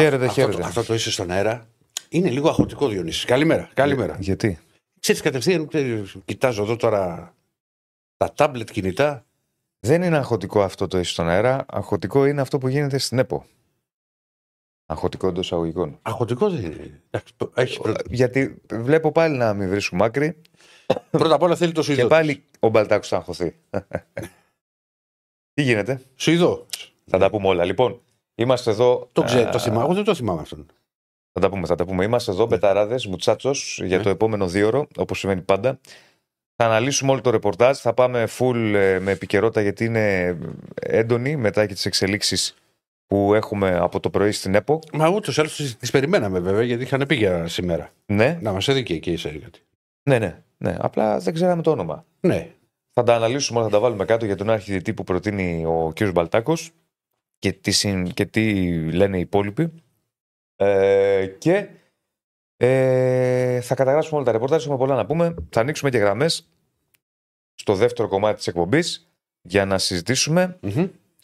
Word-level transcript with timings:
Χαίρετε, 0.00 0.26
αυτό, 0.26 0.40
χαίρετε. 0.40 0.60
το, 0.60 0.66
αυτό 0.66 0.84
το 0.84 0.94
είσαι 0.94 1.10
στον 1.10 1.30
αέρα 1.30 1.68
είναι 2.08 2.30
λίγο 2.30 2.48
αχωτικό, 2.48 2.88
Διονύσης. 2.88 3.24
Καλημέρα. 3.24 3.70
Καλημέρα. 3.74 4.16
Γιατί; 4.20 4.58
Ξέρεις 5.00 5.20
κατευθείαν, 5.20 5.66
ξέρεις, 5.68 6.16
κοιτάζω 6.24 6.62
εδώ 6.62 6.76
τώρα 6.76 7.34
τα 8.16 8.32
τάμπλετ 8.32 8.70
κινητά. 8.70 9.26
Δεν 9.80 10.02
είναι 10.02 10.16
αγχωτικό 10.16 10.62
αυτό 10.62 10.86
το 10.86 10.98
είσαι 10.98 11.12
στον 11.12 11.28
αέρα. 11.28 11.64
Αγχωτικό 11.68 12.26
είναι 12.26 12.40
αυτό 12.40 12.58
που 12.58 12.68
γίνεται 12.68 12.98
στην 12.98 13.18
ΕΠΟ. 13.18 13.44
Αγχωτικό 14.86 15.28
εντός 15.28 15.52
αγωγικών. 15.52 15.98
Αχωτικό 16.02 16.50
δεν 16.50 16.64
είναι. 16.64 17.02
Εντάξει, 17.10 17.34
Έχει 17.54 17.80
πρώτα. 17.80 18.02
Γιατί 18.10 18.62
βλέπω 18.72 19.12
πάλι 19.12 19.36
να 19.36 19.54
μην 19.54 19.68
βρίσκουμε 19.68 20.04
άκρη 20.04 20.40
πρώτα 21.10 21.34
απ' 21.34 21.42
όλα 21.42 21.56
θέλει 21.56 21.72
το 21.72 21.80
και 21.80 21.86
Σουηδό. 21.92 22.08
πάλι 22.08 22.44
ο 22.60 22.68
Μπαλτάκος 22.68 23.08
θα 23.08 23.16
αγχωθεί. 23.16 23.54
Τι 25.54 25.62
γίνεται, 25.62 26.02
Σουηδό. 26.16 26.66
θα 27.04 27.18
τα 27.18 27.30
πούμε 27.30 27.48
όλα. 27.48 27.64
Λοιπόν, 27.64 28.00
είμαστε 28.36 28.70
εδώ. 28.70 29.08
Το 29.12 29.22
ξέρω, 29.22 29.48
α, 29.48 29.50
το 29.50 29.58
θυμάμαι. 29.58 29.82
Εγώ 29.84 29.94
δεν 29.94 30.04
το 30.04 30.14
θυμάμαι 30.14 30.40
αυτόν. 30.40 30.66
Θα 31.32 31.40
τα 31.40 31.48
πούμε, 31.48 31.66
θα 31.66 31.74
τα 31.74 31.84
πούμε. 31.84 32.04
Είμαστε 32.04 32.30
εδώ, 32.30 32.46
μπεταράδες, 32.46 33.06
μουτσάτσος, 33.06 33.80
για 33.84 33.96
Ναι. 33.96 34.02
το 34.02 34.08
επόμενο 34.08 34.46
δύο 34.48 34.66
ώρο, 34.66 34.86
όπως 34.96 35.18
συμβαίνει 35.18 35.40
πάντα. 35.40 35.78
Θα 36.56 36.64
αναλύσουμε 36.64 37.10
όλο 37.12 37.20
το 37.20 37.30
ρεπορτάζ. 37.30 37.78
Θα 37.78 37.94
πάμε 37.94 38.26
full 38.38 38.72
ε, 38.74 38.98
με 38.98 39.10
επικαιρότητα 39.10 39.60
γιατί 39.60 39.84
είναι 39.84 40.36
έντονη 40.74 41.36
μετά 41.36 41.66
και 41.66 41.74
τις 41.74 41.86
εξελίξεις 41.86 42.54
που 43.06 43.34
έχουμε 43.34 43.76
από 43.78 44.00
το 44.00 44.10
πρωί 44.10 44.32
στην 44.32 44.54
ΕΠΟ. 44.54 44.78
Μα 44.92 45.08
ούτως 45.08 45.36
ή 45.36 45.40
άλλως 45.40 45.76
τι 45.78 45.90
περιμέναμε 45.90 46.38
βέβαια 46.40 46.62
γιατί 46.62 46.82
είχαν 46.82 47.04
πει 47.08 47.14
για 47.14 47.48
σήμερα. 47.48 47.90
Ναι, 48.06 48.38
Να 48.42 48.52
μας 48.52 48.68
έδειξε 48.68 48.94
εκεί 48.94 49.10
η 49.12 49.18
κάτι. 49.38 49.60
ναι, 50.08 50.18
ναι, 50.18 50.42
ναι. 50.58 50.76
Απλά 50.78 51.18
δεν 51.18 51.34
ξέραμε 51.34 51.62
το 51.62 51.70
όνομα. 51.70 52.04
Ναι. 52.20 52.48
Θα 52.92 53.02
τα 53.02 53.14
αναλύσουμε 53.14 53.58
όλα, 53.58 53.68
θα 53.68 53.74
τα 53.74 53.80
βάλουμε 53.80 54.04
κάτω 54.04 54.24
για 54.26 54.36
τον 54.36 54.50
αρχιδητή 54.50 54.94
που 54.94 55.04
προτείνει 55.04 55.64
ο 55.66 55.92
κ. 55.94 56.10
Μπαλτάκος 56.10 56.70
και, 57.38 57.52
τι 57.52 57.70
συν- 57.70 58.12
και 58.14 58.26
τι 58.26 58.62
λένε 58.92 59.16
οι 59.16 59.20
υπόλοιποι. 59.20 59.72
Ε, 60.56 61.26
και 61.38 61.68
ε, 62.56 63.60
θα 63.60 63.74
καταγράψουμε 63.74 64.16
όλα 64.16 64.24
τα 64.26 64.32
ρεπορτάζ. 64.32 64.62
Έχουμε 64.62 64.78
πολλά 64.78 64.94
να 64.94 65.06
πούμε. 65.06 65.34
Θα 65.50 65.60
ανοίξουμε 65.60 65.90
και 65.90 65.98
γραμμές 65.98 66.48
στο 67.54 67.74
δεύτερο 67.74 68.08
κομμάτι 68.08 68.36
της 68.36 68.46
εκπομπής 68.46 69.10
για 69.42 69.64
να 69.64 69.78
συζητήσουμε. 69.78 70.58
Μμμ. 70.60 70.78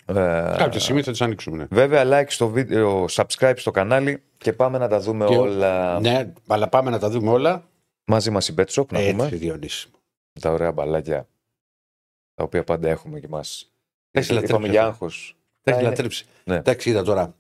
Ε, 0.07 0.55
Κάποια 0.57 0.81
στιγμή 0.81 1.03
θα 1.03 1.11
τις 1.11 1.21
ανοίξουμε. 1.21 1.57
Ναι. 1.57 1.67
Βέβαια, 1.71 2.03
like 2.07 2.27
στο 2.31 2.49
βίντεο, 2.49 3.05
subscribe 3.11 3.55
στο 3.57 3.71
κανάλι 3.71 4.23
και 4.39 4.53
πάμε 4.53 4.79
να 4.79 4.89
τα 4.89 5.01
δούμε 5.01 5.27
Και- 5.27 5.37
όλα 5.37 6.01
ναι, 6.01 6.33
αλλά 6.47 6.69
πάμε 6.69 6.91
να 6.91 6.99
τα 6.99 7.11
δούμε 7.11 7.31
όλα. 7.31 7.69
μαζί 8.05 8.31
μας 8.31 8.49
η 8.49 8.55
BetShop. 8.57 8.87
Να 8.93 9.11
πούμε 9.11 9.25
Έτσι, 9.25 9.37
Διονύση. 9.37 9.91
τα 10.41 10.51
ωραία 10.51 10.73
μπαλάκια 10.73 11.29
τα 12.35 12.45
οποία 12.45 12.65
πάντα 12.65 12.89
έχουμε 12.89 13.21
και 13.21 13.27
εμά. 13.27 13.41
Έχεις 14.11 14.29
Είπαμε 14.29 14.41
λατρέψει 14.41 14.71
για 14.71 14.87
αυτό. 14.87 15.09
Άγχο. 15.65 15.71
Τα 15.71 15.71
έχει 15.71 15.81
είναι- 15.81 15.89
λατρέψει. 15.89 16.25
Ναι. 16.45 16.57
Εντάξει, 16.57 16.91
είδα 16.91 17.03
τώρα. 17.03 17.35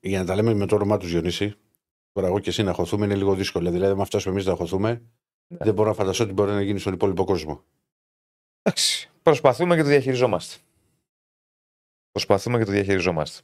Για 0.00 0.18
να 0.18 0.24
τα 0.24 0.34
λέμε 0.34 0.54
με 0.54 0.66
το 0.66 0.74
όνομά 0.74 0.96
του 0.96 1.06
Διονύση. 1.06 1.54
Τώρα, 2.12 2.26
εγώ 2.26 2.38
και 2.38 2.48
εσύ 2.50 2.62
να 2.62 2.72
χωθούμε 2.72 3.04
είναι 3.04 3.14
λίγο 3.14 3.34
δύσκολο. 3.34 3.70
Δηλαδή, 3.70 4.00
αν 4.00 4.06
φτάσουμε 4.06 4.34
εμείς 4.34 4.46
να 4.46 4.54
χωθούμε, 4.54 5.02
Ναι. 5.48 5.58
δεν 5.60 5.74
μπορώ 5.74 5.88
να 5.88 5.94
φανταστώ 5.94 6.26
τι 6.26 6.32
μπορεί 6.32 6.50
να 6.50 6.62
γίνει 6.62 6.78
στον 6.78 6.92
υπόλοιπο 6.92 7.24
κόσμο. 7.24 7.62
Εντάξει. 8.62 9.10
Προσπαθούμε 9.22 9.76
και 9.76 9.82
το 9.82 9.88
διαχειριζόμαστε. 9.88 10.56
Προσπαθούμε 12.12 12.58
και 12.58 12.64
το 12.64 12.70
διαχειριζόμαστε. 12.70 13.40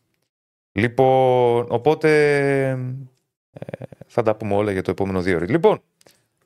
Λοιπόν, 0.73 1.67
οπότε 1.69 2.09
ε, 3.53 3.85
θα 4.07 4.23
τα 4.23 4.37
πούμε 4.37 4.55
όλα 4.55 4.73
για 4.73 4.83
το 4.83 4.91
επόμενο 4.91 5.21
δύο 5.23 5.37
ώρες. 5.37 5.49
Λοιπόν, 5.49 5.83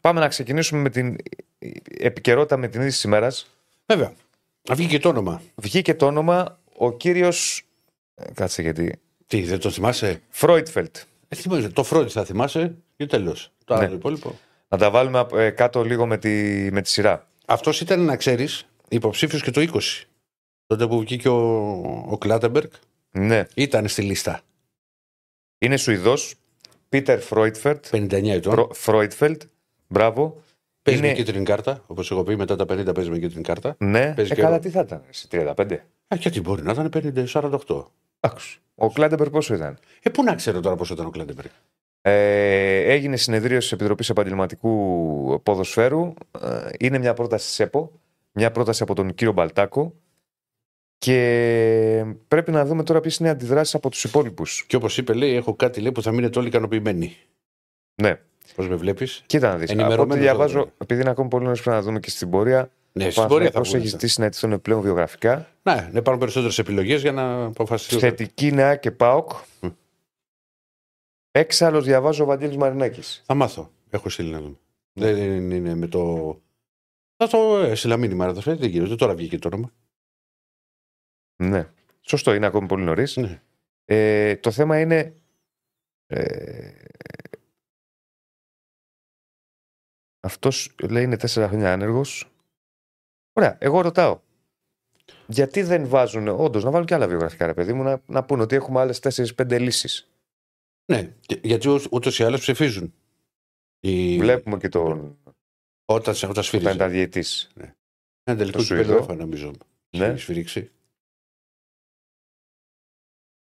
πάμε 0.00 0.20
να 0.20 0.28
ξεκινήσουμε 0.28 0.80
με 0.80 0.90
την 0.90 1.16
επικαιρότητα 1.98 2.56
με 2.56 2.68
την 2.68 2.80
είδηση 2.80 2.94
της 2.96 3.04
ημέρας. 3.04 3.46
Βέβαια. 3.86 4.12
Να 4.68 4.74
βγει 4.74 4.86
και 4.86 4.98
το 4.98 5.08
όνομα. 5.08 5.42
Βγήκε 5.54 5.94
το 5.94 6.06
όνομα 6.06 6.58
ο 6.76 6.92
κύριος... 6.92 7.62
ε, 8.18 8.32
Κάτσε 8.34 8.62
γιατί... 8.62 9.00
Τι, 9.26 9.42
δεν 9.42 9.58
το 9.58 9.70
θυμάσαι; 9.70 10.20
Φρόιτφελτ. 10.28 10.96
Ε, 11.28 11.36
θυμάσαι, 11.36 11.68
το 11.68 11.82
Φρόντ 11.84 12.08
θα 12.12 12.24
θυμάσαι 12.24 12.74
και 12.96 13.06
τέλος; 13.06 13.52
Το 13.64 13.76
Ναι. 13.76 13.84
άλλο 13.84 13.94
υπόλοιπο; 13.94 14.38
Να 14.68 14.78
τα 14.78 14.90
βάλουμε 14.90 15.26
ε, 15.32 15.50
κάτω 15.50 15.82
λίγο 15.84 16.06
με 16.06 16.18
τη, 16.18 16.28
με 16.72 16.82
τη 16.82 16.90
σειρά. 16.90 17.28
Αυτός 17.46 17.80
ήταν, 17.80 18.00
να 18.04 18.16
ξέρεις, 18.16 18.66
υποψήφιος 18.88 19.42
και 19.42 19.50
το 19.50 19.60
20. 19.60 19.80
Τότε 20.66 20.86
που 20.86 21.00
βγήκε 21.00 21.28
ο, 21.28 21.36
ο 22.08 22.18
Κλάτενμπεργκ, 22.18 22.70
Ναι. 23.10 23.44
ήταν 23.54 23.88
στη 23.88 24.02
λίστα. 24.02 24.40
Είναι 25.58 25.76
Σουηδός. 25.76 26.34
Πίτερ 26.88 27.20
Φρόιτφελντ. 27.20 27.84
59 27.90 28.30
ετών. 28.30 28.52
Φρο- 28.52 28.74
Φρόιτφελντ. 28.74 29.42
Μπράβο. 29.88 30.42
Παίζει 30.82 31.00
είναι- 31.00 31.08
με 31.08 31.14
κίτρινη 31.14 31.44
κάρτα. 31.44 31.82
Όπως 31.86 32.10
έχω 32.10 32.22
πει, 32.22 32.36
μετά 32.36 32.56
τα 32.56 32.64
50 32.64 32.94
παίζει 32.94 33.10
με 33.10 33.18
κίτρινη 33.18 33.42
κάρτα. 33.42 33.74
Ναι. 33.78 34.12
Παίζει 34.14 34.32
Ε, 34.32 34.34
και 34.34 34.40
καλά, 34.42 34.56
ο- 34.56 34.58
τι 34.58 34.70
θα 34.70 34.80
ήταν. 34.80 35.02
Σε 35.10 35.28
35. 35.30 35.74
Α, 36.08 36.16
γιατί 36.16 36.40
μπορεί 36.40 36.62
να 36.62 36.72
ήταν 36.72 36.88
50, 36.88 37.26
48. 37.26 37.84
Άκουσε. 38.20 38.58
Ο 38.74 38.90
Κλάτενμπεργκ 38.90 39.30
πόσο 39.30 39.54
ήταν; 39.54 39.78
Ε, 40.02 40.10
πού 40.10 40.22
να 40.22 40.34
ξέρω 40.34 40.60
τώρα 40.60 40.76
πόσο 40.76 40.94
ήταν 40.94 41.06
ο 41.06 41.10
Κλάτενμπεργκ. 41.10 41.48
Ε, 42.00 42.92
έγινε 42.92 43.16
συνεδρίαση 43.16 43.60
της 43.60 43.72
Επιτροπής 43.72 44.10
Επαγγελματικού 44.10 45.40
Ποδοσφαίρου. 45.42 46.14
Ε, 46.42 46.68
είναι 46.78 46.98
μια 46.98 47.14
πρόταση 47.14 47.46
της 47.46 47.60
ΕΠΟ. 47.60 47.92
Μια 48.32 48.50
πρόταση 48.50 48.82
από 48.82 48.94
τον 48.94 49.14
κύριο 49.14 49.32
Μπαλτάκο. 49.32 49.94
Και 50.98 52.14
πρέπει 52.28 52.50
να 52.50 52.64
δούμε 52.64 52.82
τώρα 52.82 53.00
ποιες 53.00 53.16
είναι 53.16 53.28
οι 53.28 53.30
αντιδράσεις 53.32 53.74
από 53.74 53.90
τους 53.90 54.04
υπόλοιπους. 54.04 54.64
Και 54.66 54.76
όπως 54.76 54.98
είπε, 54.98 55.12
λέει, 55.12 55.34
έχω 55.34 55.54
κάτι 55.54 55.80
λέει, 55.80 55.92
που 55.92 56.02
θα 56.02 56.12
μείνετε 56.12 56.38
όλοι 56.38 56.48
ικανοποιημένοι. 56.48 57.16
Ναι. 58.02 58.20
Πώς 58.54 58.68
με 58.68 58.74
βλέπεις; 58.74 59.22
Κοίτα 59.26 59.48
να 59.48 59.56
δεις. 59.56 59.70
Από 59.70 59.72
ό,τι 59.72 59.80
Ενημερωμένος 59.82 60.22
διαβάζω, 60.24 60.58
εδώ. 60.58 60.70
επειδή 60.78 61.00
είναι 61.00 61.10
ακόμα 61.10 61.28
πολύ 61.28 61.44
νωρίς 61.44 61.60
πρέπει 61.62 61.76
να 61.76 61.82
δούμε 61.82 62.00
και 62.00 62.10
στην 62.10 62.30
πορεία. 62.30 62.70
Ναι, 62.98 63.06
Ο 63.06 63.10
στην 63.10 63.26
πορεία 63.26 63.46
θα 63.46 63.52
Παναθηναϊκός 63.52 63.68
βγουν. 63.68 63.78
έχει 63.80 63.86
αυτά. 63.86 63.98
ζητήσει 63.98 64.20
να 64.20 64.26
ετηθούν 64.26 64.60
πλέον 64.60 64.80
βιογραφικά. 64.80 65.36
Ναι, 65.62 65.74
να 65.74 65.98
υπάρχουν 65.98 66.18
περισσότερες 66.18 66.58
επιλογές 66.58 67.00
για 67.00 67.12
να 67.12 67.44
αποφασιστούν. 67.44 67.98
Θετική 67.98 68.52
νέα 68.52 68.76
και 68.76 68.90
ΠΑΟΚ. 68.90 69.30
Μμ. 69.60 69.68
Έξαλλο 71.30 71.82
διαβάζω 71.82 72.22
ο 72.22 72.26
Βαγγέλης 72.26 72.56
Μαρινάκης. 72.56 73.22
Θα 73.26 73.34
μάθω. 73.34 73.72
Έχω 73.90 74.08
στείλει 74.08 74.30
να 74.30 74.40
δούμε. 74.40 74.56
Δεν 74.92 75.50
είναι 75.50 75.74
με 75.74 75.86
το. 75.86 76.32
Θα 77.16 77.28
το 77.28 77.56
έστειλα 77.58 77.96
μήνυμα, 77.96 78.24
αλλά 78.24 78.32
δεν 78.40 78.62
γίνεται. 78.64 78.94
Τώρα 78.96 79.14
βγήκε 79.14 79.38
το 79.38 79.48
όνομα. 79.52 79.72
Ναι. 81.42 81.70
Σωστό, 82.00 82.34
είναι 82.34 82.46
ακόμη 82.46 82.66
πολύ 82.66 82.84
νωρίς. 82.84 83.16
Ναι. 83.16 83.42
Ε, 83.84 84.36
το 84.36 84.50
θέμα 84.50 84.80
είναι. 84.80 85.16
Ε, 86.06 86.72
Αυτός 90.20 90.74
λέει 90.90 91.02
είναι 91.02 91.16
τέσσερα 91.16 91.48
χρόνια 91.48 91.72
άνεργος. 91.72 92.32
Ωραία, 93.38 93.56
εγώ 93.60 93.80
ρωτάω. 93.80 94.20
Γιατί 95.26 95.62
δεν 95.62 95.88
βάζουν, 95.88 96.28
όντως, 96.28 96.64
να 96.64 96.70
βάλουν 96.70 96.86
και 96.86 96.94
άλλα 96.94 97.08
βιογραφικά, 97.08 97.46
ρε 97.46 97.54
παιδί 97.54 97.72
μου, 97.72 97.82
να, 97.82 98.02
να 98.06 98.24
πούνε 98.24 98.42
ότι 98.42 98.56
έχουμε 98.56 98.80
άλλες 98.80 99.00
4-5 99.36 99.58
λύσεις; 99.60 100.08
Ναι, 100.92 101.14
και- 101.20 101.40
γιατί 101.42 101.68
ούτως 101.90 102.18
ή 102.18 102.24
άλλως 102.24 102.40
ψηφίζουν. 102.40 102.94
Οι... 103.80 104.18
Βλέπουμε 104.18 104.56
και 104.56 104.68
τον. 104.68 105.18
Όταν, 105.84 106.14
όταν 106.14 106.30
Όταν 106.30 106.42
σφυρίζει. 106.44 106.74
ήταν 106.74 106.90
διαιτής. 106.90 107.50
Ένα 108.24 108.36
τελικό 108.38 108.58
το 108.58 108.64
κυπέλο 108.64 108.82
Σουηδό. 108.84 109.02
έφα, 109.02 109.14
νομίζω. 109.14 109.50
Ναι. 109.96 110.04
Έχει 110.06 110.18
σφυρίξει. 110.20 110.70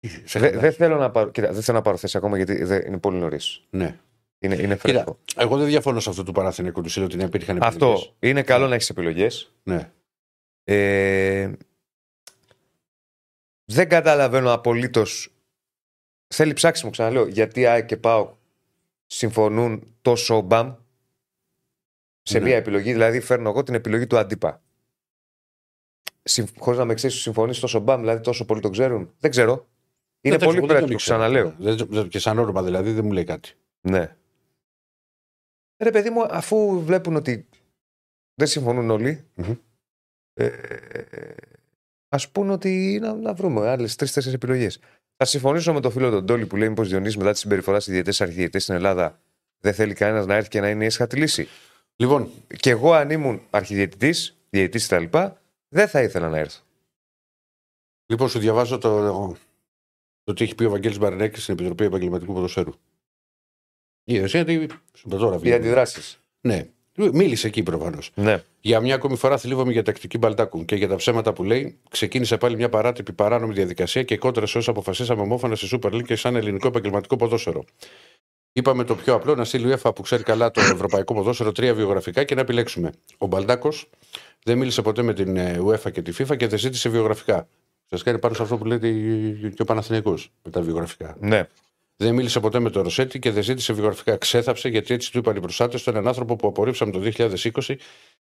Σε 0.07 0.39
Δεν 0.39 0.49
χαλάει. 0.49 0.59
δεν 0.61 0.73
θέλω, 0.73 0.97
να 0.97 1.11
πάρω, 1.11 1.31
κοίτα, 1.31 1.53
δεν 1.53 1.61
θέλω 1.63 1.77
να 1.77 1.83
πάρω 1.83 1.97
θέση 1.97 2.17
ακόμα 2.17 2.35
γιατί 2.37 2.63
δεν, 2.63 2.87
είναι 2.87 2.97
πολύ 2.99 3.17
νωρίς. 3.17 3.63
Ναι. 3.69 3.99
Είναι, 4.39 4.55
είναι 4.55 4.75
Κοίτα, 4.75 4.77
φρέσκο. 4.77 5.19
εγώ 5.35 5.57
δεν 5.57 5.67
διαφωνώ 5.67 5.99
σε 5.99 6.09
αυτό 6.09 6.23
του 6.23 6.31
Παναθηναϊκού 6.31 6.81
του 6.81 6.89
Σύλλογου 6.89 7.11
ότι 7.13 7.21
να 7.21 7.27
υπήρχαν 7.27 7.57
Αυτό 7.63 7.85
επιλογές. 7.85 8.13
είναι 8.19 8.41
καλό 8.43 8.67
να 8.67 8.75
έχεις 8.75 8.89
επιλογές. 8.89 9.51
Ναι. 9.63 9.91
Ε, 10.63 11.51
δεν 13.65 13.89
καταλαβαίνω 13.89 14.51
απολύτως. 14.53 15.33
Θέλει 16.27 16.53
ψάξιμο, 16.53 16.91
ξαναλέω. 16.91 17.27
Γιατί 17.27 17.65
ΑΕΚ 17.65 17.85
και 17.85 17.97
ΠΑΟΚ 17.97 18.33
συμφωνούν 19.05 19.95
τόσο 20.01 20.41
μπαμ 20.41 20.73
σε 22.21 22.39
Ναι. 22.39 22.45
μία 22.45 22.55
επιλογή. 22.55 22.91
Δηλαδή, 22.91 23.19
φέρνω 23.19 23.49
εγώ 23.49 23.63
την 23.63 23.73
επιλογή 23.73 24.07
του 24.07 24.17
αντίπα. 24.17 24.61
Χωρίς 26.57 26.79
να 26.79 26.85
με 26.85 26.93
ξέρεις, 26.93 27.15
συμφωνείς 27.15 27.59
τόσο 27.59 27.79
μπαμ, 27.79 27.99
δηλαδή 27.99 28.21
τόσο 28.21 28.45
πολύ 28.45 28.61
το 28.61 28.69
ξέρουν. 28.69 29.13
Δεν 29.19 29.31
ξέρω. 29.31 29.67
Είναι 30.21 30.35
Εντάξει, 30.35 30.45
πολύ 30.45 30.57
εγώ 30.57 30.67
δεν 30.67 30.75
τον 30.75 30.87
πρέσβο, 30.87 30.91
ήξερα. 30.93 31.17
ξαναλέω. 31.17 31.55
Δεν- 31.59 31.87
δεν- 31.89 32.07
Και 32.07 32.19
σαν 32.19 32.39
όνομα 32.39 32.63
δηλαδή 32.63 32.91
δεν 32.91 33.05
μου 33.05 33.11
λέει 33.11 33.23
κάτι. 33.23 33.53
Ναι. 33.81 34.15
Ρε 35.83 35.91
παιδί 35.91 36.09
μου, 36.09 36.21
αφού 36.29 36.81
βλέπουν 36.83 37.15
ότι 37.15 37.47
δεν 38.33 38.47
συμφωνούν 38.47 38.89
όλοι, 38.89 39.25
Μμμ. 39.35 39.53
ε, 40.33 40.49
ας 42.09 42.29
πούνε 42.29 42.51
ότι 42.51 42.99
να, 43.01 43.13
να 43.13 43.33
βρούμε 43.33 43.67
άλλες 43.67 43.95
τρεις-τέσσερις 43.95 44.35
επιλογές. 44.35 44.79
Θα 45.15 45.25
συμφωνήσω 45.25 45.73
με 45.73 45.79
τον 45.81 45.91
φίλο 45.91 46.09
τον 46.09 46.25
Τόλι 46.25 46.45
που 46.45 46.55
λέει 46.55 46.69
πως 46.71 46.89
Διονύσης 46.89 47.17
μετά 47.17 47.31
τη 47.31 47.37
συμπεριφορά 47.37 47.79
στις 47.79 47.93
διαιτές 47.93 48.21
αρχιδιαιτές 48.21 48.63
στην 48.63 48.75
Ελλάδα 48.75 49.19
δεν 49.59 49.73
θέλει 49.73 49.93
κανένας 49.93 50.25
να 50.25 50.35
έρθει 50.35 50.49
και 50.49 50.59
να 50.59 50.69
είναι 50.69 50.83
η 50.83 50.87
έσχατη 50.87 51.15
λύση. 51.17 51.47
Λοιπόν, 51.95 52.31
Και 52.57 52.69
εγώ 52.69 52.93
αν 52.93 53.09
ήμουν 53.09 53.41
αρχιδιαιτητής, 53.49 54.37
διαιτητής 54.49 54.87
κτλ. 54.87 55.17
δεν 55.67 55.87
θα 55.87 56.01
ήθελα 56.01 56.29
να 56.29 56.37
έρθω. 56.37 56.61
λοιπόν 58.05 58.29
σου 58.29 58.39
διαβάζω 58.39 58.77
το, 58.77 59.35
το 60.23 60.33
τι 60.33 60.43
έχει 60.43 60.55
πει 60.55 60.63
ο 60.63 60.69
Βαγγέλης 60.69 60.97
Μπαρνέκη 60.97 61.39
στην 61.39 61.53
Επιτροπή 61.53 61.83
Επαγγελματικού 61.83 62.33
Ποδοσφαίρου. 62.33 62.73
Είδες, 64.13 64.31
γιατί 64.31 64.67
σου 64.93 65.03
είπα 65.07 65.17
τώρα 65.17 65.35
Οι 65.35 65.37
βγαίνει. 65.39 65.55
αντιδράσεις. 65.55 66.19
Ναι. 66.41 66.65
Μίλησε 67.13 67.47
εκεί 67.47 67.63
προφανώς. 67.63 68.11
Ναι. 68.15 68.43
Για 68.61 68.79
μια 68.79 68.95
ακόμη 68.95 69.15
φορά 69.15 69.37
θλίβομαι 69.37 69.71
για 69.71 69.83
τακτική 69.83 70.17
Μπαλτάκου 70.17 70.65
και 70.65 70.75
για 70.75 70.87
τα 70.87 70.95
ψέματα 70.95 71.33
που 71.33 71.43
λέει. 71.43 71.77
Ξεκίνησε 71.89 72.37
πάλι 72.37 72.55
μια 72.55 72.69
παράτυπη 72.69 73.13
παράνομη 73.13 73.53
διαδικασία 73.53 74.03
και 74.03 74.17
κόντρα 74.17 74.45
σε 74.45 74.57
όσα 74.57 74.71
αποφασίσαμε 74.71 75.21
ομόφωνα 75.21 75.55
στη 75.55 75.67
Super 75.71 75.91
League 75.93 76.03
και 76.03 76.15
σαν 76.15 76.35
ελληνικό 76.35 76.67
επαγγελματικό 76.67 77.15
ποδόσφαιρο. 77.15 77.65
Είπαμε 78.53 78.83
το 78.83 78.95
πιο 78.95 79.13
απλό 79.13 79.35
να 79.35 79.43
στείλει 79.43 79.71
η 79.71 79.75
UEFA 79.83 79.95
που 79.95 80.01
ξέρει 80.01 80.23
καλά 80.23 80.51
το 80.51 80.61
ευρωπαϊκό 80.61 81.13
ποδόσφαιρο 81.13 81.51
τρία 81.51 81.73
βιογραφικά 81.73 82.23
και 82.23 82.35
να 82.35 82.41
επιλέξουμε. 82.41 82.91
Ο 83.17 83.25
Μπαλτάκος 83.27 83.89
δεν 84.43 84.57
μίλησε 84.57 84.81
ποτέ 84.81 85.01
με 85.01 85.13
την 85.13 85.37
ε, 85.37 85.59
UEFA 85.65 85.91
και 85.91 86.01
τη 86.01 86.11
FIFA 86.17 86.37
και 86.37 86.47
δεν 86.47 86.59
ζήτησε 86.59 86.89
βιογραφικά. 86.89 87.47
Σας 87.89 88.03
κάνει 88.03 88.19
πάνω 88.19 88.33
σε 88.33 88.41
αυτό 88.41 88.57
που 88.57 88.65
λέει 88.65 88.79
και 89.55 89.61
ο 89.61 89.65
Παναθηναϊκός 89.65 90.31
με 90.43 90.51
τα 90.51 90.61
βιογραφικά. 90.61 91.17
ναι. 91.19 91.47
Δεν 92.01 92.13
μίλησε 92.13 92.39
ποτέ 92.39 92.59
με 92.59 92.69
τον 92.69 92.83
Ρωσέτη 92.83 93.19
και 93.19 93.31
δεν 93.31 93.43
ζήτησε 93.43 93.73
βιογραφικά. 93.73 94.17
Ξέθαψε 94.17 94.69
γιατί 94.69 94.93
έτσι 94.93 95.11
του 95.11 95.17
είπαν 95.17 95.35
οι 95.35 95.39
προστάτες 95.39 95.83
του 95.83 95.89
έναν 95.89 96.07
άνθρωπο 96.07 96.35
που 96.35 96.47
απορρίψαμε 96.47 96.91
το 96.91 97.11
2020 97.17 97.75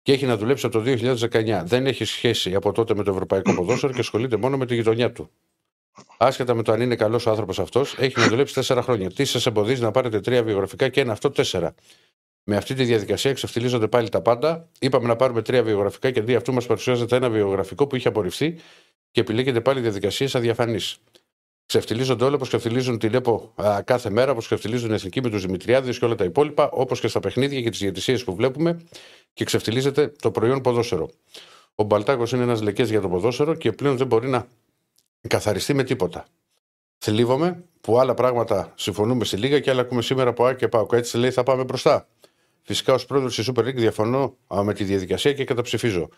και 0.02 0.12
έχει 0.12 0.26
να 0.26 0.36
δουλέψει 0.36 0.66
από 0.66 0.78
το 0.78 0.84
2019. 1.30 1.62
Δεν 1.64 1.86
έχει 1.86 2.04
σχέση 2.04 2.54
από 2.54 2.72
τότε 2.72 2.94
με 2.94 3.02
το 3.02 3.10
ευρωπαϊκό 3.10 3.54
ποδόσφαιρο 3.54 3.92
και 3.92 4.00
ασχολείται 4.00 4.36
μόνο 4.36 4.56
με 4.56 4.66
τη 4.66 4.74
γειτονιά 4.74 5.12
του. 5.12 5.30
Άσχετα 6.18 6.54
με 6.54 6.62
το 6.62 6.72
αν 6.72 6.80
είναι 6.80 6.96
καλός 6.96 7.26
ο 7.26 7.30
άνθρωπος 7.30 7.58
αυτός, 7.58 7.96
έχει 7.98 8.18
να 8.18 8.28
δουλέψει 8.28 8.54
τέσσερα 8.54 8.82
χρόνια. 8.82 9.10
Τι 9.10 9.24
σας 9.24 9.46
εμποδίζει 9.46 9.82
να 9.82 9.90
πάρετε 9.90 10.20
τρία 10.20 10.42
βιογραφικά 10.42 10.88
και 10.88 11.00
ένα 11.00 11.12
αυτό 11.12 11.30
τέσσερα; 11.30 11.74
Με 12.44 12.56
αυτή 12.56 12.74
τη 12.74 12.84
διαδικασία 12.84 13.30
εξευθυλίζονται 13.30 13.88
πάλι 13.88 14.08
τα 14.08 14.20
πάντα. 14.22 14.68
Είπαμε 14.80 15.06
να 15.06 15.16
πάρουμε 15.16 15.42
τρία 15.42 15.62
βιογραφικά 15.62 16.10
και 16.10 16.20
αντί 16.20 16.34
αυτού 16.34 16.52
μας 16.52 16.66
παρουσιάζεται 16.66 17.16
ένα 17.16 17.30
βιογραφικό 17.30 17.86
που 17.86 17.96
είχε 17.96 18.08
απορριφθεί 18.08 18.56
και 19.10 19.20
επιλέγεται 19.20 19.60
πάλι 19.60 19.80
διαδικασίες 19.80 20.34
αδιαφανεί. 20.34 20.80
Ξεφτιλίζονται 21.70 22.24
όλα 22.24 22.34
όπως 22.34 22.48
ξεφτιλίζουν 22.48 22.98
την 22.98 23.14
ΕΠΟ 23.14 23.52
α, 23.54 23.82
κάθε 23.82 24.10
μέρα, 24.10 24.30
όπως 24.30 24.44
ξεφτιλίζουν 24.46 24.90
οι 24.90 24.94
εθνικοί 24.94 25.22
με 25.22 25.30
τους 25.30 25.42
Δημητριάδε 25.42 25.90
και 25.90 26.04
όλα 26.04 26.14
τα 26.14 26.24
υπόλοιπα, 26.24 26.70
όπως 26.70 27.00
και 27.00 27.08
στα 27.08 27.20
παιχνίδια 27.20 27.60
και 27.62 27.70
τις 27.70 27.78
διαιτησίες 27.78 28.24
που 28.24 28.34
βλέπουμε 28.34 28.80
και 29.32 29.44
ξεφτιλίζεται 29.44 30.12
το 30.20 30.30
προϊόν 30.30 30.60
ποδόσφαιρο. 30.60 31.10
Ο 31.74 31.82
Μπαλτάκος 31.82 32.32
είναι 32.32 32.42
ένας 32.42 32.62
λεκές 32.62 32.90
για 32.90 33.00
το 33.00 33.08
ποδόσφαιρο 33.08 33.54
και 33.54 33.72
πλέον 33.72 33.96
δεν 33.96 34.06
μπορεί 34.06 34.28
να 34.28 34.46
καθαριστεί 35.28 35.74
με 35.74 35.84
τίποτα. 35.84 36.26
Θλίβομαι 36.98 37.64
που 37.80 37.98
άλλα 37.98 38.14
πράγματα 38.14 38.72
συμφωνούμε 38.76 39.24
στη 39.24 39.36
Λίγα 39.36 39.60
και 39.60 39.70
άλλα 39.70 39.80
ακούμε 39.80 40.02
σήμερα 40.02 40.30
από 40.30 40.44
Α 40.44 40.52
και 40.52 40.68
Πάο. 40.68 40.86
Έτσι 40.90 41.16
λέει 41.16 41.30
θα 41.30 41.42
πάμε 41.42 41.64
μπροστά. 41.64 42.08
Φυσικά 42.62 42.92
ως 42.92 43.06
πρόεδρος 43.06 43.34
της 43.34 43.50
Super 43.50 43.60
League 43.60 43.74
διαφωνώ 43.74 44.36
α, 44.54 44.62
με 44.62 44.74
τη 44.74 44.84
διαδικασία 44.84 45.32
και 45.32 45.44
καταψηφίζω. 45.44 46.08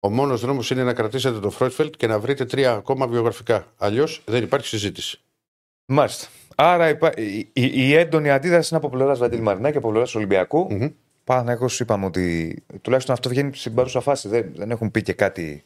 Ο 0.00 0.10
μόνος 0.10 0.40
δρόμος 0.40 0.70
είναι 0.70 0.84
να 0.84 0.92
κρατήσετε 0.92 1.38
το 1.38 1.50
Φρόιτφελτ 1.50 1.94
και 1.96 2.06
να 2.06 2.18
βρείτε 2.18 2.44
τρία 2.44 2.72
ακόμα 2.72 3.06
βιογραφικά. 3.06 3.66
Αλλιώς 3.76 4.22
δεν 4.24 4.42
υπάρχει 4.42 4.66
συζήτηση. 4.66 5.20
Μάλιστα. 5.86 6.26
Άρα 6.56 6.88
υπά... 6.88 7.12
η, 7.16 7.38
η, 7.38 7.70
η 7.72 7.94
έντονη 7.94 8.30
αντίδραση 8.30 8.68
είναι 8.74 8.84
από 8.84 8.96
πλευράς 8.96 9.18
Βαντήλ 9.18 9.40
Μαρινά 9.40 9.70
και 9.70 9.78
από 9.78 9.88
πλευράς 9.88 10.14
Ολυμπιακού. 10.14 10.66
Μμμ. 10.70 10.88
Παναγιώ 11.24 11.68
είπαμε 11.78 12.06
ότι 12.06 12.56
τουλάχιστον 12.82 13.14
αυτό 13.14 13.28
βγαίνει 13.28 13.54
στην 13.54 13.74
παρούσα 13.74 14.00
φάση. 14.00 14.28
Δεν, 14.28 14.52
δεν 14.54 14.70
έχουν 14.70 14.90
πει 14.90 15.02
και 15.02 15.12
κάτι. 15.12 15.64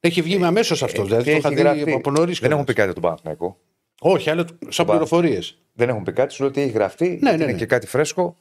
Έχει 0.00 0.22
βγει 0.22 0.38
με 0.38 0.46
αμέσως 0.46 0.82
αυτό. 0.82 1.02
Ε, 1.02 1.04
Δηλαδή 1.04 1.24
τι 1.24 1.30
το 1.30 1.36
είχα 1.36 1.48
έχει 1.48 1.56
δει 1.56 1.62
γραφτεί. 1.62 1.92
από 1.92 2.10
νωρίς. 2.10 2.38
Δεν 2.38 2.50
έχουν 2.50 2.64
πει 2.64 2.72
κάτι 2.72 2.90
από 2.90 3.00
τον 3.00 3.02
Παναθηναϊκό. 3.02 3.58
Όχι, 4.00 4.30
αλλά 4.30 4.44
σαν 4.68 4.86
Μπα. 4.86 4.92
πληροφορίες. 4.92 5.58
Δεν 5.72 5.88
έχουν 5.88 6.02
πει 6.02 6.12
κάτι. 6.12 6.32
Σου 6.32 6.40
λέω 6.42 6.50
ότι 6.50 6.60
έχει 6.60 6.70
γραφτεί. 6.70 7.08
Ναι, 7.08 7.28
ότι 7.28 7.38
ναι, 7.38 7.42
είναι 7.42 7.52
ναι. 7.52 7.58
και 7.58 7.66
κάτι 7.66 7.86
φρέσκο. 7.86 8.36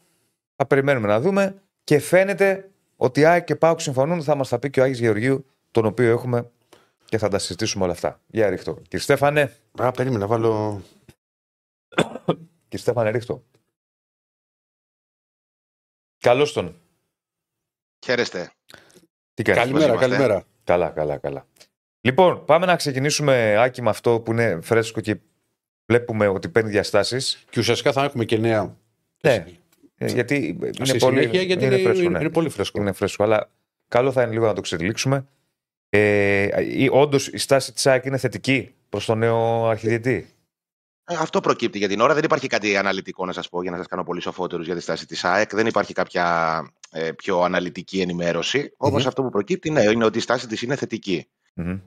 Θα 0.56 0.66
περιμένουμε 0.66 1.08
να 1.08 1.20
δούμε. 1.20 1.62
Και 1.84 2.00
φαίνεται 2.00 2.70
ότι 2.96 3.26
ΑΕΚ 3.26 3.44
και 3.44 3.56
ΠΑΟΚ 3.56 3.80
συμφωνούν. 3.80 4.24
Θα 4.24 4.36
μας 4.36 4.50
τα 4.50 4.60
πει 4.60 4.70
και 4.70 4.80
ο 4.80 4.84
Άγιος 4.84 5.00
Γεωργίου, 5.00 5.46
τον 5.72 5.86
οποίο 5.86 6.12
έχουμε 6.12 6.52
και 7.06 7.18
θα 7.18 7.28
τα 7.28 7.40
συζητήσουμε 7.40 7.84
όλα 7.84 7.94
αυτά. 7.94 8.22
Για 8.28 8.50
ρίχτω. 8.50 8.74
Κύριε 8.74 9.00
Στέφανε, 9.00 9.58
Α, 9.78 9.92
περίμενα 9.92 10.20
να 10.20 10.28
βάλω. 10.28 10.82
κύριε 12.68 12.78
Στέφανε, 12.78 13.10
ρίχτω. 13.10 13.44
Καλώς 16.18 16.54
τον. 16.54 16.76
Χαίρεστε. 18.06 18.52
Τι 19.34 19.44
κάνεις; 19.44 19.62
Καλημέρα, 19.62 19.86
είμαστε. 19.86 20.08
καλημέρα. 20.08 20.44
Καλά, 20.64 20.90
καλά, 20.90 21.18
καλά. 21.18 21.48
Λοιπόν, 22.02 22.46
πάμε 22.46 22.66
να 22.66 22.76
ξεκινήσουμε, 22.76 23.56
Άκη, 23.58 23.82
με 23.82 23.90
αυτό 23.90 24.20
που 24.20 24.32
είναι 24.32 24.60
φρέσκο 24.62 25.02
και 25.02 25.18
βλέπουμε 25.86 26.28
ότι 26.28 26.50
παίρνει 26.50 26.70
διαστάσεις. 26.70 27.46
Και 27.50 27.60
ουσιαστικά 27.60 27.92
θα 27.92 28.04
έχουμε 28.04 28.26
και 28.26 28.38
νέα. 28.38 28.78
Ναι, 29.22 29.34
ε, 29.34 29.46
γιατί 29.98 30.58
είναι 30.62 30.86
Στη 30.86 30.98
πολύ, 30.98 31.18
συνέχεια, 31.18 31.42
γιατί 31.42 31.66
είναι 31.66 31.76
είναι, 31.76 31.84
φρέσκο. 31.84 32.04
είναι, 32.04 32.20
ναι. 32.20 32.30
πολύ 32.30 32.50
φρέσκο. 32.50 32.82
Είναι 32.82 32.92
φρέσκο, 32.92 33.24
αλλά 33.24 33.50
καλό 33.88 34.12
θα 34.12 34.22
είναι 34.22 34.32
λίγο 34.32 34.46
να 34.46 34.54
το 34.54 34.62
ξετυλίξουμε. 34.62 35.28
Ε, 35.90 36.48
Όντως 36.92 37.28
η 37.28 37.38
στάση 37.38 37.74
της 37.74 37.88
ΑΕΚ 37.88 38.06
είναι 38.06 38.18
θετική 38.18 38.74
προς 38.90 39.06
τον 39.06 39.18
νέο 39.18 39.68
αρχιδιετή; 39.68 40.28
Ε, 41.06 41.16
Αυτό 41.20 41.40
προκύπτει 41.40 41.78
για 41.78 41.88
την 41.88 42.00
ώρα. 42.00 42.14
Δεν 42.14 42.24
υπάρχει 42.24 42.48
κάτι 42.48 42.78
αναλυτικό 42.78 43.26
να 43.26 43.32
σας 43.32 43.50
πω 43.50 43.62
για 43.62 43.72
να 43.72 43.78
σας 43.78 43.88
κάνω 43.88 44.04
πολύ 44.04 44.22
σοφότερους 44.22 44.66
για 44.66 44.76
τη 44.76 44.82
στάση 44.82 45.08
της 45.08 45.24
ΑΕΚ. 45.24 45.56
Δεν 45.56 45.68
υπάρχει 45.68 45.94
κάποια 45.94 46.26
ε, 46.92 47.12
πιο 47.12 47.40
αναλυτική 47.42 48.02
ενημέρωση. 48.02 48.74
Όμως 48.78 49.02
Μμμ. 49.02 49.08
αυτό 49.08 49.24
που 49.24 49.30
προκύπτει 49.30 49.70
ναι, 49.70 49.82
είναι 49.82 50.06
ότι 50.06 50.18
η 50.18 50.22
στάση 50.22 50.48
της 50.48 50.62
είναι 50.62 50.76
θετική. 50.76 51.28
Μμμ. 51.54 51.80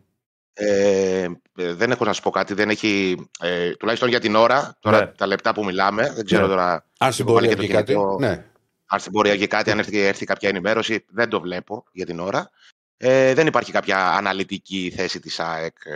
Ε, 0.60 1.26
ε, 1.56 1.72
δεν 1.72 1.90
έχω 1.90 2.04
να 2.04 2.12
σα 2.12 2.22
πω 2.22 2.30
κάτι. 2.30 2.54
Δεν 2.54 2.68
έχει, 2.70 3.16
ε, 3.40 3.70
τουλάχιστον 3.74 4.08
για 4.08 4.20
την 4.20 4.34
ώρα, 4.34 4.76
τώρα 4.80 4.98
Ναι. 4.98 5.06
τα 5.06 5.26
λεπτά 5.26 5.54
που 5.54 5.64
μιλάμε, 5.64 6.12
δεν 6.14 6.24
ξέρω 6.24 6.42
Ναι. 6.42 6.48
τώρα 6.48 6.86
Αν 6.98 7.12
στην 7.12 7.24
Έχω 7.24 7.34
βάλει 7.34 7.46
πορεία 7.46 7.48
και 7.48 7.54
το 7.56 7.62
βγει 7.62 7.72
κάτι. 7.72 7.92
κινητό. 7.92 8.16
Ναι. 8.20 8.44
αν 8.86 9.00
στην 9.00 9.12
πορεία 9.12 9.36
και 9.36 9.46
κάτι, 9.46 9.70
αν 9.70 9.78
έρθει, 9.78 9.98
έρθει 10.00 10.24
κάποια 10.24 10.48
ενημέρωση. 10.48 11.04
Δεν 11.08 11.28
το 11.28 11.40
βλέπω 11.40 11.84
για 11.92 12.06
την 12.06 12.20
ώρα. 12.20 12.50
Ε, 12.96 13.34
δεν 13.34 13.46
υπάρχει 13.46 13.72
κάποια 13.72 14.08
αναλυτική 14.08 14.92
θέση 14.96 15.20
της 15.20 15.40
ΑΕΚ 15.40 15.76
ε, 15.84 15.94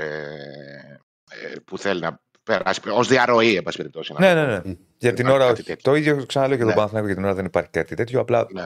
ε, 1.31 1.59
που 1.65 1.79
θέλει 1.79 2.01
να 2.01 2.21
περάσει 2.43 2.81
ως 2.93 3.09
διαρροή, 3.09 3.57
εν 3.57 3.63
πάση 3.63 3.77
περιπτώσει. 3.77 4.13
να 4.13 4.21
Ναι, 4.21 4.35
το 4.35 4.41
ναι, 4.51 4.57
πω. 4.61 4.69
ναι. 4.69 4.75
Μμ. 4.75 4.77
Για 4.99 5.11
Δεν 5.11 5.15
την 5.15 5.25
υπάρχει 5.27 5.43
ώρα 5.43 5.47
κάτι 5.47 5.61
όχι. 5.61 5.69
τέτοιο. 5.71 5.91
Το 5.91 5.97
ίδιο 5.97 6.27
ξαναλέω 6.27 6.57
και 6.57 6.63
τον 6.63 6.69
Ναι. 6.71 6.75
Παναθηναϊκό 6.77 7.07
για 7.09 7.17
την 7.17 7.25
ώρα 7.25 7.35
δεν 7.35 7.45
υπάρχει 7.45 7.71
κάτι 7.71 7.95
τέτοιο. 7.95 8.21
Απλά 8.21 8.47
Ναι. 8.51 8.63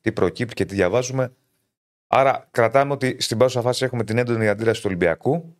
τι 0.00 0.12
προκύπτει 0.12 0.54
και 0.54 0.64
τι 0.64 0.74
διαβάζουμε. 0.74 1.32
Άρα 2.06 2.48
κρατάμε 2.50 2.92
ότι 2.92 3.16
στην 3.20 3.38
παρούσα 3.38 3.60
φάση 3.62 3.84
έχουμε 3.84 4.04
την 4.04 4.18
έντονη 4.18 4.48
αντίδραση 4.48 4.80
του 4.80 4.86
Ολυμπιακού 4.88 5.56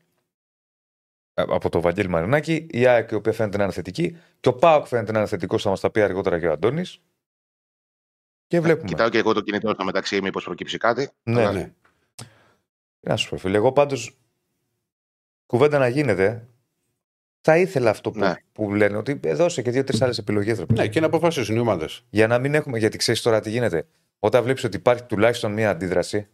ε, 1.34 1.42
από 1.48 1.68
το 1.68 1.80
Βαγγέλη 1.80 2.08
Μαρινάκη, 2.08 2.66
η 2.70 2.86
ΑΕΚ 2.86 3.10
η 3.10 3.14
οποία 3.14 3.32
φαίνεται 3.32 3.56
να 3.56 3.64
είναι 3.64 3.72
θετική 3.72 4.16
και 4.40 4.48
ο 4.48 4.54
ΠΑΟΚ 4.54 4.86
φαίνεται 4.86 5.12
να 5.12 5.18
είναι 5.18 5.28
θετικός, 5.28 5.62
θα 5.62 5.70
μας 5.70 5.80
τα 5.80 5.90
πει 5.90 6.00
αργότερα 6.00 6.38
και 6.40 6.46
ο 6.46 6.52
Αντώνης. 6.52 7.00
Και 8.46 8.60
βλέπουμε. 8.60 8.88
Κοιτάω 8.88 9.08
και 9.08 9.18
εγώ 9.18 9.32
το 9.32 9.40
κινητό 9.40 9.70
στο 9.74 9.84
μεταξύ, 9.84 10.20
μήπως 10.22 10.44
προκύψει 10.44 10.78
κάτι. 10.78 11.10
Ναι, 11.22 11.40
Αλλά- 11.40 11.52
ναι. 11.52 11.72
Τι 13.00 13.08
Να 13.10 13.16
σου 13.16 13.28
πω, 13.30 13.36
φίλε. 13.36 13.56
Εγώ 13.56 13.72
πάντως 13.72 14.18
κουβέντα 15.46 15.78
να 15.78 15.88
γίνεται. 15.88 16.48
Θα 17.40 17.58
ήθελα 17.58 17.90
αυτό 17.90 18.10
που, 18.10 18.18
Ναι. 18.18 18.34
που 18.52 18.74
λένε 18.74 18.96
ότι 18.96 19.20
ε, 19.24 19.34
δώσε 19.34 19.62
και 19.62 19.70
δύο-τρεις 19.70 20.02
άλλες 20.02 20.18
επιλογές. 20.18 20.64
ναι, 20.66 20.88
και 20.88 21.00
να 21.00 21.06
αποφασίσουν 21.06 21.56
οι 21.56 21.58
ομάδες. 21.58 22.04
Για 22.10 22.26
να 22.26 22.38
μην 22.38 22.54
έχουμε. 22.54 22.78
Γιατί 22.78 22.96
ξέρεις 22.98 23.22
τώρα 23.22 23.40
τι 23.40 23.50
γίνεται. 23.50 23.86
Όταν 24.24 24.42
βλέπεις 24.42 24.64
ότι 24.64 24.76
υπάρχει 24.76 25.02
τουλάχιστον 25.02 25.52
μία 25.52 25.70
αντίδραση. 25.70 26.26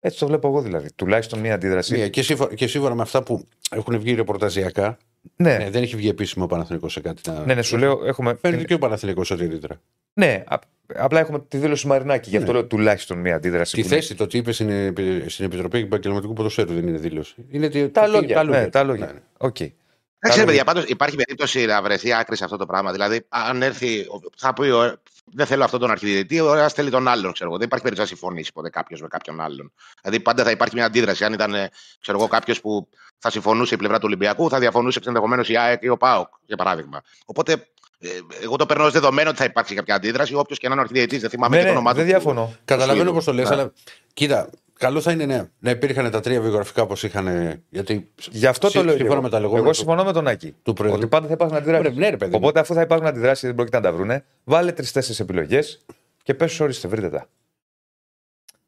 Έτσι 0.00 0.18
το 0.18 0.26
βλέπω 0.26 0.48
εγώ 0.48 0.60
δηλαδή. 0.60 0.92
Τουλάχιστον 0.92 1.38
μία 1.38 1.54
αντίδραση. 1.54 1.96
Ναι, 1.98 2.08
και, 2.08 2.22
σύμφωνα, 2.22 2.54
και 2.54 2.66
σύμφωνα 2.66 2.94
με 2.94 3.02
αυτά 3.02 3.22
που 3.22 3.46
έχουν 3.70 3.98
βγει 4.00 4.14
ρεπορταζιακά, 4.14 4.98
Ναι, 5.36 5.56
ναι, 5.56 5.70
δεν 5.70 5.82
έχει 5.82 5.96
βγει 5.96 6.08
επίσημο 6.08 6.44
ο 6.44 6.46
Παναθηναϊκός 6.48 6.92
σε 6.92 7.00
κάτι. 7.00 7.30
Να... 7.30 7.44
ναι, 7.44 7.54
ναι, 7.54 7.62
σου 7.62 7.76
λέω. 7.76 8.04
Έχουμε, 8.04 8.34
Φαίνεται 8.40 8.64
και 8.64 8.74
ο 8.74 8.78
Παναθηναϊκός 8.78 9.30
ότι 9.30 9.46
ρήτρα. 9.46 9.80
Ναι, 10.14 10.44
α- 10.46 10.58
απλά 10.94 11.20
έχουμε 11.20 11.40
τη 11.48 11.56
δήλωση 11.56 11.86
Μαρινάκη. 11.86 12.30
Γι' 12.30 12.36
αυτό 12.36 12.52
Ναι. 12.52 12.58
λέω 12.58 12.66
τουλάχιστον 12.66 13.18
μία 13.18 13.34
αντίδραση. 13.34 13.74
Τη 13.74 13.80
που 13.80 13.86
είναι- 13.86 13.96
θέση, 13.96 14.14
το 14.14 14.26
τι 14.26 14.38
είπε 14.38 14.52
στην, 14.52 14.68
Επι- 14.70 15.30
στην 15.30 15.44
Επιτροπή 15.44 15.78
Επαγγελματικού 15.78 16.32
Ποδοσφαίρου 16.32 16.72
δεν 16.74 16.88
είναι 16.88 16.98
δήλωση. 16.98 17.34
Είναι 17.50 17.68
τι- 17.68 17.88
Τα 17.88 18.04
τι- 18.04 18.10
λόγια. 18.10 18.34
τα 18.34 18.44
Ναι, 18.44 18.68
τα 18.68 18.82
λόγια. 18.82 19.06
Ναι, 19.06 19.12
ναι. 19.12 19.18
Οκ. 19.36 19.60
Εντάξει, 19.60 19.74
ρε 20.20 20.28
Καλό 20.28 20.44
παιδιά, 20.46 20.64
πάντως 20.64 20.84
υπάρχει 20.84 21.16
περίπτωση 21.16 21.64
να 21.66 21.82
βρεθεί 21.82 22.12
άκρη 22.14 22.36
σε 22.36 22.44
αυτό 22.44 22.56
το 22.56 22.66
πράγμα. 22.66 22.92
Δηλαδή, 22.92 23.24
αν 23.28 23.62
έρθει, 23.62 24.06
θα 24.36 24.52
πει, 24.52 24.68
ο- 24.68 24.96
δεν 25.34 25.46
θέλω 25.46 25.64
αυτόν 25.64 25.80
τον 25.80 25.90
αρχιδητή, 25.90 26.40
ωραία, 26.40 26.68
στέλνει 26.68 26.90
τον 26.90 27.08
άλλον. 27.08 27.32
Ξέρω 27.32 27.48
εγώ. 27.48 27.58
Δεν 27.58 27.66
υπάρχει 27.66 27.84
περίπτωση 27.84 28.12
να 28.12 28.18
συμφωνήσει 28.18 28.52
ποτέ 28.52 28.70
κάποιος 28.70 29.00
με 29.00 29.08
κάποιον 29.08 29.40
άλλον. 29.40 29.72
Δηλαδή, 30.02 30.20
πάντα 30.22 30.44
θα 30.44 30.50
υπάρχει 30.50 30.74
μια 30.74 30.84
αντίδραση. 30.84 31.24
Αν 31.24 31.32
ήταν, 31.32 31.54
ε, 31.54 31.70
ξέρω 32.00 32.18
εγώ, 32.18 32.28
κάποιος 32.28 32.60
που 32.60 32.88
θα 33.18 33.30
συμφωνούσε 33.30 33.74
η 33.74 33.76
πλευρά 33.76 33.96
του 33.96 34.04
Ολυμπιακού, 34.06 34.48
θα 34.48 34.58
διαφωνούσε 34.58 35.00
ενδεχομένω 35.06 35.42
η 35.46 35.56
ΑΕΚ 35.58 35.82
ή 35.82 35.88
ο 35.88 35.96
ΠΑΟΚ, 35.96 36.28
για 36.46 36.56
παράδειγμα. 36.56 37.02
Οπότε, 37.24 37.52
ε, 37.98 38.08
εγώ 38.42 38.56
το 38.56 38.66
παίρνω 38.66 38.84
ως 38.84 38.92
δεδομένο 38.92 39.28
ότι 39.28 39.38
θα 39.38 39.44
υπάρξει 39.44 39.74
κάποια 39.74 39.94
αντίδραση, 39.94 40.34
όποιος 40.34 40.58
και 40.58 40.66
να 40.68 40.72
είναι 40.72 40.82
ο 40.82 40.84
αρχιδητή. 40.88 41.18
Δεν 41.18 41.30
θυμάμαι 41.30 41.56
Ναι, 41.56 41.62
και 41.62 41.68
το 41.68 41.72
ναι, 41.72 41.78
όνομά 41.78 41.90
του. 41.92 41.96
δεν 41.96 42.06
διαφωνώ. 42.06 42.54
Καταλαβαίνω 42.64 42.96
Σίγουρα. 42.98 43.14
πώς 43.14 43.24
το 43.24 43.32
λες, 43.32 43.48
Ναι. 43.48 43.54
αλλά 43.54 43.72
κοίτα, 44.12 44.50
καλό 44.78 45.00
θα 45.00 45.12
είναι 45.12 45.26
ναι, 45.26 45.48
να 45.58 45.70
υπήρχαν 45.70 46.10
τα 46.10 46.20
τρία 46.20 46.40
βιογραφικά 46.40 46.82
όπως 46.82 47.02
είχαν. 47.02 47.26
Γιατί 47.68 48.10
Γι' 48.30 48.46
αυτό 48.46 48.66
το 48.66 48.72
Συ- 48.72 48.84
λέω. 48.84 48.92
και 48.92 48.98
σύμφωνα 48.98 49.12
Εγώ, 49.14 49.22
με 49.22 49.28
τα 49.30 49.38
λεγόμενα 49.38 49.62
εγώ 49.62 49.70
του- 49.70 49.76
συμφωνώ 49.76 50.04
με 50.04 50.12
τον 50.12 50.26
Άκη. 50.26 50.54
του 50.62 50.72
Προέδρου. 50.72 50.98
Ότι 50.98 51.06
πάντα 51.06 51.26
θα 51.26 51.32
υπάρχουν 51.32 51.56
αντιδράσεις. 51.56 51.82
Πρέπει, 51.84 51.98
ναι, 52.00 52.08
ρε 52.10 52.16
παιδί. 52.16 52.30
μου. 52.30 52.38
Οπότε, 52.42 52.60
αφού 52.60 52.74
θα 52.74 52.80
υπάρχουν 52.80 53.06
αντιδράσεις 53.06 53.40
και 53.40 53.46
δεν 53.46 53.54
πρόκειται 53.56 53.76
να 53.76 53.82
τα 53.82 53.92
βρούνε, 53.92 54.24
βάλε 54.44 54.72
τρει-τέσσερι 54.72 55.18
επιλογές 55.20 55.84
και 56.22 56.34
πες 56.34 56.60
ορίστε, 56.60 56.88
βρείτε 56.88 57.10
τα. 57.10 57.26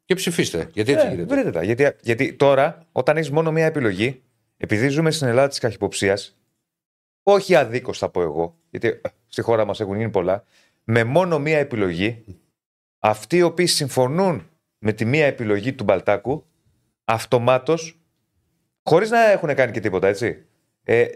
Και 0.04 0.14
ψηφίστε. 0.14 0.68
Γιατί 0.72 0.92
έτσι 0.92 1.06
Ε, 1.06 1.10
γίνεται. 1.10 1.34
βρείτε 1.34 1.50
τα. 1.50 1.62
Γιατί, 1.62 1.92
γιατί 2.02 2.32
τώρα, 2.34 2.86
όταν 2.92 3.16
έχεις 3.16 3.30
μόνο 3.30 3.52
μία 3.52 3.66
επιλογή, 3.66 4.22
επειδή 4.56 4.88
ζούμε 4.88 5.10
στην 5.10 5.26
Ελλάδα 5.28 5.48
της 5.48 5.58
καχυποψίας, 5.58 6.36
όχι 7.22 7.54
αδίκως 7.54 7.98
θα 7.98 8.08
πω 8.08 8.22
εγώ, 8.22 8.56
γιατί 8.70 8.88
ε, 8.88 9.00
στη 9.26 9.42
χώρα 9.42 9.64
μας 9.64 9.80
έχουν 9.80 9.96
γίνει 9.96 10.10
πολλά, 10.10 10.44
με 10.84 11.04
μόνο 11.04 11.38
μία 11.38 11.58
επιλογή, 11.58 12.24
αυτοί 12.98 13.36
οι 13.36 13.42
οποίοι 13.42 13.66
συμφωνούν 13.66 14.48
με 14.86 14.92
τη 14.92 15.04
μία 15.04 15.26
επιλογή 15.26 15.72
του 15.72 15.84
Μπαλτάκου, 15.84 16.46
αυτομάτως, 17.04 18.00
χωρίς 18.82 19.10
να 19.10 19.30
έχουν 19.30 19.54
κάνει 19.54 19.72
και 19.72 19.80
τίποτα, 19.80 20.08
έτσι. 20.08 20.46
Ε, 20.82 21.06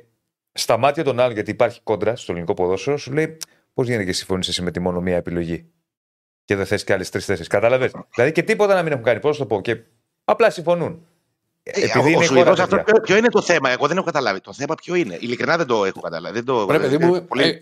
στα 0.53 0.77
μάτια 0.77 1.05
των 1.05 1.21
άλλων, 1.21 1.35
γιατί 1.35 1.51
υπάρχει 1.51 1.81
κόντρα 1.83 2.17
στο 2.17 2.33
ελληνικό 2.33 2.55
ποδόσφαιρο, 2.55 2.97
σου 2.97 3.13
λέει 3.13 3.37
πώς 3.75 3.87
γίνεται 3.87 4.05
και 4.05 4.13
συμφωνείς 4.13 4.49
εσύ 4.49 4.63
με 4.63 4.71
τη 4.71 4.81
μόνο 4.81 5.01
μία 5.01 5.17
επιλογή. 5.17 5.71
και 6.45 6.57
δεν 6.57 6.67
θες 6.67 6.85
και 6.85 6.93
άλλες 6.93 7.11
τρει-τέσσερι. 7.11 7.49
Κατάλαβες. 7.49 7.93
Δηλαδή 8.15 8.33
και 8.33 8.43
τίποτα 8.43 8.75
να 8.75 8.83
μην 8.83 8.93
έχουν 8.93 9.05
κάνει. 9.05 9.21
Πώς 9.21 9.39
το 9.39 9.47
πω. 9.47 9.61
Και 9.61 9.83
απλά 10.25 10.51
συμφωνούν. 10.51 11.07
Ε, 11.63 11.85
Επειδή 11.85 12.17
ο, 12.17 12.23
είναι 12.23 12.41
ο 12.41 12.51
αυτό, 12.51 12.67
ποιο, 12.67 13.01
ποιο, 13.03 13.17
είναι 13.17 13.29
το 13.29 13.43
θέμα, 13.43 13.71
εγώ 13.71 13.87
δεν 13.87 13.97
έχω 13.97 14.07
καταλάβει. 14.07 14.41
Το 14.41 14.53
θέμα 14.53 14.75
ποιο 14.75 14.95
είναι. 14.95 15.19
Ειλικρινά 15.21 15.57
δεν 15.57 15.67
το 15.67 15.85
έχω 15.85 16.01
καταλάβει. 16.01 16.35
Δεν 16.35 16.45
το, 16.45 16.67
Πρέπει, 16.67 16.87
δηλαδή, 16.87 17.17
ε, 17.17 17.21
πολύ, 17.21 17.43
ε, 17.43 17.59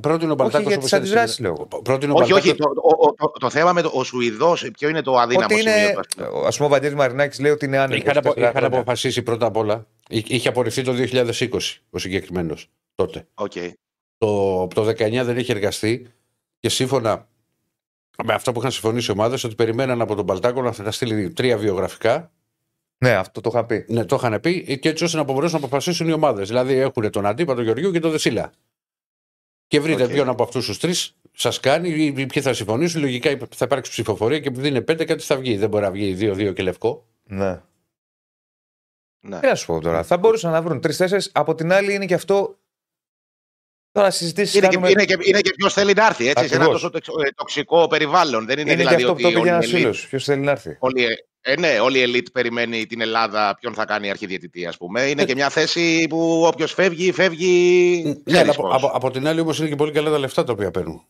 πρώτη 0.00 0.30
ο 0.30 0.34
Μπαλτάκος. 0.34 0.68
Για 0.68 0.78
τις 0.78 0.92
αντιδράσεις, 0.92 1.38
λέω. 1.38 1.68
Όχι, 2.12 2.32
όχι. 2.32 2.54
Το, 2.54 2.64
το, 2.74 3.14
το, 3.16 3.32
το, 3.40 3.50
θέμα 3.50 3.72
με 3.72 3.82
το, 3.82 3.90
ο 3.94 4.04
Σουηδός, 4.04 4.70
ποιο 4.78 4.88
είναι 4.88 5.02
το 5.02 5.18
αδύναμο 5.18 5.46
ότι 5.50 5.60
είναι, 5.60 5.70
σημείο. 5.70 6.38
Α 6.38 6.48
πούμε, 6.48 6.66
ο 6.66 6.68
Βαντήρης 6.68 6.96
Μαρινάκης 6.96 7.40
λέει 7.40 7.52
ότι 7.52 7.64
είναι 7.64 7.78
άνετο. 7.78 7.96
Είχαν, 7.96 8.16
απο, 8.16 8.32
είχαν 8.36 8.64
αποφασίσει 8.64 9.22
πρώτα 9.22 9.46
απ' 9.46 9.56
όλα. 9.56 9.86
Είχε 10.08 10.48
απορριφθεί 10.48 10.82
το 10.82 10.92
2020 10.92 11.58
ο 11.90 11.98
συγκεκριμένος 11.98 12.70
τότε. 12.94 13.26
Okay. 13.34 13.72
Το, 14.18 14.66
το 14.66 14.86
19 14.86 14.94
δεν 15.24 15.38
είχε 15.38 15.52
εργαστεί 15.52 16.12
και 16.60 16.68
σύμφωνα 16.68 17.28
με 18.24 18.34
αυτό 18.34 18.52
που 18.52 18.58
είχαν 18.58 18.70
συμφωνήσει 18.70 19.10
οι 19.10 19.14
ομάδες, 19.14 19.44
ότι 19.44 19.54
περιμέναν 19.54 20.00
από 20.00 20.14
τον 20.14 20.24
Μπαλτάκο 20.24 20.62
να 20.62 20.90
στείλει 20.90 21.30
τρία 21.30 21.56
βιογραφικά 21.56 22.30
ναι, 23.02 23.14
αυτό 23.14 23.40
το 23.40 23.50
είχα 23.52 23.64
πει. 23.64 23.84
Ναι, 23.88 24.04
το 24.04 24.16
είχαν 24.16 24.40
πει 24.40 24.78
και 24.78 24.88
έτσι 24.88 25.04
ώστε 25.04 25.16
να 25.16 25.22
μπορέσουν 25.22 25.60
να 25.60 25.66
αποφασίσουν 25.66 26.08
οι 26.08 26.12
ομάδες. 26.12 26.48
Δηλαδή 26.48 26.74
έχουν 26.74 27.10
τον 27.10 27.26
Αντίπα, 27.26 27.54
τον 27.54 27.64
Γεωργίου 27.64 27.90
και 27.90 28.00
τον 28.00 28.10
Δεσίλα. 28.10 28.52
Και 29.66 29.80
βρείτε 29.80 30.04
okay. 30.04 30.10
ποιον 30.10 30.28
από 30.28 30.42
αυτούς 30.42 30.66
τους 30.66 30.78
τρεις 30.78 31.16
σας 31.32 31.60
κάνει 31.60 31.88
ή 31.88 32.26
ποιοι 32.26 32.42
θα 32.42 32.52
συμφωνήσουν. 32.52 33.00
Λογικά 33.00 33.38
θα 33.54 33.64
υπάρξει 33.64 33.90
ψηφοφορία 33.90 34.38
και 34.40 34.48
επειδή 34.48 34.68
είναι 34.68 34.80
πέντε, 34.80 35.04
κάτι 35.04 35.22
θα 35.22 35.36
βγει. 35.36 35.56
Δεν 35.56 35.68
μπορεί 35.68 35.84
να 35.84 35.90
βγει 35.90 36.12
δύο-δύο 36.12 36.52
και 36.52 36.62
λευκό. 36.62 37.06
Ναι. 37.22 37.60
Ναι. 39.20 39.40
Τι 39.40 39.46
να 39.46 39.54
σου 39.54 39.66
πω 39.66 39.80
τώρα. 39.80 40.02
Θα 40.02 40.16
μπορούσαν 40.16 40.52
να 40.52 40.62
βρουν 40.62 40.80
τρει-τέσσερι. 40.80 41.22
Από 41.32 41.54
την 41.54 41.72
άλλη 41.72 41.94
είναι 41.94 42.06
και 42.06 42.14
αυτό. 42.14 42.58
Τώρα 43.92 44.10
συζητήσεις. 44.10 44.54
Είναι, 44.54 44.68
κάνουμε... 44.68 44.86
και, 44.86 44.92
είναι, 44.92 45.04
και, 45.04 45.16
είναι 45.22 45.40
και 45.40 45.52
ποιος 45.56 45.72
θέλει 45.72 45.92
να 45.92 46.06
έρθει 46.06 46.28
έτσι, 46.28 46.48
σε 46.48 46.54
ένα 46.54 46.64
τόσο 46.64 46.90
τοξικό 47.34 47.86
περιβάλλον. 47.86 48.46
Δεν 48.46 48.58
είναι, 48.58 48.72
είναι 48.72 48.82
δηλαδή 48.82 48.96
και 48.96 49.02
αυτό 49.02 49.14
που 49.14 49.22
το 49.22 49.30
πήγε 49.30 49.48
ένας 49.48 49.66
φίλος. 49.66 50.08
Ποιος 50.08 50.24
θέλει 50.24 50.42
να 50.42 50.50
έρθει. 50.50 50.76
Όλοι, 50.78 51.06
ε, 51.44 51.56
ναι, 51.60 51.80
όλη 51.80 51.98
η 51.98 52.02
ελίτ 52.02 52.26
περιμένει 52.32 52.86
την 52.86 53.00
Ελλάδα 53.00 53.56
ποιον 53.60 53.74
θα 53.74 53.84
κάνει 53.84 54.10
αρχιδιαιτητή, 54.10 54.66
ας 54.66 54.76
πούμε. 54.76 55.02
Είναι 55.02 55.24
και 55.24 55.34
μια 55.34 55.48
θέση 55.48 56.06
που 56.08 56.42
όποιος 56.46 56.72
φεύγει, 56.72 57.12
φεύγει. 57.12 58.22
Ναι, 58.24 58.38
από, 58.40 58.68
από, 58.68 58.86
από, 58.86 59.10
την 59.10 59.26
άλλη 59.26 59.40
όμω 59.40 59.52
είναι 59.58 59.68
και 59.68 59.76
πολύ 59.76 59.92
καλά 59.92 60.10
τα 60.10 60.18
λεφτά 60.18 60.44
τα 60.44 60.52
οποία 60.52 60.70
παίρνουν. 60.70 61.06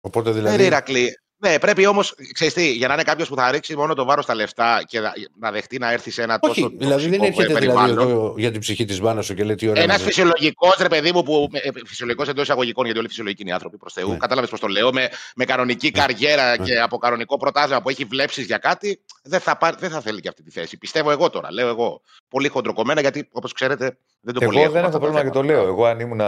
Οπότε 0.00 0.30
δηλαδή. 0.30 0.68
Ναι, 0.68 1.08
ναι, 1.38 1.58
πρέπει 1.58 1.86
όμως, 1.86 2.14
ξέρεις 2.32 2.54
για 2.76 2.88
να 2.88 2.94
είναι 2.94 3.02
κάποιος 3.02 3.28
που 3.28 3.36
θα 3.36 3.50
ρίξει 3.50 3.76
μόνο 3.76 3.94
το 3.94 4.04
βάρος 4.04 4.24
στα 4.24 4.34
λεφτά 4.34 4.82
και 4.86 5.00
να 5.38 5.50
δεχτεί 5.50 5.78
να 5.78 5.92
έρθει 5.92 6.10
σε 6.10 6.22
ένα 6.22 6.38
Όχι, 6.40 6.60
τόσο. 6.60 6.74
Δηλαδή 6.78 7.08
δεν 7.08 7.22
έρχεται 7.22 7.54
δηλαδή 7.54 7.90
εδώ 7.90 8.34
για 8.36 8.50
την 8.50 8.60
ψυχή 8.60 8.84
της 8.84 9.00
μάνας 9.00 9.26
σου 9.26 9.34
και 9.34 9.44
λέει 9.44 9.54
τι 9.54 9.68
ωραία. 9.68 9.82
Ένας 9.82 10.02
φυσιολογικός, 10.02 10.76
ρε 10.78 10.88
παιδί 10.88 11.12
μου, 11.12 11.22
που. 11.22 11.48
Ε, 11.52 11.68
φυσιολογικός 11.86 12.28
εντός 12.28 12.42
εισαγωγικών, 12.42 12.84
γιατί 12.84 12.98
όλοι 12.98 13.08
φυσιολογικοί 13.08 13.42
είναι 13.42 13.52
άνθρωποι 13.52 13.76
προς 13.76 13.92
Θεού. 13.92 14.10
Ναι. 14.10 14.16
Κατάλαβες 14.16 14.50
πώς 14.50 14.60
το 14.60 14.66
λέω. 14.66 14.92
Με, 14.92 15.08
με 15.34 15.44
κανονική 15.44 15.90
ναι. 15.94 16.00
καριέρα 16.00 16.56
ναι. 16.56 16.64
και 16.64 16.80
από 16.80 16.98
κανονικό 16.98 17.36
προτάσμα 17.36 17.82
που 17.82 17.88
έχει 17.88 18.04
βλέψεις 18.04 18.44
για 18.44 18.58
κάτι, 18.58 19.00
δεν 19.22 19.40
θα, 19.40 19.56
πάρει, 19.56 19.76
δεν 19.78 19.90
θα 19.90 20.00
θέλει 20.00 20.20
και 20.20 20.28
αυτή 20.28 20.42
τη 20.42 20.50
θέση. 20.50 20.78
Πιστεύω 20.78 21.10
εγώ 21.10 21.30
τώρα. 21.30 21.52
Λέω 21.52 21.68
εγώ. 21.68 22.00
Πολύ 22.28 22.48
χοντροκομμένα, 22.48 23.00
γιατί 23.00 23.28
όπως 23.32 23.52
ξέρετε 23.52 23.98
δεν 24.20 24.34
το 24.34 24.40
εγώ 24.42 24.52
πολύ 24.52 24.64
Εγώ 24.64 24.72
δεν 24.72 24.84
έχω 24.84 24.98
πρόβλημα 24.98 25.22
και 25.22 25.30
το 25.30 25.42
λέω. 25.42 25.66
Εγώ 25.66 25.84
αν 25.84 26.00
ήμουν. 26.00 26.18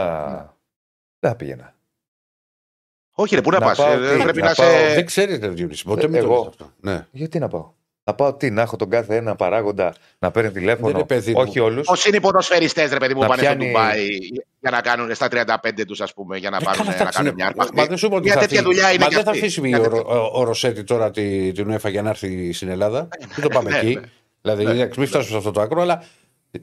Δεν 1.21 1.31
θα 1.31 1.37
πήγαινα. 1.37 1.77
Όχι, 3.20 3.34
ρε, 3.34 3.40
πού 3.40 3.50
να, 3.50 3.58
να 3.58 3.66
πας. 3.66 3.78
Ε, 3.78 4.20
πρέπει 4.22 4.40
να, 4.40 4.46
να 4.46 4.54
σε. 4.54 4.64
Δεν 4.94 5.06
ξέρεις, 5.06 5.38
ρε 5.38 5.48
Διονύση. 5.48 5.84
Ποτέ 5.84 6.08
ε, 6.12 6.18
εγώ. 6.18 6.46
αυτό. 6.48 6.72
Ναι. 6.80 7.06
Γιατί 7.10 7.38
να 7.38 7.48
πάω; 7.48 7.72
Να 8.04 8.14
πάω 8.14 8.34
τι, 8.34 8.50
να 8.50 8.62
έχω 8.62 8.76
τον 8.76 8.90
κάθε 8.90 9.16
ένα 9.16 9.37
παράγοντα 9.37 9.94
να 10.18 10.30
παίρνει 10.30 10.50
τηλέφωνο. 10.50 11.06
Όχι 11.34 11.60
όλους. 11.60 11.87
Πώ 11.87 11.94
είναι 12.06 12.16
οι 12.16 12.20
ποδοσφαιριστές, 12.20 12.90
ρε 12.90 12.98
παιδί 12.98 13.14
μου, 13.14 13.20
που 13.20 13.26
πάνε 13.26 13.40
πιάνει... 13.40 13.62
στο 13.62 13.72
Ντουμπάι 13.72 14.06
για 14.60 14.70
να 14.70 14.80
κάνουν 14.80 15.14
στα 15.14 15.28
35 15.30 15.84
τους, 15.87 16.00
ας 16.00 16.14
πούμε, 16.14 16.37
για 16.37 16.50
να, 16.50 16.56
ε, 16.56 16.60
πάνε, 16.64 16.96
να 16.98 17.04
κάνουν 17.04 17.34
μια 17.34 17.46
αρπαχτή. 17.46 17.76
Μα 17.76 17.87
δεν 17.87 17.96
σου 17.96 18.08
πω 18.08 18.18
Μια 18.18 18.37
τέτοια 18.37 18.62
δουλειά 18.62 18.92
είναι. 18.92 19.04
Μα 19.04 19.08
δεν 19.08 19.25
θα 19.25 19.30
αφήσει 19.30 19.75
ο 20.32 20.42
Ρωσέτη 20.42 20.84
τώρα 20.84 21.10
την 21.10 21.72
UEFA 21.72 21.90
για 21.90 22.02
να 22.02 22.08
έρθει 22.08 22.52
στην 22.52 22.68
Ελλάδα. 22.68 23.08
Δεν 23.34 23.42
το 23.42 23.48
πάμε 23.48 23.78
εκεί. 23.78 24.00
Δηλαδή, 24.42 24.64
μην 24.96 25.06
φτάσουμε 25.06 25.22
σε 25.22 25.37
αυτό 25.37 25.50
το 25.50 25.60
άκρο, 25.60 25.82
αλλά 25.82 26.02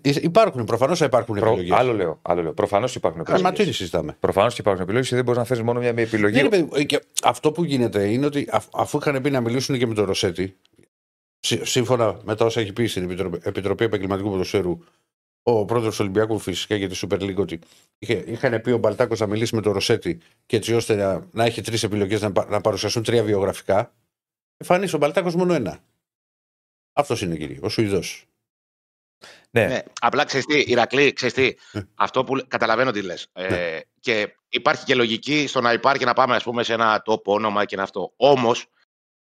Υπάρχουν, 0.01 0.63
προφανώς 0.63 1.00
θα 1.00 1.06
υπάρχουν 1.06 1.36
Προ... 1.36 1.51
επιλογές. 1.51 1.77
Άλλο 1.77 1.94
λέω. 1.94 2.20
Άλλο 2.22 2.42
λέω. 2.42 2.54
Προφανώς 2.54 2.96
υπάρχουν 2.96 3.22
επιλογές. 3.22 3.44
Μα 3.44 3.51
τι 3.51 3.72
συζητάμε. 3.72 4.18
Προφανώς 4.20 4.54
και 4.54 4.62
υπάρχουν 4.62 4.84
επιλογές 4.84 5.10
και 5.10 5.15
δεν 5.15 5.24
μπορείς 5.24 5.39
να 5.39 5.46
θέσει 5.46 5.63
μόνο 5.63 5.80
μια 5.80 5.89
επιλογή. 5.89 6.42
Ναι, 6.42 6.50
παιδί, 6.50 6.86
και 6.86 7.04
αυτό 7.24 7.51
που 7.51 7.63
γίνεται 7.63 8.12
είναι 8.12 8.25
ότι 8.25 8.50
αφού 8.72 8.98
είχαν 8.98 9.22
πει 9.22 9.30
να 9.30 9.42
μιλήσουν 9.42 9.77
και 9.77 9.88
με 9.88 9.94
τον 9.94 10.06
Ρωσέτη, 10.06 10.58
σύμφωνα 11.39 12.20
με 12.24 12.36
τα 12.36 12.46
όσα 12.46 12.60
έχει 12.60 12.74
πει 12.74 12.86
στην 12.86 13.04
Επιτροπή, 13.04 13.39
Επιτροπή 13.44 13.84
Επαγγελματικού 13.84 14.30
Ποδοσφαίρου 14.30 14.80
ο 15.48 15.65
πρόεδρος 15.65 15.96
του 15.96 16.01
Ολυμπιακού 16.04 16.39
φυσικά 16.39 16.75
για 16.75 16.89
τη 16.89 17.00
Super 17.01 17.22
League 17.22 17.36
ότι 17.36 17.60
είχε, 17.98 18.24
είχαν 18.27 18.62
πει 18.62 18.72
ο 18.72 18.77
Μπαλτάκος 18.77 19.20
να 19.20 19.27
μιλήσει 19.27 19.56
με 19.56 19.62
τον 19.62 19.74
Ρωσέτη 19.74 20.18
και 20.46 20.56
έτσι 20.56 20.74
ώστε 20.74 20.96
να, 20.96 21.27
να 21.32 21.44
έχει 21.46 21.62
τρεις 21.62 21.84
επιλογές 21.84 22.22
να, 22.22 22.32
να 22.50 22.62
παρουσιαστούν 22.62 23.04
τρία 23.04 23.24
βιογραφικά. 23.24 23.94
Εμφανίσει 24.58 24.96
ο 24.96 24.98
Μπαλτάκος 24.98 25.36
μόνο 25.36 25.54
ένα. 25.54 25.80
Αυτός 26.94 27.22
είναι 27.22 27.36
κύριε, 27.36 27.60
ο 27.62 27.70
Σουηδός. 27.70 28.25
Ναι. 29.51 29.65
ναι. 29.65 29.79
Απλά 30.01 30.24
ξέρεις 30.24 30.45
τι, 30.45 30.60
Ηρακλή, 30.60 31.13
ξέρεις 31.13 31.34
τι, 31.34 31.45
ε. 31.72 31.81
αυτό 31.95 32.24
που 32.24 32.45
καταλαβαίνω 32.48 32.91
τι 32.91 33.01
λες. 33.01 33.27
Ε, 33.34 33.48
ναι. 33.48 33.79
και 34.00 34.36
υπάρχει 34.50 34.86
και 34.86 34.95
λογική 34.95 35.48
στο 35.48 35.62
να 35.62 35.74
υπάρχει 35.74 36.05
να 36.05 36.13
πάμε 36.13 36.36
ας 36.36 36.43
πούμε, 36.43 36.63
σε 36.63 36.74
ένα 36.74 37.01
τόπο 37.01 37.34
όνομα 37.34 37.65
και 37.65 37.81
αυτό. 37.81 38.13
Όμως 38.15 38.65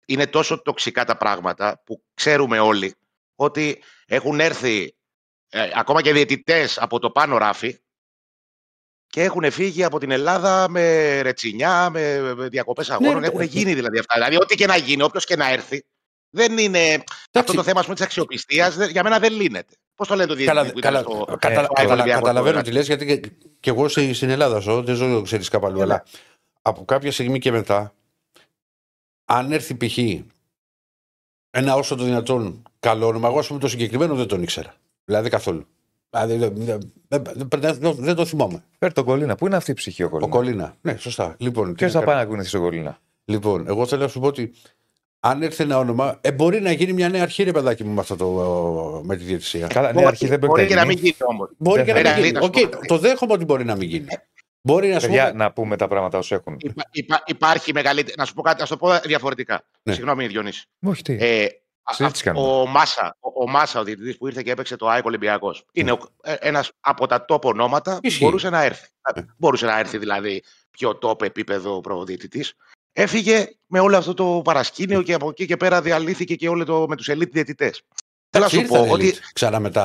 είναι 0.07 0.27
τόσο 0.27 0.63
τοξικά 0.63 1.05
τα 1.05 1.17
πράγματα 1.17 1.83
που 1.85 2.03
ξέρουμε 2.15 2.59
όλοι 2.59 2.95
ότι 3.35 3.83
έχουν 4.07 4.41
έρθει 4.41 4.97
ε, 5.49 5.71
ακόμα 5.75 6.03
και 6.03 6.13
διαιτητές 6.13 6.79
από 6.79 6.99
το 6.99 7.11
πάνω 7.11 7.39
ράφι 7.39 7.79
και 9.07 9.23
έχουν 9.23 9.51
φύγει 9.51 9.85
από 9.85 9.99
την 9.99 10.11
Ελλάδα 10.11 10.69
με 10.69 11.21
ρετσινιά, 11.21 11.91
με 11.91 12.35
διακοπές 12.39 12.91
αγώνων. 12.91 13.21
Ναι, 13.21 13.27
έχουν 13.27 13.41
γίνει 13.41 13.75
δηλαδή 13.75 13.99
αυτά. 13.99 14.15
Δηλαδή, 14.15 14.37
ό,τι 14.37 14.55
και 14.55 14.67
να 14.67 14.77
γίνει, 14.77 15.03
όποιος 15.03 15.25
και 15.25 15.37
να 15.37 15.51
έρθει, 15.51 15.85
δεν 16.31 16.59
είναι. 16.59 17.05
Αυτό 17.33 17.53
το 17.53 17.63
θέμα 17.63 17.85
της 17.85 18.01
αξιοπιστίας 18.01 18.77
για 18.91 19.03
μένα 19.03 19.19
δεν 19.19 19.33
λύνεται. 19.33 19.75
Πώς 19.95 20.09
το 20.09 20.15
λένε 20.15 20.29
το 20.29 20.35
διεθνή 20.35 20.73
που 20.73 20.79
καλά, 20.79 21.01
στο, 21.01 21.37
κατα, 21.39 21.65
στο 21.65 21.73
κατα, 21.73 22.05
Καταλαβαίνω 22.05 22.63
τι 22.63 22.73
λες, 22.73 22.87
γιατί 22.87 23.07
και, 23.07 23.31
και, 23.61 23.71
εγώ 23.71 23.89
στην 23.89 24.31
Ελλάδα 24.31 24.59
ζω, 24.59 24.83
δεν 24.83 24.95
ζω, 24.95 25.23
ξέρεις 25.23 25.49
κάπου 25.49 25.67
αλλού. 25.67 25.83
Αλλά 25.83 26.05
από 26.63 26.85
κάποια 26.85 27.13
στιγμή 27.13 27.39
και 27.39 27.51
μετά, 27.51 27.95
αν 29.25 29.53
έρθει 29.53 29.87
π.χ. 29.87 29.99
ένα 31.51 31.75
όσο 31.75 31.95
το 31.95 32.05
δυνατόν 32.05 32.63
καλό 32.81 33.07
όνομα, 33.07 33.29
εγώ 33.29 33.39
ας 33.39 33.47
πούμε 33.47 33.61
το 33.61 33.69
συγκεκριμένο 33.69 34.15
δεν 34.15 34.27
τον 34.27 34.43
ήξερα. 34.43 34.75
Δηλαδή 35.05 35.29
καθόλου. 35.29 35.67
Δηλαδή 36.11 36.37
δεν, 36.37 36.93
δεν, 37.09 37.95
δεν 37.99 38.15
το 38.15 38.27
θυμάμαι. 38.27 38.65
Φέρ 38.79 38.93
τον 38.93 39.05
Κολίνα. 39.05 39.35
Πού 39.35 39.47
είναι 39.47 39.57
αυτή 39.57 39.71
η 39.71 39.75
ψυχή 39.75 40.03
ο 40.03 40.09
Κολίνα. 40.09 40.27
Ο 40.27 40.37
Κολίνα. 40.37 40.77
Ναι, 40.81 40.97
σωστά. 40.97 41.37
Λοιπόν, 41.39 41.75
Ποιος 41.75 41.93
θα 41.93 42.03
πάει 42.03 42.15
να 42.15 42.21
ακούνε 42.21 42.43
στον 42.43 42.61
Κολίνα. 42.61 42.99
Λοιπόν, 43.25 43.67
εγώ 43.67 43.87
θέλω 43.87 44.03
να 44.03 44.09
σου 44.09 44.21
πω 44.21 44.27
ότι 44.27 44.55
αν 45.21 45.43
έρθει 45.43 45.63
ένα 45.63 45.79
όνομα, 45.79 46.19
ε, 46.21 46.33
μπορεί 46.33 46.61
να 46.61 46.73
γίνει 46.73 46.93
μια 46.93 47.09
νέα 47.09 47.23
αρχή, 47.23 47.43
ρε 47.43 47.51
παιδάκι 47.53 47.85
μου, 47.85 47.95
με, 47.95 48.01
αυτό 48.01 48.17
το, 48.17 48.27
με 49.05 49.17
τη 49.17 49.25
διαιτησία. 49.25 49.67
Καλά, 49.67 49.93
νέα 49.93 50.07
αρχή 50.07 50.27
δεν 50.27 50.39
μπορεί, 50.39 50.63
μπορεί 50.63 50.75
να 50.75 50.85
μην 50.85 50.99
γίνει 50.99 51.17
όμως. 51.19 51.51
Μπορεί 51.57 51.85
και 51.85 51.93
να 51.93 52.01
μην 52.01 52.25
γίνει. 52.25 52.39
Okay, 52.43 52.69
το 52.87 52.99
δέχομαι 52.99 53.33
ότι 53.33 53.45
μπορεί 53.45 53.65
να 53.65 53.77
μην 53.77 53.89
γίνει. 53.89 54.07
Μπορεί 54.61 54.89
να, 54.89 55.01
Παιδιά, 55.01 55.33
να 55.35 55.53
πούμε 55.53 55.77
τα 55.77 55.89
πράγματα 55.89 56.19
όσο 56.19 56.35
έχουν. 56.35 56.57
Υπά, 56.61 56.83
υπά, 56.91 57.23
υπάρχει 57.27 57.73
μεγαλύτερη. 57.73 58.15
Να 58.19 58.25
σου 58.25 58.35
πω 58.35 58.43
κάτι, 58.43 58.61
να 58.61 58.67
σου 58.67 58.77
το 58.79 58.87
πω 58.87 58.99
διαφορετικά. 58.99 59.65
Ναι. 59.83 59.93
Συγγνώμη, 59.93 60.27
Διονύση. 60.27 60.67
Όχι, 60.83 61.03
τι; 61.03 61.17
Ε, 61.21 61.47
ο, 62.35 62.67
Μάσα, 62.67 63.17
ο, 63.21 63.43
ο 63.43 63.49
Μάσα, 63.49 63.81
ο 63.81 63.85
διαιτητής 63.85 64.17
που 64.17 64.27
ήρθε 64.27 64.43
και 64.43 64.51
έπαιξε 64.51 64.77
το 64.77 64.89
ΑΕΚ 64.89 65.05
Ολυμπιακός, 65.05 65.67
είναι 65.73 65.93
mm. 65.93 66.37
ένας 66.39 66.71
από 66.81 67.07
τα 67.07 67.25
top 67.29 67.41
ονόματα 67.41 68.01
που 68.03 68.11
μπορούσε 68.21 68.51
να 68.51 68.63
έρθει. 68.63 68.89
Mm. 69.15 69.25
Μπορούσε 69.37 69.67
να 69.67 69.79
έρθει 69.79 69.99
δηλαδή 69.99 70.43
πιο 70.71 70.99
top 71.03 71.23
επίπεδο 71.23 71.81
προδιαιτητής. 71.81 72.55
Έφυγε 73.01 73.49
με 73.67 73.81
όλο 73.81 73.97
αυτό 73.97 74.15
το 74.15 74.41
παρασκήνιο 74.45 75.03
και 75.03 75.15
από 75.15 75.29
εκεί 75.29 75.47
και 75.47 75.57
πέρα 75.57 75.83
διαλύθηκε 75.83 76.35
και 76.35 76.49
όλο 76.49 76.65
το 76.65 76.87
με 76.89 76.97
τους 76.97 77.09
ελίτ 77.09 77.33
διαιτητές. 77.33 77.83
Θέλω 78.31 78.45
να 78.45 78.51
σου 78.51 78.63
πω 78.63 78.91
ότι 78.91 79.15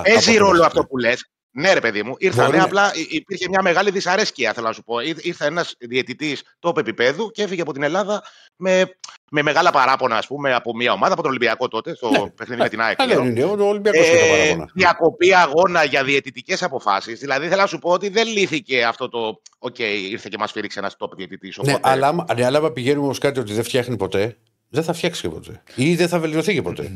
παίζει 0.04 0.38
ρόλο 0.38 0.66
αυτό 0.66 0.86
που 0.86 0.98
λες. 0.98 1.30
Ναι, 1.56 1.74
ρε 1.74 1.80
παιδί 1.80 2.04
μου, 2.04 2.16
ήρθαν. 2.18 2.52
Ναι, 2.52 2.60
απλά 2.60 2.92
υπήρχε 3.10 3.50
μια 3.50 3.62
μεγάλη 3.62 3.92
δυσαρέσκεια, 3.92 4.54
θέλω 4.54 4.68
να 4.68 4.74
σου 4.74 4.84
πω. 4.84 5.00
Ήρθε 5.00 5.46
ένας 5.46 5.76
διαιτητής 5.80 6.44
top 6.60 6.80
επιπέδου 6.80 7.32
και 7.32 7.44
έφυγε 7.44 7.62
από 7.62 7.74
την 7.74 7.84
Ελλάδα 7.84 8.24
με, 8.56 8.98
με 9.32 9.42
μεγάλα 9.42 9.72
παράπονα, 9.72 10.18
ας 10.18 10.28
πούμε, 10.28 10.54
από 10.54 10.76
μια 10.76 10.92
ομάδα, 10.92 11.14
από 11.14 11.22
τον 11.22 11.32
Ολυμπιακό 11.32 11.68
τότε, 11.68 11.96
στο 11.96 12.10
ναι. 12.10 12.30
παιχνίδι 12.30 12.62
με 12.62 12.70
την 12.70 12.82
ΑΕΚ. 12.82 13.06
Ναι, 13.06 13.16
ναι, 13.16 13.44
ο 13.44 13.68
Ολυμπιακός 13.68 14.08
ε, 14.08 14.30
παράπονα. 14.30 14.70
Διακοπή 14.74 15.36
αγώνα 15.36 15.84
για 15.84 16.04
διαιτητικές 16.04 16.64
αποφάσεις. 16.64 17.20
Δηλαδή, 17.20 17.48
θέλω 17.48 17.62
να 17.62 17.68
σου 17.68 17.80
πω 17.80 17.90
ότι 17.90 18.10
δεν 18.10 18.28
λύθηκε 18.28 18.84
αυτό 18.84 19.10
το. 19.10 19.42
Ok, 19.60 19.76
okay, 19.78 20.08
ήρθε 20.10 20.28
και 20.32 20.38
μας 20.38 20.52
σφύριξε 20.52 20.80
ένας 20.80 20.96
top 20.96 21.16
διαιτητής. 21.16 21.60
Ναι, 21.64 21.78
αλλά, 21.82 22.26
ναι, 22.36 22.46
αλλά 22.46 22.72
πηγαίνουμε 22.72 23.08
ως 23.08 23.18
κάτι 23.18 23.40
ότι 23.40 23.54
δεν 23.54 23.64
φτιάχνει 23.64 23.98
ποτέ, 23.98 24.38
δεν 24.74 24.84
θα 24.84 24.94
φτιάξει 24.94 25.22
και 25.22 25.30
ποτέ. 25.30 25.64
Ή 25.76 25.96
δεν 25.96 26.08
θα 26.08 26.20
βελτιωθεί 26.20 26.54
και 26.54 26.62
ποτέ. 26.62 26.92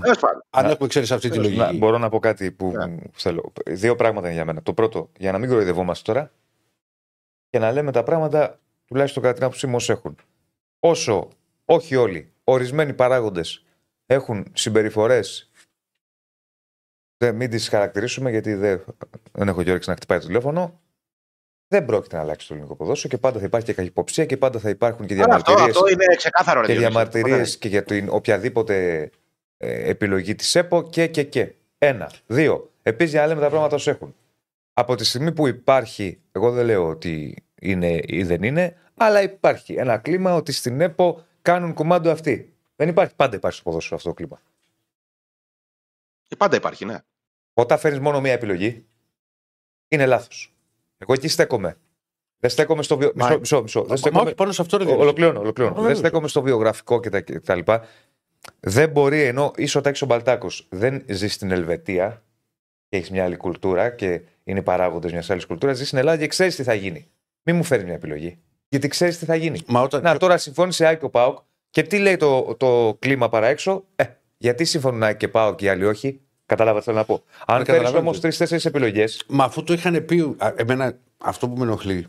Αν 0.50 0.66
έχουμε 0.66 0.88
ξέρει 0.88 1.08
αυτή 1.12 1.30
τη 1.30 1.38
λογική. 1.38 1.78
μπορώ 1.78 1.98
να 1.98 2.10
πω 2.10 2.20
κάτι 2.20 2.52
που 2.52 2.72
θέλω. 3.14 3.52
Δύο 3.66 3.96
πράγματα 3.96 4.28
είναι 4.28 4.36
για 4.36 4.46
μένα. 4.46 4.62
Το 4.62 4.74
πρώτο, 4.74 5.12
για 5.18 5.32
να 5.32 5.38
μην 5.38 5.50
κοροϊδευόμαστε 5.50 6.12
τώρα 6.12 6.32
και 7.50 7.60
να 7.60 7.72
λέμε 7.72 7.92
τα 7.92 8.04
πράγματα 8.04 8.60
τουλάχιστον 8.86 9.24
κατά 9.24 9.34
την 9.36 9.44
άποψή 9.44 9.68
μου 9.68 9.78
έχουν. 9.88 10.18
Όσο, 10.80 11.30
όχι 11.66 11.96
όλοι, 11.96 12.32
ορισμένοι 12.44 12.94
παράγοντες 12.94 13.66
έχουν 14.06 14.46
συμπεριφορές. 14.54 15.52
Δεν 17.18 17.36
μην 17.36 17.50
τις 17.50 17.70
χαρακτηρίσουμε 17.70 18.30
γιατί 18.30 18.54
δεν, 18.54 18.84
δεν 19.32 19.48
έχω 19.48 19.64
και 19.64 19.70
όρεξη 19.70 19.90
να 19.90 19.96
χτυπάει 19.96 20.20
το 20.20 20.26
τηλέφωνο. 20.26 20.82
Δεν 21.68 21.86
πρόκειται 21.86 22.16
να 22.16 22.22
αλλάξει 22.22 22.48
το 22.48 22.54
ελληνικό 22.54 22.76
ποδόσφαιρο 22.76 23.14
και 23.14 23.20
πάντα 23.20 23.40
θα 23.40 23.46
υπάρχει 23.46 23.66
και 23.68 23.74
καχυποψία 23.74 24.26
και 24.26 24.38
πάντα 24.38 24.60
θα 24.60 24.70
υπάρχουν 24.70 25.06
και 25.06 25.14
Άρα 25.14 25.36
αυτό, 25.36 25.54
διαμαρτυρίες 25.54 25.76
αυτό 25.78 25.88
είναι 25.92 26.16
ξεκάθαρο. 26.16 26.62
ρε 26.62 26.66
και 26.68 26.74
Διονύση. 26.74 26.92
διαμαρτυρίες 26.92 27.42
Αυτό 27.48 27.58
και 27.58 27.68
για 27.68 27.84
την 27.84 28.10
οποιαδήποτε 28.10 29.10
ε, 29.58 29.90
επιλογή 29.90 30.36
της 30.36 30.56
ΕΠΟ 30.56 30.90
και, 30.90 31.08
και, 31.08 31.24
και. 31.24 31.54
Ένα. 31.78 32.12
Δύο. 32.26 32.72
Επίσης, 32.84 33.12
για 33.12 33.22
να 33.22 33.28
λέμε 33.28 33.42
τα 33.42 33.50
πράγματα 33.50 33.76
ω 33.76 33.90
έχουν. 33.90 34.16
Από 34.74 34.96
τη 34.96 35.04
στιγμή 35.06 35.32
που 35.32 35.48
υπάρχει, 35.48 36.20
εγώ 36.32 36.52
δεν 36.52 36.66
λέω 36.66 36.88
ότι 36.88 37.44
είναι 37.62 38.00
ή 38.04 38.24
δεν 38.24 38.44
είναι, 38.44 38.78
αλλά 38.96 39.22
υπάρχει 39.22 39.74
ένα 39.74 39.98
κλίμα 39.98 40.36
ότι 40.36 40.52
στην 40.52 40.82
ΕΠΟ 40.82 41.26
κάνουν 41.42 41.74
κουμάντο 41.74 42.12
αυτοί. 42.12 42.54
Δεν 42.76 42.90
υπάρχει. 42.90 43.16
Πάντα 43.16 43.36
υπάρχει 43.36 43.58
στο 43.58 43.70
ποδόσφαιρο 43.70 43.96
αυτό 43.96 44.10
το 44.10 44.16
κλίμα. 44.16 44.42
είναι. 46.28 46.38
Πάντα 46.38 46.56
υπάρχει, 46.56 46.86
ναι. 46.86 46.98
Όταν 47.54 47.78
φέρνεις 47.78 48.00
μόνο 48.00 48.22
μία 48.22 48.32
επιλογή, 48.34 48.86
είναι 49.88 50.06
λάθος. 50.06 50.57
Εγώ 50.98 51.13
εκεί 51.13 51.27
στέκομαι. 51.27 51.77
Δεν 52.39 52.50
στέκομαι 52.50 52.84
στο 52.84 52.98
βιο... 52.98 53.12
Μα- 53.16 53.25
Μισό, 53.27 53.39
μισό, 53.39 53.62
μισό. 53.62 53.80
Δεν 53.80 53.89
Μα 53.89 53.96
στέκομαι... 53.96 54.24
όχι 54.25 54.36
πάνω 54.36 54.51
σε 54.51 54.62
αυτό, 54.62 54.77
ρε 54.77 54.84
Ο- 54.84 54.86
Διονύση. 54.86 55.06
Ολοκληρώνω, 55.08 55.39
ολοκληρώνω. 55.39 55.75
Βέβαια. 55.75 55.89
Δεν 55.89 55.98
στέκομαι 56.00 56.27
στο 56.27 56.42
βιογραφικό 56.42 57.00
και 57.00 57.10
τα, 57.10 57.20
και 57.22 57.39
τα 57.39 57.56
λοιπά. 57.56 57.86
Δεν 58.60 58.89
μπορεί, 58.89 59.22
ενώ 59.22 59.51
είσαι 59.56 59.77
ο 59.77 59.82
Τάκης 59.82 60.01
ο 60.01 60.06
Μπαλτάκος 60.06 60.68
δεν 60.70 61.04
ζεις 61.08 61.34
στην 61.34 61.51
Ελβετία 61.51 62.24
και 62.89 62.98
έχεις 62.98 63.10
μια 63.12 63.24
άλλη 63.24 63.38
κουλτούρα 63.38 63.89
και 63.89 64.22
είναι 64.44 64.62
παράγοντες 64.62 65.12
μιας 65.12 65.30
άλλης 65.30 65.46
κουλτούρας, 65.46 65.77
ζεις 65.77 65.88
στην 65.88 65.98
Ελλάδα 66.00 66.18
και 66.18 66.27
ξέρεις 66.27 66.56
τι 66.56 66.63
θα 66.63 66.74
γίνει. 66.74 67.08
Μην 67.44 67.56
μου 67.56 67.63
φέρεις 67.63 67.84
μια 67.86 67.94
επιλογή. 67.94 68.39
Γιατί 68.70 68.88
ξέρεις 68.88 69.18
τι 69.18 69.25
θα 69.25 69.36
γίνει. 69.36 69.62
Μα 69.68 69.82
όταν... 69.82 70.01
Να, 70.01 70.18
τώρα 70.18 70.38
συμφώνησε 70.38 70.84
η 70.84 70.88
ΑΕΚ 70.88 71.00
και 71.00 71.06
ο 71.06 71.10
ΠΑΟΚ 71.10 71.38
και 71.70 71.84
τι 71.84 71.98
λέει 72.00 72.18
το, 72.18 72.56
το 72.56 72.96
κλίμα 73.00 73.30
παρά 73.30 73.48
έξω; 73.48 73.86
Ε, 73.96 74.04
γιατί 74.38 74.66
συμφωνούν 74.66 75.04
ΑΕΚ 75.04 75.18
και 75.18 75.27
ΠΑΟΚ 75.27 75.56
και 75.56 75.66
οι 75.66 75.68
άλλοι 75.68 75.86
όχι; 75.86 76.22
Κατάλαβα 76.48 76.80
τι 76.80 76.86
θέλω 76.86 76.98
να 76.98 77.04
πω. 77.06 77.13
Αν 77.13 77.56
φέρεις 77.56 77.66
καταλαβαίνετε. 77.68 78.00
όμως 78.00 78.20
τρει-τέσσερι 78.20 78.62
επιλογέ. 78.66 79.06
Μα 79.27 79.44
αφού 79.44 79.63
το 79.63 79.74
είχαν 79.74 80.06
πει. 80.06 80.36
α, 80.38 80.54
Εμένα 80.56 80.98
αυτό 81.18 81.50
που 81.50 81.58
με 81.58 81.63
ενοχλεί 81.63 82.08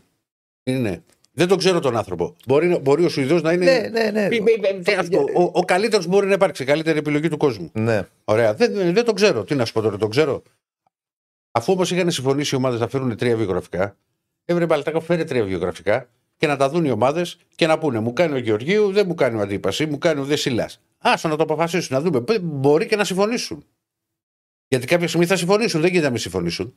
είναι. 0.63 1.03
Δεν 1.33 1.47
τον 1.47 1.57
ξέρω 1.57 1.79
τον 1.79 1.97
άνθρωπο. 1.97 2.35
Μπορεί, 2.45 2.67
να- 2.67 2.79
μπορεί 2.79 3.05
ο 3.05 3.09
Σουηδός 3.09 3.41
να 3.41 3.51
είναι. 3.53 3.65
Ναι, 3.65 3.87
ναι, 3.87 4.09
ναι. 4.11 4.27
Μη- 4.27 4.41
μη- 4.41 4.59
μη- 4.73 4.83
τι 4.83 4.93
αυτό. 4.93 5.17
Ο, 5.35 5.41
ο 5.53 5.61
καλύτερος 5.65 6.05
μπορεί 6.07 6.27
να 6.27 6.33
υπάρξει. 6.33 6.63
Η 6.63 6.65
καλύτερη 6.65 6.97
επιλογή 6.97 7.27
του 7.29 7.37
κόσμου. 7.37 7.69
Ναι. 7.73 8.01
Ωραία. 8.25 8.53
Δεν, 8.53 8.73
δεν, 8.73 8.93
δεν 8.93 9.05
τον 9.05 9.15
ξέρω. 9.15 9.43
Τι 9.43 9.55
να 9.55 9.65
σου 9.65 9.73
πω 9.73 9.81
τώρα, 9.81 9.97
τον 9.97 10.09
ξέρω. 10.09 10.41
Αφού 11.51 11.73
όμως 11.73 11.91
είχαν 11.91 12.11
συμφωνήσει 12.11 12.55
οι 12.55 12.57
ομάδες 12.57 12.79
να 12.79 12.87
φέρουν 12.87 13.17
τρία 13.17 13.35
βιογραφικά, 13.35 13.95
έβρε 14.45 14.65
Μπαλτάκο 14.65 14.99
φέρε 14.99 15.23
τρία 15.23 15.43
βιογραφικά 15.43 16.09
και 16.37 16.47
να 16.47 16.55
τα 16.57 16.69
δουν 16.69 16.85
οι 16.85 16.91
ομάδες 16.91 17.37
και 17.55 17.67
να 17.67 17.77
πούνε 17.77 17.99
μου 17.99 18.13
κάνει 18.13 18.33
ο 18.33 18.37
Γεωργίου, 18.37 18.91
δεν 18.91 19.05
μου 19.07 19.15
κάνει 19.15 19.37
ο 19.37 19.41
Αντίπαση, 19.41 19.85
μου 19.85 19.97
κάνει 19.97 20.19
ο 20.19 20.23
Δεσίλας. 20.23 20.81
Άσο 20.97 21.27
να 21.27 21.35
το 21.35 21.43
αποφασίσουν, 21.43 21.95
να 21.95 22.01
δούμε. 22.01 22.21
Πε- 22.21 22.39
Μπορεί 22.41 22.85
και 22.85 22.95
να 22.95 23.03
συμφωνήσουν. 23.03 23.65
Γιατί 24.69 24.85
κάποια 24.85 25.07
στιγμή 25.07 25.25
θα 25.25 25.35
συμφωνήσουν, 25.35 25.79
δεν 25.81 25.89
γίνεται 25.89 26.05
να 26.05 26.11
μην 26.11 26.21
συμφωνήσουν. 26.21 26.73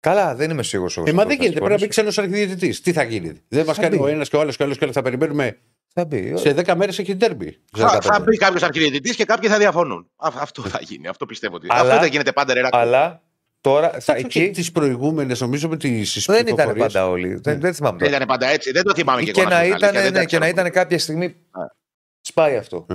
Καλά, 0.00 0.34
δεν 0.34 0.50
είμαι 0.50 0.62
σίγουρος. 0.62 0.96
Ε, 0.96 1.12
μα 1.12 1.24
δεν 1.24 1.36
γίνεται. 1.40 1.58
Πρέπει 1.58 1.70
να 1.72 1.78
μπει 1.78 1.86
ξένος 1.86 2.18
αρχιδιαιτητή. 2.18 2.80
Τι 2.80 2.92
θα 2.92 3.02
γίνει. 3.02 3.32
Δεν 3.48 3.64
μας 3.66 3.76
Θα 3.76 3.82
κάνει 3.82 3.96
μπει. 3.96 4.02
ο 4.02 4.06
ένας 4.06 4.28
και 4.28 4.36
ο 4.36 4.40
άλλος 4.40 4.56
και 4.56 4.62
ο 4.62 4.64
άλλος 4.64 4.78
και 4.78 4.84
άλλος. 4.84 4.96
Θα 4.96 5.02
περιμένουμε. 5.02 5.58
Θα 5.94 6.04
μπει. 6.04 6.32
Σε 6.36 6.52
10 6.52 6.74
μέρες 6.76 6.98
έχει 6.98 7.16
τέρμπι. 7.16 7.58
Θα, 7.76 7.98
θα 8.02 8.20
μπει 8.20 8.36
κάποιος 8.36 8.62
αρχιδιετητή 8.62 9.14
και 9.16 9.24
κάποιοι 9.24 9.48
θα 9.48 9.58
διαφωνούν. 9.58 10.10
Α, 10.16 10.30
αυτό 10.38 10.62
θα 10.62 10.78
γίνει. 10.82 11.08
Αυτό 11.08 11.26
πιστεύω 11.26 11.54
ότι. 11.56 11.66
Αλλά- 11.70 11.80
Αυτό 11.88 12.00
δεν 12.00 12.10
γίνεται 12.10 12.32
πάντα, 12.32 12.54
ρε 12.54 12.60
Ράκλη. 12.60 12.80
Αλλά 12.80 13.22
τώρα 13.60 13.90
θα 14.00 14.14
εκεί. 14.14 14.50
Τις 14.50 14.72
προηγούμενες, 14.72 15.40
νομίζω 15.40 15.68
με 15.68 15.76
τις 15.76 16.24
Δεν 16.26 16.46
ήταν 16.46 16.74
πάντα 16.76 17.08
όλοι. 17.08 17.34
Δεν, 17.34 17.60
δεν 17.60 17.74
θυμάμαι 17.74 17.98
Δεν 17.98 18.06
τώρα. 18.10 18.16
ήταν 18.22 18.28
πάντα 18.38 18.46
έτσι. 18.52 18.70
Δεν 18.72 18.82
το 18.82 18.94
θυμάμαι 18.94 19.22
και, 19.22 19.30
Και 19.30 19.40
εγώ. 19.40 19.50
να 19.50 19.62
σου 19.64 19.70
πω 19.70 19.76
την 19.76 19.84
αλήθεια, 19.84 19.90
ήταν, 19.90 20.02
δεν 20.02 20.12
τα 20.12 20.18
ναι, 20.18 20.24
και 20.24 20.38
να 20.38 20.44
ξέρω. 20.46 20.60
ήταν 20.60 20.72
κάποια 20.72 20.98
στιγμή. 20.98 21.24
Α. 21.50 21.60
Σπάει 22.20 22.56
αυτό. 22.56 22.86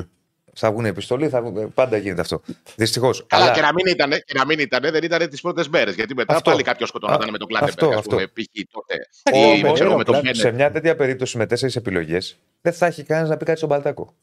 Ε. 0.57 0.59
Θα 0.59 0.71
βγουν 0.71 0.85
επιστολή, 0.85 1.29
θα 1.29 1.41
βγουν- 1.41 1.73
πάντα 1.73 1.97
γίνεται 1.97 2.21
αυτό. 2.21 2.41
Δυστυχώς. 2.75 3.25
Καλά, 3.27 3.51
και 3.51 3.61
να 3.61 3.73
μην 3.73 3.85
ήταν, 3.87 4.09
και 4.09 4.33
να 4.35 4.45
μην 4.45 4.59
ήταν 4.59 4.91
δεν 4.91 5.03
ήταν 5.03 5.29
τις 5.29 5.41
πρώτες 5.41 5.67
μέρες. 5.69 5.95
Γιατί 5.95 6.15
μετά 6.15 6.35
Αυτό. 6.35 6.49
πάλι 6.51 6.63
κάποιος 6.63 6.89
σκοτωνόταν 6.89 7.27
Α, 7.27 7.31
με 7.31 7.37
τον 7.37 7.47
αυτό, 7.55 7.65
Κλάτεμπεργκ, 7.65 7.95
α 7.95 7.99
αυτό. 7.99 8.15
πούμε, 8.15 8.27
π.χ. 8.27 8.45
τότε. 8.71 9.07
Όμως, 9.37 9.57
Ή 9.59 9.61
με, 9.63 9.71
ξέρω, 9.71 9.97
με 9.97 10.03
τον 10.03 10.15
σε 10.15 10.21
Μπένετ. 10.21 10.53
μια 10.53 10.71
τέτοια 10.71 10.95
περίπτωση 10.95 11.37
με 11.37 11.45
τέσσερις 11.45 11.75
επιλογές, 11.75 12.39
δεν 12.61 12.73
θα 12.73 12.85
έχει 12.85 13.03
κανένας 13.03 13.29
να 13.29 13.37
πει 13.37 13.45
κάτι 13.45 13.57
στον 13.57 13.69
Παλτάκο. 13.69 14.13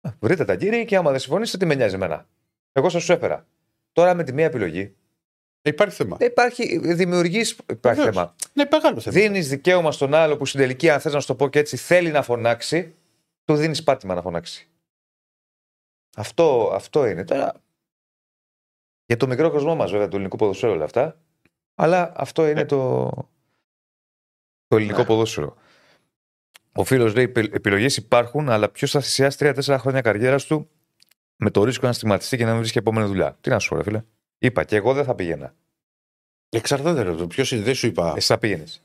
Α, 0.00 0.10
Βρείτε 0.20 0.44
τα 0.44 0.56
κύριοι 0.56 0.84
και 0.84 0.96
άμα 0.96 1.10
δεν 1.10 1.20
συμφωνήσετε, 1.20 1.58
τι 1.58 1.66
με 1.66 1.74
νοιάζει 1.74 1.94
εμένα. 1.94 2.26
Εγώ 2.72 2.88
σας 2.88 3.02
σου 3.02 3.12
έφερα. 3.12 3.46
Τώρα 3.92 4.14
με 4.14 4.24
τη 4.24 4.32
μία 4.32 4.44
επιλογή 4.44 4.94
Υπάρχει 5.62 5.94
θέμα. 5.94 6.16
δεν 6.16 6.28
υπάρχει, 6.28 6.78
δημιουργεί. 6.94 7.40
Υπάρχει 7.70 7.98
Βεβαίως. 8.00 8.14
θέμα. 8.14 8.34
Ναι, 8.52 8.64
μεγάλο 8.70 9.00
θέμα. 9.00 9.16
Δίνεις 9.16 9.48
δικαίωμα 9.48 9.92
στον 9.92 10.14
άλλο 10.14 10.36
που 10.36 10.46
στην 10.46 10.60
τελική, 10.60 10.90
αν 10.90 11.00
θες 11.00 11.12
να 11.12 11.20
σου 11.20 11.26
το 11.26 11.34
πω 11.34 11.48
και 11.48 11.58
έτσι, 11.58 11.76
θέλει 11.76 12.10
να 12.10 12.22
φωνάξει, 12.22 12.94
του 13.44 13.54
δίνεις 13.56 13.82
πάτημα 13.82 14.14
να 14.14 14.22
φωνάξει. 14.22 14.68
Αυτό, 16.18 16.70
αυτό 16.74 17.06
είναι. 17.06 17.24
Τώρα. 17.24 17.52
Για 19.06 19.16
το 19.16 19.26
μικρό 19.26 19.50
κοσμό 19.50 19.74
μας, 19.74 19.90
βέβαια, 19.90 20.08
του 20.08 20.14
ελληνικού 20.16 20.36
ποδοσφαίρου 20.36 20.72
όλα 20.72 20.84
αυτά. 20.84 21.20
Αλλά 21.74 22.12
αυτό 22.16 22.46
είναι 22.48 22.64
το, 22.64 23.10
το 24.66 24.76
ελληνικό 24.76 24.98
Ναι. 24.98 25.04
ποδόσφαιρο. 25.06 25.56
Ο 26.72 26.84
φίλος 26.84 27.14
λέει: 27.14 27.32
Επιλογές 27.36 27.96
υπάρχουν, 27.96 28.48
αλλά 28.48 28.68
ποιος 28.68 28.90
θα 28.90 29.00
θυσιάσει 29.00 29.36
3-4 29.40 29.76
χρόνια 29.78 30.00
καριέρας 30.00 30.44
του 30.44 30.68
με 31.36 31.50
το 31.50 31.64
ρίσκο 31.64 31.86
να 31.86 31.92
στιγματιστεί 31.92 32.36
και 32.36 32.44
να 32.44 32.52
μην 32.52 32.62
βρει 32.62 32.70
και 32.70 32.78
επόμενη 32.78 33.06
δουλειά. 33.06 33.36
Τι 33.40 33.50
να 33.50 33.58
σου 33.58 33.68
πω, 33.68 33.76
ρε 33.76 33.82
φίλε. 33.82 34.02
Είπα 34.38 34.64
και 34.64 34.76
εγώ 34.76 34.94
δεν 34.94 35.04
θα 35.04 35.14
πήγαινα. 35.14 35.54
Εξαρτάται 36.48 37.02
ρε, 37.02 37.14
το 37.14 37.26
ποιος 37.26 37.50
είναι, 37.52 37.62
δεν 37.62 37.74
σου 37.74 37.86
είπα. 37.86 38.12
Εσύ 38.16 38.26
θα 38.26 38.38
πήγαινες. 38.38 38.82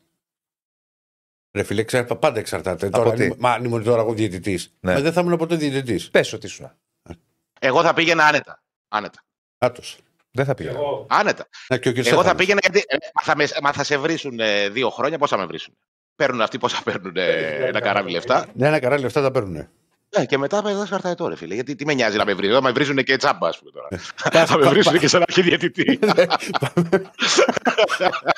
Ρε 1.51 1.63
φίλε, 1.63 1.81
εξαρτάται, 1.81 2.19
πάντα 2.19 2.39
εξαρτάται. 2.39 2.85
Από 2.87 2.97
Τώρα, 2.97 3.13
τι; 3.13 3.23
αν- 3.25 3.35
μα 3.39 3.51
αν 3.51 3.63
ήμουν 3.63 3.83
τώρα 3.83 4.01
εγώ 4.01 4.13
διαιτητής. 4.13 4.73
Ναι. 4.79 4.93
Ναι. 4.93 5.01
δεν 5.01 5.13
θα 5.13 5.21
ήμουν 5.21 5.37
ποτέ 5.37 5.55
διαιτητής. 5.55 6.09
Πες 6.09 6.33
ότι 6.33 6.45
ήσουν. 6.45 6.71
Εγώ 7.63 7.82
θα 7.84 7.93
πήγαινα 7.93 8.26
άνετα. 8.26 8.63
Άνετα. 8.88 9.19
Άτος. 9.58 9.97
Δεν 10.32 10.45
θα 10.45 10.54
πήγαινα. 10.54 10.80
άνετα. 11.08 11.47
Να 11.69 11.78
και 11.78 11.89
ο 11.89 11.91
κύριος 11.91 12.08
Εγώ 12.13 12.24
θα 12.24 12.30
Στέφανος. 12.30 12.38
πήγαινα 12.45 12.60
γιατί. 12.63 12.84
ε, 12.88 12.95
μα, 13.15 13.24
θα 13.24 13.36
με, 13.36 13.47
μα 13.63 13.74
θα 13.74 13.84
σε 13.84 13.97
βρίσουν 13.97 14.39
ε, 14.39 14.69
δύο 14.69 14.89
χρόνια, 14.89 15.17
πώ 15.17 15.28
θα 15.28 15.38
με 15.38 15.45
βρίσουν. 15.45 15.78
Παίρνουν 16.15 16.41
αυτοί 16.41 16.58
πόσα 16.58 16.82
παίρνουν 16.84 17.13
ε, 17.15 17.56
ένα 17.67 17.80
καράβι 17.80 18.12
λεφτά; 18.12 18.45
Ναι, 18.54 18.67
ένα 18.67 18.80
καράλι 18.80 19.02
λεφτά 19.02 19.21
τα 19.21 19.32
παίρνουν. 19.32 19.69
Ε, 20.13 20.26
και 20.26 20.38
μετά 20.38 20.63
με 20.63 20.74
δώσει 20.74 20.91
χαρταετό, 20.91 21.28
ρε 21.28 21.36
φίλε. 21.36 21.54
Γιατί 21.54 21.76
τι 21.76 21.86
με 21.86 21.93
νοιάζει 21.93 22.17
να 22.17 22.26
με 22.26 22.34
βρει. 22.34 22.50
Θα 22.52 22.62
με 22.62 22.71
βρίζουν 22.71 22.95
και 22.97 23.15
τσάμπα, 23.15 23.47
ας 23.47 23.60
πούμε 23.60 23.71
τώρα. 23.71 23.88
Πας- 24.32 24.47
θα 24.50 24.58
με 24.58 24.63
πα- 24.63 24.69
βρίσουν 24.69 24.93
πα- 24.93 25.00
και 25.00 25.08
σε 25.08 25.15
ένα 25.15 25.26
αρχιδιαιτητή. 25.28 26.00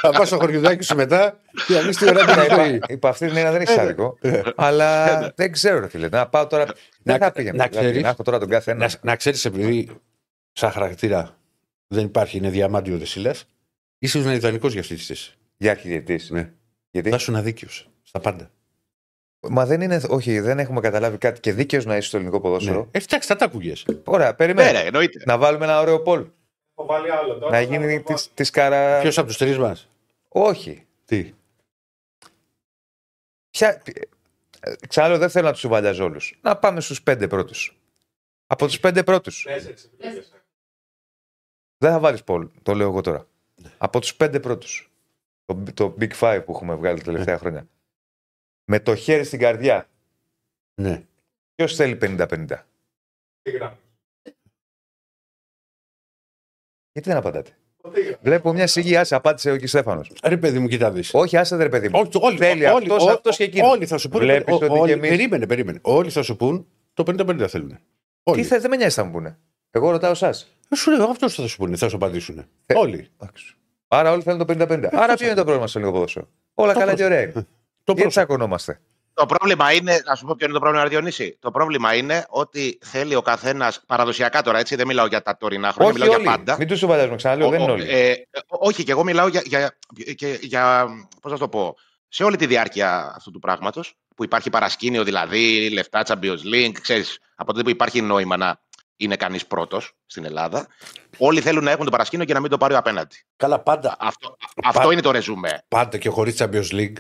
Θα 0.02 0.10
πας 0.12 0.28
στο 0.28 0.38
χωριουδάκι 0.38 0.84
σου 0.84 0.96
μετά 0.96 1.40
και 1.68 1.74
να 1.74 1.82
δει 1.82 1.96
τι 1.96 2.06
ωραία 2.10 2.26
Ναι, 2.26 2.34
την 2.34 2.44
είπα, 2.44 2.56
ζωή. 2.64 2.80
είπα, 2.88 3.10
αυτή 3.10 3.28
την 3.28 3.36
έννοια 3.38 3.52
δεν 3.52 3.62
έχει 3.62 3.80
άδικο. 3.80 4.18
αλλά 4.56 5.20
δεν 5.36 5.52
ξέρω, 5.52 5.80
ρε 5.80 5.88
φίλε. 5.88 6.10
Να 6.10 6.28
πάω 6.28 6.48
τώρα. 6.48 6.66
Δεν 7.04 7.18
θα 7.18 7.32
πήγαινα. 7.32 7.58
να 7.58 7.64
Να, 7.64 7.70
ξέρεις- 7.70 8.02
να 8.02 8.10
έχω 8.10 8.24
τώρα 8.24 8.40
τον 8.40 8.50
κάθε 8.50 8.72
ένα. 8.72 8.86
Να, 8.88 8.94
να 9.12 9.16
ξέρεις, 9.16 9.46
επειδή 9.46 9.90
σαν 10.54 10.72
χαρακτήρα 10.72 11.38
δεν 11.88 12.06
υπάρχει, 12.06 12.38
είναι 12.38 12.50
διαμάντιο 12.50 12.98
δεσίλα, 12.98 13.36
είσαι 14.00 14.18
ένα 14.20 14.34
ιδανικός 14.34 14.72
για 14.72 14.82
αυτής 14.82 14.98
της 14.98 15.08
θέσης. 15.08 15.38
Για 15.58 15.72
αρχιδιετή. 15.72 16.20
Ναι. 16.30 16.50
Γιατί; 16.92 17.10
Θα 17.10 17.16
ήσουν 17.16 17.36
αδίκιο 17.36 17.68
στα 18.04 18.20
πάντα. 18.20 18.52
Μα 19.50 19.66
δεν 19.66 19.82
είναι. 19.82 20.02
Όχι, 20.10 20.40
δεν 20.40 20.60
έχουμε 20.60 20.82
καταλάβει 20.82 21.18
κάτι 21.18 21.40
και 21.40 21.54
δίκαιος 21.54 21.86
να 21.86 21.98
είσαι 21.98 22.08
στο 22.08 22.18
ελληνικό 22.18 22.40
ποδόσφαιρο. 22.42 22.80
Ναι. 22.80 22.88
Ε, 22.92 23.00
φτιάξει, 23.00 23.28
θα 23.28 23.36
τα 23.36 23.46
άκουγε. 23.46 23.74
Ωραία, 24.04 24.28
Ναι, 24.28 24.34
περιμένει. 24.34 24.72
ρε, 24.72 24.80
εννοείται. 24.86 25.22
Να 25.26 25.38
βάλουμε 25.38 25.66
ένα 25.66 25.80
ωραίο 25.82 26.02
πολ. 26.02 26.26
Έχω 26.78 26.88
βάλει 26.88 27.12
άλλο 27.12 27.34
τώρα. 27.34 27.52
να 27.52 27.58
θα 27.58 27.62
γίνει 27.62 28.02
το 28.02 28.14
τη 28.14 28.24
της 28.34 28.50
καρα. 28.50 29.02
Ποιος 29.02 29.18
από 29.18 29.28
τους 29.28 29.38
τρεις 29.38 29.58
μας; 29.58 29.90
Όχι. 30.28 30.86
Τι; 31.06 31.34
Ποια... 33.50 33.82
ε, 34.60 34.74
Ξαναλέω, 34.88 35.18
δεν 35.18 35.30
θέλω 35.30 35.46
να 35.46 35.52
τους 35.52 35.60
σουβαλιάζω 35.62 36.04
όλου. 36.04 36.20
Να 36.42 36.58
πάμε 36.58 36.82
στους 36.82 37.02
πέντε 37.04 37.28
πρώτους. 37.28 37.78
Από 38.48 38.66
τους 38.66 38.80
πέντε 38.80 39.04
πρώτους. 39.04 39.44
Τέσσερις 39.44 39.84
επιλογές. 39.84 40.32
Δεν 41.78 41.92
θα 41.92 42.00
βάλεις 42.00 42.24
Πολ, 42.24 42.48
το 42.64 42.74
λέω 42.74 42.88
εγώ 42.88 43.02
τώρα. 43.02 43.28
Από 43.78 44.00
τους 44.00 44.16
πέντε 44.16 44.40
πρώτους. 44.40 44.92
Το, 45.46 45.64
το 45.74 45.96
Big 46.00 46.12
Five 46.20 46.42
που 46.46 46.52
έχουμε 46.52 46.76
βγάλει 46.76 46.98
τα 46.98 47.04
τελευταία 47.04 47.38
χρόνια. 47.38 47.68
Με 48.66 48.80
το 48.80 48.96
χέρι 48.96 49.24
στην 49.24 49.40
καρδιά. 49.40 49.88
Ναι. 50.82 51.04
Ποιος 51.56 51.76
θέλει 51.76 51.98
50-50. 52.02 52.46
Τι 53.42 53.52
γράφεις; 53.52 53.78
Γιατί 56.92 57.10
δεν 57.10 57.18
απαντάτε; 57.18 57.52
Τι 57.94 58.02
γράφεις; 58.02 58.18
Βλέπω 58.22 58.54
μια 58.54 58.68
σιγή, 58.68 58.98
άσε, 58.98 59.16
απάντησε 59.16 59.52
ο 59.52 59.58
κ. 59.58 59.68
Στέφανος. 59.68 60.12
Ρε 60.24 60.38
παιδί 60.38 60.60
μου, 60.60 60.68
κοιτά 60.68 60.92
δεις. 60.92 61.14
Όχι, 61.14 61.38
άσε 61.38 61.56
ρε 61.56 61.70
παιδί 61.70 61.90
μου. 61.90 62.00
Όχι, 62.00 62.18
όλοι, 62.22 62.38
Θέλει 62.38 62.66
όλοι, 62.66 62.86
αυτός, 62.92 63.06
ό- 63.06 63.10
αυτός 63.12 63.38
και 63.38 63.44
εκείνος. 63.44 63.72
Όλοι 63.72 63.86
θα 63.86 63.98
σου 63.98 64.10
πούνε. 64.10 64.24
Βλέπεις 64.24 64.54
ο- 64.54 64.56
ότι 64.56 64.66
όλοι- 64.70 64.86
και 64.88 64.92
εμείς- 64.98 65.10
Περίμενε, 65.10 65.48
περίμενε. 65.48 65.80
Όλοι 65.82 66.10
θα 66.10 66.22
σου 66.22 66.36
πούν 66.36 66.68
το 66.94 67.04
50-50 67.04 67.48
θέλουν. 67.48 67.80
Όλοι. 68.24 68.42
Τι 68.42 68.48
θες, 68.48 68.62
δεν 68.62 68.70
με 68.70 68.76
νοιάζει 68.76 68.96
θα 68.96 69.04
μου 69.04 69.12
πούνε. 69.12 69.38
Εγώ 69.72 69.92
ρωτάω 69.92 70.12
εσάς. 70.12 70.56
Ε, 70.70 70.76
Σου 70.76 70.92
λέω, 70.92 71.06
αυτός 71.10 71.36
θα 71.36 71.48
σου 71.48 71.58
πούνε, 71.58 71.76
θα 71.78 71.90
σου 71.90 71.96
απαντήσουν. 71.96 72.46
Όλοι. 72.74 73.10
Άρα 73.88 74.12
όλοι 74.12 74.22
θέλουν 74.22 74.40
το 74.40 74.46
50-50. 74.46 74.90
Άρα 74.92 75.16
ποιο 75.16 75.26
είναι 75.26 75.36
το 75.36 75.44
πρόβλημα 75.44 75.68
στο 75.68 75.80
λίγο 75.80 75.92
ποδόσφαιρο. 75.92 76.28
Όλα 76.54 76.74
Το 76.74 76.80
καλά 76.80 76.92
και 76.94 76.98
πρόσωπο. 77.04 77.16
ωραία 77.16 77.32
είναι. 77.32 77.48
Το 77.84 77.94
Γιατί 77.94 78.02
πρόσωπο. 78.02 78.10
τσακωνόμαστε. 78.10 78.80
Το 79.14 79.26
πρόβλημα 79.26 79.72
είναι, 79.74 80.02
να 80.06 80.16
σου 80.16 80.26
πω 80.26 80.36
ποιο 80.38 80.46
είναι 80.46 80.54
το 80.56 80.60
πρόβλημα, 80.60 80.88
Διονύση. 80.88 81.38
Το 81.40 81.52
πρόβλημα 81.52 81.94
είναι 81.96 82.26
ότι 82.30 82.78
θέλει 82.82 83.16
ο 83.16 83.22
καθένας 83.22 83.82
παραδοσιακά 83.88 84.42
τώρα, 84.42 84.60
έτσι, 84.60 84.76
δεν 84.76 84.88
μιλάω 84.88 85.06
για 85.06 85.22
τα 85.22 85.38
τωρινά 85.38 85.72
χρόνια, 85.72 85.92
Όχι 85.92 86.02
μιλάω 86.02 86.16
όλοι. 86.16 86.24
για 86.28 86.32
πάντα. 86.38 86.56
Μην 86.60 86.68
του 86.68 86.78
σοβαλιάζουμε. 86.78 87.16
Ξαναλέω, 87.16 87.48
Ο- 87.48 87.50
δεν 87.50 87.60
είναι 87.62 87.72
ο- 87.72 87.74
όλοι. 87.74 87.90
ε, 87.90 88.10
ε, 88.12 88.18
όχι, 88.48 88.84
και 88.84 88.92
εγώ 88.92 89.04
μιλάω 89.04 89.28
για, 89.28 89.42
για, 89.46 89.78
για, 89.96 90.38
για 90.42 90.88
πώς 91.22 91.32
να 91.32 91.38
το 91.38 91.48
πω, 91.48 91.76
σε 92.08 92.24
όλη 92.24 92.36
τη 92.38 92.46
διάρκεια 92.46 93.14
αυτού 93.16 93.32
του 93.32 93.40
πράγματος, 93.40 93.94
που 94.16 94.24
υπάρχει 94.24 94.50
παρασκήνιο, 94.50 95.04
δηλαδή 95.04 95.70
λεφτά, 95.74 96.04
Champions 96.08 96.54
League, 96.54 96.74
ξέρεις, 96.82 97.20
από 97.36 97.52
τότε 97.52 97.64
που 97.64 97.70
υπάρχει 97.70 98.02
νόημα 98.02 98.38
να, 98.38 98.60
είναι 98.96 99.16
κανείς 99.16 99.46
πρώτος 99.48 99.92
στην 100.06 100.26
Ελλάδα. 100.26 100.68
Όλοι 101.18 101.42
θέλουν 101.42 101.64
να 101.64 101.72
έχουν 101.72 101.86
το 101.86 101.92
παρασκήνιο 101.92 102.26
και 102.26 102.34
να 102.34 102.40
μην 102.40 102.50
το 102.50 102.58
πάρει 102.58 102.74
ο 102.74 102.78
απέναντι. 102.78 103.16
Καλά, 103.36 103.60
πάντα, 103.60 103.96
Αυτό, 104.00 104.38
αυτό 104.64 104.92
είναι 104.92 105.02
το 105.02 105.12
ρεζούμε. 105.12 105.64
πάντα 105.68 105.98
και 105.98 106.10
χωρίς 106.10 106.42
Champions 106.42 106.72
League. 106.72 106.94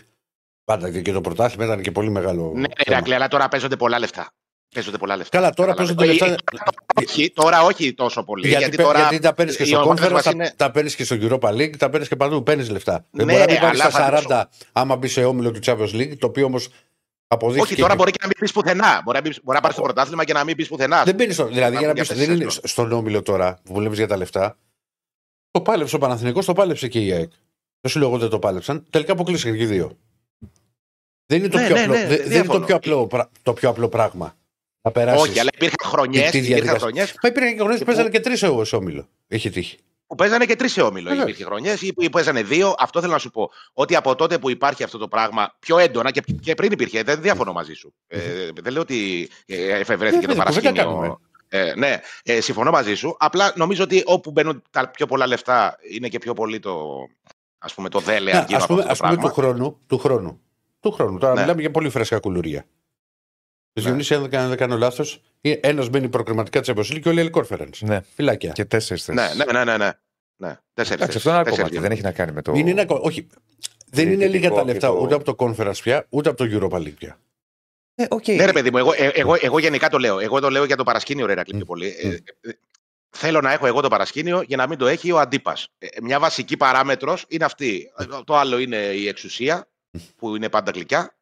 Πάντα 0.65 0.91
και 1.01 1.11
το 1.11 1.21
πρωτάθλημα 1.21 1.65
ήταν 1.65 1.81
και 1.81 1.91
πολύ 1.91 2.09
μεγάλο. 2.09 2.43
Ναι, 2.43 2.51
θέμα. 2.53 2.67
Ηρακλή, 2.85 3.13
αλλά 3.13 3.27
τώρα 3.27 3.47
παίζονται 3.47 3.75
πολλά 3.75 3.99
λεφτά. 3.99 4.33
Παίζονται 4.75 4.97
πολλά 4.97 5.15
λεφτά. 5.17 5.37
Καλά, 5.37 5.49
τώρα 5.53 5.69
Καταλαβαίνω. 5.73 6.07
παίζονται 6.07 6.29
λεφτά. 6.51 6.61
Ε, 6.95 7.01
ε, 7.01 7.03
Όχι, 7.09 7.31
τώρα 7.31 7.63
όχι 7.63 7.93
τόσο 7.93 8.23
πολύ. 8.23 8.47
Γιατί, 8.47 8.61
Γιατί, 8.61 8.75
παι- 8.77 8.85
τώρα 8.85 8.99
γιατί 8.99 9.19
τα 9.19 9.33
παίρνεις 9.33 9.55
και 9.55 9.63
οι 9.63 9.65
στο 9.65 9.81
ομάδες 9.81 10.05
Conference, 10.07 10.11
μας 10.11 10.23
τα, 10.23 10.29
είναι- 10.33 10.53
τα 10.57 10.71
παίρνεις 10.71 10.95
και 10.95 11.03
στο 11.03 11.15
Europa 11.19 11.49
League, 11.49 11.77
τα 11.77 11.89
παίρνεις 11.89 12.09
και 12.09 12.15
παντού. 12.15 12.43
Παίρνεις 12.43 12.69
λεφτά. 12.69 13.05
Δεν 13.11 13.25
Ναι, 13.25 13.31
μπορεί 13.33 13.45
να 13.45 13.51
μην 13.51 13.61
πάρεις 13.61 13.81
αλλά 13.81 13.89
στα 13.91 13.99
θα 13.99 14.05
40 14.05 14.49
άμα 14.71 14.95
μπει 14.95 15.07
σε 15.07 15.23
όμιλο 15.23 15.51
του 15.51 15.59
Champions 15.65 15.93
League, 15.95 16.17
το 16.17 16.27
οποίο 16.27 16.45
όμως 16.45 16.67
αποδείχθηκε. 17.27 17.71
Όχι, 17.71 17.81
τώρα 17.81 17.91
και- 17.93 17.97
μπορεί 17.97 18.11
και 18.11 18.17
να 18.21 18.27
μην 18.27 18.37
πεις 18.39 18.51
πουθενά. 18.51 19.01
Μπορεί 19.03 19.17
να, 19.17 19.23
μπεις- 19.23 19.39
μπορεί 19.43 19.55
να 19.55 19.61
πάρεις 19.61 19.75
το 19.77 19.81
πρωτάθλημα 19.83 20.23
και 20.23 20.33
να 20.33 20.43
μην 20.43 20.55
πεις 20.55 20.67
πουθενά. 20.67 21.03
Δεν 21.03 21.15
μπαίνει 21.15 21.33
στο. 21.33 21.45
Δηλαδή, 21.45 21.77
για 21.77 21.87
να 21.87 21.93
για 21.93 22.01
πεις, 22.03 22.07
θέσεις 22.07 22.25
δεν 22.27 22.35
είναι 22.35 22.45
αυτό. 22.45 22.67
στον 22.67 22.91
όμιλο 22.91 23.21
τώρα 23.21 23.59
που 23.63 23.73
βλέπεις 23.73 23.97
για 23.97 24.07
τα 24.07 24.17
λεφτά. 24.17 24.57
Το 25.51 25.61
πάλεψε 25.61 25.95
ο 25.95 25.99
Παναθηνικός, 25.99 26.45
το 26.45 26.53
πάλεψε 26.53 26.87
και 26.87 26.99
η 26.99 27.11
ΑΕΚ. 27.11 27.31
Δεν 27.81 27.91
σου 27.91 27.99
λέω 27.99 28.07
εγώ 28.07 28.17
δεν 28.17 28.29
το 28.29 28.39
πάλεψαν. 28.39 28.85
Τελικά 28.89 29.11
αποκλείστηκαν 29.11 29.57
και 29.57 29.63
οι 29.63 29.65
δύο. 29.65 29.97
Δεν 31.25 31.39
είναι 31.39 31.47
το, 31.47 31.57
Ναι, 31.57 31.65
πιο, 31.65 31.75
ναι, 31.75 31.81
απλό, 31.81 31.93
ναι, 31.93 31.99
δεν- 31.99 32.07
δεν 32.07 32.17
είναι 32.17 32.23
το, 32.25 32.29
διαφωνώ. 32.29 32.65
πιο 32.65 32.75
απλό, 32.75 33.07
πρα- 33.07 33.29
το 33.41 33.53
πιο 33.53 33.69
απλό 33.69 33.87
πράγμα. 33.89 34.35
Να 34.81 34.91
περάσεις. 34.91 35.21
Όχι, 35.29 35.39
αλλά 35.39 35.49
υπήρχαν 35.53 35.89
χρονιές 35.91 36.25
Τι- 36.31 36.39
τι 36.39 36.45
διαδικασία. 36.45 36.79
χρονιές 36.79 37.13
Μα 37.23 37.29
υπήρχαν 37.29 37.51
και 37.51 37.57
χρονιές 37.57 37.79
που 37.79 37.85
Και 37.85 37.91
παίζανε 37.91 38.09
και 38.09 38.19
τρεις 38.19 38.43
εγώ 38.43 38.63
σε 38.65 38.75
όμιλο. 38.75 39.07
Έχει 39.27 39.49
τύχει. 39.49 39.77
που 40.07 40.15
παίζανε 40.15 40.45
και 40.45 40.55
τρεις 40.55 40.71
σε 40.71 40.81
όμιλο. 40.81 41.07
Βεβαίως. 41.09 41.23
Υπήρχε 41.23 41.43
χρονιές 41.43 41.81
ή 41.81 41.93
που 41.93 42.09
παίζανε 42.09 42.43
δύο. 42.43 42.75
Αυτό 42.79 42.99
θέλω 43.01 43.11
να 43.11 43.17
σου 43.17 43.29
πω. 43.31 43.49
Ότι 43.73 43.95
από 43.95 44.15
τότε 44.15 44.37
που 44.37 44.49
υπάρχει 44.49 44.83
αυτό 44.83 44.97
το 44.97 45.07
πράγμα 45.07 45.55
πιο 45.59 45.77
έντονα 45.77 46.11
και, 46.11 46.21
και 46.41 46.53
πριν 46.55 46.71
υπήρχε, 46.71 47.03
δεν 47.03 47.21
διαφωνώ 47.21 47.53
μαζί 47.53 47.73
σου. 47.73 47.93
Ε, 48.07 48.19
δεν 48.61 48.73
λέω 48.73 48.81
ότι 48.81 49.29
ε, 49.45 49.79
εφευρέθηκε 49.79 50.25
Ε, 50.25 50.27
το 50.27 50.33
βέβαια, 50.35 50.43
κουβέντα 50.43 50.71
κάνουμε. 50.71 50.95
παρασκήνιο. 50.95 51.19
Ε, 51.47 51.73
ναι, 51.75 51.99
ε, 52.23 52.41
συμφωνώ 52.41 52.71
μαζί 52.71 52.95
σου. 52.95 53.15
Απλά 53.19 53.53
νομίζω 53.55 53.83
ότι 53.83 54.03
όπου 54.05 54.31
μπαίνουν 54.31 54.61
τα 54.71 54.87
πιο 54.89 55.05
πολλά 55.05 55.27
λεφτά 55.27 55.77
είναι 55.91 56.07
και 56.07 56.19
πιο 56.19 56.33
πολύ 56.33 56.59
το, 56.59 56.87
ας 57.57 57.73
πούμε, 57.73 57.89
το 57.89 57.99
δέλεα 57.99 58.39
Α 58.39 58.45
γύρω 58.47 58.57
από 58.63 58.67
πούμε, 58.67 58.79
αυτό 58.87 58.91
ας 58.91 58.97
το 58.97 59.03
πούμε 59.03 59.15
του 59.15 59.33
πράγμα. 59.33 59.53
χρόνου. 59.53 59.79
Του 59.87 59.97
χρόνου. 59.97 60.41
Του 60.83 60.91
χρόνου. 60.91 61.17
Τώρα 61.17 61.33
Ναι. 61.33 61.41
μιλάμε 61.41 61.61
για 61.61 61.71
πολύ 61.71 61.89
φρέσκα 61.89 62.19
κουλουρία. 62.19 62.61
Το 63.73 63.81
Ναι. 63.81 63.87
Διονύση, 63.87 64.13
αν 64.13 64.21
δεν 64.21 64.29
κάνω- 64.29 64.47
δεν 64.49 64.57
κάνω 64.57 64.77
λάθο, 64.77 65.03
ένας 65.41 65.89
μπαίνει 65.89 66.09
προκριματικά 66.09 66.61
της 66.61 66.71
Champions 66.73 66.93
League 66.95 66.99
και 67.01 67.09
όλοι 67.09 67.21
οι 67.25 67.29
conference. 67.33 67.77
Ναι, 67.79 68.01
Φυλάκια. 68.15 68.51
και 68.51 68.65
τέσσερις 68.65 69.03
θέσεις. 69.03 69.35
Ναι, 69.37 69.43
ναι, 69.45 69.51
ναι, 69.51 69.63
ναι. 69.63 69.77
ναι. 69.77 69.91
ναι. 70.35 70.57
Τέσσερις 70.73 71.01
Εντάξει, 71.01 71.17
αυτό 71.17 71.29
είναι 71.29 71.37
άλλο 71.37 71.47
θέσεις. 71.47 71.59
κομμάτι. 71.63 71.79
Δεν 71.79 71.91
έχει 71.91 72.01
να 72.01 72.11
κάνει 72.11 72.31
με 72.31 72.41
το. 72.41 72.53
Είναι 72.55 72.69
ένα, 72.69 72.85
όχι, 72.89 73.27
δεν 73.89 74.07
είναι 74.07 74.15
διαιτητικό 74.15 74.37
λίγα 74.43 74.49
τα 74.55 74.61
και 74.61 74.71
λεφτά 74.71 74.87
το- 74.87 74.99
ούτε 75.01 75.13
από 75.15 75.23
το 75.23 75.35
conference 75.45 75.77
πια, 75.83 76.05
ούτε 76.09 76.29
από 76.29 76.37
το 76.37 76.45
Europa 76.51 76.77
League 76.81 76.93
πια. 76.97 77.19
Ε, 77.95 78.05
οκ. 78.09 78.27
Ναι, 78.27 78.45
ρε 78.45 78.51
παιδί 78.51 78.71
μου, 78.71 78.77
εγώ, 78.77 78.91
ε, 78.97 79.07
εγώ, 79.07 79.35
εγώ 79.41 79.59
γενικά 79.59 79.89
το 79.89 79.97
λέω. 79.97 80.19
Εγώ 80.19 80.39
το 80.39 80.49
λέω 80.49 80.63
για 80.65 80.75
το 80.75 80.83
παρασκήνιο, 80.83 81.25
ρε 81.25 81.31
Ηρακλή, 81.31 81.55
πιο 81.55 81.65
πολύ. 81.65 81.87
Ε, 82.01 82.07
ε, 82.41 82.51
θέλω 83.09 83.41
να 83.41 83.51
έχω 83.51 83.65
εγώ 83.67 83.81
το 83.81 83.87
παρασκήνιο 83.87 84.41
για 84.41 84.57
να 84.57 84.67
μην 84.67 84.77
το 84.77 84.87
έχει 84.87 85.11
ο 85.11 85.19
αντίπαλος. 85.19 85.67
μια 86.01 86.19
βασική 86.19 86.57
παράμετρος 86.57 87.25
είναι 87.27 87.45
αυτή. 87.45 87.91
Ε, 87.97 88.05
Το 88.25 88.37
άλλο 88.37 88.57
είναι 88.57 88.77
η 88.77 89.07
εξουσία, 89.07 89.67
που 90.17 90.35
είναι 90.35 90.49
πάντα 90.49 90.71
γλυκιά. 90.71 91.15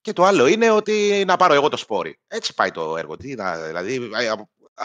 Και 0.00 0.12
το 0.12 0.24
άλλο 0.24 0.46
είναι 0.46 0.70
ότι 0.70 1.24
να 1.26 1.36
πάρω 1.36 1.54
εγώ 1.54 1.68
το 1.68 1.76
σπόρι. 1.76 2.18
Έτσι 2.28 2.54
πάει 2.54 2.70
το 2.70 2.96
έργο. 2.96 3.16
Τι, 3.16 3.34
να, 3.34 3.56
δηλαδή, 3.56 4.10
ε, 4.18 4.24
ε, 4.24 4.32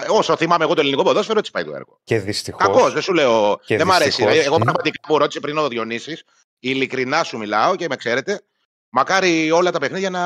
όσο 0.09 0.35
θυμάμαι 0.35 0.63
εγώ 0.63 0.73
το 0.73 0.81
ελληνικό 0.81 1.03
ποδόσφαιρο, 1.03 1.39
έτσι 1.39 1.51
πάει 1.51 1.63
το 1.63 1.75
έργο. 1.75 1.99
Και 2.03 2.19
δυστυχώς. 2.19 2.65
Κακώς, 2.65 2.93
δεν 2.93 3.01
σου 3.01 3.13
λέω. 3.13 3.59
Και 3.65 3.77
δεν 3.77 3.87
μ' 3.87 3.91
αρέσει. 3.91 4.07
δυστυχώς. 4.07 4.31
Δηλαδή, 4.31 4.47
εγώ 4.47 4.57
Μμ. 4.57 4.63
πραγματικά 4.63 5.07
που 5.07 5.17
ρώτησε 5.17 5.39
πριν 5.39 5.57
ο 5.57 5.67
Διονύσης, 5.67 6.23
ειλικρινά 6.59 7.23
σου 7.23 7.37
μιλάω 7.37 7.75
και 7.75 7.85
με 7.89 7.95
ξέρετε. 7.95 8.41
Μακάρι 8.89 9.51
όλα 9.51 9.71
τα 9.71 9.79
παιχνίδια 9.79 10.09
να, 10.09 10.19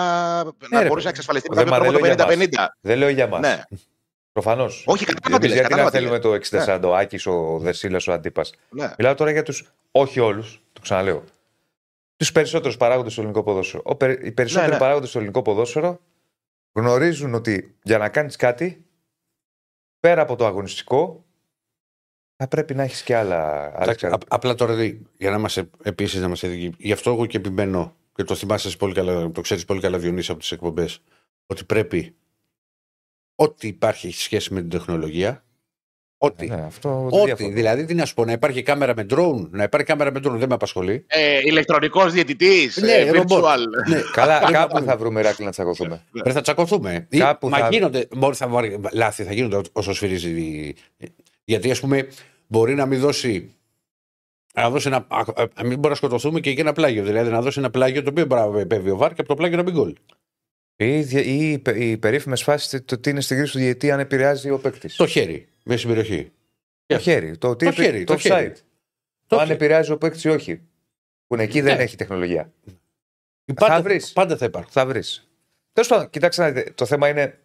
να 0.43 0.81
ρε, 0.81 0.87
μπορούσε 0.87 1.03
να 1.03 1.09
εξασφαλιστεί 1.09 1.49
με 1.49 1.55
δεν 1.55 1.65
κάποιο 1.65 1.83
μα, 1.83 1.89
τρόπο 1.89 2.05
δεν 2.05 2.17
το 2.17 2.25
λέω 2.25 2.45
για 2.45 2.67
50-50. 2.67 2.77
Δεν 2.81 2.97
λέω 2.97 3.09
για 3.09 3.27
μας. 3.27 3.39
Ναι. 3.39 3.61
Προφανώς. 4.31 4.83
Όχι, 4.87 5.05
κατάλαβα 5.05 5.41
τι 5.41 5.47
λες, 5.47 5.55
γιατί 5.55 5.73
να 5.73 5.77
κατάλαβα 5.77 5.91
τι 5.91 5.97
θέλουμε 5.97 6.19
το 6.19 6.33
60-40, 6.65 6.89
ο 6.89 6.95
Άκης, 6.95 7.25
ο 7.25 7.57
Δεσίλας, 7.61 8.07
ο 8.07 8.13
Αντίπας. 8.13 8.53
Ναι. 8.69 8.93
Μιλάω 8.97 9.15
τώρα 9.15 9.31
για 9.31 9.43
τους. 9.43 9.71
Όχι 9.91 10.19
όλους, 10.19 10.61
το 10.73 10.81
ξαναλέω. 10.81 11.23
Τους 12.15 12.31
περισσότερους 12.31 12.77
παράγοντες 12.77 13.11
στο 13.11 13.21
ελληνικό 13.21 13.43
ποδόσφαιρο. 13.43 13.81
Ο, 13.85 13.95
περι- 13.95 14.25
οι 14.25 14.31
περισσότεροι 14.31 14.67
Ναι, 14.67 14.73
ναι. 14.73 14.79
παράγοντες 14.79 15.09
στο 15.09 15.17
ελληνικό 15.17 15.41
ποδόσφαιρο 15.41 15.99
γνωρίζουν 16.73 17.33
ότι 17.33 17.75
για 17.83 17.97
να 17.97 18.09
κάνεις 18.09 18.35
κάτι, 18.35 18.85
πέρα 19.99 20.21
από 20.21 20.35
το 20.35 20.45
αγωνιστικό, 20.45 21.25
θα 22.35 22.47
πρέπει 22.47 22.73
να 22.75 22.83
έχεις 22.83 23.03
και 23.03 23.15
άλλα. 23.15 23.63
άλλες 23.65 23.81
Εντάξει, 23.81 24.05
καρ- 24.05 24.13
απ- 24.13 24.33
απλά 24.33 24.55
τώρα 24.55 24.73
δει, 24.75 25.01
για 25.17 25.29
να 25.29 25.37
είμαστε 25.37 25.69
επίσης 25.83 26.19
να 26.19 26.25
είμαστε 26.25 26.47
δικοί. 26.47 26.75
Γι' 26.77 26.91
αυτό 26.91 27.11
εγώ 27.11 27.25
και 27.25 27.37
επιμένω 27.37 27.95
και 28.15 28.23
το 28.23 28.35
θυμάσαι 28.35 28.67
εσύ 28.67 28.77
πολύ 28.77 28.93
καλά, 28.93 29.31
το 29.31 29.41
ξέρεις 29.41 29.65
πολύ 29.65 29.81
καλά 29.81 29.97
Διονύση 29.97 30.31
από 30.31 30.39
τις 30.39 30.51
εκπομπές, 30.51 31.01
ότι 31.45 31.63
πρέπει 31.65 32.15
ό,τι 33.35 33.67
υπάρχει 33.67 34.07
έχει 34.07 34.21
σχέση 34.21 34.53
με 34.53 34.59
την 34.59 34.69
τεχνολογία. 34.69 35.43
Ό,τι. 36.25 36.47
Ναι, 36.47 36.61
αυτό 36.67 36.89
δεν 37.09 37.19
Ό,τι. 37.19 37.25
διαφωνώ. 37.25 37.49
Δηλαδή, 37.53 37.85
τι 37.85 37.93
να 37.93 38.05
σου 38.05 38.13
πω, 38.13 38.25
να 38.25 38.31
υπάρχει 38.31 38.61
κάμερα 38.63 38.93
με 38.95 39.05
drone, 39.09 39.47
να 39.49 39.63
υπάρχει 39.63 39.87
κάμερα 39.87 40.11
με 40.11 40.19
drone 40.19 40.35
δεν 40.37 40.47
με 40.49 40.53
απασχολεί. 40.53 41.03
Ε, 41.07 41.39
Ηλεκτρονικός 41.43 42.13
διαιτητής. 42.13 42.77
Ναι, 42.77 43.11
ρομπότ. 43.11 43.43
virtual. 43.43 43.59
ναι. 43.89 43.99
Καλά, 44.13 44.37
Πρέπει 44.37 44.51
να 44.53 44.59
κάπου 44.59 44.73
πούμε. 44.77 44.85
θα 44.91 44.97
βρούμε 44.97 45.21
ράκλι 45.21 45.45
να 45.45 45.51
τσακωθούμε. 45.51 46.03
Ρε, 46.25 46.31
θα 46.31 46.41
τσακωθούμε. 46.41 47.07
Ή- 47.09 47.17
Κάπου 47.17 47.49
Μα 47.49 47.57
θα- 47.57 47.69
γίνονται. 47.71 48.07
Μπορεί, 48.15 48.35
θα, 48.35 48.47
βάρει- 48.47 48.79
λάθη 48.93 49.23
θα 49.23 49.33
γίνονται 49.33 49.61
όσο 49.71 49.93
σφυρίζει. 49.93 50.29
η- 50.29 50.75
Γιατί 51.45 51.71
ας 51.71 51.79
πούμε 51.79 52.07
μπορεί 52.47 52.73
να 52.75 52.85
μην 52.85 52.99
δώσει. 52.99 53.51
Να 54.55 54.69
δώσει 54.69 54.87
ένα, 54.87 55.05
α, 55.07 55.19
α, 55.19 55.45
να 55.55 55.63
μην 55.63 55.75
μπορεί 55.77 55.89
να 55.89 55.95
σκοτωθούμε 55.95 56.39
και 56.39 56.49
για 56.49 56.63
ένα 56.63 56.73
πλάγιο. 56.73 57.03
Δηλαδή 57.03 57.29
να 57.29 57.41
δώσει 57.41 57.59
ένα 57.59 57.69
πλάγιο 57.69 58.03
το 58.03 58.09
οποίο 58.09 58.25
μπορεί 58.25 58.49
να 58.51 58.59
επέβει 58.59 58.89
ο 58.89 58.97
Βάρ 58.97 59.09
και 59.13 59.19
από 59.21 59.29
το 59.29 59.35
πλάγιο 59.35 59.57
να 59.57 59.63
μην 59.63 59.73
γκολ. 59.73 59.93
Ή, 60.75 60.99
δια- 61.01 61.23
ή 61.23 61.51
οι, 61.51 61.57
πε- 61.59 61.77
οι 61.81 61.97
περίφημες 61.97 62.43
φάσεις 62.43 62.81
το 62.85 62.97
τι 62.97 63.09
είναι 63.09 63.21
στη 63.21 63.35
γρήση 63.35 63.51
του 63.51 63.57
διαιτή 63.57 63.91
αν 63.91 63.99
επηρεάζει 63.99 64.49
ο 64.49 64.57
παίκτης. 64.59 64.95
Το 64.95 65.07
χέρι, 65.07 65.47
μέσα 65.63 65.79
στην 65.79 65.93
περιοχή. 65.93 66.31
Το 66.85 66.97
χέρι. 66.97 67.37
Το, 67.37 67.55
τι 67.55 67.65
Το 67.65 67.71
επι- 67.71 67.81
χέρι, 67.83 68.03
το 68.03 68.13
το 68.13 68.19
χέρι. 68.19 68.51
offside. 68.55 68.57
Το 69.27 69.35
Το 69.35 69.35
αν 69.35 69.41
χέρι. 69.47 69.53
επηρεάζει 69.57 69.91
ο 69.91 69.97
παίκτης 69.97 70.23
ή 70.23 70.29
όχι. 70.29 70.57
Που 71.27 71.33
είναι 71.33 71.43
εκεί 71.43 71.61
δεν 71.61 71.77
Ναι. 71.77 71.83
έχει 71.83 71.95
τεχνολογία. 71.95 72.53
Πάντα, 73.55 73.81
βρεις. 73.81 74.11
πάντα 74.13 74.37
θα 74.37 74.45
υπάρχουν. 74.45 74.71
Θα 74.71 74.85
βρεις. 74.85 75.29
Τέλος 75.73 75.89
πάντων, 75.89 76.09
κοιτάξτε 76.09 76.41
να 76.43 76.51
δείτε. 76.51 76.71
Το 76.71 76.85
θέμα 76.85 77.07
είναι, 77.09 77.39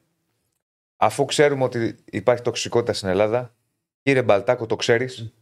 αφού 0.96 1.24
ξέρουμε 1.24 1.64
ότι 1.64 1.96
υπάρχει 2.04 2.42
τοξικότητα 2.42 2.92
στην 2.92 3.08
Ελλάδα, 3.08 3.54
κύριε 4.02 4.22
Μπαλτάκο, 4.22 4.66
το 4.66 4.76
ξέρεις. 4.76 5.32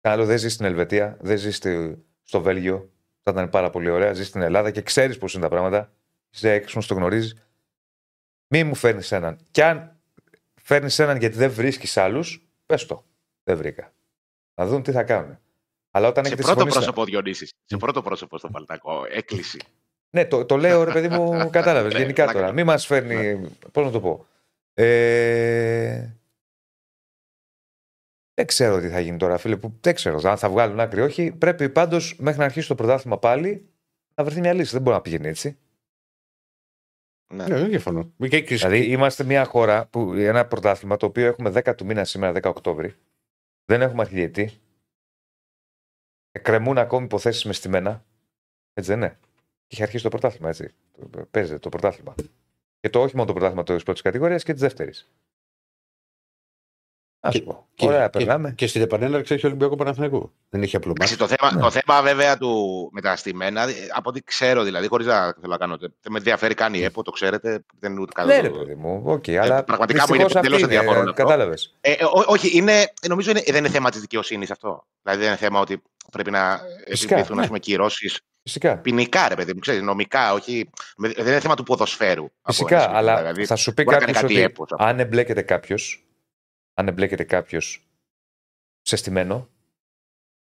Καλό, 0.00 0.24
δεν 0.24 0.38
ζει 0.38 0.48
στην 0.48 0.64
Ελβετία, 0.66 1.16
δεν 1.20 1.36
ζει 1.38 1.50
στη- 1.50 2.04
στο 2.22 2.40
Βέλγιο. 2.40 2.90
Θα 3.20 3.30
ήταν 3.30 3.50
πάρα 3.50 3.70
πολύ 3.70 3.90
ωραία. 3.90 4.12
Ζει 4.12 4.24
στην 4.24 4.42
Ελλάδα 4.42 4.70
και 4.70 4.82
ξέρεις 4.82 5.18
πώς 5.18 5.32
είναι 5.34 5.42
τα 5.42 5.48
πράγματα. 5.48 5.92
Είσαι 6.30 6.52
έξυπνο, 6.52 6.82
το 6.86 6.94
γνωρίζεις. 6.94 7.36
Μη 8.46 8.64
μου 8.64 8.74
φέρνεις 8.74 9.12
έναν. 9.12 9.38
Και 9.50 9.64
αν 9.64 10.00
φέρνεις 10.62 10.98
έναν 10.98 11.16
γιατί 11.16 11.36
δεν 11.36 11.50
βρίσκεις 11.50 11.96
άλλους, 11.96 12.48
πες 12.66 12.86
το. 12.86 13.04
Δεν 13.44 13.56
βρήκα. 13.56 13.92
Να 14.54 14.66
δουν 14.66 14.82
τι 14.82 14.92
θα 14.92 15.02
κάνουν. 15.02 15.38
Αλλά 15.90 16.08
όταν 16.08 16.24
Σε 16.24 16.32
έχετε 16.32 16.42
πρώτο 16.46 16.60
συμφωνήσει. 16.60 16.78
πρόσωπο 16.86 17.04
Διονύσης. 17.10 17.52
Σε 17.64 17.76
πρώτο 17.76 18.02
πρόσωπο 18.02 18.38
στο 18.38 18.48
Παλτακό. 18.48 19.04
Έκκληση. 19.10 19.58
Ναι, 20.10 20.24
το, 20.24 20.44
το 20.44 20.56
λέω 20.56 20.84
ρε 20.84 20.92
παιδί 20.92 21.08
μου, 21.08 21.30
κατάλαβες. 21.50 21.92
Ναι, 21.92 21.98
γενικά 21.98 22.22
πλάκα. 22.24 22.38
τώρα. 22.38 22.52
Μην 22.52 22.64
μας 22.66 22.86
φέρνει. 22.86 23.48
Πώς 23.72 23.84
να 23.84 23.90
το 23.90 24.00
πω. 24.00 24.26
Ε... 24.74 26.08
Δεν 28.34 28.46
ξέρω 28.46 28.80
τι 28.80 28.88
θα 28.88 29.00
γίνει 29.00 29.16
τώρα, 29.16 29.38
φίλε. 29.38 29.56
Που 29.56 29.78
δεν 29.80 29.94
ξέρω 29.94 30.20
αν 30.24 30.36
θα 30.36 30.50
βγάλουν 30.50 30.80
άκρη 30.80 31.00
ή 31.00 31.02
όχι. 31.02 31.32
Πρέπει 31.32 31.68
πάντως 31.68 32.16
μέχρι 32.18 32.38
να 32.38 32.44
αρχίσει 32.44 32.68
το 32.68 32.74
πρωτάθλημα 32.74 33.18
πάλι 33.18 33.68
να 34.14 34.24
βρεθεί 34.24 34.40
μια 34.40 34.52
λύση. 34.52 34.72
Δεν 34.72 34.82
μπορεί 34.82 34.96
να 34.96 35.02
πηγαίνει 35.02 35.28
έτσι. 35.28 35.58
Ναι. 37.32 37.46
Ναι, 37.46 37.58
δεν 37.58 37.68
διαφωνώ. 37.68 38.12
Μη 38.16 38.28
και 38.28 38.36
έκρηση. 38.36 38.66
Δηλαδή, 38.66 38.90
είμαστε 38.90 39.24
μια 39.24 39.44
χώρα 39.44 39.86
που 39.86 40.12
ένα 40.12 40.46
πρωτάθλημα 40.46 40.96
το 40.96 41.06
οποίο 41.06 41.26
έχουμε 41.26 41.50
10 41.54 41.74
του 41.76 41.84
μήνα 41.84 42.04
σήμερα, 42.04 42.32
10 42.32 42.44
Οκτώβρη. 42.44 42.94
Δεν 43.64 43.82
έχουμε 43.82 44.02
αρχιδιετή. 44.02 44.50
Κρεμούν 46.42 46.78
ακόμη 46.78 47.04
υποθέσεις 47.04 47.44
μες 47.44 47.56
στημένα. 47.56 48.04
Έτσι 48.72 48.90
δεν 48.90 49.00
είναι. 49.00 49.18
Είχε 49.66 49.82
αρχίσει 49.82 50.02
το 50.02 50.08
πρωτάθλημα, 50.08 50.48
έτσι. 50.48 50.74
Παίζεται 51.30 51.58
το 51.58 51.68
πρωτάθλημα. 51.68 52.14
Και 52.80 52.90
το 52.90 53.02
όχι 53.02 53.16
μόνο 53.16 53.26
το 53.26 53.32
πρωτάθλημα 53.32 53.62
της 53.62 53.82
πρώτη 53.82 54.02
κατηγορίας 54.02 54.42
και 54.42 54.52
της 54.52 54.60
δεύτερης. 54.60 55.10
Α 57.24 57.30
Και- 57.30 57.40
πω. 57.40 57.66
Και- 57.74 57.86
Ωραία, 57.86 58.08
και, 58.08 58.18
περνάμε. 58.18 58.52
Και 58.56 58.66
στην 58.66 58.82
επανέναρξη 58.82 59.34
έχει 59.34 59.46
Ολυμπιακό 59.46 59.76
Παναθηναϊκό. 59.76 60.32
Δεν 60.50 60.62
έχει 60.62 60.76
απλό 60.76 60.90
Εντάξει, 60.90 61.16
μάτι. 61.20 61.32
το, 61.32 61.36
θέμα, 61.38 61.54
Ναι. 61.54 61.60
το 61.60 61.70
θέμα 61.70 62.02
βέβαια 62.02 62.36
του 62.38 62.88
με 62.92 63.00
τα 63.00 63.16
στημένα, 63.16 63.62
ε, 63.62 63.72
από 63.94 64.08
ό,τι 64.10 64.22
ξέρω 64.22 64.62
δηλαδή, 64.62 64.86
χωρίς 64.88 65.06
να 65.06 65.20
θέλω 65.22 65.52
να 65.52 65.56
κάνω. 65.56 65.76
Δεν 65.78 65.92
με 66.10 66.18
ενδιαφέρει 66.18 66.54
καν 66.54 66.74
η 66.74 66.82
ΕΠΟ, 66.82 67.02
το 67.02 67.10
ξέρετε. 67.10 67.64
Δεν 67.78 67.90
είναι 67.92 68.00
ούτε 68.00 68.12
καν. 68.14 68.26
Ναι, 68.26 68.40
ρε 68.40 68.50
παιδί 68.50 68.74
μου. 68.74 69.02
Οκ, 69.04 69.28
αλλά 69.28 69.64
πραγματικά 69.64 70.04
μου 70.08 70.14
είναι 70.14 70.24
δυστυχώς 70.24 70.34
εντελώς 70.46 70.62
αυτή 70.62 70.72
είναι, 70.74 70.78
αδιαφορούν 70.78 71.08
αυτό. 71.08 71.22
Κατάλαβες. 71.22 71.76
Ε, 71.80 71.92
ε, 71.92 72.04
ό- 72.04 72.24
όχι, 72.26 72.56
είναι, 72.56 72.72
ε, 72.80 73.08
νομίζω 73.08 73.30
είναι, 73.30 73.42
δεν 73.46 73.56
είναι 73.56 73.68
θέμα 73.68 73.90
της 73.90 74.00
δικαιοσύνης 74.00 74.50
αυτό. 74.50 74.84
Δηλαδή 75.02 75.20
δεν 75.20 75.28
είναι 75.28 75.38
θέμα 75.40 75.60
ότι 75.60 75.82
πρέπει 76.12 76.30
να 76.30 76.60
Φυσικά, 76.88 77.14
επιβληθούν 77.14 77.40
ναι. 77.44 77.46
ναι. 77.52 77.58
κυρώσεις 77.58 78.20
Φυσικά. 78.42 78.76
ποινικά, 78.78 79.28
ρε 79.28 79.34
παιδί 79.34 79.52
μου, 79.54 79.58
ξέρεις, 79.58 79.82
νομικά, 79.82 80.32
όχι. 80.32 80.70
με- 80.96 81.08
Δεν 81.08 81.26
είναι 81.26 81.40
θέμα 81.40 81.54
του 81.54 81.62
ποδοσφαίρου. 81.62 82.24
από 82.24 82.32
ένα 82.46 82.54
Φυσικά, 82.54 82.80
σημείο, 82.80 82.96
αλλά 82.96 83.16
δηλαδή, 83.16 83.44
θα 83.46 83.56
σου 83.56 83.74
πει 83.74 83.82
μπορεί 83.82 83.96
να 83.96 84.00
κάποιος 84.04 84.20
κάνει 84.20 84.28
κάτι 84.34 84.44
ότι 84.44 84.52
έπος 84.52 84.68
αυτό. 84.72 84.84
αν 84.84 85.00
εμπλέκεται 85.00 85.42
κάποιος, 85.42 86.04
αν 86.74 86.88
εμπλέκεται 86.88 87.24
κάποιος 87.24 87.86
σε 88.82 88.96
στημένο, 88.96 89.48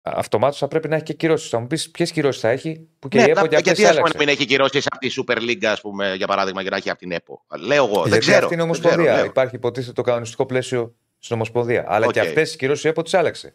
αυτομάτως 0.03 0.59
θα 0.59 0.69
πρέπει 0.69 0.89
να 0.89 0.95
έχει 0.95 1.05
και 1.05 1.13
κυρώσεις. 1.13 1.49
Θα 1.49 1.59
μου 1.59 1.67
πεις 1.67 1.91
ποιες 1.91 2.13
κυρώσεις 2.13 2.41
θα 2.41 2.49
έχει, 2.49 2.89
που 2.99 3.09
και 3.09 3.19
Ναι, 3.19 3.27
η 3.27 3.31
ΕΠΟ 3.31 3.41
να- 3.41 3.47
για 3.47 3.59
αυτές 3.59 3.73
γιατί 3.79 3.83
ας 3.83 3.89
πούμε, 3.89 3.99
άλλαξε. 4.01 4.17
να 4.19 4.25
μην 4.25 4.29
έχει 4.35 4.45
κυρώσεις 4.47 4.87
από 4.87 4.99
τη 4.99 5.11
Super 5.17 5.37
League, 5.51 5.65
ας 5.65 5.81
πούμε, 5.81 6.15
για 6.15 6.27
παράδειγμα, 6.27 6.63
και 6.63 6.71
να 6.71 6.77
έχει 6.77 6.91
από 6.91 6.99
την 6.99 7.13
ΕΠΟ. 7.13 7.45
Λέω 7.59 7.85
εγώ. 7.85 7.95
δεν 8.03 8.03
Γιατί 8.13 8.19
ξέρω. 8.19 8.37
αυτή 8.37 8.47
είναι 8.55 8.63
δεν 8.63 8.65
ομοσπονδία. 8.65 9.03
ξέρω, 9.03 9.17
λέω. 9.17 9.25
Υπάρχει 9.25 9.55
υποτίθεται 9.57 9.93
το 9.93 10.03
κανονιστικό 10.03 10.47
πλαίσιο 10.47 10.95
στην 11.19 11.37
Ομοσπονδία. 11.37 11.85
Αλλά 11.89 12.07
και 12.13 12.21
Οκ. 12.21 12.27
αυτές 12.27 12.51
τι 12.51 12.57
κυρώσεις 12.57 12.85
η 12.85 12.89
ΕΠΟ 12.89 13.03
τις 13.03 13.15
άλλαξε. 13.15 13.55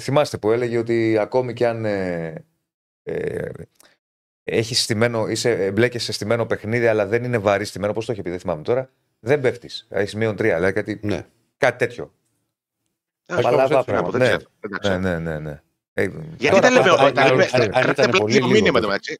Θυμάστε 0.00 0.38
που 0.38 0.50
έλεγε 0.50 0.78
ότι 0.78 1.18
ακόμη 1.18 1.52
κι 1.52 1.64
αν 1.64 1.84
ε, 1.84 2.44
ε, 3.02 3.48
έχεις 4.44 4.82
στημένο, 4.82 5.28
είσαι, 5.28 5.50
εμπλέκεσαι 5.64 6.12
στημένο 6.12 6.46
παιχνίδι, 6.46 6.86
αλλά 6.86 7.06
δεν 7.06 7.24
είναι 7.24 7.38
βαρύ 7.38 7.64
στημένο, 7.64 7.92
πώς 7.92 8.06
το 8.06 8.12
έχει 8.12 8.22
πει, 8.22 8.30
δεν 8.30 8.38
θυμάμαι 8.38 8.62
τώρα, 8.62 8.90
δεν 9.20 9.40
πέφτεις. 9.40 9.86
Έχεις 9.90 10.14
μείον 10.14 10.36
τρία. 10.36 10.54
Δηλαδή 10.54 10.72
κάτι, 10.72 11.00
Ναι. 11.02 11.26
Κάτι 11.60 11.78
τέτοιο. 11.78 12.12
Ε, 13.26 13.34
Παλαβά 13.40 13.66
δεν 13.66 13.84
πράγματα. 13.84 14.18
ξέρω, 14.18 14.18
Ναι. 14.18 14.18
δεν 14.18 14.38
ξέρω, 14.38 14.50
δεν 14.60 14.70
τα 14.70 14.78
ξέρω. 14.78 14.98
Ναι, 14.98 15.18
ναι, 15.18 15.18
ναι. 15.18 15.38
ναι. 15.38 15.60
Ε, 15.92 16.08
Γιατί 16.36 16.60
τα 16.60 16.70
λέμε, 16.70 16.90
αν- 16.90 17.14
τα 17.14 17.22
αν- 17.22 17.28
λέμε, 17.30 17.48
αν- 17.52 17.62
αν 17.62 17.70
περνάτε 17.70 17.90
ήταν 17.90 18.10
πολύ 18.10 18.22
πλάγιο 18.24 18.34
λίγο 18.38 18.48
μήνυμα 18.48 18.80
το- 18.80 18.86
μεταξύ. 18.86 19.18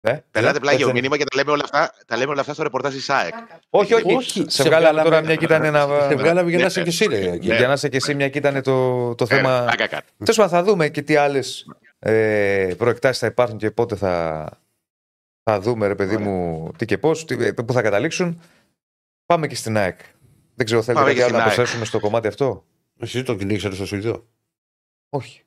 ε, 0.00 0.18
Περνάτε 0.30 0.58
πλάγιο 0.58 0.72
έτσι 0.78 0.84
δεν- 0.84 0.94
μήνυμα 0.94 1.16
και 1.16 1.24
τα 1.24 1.36
λέμε 1.36 1.50
όλα 1.50 1.62
αυτά, 1.64 1.92
τα 2.06 2.16
λέμε 2.16 2.30
όλα 2.30 2.40
αυτά 2.40 2.52
στο 2.54 2.62
ρεπορτάζ 2.62 2.94
της 2.94 3.04
ΣΑΕΚ. 3.04 3.34
Όχι, 3.70 3.94
όχι. 3.94 4.14
Όχι, 4.14 4.40
σε, 4.40 4.50
σε 4.50 4.62
βγάλαμε 4.62 4.90
βγάλαμε- 4.90 5.10
τώρα 5.10 5.20
μια 5.26 5.34
και 5.36 5.44
ήταν 5.44 5.64
ένα. 5.64 5.80
Σε 6.08 6.14
βγάλαμε 6.14 6.48
για 6.48 6.58
να 6.58 6.62
Ναι, 6.64 6.68
είσαι 6.70 6.82
και 6.82 6.88
εσύ, 6.88 7.06
ρε, 7.06 7.30
εκεί. 7.30 7.48
ναι. 7.48 7.56
Για 7.56 7.66
να 7.66 7.72
είσαι 7.72 7.88
και 7.88 7.96
εσύ, 7.96 8.14
μια 8.14 8.28
και 8.28 8.38
ήταν 8.38 8.62
το, 8.62 9.14
το 9.14 9.24
Ε, 9.24 9.34
θέμα. 9.36 9.60
πλάκα 9.62 9.86
κάνω. 9.86 10.02
Τέλος 10.18 10.36
πάντων, 10.36 10.50
θα 10.52 10.62
δούμε 10.62 10.88
και 10.88 11.02
τι 11.02 11.16
άλλες 11.16 11.66
ε, 11.98 12.74
προεκτάσεις 12.76 13.18
θα 13.18 13.26
υπάρχουν 13.26 13.58
και 13.58 13.70
πότε 13.70 13.96
θα, 13.96 14.48
θα 15.42 15.60
δούμε, 15.60 15.86
ρε 15.86 15.94
παιδί 15.94 16.14
Ωραία. 16.14 16.26
μου, 16.28 16.70
τι 16.78 16.84
και 16.84 16.98
πώς, 16.98 17.24
πού 17.66 17.72
θα 17.72 17.82
καταλήξουν. 17.82 18.40
Πάμε 19.26 19.46
και 19.46 19.54
στην 19.54 19.76
ΑΕΚ. 19.76 19.98
Δεν 20.56 20.66
ξέρω, 20.66 20.82
θέλετε 20.82 21.04
Πάμε 21.04 21.06
κάτι 21.14 21.16
και 21.16 21.22
άλλο 21.22 21.32
να 21.32 21.38
στην 21.38 21.48
ΑΕΚ. 21.48 21.54
προσθέσουμε 21.54 21.84
στο 21.84 22.00
κομμάτι 22.00 22.26
αυτό; 22.28 22.64
Εσύ 22.98 23.22
τον 23.22 23.38
κυνήγησες 23.38 23.74
στο 23.74 23.86
Σουηδό. 23.86 24.26
Όχι. 25.08 25.42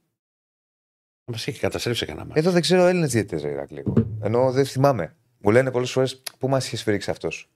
Μα 1.25 1.35
έχεις 1.35 1.59
καταστρέψει 1.59 2.05
κανένα 2.05 2.25
μάτι. 2.25 2.39
Εδώ 2.39 2.51
δεν 2.51 2.61
ξέρω 2.61 2.85
Έλληνες 2.85 3.11
διαιτητές, 3.11 3.43
Ηρακλή. 3.43 3.83
Ενώ 4.21 4.51
δεν 4.51 4.65
θυμάμαι. 4.65 5.15
Μου 5.37 5.51
λένε 5.51 5.71
πολλές 5.71 5.91
φορές 5.91 6.21
πού 6.39 6.47
μας 6.49 6.65
είχες 6.67 6.79
σφυρίξει 6.79 7.11
αυτός; 7.11 7.49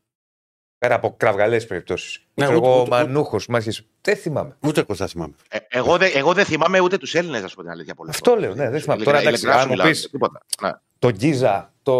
Πέρα 0.78 0.96
από 0.96 1.13
κραυγαλές 1.18 1.66
περιπτώσεις. 1.66 2.26
Ναι, 2.34 2.48
Ναι, 2.48 2.56
ούτε- 2.56 2.66
εγώ 2.68 2.80
ούτε- 2.82 2.89
μανούχος, 2.89 3.48
μας 3.48 3.66
είχε. 3.66 3.84
Δεν 4.02 4.16
θυμάμαι. 4.16 4.56
Ούτε 4.63 4.80
εγώ 4.80 4.96
θα 4.96 5.08
θυμάμαι. 5.08 5.34
Ε, 5.50 5.58
Εγώ 5.70 5.98
δεν 5.98 6.12
εγώ 6.16 6.34
δεν 6.34 6.46
θυμάμαι 6.46 6.80
ούτε 6.80 6.98
τους 6.98 7.16
Έλληνες, 7.16 7.42
να 7.42 7.48
σου 7.48 7.56
πω 7.56 7.62
την 7.62 7.72
αλήθεια. 7.72 7.96
πολλές 7.96 8.16
Αυτό 8.16 8.30
φορές. 8.30 8.46
λέω, 8.46 8.56
ναι, 8.56 8.70
δεν 8.70 8.82
θυμάμαι. 8.82 9.02
Ειλικρινά- 9.02 9.06
Τώρα, 9.06 9.20
εντάξει, 9.20 9.46
ειλικρινά 9.46 9.54
αν 9.54 9.62
σου 9.62 9.68
μου 9.68 9.72
μιλάω, 9.74 9.88
πεις- 9.88 10.10
τίποτα. 10.10 10.42
Ναι. 10.62 10.72
Το 11.00 11.10
Γκίζα, 11.12 11.74
το. 11.84 11.94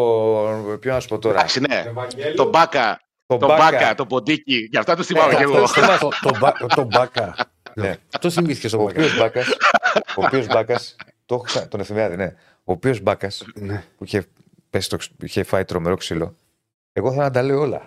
Ποιο 0.80 0.94
να 0.94 1.00
σου 1.00 1.08
πω 1.08 1.20
τώρα. 1.20 1.36
Εντάξει, 1.36 1.60
ναι. 1.60 1.84
Ευαγγέλιο. 1.88 2.34
Τον 2.36 2.50
Μπάκα, 2.50 3.02
Το 3.26 3.38
τον 3.38 3.48
Μπάκα, 3.58 3.96
τον 3.96 4.08
Ποντίκι, 4.08 4.68
γι' 4.72 4.78
αυτά 4.78 4.96
του 4.96 5.04
θυμάμαι 5.04 5.34
Ε, 5.34 5.36
κι 5.36 5.44
αυτό 5.44 5.58
εγώ. 5.58 5.68
θυμάμαι. 5.68 5.98
Το- 5.98 6.10
το 6.22 6.38
μπα- 6.40 6.52
Το 6.76 6.84
μπάκα. 6.84 7.36
Ναι. 7.76 7.98
Αυτό 8.16 8.30
θυμήθηκε 8.30 8.68
στον 8.68 8.80
Ο 8.80 8.84
μπάκα. 8.84 9.00
οποίος 9.00 9.18
Μπάκας. 9.18 9.48
Ο 10.18 10.26
οποίος 10.26 10.48
Μπάκας. 10.48 10.96
Το 11.26 11.36
έχω 11.36 11.44
ξα- 11.44 11.68
τον 11.68 11.80
εφημερίδα, 11.80 12.16
ναι. 12.24 12.36
Ο 12.64 12.72
οποίος 12.72 13.00
Μπάκας 13.02 13.44
Ναι. 13.56 13.84
που 13.98 14.04
είχε, 14.04 14.26
πέσει 14.70 14.90
το, 14.90 14.98
ξ- 14.98 15.24
είχε 15.24 15.44
φάει 15.44 15.66
τρομερό 15.66 15.96
ξύλο. 15.96 16.36
Εγώ 16.94 17.12
θα 17.14 17.22
να 17.22 17.32
τα 17.32 17.42
λέω 17.42 17.60
όλα. 17.60 17.80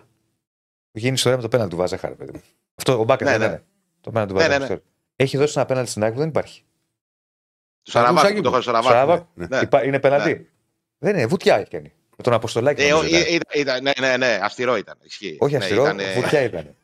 Που 0.93 0.99
γίνει 0.99 1.13
ιστορία 1.15 1.37
με 1.37 1.43
το 1.43 1.49
πέναλτι 1.49 1.71
του 1.73 1.77
Βάζεχαρ, 1.77 2.13
παιδί 2.13 2.33
μου. 2.35 2.41
Αυτό 2.75 3.01
ο 3.01 3.05
Μπάκας 3.05 3.27
Ναι, 3.31 3.39
δεν 3.39 3.49
ναι. 3.49 3.55
είναι. 3.55 3.65
Το 4.01 4.11
πέναλτι 4.11 4.33
του 4.33 4.39
Ναι, 4.39 4.45
Βάζεχαρ. 4.47 4.69
ναι, 4.69 4.75
ναι. 4.75 4.81
Έχει 5.17 5.37
δώσει 5.37 5.53
ένα 5.57 5.67
πέναλτι 5.67 5.91
στην 5.91 6.03
άκρη 6.03 6.15
που 6.15 6.21
δεν 6.21 6.29
υπάρχει. 6.29 6.63
Του 7.83 7.91
Σαραβάκου, 7.91 8.17
Σαραβάκου. 8.19 8.43
που 8.43 8.49
το 8.51 8.55
έχω 8.55 8.61
Σαραβάκου. 8.65 8.93
Σαραβάκου. 8.95 9.27
ναι. 9.35 9.47
Ναι. 9.47 9.59
Υπά- 9.59 9.85
Είναι 9.85 10.01
πέναλτι. 10.01 10.51
Δεν 10.99 11.15
είναι, 11.17 11.27
βουτιά 11.27 11.57
έχει 11.59 11.71
κάνει. 11.71 11.93
Με 12.17 12.23
τον 12.25 12.33
Αποστολάκη. 12.33 12.83
Ε, 12.83 12.89
νομίζω 12.91 13.17
ο- 13.17 13.19
ήταν. 13.19 13.35
ήταν- 13.35 13.61
ήταν- 13.61 13.83
Ναι, 13.83 13.93
ναι, 14.09 14.17
ναι, 14.17 14.39
αυστηρό 14.43 14.77
ήταν. 14.77 14.99
Ισχύει. 15.03 15.37
Όχι 15.41 15.53
Ναι, 15.53 15.59
αυστηρό, 15.59 15.83
ήταν, 15.83 16.01
ε, 16.01 16.13
βουτιά 16.21 16.43
ήταν. 16.43 16.75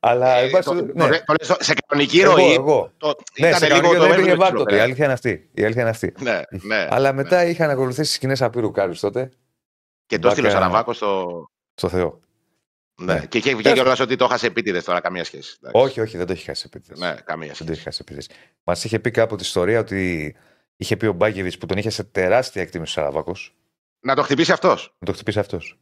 Αλλά. 0.00 0.36
ε, 0.36 0.44
εν 0.44 0.50
πάση 0.50 0.68
το- 0.68 0.74
περιπτώσει, 0.74 1.08
το- 1.08 1.08
ναι. 1.08 1.18
το 1.24 1.34
λες 1.40 1.56
Σε 1.66 1.74
κανονική 1.86 2.20
Εγώ, 2.20 2.34
ροή. 2.34 2.52
εγώ. 2.52 2.92
το- 2.96 3.16
Ναι, 3.38 3.46
ήταν 3.48 3.58
σε 3.60 3.66
λίγο 3.66 3.76
κανονικό 3.80 4.02
το 4.02 4.08
δεν 4.08 4.16
πήγε 4.16 4.30
έβγαλε 4.30 4.38
βάρ 4.50 4.52
τότε. 4.52 4.64
ψηλό, 4.64 4.78
Η 4.80 4.84
αλήθεια 4.84 5.04
είναι 5.04 5.12
αυτή. 5.12 5.48
Η 5.54 5.64
αλήθεια 5.64 5.80
είναι 5.80 5.90
αυτή. 5.90 6.14
Ναι, 6.20 6.40
ναι. 6.50 6.86
Αλλά 6.90 7.12
ναι. 7.12 7.22
μετά 7.22 7.44
είχαν 7.44 7.70
ακολουθήσει 7.70 8.12
σκηνές 8.12 8.42
απείρου 8.42 8.70
κάρου 8.70 8.92
τότε. 9.00 9.30
Και 10.06 10.18
το 10.18 10.28
έστειλε 10.28 10.46
ο 10.46 10.50
Μπάκα- 10.50 10.62
Σαραβάκος 10.62 10.96
στο. 10.96 11.44
Στο 11.74 11.88
Θεό. 11.88 12.20
Ναι. 13.02 13.12
Ναι. 13.14 13.26
Και 13.26 13.38
είχε 13.38 13.50
βγει 13.54 13.62
Τέλος 13.62 13.78
κιόλα 13.78 13.96
ότι 14.00 14.16
το 14.16 14.24
έχασε 14.24 14.46
επίτηδες 14.46 14.84
τώρα, 14.84 15.00
καμία 15.00 15.24
σχέση. 15.24 15.58
Εντάξει. 15.62 15.84
Όχι, 15.84 16.00
όχι, 16.00 16.16
δεν 16.16 16.26
το 16.26 16.32
έχει 16.32 16.44
χάσει 16.44 16.64
επίτηδες. 16.66 16.98
Ναι, 16.98 17.14
καμία 17.24 17.46
Δεν 17.46 17.48
το 17.48 17.54
σχέση. 17.54 17.72
έχει 17.72 17.82
χάσει 17.82 17.98
επίτηδες. 18.02 18.28
Μας 18.64 18.84
είχε 18.84 18.98
πει 18.98 19.10
κάπου 19.10 19.36
τη 19.36 19.42
ιστορία 19.42 19.78
ότι 19.78 20.34
είχε 20.76 20.96
πει 20.96 21.06
ο 21.06 21.12
Μπάκεβιτς 21.12 21.58
που 21.58 21.66
τον 21.66 21.76
είχε 21.78 21.90
σε 21.90 22.04
τεράστια 22.04 22.62
εκτίμηση 22.62 22.90
ο 22.98 23.02
Σαραβάκος 23.02 23.54
Να 24.04 24.14
το 24.14 24.22
χτυπήσει 24.22 24.52
αυτός. 24.52 24.94
να 24.98 25.06
το 25.06 25.12
χτυπήσει 25.12 25.38
αυτός. 25.38 25.76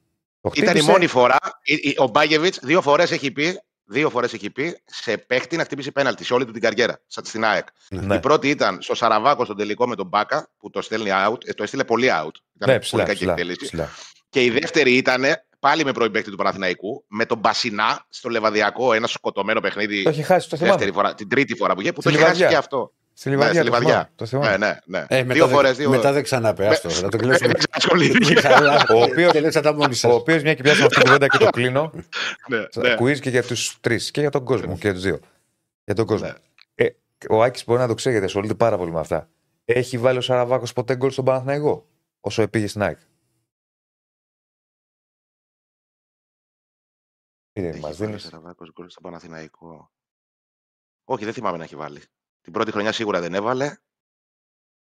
Ήταν 0.55 0.77
η 0.77 0.81
μόνη 0.83 1.07
φορά. 1.07 1.37
η- 1.63 1.75
η- 1.75 1.95
Ο 1.99 2.07
Μπάγεβιτς 2.07 2.59
δύο 2.63 2.83
φορές 2.83 3.11
έχει 3.11 3.31
πει. 3.31 3.61
Δύο 3.93 4.11
φορές 4.11 4.33
έχει 4.33 4.51
πει 4.51 4.83
σε 4.85 5.17
παίχτη 5.17 5.57
να 5.57 5.65
χτυπήσει 5.65 5.93
πέναλτι 5.93 6.25
σε 6.25 6.35
όλη 6.35 6.45
του 6.45 6.53
την 6.53 6.61
καριέρα. 6.61 7.01
Σαν 7.07 7.25
στην 7.25 7.45
ΑΕΚ. 7.45 7.67
Ναι, 7.91 8.15
Η 8.15 8.21
πρώτη 8.21 8.49
ήταν 8.49 8.83
στο 8.83 8.95
Σαραβάκο 8.95 9.45
στον 9.45 9.57
τελικό 9.57 9.87
με 9.89 9.97
τον 9.97 10.07
Μπάκα 10.07 10.51
που 10.59 10.71
το 10.71 10.83
στέλνει 10.83 11.11
out. 11.27 11.37
Ε, 11.45 11.53
το 11.53 11.63
έστειλε 11.63 11.85
πολύ 11.85 12.07
out. 12.11 12.31
Ήταν 12.57 12.69
ναι 12.71 12.79
ψηλά. 12.79 12.91
πολύ 12.91 13.03
κακή 13.05 13.15
ψηλά, 13.17 13.33
εκτέλεση. 13.33 13.59
ψηλά. 13.65 13.89
Και 14.29 14.45
η 14.45 14.51
δεύτερη 14.51 14.97
ήταν 14.97 15.25
πάλι 15.59 15.85
με 15.85 15.93
πρώην 15.93 16.13
παίκτη 16.13 16.31
του 16.31 16.37
Παναθηναϊκού 16.37 17.05
με 17.09 17.27
τον 17.27 17.39
Μπασινά 17.39 18.07
στο 18.09 18.29
Λεβαδιακό. 18.29 18.93
Ένα 18.93 19.07
σκοτωμένο 19.07 19.61
παιχνίδι. 19.61 20.03
Το 20.03 20.11
είχε 20.11 20.23
χάσει, 20.23 20.49
το 20.49 20.57
δεύτερη 20.57 20.79
θυμάμαι. 20.81 21.03
φορά, 21.03 21.15
την 21.15 21.29
τρίτη 21.29 21.55
φορά 21.57 21.75
που 21.75 21.81
είχε. 21.81 21.93
Που 21.93 22.01
Στη 22.01 22.11
το 22.11 22.17
είχε 22.17 22.25
χάσει 22.27 22.37
Λιβαδιά. 22.37 22.59
και 22.59 22.65
αυτό. 22.65 22.93
Στη 23.21 23.29
Λιβαδιά. 23.29 23.63
στη 23.63 23.71
το 23.71 23.77
Λιβαδιά. 23.79 23.89
θυμάμαι, 23.91 24.11
Το 24.17 24.27
θυμάμαι. 24.27 24.57
Ναι, 24.57 24.67
ναι, 24.67 24.99
ναι. 24.99 25.07
Ε, 25.09 25.23
μετά 25.23 25.35
δύο 25.35 25.47
δεν- 25.47 25.55
φορές. 25.55 25.77
Δύο... 25.77 25.91
Μετά 25.91 26.13
δεν 26.13 26.23
ξαναπε. 26.23 26.67
Άστο, 26.67 26.89
να 27.03 27.09
το 27.09 27.17
κλείσουμε. 27.23 27.53
Δεν 27.53 27.63
ασχολήθηκε. 27.71 28.35
Καλά. 28.49 28.85
Ο 28.95 29.03
οποίος- 29.03 29.33
Τελείωσα 29.33 29.61
τα 29.61 29.73
μόνοι 29.75 29.93
Ο 29.93 29.95
σας. 29.95 30.13
οποίος, 30.13 30.43
μια 30.43 30.55
και 30.55 30.63
πιάσαμε 30.63 30.85
αυτή 30.85 30.97
την 30.97 31.05
κουβέντα 31.05 31.27
και 31.27 31.39
το 31.45 31.51
κλείνω, 31.51 31.91
Ναι, 32.49 32.59
ναι. 32.59 32.97
Quiz 33.01 33.21
και 33.21 33.31
για 33.31 33.43
τους 33.43 33.81
τρεις 33.81 34.11
και 34.11 34.21
για 34.21 34.31
τον 34.31 34.45
κόσμο 34.45 34.73
και 34.73 34.79
για 34.81 34.93
τους 34.93 35.03
δύο. 35.03 35.19
Για 35.85 35.95
τον 35.95 36.07
κόσμο. 36.07 36.27
Ναι. 36.27 36.35
Ε, 36.75 36.89
ο 37.29 37.43
Άκης 37.43 37.65
μπορεί 37.65 37.81
να 37.81 37.87
το 37.87 37.95
ξέρει 37.95 38.11
γιατί 38.15 38.27
ασχολείται 38.27 38.55
πάρα 38.55 38.77
πολύ 38.77 38.91
με 38.93 39.01
αυτά. 39.01 39.29
Έχει 39.65 39.99
βάλει 39.99 40.19
ο 40.19 40.21
Σαραβάκος 40.21 40.73
ποτέ 40.73 40.97
γκολ 40.97 41.11
στον 41.11 41.25
Παναθηναϊκό 41.25 41.87
όσο 42.21 42.49
πήγε 42.49 42.67
στην 42.67 42.83
ΑΕΚ; 42.83 42.99
Τι 47.53 47.63
Έχει 47.67 47.81
μα 47.81 47.89
βάλει 47.89 47.95
δίνει. 48.01 48.15
ο 48.15 48.19
Σαραβάκος 48.19 48.73
γκολ 48.73 48.89
στον 48.89 49.03
Παναθηναϊκό. 49.03 49.91
Όχι, 51.05 51.25
δεν 51.25 51.35
θυμάμαι 51.35 51.57
να 51.57 51.65
έχει 51.65 51.77
βάλει. 51.77 52.01
Την 52.41 52.53
πρώτη 52.53 52.71
χρονιά 52.73 52.93
σίγουρα 52.93 53.21
δεν 53.21 53.35
έβαλε. 53.35 53.77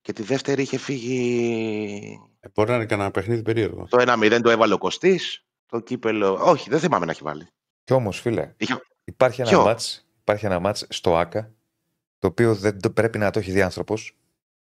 Και 0.01 0.13
τη 0.13 0.23
δεύτερη 0.23 0.63
είχε 0.63 0.79
φύγει. 0.79 2.19
Ε, 2.41 2.49
Μπορεί 2.55 2.71
να 2.71 2.77
είναι 2.77 2.87
κανένα 2.87 3.11
παιχνίδι 3.11 3.43
περίεργο. 3.43 3.87
Το 3.91 3.99
1-0 4.23 4.41
το 4.43 4.51
έβαλε 4.51 4.75
ο 4.75 4.79
Κωστής. 4.79 5.45
Το 5.67 5.81
κύπελο. 5.81 6.39
Όχι, 6.41 6.71
δεν 6.71 6.81
θυμάμαι 6.81 7.05
να 7.05 7.11
έχει 7.11 7.23
βάλει. 7.25 7.47
Κι 7.85 7.93
όμως, 7.93 8.21
φίλε, 8.21 8.53
Είχε- 8.57 8.81
υπάρχει 9.05 9.41
ένα, 9.41 9.51
Ποιο; 9.51 9.63
μάτς, 9.65 10.07
υπάρχει 10.21 10.47
ένα 10.47 10.59
μάτς 10.59 10.87
στο 10.89 11.17
ΑΚΑ 11.17 11.51
το 12.19 12.27
οποίο 12.27 12.55
δεν 12.55 12.81
το 12.81 12.91
πρέπει 12.91 13.19
να 13.19 13.31
το 13.31 13.39
έχει 13.39 13.51
δει 13.53 13.63
άνθρωπος. 13.63 14.17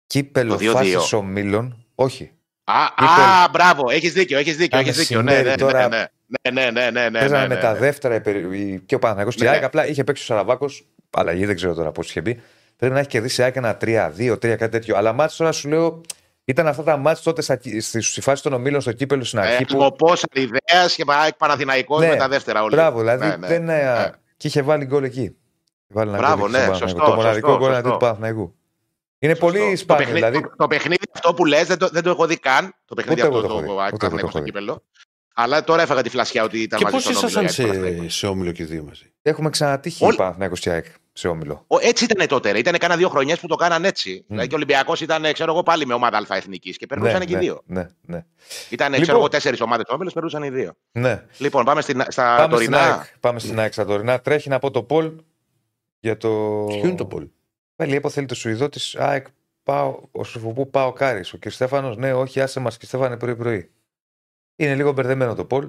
Κύπελο 0.06 0.52
Το 0.52 0.58
2-2. 0.58 0.72
φάσης 0.72 1.12
ομίλων. 1.12 1.86
Όχι. 1.94 2.32
Α, 2.64 2.84
Είπε- 2.92 3.08
α, 3.10 3.48
μπράβο, 3.52 3.90
έχεις 3.90 4.12
δίκιο, 4.12 4.38
έχεις 4.38 4.56
δίκιο. 4.56 4.78
Κάνε 4.78 4.88
Έχεις 4.88 4.96
δίκιο. 5.00 5.22
Ναι, 5.22 5.30
ναι, 5.32 5.42
μεσημέρι 5.42 5.62
ναι, 5.62 5.70
τώρα. 5.70 5.88
ναι, 5.88 6.06
ναι, 6.52 6.60
ναι, 6.60 6.70
ναι, 6.70 6.90
ναι, 6.90 7.08
ναι, 7.08 7.18
Παίζανε 7.18 7.42
ναι, 7.42 7.48
με 7.48 7.54
ναι, 7.54 7.60
τα 7.60 7.72
ναι. 7.72 7.78
δεύτερα 7.78 8.14
η 8.14 8.20
περι- 8.20 8.52
η- 8.52 8.80
και 8.86 8.94
ο 8.94 8.98
Παναθηναϊκός 8.98 9.34
και 9.36 9.44
η 9.44 9.46
Ναι. 9.46 9.52
ΑΕΚ. 9.52 9.62
Απλά 9.64 9.86
είχε 9.86 10.04
παίξει 10.04 10.22
ο 10.22 10.26
Σαραβάκος. 10.26 10.86
Αλλαγή 11.10 11.46
δεν 11.46 11.56
ξέρω 11.56 11.74
τώρα 11.74 11.92
πώς 11.92 12.08
είχε 12.10 12.20
μπει. 12.20 12.40
Πρέπει 12.80 12.94
να 12.94 13.00
έχει 13.00 13.08
κερδίσει 13.08 13.40
η 13.40 13.44
ΑΕΚ 13.44 13.56
ένα 13.56 13.76
3-2-3 13.80 14.36
κάτι 14.38 14.68
τέτοιο. 14.68 14.96
Αλλά 14.96 15.12
μάτς 15.12 15.36
τώρα 15.36 15.52
σου 15.52 15.68
λέω 15.68 16.00
ήταν 16.44 16.66
αυτά 16.66 16.82
τα 16.82 16.96
μάτς 16.96 17.22
τότε 17.22 17.42
στα, 17.42 17.58
στη, 17.80 18.00
στη 18.00 18.20
φάση 18.20 18.42
των 18.42 18.52
ομίλων 18.52 18.80
στο 18.80 18.92
κύπελο 18.92 19.24
στην 19.24 19.38
αρχή. 19.38 19.62
Ε, 19.62 19.64
που, 19.68 19.82
ο 19.84 19.92
Πόσα 19.92 20.26
ιδέα 20.32 20.86
και 20.96 21.04
πάει 21.04 21.30
Παναθηναϊκός 21.38 22.00
Ναι, 22.00 22.08
με 22.08 22.16
τα 22.16 22.28
δεύτερα 22.28 22.62
όλοι. 22.62 22.74
μπράβο, 22.74 22.98
δηλαδή 22.98 23.26
Ναι, 23.26 23.36
ναι, 23.36 23.46
δεν, 23.46 23.68
ε, 23.68 23.82
ναι. 23.82 24.10
Και 24.36 24.46
είχε 24.46 24.62
βάλει 24.62 24.84
γκολ 24.84 25.04
εκεί. 25.04 25.36
Βάλει 25.86 26.08
ένα 26.08 26.18
Μπράβο, 26.18 26.36
γκολ 26.42 26.54
εκεί 26.54 26.58
ναι, 26.68 26.74
στον 26.74 26.88
σωστό, 26.88 27.04
Παναθηναϊκό. 27.04 27.16
Το 27.16 27.22
μοναδικό 27.22 27.48
σωστό, 27.48 27.58
γκολ 27.64 27.74
αντί 27.74 27.82
σωστό. 27.82 27.92
του 27.92 28.04
Παναθηναϊκού. 28.04 28.54
Είναι 29.18 29.34
Σωστό. 29.34 29.46
πολύ 29.46 29.70
το, 29.70 29.76
σπάνιο. 29.76 30.04
παιχνίδι, 30.04 30.26
Δηλαδή, 30.26 30.40
το, 30.48 30.54
το 30.56 30.66
παιχνίδι 30.66 31.04
αυτό 31.14 31.34
που 31.34 31.44
λες 31.44 31.66
δεν 31.66 31.78
το, 31.78 31.88
δεν 31.92 32.02
το 32.02 32.10
έχω 32.10 32.26
δει 32.26 32.38
καν. 32.38 32.74
Το 32.84 32.94
παιχνίδι 32.94 33.20
Ούτε 33.20 33.28
εγώ 33.30 33.36
αυτό 33.38 33.48
το 33.48 33.54
το, 33.54 33.60
έχω 33.60 33.62
δει. 33.62 33.66
το, 33.66 33.72
Ούτε 33.74 33.84
εγώ 33.84 33.90
το 33.90 33.96
Παναθηναϊκό 33.96 34.18
έχω 34.20 34.30
στο 34.30 34.38
δει. 34.38 34.44
κύπελο. 34.44 34.82
Αλλά 35.34 35.64
τώρα 35.64 35.82
έφαγα 35.82 36.02
τη 36.02 36.08
φλασιά 36.10 36.42
ότι 36.44 36.58
ήταν 36.58 36.78
Και 36.78 36.84
μαζί 36.84 36.96
πώς 36.96 37.04
στον 37.04 37.28
ήσασταν 37.28 37.44
Όμιλο, 37.44 37.54
η 37.58 37.62
ΑΕΚ 37.62 37.80
Παναθηναϊκός. 37.80 38.12
σε, 38.12 38.18
σε 38.18 38.26
όμιλο 38.26 38.52
και 38.52 38.62
οι 38.62 38.66
δύο 38.66 38.82
μαζί; 38.88 39.12
έχουμε 39.22 39.50
ξανατύχει 39.50 40.04
Όλοι- 40.04 40.14
η 40.14 40.16
Παναθηναϊκός 40.18 40.60
και 40.60 40.68
η 40.68 40.72
ΑΕΚ 40.72 40.84
σε 41.12 41.28
όμιλο. 41.28 41.64
Ο- 41.66 41.78
Έτσι 41.80 42.04
ήταν 42.04 42.26
τότε. 42.26 42.50
ρε. 42.50 42.58
Ήταν 42.58 42.78
κάνα 42.78 42.96
δύο 42.96 43.08
χρονιές 43.08 43.40
που 43.40 43.46
το 43.46 43.54
κάναν 43.54 43.84
έτσι. 43.84 44.24
Δηλαδή 44.28 44.46
και 44.48 44.54
ο 44.54 44.56
Ολυμπιακός 44.56 45.00
ήταν, 45.00 45.32
ξέρω 45.32 45.52
εγώ, 45.52 45.62
πάλι 45.62 45.86
με 45.86 45.94
ομάδα 45.94 46.18
Α 46.18 46.36
εθνικής 46.36 46.76
και 46.76 46.86
περνούσαν 46.86 47.18
ναι, 47.18 47.24
και 47.24 47.32
οι 47.32 47.34
ναι, 47.34 47.40
δύο. 47.40 47.62
Ναι, 47.66 47.88
ναι. 48.00 48.24
Ήταν, 48.70 48.86
Λοιπόν. 48.88 49.02
ξέρω 49.02 49.18
εγώ, 49.18 49.28
τέσσερις 49.28 49.60
ομάδες 49.60 49.84
όμιλο, 49.88 50.10
περνούσαν 50.14 50.42
οι 50.42 50.50
δύο. 50.50 50.72
ναι. 50.92 51.24
Λοιπόν, 51.38 51.64
πάμε 51.64 51.80
στην, 51.80 52.02
στα 52.08 52.22
Πάμε 52.36 52.56
στην, 52.56 52.70
τωρινά. 52.70 52.94
ΑΕΚ, 52.94 53.18
πάμε 53.20 53.38
στην 53.38 53.58
ΑΕΚ 53.58 53.72
στα 53.72 53.84
τωρινά. 53.84 54.20
Τρέχει 54.20 54.48
να 54.48 54.58
πω 54.58 54.70
το 54.70 54.82
poll 54.82 55.12
για 56.00 56.16
το. 56.16 56.64
Ποιο 56.68 56.78
είναι 56.88 56.94
το 56.94 57.06
poll. 57.06 57.28
Πάλι 57.76 57.94
ΕΠΟ 57.94 58.08
θέλει 58.10 58.26
το 58.26 58.34
Σουηδό 58.34 58.68
της 58.68 58.96
ΑΕΚ, 58.96 59.26
ΠΑΟ, 59.62 60.00
ΟΣΦΠ, 60.12 60.92
ΠΑΟΚ, 60.92 61.08
Άρη. 61.08 61.20
Ο 61.34 61.38
κ. 61.38 61.50
Στέφανος, 61.50 61.96
ναι, 61.96 62.12
όχι, 62.14 62.40
άσε 62.40 62.60
μας 62.60 62.76
ρε 62.76 62.86
Στέφανε 62.86 63.16
πρωί-πρωί. 63.16 63.70
Είναι 64.56 64.74
λίγο 64.74 64.92
μπερδεμένο 64.92 65.34
το 65.34 65.44
poll. 65.44 65.68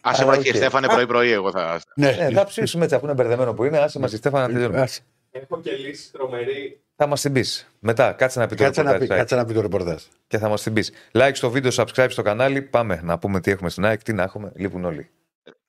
Α 0.00 0.14
σε 0.14 0.22
Αλλά 0.22 0.32
βρει 0.32 0.42
και 0.42 0.50
οκ. 0.50 0.56
Στέφανε 0.56 0.86
πρωί-πρωί, 0.86 1.30
εγώ 1.30 1.50
θα. 1.50 1.80
Ναι, 1.94 2.08
Ε, 2.08 2.30
θα 2.30 2.44
ψήσουμε 2.44 2.82
έτσι, 2.84 2.96
αφού 2.96 3.04
είναι 3.04 3.14
μπερδεμένο 3.14 3.54
που 3.54 3.64
είναι, 3.64 3.78
άσε 3.78 3.98
μας 3.98 4.10
ρε 4.10 4.16
Στέφανε 4.16 4.46
να 4.46 4.52
τελειώνουμε. 4.52 4.80
Άσε, 4.80 5.00
Έχω 5.30 5.60
και 5.60 5.72
λύση 5.72 6.12
τρομερή. 6.12 6.80
Θα 6.96 7.06
μας 7.06 7.20
την 7.20 7.32
πεις. 7.32 7.70
Μετά, 7.78 8.12
κάτσε 8.12 8.38
να 8.38 8.46
πει 8.46 8.54
το 8.54 8.62
Κάτσε 8.62 8.82
να, 8.82 8.90
ρεπορτάζ 8.92 9.00
πει, 9.00 9.06
της 9.06 9.10
ΑΕΚ 9.14 9.20
κάτσε 9.20 9.36
να 9.36 9.44
πει 9.44 9.54
το 9.54 9.60
ρεπορτάζ. 9.60 10.02
και 10.26 10.38
θα 10.38 10.48
μας 10.48 10.62
την 10.62 10.72
πεις. 10.72 10.92
Like 11.12 11.30
στο 11.34 11.50
βίντεο, 11.50 11.70
subscribe 11.74 12.06
στο 12.10 12.22
κανάλι. 12.22 12.62
Πάμε 12.62 13.00
να 13.02 13.18
πούμε 13.18 13.40
τι 13.40 13.50
έχουμε 13.50 13.70
στην 13.70 13.84
ΑΕΚ, 13.84 14.02
τι 14.02 14.12
να 14.12 14.22
έχουμε. 14.22 14.52
Λείπουν 14.54 14.84
όλοι. 14.84 15.10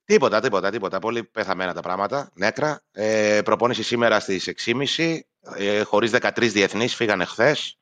Τίποτα, 0.05 0.39
τίποτα, 0.39 0.69
τίποτα. 0.69 0.99
Πολύ 0.99 1.23
πεθαμένα 1.23 1.73
τα 1.73 1.81
πράγματα. 1.81 2.29
Νέκρα. 2.33 2.81
Ε, 2.91 3.39
προπόνηση 3.43 3.83
σήμερα 3.83 4.19
στις 4.19 4.47
6.30. 4.47 5.19
Ε, 5.57 5.81
Χωρίς 5.81 6.11
13 6.11 6.51
διεθνείς 6.51 6.95
φύγανε 6.95 7.25
χθες. 7.25 7.77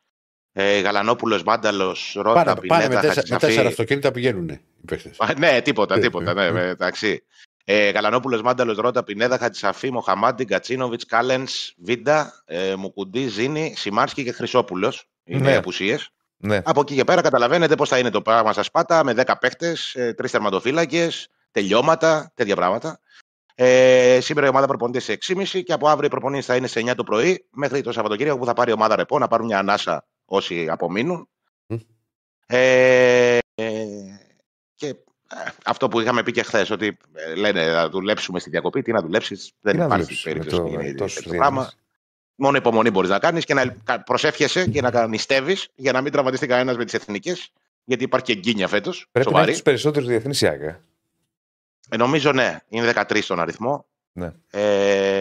Ε, 0.61 0.79
Γαλανόπουλος, 0.79 1.43
Μάνταλο, 1.43 1.95
Ρότα, 2.13 2.43
Πάνε, 2.43 2.67
πάνε 2.67 2.81
με, 2.83 2.87
Πινέτα, 2.87 2.87
τέσσερα, 2.87 3.05
με 3.05 3.11
Χατζησαφή. 3.13 3.45
τέσσερα 3.45 3.67
αυτοκίνητα 3.67 4.11
πηγαίνουν 4.11 4.49
οι 4.49 4.59
παίχτες. 4.87 5.15
Α, 5.19 5.33
Ναι, 5.37 5.61
τίποτα, 5.61 5.99
τίποτα. 5.99 6.31
Ε, 6.31 6.33
Ναι, 6.33 6.45
ε. 6.45 6.51
με- 6.51 6.61
εντάξει. 6.67 7.23
Ε, 7.65 7.91
Καλανόπουλο, 7.91 8.41
Μάνταλο, 8.43 8.73
Ρότα, 8.73 9.03
Πινέδα, 9.03 9.37
Χατζησαφή, 9.37 9.91
Μοχαμάντι, 9.91 10.43
Γκατσίνοβιτς, 10.43 11.05
Κάλενς, 11.05 11.73
Βίντα, 11.77 12.43
ε, 12.45 12.75
Μουκουντή, 12.75 13.27
Ζήνη, 13.27 13.73
Σιμάρσκι 13.77 14.23
και 14.23 14.31
Χρυσόπουλος. 14.31 15.05
Είναι 15.23 15.49
Ναι. 15.49 15.55
απουσίες. 15.55 16.09
Ναι. 16.37 16.61
Από 16.63 16.81
εκεί 16.81 16.95
και 16.95 17.03
πέρα 17.03 17.21
καταλαβαίνετε 17.21 17.75
πώς 17.75 17.89
θα 17.89 17.97
είναι 17.97 18.09
το 18.09 18.21
πράγμα 18.21 18.53
στα 18.53 18.63
Σπάτα 18.63 19.03
με 19.03 19.13
10 19.13 19.37
παίχτες, 19.37 19.95
τρεις 20.15 20.31
τερματοφύλακε, 20.31 21.09
τελειώματα, 21.51 22.31
τέτοια 22.35 22.55
πράγματα. 22.55 22.99
Ε, 23.55 24.19
σήμερα 24.21 24.45
η 24.45 24.49
ομάδα 24.49 24.67
προπονείται 24.67 24.99
σε 24.99 25.11
6.30 25.11 25.61
και 25.63 25.73
από 25.73 25.87
αύριο 25.87 26.05
οι 26.05 26.09
προπονήσεις 26.09 26.45
θα 26.45 26.55
είναι 26.55 26.67
σε 26.67 26.79
9 26.79 26.95
το 26.95 27.03
πρωί 27.03 27.45
μέχρι 27.51 27.81
το 27.81 27.91
Σαββατοκύριακο 27.91 28.37
που 28.39 28.45
θα 28.45 28.53
πάρει 28.53 28.69
η 28.71 28.73
ομάδα 28.73 28.95
ρεπό 28.95 29.19
να 29.19 29.27
πάρουν 29.27 29.45
μια 29.45 29.59
ανάσα 29.59 30.05
όσοι 30.29 30.69
απομείνουν. 30.69 31.27
Μμ. 31.67 31.75
Ε, 32.47 33.37
ε, 33.55 33.85
και 34.75 34.87
ε, 34.87 34.95
αυτό 35.65 35.87
που 35.87 35.99
είχαμε 35.99 36.23
πει 36.23 36.31
και 36.31 36.43
χθες, 36.43 36.69
ότι 36.69 36.97
ε, 37.13 37.35
λένε 37.35 37.71
να 37.71 37.89
δουλέψουμε 37.89 38.39
στη 38.39 38.49
διακοπή, 38.49 38.81
τι 38.81 38.91
να 38.91 39.01
δουλέψεις, 39.01 39.51
δεν 39.61 39.73
Τι 39.73 39.79
να 39.79 39.85
υπάρχει 39.85 40.03
δουλέψεις 40.03 40.25
με 40.25 40.31
περίπτωση 40.31 40.61
το- 40.61 40.67
να 40.77 40.81
γίνει 40.81 40.95
τόσους 40.95 41.15
τέτοιο 41.15 41.31
διεθνείς. 41.31 41.53
πράγμα. 41.53 41.71
Μόνο 42.35 42.57
υπομονή 42.57 42.89
μπορείς 42.89 43.09
να 43.09 43.19
κάνεις 43.19 43.45
και 43.45 43.53
να 43.53 43.61
ελ- 43.61 43.73
κα- 43.83 44.03
προσεύχεσαι 44.03 44.67
και 44.67 44.81
να 44.81 45.07
νηστεύει 45.07 45.57
για 45.75 45.91
να 45.91 46.01
μην 46.01 46.11
τραυματιστεί 46.11 46.47
κανένας 46.47 46.77
με 46.77 46.85
τις 46.85 46.93
εθνικές. 46.93 47.51
Γιατί 47.83 48.03
υπάρχει 48.03 48.25
και 48.33 48.39
γκίνια 48.39 48.67
φέτος. 48.67 49.07
Πρέπει 49.11 49.33
να 49.33 49.41
έχεις 49.41 49.57
του 49.57 49.63
περισσότερους 49.63 50.07
διεθνείς 50.07 50.41
Ιάγκα. 50.41 50.81
Ε, 51.89 51.97
νομίζω 51.97 52.31
ναι, 52.31 52.59
είναι 52.69 52.85
13 52.95 53.21
στον 53.21 53.39
αριθμό. 53.39 53.85
Ναι. 54.11 54.31
Ε, 54.49 55.18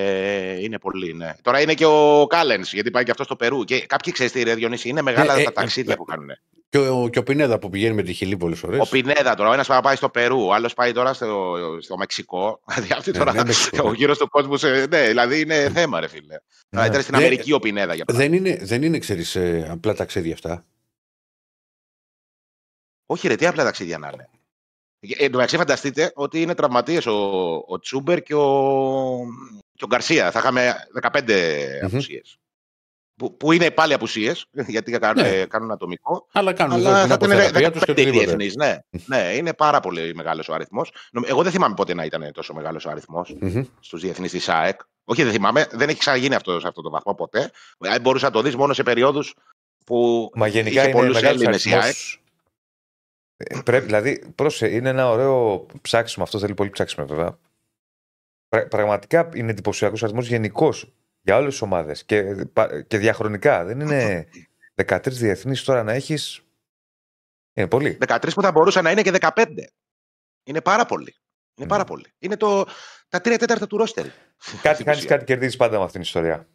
είναι 0.60 0.78
πολύ, 0.78 1.12
ναι. 1.14 1.34
Τώρα 1.42 1.60
είναι 1.60 1.74
και 1.74 1.84
ο 1.86 2.26
Κάλενς, 2.28 2.72
γιατί 2.72 2.90
πάει 2.90 3.04
και 3.04 3.10
αυτό 3.10 3.24
στο 3.24 3.36
Περού. 3.36 3.64
Και 3.64 3.86
κάποιοι 3.86 4.12
ξέρεις 4.12 4.32
τι, 4.32 4.42
ρε 4.42 4.54
Διονύση, 4.54 4.88
είναι 4.88 5.02
μεγάλα 5.02 5.34
Ε, 5.36 5.40
ε, 5.40 5.44
τα 5.44 5.52
ταξίδια 5.52 5.92
ε, 5.92 5.96
που 5.96 6.04
κάνουν. 6.04 6.28
Και 6.70 6.78
ο, 6.78 7.08
και 7.08 7.18
ο 7.18 7.22
Πινέδα 7.22 7.58
που 7.58 7.68
πηγαίνει 7.70 7.94
με 7.94 8.02
τη 8.02 8.12
Χιλή 8.12 8.36
πολλές 8.36 8.58
φορέ. 8.58 8.78
Ο 8.80 8.86
Πινέδα 8.90 9.34
τώρα, 9.34 9.48
ο 9.48 9.52
ένας 9.52 9.66
πάει 9.82 9.96
στο 9.96 10.08
Περού, 10.08 10.46
ο 10.46 10.52
άλλος 10.52 10.74
πάει 10.74 10.92
τώρα 10.92 11.12
στο, 11.12 11.56
στο 11.80 11.96
Μεξικό. 11.96 12.60
Δηλαδή 12.74 12.92
αυτή 12.92 13.10
Ναι, 13.10 13.18
τώρα 13.18 13.32
ναι, 13.32 13.42
Μεξικό. 13.44 13.88
ο 13.88 13.92
γύρος 13.92 14.18
του 14.18 14.28
κόσμου. 14.28 14.56
σε- 14.56 14.86
ναι, 14.86 15.06
δηλαδή 15.08 15.40
είναι 15.40 15.70
θέμα, 15.70 16.00
ρε 16.00 16.08
φίλε. 16.08 16.36
Ναι. 16.68 16.86
Ήταν 16.86 17.02
στην 17.02 17.14
Ναι. 17.16 17.20
Αμερική 17.24 17.52
ο 17.52 17.58
Πινέδα 17.58 17.94
για 17.94 18.04
παράδειγμα. 18.04 18.36
Δεν 18.38 18.46
είναι, 18.52 18.64
δεν 18.64 18.82
είναι 18.82 18.98
ξέρεις, 18.98 19.34
ε, 19.36 19.68
απλά 19.70 19.94
ταξίδια 19.94 20.32
αυτά. 20.32 20.64
Όχι, 23.06 23.28
ρε, 23.28 23.34
τι 23.34 23.46
απλά 23.46 23.64
ταξίδια 23.64 23.98
να 23.98 24.10
είναι. 24.14 24.28
Ε, 25.00 25.24
Εν 25.24 25.30
τω 25.30 25.36
μεταξύ, 25.36 25.56
φανταστείτε 25.56 26.12
ότι 26.14 26.40
είναι 26.42 26.54
τραυματίες 26.54 27.06
ο, 27.06 27.14
ο 27.66 27.78
Τσούμπερ 27.80 28.22
και 28.22 28.34
ο, 28.34 29.20
και 29.74 29.84
ο 29.84 29.86
Γκαρσία. 29.86 30.30
Θα 30.30 30.38
είχαμε 30.38 30.74
15 31.02 31.20
Μμμ. 31.82 31.86
απουσίες. 31.86 32.36
Που, 33.16 33.36
που 33.36 33.52
είναι 33.52 33.70
πάλι 33.70 33.92
απουσίες, 33.94 34.46
γιατί 34.66 34.98
κάνουν, 34.98 35.22
Ναι. 35.24 35.44
κάνουν 35.44 35.70
ατομικό. 35.70 36.26
Αλλά 36.32 36.52
κάνουν 36.52 36.72
Αλλά 36.74 36.88
εδώ 36.88 36.98
την 36.98 37.08
θα 37.08 37.14
ήταν 37.14 37.30
αποθεραπεία 37.32 37.70
τους 37.72 37.84
και 37.84 37.92
15 37.92 37.94
οτιδήποτε. 37.94 38.24
διεθνείς. 38.24 38.54
Ναι, 38.56 38.78
ναι, 39.06 39.32
είναι 39.36 39.54
πάρα 39.54 39.80
πολύ 39.80 40.14
μεγάλος 40.14 40.48
ο 40.48 40.52
αριθμός. 40.54 40.92
Εγώ 41.26 41.42
δεν 41.42 41.52
θυμάμαι 41.52 41.74
πότε 41.74 41.94
να 41.94 42.04
ήταν 42.04 42.30
τόσο 42.32 42.54
μεγάλος 42.54 42.84
ο 42.84 42.90
αριθμός 42.90 43.36
Μμμ. 43.40 43.62
στους 43.80 44.00
διεθνείς 44.00 44.30
της 44.30 44.48
ΑΕΚ. 44.48 44.80
Όχι, 45.04 45.22
δεν 45.22 45.32
θυμάμαι, 45.32 45.66
δεν 45.70 45.88
έχει 45.88 45.98
ξαναγίνει 45.98 46.34
αυτό 46.34 46.60
σε 46.60 46.68
αυτό 46.68 46.82
το 46.82 46.90
βαθμό 46.90 47.14
ποτέ. 47.14 47.50
Ε, 47.78 47.98
Μπορούσε 48.00 48.24
να 48.24 48.30
το 48.30 48.42
δεις 48.42 48.56
μόνο 48.56 48.72
σε 48.72 48.82
περιόδους 48.82 49.34
που 49.86 50.30
Μα 50.34 50.46
γενικά 50.46 50.70
είχε 50.80 50.88
είναι 50.88 50.98
πολλούς 50.98 51.14
μεγάλος 51.14 51.40
Έλληνες 51.40 51.64
η 51.64 51.72
ΑΕΚ. 51.74 51.94
Αριθμό. 53.38 53.62
Πρέπει, 53.62 53.84
δηλαδή, 53.84 54.32
πρόσε, 54.34 54.68
είναι 54.74 54.88
ένα 54.88 55.08
ωραίο 55.10 55.66
ψάξιμο. 55.82 56.24
Αυτό 56.24 56.38
θέλει 56.38 56.54
πολύ 56.54 56.70
ψάξιμο, 56.70 57.06
βέβαια. 57.06 57.38
Πρα- 58.48 58.68
πραγματικά 58.68 59.28
είναι 59.34 59.50
εντυπωσιακός 59.50 60.02
αριθμός 60.02 60.28
γενικώς 60.28 60.92
για 61.20 61.36
όλες 61.36 61.50
τις 61.50 61.62
ομάδες 61.62 62.04
και, 62.04 62.22
πα- 62.52 62.82
και 62.82 62.98
διαχρονικά. 62.98 63.64
Δεν 63.64 63.80
είναι 63.80 64.28
13 64.74 64.98
διεθνείς 65.10 65.62
τώρα 65.62 65.82
να 65.82 65.92
έχεις. 65.92 66.42
Είναι 67.54 67.68
πολύ. 67.68 67.98
13 68.06 68.34
που 68.34 68.42
θα 68.42 68.50
μπορούσαν 68.50 68.84
να 68.84 68.90
είναι 68.90 69.02
και 69.02 69.10
15. 69.20 69.46
Είναι 70.44 70.60
πάρα 70.60 70.86
πολύ. 70.86 71.14
Είναι 71.54 71.68
πάρα 71.68 71.84
πολύ. 71.84 72.06
Είναι 72.18 72.36
το, 72.36 72.64
τα 73.08 73.20
τρία 73.20 73.38
τέταρτα 73.38 73.66
του 73.66 73.76
ρόστερ. 73.76 74.04
Κάτι 74.04 74.74
Στην 74.74 74.84
κάνεις, 74.84 75.00
ουσία. 75.00 75.08
κάτι 75.08 75.24
κερδίζεις 75.24 75.56
πάντα 75.56 75.70
με 75.78 75.84
αυτήν 75.84 75.92
την 75.92 76.00
ιστορία. 76.00 76.48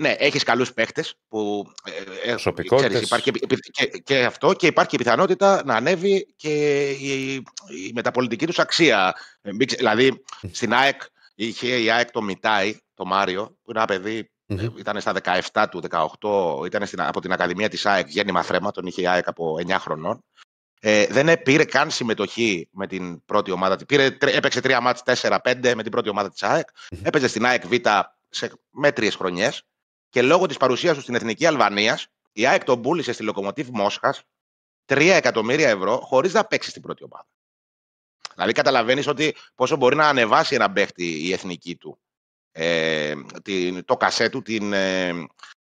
Ναι, 0.00 0.10
έχεις 0.18 0.42
καλούς 0.42 0.72
παίχτε 0.72 1.04
που. 1.28 1.72
Ε, 1.84 1.90
ε, 2.26 2.30
Προσωπικότητες. 2.30 2.88
ξέρεις, 2.90 3.06
υπάρχει 3.06 3.28
επι- 3.28 3.42
επι- 3.52 3.70
και, 3.70 3.86
και 3.86 4.24
αυτό 4.24 4.52
και 4.52 4.66
υπάρχει 4.66 4.90
και 4.90 4.96
η 4.96 4.98
πιθανότητα 4.98 5.62
να 5.64 5.74
ανέβει 5.74 6.26
και 6.36 6.88
η, 6.90 7.34
η 7.86 7.92
μεταπολιτική 7.94 8.46
τους 8.46 8.58
αξία. 8.58 9.14
Ε, 9.42 9.52
μην 9.52 9.66
ξε- 9.66 9.78
Δηλαδή, 9.78 10.22
στην 10.52 10.74
ΑΕΚ 10.74 11.02
είχε 11.34 11.80
η 11.80 11.90
ΑΕΚ 11.90 12.10
το 12.10 12.22
Μιτάι, 12.22 12.76
το 12.94 13.04
Μάριο, 13.04 13.44
που 13.62 13.70
είναι 13.70 13.78
ένα 13.78 13.86
παιδί 13.86 14.30
Μμμ. 14.46 14.58
Ε, 14.58 14.72
ήταν 14.78 15.00
στα 15.00 15.12
17 15.52 15.64
του, 15.70 15.80
18, 15.80 16.66
ήταν 16.66 16.86
στην, 16.86 17.00
από 17.00 17.20
την 17.20 17.32
Ακαδημία 17.32 17.68
της 17.68 17.86
ΑΕΚ, 17.86 18.08
γέννημα 18.08 18.42
θρέμα, 18.42 18.70
τον 18.70 18.86
είχε 18.86 19.00
η 19.00 19.06
ΑΕΚ 19.06 19.28
από 19.28 19.56
9 19.66 19.70
χρονών. 19.78 20.24
Ε, 20.80 21.06
δεν 21.06 21.28
ε- 21.28 21.36
πήρε 21.36 21.64
καν 21.64 21.90
συμμετοχή 21.90 22.68
με 22.72 22.86
την 22.86 23.24
πρώτη 23.24 23.50
ομάδα. 23.50 23.76
της. 23.76 23.86
Πήρε, 23.86 24.10
τρε- 24.10 24.34
έπαιξε 24.36 24.60
τρία 24.60 24.80
μάτς 24.80 25.02
4-5 25.04 25.74
με 25.74 25.82
την 25.82 25.90
πρώτη 25.90 26.08
ομάδα 26.08 26.30
της 26.30 26.42
ΑΕΚ. 26.42 26.68
Μμμ. 26.90 27.00
Έπαιζε 27.04 27.28
στην 27.28 27.46
ΑΕΚ 27.46 27.66
Β 27.66 27.72
σε 28.28 28.50
μέτριες 28.70 29.14
χρονιές 29.14 29.62
και 30.08 30.22
λόγω 30.22 30.46
της 30.46 30.56
παρουσίας 30.56 30.94
τους 30.94 31.02
στην 31.02 31.14
Εθνική 31.14 31.46
Αλβανίας 31.46 32.06
η 32.32 32.46
ΑΕΚ 32.46 32.64
τον 32.64 32.82
πούλησε 32.82 33.12
στη 33.12 33.22
Λοκομοτίβ 33.22 33.68
Μόσχας 33.72 34.22
3 34.86 34.98
εκατομμύρια 35.14 35.68
ευρώ 35.68 36.00
χωρίς 36.00 36.32
να 36.32 36.44
παίξει 36.44 36.70
στην 36.70 36.82
πρώτη 36.82 37.04
ομάδα. 37.04 37.26
Δηλαδή 38.34 38.52
καταλαβαίνεις 38.52 39.06
ότι 39.06 39.34
πόσο 39.54 39.76
μπορεί 39.76 39.96
να 39.96 40.08
ανεβάσει 40.08 40.54
ένα 40.54 40.72
παίχτη 40.72 41.26
η 41.26 41.32
εθνική 41.32 41.76
του 41.76 41.98
ε, 42.52 43.14
την, 43.42 43.84
το 43.84 43.96
κασέ 43.96 44.28
του, 44.28 44.42
την, 44.42 44.72
ε, 44.72 45.12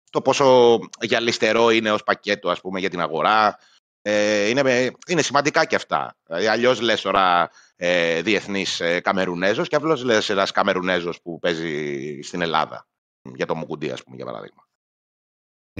το 0.10 0.22
πόσο 0.22 0.80
γυαλιστερό 1.02 1.70
είναι 1.70 1.92
ως 1.92 2.04
πακέτο 2.04 2.50
ας 2.50 2.62
πούμε, 2.62 2.80
για 2.80 2.90
την 2.90 3.02
αγορά. 3.02 3.60
Ε, 4.02 4.48
είναι, 4.50 4.64
με- 4.64 4.92
είναι 5.08 5.22
σημαντικά 5.22 5.66
και 5.66 5.76
αυτά. 5.76 6.18
Δηλαδή, 6.24 6.48
Αλλιώς 6.48 6.82
λες 6.82 7.02
τώρα 7.02 7.50
ε, 7.76 8.22
διεθνή 8.22 8.66
ε, 8.80 9.00
Καμερουνέζος 9.00 9.68
και 9.68 9.76
απλώς 9.76 10.04
λες 10.04 10.30
ένας 10.30 10.52
Καμερουνέζος 10.52 11.22
που 11.22 11.40
παίζει 11.40 12.20
στην 12.22 12.42
Ελλάδα. 12.42 12.88
Για 13.36 13.46
το 13.46 13.56
Μουκουντή, 13.56 13.90
ας 13.92 14.04
πούμε, 14.04 14.16
για 14.16 14.26
παράδειγμα. 14.26 14.68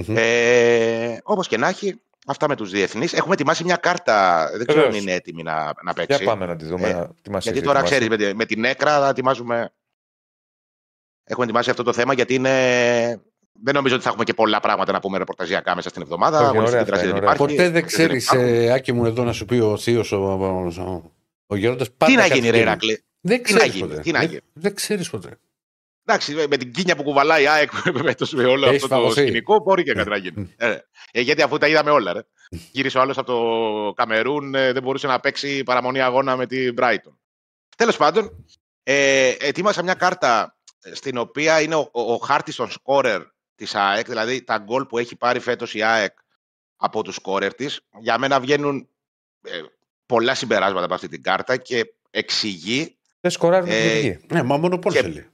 Μμμ. 0.06 0.14
Ε, 0.18 1.18
Όπως 1.22 1.48
και 1.48 1.56
να 1.56 1.68
έχει, 1.68 2.00
αυτά 2.26 2.48
με 2.48 2.56
τους 2.56 2.70
διεθνείς. 2.70 3.12
Έχουμε 3.12 3.34
ετοιμάσει 3.34 3.64
μια 3.64 3.76
κάρτα. 3.76 4.48
Δεν 4.56 4.66
ξέρω 4.66 4.80
αν 4.80 4.86
Βεβαίως. 4.86 5.02
είναι 5.02 5.12
έτοιμη 5.12 5.42
να, 5.42 5.54
να 5.64 5.72
Για 5.82 5.92
παίξει. 6.06 6.24
πάμε 6.24 6.46
να 6.46 6.56
τη 6.56 6.64
δούμε. 6.64 6.88
Ε, 6.88 6.92
να- 6.92 7.10
τι 7.22 7.30
μας 7.30 7.42
Γιατί 7.42 7.58
έχει 7.58 7.66
τώρα 7.66 7.78
ετοιμάσει. 7.78 8.00
ξέρεις, 8.06 8.08
με, 8.08 8.16
τη- 8.30 8.36
με 8.36 8.44
την 8.44 8.64
έκρα 8.64 8.98
θα 9.00 9.08
ετοιμάζουμε. 9.08 9.72
Έχουμε 11.24 11.44
ετοιμάσει 11.44 11.70
αυτό 11.70 11.82
το 11.82 11.92
θέμα 11.92 12.12
γιατί 12.14 12.34
είναι. 12.34 13.20
Δεν 13.62 13.74
νομίζω 13.74 13.94
ότι 13.94 14.02
θα 14.04 14.08
έχουμε 14.08 14.24
και 14.24 14.34
πολλά 14.34 14.60
πράγματα 14.60 14.92
να 14.92 15.00
πούμε 15.00 15.18
ρεπορταζιακά 15.18 15.74
μέσα 15.74 15.88
στην 15.88 16.02
εβδομάδα. 16.02 16.38
Όχι, 16.38 16.46
Αγωνιστική 16.46 16.70
ωραία 16.76 16.84
δράση 16.84 17.00
αυτά, 17.00 17.06
δεν 17.12 17.16
είναι 17.22 17.32
υπάρχει. 17.32 17.38
Ποτέ 17.56 17.62
δεν 17.62 17.72
δεν 17.72 17.86
ξέρεις, 17.86 18.24
υπάρχουν. 18.30 18.70
Άκη 18.70 18.92
μου, 18.92 19.04
εδώ 19.06 19.24
να 19.24 19.32
σου 19.32 19.44
πει 19.44 19.58
ο 19.58 19.76
Θείος 19.76 20.12
ο, 20.12 20.16
ο, 20.16 20.66
ο, 20.82 21.12
ο 21.46 21.56
Γερόντας. 21.56 21.88
Τι 21.96 22.14
να 22.14 22.26
γίνει, 22.26 22.50
ρε 22.50 22.58
Ηρακλή. 22.58 23.02
Δεν 23.20 23.42
Τι 23.42 23.52
να 23.52 23.58
ξέρεις 23.58 23.74
γίνει, 23.74 23.88
ποτέ. 23.88 24.00
τι 24.00 24.10
να 24.12 24.18
Δεν- 24.18 24.28
γίνει. 24.28 24.40
Δεν 24.52 24.74
ξέρεις 24.74 25.10
ποτέ. 25.10 25.38
Εντάξει, 26.10 26.34
με 26.48 26.56
την 26.56 26.72
κίνια 26.72 26.96
που 26.96 27.02
κουβαλάει 27.02 27.42
η 27.42 27.48
ΑΕΚ 27.48 27.70
με, 28.02 28.14
το, 28.14 28.28
με 28.32 28.44
όλο 28.44 28.66
Έχεις 28.66 28.82
αυτό 28.82 28.88
το 28.88 28.94
φαγωθεί. 29.00 29.20
σκηνικό, 29.20 29.58
μπορεί 29.62 29.82
και 29.82 29.92
κάτι 29.92 30.08
να 30.08 30.16
γίνει. 30.16 30.54
Ε, 30.56 30.76
ε, 31.12 31.20
γιατί 31.20 31.42
αφού 31.42 31.58
τα 31.58 31.68
είδαμε 31.68 31.90
όλα, 31.90 32.12
ρε. 32.12 32.20
Γύρισε 32.72 32.98
ο 32.98 33.00
άλλος 33.00 33.18
από 33.18 33.26
το 33.26 33.92
Καμερούν, 33.92 34.54
ε, 34.54 34.72
δεν 34.72 34.82
μπορούσε 34.82 35.06
να 35.06 35.20
παίξει 35.20 35.62
παραμονή 35.62 36.00
αγώνα 36.00 36.36
με 36.36 36.46
την 36.46 36.74
Brighton. 36.78 37.16
Τέλος 37.76 37.96
πάντων, 37.96 38.44
ε, 38.82 39.34
ετοίμασα 39.40 39.82
μια 39.82 39.94
κάρτα 39.94 40.56
ε, 40.82 40.94
στην 40.94 41.16
οποία 41.18 41.60
είναι 41.60 41.74
ο, 41.74 41.88
ο, 41.92 42.12
ο 42.12 42.16
χάρτη 42.16 42.54
των 42.54 42.70
σκόρερ 42.70 43.22
της 43.54 43.74
ΑΕΚ, 43.74 44.06
δηλαδή 44.08 44.42
τα 44.42 44.58
γκολ 44.58 44.84
που 44.86 44.98
έχει 44.98 45.16
πάρει 45.16 45.38
φέτος 45.40 45.74
η 45.74 45.82
ΑΕΚ 45.82 46.12
από 46.76 47.02
τους 47.02 47.14
σκόρερ 47.14 47.54
της. 47.54 47.80
Για 48.00 48.18
μένα 48.18 48.40
βγαίνουν 48.40 48.88
ε, 49.42 49.60
πολλά 50.06 50.34
συμπεράσματα 50.34 50.84
από 50.84 50.94
αυτή 50.94 51.08
την 51.08 51.22
κάρτα 51.22 51.56
και 51.56 51.94
εξηγεί 52.10 52.96
Δεν 53.20 53.30
σκοράρουν 53.30 53.68
Ε, 53.68 53.72
την 53.72 53.88
εθνική. 54.10 54.26
Ναι, 54.34 54.42
μα 54.42 54.56
μόνο 54.56 54.78
πόλ 54.78 54.92
Και- 54.92 55.00
θέλει. 55.00 55.26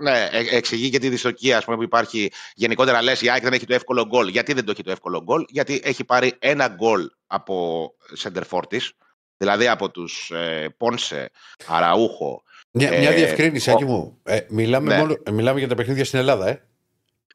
Ε, 0.00 0.10
ναι, 0.10 0.28
ε, 0.32 0.56
εξηγεί 0.56 0.90
και 0.90 0.98
τη 0.98 1.08
δυστοκία 1.08 1.56
ας 1.56 1.64
πούμε, 1.64 1.76
που 1.76 1.82
υπάρχει. 1.82 2.30
Γενικότερα 2.54 3.02
λες: 3.02 3.20
Η 3.22 3.30
ΑΕΚ 3.30 3.42
δεν 3.42 3.52
έχει 3.52 3.66
το 3.66 3.74
εύκολο 3.74 4.06
γκολ. 4.06 4.28
Γιατί 4.28 4.52
δεν 4.52 4.64
το 4.64 4.70
έχει 4.70 4.82
το 4.82 4.90
εύκολο 4.90 5.22
γκολ, 5.22 5.44
Γιατί 5.48 5.80
έχει 5.84 6.04
πάρει 6.04 6.32
ένα 6.38 6.68
γκολ 6.68 7.10
από 7.26 7.92
σεντερφόρ 8.12 8.66
τη, 8.66 8.78
δηλαδή 9.36 9.68
από 9.68 9.90
τους 9.90 10.30
ε, 10.30 10.74
Πόνσε, 10.76 11.30
Αραούχο. 11.66 12.42
Μια, 12.70 12.90
Ε, 12.92 12.98
μια 12.98 13.12
διευκρίνηση, 13.12 13.70
ο- 13.70 13.72
Άκη 13.72 13.84
μου. 13.84 14.18
Ε, 14.22 14.40
μιλάμε, 14.48 14.94
Ναι. 14.94 15.00
μόνο, 15.00 15.16
ε, 15.22 15.30
μιλάμε 15.30 15.58
για 15.58 15.68
τα 15.68 15.74
παιχνίδια 15.74 16.04
στην 16.04 16.18
Ελλάδα, 16.18 16.48
ε. 16.48 16.62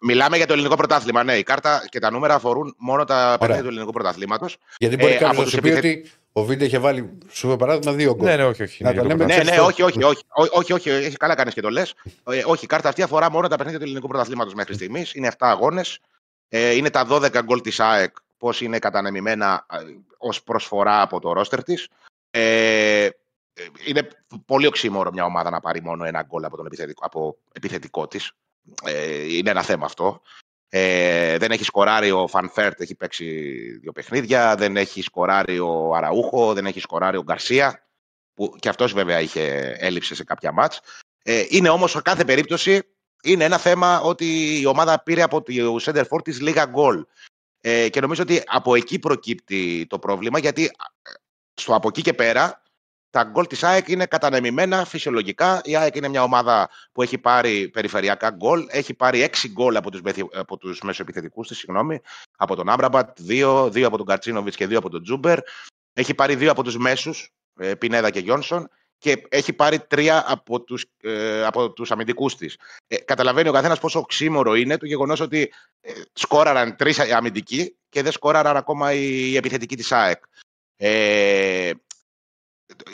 Μιλάμε 0.01 0.37
για 0.37 0.45
το 0.45 0.53
ελληνικό 0.53 0.75
πρωτάθλημα. 0.75 1.23
Ναι, 1.23 1.33
η 1.37 1.43
κάρτα 1.43 1.85
και 1.89 1.99
τα 1.99 2.11
νούμερα 2.11 2.33
αφορούν 2.33 2.75
μόνο 2.77 3.03
τα 3.03 3.35
παιχνίδια 3.39 3.63
του 3.63 3.67
ελληνικού 3.69 3.91
πρωταθλήματος. 3.91 4.57
Γιατί 4.77 4.95
μπορεί 4.95 5.11
Ε, 5.11 5.15
κάποιος 5.15 5.29
από 5.29 5.37
να 5.39 5.43
τους 5.43 5.53
σου 5.53 5.59
πει 5.61 5.69
επιθε- 5.69 5.97
ότι 6.01 6.11
ο 6.37 6.43
Βίντε 6.43 6.65
είχε 6.65 6.77
βάλει, 6.79 7.17
σου 7.29 7.47
είπε 7.47 7.57
παράδειγμα, 7.57 7.91
δύο 7.93 8.15
γκολ. 8.15 8.25
Ναι, 8.25 8.35
ναι, 8.35 8.43
όχι, 8.45 8.63
όχι. 8.63 8.83
Να 8.83 8.89
είναι 8.89 8.99
το 9.01 9.05
για 9.07 9.15
το 9.15 9.23
λέμε 9.23 9.35
Ναι, 9.35 9.43
πρωτάθλημα. 9.43 9.65
ναι, 9.67 9.71
Ξέρεις 9.73 9.83
όχι, 9.83 9.99
το- 9.99 10.07
όχι, 10.07 10.23
όχι, 10.33 10.49
όχι, 10.51 10.73
όχι, 10.73 10.89
όχι, 10.89 11.05
έχει 11.05 11.17
καλά 11.17 11.35
κάνεις 11.35 11.53
και 11.53 11.61
το 11.61 11.69
λες. 11.69 11.93
Ε, 12.29 12.43
όχι, 12.45 12.63
η 12.63 12.67
κάρτα 12.67 12.89
αυτή 12.89 13.01
αφορά 13.01 13.31
μόνο 13.31 13.47
τα 13.47 13.55
παιχνίδια 13.55 13.79
του 13.79 13.85
ελληνικού 13.85 14.07
πρωταθλήματος 14.07 14.53
μέχρι 14.53 14.73
στιγμής. 14.73 15.13
Είναι 15.13 15.27
7 15.27 15.49
αγώνες. 15.49 15.99
Ε, 16.49 16.71
είναι 16.75 16.89
τα 16.89 17.05
12 17.05 17.41
γκολ 17.43 17.61
της 17.61 17.79
ΑΕΚ, 17.79 18.15
πώς 18.37 18.61
είναι 18.61 18.79
κατανεμημένα 18.79 19.65
ως 20.17 20.43
προσφορά 20.43 21.01
από 21.01 21.19
το 21.19 21.33
ρόστερ 21.33 21.63
της. 21.63 21.87
Ε, 22.31 23.05
ε, 23.05 23.11
είναι 23.85 24.07
πολύ 24.45 24.67
οξύμωρο 24.67 25.11
μια 25.11 25.25
ομάδα 25.25 25.49
να 25.49 25.59
πάρει 25.59 25.81
μόνο 25.81 26.03
ένα 26.03 26.21
γκολ 26.23 26.43
από 26.43 26.57
τον 26.57 26.65
επιθετικό, 26.65 27.05
από 27.05 27.37
επιθετικό 27.51 28.07
της. 28.07 28.31
Ε, 28.83 29.35
είναι 29.35 29.49
ένα 29.49 29.61
θέμα 29.63 29.85
αυτό. 29.85 30.21
Ε, 30.69 31.37
δεν 31.37 31.51
έχει 31.51 31.63
σκοράρει 31.63 32.11
ο 32.11 32.27
Φαν 32.27 32.49
Βέερτ, 32.49 32.81
έχει 32.81 32.95
παίξει 32.95 33.25
δύο 33.81 33.91
παιχνίδια. 33.91 34.55
Δεν 34.55 34.77
έχει 34.77 35.01
σκοράρει 35.01 35.59
ο 35.59 35.95
Αραούχο, 35.95 36.53
δεν 36.53 36.65
έχει 36.65 36.79
σκοράρει 36.79 37.17
ο 37.17 37.23
Γκαρσία. 37.23 37.87
που 38.33 38.55
και 38.59 38.69
αυτός 38.69 38.93
βέβαια 38.93 39.19
είχε 39.19 39.75
έλειψε 39.79 40.15
σε 40.15 40.23
κάποια 40.23 40.51
ματς. 40.51 40.81
Ε, 41.23 41.45
είναι 41.49 41.69
όμως 41.69 41.91
σε 41.91 42.01
κάθε 42.01 42.25
περίπτωση 42.25 42.81
είναι 43.23 43.43
ένα 43.43 43.57
θέμα 43.57 44.01
ότι 44.01 44.59
η 44.59 44.65
ομάδα 44.65 45.03
πήρε 45.03 45.21
από 45.21 45.41
το 45.41 45.77
σέντερ 45.81 46.03
φορ 46.09 46.23
της 46.23 46.41
λίγα 46.41 46.65
γκολ. 46.65 47.05
Ε, 47.61 47.89
και 47.89 48.01
νομίζω 48.01 48.21
ότι 48.21 48.41
από 48.45 48.75
εκεί 48.75 48.99
προκύπτει 48.99 49.85
το 49.89 49.99
πρόβλημα, 49.99 50.39
γιατί 50.39 50.63
ε, 50.63 50.69
στο 51.53 51.75
από 51.75 51.87
εκεί 51.87 52.01
και 52.01 52.13
πέρα 52.13 52.63
τα 53.15 53.23
γκολ 53.23 53.47
της 53.47 53.63
ΑΕΚ 53.63 53.87
είναι 53.87 54.05
κατανεμημένα 54.05 54.85
φυσιολογικά. 54.85 55.61
Η 55.63 55.75
ΑΕΚ 55.75 55.95
είναι 55.95 56.07
μια 56.07 56.23
ομάδα 56.23 56.69
που 56.91 57.01
έχει 57.01 57.17
πάρει 57.17 57.69
περιφερειακά 57.69 58.29
γκολ. 58.29 58.65
Έχει 58.69 58.93
πάρει 58.93 59.21
έξι 59.21 59.49
γκολ 59.49 59.75
από 59.75 59.91
τους, 59.91 60.01
από 60.33 60.57
τους 60.57 60.81
μεσοεπιθετικούς 60.81 61.47
της, 61.47 61.57
συγγνώμη, 61.57 61.99
από 62.37 62.55
τον 62.55 62.69
Άμραμπατ, 62.69 63.21
δύο, 63.21 63.69
δύο 63.69 63.87
από 63.87 63.97
τον 63.97 64.05
Γκατσίνοβιτς 64.05 64.55
και 64.55 64.67
δύο 64.67 64.77
από 64.77 64.89
τον 64.89 65.03
Τσούμπερ. 65.03 65.39
Έχει 65.93 66.13
πάρει 66.13 66.35
δύο 66.35 66.51
από 66.51 66.63
τους 66.63 66.77
μέσους, 66.77 67.33
ε, 67.59 67.75
Πινέδα 67.75 68.09
και 68.09 68.19
Γιόνσον 68.19 68.69
και 68.97 69.21
έχει 69.29 69.53
πάρει 69.53 69.79
τρία 69.79 70.23
από 70.27 70.61
τους, 70.61 70.85
ε, 71.01 71.45
από 71.45 71.71
τους 71.71 71.91
αμυντικούς 71.91 72.35
της. 72.35 72.57
Ε, 72.87 72.95
καταλαβαίνει 72.97 73.49
ο 73.49 73.51
καθένας 73.51 73.79
πόσο 73.79 73.99
οξύμορο 73.99 74.55
είναι 74.55 74.77
το 74.77 74.85
γεγονός 74.85 75.19
ότι 75.19 75.53
ε, 75.81 75.91
σκόραραν 76.13 76.75
τρεις 76.75 76.99
αμυντικοί 76.99 77.75
και 77.89 78.01
δεν 78.01 78.11
σκόραραν 78.11 78.57
ακόμα 78.57 78.93
οι 78.93 79.35
επιθετικοί 79.35 79.75
της 79.75 79.91
ΑΕΚ. 79.91 80.23
Ε, 80.77 81.71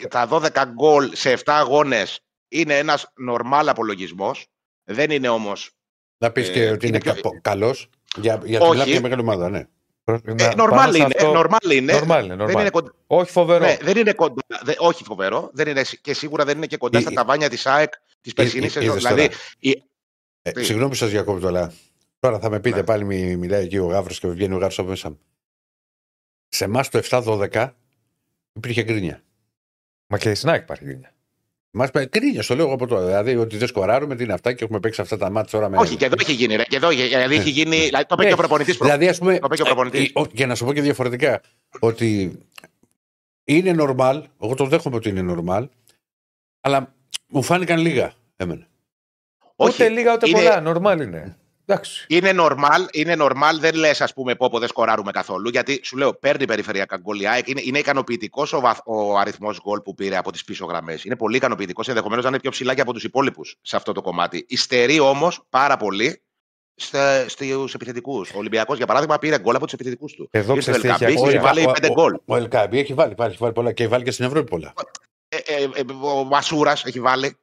τα 0.08 0.28
12 0.30 0.48
γκολ 0.74 1.10
σε 1.14 1.32
7 1.32 1.42
αγώνες 1.44 2.20
είναι 2.48 2.78
ένας 2.78 3.12
νορμάλ 3.14 3.68
απολογισμός. 3.68 4.46
Δεν 4.84 5.10
είναι 5.10 5.28
όμως... 5.28 5.70
Να 6.18 6.30
πεις 6.30 6.50
και 6.50 6.62
ε, 6.62 6.70
ότι 6.70 6.86
είναι, 6.86 7.00
είναι 7.04 7.14
πιο... 7.14 7.30
καλός 7.42 7.88
για, 8.16 8.40
για 8.44 8.60
τη 8.60 8.90
μια 8.90 9.00
μεγάλη 9.00 9.20
ομάδα, 9.20 9.50
ναι. 9.50 9.66
Ε, 10.04 10.54
νορμάλ 10.56 10.94
είναι, 10.94 11.04
αυτό... 11.04 11.32
νορμάλ 11.32 11.70
είναι. 11.70 11.98
Normal 12.02 12.20
είναι, 12.24 12.34
normal. 12.34 12.46
Δεν 12.46 12.58
είναι 12.58 12.70
κοντα... 12.70 12.94
Όχι 13.06 13.30
φοβερό. 13.30 13.64
Ναι, 13.64 13.76
δεν 13.82 13.96
είναι 13.96 14.12
κοντα... 14.12 14.42
δε... 14.62 14.74
όχι 14.78 15.04
φοβερό. 15.04 15.50
Δεν 15.52 15.68
είναι... 15.68 15.82
Και 16.00 16.14
σίγουρα 16.14 16.44
δεν 16.44 16.56
είναι 16.56 16.66
και 16.66 16.76
κοντά 16.76 16.98
Η- 16.98 17.02
στα 17.02 17.10
η- 17.10 17.14
ταβάνια 17.14 17.48
της 17.48 17.66
ΑΕΚ 17.66 17.92
της 18.20 18.32
περσινής 18.32 18.68
Εί- 18.68 18.72
σεζόν. 18.72 18.90
είδες 18.90 19.02
Δηλαδή, 19.02 19.26
τώρα. 19.28 19.40
η... 19.58 19.82
Ε, 20.42 20.50
Τι; 20.50 20.64
συγγνώμη 20.64 20.88
που 20.90 20.96
σας 20.96 21.10
διακόπτω, 21.10 21.46
αλλά 21.46 21.72
τώρα 22.20 22.38
θα 22.38 22.50
με 22.50 22.60
πείτε 22.60 22.76
Ναι. 22.76 22.84
πάλι 22.84 23.04
μι, 23.04 23.36
μιλάει 23.36 23.64
εκεί 23.64 23.78
ο 23.78 23.86
Γαύρος 23.86 24.18
και 24.18 24.28
βγαίνει 24.28 24.54
ο 24.54 24.58
Γαύρος 24.58 24.78
από 24.78 24.88
μέσα 24.88 25.08
μου. 25.10 25.18
Σε 26.48 26.64
εμάς 26.64 26.88
το 26.88 27.00
7-12 27.52 27.70
υπήρχε 28.52 28.82
γκρίνια. 28.82 29.22
Μα 30.12 30.18
και 30.18 30.34
στην 30.34 30.48
ΑΕΚ 30.48 30.62
υπάρχει 30.62 30.84
γκρίνια. 30.84 31.12
Μας 31.70 31.88
είπε 31.88 32.06
γκρίνια, 32.06 32.42
στο 32.42 32.54
λέω 32.54 32.64
εγώ 32.64 32.74
από 32.74 32.86
τώρα. 32.86 33.06
Δηλαδή 33.06 33.36
ότι 33.36 33.56
δεν 33.56 33.68
σκοράρουμε, 33.68 34.16
τι 34.16 34.24
είναι 34.24 34.32
αυτά 34.32 34.52
και 34.52 34.64
έχουμε 34.64 34.80
παίξει 34.80 35.00
αυτά 35.00 35.16
τα 35.18 35.30
μάτια 35.30 35.50
τώρα 35.58 35.68
με. 35.68 35.76
όχι, 35.78 35.96
και 35.96 36.04
εδώ 36.04 36.14
έχει 36.20 36.32
γίνει. 36.32 36.56
Ρε. 36.56 36.62
Και 36.64 36.76
εδώ 36.76 36.88
δηλαδή, 36.88 37.34
έχει 37.34 37.50
γίνει. 37.50 37.76
Δηλαδή, 37.76 38.04
το 38.06 38.14
είπε 38.18 38.22
και 38.22 38.28
ο 38.28 38.30
Ναι. 38.30 38.36
προπονητής 38.36 38.76
προ- 38.76 38.86
Δηλαδή, 38.88 39.08
ας 39.08 39.18
πούμε. 39.18 39.38
Το 39.38 39.44
είπε 39.46 39.54
και 39.56 39.62
ο 39.62 39.64
προπονητής. 39.64 40.00
ε, 40.14 40.20
ε, 40.20 40.22
Και 40.34 40.46
να 40.46 40.54
σου 40.54 40.64
πω 40.64 40.72
και 40.72 40.80
διαφορετικά. 40.82 41.40
Ότι 41.78 42.38
είναι 43.44 43.74
normal, 43.78 44.22
εγώ 44.42 44.54
το 44.54 44.64
δέχομαι 44.66 44.96
ότι 44.96 45.08
είναι 45.08 45.34
normal, 45.46 45.68
αλλά 46.60 46.94
μου 47.28 47.42
φάνηκαν 47.42 47.78
λίγα 47.78 48.12
εμένα. 48.36 48.66
Όχι, 49.56 49.82
Ούτε 49.82 49.88
λίγα 49.88 50.12
ούτε 50.12 50.28
είναι- 50.28 50.38
πολλά. 50.38 50.60
Νορμάλ 50.60 51.00
είναι. 51.00 51.36
Εντάξει. 51.66 52.04
Είναι 52.08 52.32
normal, 52.38 52.86
είναι 52.92 53.16
normal, 53.18 53.58
δεν 53.58 53.74
λες, 53.74 54.00
ας 54.00 54.12
πούμε, 54.12 54.34
πω, 54.34 54.48
πω 54.50 54.58
δεν 54.58 54.68
σκοράρουμε 54.68 55.10
καθόλου. 55.10 55.48
Γιατί 55.48 55.80
σου 55.84 55.96
λέω, 55.96 56.14
παίρνει 56.14 56.44
περιφερειακά 56.44 56.96
γκολ 56.96 57.20
η 57.20 57.26
ΑΕΚ. 57.28 57.48
Είναι, 57.48 57.60
είναι 57.64 57.78
ικανοποιητικός 57.78 58.52
ο, 58.52 58.60
βαθ- 58.60 58.82
ο 58.88 59.18
αριθμός 59.18 59.60
γκολ 59.62 59.80
που 59.80 59.94
πήρε 59.94 60.16
από 60.16 60.32
τις 60.32 60.44
πίσω 60.44 60.64
γραμμές. 60.64 61.04
Είναι 61.04 61.16
πολύ 61.16 61.36
ικανοποιητικός, 61.36 61.88
ενδεχομένως 61.88 62.24
να 62.24 62.30
είναι 62.30 62.38
πιο 62.40 62.50
ψηλά 62.50 62.74
και 62.74 62.80
από 62.80 62.92
τους 62.92 63.04
υπόλοιπους 63.04 63.56
σε 63.62 63.76
αυτό 63.76 63.92
το 63.92 64.02
κομμάτι. 64.02 64.44
Ιστερεί 64.48 65.00
όμως 65.00 65.40
πάρα 65.48 65.76
πολύ 65.76 66.22
στους 67.26 67.74
επιθετικούς. 67.74 68.30
Ο 68.30 68.38
Ολυμπιακός, 68.38 68.76
για 68.76 68.86
παράδειγμα, 68.86 69.18
πήρε 69.18 69.38
γκολ 69.38 69.54
από 69.54 69.64
τους 69.64 69.72
επιθετικούς 69.74 70.12
του. 70.12 70.28
Εδώ 70.30 70.54
Ήρθε 70.54 70.70
ο 70.70 70.74
ξέρεις 70.78 70.98
τι 70.98 71.04
έχει 71.04 71.12
Ελκαμπή 71.14 71.30
και 71.30 71.36
αξία. 71.36 71.50
έχει 71.50 71.54
βάλει 71.54 71.68
Ο- 71.68 71.72
πέντε 71.72 71.86
ο- 71.86 71.92
γκολ. 71.92 72.16
Ο 72.24 72.36
Ελκάμπη 72.36 72.78
έχει 72.78 72.94
βάλει, 72.94 73.14
έχει 73.18 73.36
βάλει 73.38 73.52
πολλά 73.52 73.72
και 73.72 73.82
έχει 73.82 73.92
βάλει 73.92 74.04
και 74.04 74.10
στην 74.10 74.24
Ευρώπη 74.24 74.48
πολλά. 74.50 74.72
Ε, 75.28 75.36
ε, 75.36 75.62
ε, 75.62 75.82
ο 76.02 76.24
Μασούρας 76.24 76.84
έχει 76.84 77.00
βάλει. 77.00 77.36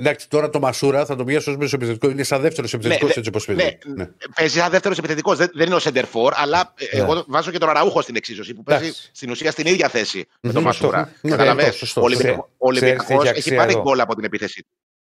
Εντάξει, 0.00 0.28
τώρα 0.28 0.50
το 0.50 0.60
Μασούρα 0.60 1.04
θα 1.06 1.16
το 1.16 1.24
πιάσω 1.24 1.50
ως 1.50 1.56
μέσος 1.56 1.72
επιθετικός. 1.72 2.12
Είναι 2.12 2.22
σαν 2.22 2.40
δεύτερος 2.40 2.72
επιθετικός 2.74 3.08
Ναι, 3.08 3.14
έτσι 3.16 3.28
όπως 3.28 3.48
Ναι, 3.48 3.54
παίζει. 3.54 3.78
Ναι. 3.86 4.08
παίζει 4.34 4.58
σαν 4.58 4.70
δεύτερος 4.70 4.98
επιθετικός. 4.98 5.36
Δεν, 5.36 5.50
δεν 5.54 5.66
είναι 5.66 5.74
ο 5.74 5.78
Σεντερφόρ, 5.78 6.32
αλλά 6.36 6.74
ε, 6.78 6.96
Ναι. 6.96 7.02
εγώ 7.02 7.24
βάζω 7.28 7.50
και 7.50 7.58
τον 7.58 7.68
Αραούχο 7.68 8.00
στην 8.02 8.16
εξίσωση 8.16 8.54
που 8.54 8.62
παίζει 8.62 8.84
Εντάξει. 8.84 9.10
στην 9.12 9.30
ουσία 9.30 9.50
στην 9.50 9.66
ίδια 9.66 9.88
θέση 9.88 10.26
με 10.40 10.52
τον 10.52 10.60
Μμμ, 10.60 10.66
Μασούρα. 10.68 10.98
σωστό. 11.04 11.18
Ναι, 11.28 11.30
Καταλαβες. 11.30 11.74
σωστό, 11.74 12.00
Ο 12.00 12.08
σωστό. 12.08 12.24
Ολυμπιακό- 12.24 12.50
ο 12.58 12.68
Ξέρεις 12.70 12.88
τι 12.88 12.96
Ολυμπιακός 12.96 13.24
έχει 13.24 13.28
έχει 13.28 13.38
αξία 13.38 13.56
πάρει 13.56 13.72
εδώ. 13.72 13.82
γκολ 13.82 14.00
από 14.00 14.14
την 14.14 14.24
επίθεση 14.24 14.62
του. 14.62 14.68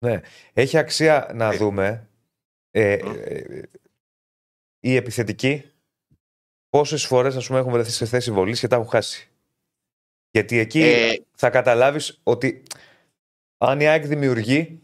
Ναι. 0.07 0.20
Έχει 0.53 0.78
αξία 0.78 1.30
να 1.34 1.53
Ε. 1.53 1.57
δούμε 1.57 2.09
ε, 2.70 2.93
ε, 2.93 3.62
οι 4.80 4.97
επιθετικοί 4.97 5.64
πόσες 6.70 7.07
φορές 7.07 7.51
έχουν 7.51 7.70
βρεθεί 7.72 7.91
σε 7.91 8.07
θέση 8.07 8.30
βολής 8.30 8.61
και 8.61 8.66
τα 8.66 8.76
έχουν 8.76 8.89
χάσει. 8.89 9.28
Γιατί 10.30 10.59
εκεί 10.59 10.82
Ε, 10.82 11.12
θα 11.34 11.51
καταλάβεις 11.51 12.20
ότι 12.22 12.62
αν 13.59 13.80
η 13.80 13.88
ΑΕΚ 13.88 14.06
δημιουργεί. 14.06 14.82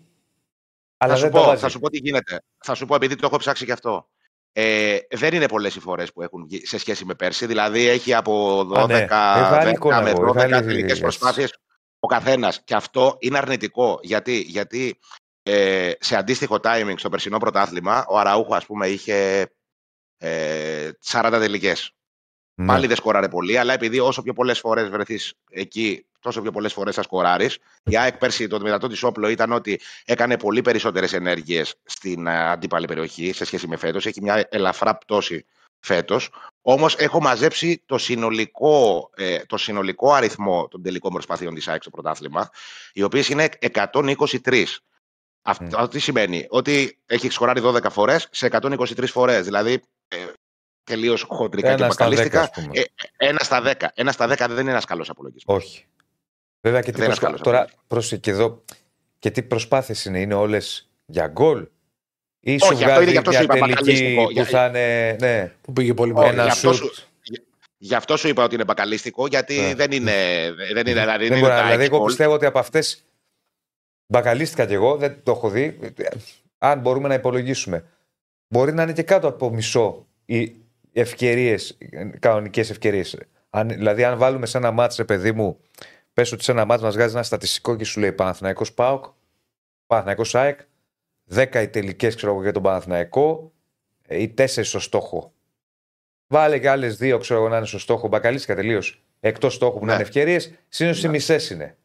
Αλλά 0.97 1.13
θα, 1.13 1.19
σου 1.19 1.25
δεν 1.25 1.33
το 1.33 1.39
πω, 1.41 1.47
βάζει. 1.47 1.61
θα 1.61 1.69
σου 1.69 1.81
πω 1.81 1.91
τι 1.91 1.99
γίνεται. 1.99 2.43
Θα 2.59 2.75
σου 2.75 2.87
πω 2.87 2.95
επειδή 2.95 3.15
το 3.15 3.27
έχω 3.27 3.37
ψάξει 3.37 3.65
και 3.65 3.73
αυτό. 3.73 4.09
Ε, 4.53 4.99
δεν 5.11 5.35
είναι 5.35 5.49
πολλές 5.49 5.75
οι 5.75 5.81
φορές 5.81 6.13
που 6.13 6.23
έχουν 6.23 6.45
βγει 6.45 6.67
σε 6.67 6.79
σχέση 6.79 7.05
με 7.05 7.15
πέρσι. 7.15 7.47
Δηλαδή 7.47 7.89
έχει 7.89 8.15
από 8.15 8.61
12 8.61 8.79
Α, 8.79 8.87
ναι. 8.87 8.95
Έχει 8.95 9.51
βάλει 9.51 9.71
10 9.71 9.75
εικόνα 9.75 10.03
με 10.03 10.11
εγώ, 10.11 10.31
12 10.31 10.37
έχει 10.37 10.49
βάλει 10.49 10.67
τελικέ 10.67 10.91
έτσι. 10.91 11.01
προσπάθειες 11.01 11.59
ο 11.99 12.07
καθένας. 12.07 12.65
Και 12.65 12.75
αυτό 12.75 13.17
είναι 13.19 13.39
αρνητικό. 13.39 13.99
Γιατί, 14.03 14.39
γιατί 14.41 14.99
ε, 15.43 15.93
σε 15.99 16.17
αντίστοιχο 16.17 16.59
timing 16.63 16.95
στο 16.97 17.09
περσινό 17.09 17.39
πρωτάθλημα, 17.39 18.05
ο 18.09 18.19
Αραούχο, 18.19 18.55
ας 18.55 18.67
πούμε, 18.67 18.87
είχε 18.87 19.49
ε, 20.17 20.91
40 21.07 21.29
τελικές. 21.31 21.95
Ναι. 22.55 22.67
Πάλι 22.67 22.87
δεν 22.87 22.97
σκοράρε 22.97 23.29
πολύ, 23.29 23.59
αλλά 23.59 23.73
επειδή 23.73 23.99
όσο 23.99 24.23
πιο 24.23 24.33
πολλές 24.33 24.59
φορές 24.59 24.89
βρεθείς 24.89 25.35
εκεί, 25.51 26.05
τόσο 26.21 26.43
πιο 26.43 26.51
πολλές 26.51 26.73
φορές 26.73 26.95
θα 26.95 27.03
σκοράρεις. 27.03 27.59
Η 27.85 27.99
ΑΕΚ 27.99 28.17
πέρσι 28.17 28.47
το 28.47 28.59
δυνατό 28.59 28.89
της 28.89 29.03
όπλο 29.03 29.29
ήταν 29.29 29.53
ότι 29.53 29.81
έκανε 30.05 30.37
πολύ 30.37 30.61
περισσότερες 30.61 31.13
ενέργειες 31.13 31.75
στην 31.85 32.27
ε, 32.27 32.51
αντίπαλη 32.51 32.87
περιοχή 32.87 33.33
σε 33.33 33.45
σχέση 33.45 33.67
με 33.69 33.77
φέτος. 33.77 34.07
Έχει 34.07 34.21
μια 34.23 34.49
ελαφρά 34.51 34.97
πτώση 34.97 35.45
φέτος. 35.81 36.31
Όμως 36.63 36.97
έχω 36.97 37.21
μαζέψει 37.21 37.83
το 37.87 37.99
συνολικό, 37.99 39.11
ε, 39.15 39.39
το 39.47 39.57
συνολικό 39.57 40.13
αριθμό 40.13 40.69
των 40.71 40.83
τελικών 40.83 41.13
προσπαθειών 41.13 41.55
της 41.55 41.69
ΑΕΚ 41.69 41.83
στο 41.83 41.91
πρωτάθλημα, 41.91 42.51
οι 42.93 43.03
οποίες 43.03 43.29
είναι 43.29 43.49
123. 43.59 44.81
Αυτό 45.43 45.89
τι 45.89 45.99
σημαίνει, 45.99 46.47
ότι 46.49 46.99
έχει 47.07 47.31
σκοράρει 47.31 47.61
12 47.65 47.91
φορές 47.91 48.29
σε 48.31 48.47
123 48.47 49.07
φορές. 49.07 49.45
Δηλαδή, 49.45 49.83
ε, 50.09 50.17
τελείως 50.85 51.23
χοντρικά 51.29 51.69
Ένα 51.71 51.87
και 51.87 51.93
στα 51.93 52.09
δέκα, 52.09 52.23
μπακαλίστικα. 52.23 52.41
ας 52.43 52.51
πούμε. 52.51 52.81
Ε, 53.17 53.27
ένα 53.29 53.39
στα 53.43 53.63
10. 53.63 53.87
Ένα 53.95 54.13
στα 54.13 54.27
10 54.29 54.37
δεν 54.49 54.59
είναι 54.59 54.71
ένας 54.71 54.85
καλός 54.85 55.09
απολογισμό. 55.11 55.55
Όχι. 55.55 55.85
Βέβαια 56.61 56.81
και 56.81 56.87
τι 56.91 56.97
Δεν 56.99 57.05
είναι 57.05 57.07
προσπά... 57.09 57.27
καλός 57.27 57.41
Τώρα 57.41 57.57
απολογισμός. 57.59 57.87
πρόσεχε 57.89 58.17
και 58.17 58.31
εδώ. 58.31 58.63
Και 59.19 59.31
τι 59.31 59.43
προσπάθειες 59.43 60.05
είναι, 60.05 60.21
είναι 60.21 60.35
όλες 60.35 60.91
για 61.07 61.27
γκολ; 61.27 61.67
Ή 62.41 62.59
σου 62.59 62.69
Όχι, 62.73 62.85
αυτό 62.85 62.87
είναι 62.87 62.95
βγάζει 62.95 63.11
γι' 63.11 63.17
αυτό 63.19 63.31
μια 63.31 63.39
σου 63.39 63.45
είπα 63.45 63.55
τελική 63.55 63.73
μπακαλίστικο. 63.75 64.25
που 64.25 64.31
Για- 64.31 64.45
θα 64.45 64.67
είναι. 64.67 65.17
Ναι, 65.21 65.53
Που 65.61 65.73
πήγε 65.73 65.95
πολύ 65.95 66.13
Όχι, 66.13 66.21
μακριά. 66.21 66.33
ένα 66.43 66.45
γι' 66.45 66.51
αυτό 66.51 66.73
σουτ. 66.73 66.93
σου- 66.95 67.07
Γι' 67.77 67.95
αυτό 67.95 68.17
σου 68.17 68.29
είπα 68.29 68.45
ότι 68.45 68.55
είναι 68.55 68.65
μπακαλίστικο, 68.65 69.27
γιατί 69.27 69.61
Ναι. 69.61 69.75
δεν 69.75 69.93
είναι. 69.93 70.13
Δεν 70.73 70.87
είναι, 70.87 71.01
δηλαδή, 71.01 71.29
δεν 71.29 71.37
είναι 71.37 71.41
μπορεί 71.41 71.53
να. 71.53 71.59
τα 71.59 71.65
Δηλαδή, 71.65 71.85
εγώ 71.85 72.03
goal. 72.03 72.07
πιστεύω 72.07 72.33
ότι 72.33 72.47
από 72.47 72.59
αυτέ. 72.59 72.83
Μπακαλίστηκα 74.07 74.67
κι 74.67 74.73
εγώ, 74.73 74.97
δεν 74.97 75.23
το 75.23 75.31
έχω 75.33 75.49
δει. 75.49 75.79
Αν 76.59 76.81
μπορούμε 76.81 77.09
να 77.09 77.15
υπολογίσουμε. 77.15 77.85
Μπορεί 78.49 78.73
να 78.73 78.83
είναι 78.83 78.93
και 78.93 79.03
κάτω 79.03 79.29
από 79.29 79.51
μισό 79.51 80.07
οι 80.25 80.55
ευκαιρίες, 80.95 81.79
κανονικές 82.19 82.71
ευκαιρίες. 82.71 83.19
Δηλαδή, 83.65 84.05
αν 84.05 84.19
βάλουμε 84.19 84.47
σε 84.47 84.59
ένα 84.59 84.71
μάτς, 84.71 84.97
ρε 84.97 85.05
παιδί 85.05 85.33
μου, 85.33 85.59
πες 86.13 86.33
ότι 86.33 86.45
σε 86.45 86.53
ένα 86.53 86.65
μάτς 86.65 86.83
μας 86.83 86.95
βγάζει 86.95 87.15
ένα 87.15 87.23
στατιστικό 87.23 87.77
και 87.77 87.85
σου 87.85 88.01
λέει 88.01 88.13
Παναθηναϊκός 88.13 88.73
ΠΑΟΚ, 88.73 89.05
Παναθηναϊκός 89.87 90.35
ΑΕΚ, 90.35 90.61
10 91.35 91.63
οι 91.63 91.69
τελικές 91.69 92.15
ξέρω 92.15 92.33
εγώ 92.33 92.43
για 92.43 92.53
τον 92.53 92.63
Παναθηναϊκό, 92.63 93.53
ε, 94.07 94.21
ή 94.23 94.29
4 94.29 94.65
στο 94.65 94.79
στόχο. 94.79 95.33
Βάλε 96.27 96.59
και 96.59 96.69
άλλες 96.69 96.97
δύο, 96.97 97.19
ξέρω 97.19 97.41
εγώ, 97.41 97.49
να 97.49 97.57
είναι 97.57 97.67
στο 97.67 97.79
στόχο. 97.79 98.09
Μπακαλίστηκα 98.09 98.55
τελείως. 98.55 99.05
Εκτός 99.21 99.55
στόχου 99.55 99.79
που 99.79 99.85
να 99.85 99.87
Ναι. 99.87 99.93
είναι 99.93 100.03
ευκαιρίες, 100.03 100.53
σύνολο 100.69 100.97
οι 100.99 101.03
Ναι. 101.03 101.09
μισές 101.09 101.51
είναι. 101.51 101.77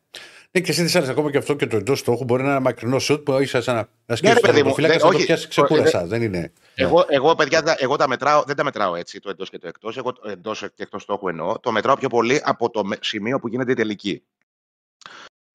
Ναι, 0.51 0.61
και 0.61 0.71
εσύ 0.71 0.85
τι 0.85 0.97
άλλε, 0.99 1.09
ακόμα 1.09 1.31
και 1.31 1.37
αυτό 1.37 1.55
και 1.55 1.67
το 1.67 1.77
εντός 1.77 1.99
στόχου 1.99 2.23
μπορεί 2.23 2.41
να 2.41 2.47
είναι 2.47 2.55
ένα 2.57 2.63
μακρινό 2.65 2.99
σουτ 2.99 3.23
που 3.23 3.39
είσαι 3.39 3.61
σαν 3.61 3.75
να 3.75 3.89
Ναι, 4.05 4.15
σκέφτεσαι 4.15 4.41
ρε, 4.45 4.47
παιδί 4.47 4.61
το 4.61 4.67
μου, 4.67 4.73
φύλακα 4.73 4.93
δεν- 4.93 5.03
να 5.05 5.09
το 5.11 5.15
όχι, 5.17 5.25
πιάσεις 5.25 5.45
ε, 5.45 5.47
ξεκούρασα. 5.47 6.05
Δεν 6.05 6.21
είναι. 6.21 6.53
Εγώ, 6.75 7.05
εγώ, 7.09 7.35
παιδιά, 7.35 7.63
τα- 7.63 7.75
εγώ 7.79 7.95
τα 7.95 8.07
μετράω, 8.07 8.43
δεν 8.43 8.55
τα 8.55 8.63
μετράω 8.63 8.95
έτσι, 8.95 9.19
το 9.19 9.29
εντός 9.29 9.49
και 9.49 9.57
το 9.57 9.67
εκτός. 9.67 9.97
Εγώ 9.97 10.13
το 10.13 10.29
εντός 10.29 10.59
και 10.59 10.83
εκτός 10.83 11.01
στόχου 11.01 11.27
εννοώ. 11.29 11.59
Το 11.59 11.71
μετράω 11.71 11.95
πιο 11.95 12.09
πολύ 12.09 12.41
από 12.43 12.69
το 12.69 12.83
με- 12.85 12.97
σημείο 13.01 13.39
που 13.39 13.47
γίνεται 13.47 13.71
η 13.71 13.75
τελική. 13.75 14.23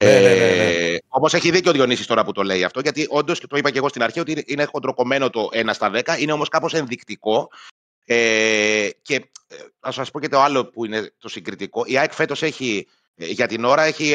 Ναι, 0.03 0.19
ναι, 0.19 0.33
ναι, 0.33 0.55
ναι. 0.55 0.97
Όμως 1.07 1.33
έχει 1.33 1.51
δίκιο 1.51 1.71
ο 1.71 1.73
Διονύσης 1.73 2.05
τώρα 2.05 2.23
που 2.23 2.31
το 2.31 2.43
λέει 2.43 2.63
αυτό, 2.63 2.79
γιατί 2.79 3.05
όντως 3.09 3.39
και 3.39 3.47
το 3.47 3.57
είπα 3.57 3.71
και 3.71 3.77
εγώ 3.77 3.89
στην 3.89 4.03
αρχή 4.03 4.19
ότι 4.19 4.31
είναι- 4.31 4.43
είναι 4.45 4.65
χοντροκομμένο 4.65 5.29
το 5.29 5.49
1 5.51 5.73
στα 5.73 5.89
10, 5.89 6.17
είναι 6.19 6.31
όμως 6.31 6.49
κάπως 6.49 6.73
ενδεικτικό. 6.73 7.49
Ε, 8.05 8.89
και 9.01 9.15
ε, 9.47 9.55
θα 9.79 9.91
σας 9.91 10.11
πω 10.11 10.19
και 10.19 10.27
το 10.27 10.39
άλλο 10.41 10.65
που 10.65 10.85
είναι 10.85 11.11
το 11.17 11.29
συγκριτικό. 11.29 11.83
Η 11.85 11.97
ΑΕΚ 11.97 12.11
φέτος 12.13 12.43
έχει, 12.43 12.87
ε, 12.87 13.04
για 13.15 13.47
την 13.47 13.65
ώρα, 13.65 13.83
έχει 13.83 14.13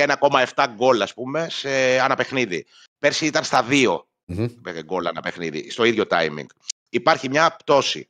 1,7 0.54 0.66
γκολ, 0.74 1.02
ας 1.02 1.14
πούμε, 1.14 1.46
σε 1.50 1.94
ένα 1.96 2.14
παιχνίδι. 2.16 2.66
Πέρσι 2.98 3.26
ήταν 3.26 3.44
στα 3.44 3.66
2 3.70 4.06
Μμμ. 4.24 4.46
γκολ 4.84 5.06
ένα 5.06 5.20
παιχνίδι, 5.20 5.70
στο 5.70 5.84
ίδιο 5.84 6.04
timing. 6.10 6.46
Υπάρχει 6.90 7.28
μια 7.28 7.56
πτώση. 7.58 8.08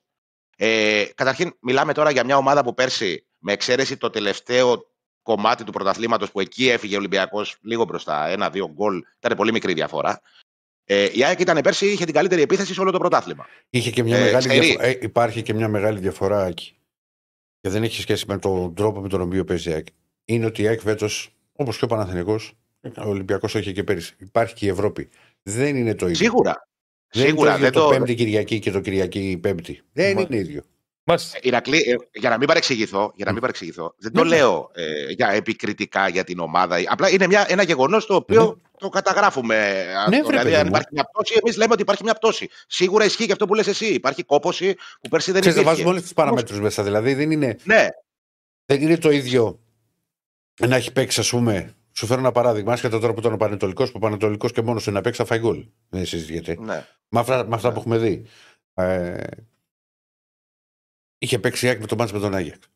Ε, 0.57 1.05
καταρχήν, 1.15 1.53
μιλάμε 1.61 1.93
τώρα 1.93 2.11
για 2.11 2.25
μια 2.25 2.37
ομάδα 2.37 2.65
που 2.65 2.75
πέρσι, 2.75 3.25
με 3.39 3.53
εξαίρεση 3.53 3.97
το 3.97 4.11
τελευταίο 4.11 4.89
κομμάτι 5.23 5.65
του 5.65 5.73
πρωταθλήματος 5.73 6.31
που 6.31 6.41
εκεί 6.41 6.69
έφυγε 6.69 6.95
ο 6.95 6.99
Ολυμπιακός 6.99 7.57
λίγο 7.61 7.85
μπροστά, 7.85 8.27
ένα-δύο 8.29 8.71
γκολ. 8.75 9.03
Ήταν 9.21 9.37
πολύ 9.37 9.53
μικρή 9.53 9.73
διαφορά. 9.73 10.21
Ε, 10.85 11.09
η 11.13 11.25
ΑΕΚ 11.25 11.41
ήταν 11.41 11.61
πέρσι, 11.61 11.87
είχε 11.87 12.05
την 12.05 12.15
καλύτερη 12.15 12.43
επίθεση 12.43 12.75
σε 12.75 12.81
όλο 12.81 12.91
το 12.91 12.99
πρωτάθλημα. 12.99 13.47
Είχε 13.71 13.91
και 13.91 14.03
μια 14.03 14.17
Ε, 14.17 14.21
μεγάλη 14.25 14.43
στερή. 14.43 14.61
διαφορά. 14.67 14.87
Ε, 14.87 14.99
υπάρχει 15.01 15.43
και 15.43 15.55
μια 15.55 15.69
μεγάλη 15.69 15.99
διαφορά 15.99 16.47
εκεί. 16.47 16.77
Και 17.61 17.69
δεν 17.69 17.83
έχει 17.83 18.01
σχέση 18.01 18.25
με 18.29 18.39
τον 18.39 18.75
τρόπο 18.75 19.01
με 19.01 19.09
τον 19.09 19.21
οποίο 19.21 19.45
παίζει 19.45 19.71
η 19.71 19.73
ΑΕΚ. 19.73 19.87
Είναι 20.35 20.47
ότι 20.47 20.63
η 20.63 20.67
ΑΕΚ 20.69 20.81
φέτος, 20.81 21.35
όπως 21.53 21.79
και 21.79 21.85
ο 21.85 21.87
Παναθηναϊκός, 21.87 22.53
ο 22.83 23.09
Ολυμπιακός 23.09 23.55
όχι 23.55 23.73
και 23.73 23.85
πέρυσι. 23.85 24.15
Υπάρχει 24.19 24.55
και 24.55 24.67
η 24.67 24.69
Ευρώπη. 24.69 25.09
Δεν 25.43 25.77
είναι 25.77 25.95
το 25.95 26.07
ίδιο. 26.07 26.17
Σίγουρα. 26.17 26.69
Δεν 27.13 27.25
Σίγουρα. 27.27 27.57
είναι 27.57 27.59
το, 27.59 27.63
Δεν 27.65 27.69
ίδιο 27.69 27.81
το... 27.81 27.89
το 27.89 27.95
Πέμπτη 27.97 28.15
Κυριακή 28.15 28.59
και 28.59 28.71
το 28.71 28.81
Κυριακή 28.81 29.39
Πέμπτη. 29.43 29.83
Δεν 29.93 30.15
Μα- 30.15 30.21
είναι 30.21 30.37
ίδιο. 30.37 30.63
Μάλιστα. 31.05 31.39
Ηρακλή, 31.43 31.79
ε, 31.79 31.95
για 32.19 32.31
να 32.31 32.39
μην 32.39 32.47
παρεξηγηθώ, 32.47 33.13
για 33.15 33.25
να 33.25 33.33
μην 33.33 33.41
παρεξηγηθώ 33.41 33.95
δεν 33.99 34.13
το 34.13 34.23
Ναι, 34.25 34.29
ναι. 34.31 34.37
λέω 34.37 34.71
ε, 34.75 35.13
για 35.13 35.29
επικριτικά 35.29 36.09
για 36.09 36.25
την 36.25 36.39
ομάδα. 36.39 36.77
Απλά 36.87 37.11
είναι 37.11 37.27
μια, 37.27 37.47
ένα 37.49 37.63
γεγονός 37.63 38.07
το 38.07 38.15
οποίο 38.15 38.45
Ναι. 38.45 38.71
το 38.79 38.89
καταγράφουμε. 38.89 39.85
αυτό. 39.97 40.11
βρε, 40.11 40.21
δηλαδή, 40.23 40.43
παιδί 40.45 40.55
αν 40.55 40.61
μου. 40.63 40.69
υπάρχει 40.69 40.89
μια 40.93 41.05
πτώση, 41.13 41.35
εμείς 41.45 41.57
λέμε 41.57 41.73
ότι 41.73 41.83
υπάρχει 41.83 42.03
μια 42.05 42.15
πτώση. 42.15 42.49
Σίγουρα 42.67 43.05
ισχύει 43.05 43.27
και 43.27 43.33
αυτό 43.33 43.47
που 43.47 43.55
λες 43.55 43.67
εσύ. 43.67 43.87
Υπάρχει 43.87 44.23
κόποση 44.23 44.75
που 45.01 45.09
πέρσι 45.09 45.33
δεν 45.33 45.41
Ξέρεις, 45.41 45.59
δεν 45.59 45.67
υπήρχε. 45.67 45.69
βάζουμε 45.69 45.89
όλες 45.89 46.03
τις 46.03 46.13
παραμέτρους 46.13 46.61
μέσα. 46.61 46.83
Δηλαδή 46.83 47.15
δεν 47.15 47.31
είναι, 47.31 47.57
Ναι, 47.65 47.87
δεν 48.67 48.83
είναι 48.83 48.97
το 48.99 49.11
ίδιο 49.11 49.61
να 50.67 50.77
έχει 50.77 50.93
παίξει, 50.93 51.21
ας 51.21 51.31
πούμε. 51.31 51.75
Σου 51.93 52.07
φέρω 52.07 52.21
ένα 52.21 52.33
παράδειγμα. 52.33 52.73
Άσχετα 52.73 52.99
τώρα 52.99 53.13
που 53.13 53.21
ήταν 53.21 53.33
ο 53.33 53.37
Πανετολικός, 53.37 53.89
που 53.91 53.97
ο 53.97 54.01
Πανετολικός 54.01 54.53
και 54.53 54.63
μόνος 54.63 54.85
του 54.85 54.91
να 54.91 55.01
παίξει 55.01 55.21
θα 55.21 55.27
φάει 55.27 55.39
γκολ. 55.39 55.67
Δεν 55.89 56.07
συζητιέται. 56.07 56.57
ναι. 56.61 56.87
Με 57.09 57.21
αυτά, 57.21 57.47
με 57.47 57.55
αυτά 57.55 57.73
που 57.73 57.79
έχουμε 57.79 57.99
δει. 57.99 58.27
Ε, 58.75 59.25
είχε 61.19 61.39
παίξει 61.39 61.67
η 61.67 61.69
ΑΕΚ 61.69 61.81
με 61.81 61.87
τον 61.87 61.99
Μάτς 61.99 62.13
με 62.13 62.19
τον 62.19 62.35
Άγιαξ. 62.35 62.71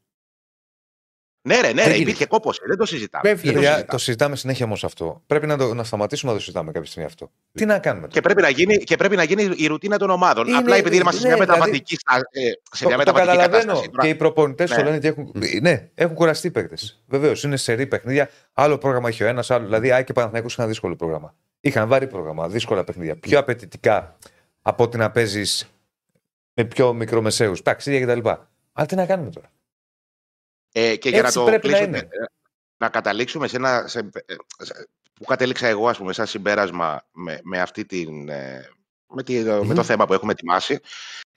Ναι, 1.46 1.54
ρε, 1.54 1.60
ναι, 1.60 1.66
Δεν 1.66 1.74
ρε, 1.74 1.82
γίνεται. 1.82 2.00
υπήρχε 2.00 2.26
κόποση. 2.26 2.60
Δεν 2.66 2.76
το 2.76 2.86
συζητάμε. 2.86 3.28
Βέβαια, 3.28 3.42
Δεν 3.42 3.52
το 3.52 3.58
Παιδιά, 3.58 3.70
συζητάμε. 3.70 3.92
το 3.92 3.98
συζητάμε 3.98 4.36
συνέχεια 4.36 4.64
όμως 4.64 4.84
αυτό. 4.84 5.22
Πρέπει 5.26 5.46
να, 5.46 5.56
το, 5.56 5.74
να 5.74 5.84
σταματήσουμε 5.84 6.30
να 6.32 6.36
το 6.38 6.44
συζητάμε 6.44 6.72
κάποια 6.72 6.88
στιγμή 6.88 7.08
αυτό. 7.08 7.30
Τι 7.52 7.64
να 7.64 7.78
κάνουμε. 7.78 8.06
Και 8.06 8.20
πρέπει, 8.20 8.42
να 8.42 8.48
γίνει, 8.48 8.76
και 8.76 8.96
πρέπει 8.96 9.16
να 9.16 9.22
γίνει 9.22 9.50
η 9.56 9.66
ρουτίνα 9.66 9.98
των 9.98 10.10
ομάδων. 10.10 10.46
Είναι- 10.46 10.56
Απλά 10.56 10.76
επειδή 10.76 10.96
είμαστε 10.96 11.20
σε 11.20 11.28
ναι, 11.28 11.34
μια 11.34 11.44
δηλαδή- 11.44 11.60
μεταβατική, 11.60 11.96
στα- 11.96 12.20
ε, 12.30 12.40
σε 12.76 12.86
μια 12.86 12.96
Το, 12.96 13.02
το 13.04 13.12
μεταβατική 13.12 13.36
καταλαβαίνω. 13.36 13.72
κατάσταση. 13.72 13.90
Και 14.00 14.08
οι 14.08 14.14
προπονητές 14.14 14.70
Ναι. 14.70 14.76
το 14.76 14.82
λένε 14.82 14.96
ότι 14.96 15.06
έχουν, 15.08 15.32
ναι, 15.60 15.88
έχουν 15.94 16.14
κουραστεί 16.14 16.46
οι 16.46 16.50
παίκτες. 16.50 17.02
Βεβαίως 17.06 17.42
είναι 17.42 17.56
σερή 17.56 17.86
παιχνίδια. 17.86 18.28
Άλλο 18.52 18.78
πρόγραμμα 18.78 19.08
έχει 19.08 19.22
ο 19.24 19.26
ένας, 19.26 19.50
άλλο. 19.50 19.64
Δηλαδή, 19.64 19.90
ΑΕΚ 19.90 20.04
και 20.06 20.12
Παναθηναϊκός 20.12 20.52
είχαν 20.52 20.68
δύσκολο 20.68 20.96
πρόγραμμα. 20.96 21.34
Είχαν 21.60 21.88
βαρύ 21.88 22.06
πρόγραμμα, 22.06 22.48
δύσκολα 22.48 22.84
παιχνίδια. 22.84 23.16
Πιο 23.16 23.38
απαιτητικά 23.38 24.16
από 24.62 24.84
ότι 24.84 24.96
να 24.96 25.10
παίζεις 25.10 25.68
με 26.54 26.64
πιο 26.64 26.92
μικρομεσαίους. 26.92 27.62
Ταξίδια 27.62 28.06
κτλ. 28.06 28.28
Αλλά 28.72 28.86
τι 28.86 28.94
να 28.94 29.06
κάνουμε 29.06 29.30
τώρα; 29.30 29.50
Ε, 30.76 30.96
και 30.96 31.08
για 31.08 31.20
να 31.20 31.26
Έτσι 31.26 31.38
το 31.38 31.44
πρέπει 31.44 31.66
να 31.68 31.72
κλείσουμε, 31.76 31.98
είναι. 31.98 32.08
ε, 32.10 32.24
να 32.76 32.88
καταλήξουμε 32.88 33.48
σε 33.48 33.56
ένα. 33.56 33.86
Σε, 33.88 33.98
ε, 33.98 34.34
σε- 34.58 34.88
που 35.14 35.24
κατέληξα 35.24 35.66
εγώ, 35.66 35.88
ας 35.88 35.96
πούμε, 35.98 36.12
σαν 36.12 36.26
συμπέρασμα 36.26 37.06
με, 37.12 37.40
με 37.42 37.60
αυτή 37.60 37.84
την. 37.84 38.28
ε, 38.28 38.68
Με, 39.06 39.22
τη, 39.22 39.42
με 39.42 39.74
το 39.74 39.82
θέμα 39.82 40.06
που 40.06 40.12
έχουμε 40.12 40.32
ετοιμάσει, 40.32 40.78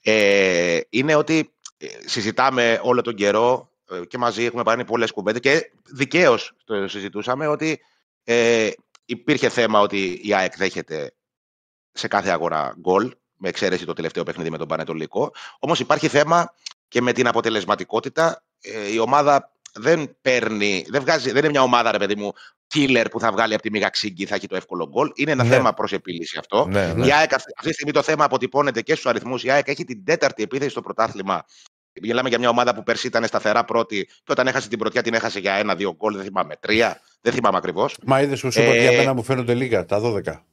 ε, 0.02 0.80
είναι 0.88 1.14
ότι 1.14 1.52
ε, 1.76 1.86
συζητάμε 2.06 2.80
όλο 2.82 3.02
τον 3.02 3.14
καιρό 3.14 3.72
ε, 3.90 4.00
και 4.06 4.18
μαζί 4.18 4.44
έχουμε 4.44 4.62
πάρει 4.62 4.84
πολλές 4.84 5.10
κουβέντες 5.10 5.40
και 5.40 5.70
δικαίως 5.84 6.52
το 6.64 6.88
συζητούσαμε 6.88 7.46
ότι 7.46 7.80
ε, 8.24 8.70
υπήρχε 9.04 9.48
θέμα 9.48 9.80
ότι 9.80 10.20
η 10.22 10.34
ΑΕΚ 10.34 10.56
δέχεται 10.56 11.12
σε 11.92 12.08
κάθε 12.08 12.30
αγορά 12.30 12.74
γκολ, 12.80 13.14
με 13.36 13.48
εξαίρεση 13.48 13.84
το 13.84 13.92
τελευταίο 13.92 14.22
παιχνίδι 14.22 14.50
με 14.50 14.58
τον 14.58 14.68
Πανετολικό. 14.68 15.32
Όμως 15.58 15.80
υπάρχει 15.80 16.08
θέμα 16.08 16.54
και 16.88 17.00
με 17.02 17.12
την 17.12 17.26
αποτελεσματικότητα 17.26 18.30
ε, 18.30 18.47
η 18.92 18.98
ομάδα 18.98 19.52
δεν 19.72 20.16
παίρνει, 20.22 20.84
δεν, 20.88 21.00
βγάζει, 21.00 21.28
δεν 21.30 21.38
είναι 21.38 21.48
μια 21.50 21.62
ομάδα, 21.62 21.92
ρε 21.92 21.98
παιδί 21.98 22.14
μου, 22.16 22.32
killer 22.74 23.04
που 23.10 23.20
θα 23.20 23.32
βγάλει 23.32 23.54
από 23.54 23.62
τη 23.62 23.70
μίγα 23.70 23.88
ξύγκη 23.88 24.26
θα 24.26 24.34
έχει 24.34 24.46
το 24.46 24.56
εύκολο 24.56 24.88
γκολ. 24.88 25.10
Είναι 25.14 25.30
ένα 25.30 25.44
Ναι. 25.44 25.48
θέμα 25.50 25.72
προς 25.74 25.92
επίλυση 25.92 26.38
αυτό. 26.38 26.66
Ναι, 26.66 26.92
ναι. 26.92 27.06
Η 27.06 27.12
ΑΕΚ 27.12 27.34
αυτή 27.34 27.52
αυτή 27.56 27.68
τη 27.68 27.72
στιγμή 27.74 27.92
το 27.92 28.02
θέμα 28.02 28.24
αποτυπώνεται 28.24 28.82
και 28.82 28.92
στους 28.92 29.06
αριθμούς. 29.06 29.44
Η 29.44 29.50
ΑΕΚ 29.50 29.68
έχει 29.68 29.84
την 29.84 30.04
τέταρτη 30.04 30.42
επίθεση 30.42 30.70
στο 30.70 30.80
πρωτάθλημα. 30.80 31.44
Μιλάμε 32.02 32.28
για 32.28 32.38
μια 32.38 32.48
ομάδα 32.48 32.74
που 32.74 32.82
πέρσι 32.82 33.06
ήταν 33.06 33.26
σταθερά 33.26 33.64
πρώτη 33.64 34.04
και 34.04 34.32
όταν 34.32 34.46
έχασε 34.46 34.68
την 34.68 34.78
πρωτιά 34.78 35.02
την 35.02 35.14
έχασε 35.14 35.38
για 35.40 35.52
ένα-δύο 35.54 35.94
γκολ, 35.94 36.14
δεν 36.16 36.24
θυμάμαι, 36.24 36.56
τρία, 36.60 37.00
δεν 37.20 37.32
θυμάμαι 37.32 37.56
ακριβώς. 37.56 37.96
Μα 38.06 38.20
είδες 38.20 38.40
που 38.40 38.52
σου 38.52 38.60
είπα 38.60 38.68
ότι 38.70 38.78
Ε, 38.78 38.82
για 38.88 38.92
μένα 38.98 39.14
μου 39.14 39.22
φαίνονται 39.22 39.54
λίγα, 39.54 39.84
τα 39.84 40.00
12. 40.00 40.44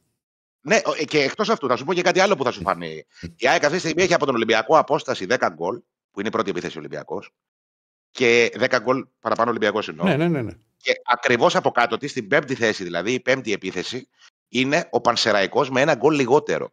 Ναι, 0.60 0.80
ο- 0.84 1.04
και 1.04 1.22
εκτός 1.22 1.48
αυτού, 1.48 1.68
θα 1.68 1.76
σου 1.76 1.84
πω 1.84 1.94
και 1.94 2.02
κάτι 2.02 2.20
άλλο 2.20 2.36
που 2.36 2.44
θα 2.44 2.50
σου 2.50 2.60
φανεί. 2.60 3.06
Η 3.36 3.48
ΑΕΚ 3.48 3.62
αυτή 3.62 3.74
τη 3.74 3.78
στιγμή 3.82 4.02
έχει 4.02 4.14
από 4.14 4.26
τον 4.26 4.34
Ολυμπιακό 4.34 4.78
απόσταση 4.78 5.26
10 5.28 5.48
γκολ, 5.54 5.76
που 6.10 6.18
είναι 6.20 6.28
η 6.28 6.32
πρώτη 6.32 6.50
επίθεση 6.50 6.78
Ολυμπιακός, 6.78 7.30
και 8.16 8.52
10 8.60 8.78
γκολ 8.82 9.06
παραπάνω 9.20 9.50
Ολυμπιακός 9.50 9.88
εννοώ. 9.88 10.06
Ναι, 10.06 10.16
ναι, 10.16 10.28
ναι. 10.28 10.42
ναι. 10.42 10.52
Και 10.76 10.92
ακριβώς 11.12 11.56
από 11.56 11.70
κάτω 11.70 11.96
τη, 11.96 12.08
στην 12.08 12.28
πέμπτη 12.28 12.54
θέση, 12.54 12.84
δηλαδή 12.84 13.12
η 13.12 13.20
πέμπτη 13.20 13.52
επίθεση, 13.52 14.08
είναι 14.48 14.88
ο 14.90 15.00
Πανσεραϊκός 15.00 15.70
με 15.70 15.80
ένα 15.80 15.94
γκολ 15.94 16.14
λιγότερο. 16.14 16.72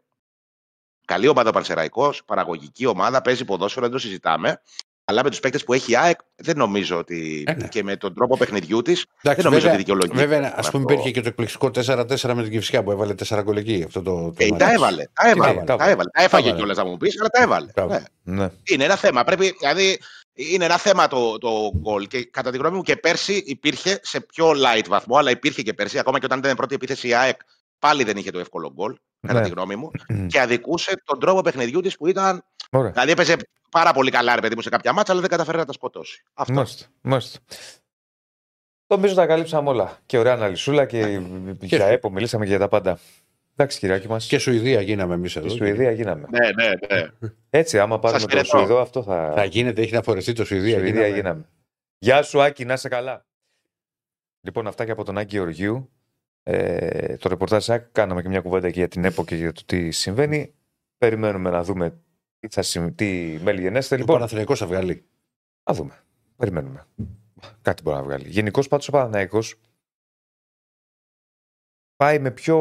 Καλή 1.05 1.27
ομάδα 1.27 1.49
ο 1.49 1.51
Πανσεραϊκός, 1.53 2.23
παραγωγική 2.25 2.85
ομάδα, 2.85 3.21
παίζει 3.21 3.45
ποδόσφαιρο, 3.45 3.85
δεν 3.85 3.93
το 3.93 3.99
συζητάμε. 3.99 4.61
Αλλά 5.05 5.23
με 5.23 5.29
τους 5.29 5.39
παίκτες 5.39 5.63
που 5.63 5.73
έχει 5.73 5.91
η 5.91 5.97
ΑΕΚ, 5.97 6.19
δεν 6.35 6.57
νομίζω 6.57 6.97
ότι. 6.97 7.43
Ε, 7.47 7.53
ναι. 7.53 7.67
και 7.67 7.83
με 7.83 7.95
τον 7.97 8.13
τρόπο 8.13 8.37
παιχνιδιού 8.37 8.81
της, 8.81 9.05
δεν 9.05 9.15
Εντάξει, 9.21 9.43
νομίζω 9.43 9.61
βέβαια, 9.67 9.73
ότι 9.73 9.83
δικαιολογεί. 9.83 10.27
βέβαια, 10.27 10.47
ας 10.55 10.65
αυτό. 10.65 10.71
πούμε, 10.79 10.93
υπήρχε 10.93 11.11
και 11.11 11.21
το 11.21 11.27
εκπληκτικό 11.27 11.67
4-4 11.75 12.33
με 12.35 12.41
την 12.43 12.51
Κυφσιά 12.51 12.83
που 12.83 12.91
έβαλε 12.91 13.13
4 13.27 13.39
γκολ 13.43 13.57
εκεί. 13.57 13.83
Αυτό 13.85 14.01
το, 14.01 14.11
το 14.31 14.33
Ε, 14.37 14.47
μάτι. 14.47 14.63
τα 14.63 14.71
έβαλε. 14.71 15.03
Τα 15.13 15.29
έβαλε. 15.29 15.53
τα 15.53 15.63
Τα, 15.63 15.73
έβαλε. 15.73 15.91
έβαλε. 15.91 16.09
τα 16.09 16.23
έφαγε 16.23 16.43
έβαλε. 16.47 16.57
κιόλας 16.57 16.77
να 16.77 16.85
μου 16.85 16.97
πεις, 16.97 17.19
αλλά 17.19 17.29
τα 17.29 17.41
έβαλε. 17.41 17.65
Τα 17.73 17.81
έβαλε. 17.81 18.03
Ναι. 18.23 18.35
ναι. 18.43 18.49
Είναι 18.63 18.83
ένα 18.83 18.95
θέμα. 18.95 19.23
Πρέπει, 19.23 19.55
δηλαδή, 19.59 19.99
είναι 20.33 20.65
ένα 20.65 20.77
θέμα 20.77 21.07
το, 21.07 21.37
το 21.37 21.71
γκολ. 21.77 22.07
Και 22.07 22.25
κατά 22.25 22.51
τη 22.51 22.57
γνώμη 22.57 22.75
μου 22.75 22.81
και 22.81 22.95
πέρσι 22.95 23.43
υπήρχε 23.45 23.99
σε 24.03 24.21
πιο 24.21 24.51
light 24.51 24.85
βαθμό, 24.87 25.17
αλλά 25.17 25.29
υπήρχε 25.31 25.61
και 25.61 25.73
πέρσι. 25.73 25.99
Ακόμα 25.99 26.19
και 26.19 26.25
όταν 26.25 26.39
ήταν 26.39 26.55
πρώτη 26.55 26.75
επίθεση 26.75 27.07
η 27.07 27.13
ΑΕΚ, 27.13 27.39
πάλι 27.79 28.03
δεν 28.03 28.17
είχε 28.17 28.31
το 28.31 28.39
εύκολο 28.39 28.71
γκολ, 28.73 28.95
κατά 29.27 29.39
Ναι. 29.39 29.45
τη 29.45 29.49
γνώμη 29.49 29.75
μου. 29.75 29.91
και 30.27 30.39
αδικούσε 30.39 31.01
τον 31.05 31.19
τρόπο 31.19 31.41
παιχνιδιού 31.41 31.79
της 31.81 31.97
που 31.97 32.07
ήταν. 32.07 32.45
Ωραία. 32.71 32.91
Δηλαδή 32.91 33.11
έπαιζε 33.11 33.35
πάρα 33.71 33.93
πολύ 33.93 34.11
καλά, 34.11 34.35
ρε 34.35 34.41
παιδί 34.41 34.55
μου, 34.55 34.61
σε 34.61 34.69
κάποια 34.69 34.93
μάτσα, 34.93 35.11
αλλά 35.11 35.21
δεν 35.21 35.29
καταφέρει 35.29 35.57
να 35.57 35.65
τα 35.65 35.73
σκοτώσει. 35.73 36.23
Αυτό. 36.33 36.53
Μάλιστα. 36.53 36.85
Μάλιστα. 37.01 37.39
Νομίζω 38.87 39.15
τα 39.15 39.25
καλύψαμε 39.25 39.69
όλα. 39.69 39.97
Και 40.05 40.17
ωραία 40.17 40.33
αναλυσούλα 40.33 40.85
και 40.85 41.21
για 41.59 41.85
ΕΠΟ 41.85 42.09
μιλήσαμε 42.09 42.43
και 42.43 42.49
για 42.49 42.59
τα 42.59 42.67
πάντα. 42.67 42.99
Εντάξει, 43.55 43.79
κυριάκι 43.79 44.07
μας. 44.07 44.27
Και 44.27 44.37
Σουηδία 44.37 44.81
γίναμε 44.81 45.13
εμείς 45.13 45.35
εδώ. 45.35 45.47
Στη 45.49 45.57
Σουηδία 45.57 45.91
γίναμε. 45.91 46.27
Ναι, 46.31 46.63
ναι, 46.65 46.69
ναι. 46.97 47.29
Έτσι, 47.49 47.79
άμα 47.79 47.99
πάρουμε 47.99 48.19
Σας 48.19 48.29
το 48.29 48.35
χαιρετώ. 48.35 48.57
Σουηδό, 48.57 48.79
αυτό 48.79 49.03
θα. 49.03 49.33
Θα 49.35 49.43
γίνεται, 49.45 49.81
έχει 49.81 49.93
να 49.93 50.01
φορεστεί 50.01 50.33
το 50.33 50.45
Σουηδία. 50.45 50.77
Σουηδία 50.79 50.91
γίναμε. 51.07 51.15
γίναμε. 51.15 51.45
Γεια 51.97 52.21
σου, 52.23 52.41
Άκη, 52.41 52.65
να 52.65 52.73
είσαι 52.73 52.89
καλά. 52.89 53.25
Λοιπόν, 54.41 54.67
αυτά 54.67 54.85
και 54.85 54.91
από 54.91 55.03
τον 55.03 55.17
Άκη 55.17 55.35
Γεωργίου. 55.35 55.89
Ε, 56.43 57.17
το 57.17 57.29
ρεπορτάζ 57.29 57.69
Άκη, 57.69 57.87
κάναμε 57.91 58.21
και 58.21 58.27
μια 58.27 58.41
κουβέντα 58.41 58.67
και 58.71 58.79
για 58.79 58.87
την 58.87 59.05
ΕΠΟ 59.05 59.25
και 59.25 59.35
για 59.35 59.51
το 59.51 59.61
τι 59.65 59.91
συμβαίνει. 59.91 60.53
Περιμένουμε 60.97 61.49
να 61.49 61.63
δούμε 61.63 61.89
τι, 62.39 62.47
θα, 62.51 62.61
συμ- 62.61 62.95
τι 62.97 63.37
μέλη 63.43 63.61
γενέστε. 63.61 63.95
Ο 63.95 63.97
Λοιπόν, 63.97 64.15
Παναθηναϊκός 64.15 64.59
θα 64.59 64.65
βγάλει. 64.67 65.05
να 65.69 65.73
δούμε. 65.75 65.93
Περιμένουμε. 66.37 66.85
Κάτι 67.61 67.81
μπορεί 67.81 67.97
να 67.97 68.03
βγάλει. 68.03 68.27
Γενικώ 68.29 68.67
πάντως 68.67 68.87
ο 68.87 68.91
Παναθηναϊκός 68.91 69.55
πάει 72.03 72.19
με 72.19 72.31
πιο. 72.31 72.57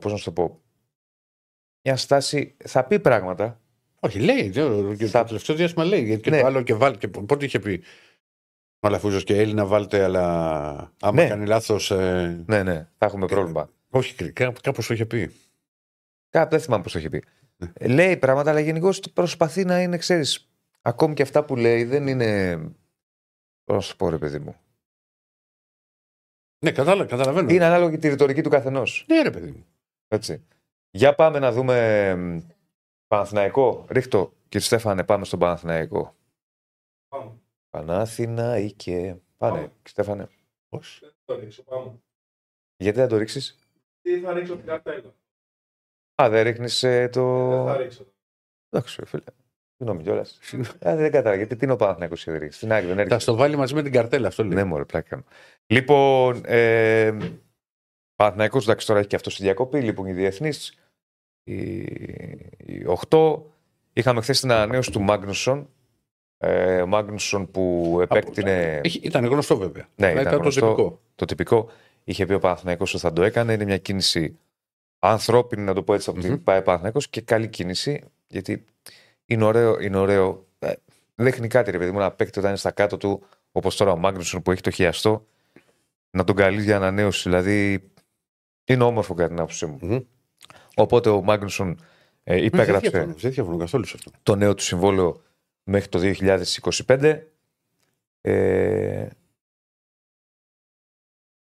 Πώς 0.00 0.12
να 0.12 0.18
σου 0.18 0.24
το 0.24 0.32
πω. 0.32 0.60
Μια 1.84 1.96
στάση. 1.96 2.56
Θα 2.64 2.84
πει 2.84 3.00
πράγματα. 3.00 3.60
Όχι, 4.00 4.18
λέει. 4.20 4.50
το- 4.50 4.94
Και 4.94 5.06
Θα- 5.06 5.20
το 5.20 5.26
τελευταίο 5.26 5.56
διάστημα 5.56 5.84
λέει. 5.84 6.02
Γιατί 6.04 6.22
και 6.22 6.30
Ναι. 6.30 6.40
το 6.40 6.46
άλλο 6.46 6.62
και 6.62 6.74
βάλει. 6.74 6.96
Και 6.96 7.08
πότε 7.08 7.44
είχε 7.44 7.58
πει. 7.58 7.82
Ο 8.80 8.86
Αλαφούζο 8.86 9.20
και 9.20 9.40
Έλληνα 9.40 9.66
βάλτε, 9.66 10.04
αλλά 10.04 10.24
άμα 11.00 11.22
Ναι. 11.22 11.28
κάνει 11.28 11.46
λάθος. 11.46 11.90
Ε... 11.90 12.42
Ναι, 12.46 12.62
ναι, 12.62 12.88
θα 12.98 13.06
έχουμε 13.06 13.26
πρόβλημα. 13.26 13.70
Όχι, 13.90 14.32
κάπως 14.32 14.86
το 14.86 14.94
είχε 14.94 15.06
πει. 15.06 15.30
Κάπου 16.28 16.50
δεν 16.50 16.60
θυμάμαι 16.60 16.82
πώς 16.82 16.92
το 16.92 16.98
είχε 16.98 17.08
πει. 17.08 17.22
Ναι. 17.56 17.70
Ε, 17.74 17.88
Λέει 17.88 18.16
πράγματα, 18.16 18.50
αλλά 18.50 18.60
γενικώ 18.60 18.90
προσπαθεί 19.12 19.64
να 19.64 19.82
είναι, 19.82 19.96
ξέρεις. 19.96 20.50
Ακόμη 20.82 21.14
και 21.14 21.22
αυτά 21.22 21.44
που 21.44 21.56
λέει 21.56 21.84
δεν 21.84 22.06
είναι. 22.06 22.56
Πώς 23.64 23.76
να 23.76 23.80
σου 23.80 23.96
πω, 23.96 24.08
ρε 24.08 24.18
παιδί 24.18 24.38
μου. 24.38 24.56
Ναι, 26.66 26.72
κατάλα, 26.72 27.04
καταλαβαίνω. 27.04 27.50
Είναι 27.50 27.64
ανάλογη 27.64 27.90
και 27.90 27.98
τη 28.00 28.08
ρητορική 28.08 28.42
του 28.42 28.48
καθενός. 28.50 29.04
Ναι, 29.08 29.22
ρε 29.22 29.30
παιδί 29.30 29.50
μου. 29.50 29.66
Έτσι. 30.08 30.44
Για 30.90 31.14
πάμε 31.14 31.38
να 31.38 31.52
δούμε 31.52 32.14
μ, 32.16 32.38
Παναθηναϊκό. 33.06 33.84
Ρίχτω, 33.88 34.32
κύριε 34.48 34.66
Στέφανε, 34.66 35.04
πάμε 35.04 35.24
στον 35.24 35.38
Παναθηναϊκό. 35.38 36.14
Πάμε. 37.08 37.32
Παναθηναϊκέ. 37.70 39.20
Πάνε, 39.36 39.54
Πάμε. 39.54 39.60
κύριε 39.60 39.72
Στέφανε. 39.82 40.28
Πώς; 40.68 40.98
Δεν 41.02 41.10
θα 41.10 41.34
το 41.34 41.40
ρίξω. 41.40 41.62
Πάμε. 41.62 41.92
Γιατί 42.76 42.98
δεν 42.98 43.08
το 43.08 43.16
ρίξεις; 43.16 43.58
Τι 44.02 44.20
θα 44.20 44.32
ρίξω 44.32 44.56
την 44.56 44.66
καρτέλα. 44.66 45.14
Α, 46.22 46.28
δεν 46.28 46.42
ρίχνεις 46.42 46.80
το. 47.12 47.48
Δεν 47.48 47.64
θα 47.64 47.76
ρίξω. 47.76 48.06
Εντάξει, 48.70 48.96
ρε 49.00 49.06
φίλε. 49.06 49.22
Συγγνώμη 49.76 50.02
κιόλας. 50.02 50.38
δεν 50.80 51.10
κατάλαβα. 51.10 51.34
Γιατί 51.36 51.56
τι 51.56 51.64
είναι 51.64 51.74
ο 51.74 51.76
Παναθηναϊκός 51.76 52.24
και 52.24 52.30
δεν 52.30 52.40
ρίχνεις. 52.40 52.56
Στην 52.56 52.72
άκρη 52.72 52.86
δεν 52.86 52.94
Θα 52.96 53.00
έρχεται. 53.02 53.20
στο 53.20 53.34
βάλει 53.36 53.56
μαζί 53.56 53.74
με 53.74 53.82
την 53.82 53.92
καρτέλα, 53.92 54.28
αυτό 54.28 54.44
λέει. 54.44 54.54
Ναι, 54.54 54.64
μωρέ, 54.64 54.84
πλάκα 54.84 55.08
κάνω. 55.08 55.24
Λοιπόν, 55.66 56.42
ε, 56.44 57.16
Παναθηναϊκός, 58.16 58.64
εντάξει, 58.64 58.86
τώρα 58.86 58.98
έχει 58.98 59.08
και 59.08 59.16
αυτό 59.16 59.30
στη 59.30 59.42
διακοπή. 59.42 59.80
Λοιπόν, 59.80 60.06
οι 60.06 60.12
διεθνεί. 60.12 60.50
Οι, 61.44 61.78
οι 62.56 62.84
8. 63.08 63.42
Είχαμε 63.92 64.20
χθες 64.20 64.40
την 64.40 64.50
ανανέωση 64.52 64.90
του 64.90 65.00
Μάγνουσον. 65.00 65.68
Ε, 66.38 66.80
ο 66.82 66.86
Μάγνουσον 66.86 67.50
που 67.50 67.98
επέκτηνε. 68.02 68.80
Έχει- 68.84 69.00
Ήταν 69.02 69.24
γνωστό 69.24 69.56
βέβαια. 69.56 69.88
Ναι, 69.96 70.06
Αλλά 70.06 70.20
ήταν 70.20 70.32
το 70.32 70.38
γνωστό. 70.38 70.60
τυπικό. 70.68 71.00
το 71.14 71.24
τυπικό. 71.24 71.70
Είχε 72.04 72.26
πει 72.26 72.32
ο 72.32 72.38
Παναθηναϊκός 72.38 72.94
ότι 72.94 73.02
θα 73.02 73.12
το 73.12 73.22
έκανε. 73.22 73.52
Είναι 73.52 73.64
μια 73.64 73.78
κίνηση 73.78 74.38
ανθρώπινη, 74.98 75.62
να 75.62 75.74
το 75.74 75.82
πω 75.82 75.94
έτσι, 75.94 76.10
από 76.10 76.20
την 76.20 76.30
Μμμ. 76.32 76.42
πάει 76.42 76.58
ο 76.58 76.62
Παναθηναϊκός 76.62 77.08
και 77.08 77.20
καλή 77.20 77.48
κίνηση. 77.48 78.02
Γιατί 78.26 78.64
είναι 79.26 79.44
ωραίο, 79.44 79.80
είναι 79.80 79.96
ωραίο. 79.96 80.46
Ε, 80.58 80.72
δείχνει 81.14 81.48
κάτι, 81.48 81.70
ρε 81.70 81.78
παιδί 81.78 81.90
μου, 81.90 81.98
ένα 81.98 82.10
παίκτη 82.10 82.38
όταν 82.38 82.50
είναι 82.50 82.58
στα 82.58 82.70
κάτω 82.70 82.96
του, 82.96 83.22
όπως 83.52 83.76
τώρα 83.76 83.92
ο 83.92 83.96
Μάγνουσον 83.96 84.42
που 84.42 84.50
έχει 84.52 84.60
το 84.60 84.70
χιαστό, 84.70 85.26
να 86.16 86.24
τον 86.24 86.36
καλείς 86.36 86.64
για 86.64 86.76
ανανέωση. 86.76 87.28
Δηλαδή, 87.28 87.90
είναι 88.64 88.84
όμορφο 88.84 89.14
κατά 89.14 89.28
την 89.28 89.38
άποψή 89.38 89.66
μου. 89.66 89.78
Μμμ. 89.82 89.98
Οπότε 90.76 91.08
ο 91.10 91.22
Μάγνουσον 91.22 91.80
ε, 92.22 92.34
Δεν 92.34 92.44
υπέγραψε 92.44 92.90
διαφωνώ, 92.90 93.14
δεν 93.14 93.30
διαφωνώ 93.30 93.56
καθόλου 93.56 93.84
σε 93.84 93.92
αυτό. 93.96 94.10
το 94.22 94.36
νέο 94.36 94.54
του 94.54 94.62
συμβόλαιο 94.62 95.22
μέχρι 95.64 95.88
το 95.88 95.98
2025. 96.02 97.20
Ε, 98.20 99.08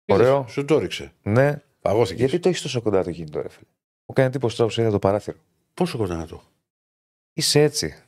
Ωραίο. 0.05 0.47
Σου 0.47 0.65
το 0.65 0.75
έριξε. 0.75 1.13
ναι, 1.23 1.61
Παγώθηκε. 1.81 2.19
γιατί 2.19 2.39
το 2.39 2.49
έχεις 2.49 2.61
τόσο 2.61 2.81
κοντά 2.81 3.03
το 3.03 3.11
κινητό, 3.11 3.41
ρε 3.41 3.49
φίλε. 3.49 3.69
Μου 4.05 4.13
κάνει 4.15 4.27
εντύπωση 4.27 4.57
τώρα 4.57 4.73
που 4.73 4.81
είδα 4.81 4.89
το 4.91 4.99
παράθυρο. 4.99 5.37
Πόσο 5.73 5.97
κοντά 5.97 6.15
να 6.15 6.27
το 6.27 6.35
έχω. 6.35 6.51
Είσαι 7.33 7.61
έτσι. 7.61 8.03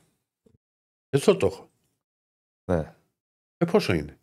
Εδώ 1.08 1.36
το 1.36 1.46
έχω. 1.46 1.70
Ναι. 2.64 2.94
Ε, 3.56 3.64
πόσο 3.64 3.92
είναι. 3.92 4.18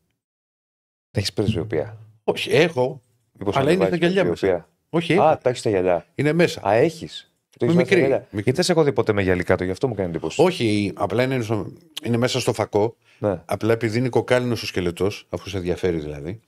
Έχεις 1.11 1.33
πρεσβειοποιά. 1.33 1.97
Όχι, 2.29 2.51
έχω. 2.51 3.01
Μήπως 3.39 3.55
Αλλά 3.55 3.65
να 3.65 3.71
είναι 3.71 3.83
βάλεις 3.83 3.99
τα 3.99 4.05
γυαλιά 4.05 4.25
πρεσβειοποία. 4.25 4.69
Όχι, 4.89 5.13
έχω. 5.13 5.23
Α, 5.23 5.37
τα 5.37 5.49
έχεις 5.49 5.61
τα 5.61 5.69
γυαλιά. 5.69 6.05
είναι 6.15 6.33
μέσα. 6.33 6.61
Α, 6.67 6.73
έχεις. 6.73 7.31
Το 7.57 7.65
Με 7.65 7.71
έχεις 7.71 7.75
βάλει 7.75 7.85
στα 7.87 7.95
μικρή. 7.95 7.99
γυαλιά. 7.99 8.17
Μικρή. 8.17 8.29
Γιατί 8.33 8.51
δεν 8.51 8.63
σε 8.63 8.71
έχω 8.71 8.83
δει 8.83 8.93
ποτέ 8.93 9.13
με 9.13 9.21
γυαλί 9.21 9.43
κάτω, 9.43 9.63
γι' 9.63 9.71
αυτό 9.71 9.87
μου 9.87 9.93
κάνει 9.93 10.09
εντύπωση. 10.09 10.41
Όχι, 10.41 10.91
απλά 10.95 11.23
είναι, 11.23 11.41
στο- 11.41 11.71
είναι 12.03 12.17
μέσα 12.17 12.39
στο 12.39 12.53
φακό. 12.53 12.95
Ναι. 13.19 13.41
Απλά 13.45 13.73
επειδή 13.73 13.97
είναι 13.97 14.09
κοκάλινος 14.09 14.63
ο 14.63 14.65
σκελετός, 14.65 15.27
αφού 15.29 15.49
σε 15.49 15.57
ενδιαφέρει 15.57 15.97
δηλαδή. 15.99 16.39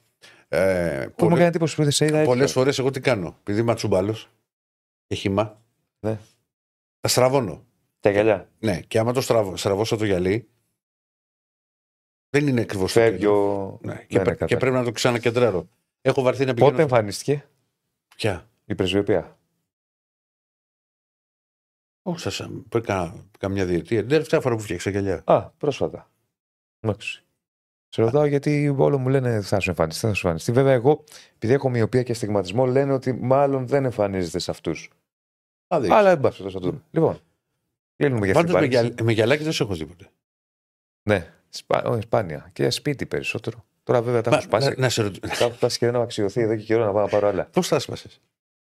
Ε, 0.47 1.05
Που 1.15 1.25
μου 1.29 1.35
κάνει 1.35 1.43
εντύπωση 1.47 1.75
που 1.75 1.81
δεν 1.83 1.91
σε 1.91 2.05
είδα 2.05 2.17
έτσι. 2.17 2.29
Πολλές 2.29 2.51
φορές 2.51 2.79
εγώ 2.79 2.89
τι 2.91 2.99
κάνω. 2.99 3.35
Επειδή 3.39 3.59
είμαι 3.59 3.71
ατσούμπαλο 3.71 4.15
και 5.07 5.15
χυμά, 5.15 5.61
Ναι. 5.99 6.17
τα 6.99 7.07
στραβώνω. 7.07 7.63
Τα 7.99 8.09
γυαλιά. 8.09 8.49
Ναι, 8.59 8.79
και 8.87 8.99
άμα 8.99 9.13
το 9.13 9.21
στραβ, 9.21 9.55
στραβώσω 9.55 9.95
το 9.97 10.05
γυαλί, 10.05 10.47
δεν 12.29 12.47
είναι 12.47 12.61
ακριβώς 12.61 12.91
Φεύγει 12.91 13.25
ο. 13.25 13.79
Ναι, 13.81 14.05
και, 14.07 14.17
Ναι, 14.17 14.23
πρέ- 14.23 14.39
ναι, 14.39 14.47
και 14.47 14.55
κατάλαβα. 14.55 14.57
πρέπει 14.57 14.75
να 14.75 14.83
το 14.83 14.91
ξανακεντράρω. 14.91 15.69
Έχω 16.01 16.21
βαρθεί 16.21 16.45
να 16.45 16.53
πηγαίνω. 16.53 16.71
Πότε 16.71 16.81
εμφανίστηκε; 16.81 17.49
Πια. 18.15 18.49
η 18.65 18.75
πρεσβειοποία. 18.75 19.37
Όχι, 22.01 22.29
σα 22.31 22.47
πριν 22.49 22.83
κα- 22.83 23.25
καμιά 23.39 23.65
διετία. 23.65 23.99
Την 23.99 24.09
τελευταία 24.09 24.41
φορά 24.41 24.55
που 24.55 24.61
φτιάξα 24.61 24.89
γυαλιά. 24.89 25.21
Α, 25.25 25.49
πρόσφατα. 25.49 26.09
Εντάξει. 26.79 27.23
Σε 27.89 28.01
ρωτάω 28.01 28.25
γιατί 28.25 28.75
όλο 28.77 28.97
μου 28.97 29.09
λένε 29.09 29.41
θα 29.41 29.59
σου 29.59 29.69
εμφανιστεί, 29.69 30.05
θα 30.07 30.13
σου 30.13 30.25
εμφανιστεί. 30.27 30.51
Βέβαια, 30.51 30.73
εγώ, 30.73 31.03
επειδή 31.35 31.53
έχω 31.53 31.69
μοιοπία 31.69 32.03
και 32.03 32.13
στιγματισμό, 32.13 32.65
λένε 32.65 32.93
ότι 32.93 33.13
μάλλον 33.13 33.67
δεν 33.67 33.85
εμφανίζεται 33.85 34.39
σε 34.39 34.51
αυτούς. 34.51 34.89
Άδει. 35.67 35.91
Αλλά 35.91 36.09
δεν 36.09 36.19
πάση, 36.19 36.43
θα 36.43 36.49
το 36.51 36.59
δούμε. 36.59 36.81
Λοιπόν, 36.91 37.19
κλείνουμε 37.95 38.25
για 38.25 38.35
αυτή 38.35 38.45
Πάντω 38.51 38.59
την 38.59 38.67
με, 38.69 38.75
παρένθεση. 38.75 38.93
γυαλ, 38.93 39.05
με 39.05 39.11
γυαλάκι 39.13 39.43
δεν 39.43 39.51
σε 39.51 39.63
έχω 39.63 39.75
δει 39.75 39.85
ποτέ. 39.85 40.09
Ναι, 41.09 41.33
σπα... 41.49 41.83
όχι, 41.83 42.01
σπάνια. 42.01 42.49
Και 42.53 42.69
σπίτι 42.69 43.05
περισσότερο. 43.05 43.65
Τώρα 43.83 44.01
βέβαια 44.01 44.21
τα 44.21 44.29
Μα, 44.29 44.35
έχω 44.37 44.45
σπάσει. 44.45 44.67
να, 44.69 44.75
να 44.77 44.89
σε 44.89 45.01
ρωτήσω. 45.01 45.35
Τα 45.37 45.45
έχω 45.45 45.53
σπάσει 45.53 45.77
και 45.77 45.85
δεν 45.85 45.95
έχω 45.95 46.03
αξιωθεί 46.03 46.41
εδώ 46.41 46.55
και 46.55 46.63
καιρό 46.63 46.85
να 46.85 46.91
πάω 46.91 47.03
να 47.03 47.09
πάρω 47.09 47.27
άλλα. 47.27 47.45
Πώς 47.45 47.67
τα 47.67 47.75
έσπασε. 47.75 48.09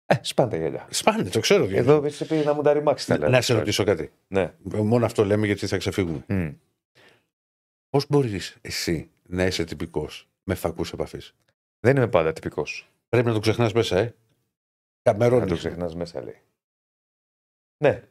Ε, 0.05 0.15
σπάνε 0.21 0.49
τα 0.51 0.57
γυαλιά. 0.57 0.87
Σπάνε, 0.89 1.23
το 1.29 1.39
ξέρω. 1.39 1.63
διότι. 1.65 1.79
Εδώ 1.79 2.05
έτσι 2.05 2.25
πει 2.25 2.35
να 2.35 2.53
μου 2.53 2.61
τα 2.61 2.73
ρημάξεις 2.73 3.07
τα 3.07 3.13
να, 3.13 3.19
λέω. 3.19 3.29
να 3.29 3.41
σε 3.41 3.53
ρωτήσω 3.53 3.83
κάτι. 3.83 4.11
Ναι. 4.27 4.53
Μόνο 4.63 5.05
αυτό 5.05 5.25
λέμε 5.25 5.45
γιατί 5.45 5.67
θα 5.67 5.77
ξεφύγουμε. 5.77 6.23
Μμ. 6.27 6.49
Πώς 7.89 8.05
μπορείς 8.09 8.57
εσύ 8.61 9.09
να 9.27 9.45
είσαι 9.45 9.63
τυπικός 9.63 10.27
με 10.43 10.55
φακούς 10.55 10.91
επαφής; 10.93 11.35
Δεν 11.79 11.95
είμαι 11.95 12.07
πάντα 12.07 12.33
τυπικός. 12.33 12.89
Πρέπει 13.09 13.27
να 13.27 13.33
το 13.33 13.39
ξεχνάς 13.39 13.73
μέσα, 13.73 13.97
ε. 13.97 14.03
Να 14.03 15.11
Καμερώνει. 15.11 15.45
το 15.45 15.55
ξεχνάς 15.55 15.95
μέσα, 15.95 16.21
λέει. 16.23 16.37
Ναι, 17.83 18.03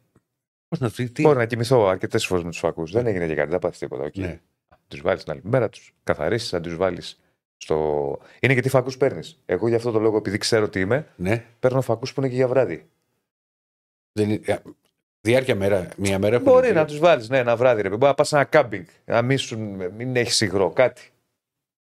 Πώς 0.68 0.79
να 0.81 0.91
τι. 0.91 1.11
τι- 1.11 1.22
μπορεί 1.22 1.37
να 1.37 1.47
κοιμηθώ 1.47 1.87
αρκετές 1.87 2.27
φορές 2.27 2.45
με 2.45 2.51
τους 2.51 2.59
φακούς. 2.59 2.91
Δεν 2.93 3.07
έγινε 3.07 3.27
και 3.27 3.35
κάτι, 3.35 3.51
δεν 3.51 3.59
πάθεις 3.59 3.79
τίποτα. 3.79 4.05
Okay. 4.05 4.18
Ναι. 4.18 4.41
Τους 4.89 5.01
βάλεις 5.01 5.22
την 5.22 5.32
άλλη 5.32 5.41
μέρα, 5.45 5.68
τους 5.68 5.95
καθαρίσεις, 6.05 6.53
να 6.53 6.61
τους 6.61 6.76
βάλεις 6.76 7.20
στο. 7.57 8.18
Είναι 8.41 8.55
και 8.55 8.61
τι 8.61 8.68
φακούς 8.68 8.97
παίρνεις. 8.97 9.41
Εγώ 9.47 9.68
γι' 9.68 9.74
αυτό 9.74 9.91
το 9.91 9.99
λόγο, 10.01 10.16
επειδή 10.16 10.39
ξέρω 10.39 10.68
τι 10.68 10.80
είμαι, 10.80 11.07
ναι. 11.16 11.45
παίρνω 11.61 11.80
φακούς 11.80 12.12
που 12.12 12.20
είναι 12.20 12.28
και 12.28 12.35
για 12.37 12.49
βράδυ. 12.49 12.89
Δεν 14.12 14.30
είναι... 14.30 14.41
ε, 14.45 14.57
Διάρκεια 15.20 15.55
μέρα, 15.55 15.89
μία 15.97 16.18
μέρα 16.18 16.35
έχουν 16.35 16.47
Μπορεί 16.53 16.66
δύο. 16.66 16.74
να 16.74 16.85
τους 16.85 16.99
βάλεις, 16.99 17.28
ναι, 17.28 17.39
ένα 17.39 17.57
βράδυ. 17.57 17.82
Ρε. 17.82 17.89
Μπορεί 17.89 18.03
να 18.03 18.14
πας 18.14 18.28
σε 18.28 18.35
ένα 18.37 18.45
κάμπινγκ, 18.45 18.85
να 19.05 19.22
μην, 19.22 19.39
σου, 19.39 19.59
μην 19.97 20.16
έχεις 20.16 20.41
υγρό, 20.41 20.70
κάτι. 20.70 21.11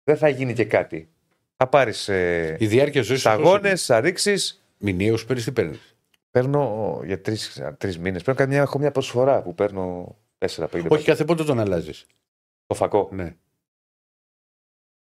Δεν 0.04 0.16
θα 0.16 0.28
γίνει 0.28 0.52
και 0.52 0.64
κάτι. 0.64 1.08
Θα 1.56 1.66
πάρεις 1.66 2.08
ε, 2.08 2.56
Η 2.58 2.66
διάρκεια 2.66 3.02
ζωής 3.02 3.20
σταγόνες, 3.20 3.84
θα 3.84 4.00
ρίξεις. 4.00 4.64
Μηνύου 4.78 5.16
παίρνεις 5.26 5.44
τι 5.44 5.52
παίρνεις; 5.52 5.96
Παίρνω 6.30 7.00
για 7.04 7.20
τρεις 7.20 7.98
μήνες. 7.98 8.22
Πρέπει 8.22 8.40
να 8.40 8.46
μια, 8.46 8.60
έχω 8.60 8.78
μια 8.78 8.90
προσφορά 8.90 9.42
που 9.42 9.54
παίρνω 9.54 10.16
4-5 10.38 10.86
Όχι 10.88 11.04
κάθε 11.04 11.24
πότε 11.24 11.44
τον 11.44 11.60
αλλάζεις. 11.60 12.06
Το 12.66 12.74
φακό. 12.74 13.08
Ναι, 13.12 13.34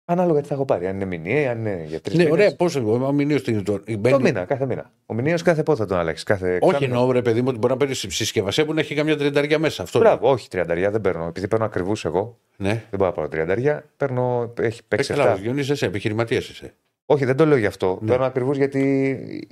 Ανάλογα 0.10 0.42
τι 0.42 0.48
θα 0.48 0.54
έχω 0.54 0.66
πάρει. 0.66 0.88
Αν 0.88 0.96
είναι 0.96 1.06
μηνιαία, 1.06 1.52
αν 1.52 1.58
είναι 1.60 1.84
για 1.88 2.02
τρεις 2.02 2.18
ναι 2.18 2.24
μήνες. 2.24 2.38
ωραία, 2.40 2.56
πόσο. 2.56 3.06
Ο 3.06 3.12
μηνύο 3.12 3.42
τι 3.42 3.52
είναι 3.52 3.62
τώρα. 3.62 3.84
Το 3.84 3.98
Μπαίνει- 3.98 4.22
μήνα, 4.22 4.46
κάθε 4.46 4.66
μήνα. 4.66 4.92
Ο 5.06 5.14
μηνύο 5.14 5.36
κάθε 5.44 5.64
πότε 5.64 5.80
θα 5.80 5.86
τον 5.86 5.98
αλλάξεις. 5.98 6.24
Κάθε 6.24 6.46
Όχι 6.48 6.56
εξάμηνο. 6.76 6.94
εννοώ, 7.00 7.12
ρε 7.12 7.22
παιδί 7.22 7.42
μου, 7.42 7.46
ότι 7.50 7.58
μπορεί 7.58 7.74
να 7.74 7.80
παίρνεις 7.80 8.00
συσκευασία 8.08 8.66
που 8.66 8.74
να 8.74 8.80
έχει 8.80 8.96
καμιά 8.96 9.18
τριανταριά 9.18 9.60
μέσα. 9.60 9.84
Αυτό. 9.84 10.00
Μπράβο, 10.00 10.30
όχι 10.30 10.48
τριανταριά 10.50 10.92
δεν 10.92 11.02
παίρνω. 11.02 11.26
Επειδή 11.26 11.48
παίρνω 11.48 11.66
ακριβούς 11.66 12.06
εγώ, 12.06 12.38
Ναι. 12.58 12.70
δεν 12.70 12.84
μπορώ 12.92 13.06
να 13.06 13.12
πάρω 13.12 13.28
τριανταριά. 13.28 13.86
Παίρνω, 13.98 14.54
έχει 14.60 14.80
Ε, 14.80 14.84
παίξει 14.88 15.14
καλά, 15.14 15.32
ο 15.32 15.34
7. 15.36 15.42
Γιονύς 15.42 15.70
είσαι, 15.70 15.86
επιχειρηματίας 15.86 16.50
είσαι. 16.50 16.74
Όχι, 17.06 17.26
δεν 17.26 17.36
το 17.36 17.46
λέω 17.46 17.58
γι' 17.58 17.66
αυτό. 17.66 17.98
Ναι. 18.02 18.08
Παίρνω 18.10 18.26
ακριβούς 18.26 18.58
γιατί. 18.58 19.48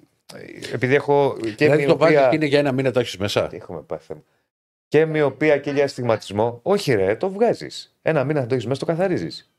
Επειδή 0.74 0.96
έχω 0.96 1.38
και 1.40 1.66
δηλαδή 1.66 1.86
το 1.86 1.98
βάζεις 1.98 2.14
μοιοπία. 2.16 2.30
και 2.30 2.36
είναι 2.36 2.46
για 2.46 2.60
ένα 2.60 2.72
μήνα 2.72 2.92
το 2.92 3.00
έχεις 3.00 3.18
μέσα. 3.18 3.48
Τι 3.48 3.56
έχουμε 3.56 3.82
πάθει 3.82 4.06
θέμα. 4.06 4.22
Και 4.88 5.06
μοιοπία 5.06 5.58
και 5.58 5.72
για 5.72 5.84
αστιγματισμό. 5.84 6.60
Όχι, 6.64 6.94
ρε, 6.94 7.16
το 7.16 7.30
βγάζεις. 7.30 7.95
Ένα 8.08 8.24
μήνα 8.24 8.42
θα 8.42 8.46
το 8.48 8.54
έχεις 8.54 8.68
μέσα, 8.68 8.80
το 8.80 8.86
καθαρίζεις. 8.86 9.52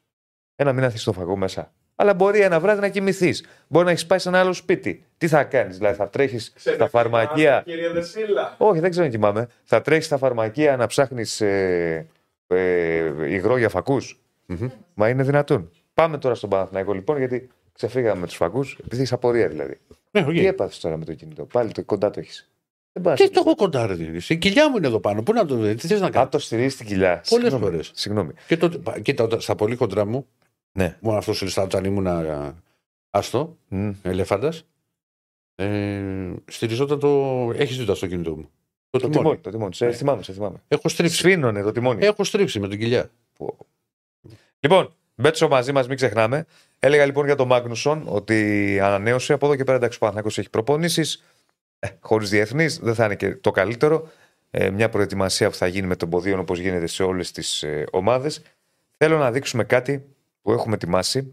Ένα 0.57 0.72
μήνα 0.72 0.86
θα 0.86 0.92
έχεις 0.92 1.05
το 1.05 1.12
φαγό 1.12 1.36
μέσα. 1.36 1.72
Αλλά 1.94 2.14
μπορεί 2.14 2.40
ένα 2.40 2.61
βράδυ 2.61 2.80
να 2.80 2.88
κοιμηθείς. 2.88 3.44
Μπορεί 3.68 3.84
να 3.84 3.90
έχεις 3.90 4.07
πάει 4.07 4.18
σε 4.18 4.28
ένα 4.28 4.40
άλλο 4.40 4.53
σπίτι. 4.53 5.07
Τι 5.18 5.28
θα 5.28 5.44
κάνεις, 5.44 5.76
δηλαδή 5.76 5.97
θα 5.97 6.09
τρέχεις 6.09 6.53
στα 6.57 6.88
φαρμακεία; 6.88 7.62
Κύριε 7.64 7.90
Δεσίλα. 7.90 8.55
Όχι, 8.59 8.80
δεν 8.80 8.90
ξέρω 8.90 9.05
αν 9.05 9.11
κοιμάμαι. 9.11 9.49
Θα 9.64 9.80
τρέχεις 9.80 10.05
στα 10.07 10.16
φαρμακεία 10.16 10.76
να 10.76 10.86
ψάχνεις 10.86 11.40
ε, 11.40 12.07
ε, 12.47 13.30
υγρό 13.32 13.57
για 13.57 13.68
φακούς; 13.68 14.20
Μμμ. 14.47 14.68
Μα 14.94 15.09
είναι 15.09 15.22
δυνατόν. 15.22 15.70
Πάμε 15.94 16.18
τώρα 16.18 16.34
στον 16.34 16.51
Παναθηναϊκό 16.51 16.92
λοιπόν, 16.92 17.18
γιατί 17.18 17.49
ξεφύγαμε 17.72 18.20
με 18.20 18.26
τους 18.26 18.36
φακούς, 18.36 18.76
επειδή 18.80 18.97
έχεις 18.97 19.12
απορία 19.12 19.49
δηλαδή. 19.49 19.80
Ναι, 20.11 20.20
οκ. 20.20 20.30
Τι 20.30 20.47
έπαθες 20.47 20.80
τώρα 20.80 20.97
με 20.97 21.05
το 21.05 21.14
κινητό, 21.14 21.44
πάλι 21.44 21.72
το 21.72 21.84
κοντά 21.84 22.11
το 22.11 22.20
έχεις. 22.20 22.51
Δεν 22.97 23.05
πας. 23.05 23.20
Τι 23.20 23.30
το 23.30 23.40
έχω 23.47 23.55
κοντά, 23.55 23.86
ρε 23.86 23.94
Διονύση. 23.94 24.32
Η 24.32 24.36
κοιλιά 24.36 24.70
μου 24.70 24.76
είναι 24.76 24.86
εδώ 24.86 25.01
πάνω. 25.01 25.22
Πού 25.22 25.32
να 25.32 25.44
το 25.44 25.55
δεις, 25.57 25.80
τι 25.80 25.86
θες 25.86 26.01
να 26.01 26.07
Α, 26.07 26.11
κάνεις; 26.11 26.30
το 26.30 26.38
στηρίζει 26.38 26.68
στην 26.68 26.86
κοιλιάς. 26.86 27.28
Πολλές 27.28 27.49
Συγγνώμη. 27.51 27.72
φορές. 27.72 27.90
Συγγνώμη. 27.94 28.32
Και 28.47 28.57
τότε, 28.57 28.78
πα- 28.78 29.01
κοίτα, 29.01 29.24
όταν- 29.24 29.40
στα 29.40 29.55
πολύ 29.55 29.76
κοντρά 29.76 30.05
μου, 30.07 30.26
Ναι. 30.72 30.97
μόνο 31.01 31.18
αυτός 31.18 31.36
σου 31.36 31.47
όταν 31.62 31.84
ήμουν 31.84 32.07
α, 32.07 32.55
άστο, 33.11 33.57
Μμ. 33.68 33.90
ελεφάντα, 34.03 34.53
ε, 35.55 36.01
στηριζόταν 36.44 36.99
το. 36.99 37.09
Έχεις 37.57 37.76
δει 37.78 37.84
το 37.84 37.92
αυτοκίνητό 37.92 38.30
μου. 38.36 38.51
Το, 38.90 38.99
Το 38.99 39.09
τιμόνι. 39.09 39.16
τιμόνι. 39.18 39.38
Το 39.40 39.51
τιμόνι. 39.51 39.74
Σε 39.74 39.86
Ναι. 39.86 39.92
θυμάμαι, 39.92 40.22
σε 40.22 40.32
θυμάμαι. 40.32 40.57
Έχω 40.68 40.88
στρίψει. 40.88 41.16
Σφίνωνε 41.16 41.62
το 41.62 41.72
τιμόνι. 41.72 42.05
Έχω 42.07 42.24
στρίψει 42.24 42.61
με 42.61 42.68
την 42.68 42.78
κοιλιά. 42.78 43.11
Λοιπόν, 44.61 44.92
Μπέτσο 45.14 45.49
μαζί 45.49 45.72
μας, 45.72 45.86
μην 45.88 45.97
ξεχνάμε. 45.97 46.47
Έλεγα 46.78 47.05
λοιπόν 47.05 47.24
για 47.26 47.34
τον 47.34 47.47
Μάγνουσον 47.47 48.03
ότι 48.07 48.80
ανανέωσε 48.80 49.32
από 49.32 49.47
εδώ 49.47 49.57
και 49.57 49.64
πέρα 49.64 49.76
εντάξει 49.76 49.97
ο 49.97 50.01
Παναθηναϊκός 50.01 50.38
έχει 50.38 50.51
προπονήσεις. 50.51 51.22
Ε, 51.79 51.89
Χωρίς 52.01 52.31
διεθνείς 52.31 52.79
δεν 52.79 52.95
θα 52.95 53.05
είναι 53.05 53.16
και 53.16 53.37
το 53.37 53.51
καλύτερο. 53.51 54.11
Ε, 54.51 54.70
μια 54.70 54.89
προετοιμασία 54.89 55.51
που 55.51 55.57
θα 55.57 55.66
γίνει 55.66 55.87
με 55.87 55.97
τον 55.97 56.11
ποδίων 56.11 56.39
όπως 56.39 56.59
γίνεται 56.59 56.87
σε 56.87 57.03
όλες 57.03 57.31
τις 57.33 57.62
ε, 57.62 57.87
ομάδες. 57.93 58.43
Θέλω 58.97 59.18
να 59.18 59.31
δείξουμε 59.31 59.64
κάτι 59.64 60.07
που 60.43 60.53
έχουμε 60.53 60.74
ετοιμάσει. 60.74 61.31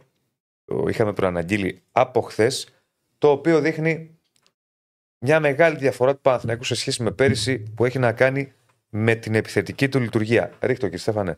Το 0.65 0.85
είχαμε 0.87 1.13
προαναγγείλει 1.13 1.83
από 1.91 2.21
χθες. 2.21 2.67
Το 3.17 3.29
οποίο 3.29 3.59
δείχνει 3.59 4.17
μια 5.17 5.39
μεγάλη 5.39 5.77
διαφορά 5.77 6.13
του 6.13 6.21
Παναθηναϊκού 6.21 6.63
σε 6.63 6.75
σχέση 6.75 7.03
με 7.03 7.11
πέρυσι 7.11 7.59
που 7.59 7.85
έχει 7.85 7.99
να 7.99 8.13
κάνει 8.13 8.53
με 8.89 9.15
την 9.15 9.35
επιθετική 9.35 9.89
του 9.89 9.99
λειτουργία. 9.99 10.57
Ρίχτω 10.59 10.83
κύριε 10.83 10.97
Στέφανε. 10.97 11.37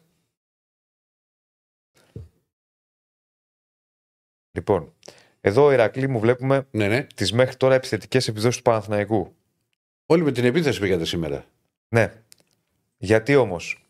Λοιπόν, 4.51 4.93
εδώ 5.47 5.71
Ηρακλή 5.71 6.07
μου 6.07 6.19
βλέπουμε 6.19 6.67
Ναι, 6.71 6.87
ναι. 6.87 7.07
τις 7.15 7.31
μέχρι 7.33 7.55
τώρα 7.55 7.75
επιθετικές 7.75 8.27
επιδόσεις 8.27 8.55
του 8.57 8.61
Παναθηναϊκού. 8.63 9.35
Όλοι 10.05 10.23
με 10.23 10.31
την 10.31 10.45
επίθεση 10.45 10.79
πήγατε 10.79 11.05
σήμερα. 11.05 11.45
Ναι. 11.89 12.13
Γιατί 12.97 13.35
όμως; 13.35 13.85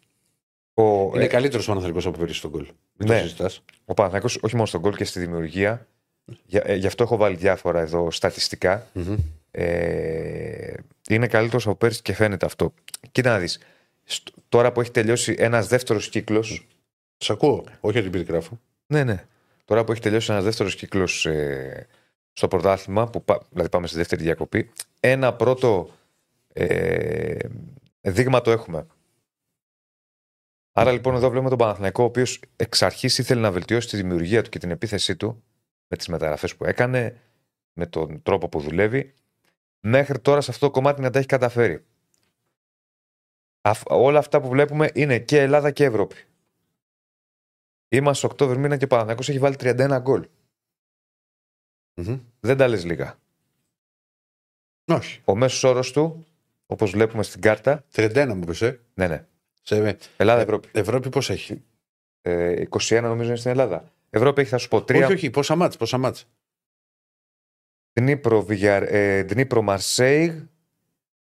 Ο, 0.74 0.84
Είναι 1.16 1.24
ε, 1.24 1.28
καλύτερος 1.28 1.66
ο 1.66 1.68
Παναθηναϊκός 1.68 2.06
από 2.06 2.18
πέρυσι 2.18 2.38
στον 2.38 2.52
κολ. 2.52 2.62
Μην 2.98 3.10
Ναι. 3.10 3.16
το 3.18 3.22
συζητάς. 3.24 3.64
ο 3.86 3.94
Παναθηναϊκός 3.94 4.38
όχι 4.42 4.56
μόνο 4.56 4.68
στον 4.68 4.82
γκολ 4.82 4.96
και 4.96 5.04
στη 5.06 5.20
δημιουργία. 5.20 5.88
Για, 6.46 6.62
ε, 6.66 6.76
γι' 6.76 6.88
αυτό 6.88 7.04
έχω 7.04 7.18
βάλει 7.18 7.36
διάφορα 7.36 7.80
εδώ 7.80 8.12
στατιστικά. 8.12 8.88
Μμμ. 8.94 9.16
Ε, 9.52 10.74
είναι 11.10 11.28
καλύτερος 11.28 11.66
από 11.68 11.76
πέρσι 11.76 12.02
και 12.02 12.14
φαίνεται 12.14 12.46
αυτό. 12.46 12.74
Κοίτα 13.12 13.30
να 13.32 13.40
δεις. 13.40 13.60
στ- 14.04 14.28
τώρα 14.50 14.72
που 14.72 14.82
έχει 14.82 14.92
τελειώσει 14.92 15.36
ένας 15.38 15.68
δεύτερος 15.68 16.10
κύκλος. 16.10 16.68
Σ' 17.18 17.30
ακούω. 17.30 17.64
Όχι 17.80 17.98
ότι 17.98 18.10
περιγράφω. 18.10 18.60
Ναι, 18.88 19.04
ναι. 19.04 19.26
Τώρα 19.66 19.84
που 19.84 19.92
έχει 19.92 20.02
τελειώσει 20.02 20.32
ένας 20.32 20.44
δεύτερος 20.44 20.76
κύκλος 20.76 21.26
ε, 21.26 21.88
στο 22.34 22.48
πρωτάθλημα, 22.48 23.10
που 23.10 23.24
πά- 23.24 23.46
δηλαδή 23.50 23.70
πάμε 23.70 23.88
στη 23.88 23.98
δεύτερη 23.98 24.24
διακοπή, 24.24 24.72
ένα 25.00 25.36
πρώτο 25.36 25.90
ε, 26.54 27.38
δείγμα 28.02 28.42
το 28.42 28.52
έχουμε. 28.52 28.88
Άρα 30.72 30.92
λοιπόν 30.92 31.16
εδώ 31.16 31.30
βλέπουμε 31.30 31.50
τον 31.50 31.58
Παναθηναϊκό, 31.58 32.04
ο 32.04 32.06
οποίος 32.06 32.40
εξ 32.56 32.82
αρχής 32.82 33.18
ήθελε 33.18 33.42
να 33.42 33.52
βελτιώσει 33.52 33.88
τη 33.88 33.98
δημιουργία 33.98 34.42
του 34.42 34.50
και 34.50 34.60
την 34.60 34.72
επίθεσή 34.72 35.16
του 35.16 35.44
με 35.88 35.98
τις 35.98 36.08
μεταγραφές 36.08 36.56
που 36.56 36.66
έκανε, 36.66 37.20
με 37.74 37.86
τον 37.86 38.22
τρόπο 38.22 38.50
που 38.50 38.60
δουλεύει, 38.60 39.14
μέχρι 39.80 40.20
τώρα 40.20 40.42
σε 40.42 40.52
αυτό 40.52 40.66
το 40.66 40.72
κομμάτι 40.72 41.02
να 41.02 41.10
τα 41.10 41.18
έχει 41.20 41.28
καταφέρει. 41.28 41.86
Αφ- 43.62 43.92
όλα 43.92 44.20
αυτά 44.20 44.42
που 44.42 44.48
βλέπουμε 44.48 44.90
είναι 44.94 45.20
και 45.20 45.42
Ελλάδα 45.42 45.72
και 45.72 45.84
Ευρώπη. 45.84 46.16
Είμαστε 47.96 48.28
Οκτώβρη 48.28 48.58
μήνα 48.58 48.78
και 48.78 48.84
ο 48.84 48.88
Παναθηναϊκός 48.88 49.30
έχει 49.30 49.40
βάλει 49.40 49.56
31 49.60 49.98
γκολ. 50.02 50.28
Μμμ. 51.94 52.20
Δεν 52.40 52.58
τα 52.58 52.68
λες 52.68 52.86
λίγα. 52.86 53.20
Όχι. 54.86 55.22
Ο 55.26 55.36
μέσος 55.36 55.64
όρος 55.64 55.92
του, 55.92 56.26
όπως 56.66 56.92
βλέπουμε 56.92 57.24
στην 57.24 57.42
κάρτα, 57.42 57.84
31 57.96 58.32
μου 58.36 58.46
πες, 58.46 58.62
ε. 58.62 58.80
ναι, 58.94 59.08
ναι. 59.08 59.26
Σε 59.62 59.98
Ελλάδα-Ευρώπη. 60.18 60.70
Ευρώπη 60.72 61.10
πώς 61.10 61.30
έχει; 61.30 61.64
Ε, 62.22 62.64
21 62.70 63.02
νομίζω 63.02 63.28
είναι 63.28 63.38
στην 63.38 63.52
Ελλάδα. 63.52 63.92
Ευρώπη 64.10 64.42
έχει, 64.42 64.50
θα 64.50 64.58
σου 64.58 64.68
πω, 64.68 64.78
3. 64.78 64.96
Όχι, 64.96 65.14
όχι. 65.14 65.30
Πόσα 65.30 65.56
μάτς, 65.56 65.78
πόσα 65.78 65.98
μάτς. 65.98 66.28
Δνίπρο, 67.94 68.44
Βιγια... 68.44 68.76
ε, 68.76 69.24
Δνίπρο 69.24 69.62
Μαρσέιγ, 69.62 70.34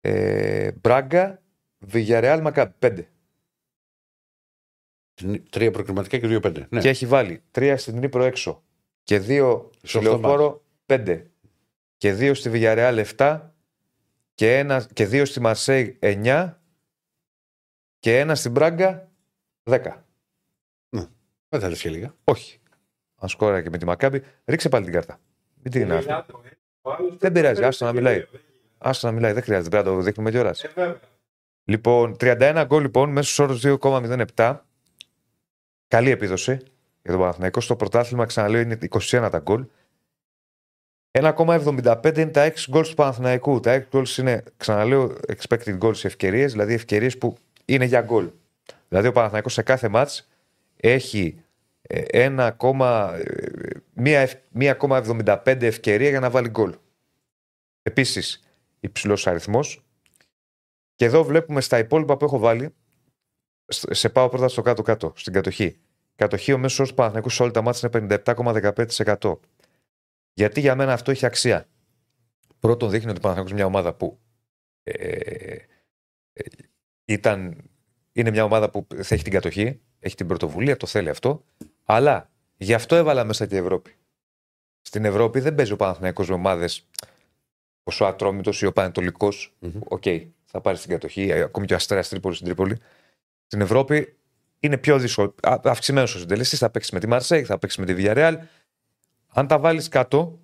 ε, 0.02 0.72
Μπράγκα, 0.72 1.42
Βιγιαρεάλ 1.78 2.42
Μακάμπ. 2.42 2.72
5. 2.80 3.06
Τρία 5.50 5.72
προκριματικά 5.72 6.18
και 6.18 6.28
δύο 6.28 6.40
πέντε. 6.40 6.68
Ναι. 6.70 6.80
Και 6.80 6.90
έχει 6.90 7.06
βάλει 7.06 7.42
3 7.52 7.74
στην 7.78 7.96
Δνίπρο 7.96 8.24
έξω 8.24 8.64
και 9.04 9.18
2 9.18 9.22
στη 9.78 9.88
Σε 9.88 9.98
οχτώ 9.98 10.10
Λεωφόρο 10.10 10.64
5. 10.86 11.22
Και 11.98 12.16
2 12.20 12.32
στη 12.36 12.50
Βιγιαρεάλ 12.50 13.06
7 13.18 13.42
και, 14.34 14.58
ένα, 14.58 14.88
και 14.94 15.08
2 15.12 15.26
στη 15.26 15.40
Μαρσέιγ 15.40 15.96
9 16.00 16.54
και 18.00 18.26
1 18.28 18.32
στην 18.36 18.52
Μπράγκα 18.52 19.12
10. 19.64 19.80
Δεν 21.50 21.60
θα 21.60 21.70
λες 21.70 21.82
και 21.82 21.90
λίγα. 21.90 22.16
Όχι. 22.24 22.60
Αν 23.16 23.30
σκόρα 23.30 23.62
και 23.62 23.70
με 23.70 23.78
τη 23.78 23.86
Μακάμπη, 23.86 24.24
ρίξε 24.46 24.70
πάλι 24.70 24.84
την 24.84 24.94
κάρτα. 24.94 25.20
Μην 25.62 25.72
την 25.72 25.82
είναι 25.82 25.96
αυτό. 25.96 26.12
Λάτο, 26.12 26.42
ε. 26.46 26.50
Ο 26.82 26.92
άλλος 26.92 27.18
Δεν 27.18 27.32
πειράζει, 27.32 27.54
παίζει 27.54 27.68
άστο 27.68 27.86
να 27.86 27.92
και 27.92 27.98
μιλάει. 27.98 28.16
δύο, 28.16 28.28
δεν 28.32 28.42
γίνεται. 28.42 28.64
Άστο 28.78 29.08
να 29.08 29.14
μιλάει, 29.14 29.32
δεν 29.32 29.44
χρειάζεται. 29.44 29.70
Πρέπει 29.70 29.88
να 29.88 29.96
το 29.96 30.02
δείχνουμε 30.02 30.32
κιόλας. 30.32 30.64
Ε, 30.64 30.72
βέβαια. 30.76 31.00
Λοιπόν, 31.64 32.16
31 32.20 32.64
γκολ 32.68 32.82
λοιπόν, 32.82 33.10
μέσος 33.10 33.40
όρος 33.40 33.62
2,07. 33.64 34.65
Καλή 35.96 36.10
επίδοση 36.10 36.52
για 37.02 37.12
τον 37.12 37.20
Παναθηναϊκό. 37.20 37.62
Στο 37.62 37.76
πρωτάθλημα, 37.76 38.26
ξαναλέω, 38.26 38.62
είναι 38.62 38.78
21 38.90 39.28
τα 39.32 39.40
γκολ. 39.40 39.66
1,75 41.12 42.18
είναι 42.18 42.32
τα 42.32 42.44
6 42.44 42.70
γκολ 42.70 42.84
του 42.84 42.94
Παναθηναϊκού. 42.94 43.60
Τα 43.60 43.72
6 43.72 43.88
γκολ 43.90 44.06
είναι, 44.18 44.44
ξαναλέω, 44.58 45.16
expected 45.28 45.80
goals 45.80 46.04
ευκαιρίες, 46.04 46.52
δηλαδή 46.52 46.74
ευκαιρίες 46.74 47.18
που 47.18 47.38
είναι 47.66 47.86
για 47.86 48.02
γκολ. 48.02 48.32
Δηλαδή 48.88 49.08
ο 49.08 49.12
Παναθηναϊκός 49.12 49.54
σε 49.54 49.62
κάθε 49.62 49.88
μάτς 49.88 50.30
έχει 50.76 51.44
ε, 51.82 52.28
1,, 52.28 52.52
ε, 53.14 53.74
μία 53.94 54.20
ευ- 54.20 54.40
1,75 54.54 55.62
ευκαιρία 55.62 56.10
για 56.10 56.20
να 56.20 56.30
βάλει 56.30 56.50
γκολ. 56.50 56.76
Επίσης, 57.84 58.44
υψηλός 58.80 59.28
αριθμός. 59.28 59.86
Και 60.96 61.06
εδώ 61.06 61.24
βλέπουμε 61.24 61.62
στα 61.62 61.78
υπόλοιπα 61.78 62.18
που 62.18 62.26
έχω 62.26 62.38
βάλει, 62.38 62.74
σ- 63.68 63.94
σε 63.94 64.10
πάω 64.10 64.30
πρώτα 64.30 64.48
στο 64.48 64.62
κάτω-κάτω, 64.62 65.14
στην 65.16 65.34
κατοχή. 65.34 65.80
Κατοχή 66.16 66.54
ο 66.54 66.58
μέσος 66.58 66.78
όρος 66.78 66.90
του 66.90 66.96
Παναθηναϊκού 66.96 67.30
σε 67.30 67.44
όλα 67.44 67.52
τα 67.52 67.62
μάτια 67.62 67.90
είναι 67.94 68.22
57,15%. 68.26 69.38
Γιατί 70.34 70.60
για 70.60 70.76
μένα 70.76 70.94
αυτό 70.94 71.12
έχει 71.12 71.26
αξία. 71.26 71.68
Πρώτον, 72.60 72.90
δείχνει 72.90 73.10
ότι 73.10 73.18
ο 73.18 73.22
Παναθηναϊκός 73.22 73.52
είναι 73.52 73.60
μια 73.60 73.66
ομάδα 73.66 73.94
που 73.94 74.20
ε, 74.84 75.58
ε, 76.34 76.44
ήταν, 77.06 77.70
είναι 78.12 78.30
μια 78.30 78.44
ομάδα 78.44 78.70
που 78.70 78.88
θα 78.90 79.16
έχει 79.16 79.24
την 79.24 79.32
κατοχή, 79.32 79.82
έχει 80.00 80.16
την 80.16 80.28
πρωτοβουλία, 80.28 80.78
το 80.78 80.88
θέλει 80.88 81.10
αυτό. 81.10 81.46
Αλλά 81.84 82.30
γι' 82.58 82.74
αυτό 82.74 82.96
έβαλα 82.96 83.24
μέσα 83.24 83.46
και 83.46 83.56
η 83.56 83.58
Ευρώπη. 83.58 83.96
Στην 84.82 85.06
Ευρώπη 85.06 85.40
δεν 85.40 85.56
παίζει 85.56 85.72
ο 85.72 85.76
Παναθηναϊκός 85.76 86.30
με 86.30 86.34
ομάδες 86.34 86.88
όπω 87.84 88.06
ο 88.06 88.08
Ατρόμητος 88.08 88.62
ή 88.62 88.66
ο 88.66 88.74
Πανετολικό. 88.74 89.30
Μμμ. 89.60 89.80
Οκ, 89.88 90.04
θα 90.46 90.62
πάρει 90.62 90.78
την 90.78 90.90
κατοχή, 90.90 91.30
ε, 91.30 91.42
ακόμη 91.42 91.66
και 91.66 91.74
ο 91.74 91.76
Αστέρας 91.76 92.10
Τρίπολης 92.10 92.38
στην 92.38 92.50
Τρίπολη. 92.50 92.80
Στην 93.46 93.62
Ευρώπη 93.62 94.18
είναι 94.60 94.78
πιο 94.78 95.00
δύσκολο. 95.00 95.36
Αυξημένος 95.44 96.16
ο 96.16 96.20
συντελεστής, 96.20 96.60
θα 96.60 96.70
παίξει 96.70 96.94
με 96.94 97.00
τη 97.00 97.08
Μαρσέιγ, 97.08 97.44
θα 97.44 97.60
παίξει 97.60 97.80
με 97.80 97.86
τη 97.86 97.96
Villarreal. 97.98 98.36
Αν 99.28 99.48
τα 99.48 99.60
βάλεις 99.60 99.88
κάτω, 99.88 100.40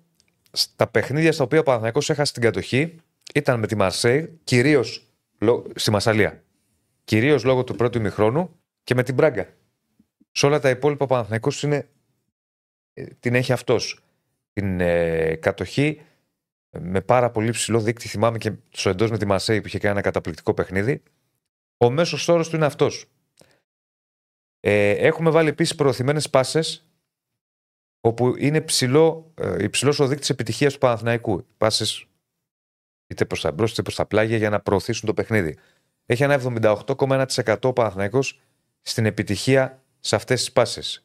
στα 0.52 0.86
παιχνίδια 0.86 1.32
στα 1.32 1.44
οποία 1.44 1.60
ο 1.60 1.62
Παναθηναϊκός 1.62 2.10
έχασε 2.10 2.32
την 2.32 2.42
κατοχή 2.42 3.00
ήταν 3.34 3.60
με 3.60 3.66
τη 3.66 3.76
Μαρσέιγ, 3.76 4.40
κυρίως 4.44 5.08
στη 5.74 5.90
Μασσαλία. 5.90 6.42
Κυρίως 7.04 7.44
λόγω 7.44 7.64
του 7.64 7.74
πρώτου 7.74 7.98
ημιχρόνου 7.98 8.60
και 8.84 8.94
με 8.94 9.02
την 9.02 9.14
Μπράγκα. 9.14 9.48
Σε 10.32 10.46
όλα 10.46 10.58
τα 10.58 10.70
υπόλοιπα 10.70 11.04
ο 11.04 11.08
Παναθηναϊκός 11.08 11.62
είναι, 11.62 11.88
ε, 12.94 13.04
την 13.04 13.34
έχει 13.34 13.52
αυτός. 13.52 14.04
Την 14.52 14.80
ε, 14.80 15.34
κατοχή 15.34 16.00
ε, 16.70 16.78
με 16.78 17.00
πάρα 17.00 17.30
πολύ 17.30 17.50
ψηλό 17.50 17.80
δείκτη. 17.80 18.08
Θυμάμαι 18.08 18.38
και 18.38 18.52
στο 18.70 18.90
εντός 18.90 19.10
με 19.10 19.18
τη 19.18 19.26
Μαρσέη 19.26 19.60
που 19.60 19.66
είχε 19.66 19.78
κάνει 19.78 19.92
ένα 19.94 20.02
καταπληκτικό 20.02 20.54
παιχνίδι. 20.54 21.02
Ο 21.76 21.90
μέσος 21.90 22.28
όρος 22.28 22.48
του 22.48 22.56
είναι 22.56 22.66
αυτός. 22.66 23.06
Ε, 24.64 24.90
έχουμε 24.90 25.30
βάλει 25.30 25.48
επίσης 25.48 25.74
προωθημένες 25.74 26.30
πάσες 26.30 26.86
όπου 28.00 28.34
είναι 28.36 28.60
ψηλό, 28.60 29.32
ε, 29.34 29.64
υψηλός 29.64 29.98
ο 30.00 30.06
δείκτης 30.06 30.30
επιτυχίας 30.30 30.72
του 30.72 30.78
Παναθηναϊκού. 30.78 31.46
Πάσες 31.56 32.06
είτε 33.06 33.24
προς 33.24 33.40
τα 33.40 33.52
μπρος 33.52 33.72
είτε 33.72 33.82
προς 33.82 33.94
τα 33.94 34.06
πλάγια 34.06 34.36
για 34.36 34.50
να 34.50 34.60
προωθήσουν 34.60 35.06
το 35.06 35.14
παιχνίδι. 35.14 35.58
Έχει 36.06 36.22
ένα 36.22 36.34
78,1% 36.34 37.68
ο 37.68 37.72
Παναθηναϊκός 37.72 38.40
στην 38.80 39.06
επιτυχία 39.06 39.82
σε 40.00 40.16
αυτές 40.16 40.38
τις 40.38 40.52
πάσες. 40.52 41.04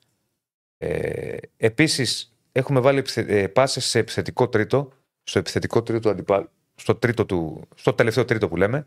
Ε, 0.78 1.38
επίσης 1.58 2.36
έχουμε 2.52 2.80
βάλει 2.80 3.00
επιθε- 3.00 3.30
ε, 3.30 3.48
πάσες 3.48 3.86
σε 3.86 4.00
επιθετικό 4.00 4.50
τρίτο, 4.50 4.92
στο 5.24 5.40
επιθετικό 5.40 5.84
τρίτο 5.84 6.00
του 6.02 6.10
αντιπάλου, 6.10 6.50
στο, 6.76 6.96
τρίτο 6.96 7.26
του, 7.26 7.68
στο 7.76 7.94
τελευταίο 7.94 8.26
τρίτο 8.26 8.48
που 8.48 8.56
λέμε, 8.58 8.86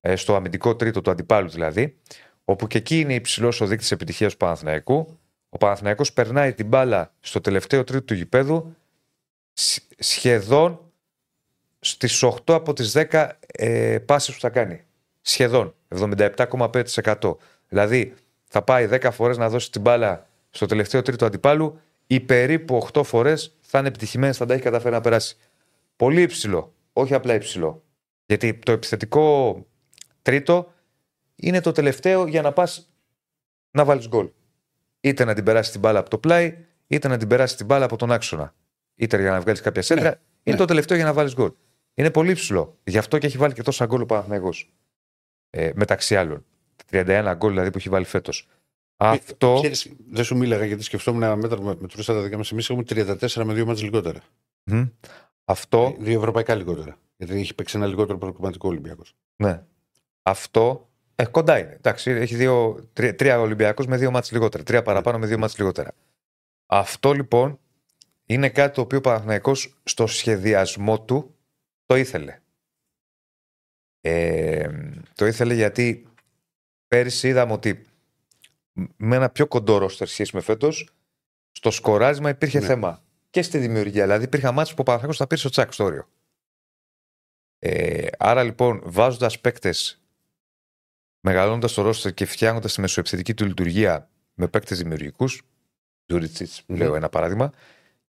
ε, 0.00 0.16
στο 0.16 0.34
αμυντικό 0.34 0.76
τρίτο 0.76 1.00
του 1.00 1.10
αντιπάλου 1.10 1.48
δηλαδή, 1.48 1.96
όπου 2.44 2.66
και 2.66 2.78
εκεί 2.78 3.00
είναι 3.00 3.14
υψηλός 3.14 3.60
ο 3.60 3.66
δείκτης 3.66 3.90
επιτυχίας 3.90 4.32
του 4.32 4.38
Παναθηναϊκού. 4.38 5.18
Ο 5.48 5.58
Παναθηναϊκός 5.58 6.12
περνάει 6.12 6.54
την 6.54 6.66
μπάλα 6.66 7.14
στο 7.20 7.40
τελευταίο 7.40 7.84
τρίτο 7.84 8.04
του 8.04 8.14
γηπέδου 8.14 8.76
σ- 9.52 9.82
σχεδόν 9.98 10.92
στις 11.80 12.22
8 12.22 12.34
από 12.46 12.72
τις 12.72 12.92
10 13.10 13.28
ε, 13.46 13.98
πάσεις 13.98 14.34
που 14.34 14.40
θα 14.40 14.50
κάνει. 14.50 14.84
Σχεδόν. 15.20 15.74
77,5%. 15.88 17.36
Δηλαδή 17.68 18.14
θα 18.44 18.62
πάει 18.62 18.88
10 18.90 19.08
φορές 19.12 19.36
να 19.36 19.48
δώσει 19.48 19.70
την 19.70 19.80
μπάλα 19.80 20.26
στο 20.50 20.66
τελευταίο 20.66 21.02
τρίτο 21.02 21.26
αντιπάλου 21.26 21.80
ή 22.06 22.20
περίπου 22.20 22.86
8 22.92 23.02
φορές 23.04 23.56
θα 23.60 23.78
είναι 23.78 23.88
επιτυχημένες, 23.88 24.36
θα 24.36 24.46
τα 24.46 24.54
έχει 24.54 24.62
καταφέρει 24.62 24.94
να 24.94 25.00
περάσει. 25.00 25.36
Πολύ 25.96 26.22
υψηλό. 26.22 26.72
Όχι 26.92 27.14
απλά 27.14 27.34
υψηλό. 27.34 27.82
Γιατί 28.26 28.54
το 28.54 28.72
επιθετικό 28.72 29.56
τρίτο 30.22 30.71
είναι 31.42 31.60
το 31.60 31.72
τελευταίο 31.72 32.26
για 32.26 32.42
να 32.42 32.52
πας 32.52 32.92
να 33.70 33.84
βάλεις 33.84 34.08
γκολ 34.08 34.28
είτε 35.02 35.24
να 35.24 35.34
την 35.34 35.44
περάσεις 35.44 35.72
την 35.72 35.80
μπάλα 35.80 35.98
από 35.98 36.10
το 36.10 36.18
πλάι, 36.18 36.58
είτε 36.86 37.08
να 37.08 37.16
την 37.16 37.28
περάσεις 37.28 37.56
την 37.56 37.66
μπάλα 37.66 37.84
από 37.84 37.96
τον 37.96 38.12
άξονα. 38.12 38.54
Είτε 38.94 39.20
για 39.20 39.30
να 39.30 39.40
βγάλεις 39.40 39.60
κάποια 39.60 39.82
σέντρα. 39.82 40.08
είναι 40.08 40.20
ναι. 40.42 40.56
το 40.56 40.64
τελευταίο 40.64 40.96
για 40.96 41.06
να 41.06 41.12
βάλεις 41.12 41.34
γκολ. 41.34 41.52
Είναι 41.94 42.10
πολύ 42.10 42.32
ψηλό. 42.32 42.78
Γι' 42.84 42.98
αυτό 42.98 43.18
και 43.18 43.26
έχει 43.26 43.38
βάλει 43.38 43.52
και 43.52 43.62
τόσα 43.62 43.86
γκολ 43.86 44.00
ο 44.00 44.06
Παναθηναϊκός. 44.06 44.72
Ε, 45.50 45.70
μεταξύ 45.74 46.16
άλλων. 46.16 46.44
31 46.90 47.34
γκολ 47.36 47.50
δηλαδή 47.50 47.70
που 47.70 47.78
έχει 47.78 47.88
βάλει 47.88 48.04
φέτος. 48.04 48.48
Αυτό. 48.96 49.54
Ξέρεις, 49.58 49.92
δεν 50.10 50.24
σου 50.24 50.36
μίλαγα 50.36 50.64
γιατί 50.64 50.82
σκεφτόμουν 50.82 51.22
ένα 51.22 51.36
μέτρο 51.36 51.62
με 51.62 51.76
μετρούσα 51.78 52.14
τα 52.14 52.22
δικά 52.22 52.36
μας. 52.36 52.52
Εμείς 52.52 52.70
έχουμε 52.70 52.84
34 52.88 53.42
με 53.44 53.54
δύο 53.54 53.66
μάτς 53.66 53.82
λιγότερα. 53.82 54.20
Μμ. 54.64 54.82
αυτό. 55.44 55.96
Δύο 55.98 56.18
ευρωπαϊκά 56.18 56.54
λιγότερα. 56.54 56.98
Γιατί 57.16 57.40
έχει 57.40 57.54
παίξει 57.54 57.76
ένα 57.76 57.86
λιγότερο 57.86 58.18
προκριματικό 58.18 58.68
Ολυμπιακός. 58.68 59.14
Ναι. 59.36 59.62
Αυτό. 60.22 60.91
Ε, 61.14 61.24
κοντά 61.24 61.58
είναι. 61.58 61.72
Εντάξει, 61.72 62.10
έχει 62.10 62.34
δύο, 62.34 62.88
τρία, 62.92 63.14
τρία 63.14 63.40
Ολυμπιακούς 63.40 63.86
με 63.86 63.96
δύο 63.96 64.10
μάτς 64.10 64.30
λιγότερα. 64.32 64.62
Τρία 64.62 64.82
παραπάνω 64.82 65.18
με 65.18 65.26
δύο 65.26 65.38
μάτς 65.38 65.58
λιγότερα. 65.58 65.94
Αυτό 66.66 67.12
λοιπόν 67.12 67.58
είναι 68.26 68.48
κάτι 68.48 68.74
το 68.74 68.80
οποίο 68.80 68.98
ο 68.98 69.00
Παναθηναϊκός 69.00 69.80
στο 69.84 70.06
σχεδιασμό 70.06 71.00
του 71.00 71.34
το 71.86 71.96
ήθελε. 71.96 72.40
Ε, 74.00 74.68
το 75.14 75.26
ήθελε 75.26 75.54
γιατί 75.54 76.06
πέρυσι 76.88 77.28
είδαμε 77.28 77.52
ότι 77.52 77.86
με 78.96 79.16
ένα 79.16 79.30
πιο 79.30 79.46
κοντό 79.46 79.78
ρόστερ 79.78 80.08
σχέση 80.08 80.30
με 80.34 80.40
φέτος, 80.40 80.88
στο 81.50 81.70
σκοράρισμα 81.70 82.28
υπήρχε 82.28 82.58
Ναι. 82.58 82.66
θέμα. 82.66 83.02
Και 83.30 83.42
στη 83.42 83.58
δημιουργία. 83.58 84.02
Δηλαδή 84.02 84.24
υπήρχαν 84.24 84.54
μάτς 84.54 84.70
που 84.70 84.76
ο 84.78 84.82
Παναθηναϊκός 84.82 85.18
τα 85.18 85.26
πήρε 85.26 85.40
στο 85.40 85.50
τσάκ 85.50 85.72
στο 85.72 85.84
όριο. 85.84 86.08
Ε, 87.58 88.06
άρα 88.18 88.42
λοιπόν 88.42 88.82
βάζοντας 88.84 89.40
παίκτες 89.40 90.01
μεγαλώνοντας 91.22 91.72
το 91.72 91.82
ρόστερ 91.82 92.14
και 92.14 92.24
φτιάχνοντας 92.24 92.74
τη 92.74 92.80
μεσοεπιθετική 92.80 93.34
του 93.34 93.44
λειτουργία 93.46 94.10
με 94.34 94.48
παίκτες 94.48 94.78
δημιουργικούς. 94.78 95.42
Τζούριτσιτς, 96.06 96.62
Μμμ. 96.66 96.76
λέω 96.76 96.94
ένα 96.94 97.08
παράδειγμα. 97.08 97.52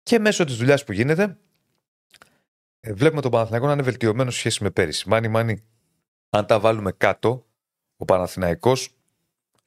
Και 0.03 0.20
μέσω 0.20 0.43
της 0.45 0.55
δουλειάς 0.55 0.84
που 0.84 0.91
γίνεται, 0.91 1.38
ε, 2.80 2.93
βλέπουμε 2.93 3.22
τον 3.22 3.32
Παναθηναϊκό 3.32 3.68
να 3.68 3.74
είναι 3.74 3.82
βελτιωμένο 3.82 4.32
σε 4.32 4.38
σχέση 4.38 4.64
με 4.64 4.70
πέρυσι. 4.72 5.09
Μάνι, 5.09 5.28
μάνι, 5.28 5.64
αν 6.30 6.45
τα 6.45 6.59
βάλουμε 6.59 6.91
κάτω, 6.91 7.45
ο 7.97 8.05
Παναθηναϊκός 8.05 8.95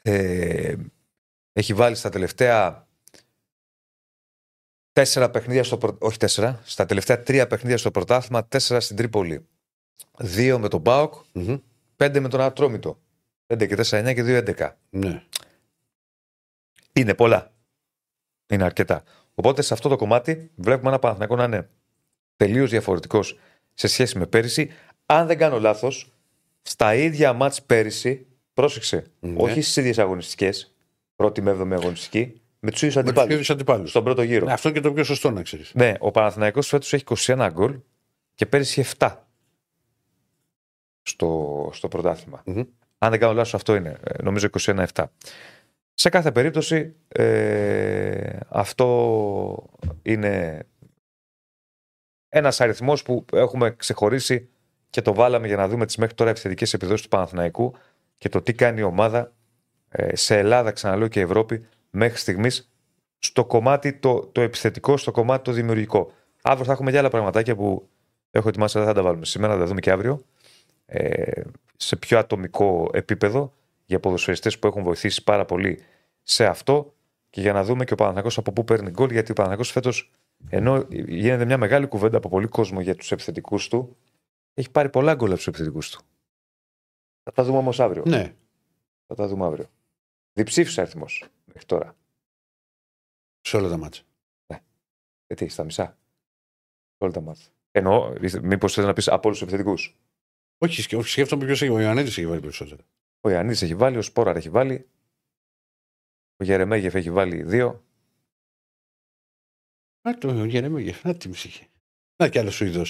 ε, 0.02 0.74
έχει 1.52 1.74
βάλει 1.74 1.94
στα 1.96 2.08
τελευταία 2.08 2.88
τέσσερα 4.92 5.30
παιχνίδια 5.30 5.64
στο 5.64 5.78
πρω- 5.78 6.02
όχι 6.02 6.18
τέσσερα, 6.18 6.60
στα 6.64 6.86
τελευταία 6.86 7.22
τρία 7.22 7.46
παιχνίδια 7.46 7.78
στο 7.78 7.90
πρωτάθλημα, 7.90 8.46
τέσσερα 8.46 8.80
στην 8.80 8.96
Τρίπολη. 8.96 9.46
Δύο 10.18 10.58
με 10.58 10.68
τον 10.68 10.80
Μπάοκ, 10.80 11.14
Μμμ. 11.32 11.56
πέντε 11.96 12.20
με 12.20 12.28
τον 12.28 12.40
Ατρόμητο. 12.40 13.00
5 13.46 13.66
και 13.66 13.76
4-9 13.76 14.14
και 14.14 14.22
2-11. 14.56 14.70
Ναι. 14.90 15.22
Είναι 16.92 17.14
πολλά. 17.14 17.52
Είναι 18.48 18.64
αρκετά. 18.64 19.02
Οπότε 19.34 19.62
σε 19.62 19.74
αυτό 19.74 19.88
το 19.88 19.96
κομμάτι 19.96 20.50
βλέπουμε 20.56 20.88
ένα 20.88 20.98
Παναθηναϊκό 20.98 21.36
να 21.36 21.44
είναι 21.44 21.68
τελείως 22.36 22.70
διαφορετικός 22.70 23.38
σε 23.74 23.86
σχέση 23.86 24.18
με 24.18 24.26
πέρυσι. 24.26 24.70
Αν 25.06 25.26
δεν 25.26 25.38
κάνω 25.38 25.60
λάθος, 25.60 26.12
στα 26.62 26.94
ίδια 26.94 27.32
μάτς 27.32 27.62
πέρυσι, 27.62 28.26
πρόσεξε, 28.54 29.04
Ναι. 29.20 29.42
όχι 29.42 29.60
στις 29.60 29.76
ίδιες 29.76 29.98
αγωνιστικές, 29.98 30.74
πρώτη 31.16 31.40
με 31.42 31.50
έβδομη 31.50 31.74
αγωνιστική, 31.74 32.40
με 32.60 32.70
τους 32.70 32.82
ίδιους 32.82 32.94
Με 32.94 33.00
τους 33.02 33.10
αντιπάλους. 33.10 33.32
ίδιους 33.32 33.50
αντιπάλους. 33.50 33.90
Στον 33.90 34.04
πρώτο 34.04 34.22
γύρο. 34.22 34.46
Αυτό 34.50 34.70
και 34.70 34.80
το 34.80 34.92
πιο 34.92 35.04
σωστό 35.04 35.30
να 35.30 35.42
ξέρεις. 35.42 35.72
Ναι, 35.74 35.92
ο 35.98 36.10
Παναθηναϊκός 36.10 36.68
φέτος 36.68 36.92
έχει 36.92 37.04
21 37.04 37.48
γκολ 37.52 37.78
και 38.34 38.46
πέρυσι 38.46 38.80
είχε 38.80 38.90
7 38.98 39.16
στο, 41.02 41.70
στο 41.72 41.88
πρωτάθλημα. 41.88 42.42
Μμμ. 42.46 42.62
Αν 42.98 43.10
δεν 43.10 43.20
κάνω 43.20 43.32
λάθος 43.32 43.54
αυτό 43.54 43.74
είναι, 43.74 43.96
ε, 44.04 44.22
νομίζω 44.22 44.48
21-7. 44.64 45.04
Σε 45.94 46.08
κάθε 46.08 46.32
περίπτωση 46.32 46.94
ε, 47.08 48.38
αυτό 48.48 49.68
είναι 50.02 50.66
ένας 52.28 52.60
αριθμός 52.60 53.02
που 53.02 53.24
έχουμε 53.32 53.70
ξεχωρίσει 53.76 54.48
και 54.90 55.02
το 55.02 55.14
βάλαμε 55.14 55.46
για 55.46 55.56
να 55.56 55.68
δούμε 55.68 55.86
τις 55.86 55.96
μέχρι 55.96 56.14
τώρα 56.14 56.30
επιθετικές 56.30 56.74
επιδόσεις 56.74 57.02
του 57.02 57.08
Παναθηναϊκού 57.08 57.74
και 58.18 58.28
το 58.28 58.42
τι 58.42 58.52
κάνει 58.52 58.80
η 58.80 58.82
ομάδα 58.82 59.32
ε, 59.88 60.16
σε 60.16 60.38
Ελλάδα, 60.38 60.72
ξαναλέω 60.72 61.08
και 61.08 61.20
Ευρώπη, 61.20 61.66
μέχρι 61.90 62.18
στιγμής 62.18 62.70
στο 63.18 63.44
κομμάτι 63.44 63.92
το, 63.92 64.26
το 64.26 64.40
επιθετικό, 64.40 64.96
στο 64.96 65.10
κομμάτι 65.10 65.44
το 65.44 65.52
δημιουργικό. 65.52 66.12
Αύριο 66.42 66.64
θα 66.64 66.72
έχουμε 66.72 66.90
και 66.90 66.98
άλλα 66.98 67.10
πραγματάκια 67.10 67.56
που 67.56 67.88
έχω 68.30 68.48
ετοιμάσει, 68.48 68.78
δεν 68.78 68.86
θα 68.86 68.94
τα 68.94 69.02
βάλουμε 69.02 69.24
σήμερα, 69.24 69.52
θα 69.52 69.58
τα 69.58 69.66
δούμε 69.66 69.80
και 69.80 69.90
αύριο. 69.90 70.22
Ε, 70.86 71.42
σε 71.76 71.96
πιο 71.96 72.18
ατομικό 72.18 72.90
επίπεδο 72.92 73.52
για 73.84 74.00
ποδοσφαιριστές 74.00 74.58
που 74.58 74.66
έχουν 74.66 74.82
βοηθήσει 74.82 75.24
πάρα 75.24 75.44
πολύ 75.44 75.84
σε 76.22 76.46
αυτό 76.46 76.94
και 77.30 77.40
για 77.40 77.52
να 77.52 77.64
δούμε 77.64 77.84
και 77.84 77.92
ο 77.92 77.96
Παναθηναϊκός 77.96 78.38
από 78.38 78.52
πού 78.52 78.64
παίρνει 78.64 78.90
γκολ 78.90 79.10
γιατί 79.10 79.30
ο 79.30 79.34
Παναθηναϊκός 79.34 79.70
φέτος 79.70 80.10
ενώ 80.48 80.86
γίνεται 81.06 81.44
μια 81.44 81.58
μεγάλη 81.58 81.86
κουβέντα 81.86 82.16
από 82.16 82.28
πολύ 82.28 82.46
κόσμο 82.46 82.80
για 82.80 82.94
τους 82.94 83.12
επιθετικούς 83.12 83.68
του 83.68 83.96
έχει 84.54 84.70
πάρει 84.70 84.90
πολλά 84.90 85.14
γκολ 85.14 85.28
από 85.28 85.36
τους 85.36 85.46
επιθετικούς 85.46 85.90
του. 85.90 86.00
Θα 87.22 87.32
τα 87.32 87.44
δούμε 87.44 87.58
όμως 87.58 87.80
αύριο. 87.80 88.02
Ναι. 88.06 88.34
Θα 89.06 89.14
τα 89.14 89.28
δούμε 89.28 89.44
αύριο. 89.44 89.66
Διψήφισα 90.32 90.82
αριθμός 90.82 91.24
μέχρι 91.44 91.64
τώρα. 91.64 91.96
Σε 93.40 93.56
όλα 93.56 93.68
τα 93.68 93.76
μάτια. 93.76 94.02
Γιατί, 95.26 95.48
στα 95.48 95.64
μισά. 95.64 95.98
Σε 96.88 97.04
όλα 97.04 97.12
τα 97.12 97.20
μάτια. 97.20 97.46
Εννοώ, 97.70 98.12
μήπως 98.42 98.74
θε 98.74 98.82
να 98.82 98.92
πεις 98.92 99.08
από 99.08 99.28
όλους 99.28 99.38
τους 99.38 99.48
επιθετικούς. 99.48 99.96
Όχι, 100.58 100.82
σκε- 100.82 100.98
όχι, 100.98 101.08
σκέφτομαι 101.08 101.44
ποιος 101.44 101.62
έχει. 101.62 101.70
Ο 101.72 101.80
Ιωαννίδης 101.80 102.18
έχει 102.18 102.26
βάλει 102.26 102.40
περισσότερο. 102.40 102.82
Ο 103.20 103.30
Ιωαννίδης 103.30 103.62
έχει 103.62 103.74
βάλει, 103.74 103.96
ο 103.96 104.02
Σπόραρ 104.02 104.36
έχει 104.36 104.48
βάλει. 104.50 104.86
Ο 106.36 106.44
Γερεμέγεφ 106.44 106.94
έχει 106.94 107.10
βάλει 107.10 107.42
δύο. 107.42 107.84
Α, 110.08 110.18
το 110.18 110.44
Γερεμέγεφ. 110.44 111.04
Να 111.04 111.14
τι 111.14 111.28
ψυχή. 111.28 111.66
Να 112.16 112.28
κι 112.28 112.38
άλλος 112.38 112.54
Σουηδό. 112.54 112.82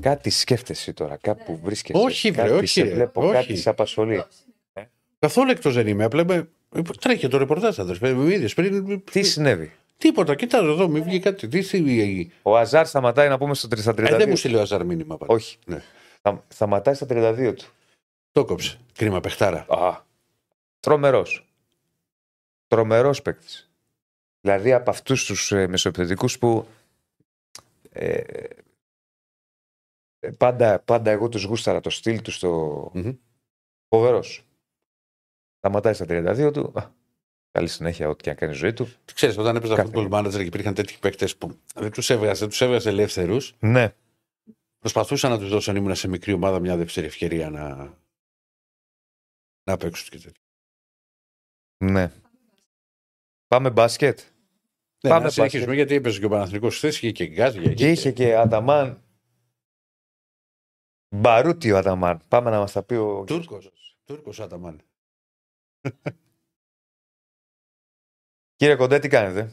Κάτι 0.00 0.30
σκέφτεσαι 0.30 0.92
τώρα, 0.92 1.16
κάπου 1.16 1.60
βρίσκεσαι. 1.62 2.04
Όχι, 2.04 2.30
βρε, 2.30 2.42
κάτι 2.42 2.54
όχι, 2.54 2.66
Σε 2.66 2.82
ρε, 2.82 2.90
βλέπω, 2.94 3.22
όχι. 3.22 3.32
κάτι 3.32 3.56
σε 3.56 3.68
απασχολεί. 3.70 4.24
Καθόλου 5.18 5.50
εκτός 5.50 5.74
δεν 5.74 5.86
είμαι. 5.86 6.04
Απλά 6.04 6.20
είμαι... 6.22 6.48
Τρέχει 7.00 7.28
το 7.28 7.36
ρεπορτάζ, 7.38 7.78
αδερφέ. 7.78 8.12
Με 8.12 8.32
είδες 8.34 8.54
πριν. 8.54 9.02
Τι 9.04 9.22
συνέβη; 9.22 9.72
Τίποτα, 9.96 10.34
κοιτάζω 10.34 10.70
εδώ, 10.72 10.88
μην 10.88 11.02
βγει 11.02 11.18
κάτι. 11.18 11.48
Τι 11.48 11.62
θύμη. 11.62 12.30
Ο 12.42 12.56
Αζάρ 12.56 12.86
σταματάει 12.86 13.28
να 13.28 13.38
πούμε 13.38 13.54
στο 13.54 13.68
3 13.70 13.78
στα 13.78 13.92
32. 13.92 14.12
Ε, 14.12 14.16
δεν 14.16 14.28
μου 14.28 14.36
στείλει 14.36 14.54
ο 14.56 14.60
Αζάρ 14.60 14.84
μήνυμα. 14.84 15.16
πάλι. 15.16 15.32
Όχι. 15.32 15.56
Ναι. 15.66 15.82
Θα, 16.20 16.44
σταματάει 16.48 16.94
στα 16.94 17.06
32 17.08 17.54
του. 17.56 17.66
Το 18.32 18.44
κόψε. 18.44 18.80
Κρίμα, 18.92 19.20
παιχτάρα. 19.20 19.66
Α. 19.68 20.00
Τρομερός. 20.80 21.46
Τρομερός 22.66 23.22
παίκτης. 23.22 23.70
Δηλαδή 24.40 24.72
από 24.72 24.90
αυτούς 24.90 25.24
τους 25.24 25.52
ε, 25.52 25.66
μεσοεπιθετικούς 25.66 26.38
που 26.38 26.66
ε, 27.90 28.22
ε, 30.20 30.30
πάντα, 30.30 30.78
πάντα 30.78 31.10
εγώ 31.10 31.28
τους 31.28 31.44
γούσταρα 31.44 31.80
το 31.80 31.90
στυλ 31.90 32.22
τους 32.22 32.34
στο. 32.34 32.90
Μμμ. 32.94 33.12
Φοβερός. 33.88 34.44
Σταματάει 35.58 35.94
στα 35.94 36.04
32 36.08 36.50
του. 36.52 36.72
Α, 36.74 36.96
Καλή 37.50 37.68
συνέχεια, 37.68 38.08
ό,τι 38.08 38.22
και 38.22 38.30
αν 38.30 38.36
κάνει 38.36 38.52
η 38.52 38.56
ζωή 38.56 38.72
του. 38.72 38.88
Ξέρεις, 39.14 39.38
όταν 39.38 39.56
έπαιζα 39.56 39.74
Κάθε 39.74 39.90
football 39.94 40.10
manager 40.10 40.32
και 40.32 40.42
υπήρχαν 40.42 40.74
τέτοιοι 40.74 40.96
παίκτες 41.00 41.36
που 41.36 41.58
δεν 41.74 41.90
τους 41.90 42.10
έβγαζε, 42.10 42.40
δεν 42.40 42.48
τους 42.48 42.60
έβγαζε 42.60 42.88
ελεύθερους, 42.88 43.54
Ναι. 43.58 43.94
Προσπαθούσα 44.92 45.28
να 45.28 45.38
τους 45.38 45.48
δώσω 45.48 45.70
αν 45.70 45.76
ήμουν 45.76 45.94
σε 45.94 46.08
μικρή 46.08 46.32
ομάδα 46.32 46.60
μια 46.60 46.76
δεύτερη 46.76 47.06
ευκαιρία 47.06 47.50
να, 47.50 47.76
να 49.62 49.76
παίξουν 49.76 50.08
και 50.08 50.18
τέτοια. 50.18 50.42
ναι. 51.84 52.12
Πάμε 53.46 53.70
μπάσκετ. 53.70 54.20
Ναι, 55.04 55.10
Πάμε 55.10 55.24
να 55.24 55.30
συνεχίσουμε 55.30 55.66
μπάσκετ. 55.66 55.86
γιατί 55.88 55.94
έπαιζε 55.94 56.18
και 56.18 56.24
ο 56.24 56.28
Παναθηνικός 56.28 56.76
χθες, 56.76 56.96
είχε 56.96 57.12
και 57.12 57.26
γκάζια. 57.26 57.62
εκεί 57.62 57.74
Και 57.74 57.90
είχε 57.90 58.12
και 58.12 58.36
Αταμάν. 58.36 59.02
Μπαρούτι 61.16 61.72
ο 61.72 61.76
Αταμάν. 61.78 62.22
Πάμε 62.28 62.50
να 62.50 62.58
μας 62.58 62.72
τα 62.72 62.82
πει 62.82 62.94
ο. 62.94 63.24
Τούρκος. 63.24 63.70
Τούρκος 64.04 64.40
Αταμάν. 64.40 64.82
Κύριε 68.56 68.76
Κοντέ, 68.76 68.98
τι 68.98 69.08
κάνετε; 69.08 69.50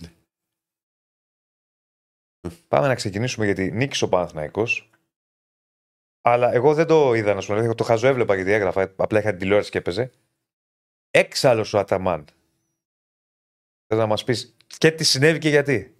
Πάμε 2.68 2.88
να 2.88 2.96
ξεκινήσουμε 2.96 3.46
γιατί 3.46 3.72
νίκησε 3.72 4.06
ο 4.06 4.10
Παναθηναϊκός. 4.10 4.90
Αλλά 6.28 6.54
εγώ 6.54 6.74
δεν 6.74 6.88
το 6.88 7.14
είδα 7.14 7.34
να 7.34 7.42
σου 7.42 7.54
πω. 7.54 7.76
Το 7.76 7.84
χαζοέβλεπα 7.84 8.36
γιατί 8.36 8.52
έγραφα. 8.52 8.94
Απλά 8.96 9.20
είχα 9.20 9.30
την 9.30 9.40
τηλεόραση 9.40 9.72
και 9.72 9.78
έπαιζε. 9.78 10.12
Έξαλλος 11.12 11.74
ο 11.74 11.80
Αταμάν. 11.80 12.26
Θες 13.88 13.98
να 13.98 14.06
μας 14.06 14.24
πεις 14.24 14.56
και 14.78 14.92
τι 14.92 15.04
συνέβη 15.04 15.40
και 15.40 15.50
γιατί. 15.50 15.98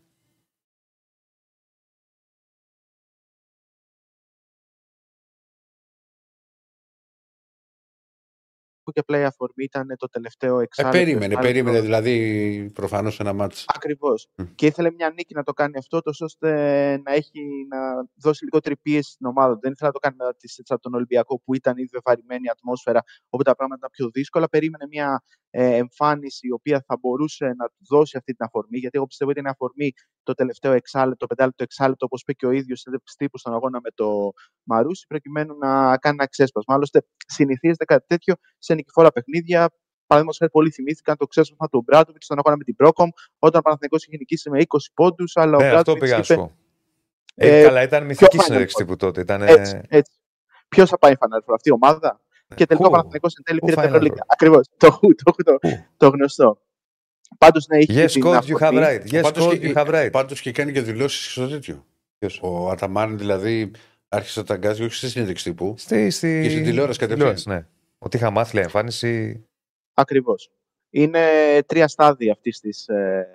Και 8.96 9.02
απλά 9.02 9.20
η 9.20 9.24
αφορμή 9.24 9.64
ήταν 9.64 9.88
το 9.98 10.08
τελευταίο 10.10 10.60
Ε, 10.60 10.64
εξάρτητο. 10.64 11.04
περίμενε, 11.04 11.36
περίμενε 11.36 11.82
δηλαδή 11.82 12.16
προφανώς 12.74 13.20
ένα 13.20 13.34
μάτς. 13.34 13.66
Ακριβώς. 13.76 14.28
Μμ. 14.36 14.44
Και 14.56 14.66
ήθελε 14.66 14.92
μια 14.92 15.10
νίκη 15.10 15.34
να 15.34 15.44
το 15.44 15.54
κάνει 15.54 15.78
αυτό, 15.78 16.02
τόσο 16.02 16.26
ώστε 16.26 16.50
να, 17.06 17.12
έχει, 17.14 17.42
να 17.70 17.78
δώσει 18.16 18.44
λιγότερη 18.44 18.78
πίεση 18.78 19.12
στην 19.12 19.26
ομάδα. 19.26 19.54
του. 19.54 19.60
Δεν 19.62 19.72
ήθελε 19.72 19.88
να 19.90 19.94
το 19.94 20.00
κάνει 20.00 20.16
μετά 20.16 20.36
τη 20.36 20.48
σέτσα 20.50 20.74
από 20.74 20.84
τον 20.84 20.94
Ολυμπιακό 20.94 21.42
που 21.42 21.56
ήταν 21.56 21.78
ήδη 21.78 21.90
βεβαρημένη 21.92 22.42
η 22.46 22.50
ατμόσφαιρα, 22.50 23.02
όπου 23.30 23.44
τα 23.44 23.56
πράγματα 23.56 23.80
ήταν 23.80 23.90
πιο 23.92 24.10
δύσκολα. 24.10 24.50
Περίμενε 24.50 24.86
μια 24.90 25.24
ε, 25.50 25.76
εμφάνιση 25.76 26.48
η 26.48 26.52
οποία 26.52 26.84
θα 26.88 26.98
μπορούσε 27.00 27.46
να 27.46 27.66
του 27.68 27.86
δώσει 27.90 28.18
αυτή 28.18 28.34
την 28.34 28.46
αφορμή, 28.46 28.78
γιατί 28.78 28.98
εγώ 28.98 29.06
πιστεύω 29.08 29.30
ότι 29.32 29.40
είναι 29.40 29.50
αφορμή 29.50 29.92
το 30.24 30.34
τελευταίο 30.34 30.72
εξάλεπτο, 30.72 31.18
το 31.18 31.28
πεντάλεπτο 31.28 31.64
εξάλεπτο, 31.64 32.06
όπως 32.06 32.22
είπε 32.22 32.34
και 32.34 32.46
ο 32.46 32.52
ίδιος 32.52 32.80
συνέντευξη 32.80 33.16
τύπου 33.18 33.38
στον 33.38 33.54
αγώνα 33.54 33.80
με 33.84 33.90
το 33.94 34.32
Μαρούσι, 34.64 35.06
προκειμένου 35.08 35.58
να 35.58 35.98
κάνει 35.98 36.16
ένα 36.20 36.28
ξέσπασμα. 36.28 36.74
Άλλωστε, 36.76 37.06
συνηθίζεται 37.28 37.86
κάτι 37.86 38.06
τέτοιο 38.08 38.34
σε 38.58 38.74
νικηφόρα 38.86 39.12
παιχνίδια. 39.12 39.70
Παραδείγματος 40.08 40.38
χάρη, 40.38 40.52
πολλοί 40.52 40.72
θυμήθηκαν 40.72 41.18
το 41.18 41.28
ξέσπασμα 41.28 41.68
του 41.70 41.82
Μπράτοβιτ 41.86 42.24
στον 42.24 42.38
αγώνα 42.38 42.58
με 42.58 42.64
την 42.64 42.76
Πρόκομ, 42.76 43.10
όταν 43.40 43.60
ο 43.60 43.64
Παναθηναϊκός 43.64 44.06
είχε 44.06 44.18
νικήσει 44.18 44.50
με 44.50 44.60
20 44.68 44.78
πόντους, 44.94 45.36
αλλά 45.36 45.58
ο 45.58 45.60
Ναι, 45.60 45.66
αυτό 45.66 45.74
Μπράτοβιτ 45.74 46.02
πήγα 46.04 46.18
να 46.18 46.24
σου 46.24 46.34
είπε. 46.34 46.42
πω. 46.42 46.52
Ε, 47.36 47.60
Ε, 47.60 47.64
καλά, 47.64 47.82
ήταν 47.82 48.06
μυθική 48.06 48.38
Final 48.40 48.44
συνέντευξη 48.44 48.76
Four. 48.78 48.82
τύπου 48.82 48.96
τότε. 48.96 49.22
Ήταν, 49.22 49.42
Έτσι, 49.42 49.82
έτσι. 49.88 50.12
Ποιος 50.70 50.90
θα 50.90 50.98
πάει 50.98 51.14
Final 51.20 51.38
Four, 51.38 51.54
αυτή 51.54 51.70
η 51.70 51.72
ομάδα; 51.72 52.22
Και 52.56 52.66
τελικά 52.66 52.86
ο 52.86 52.90
Πού; 52.90 52.92
Παναθηναϊκός 52.92 53.36
εν 53.36 53.44
τέλει 53.44 53.60
Πού 53.60 53.66
πήρε 53.66 53.78
Final 53.78 53.84
την 53.84 53.94
Ευρωλίγκα. 53.94 54.16
Four? 54.24 54.28
Ακριβώς. 54.28 54.68
Το, 54.78 55.00
το, 55.24 55.32
το, 55.44 55.44
το, 55.44 55.70
το 55.98 56.08
γνωστό. 56.10 56.60
Πάντως, 57.38 57.68
ναι, 57.68 57.78
είχε 57.78 58.06
Yes, 58.06 58.12
την 58.12 58.24
coach, 58.26 58.30
you 58.30 58.58
have 58.58 58.62
αφορμή. 58.62 58.80
right. 58.84 59.02
Yes, 59.12 59.22
Πάντως 59.22 59.46
coach, 59.48 59.60
και- 59.60 59.74
you 59.76 59.78
have 59.78 59.88
right. 60.06 60.10
Πάντως 60.12 60.42
και 60.42 60.52
κάνει 60.52 60.72
και 60.72 60.82
δηλώσεις 60.82 61.32
στο 61.32 61.48
τέτοιο. 61.48 61.86
Ποιος; 62.18 62.40
Ο 62.44 62.70
Αταμάν 62.70 63.18
δηλαδή 63.18 63.72
άρχισε 64.10 64.40
να 64.40 64.46
τα 64.46 64.54
αγκάζει 64.54 64.84
όχι 64.84 64.94
στη 64.94 65.08
συνέντευξη 65.10 65.44
τύπου. 65.50 65.76
Στη, 65.78 66.10
στη... 66.10 66.40
Και 66.44 66.50
στην 66.50 66.64
τηλεόραση 66.64 67.00
κατευθείαν. 67.00 67.36
ναι. 67.46 67.68
Ότι 68.06 68.18
είχα 68.18 68.30
μάθει 68.30 68.56
λέει, 68.56 68.64
εμφάνιση. 68.64 69.46
Ακριβώς. 69.94 70.52
Είναι 70.90 71.22
τρία 71.66 71.88
στάδια 71.88 72.32
αυτής 72.32 72.60
της 72.60 72.88
ε, 72.88 73.28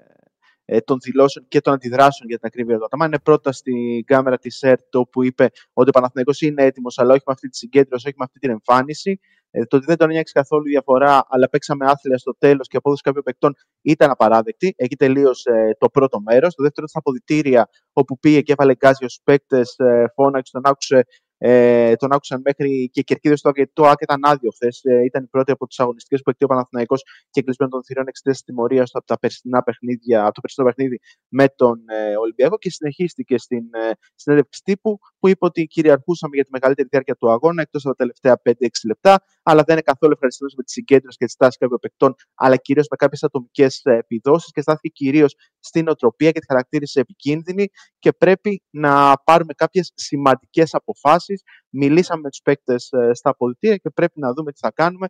ε, 0.64 0.80
των 0.80 0.98
δηλώσεων 1.00 1.46
και 1.48 1.60
των 1.60 1.72
αντιδράσεων 1.72 2.28
για 2.28 2.38
την 2.38 2.46
ακρίβεια 2.46 2.78
του 2.78 2.84
Αταμάν. 2.84 3.06
Είναι 3.06 3.18
πρώτα 3.18 3.52
στην 3.52 4.04
κάμερα 4.04 4.38
της 4.38 4.62
ΕΡΤ, 4.62 4.94
όπου 4.96 5.24
είπε 5.24 5.50
ότι 5.72 5.88
ο 5.88 5.92
Παναθηναϊκός 5.92 6.40
είναι 6.40 6.64
έτοιμος, 6.64 6.98
αλλά 6.98 7.12
όχι 7.12 7.22
με 7.26 7.32
αυτή 7.32 7.48
τη 7.48 7.56
συγκέντρωση, 7.56 8.06
όχι 8.06 8.16
με 8.18 8.24
αυτή 8.24 8.38
την 8.38 8.50
εμφάνιση. 8.50 9.20
Ε, 9.50 9.64
το 9.64 9.76
ότι 9.76 9.86
δεν 9.86 9.96
τον 9.96 10.10
ένιωξε 10.10 10.32
καθόλου 10.32 10.62
διαφορά, 10.62 11.26
αλλά 11.28 11.48
παίξαμε 11.48 11.86
άθλια 11.86 12.18
στο 12.18 12.36
τέλος 12.38 12.68
και 12.68 12.76
απόδοση 12.76 13.02
κάποιων 13.02 13.24
παικτών 13.24 13.54
ήταν 13.82 14.10
απαράδεκτη. 14.10 14.74
Εκεί 14.76 14.96
τελείωσε 14.96 15.76
το 15.78 15.88
πρώτο 15.88 16.20
μέρος. 16.20 16.54
Το 16.54 16.62
δεύτερο 16.62 16.86
στα 16.86 16.98
αποδητήρια, 16.98 17.68
όπου 17.92 18.18
πήγε 18.18 18.40
και 18.40 18.52
έβαλε 18.52 18.74
γκάζι 18.74 19.06
στου 19.06 19.22
παίκτες, 19.22 19.74
ε, 19.78 20.04
φώναξε, 20.14 20.52
τον 20.52 20.62
άκουσε 20.64 21.04
ε, 21.42 21.94
τον 21.96 22.12
άκουσαν 22.12 22.40
μέχρι 22.44 22.90
και 22.92 23.02
κερκίδες 23.02 23.40
του 23.40 23.52
γιατί 23.54 23.70
το 23.74 23.86
ΑΚ 23.86 24.00
ήταν 24.00 24.20
άδειο 24.22 24.50
χθες. 24.50 24.80
Ε, 24.84 25.04
ήταν 25.04 25.24
η 25.24 25.26
πρώτη 25.26 25.50
από 25.52 25.66
τις 25.66 25.78
αγωνιστικές 25.80 26.22
που 26.22 26.30
εκτείω 26.30 26.46
ο 26.50 26.52
Παναθυναϊκό 26.52 26.94
και 27.30 27.42
κλεισμένο 27.42 27.70
των 27.70 27.84
θηρών 27.84 28.04
εξαιτίας 28.08 28.36
της 28.36 28.44
τιμωρίας 28.44 28.90
του 28.90 28.98
από, 28.98 29.06
τα 29.06 29.18
περσινά 29.18 29.62
παιχνίδια, 29.62 30.24
από 30.24 30.34
το 30.34 30.40
περσινό 30.40 30.66
παιχνίδι 30.66 31.00
με 31.28 31.48
τον 31.48 31.78
ε, 31.86 32.16
Ολυμπιακό 32.16 32.58
και 32.58 32.70
συνεχίστηκε 32.70 33.38
στην 33.38 33.64
ε, 33.72 33.90
συνέντευξη 34.14 34.60
τύπου 34.64 34.98
που 35.18 35.28
είπε 35.28 35.44
ότι 35.44 35.66
κυριαρχούσαμε 35.66 36.34
για 36.34 36.44
τη 36.44 36.50
μεγαλύτερη 36.52 36.88
διάρκεια 36.90 37.14
του 37.14 37.30
αγώνα 37.30 37.62
εκτός 37.62 37.86
από 37.86 37.96
τα 37.96 38.04
τελευταία 38.04 38.54
5-6 38.64 38.66
λεπτά, 38.86 39.24
αλλά 39.50 39.62
δεν 39.66 39.74
είναι 39.74 39.82
καθόλου 39.92 40.12
ευχαριστημένος 40.12 40.56
με 40.58 40.62
τη 40.62 40.70
συγκέντρωση 40.70 41.16
και 41.16 41.24
τη 41.24 41.30
στάση 41.30 41.58
κάποιων 41.58 41.78
παικτών, 41.78 42.14
αλλά 42.34 42.56
κυρίως 42.56 42.86
με 42.90 42.96
κάποιες 42.96 43.22
ατομικές 43.22 43.80
ε, 43.84 43.92
επιδόσεις 43.96 44.52
και 44.52 44.60
στάθηκε 44.60 44.88
κυρίως 44.88 45.34
στην 45.58 45.88
οτροπία 45.88 46.30
και 46.30 46.40
τη 46.40 46.46
χαρακτήρισε 46.46 47.00
επικίνδυνη 47.00 47.66
και 47.98 48.12
πρέπει 48.12 48.62
να 48.70 49.12
πάρουμε 49.24 49.52
κάποιες 49.52 49.92
σημαντικές 49.94 50.74
αποφάσεις 50.74 51.42
Μιλήσαμε 51.72 52.20
με 52.20 52.28
τους 52.28 52.40
παίκτες 52.42 52.90
ε, 52.92 53.14
στα 53.14 53.36
πολιτεία 53.36 53.76
και 53.76 53.90
πρέπει 53.90 54.20
να 54.20 54.32
δούμε 54.32 54.52
τι 54.52 54.58
θα 54.58 54.70
κάνουμε. 54.70 55.06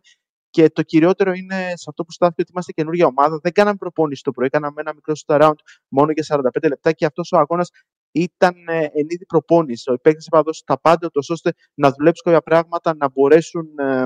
Και 0.49 0.69
το 0.69 0.81
κυριότερο 0.83 1.31
είναι 1.31 1.55
σε 1.55 1.85
αυτό 1.87 2.03
που 2.03 2.11
στάθηκε 2.11 2.41
ότι 2.41 2.51
είμαστε 2.51 2.71
καινούργια 2.71 3.05
ομάδα. 3.05 3.39
Δεν 3.41 3.51
κάναμε 3.51 3.77
προπόνηση 3.77 4.23
το 4.23 4.31
πρωί, 4.31 4.49
κάναμε 4.49 4.81
ένα 4.81 4.93
μικρό 4.93 5.13
shoot 5.17 5.41
around 5.41 5.55
μόνο 5.87 6.11
για 6.11 6.41
45 6.63 6.67
λεπτά 6.67 6.91
και 6.91 7.05
αυτός 7.05 7.31
ο 7.31 7.37
αγώνας 7.37 7.69
ήταν 8.11 8.55
ε, 8.67 8.77
εν 8.77 9.05
είδη 9.09 9.25
προπόνηση. 9.25 9.91
Ο 9.91 9.93
παίκτε 9.93 10.09
έπρεπε 10.09 10.37
να 10.37 10.43
δώσει 10.43 10.63
τα 10.65 10.79
πάντα, 10.79 11.09
ώστε 11.29 11.51
να 11.73 11.91
δουλέψουν 11.91 12.23
κάποια 12.23 12.41
πράγματα, 12.41 12.95
να 12.95 13.09
μπορέσουν 13.09 13.79
ε, 13.79 14.05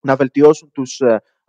να 0.00 0.16
βελτιώσουν 0.16 0.70
τους 0.72 1.00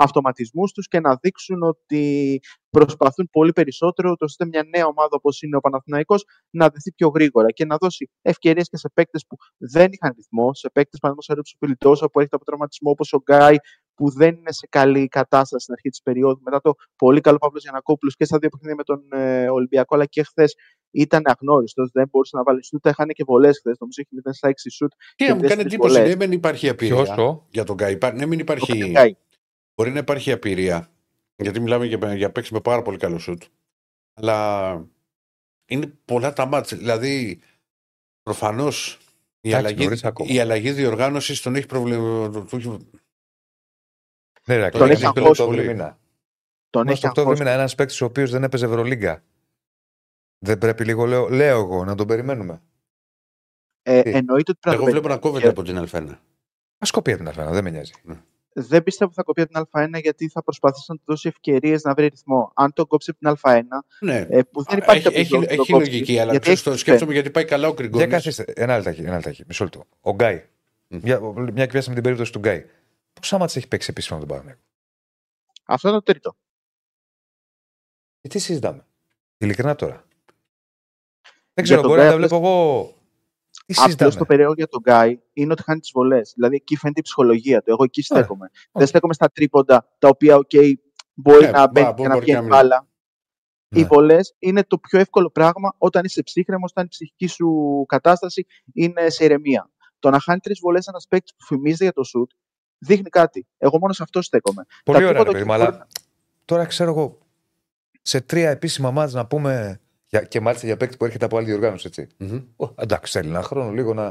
αυτοματισμούς 0.02 0.72
τους 0.72 0.88
και 0.88 1.00
να 1.00 1.18
δείξουν 1.22 1.64
ότι 1.64 2.40
προσπαθούν 2.70 3.30
πολύ 3.32 3.52
περισσότερο 3.52 4.16
ώστε 4.20 4.46
μια 4.46 4.64
νέα 4.76 4.86
ομάδα 4.86 5.10
όπως 5.12 5.42
είναι 5.42 5.56
ο 5.56 5.60
Παναθηναϊκός 5.60 6.26
να 6.50 6.70
δεθεί 6.70 6.92
πιο 6.94 7.08
γρήγορα 7.08 7.52
και 7.52 7.66
να 7.66 7.78
δώσει 7.78 8.10
ευκαιρίες 8.22 8.70
και 8.70 8.78
σε 8.78 8.90
παίκτες 8.94 9.26
που 9.28 9.36
δεν 9.58 9.92
είχαν 9.92 10.14
ρυθμό, 10.16 10.54
σε 10.54 10.70
παίκτες 10.74 11.00
παραδείγματος 11.00 11.54
ο 11.54 11.58
Φιλιτόσα 11.60 12.10
που 12.10 12.20
έρχεται 12.20 12.36
από 12.36 12.46
τραυματισμό 12.46 12.90
όπως 12.92 13.14
ο 13.14 13.18
Γκάι 13.18 13.56
που 13.96 14.10
δεν 14.10 14.36
είναι 14.36 14.52
σε 14.52 14.68
καλή 14.70 15.08
κατάσταση 15.08 15.64
στην 15.64 15.74
αρχή 15.74 15.90
της 15.90 16.02
περίοδου. 16.02 16.42
Μετά 16.44 16.62
το 16.62 16.74
πολύ 16.96 17.22
καλό 17.22 17.38
Παύλο 17.38 17.60
Γιανακόπουλος 17.62 18.16
και 18.16 18.26
στα 18.26 18.38
δύο 18.38 18.50
παιχνίδια 18.50 18.76
με 18.76 18.84
τον 18.84 19.20
ε, 19.22 19.50
Ολυμπιακό, 19.50 19.96
αλλά 19.96 20.06
και 20.06 20.24
χθες 20.24 20.56
ήταν 20.92 21.22
αγνώριστος. 21.26 21.90
Δεν 21.94 22.08
μπορούσε 22.12 22.38
να 22.38 22.44
βάλει 22.44 22.66
σουτ. 22.66 22.86
Έχανε 22.86 23.14
και 23.14 23.24
βολές 23.24 23.58
χθες. 23.58 23.78
Νομίζω 23.80 24.02
είχε 24.02 24.22
0 24.26 24.30
στα 24.34 24.50
6 24.50 24.54
σουτ. 24.72 24.92
Τι 25.16 25.34
μου 25.34 25.42
κάνει 25.42 25.62
εντύπωση. 25.62 26.02
Ναι, 26.02 26.16
δεν 26.16 26.32
υπάρχει 26.32 26.70
απειρία 26.70 27.44
για 27.50 27.64
τον 27.64 27.76
Γκάι. 27.76 27.98
Ναι, 28.14 28.26
μην 28.26 28.40
υπάρχει. 28.40 28.94
Μπορεί 29.76 29.92
να 29.92 30.00
υπάρχει 30.00 30.32
απειρία. 30.32 30.90
Γιατί 31.36 31.60
μιλάμε 31.60 31.86
για, 31.86 32.16
για 32.16 32.32
παίξει 32.32 32.54
με 32.54 32.62
πάρα 32.62 32.82
πολύ 32.82 32.98
καλό 32.98 33.20
σουτ. 33.20 33.44
Αλλά 34.14 34.72
είναι 35.66 35.94
πολλά 36.06 36.34
τα 36.34 36.46
μάτια. 36.46 36.78
Δηλαδή, 36.78 37.40
προφανώς 38.24 39.00
η, 39.42 39.54
αλλαγή, 39.54 39.88
η 40.26 40.40
αλλαγή 40.40 40.72
διοργάνωσης 40.72 41.42
τον 41.42 41.56
έχει 41.56 41.66
προβλημα... 41.66 42.30
Ναι, 44.46 44.56
ρε, 44.56 44.70
τον 44.70 44.90
έχει 44.90 45.06
αγχώσει 45.06 45.46
πολύ. 45.46 45.68
Μήνα. 45.68 46.00
Τον 46.70 46.88
έχει 46.88 47.08
Οκτώβριο 47.08 47.38
μήνα 47.38 47.52
ένας 47.52 47.76
παίκτης 47.76 48.02
ο 48.02 48.06
οποίος 48.06 48.32
δεν 48.32 48.44
έπαιζε 48.44 48.66
Ευρωλίγκα. 48.66 49.24
Δεν 50.38 50.58
πρέπει 50.58 50.86
λίγο, 50.86 51.06
λέω, 51.06 51.30
λέω 51.30 51.60
εγώ, 51.60 51.86
να 51.86 51.96
τον 51.96 52.08
περιμένουμε. 52.08 52.62
Ε, 53.84 54.00
εννοείται 54.00 54.52
ότι 54.52 54.60
πρέπει 54.60 54.82
Εγώ 54.82 54.92
βλέπω 54.92 55.08
να 55.08 55.18
κόβεται 55.18 55.48
από 55.48 55.64
την 55.64 55.78
Αλφένα. 55.78 56.12
Α 56.78 56.88
κοπεί 56.92 57.10
από 57.10 57.20
την 57.20 57.28
Αλφένα, 57.28 57.52
δεν 57.52 57.64
με 57.64 57.70
νοιάζει. 57.70 57.94
Ναι 58.04 58.22
δεν 58.54 58.84
πιστεύω 58.84 59.06
ότι 59.06 59.16
θα 59.16 59.24
κοπεί 59.24 59.42
από 59.42 59.52
την 59.54 59.98
Α1 59.98 60.02
γιατί 60.02 60.30
θα 60.30 60.44
προσπαθήσει 60.44 60.86
να 60.88 60.96
του 60.96 61.04
δώσει 61.06 61.28
ευκαιρίες 61.28 61.84
να 61.84 61.94
βρει 61.94 62.08
ρυθμό. 62.08 62.52
Αν 62.56 62.74
το 62.74 62.86
κόψει 62.86 63.12
από 63.12 63.20
την 63.20 63.40
Α1, 63.42 63.62
ναι. 64.00 64.28
ε, 64.30 64.42
που 64.52 64.64
δεν 64.64 64.78
υπάρχει 64.78 65.08
Έχει, 65.08 65.36
έχει, 65.36 65.46
έχει 65.50 65.72
λογική, 65.72 66.20
αλλά 66.20 66.32
γιατί 66.32 66.62
το 66.62 66.78
σκέφτομαι 66.78 67.14
γιατί 67.14 67.30
πάει 67.30 67.46
καλά 67.46 67.68
ο 67.68 67.74
Γκριγκόνης. 67.74 68.08
Για 68.08 68.18
καθίστε, 68.18 68.46
ένα 68.56 68.78
λεπτάκι, 68.78 69.02
ένα 69.02 69.16
λεπτάκι, 69.16 69.44
μισό 69.48 69.64
λεπτό. 69.64 69.86
Ο 70.02 70.12
Γκάι. 70.12 70.44
Mm. 70.90 71.00
Μια, 71.02 71.20
μια 71.54 71.68
με 71.74 71.94
την 71.94 72.04
περίπτωση 72.04 72.32
του 72.32 72.40
Γκάι. 72.40 72.66
Πόσα 73.14 73.38
μάτια 73.38 73.56
έχει 73.58 73.68
παίξει 73.68 73.88
επίσημα 73.90 74.20
τον 74.20 74.28
Παναγιώτο. 74.28 74.62
Αυτό 75.66 75.88
είναι 75.88 75.98
το 75.98 76.04
τρίτο. 76.04 76.36
Και 78.20 78.28
τι 78.28 78.40
συζητάμε; 78.40 78.86
Ειλικρινά 79.38 79.76
τώρα. 79.76 80.06
Δεν 81.54 81.64
ξέρω, 81.64 81.82
μπορεί 81.82 82.02
να 82.02 82.10
τα 82.10 82.16
βλέπω 82.16 82.36
εγώ 82.36 82.96
Απλώς 83.76 84.16
το 84.16 84.26
περίεργο 84.26 84.54
για 84.54 84.68
τον 84.68 84.82
Γκάι 84.82 85.20
είναι 85.34 85.52
ότι 85.52 85.64
χάνει 85.64 85.80
τις 85.80 85.92
βολές. 85.94 86.32
Δηλαδή 86.36 86.56
εκεί 86.56 86.76
φαίνεται 86.76 87.00
η 87.00 87.04
ψυχολογία 87.04 87.62
του. 87.62 87.70
Εγώ 87.70 87.84
εκεί 87.84 88.04
ναι, 88.10 88.20
στέκομαι. 88.20 88.50
Δεν 88.72 88.88
στέκομαι 88.88 89.14
στα 89.14 89.32
τρίποντα 89.32 89.96
τα 90.00 90.08
οποία 90.08 90.38
okay, 90.38 90.74
μπορεί 91.14 91.46
ναι, 91.46 91.52
να 91.52 91.72
μπαίνει 91.72 91.94
και 91.94 92.08
να 92.08 92.20
βγαίνει 92.20 92.48
μπάλα. 92.48 92.88
Οι 93.70 93.82
ναι. 93.82 93.88
βολές 93.88 94.36
είναι 94.40 94.64
το 94.64 94.78
πιο 94.78 95.00
εύκολο 95.00 95.30
πράγμα 95.30 95.76
όταν 95.78 96.04
είσαι 96.04 96.24
ψύχρεμος, 96.24 96.72
όταν 96.72 96.86
η 96.86 96.88
ψυχική 96.88 97.28
σου 97.28 97.48
κατάσταση 97.88 98.46
είναι 98.74 99.10
σε 99.10 99.24
ηρεμία. 99.24 99.70
Το 100.00 100.10
να 100.10 100.20
χάνει 100.20 100.40
τρεις 100.40 100.60
βολές 100.60 100.88
ένας 100.88 101.08
παίκτης 101.10 101.36
που 101.36 101.46
φημίζεται 101.46 101.84
για 101.84 101.94
το 101.94 102.04
σουτ 102.04 102.32
δείχνει 102.82 103.10
κάτι. 103.10 103.48
Εγώ 103.58 103.78
μόνος 103.80 103.96
σε 103.96 104.04
αυτό 104.04 104.22
στέκομαι. 104.22 104.66
Πολύ 104.86 105.06
ωραία, 105.06 105.24
παιδί, 105.24 105.52
αλλά 105.52 105.88
τώρα 106.46 106.66
ξέρω 106.66 106.92
εγώ 106.92 107.18
σε 108.02 108.22
τρία 108.22 108.50
επίσημα 108.50 108.92
μάτια 108.92 109.16
να 109.16 109.26
πούμε 109.26 109.82
για, 110.06 110.22
και 110.22 110.40
μάλιστα 110.40 110.66
για 110.68 110.78
παίκτη 110.78 110.98
που 110.98 111.06
έρχεται 111.06 111.26
από 111.26 111.38
άλλη 111.38 111.46
διοργάνωση, 111.46 111.88
έτσι. 111.88 112.08
Mm-hmm. 112.20 112.74
εντάξει, 112.76 113.12
θέλει 113.12 113.30
ένα 113.30 113.42
χρόνο 113.42 113.72
λίγο 113.72 113.94
να. 113.94 114.04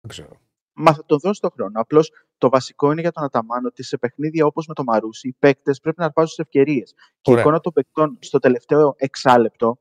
Δεν 0.00 0.08
ξέρω. 0.08 0.40
Μα 0.72 0.94
θα 0.94 1.04
τον 1.06 1.18
δώσει 1.18 1.40
το 1.40 1.50
χρόνο. 1.50 1.80
Απλώς 1.80 2.10
το 2.38 2.48
βασικό 2.48 2.92
είναι 2.92 3.00
για 3.00 3.12
τον 3.12 3.24
Αταμάν 3.24 3.64
ότι 3.64 3.82
σε 3.82 3.96
παιχνίδια 3.96 4.46
όπως 4.46 4.66
με 4.66 4.74
το 4.74 4.84
Μαρούσι, 4.84 5.28
οι 5.28 5.36
παίκτες 5.38 5.80
πρέπει 5.80 5.96
να 5.98 6.04
αρπάζουν 6.04 6.28
τις 6.28 6.38
ευκαιρίες. 6.38 6.94
Και 7.20 7.32
η 7.32 7.34
εικόνα 7.34 7.60
των 7.60 7.72
παικτών 7.72 8.18
στο 8.20 8.38
τελευταίο 8.38 8.94
εξάλεπτο 8.96 9.78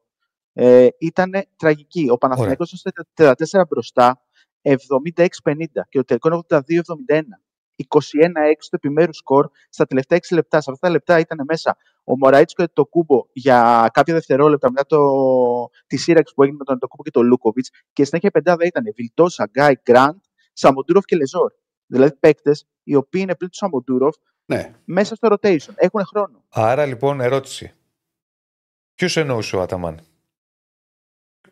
ε, 0.53 0.88
ήταν 0.97 1.32
τραγική. 1.55 2.09
Ο 2.09 2.18
Παναθηναϊκός 2.18 2.84
ήταν 2.86 3.36
44 3.49 3.61
μπροστά, 3.68 4.26
76-50 4.68 5.26
και 5.89 5.99
ο 5.99 6.03
τελικό 6.03 6.28
είναι 6.28 6.41
82-71. 6.49 7.22
21-6 7.84 7.84
το 8.59 8.68
επιμέρους 8.70 9.18
σκορ 9.18 9.49
στα 9.70 9.86
τελευταία 9.86 10.18
6 10.18 10.36
λεπτά. 10.36 10.61
Σε 10.61 10.72
αυτά 10.72 10.88
τα 10.88 10.93
λεπτά 10.93 11.20
ήταν 11.20 11.39
μέσα 11.47 11.78
ο 12.03 12.18
Μωραΐτης 12.17 12.63
και 12.63 12.72
Αντετοκούνμπο 12.73 13.25
για 13.32 13.89
κάποια 13.93 14.13
δευτερόλεπτα 14.13 14.72
μετά 14.72 14.86
το, 14.86 14.99
τη 15.88 15.97
σύρραξη 15.97 16.33
που 16.34 16.43
έγινε 16.43 16.57
με 16.68 16.78
τον 16.78 16.89
Κούμπο 16.89 17.03
και 17.03 17.11
τον 17.11 17.26
Λούκοβιτς. 17.26 17.70
Και 17.93 18.05
συνέχεια 18.05 18.32
πεντάδα 18.32 18.65
ήταν 18.65 18.84
Βιλτόζα, 18.95 19.39
Γκάι, 19.39 19.73
Γκραντ, 19.84 20.15
Σαμοντούροφ 20.53 21.05
και 21.05 21.15
Λεσόρ. 21.15 21.51
Δηλαδή 21.86 22.15
παίκτες 22.15 22.68
οι 22.84 22.95
οποίοι 22.95 23.22
είναι 23.24 23.36
πλην 23.35 23.51
του 23.51 23.57
Σαμοντούροφ 23.57 24.15
ναι. 24.45 24.74
μέσα 24.86 25.15
στο 25.15 25.28
rotation. 25.32 25.74
Έχουν 25.76 26.05
χρόνο. 26.05 26.43
Άρα 26.49 26.86
λοιπόν, 26.86 27.22
ερώτηση. 27.22 27.74
Ποιον 28.95 29.21
εννοούσε 29.22 29.55
ο 29.55 29.61
Αταμάν; 29.61 29.99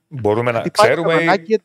Μπορούμε 0.08 0.52
να 0.52 0.62
ξέρουμε. 0.62 1.14
Ή... 1.14 1.60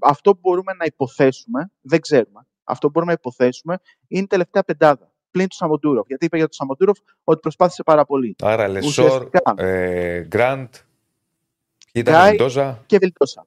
Αυτό 0.00 0.32
που 0.32 0.38
μπορούμε 0.42 0.72
να 0.72 0.84
υποθέσουμε, 0.84 1.70
δεν 1.80 2.00
ξέρουμε. 2.00 2.46
Αυτό 2.64 2.86
που 2.86 2.92
μπορούμε 2.92 3.12
να 3.12 3.18
υποθέσουμε 3.20 3.78
είναι 4.08 4.22
η 4.22 4.26
τελευταία 4.26 4.62
πεντάδα 4.62 5.14
πλην 5.34 5.48
του 5.48 5.54
Σαμοντούροφ. 5.54 6.06
Γιατί 6.06 6.24
είπε 6.24 6.36
για 6.36 6.44
τον 6.44 6.54
Σαμοντούροφ 6.54 6.98
ότι 7.24 7.40
προσπάθησε 7.40 7.82
πάρα 7.82 8.04
πολύ. 8.04 8.36
Άρα 8.42 8.68
Λεσόρ, 8.68 9.28
ε, 9.56 10.20
Γκραντ, 10.20 10.74
ήταν 11.92 12.28
Βιλτόζα. 12.28 12.82
Και 12.86 12.98
Βιλτόζα. 12.98 13.46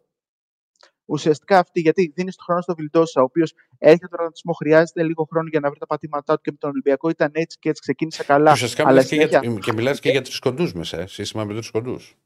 Ουσιαστικά 1.06 1.60
αυτή, 1.60 1.80
γιατί 1.80 2.12
δίνεις 2.16 2.36
το 2.36 2.44
χρόνο 2.44 2.62
στο 2.62 2.76
Βιλτόζα, 2.76 3.22
ο 3.22 3.24
οποίος 3.24 3.54
έρχεται 3.78 4.08
από 4.08 4.20
τραυματισμό, 4.26 4.54
χρειάζεται 4.54 5.04
λίγο 5.04 5.28
χρόνο 5.30 5.48
για 5.52 5.60
να 5.60 5.70
βρει 5.70 5.80
τα 5.80 5.86
πατήματά 5.86 6.36
του 6.36 6.42
και 6.42 6.52
με 6.52 6.58
τον 6.58 6.70
Ολυμπιακό 6.70 7.10
ήταν 7.10 7.30
έτσι 7.34 7.58
και 7.60 7.70
έτσι 7.70 7.82
ξεκίνησε 7.82 8.24
καλά. 8.24 8.52
Ουσιαστικά 8.52 8.88
αλλά 8.88 9.02
και, 9.02 9.08
συνέχεια... 9.08 9.40
για, 9.44 9.60
και 9.60 9.74
μιλάς 9.74 10.00
και 10.00 10.10
για 10.10 10.22
τους 10.22 10.40
κοντούς 10.40 10.74
μέσα, 10.74 11.00
ε, 11.00 11.08
σύστημα 11.08 11.44
με 11.44 11.54
τους 11.54 11.72
κοντούς. 11.72 12.18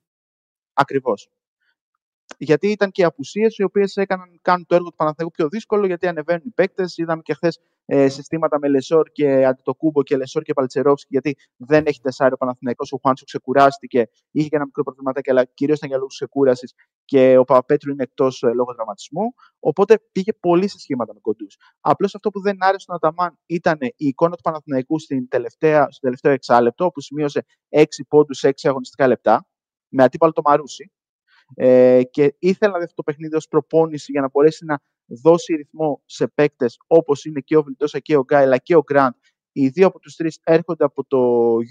Ακριβώς 0.73 1.29
γιατί 2.37 2.67
ήταν 2.67 2.91
και 2.91 3.03
απουσίες 3.03 3.57
οι 3.57 3.63
οποίες 3.63 3.95
έκαναν 3.95 4.39
κάνουν 4.41 4.65
το 4.65 4.75
έργο 4.75 4.89
του 4.89 4.95
Παναθηναϊκού 4.95 5.35
πιο 5.35 5.47
δύσκολο, 5.49 5.85
γιατί 5.85 6.07
ανεβαίνουν 6.07 6.41
οι 6.45 6.49
παίκτες. 6.49 6.97
Είδαμε 6.97 7.21
και 7.21 7.33
χθες 7.33 7.59
ε, 7.85 8.09
συστήματα 8.09 8.59
με 8.59 8.67
Λεσόρ 8.67 9.09
και 9.11 9.45
Αντετοκούνμπο 9.45 10.03
και 10.03 10.17
Λεσόρ 10.17 10.41
και 10.41 10.53
Μπαλτσερόφσκι, 10.53 11.07
γιατί 11.09 11.35
δεν 11.57 11.85
έχει 11.85 11.99
τεσσάρι 12.01 12.33
ο 12.33 12.37
Παναθηναϊκός. 12.37 12.91
Ο 12.91 12.97
Χουάντσο 13.01 13.25
ξεκουράστηκε, 13.25 14.09
είχε 14.31 14.47
και 14.47 14.55
ένα 14.55 14.65
μικρό 14.65 14.83
προβληματάκι, 14.83 15.29
αλλά 15.29 15.45
κυρίως 15.45 15.77
ήταν 15.77 15.89
για 15.89 15.97
λόγους 15.97 16.15
ξεκούρασης 16.15 16.73
και 17.05 17.37
ο 17.37 17.43
Παπαπέτρου 17.43 17.91
είναι 17.91 18.03
εκτός 18.03 18.43
ε, 18.43 18.53
λόγω 18.53 18.73
τραυματισμού. 18.73 19.33
Οπότε 19.59 19.99
πήγε 20.11 20.33
πολύ 20.33 20.67
σε 20.67 20.79
σχήματα 20.79 21.13
με 21.13 21.19
κοντούς. 21.19 21.57
Απλώς 21.79 22.15
αυτό 22.15 22.29
που 22.29 22.41
δεν 22.41 22.57
άρεσε 22.59 22.79
στον 22.79 22.95
Αταμάν 22.95 23.37
ήταν 23.45 23.77
η 23.81 23.93
εικόνα 23.95 24.35
του 24.35 24.41
Παναθηναϊκού 24.41 24.99
στην 24.99 25.27
τελευταία, 25.27 25.87
στο 25.89 25.99
τελευταίο 25.99 26.31
εξάλεπτο, 26.31 26.85
όπου 26.85 27.01
σημείωσε 27.01 27.45
6 27.69 27.83
πόντους 28.07 28.37
σε 28.37 28.47
6 28.47 28.51
αγωνιστικά 28.63 29.07
λεπτά, 29.07 29.47
με 29.87 30.03
αντίπαλο 30.03 30.31
το 30.31 30.41
Μαρούσι, 30.45 30.91
ε, 31.55 32.01
και 32.11 32.35
ήθελα 32.39 32.71
να 32.71 32.77
δει 32.77 32.83
αυτό 32.83 32.95
το 32.95 33.03
παιχνίδι 33.03 33.35
ως 33.35 33.47
προπόνηση 33.47 34.11
για 34.11 34.21
να 34.21 34.29
μπορέσει 34.29 34.65
να 34.65 34.79
δώσει 35.05 35.55
ρυθμό 35.55 36.01
σε 36.05 36.27
παίκτες 36.27 36.77
όπως 36.87 37.25
είναι 37.25 37.39
και 37.39 37.57
ο 37.57 37.63
Βιλντόσα 37.63 37.99
και 37.99 38.15
ο 38.15 38.21
Γκάι, 38.21 38.43
αλλά 38.43 38.57
και 38.57 38.75
ο 38.75 38.83
Γκραντ 38.83 39.13
Οι 39.51 39.67
δύο 39.67 39.87
από 39.87 39.99
τους 39.99 40.15
τρεις 40.15 40.39
έρχονται 40.43 40.83
από 40.83 41.05
το 41.05 41.17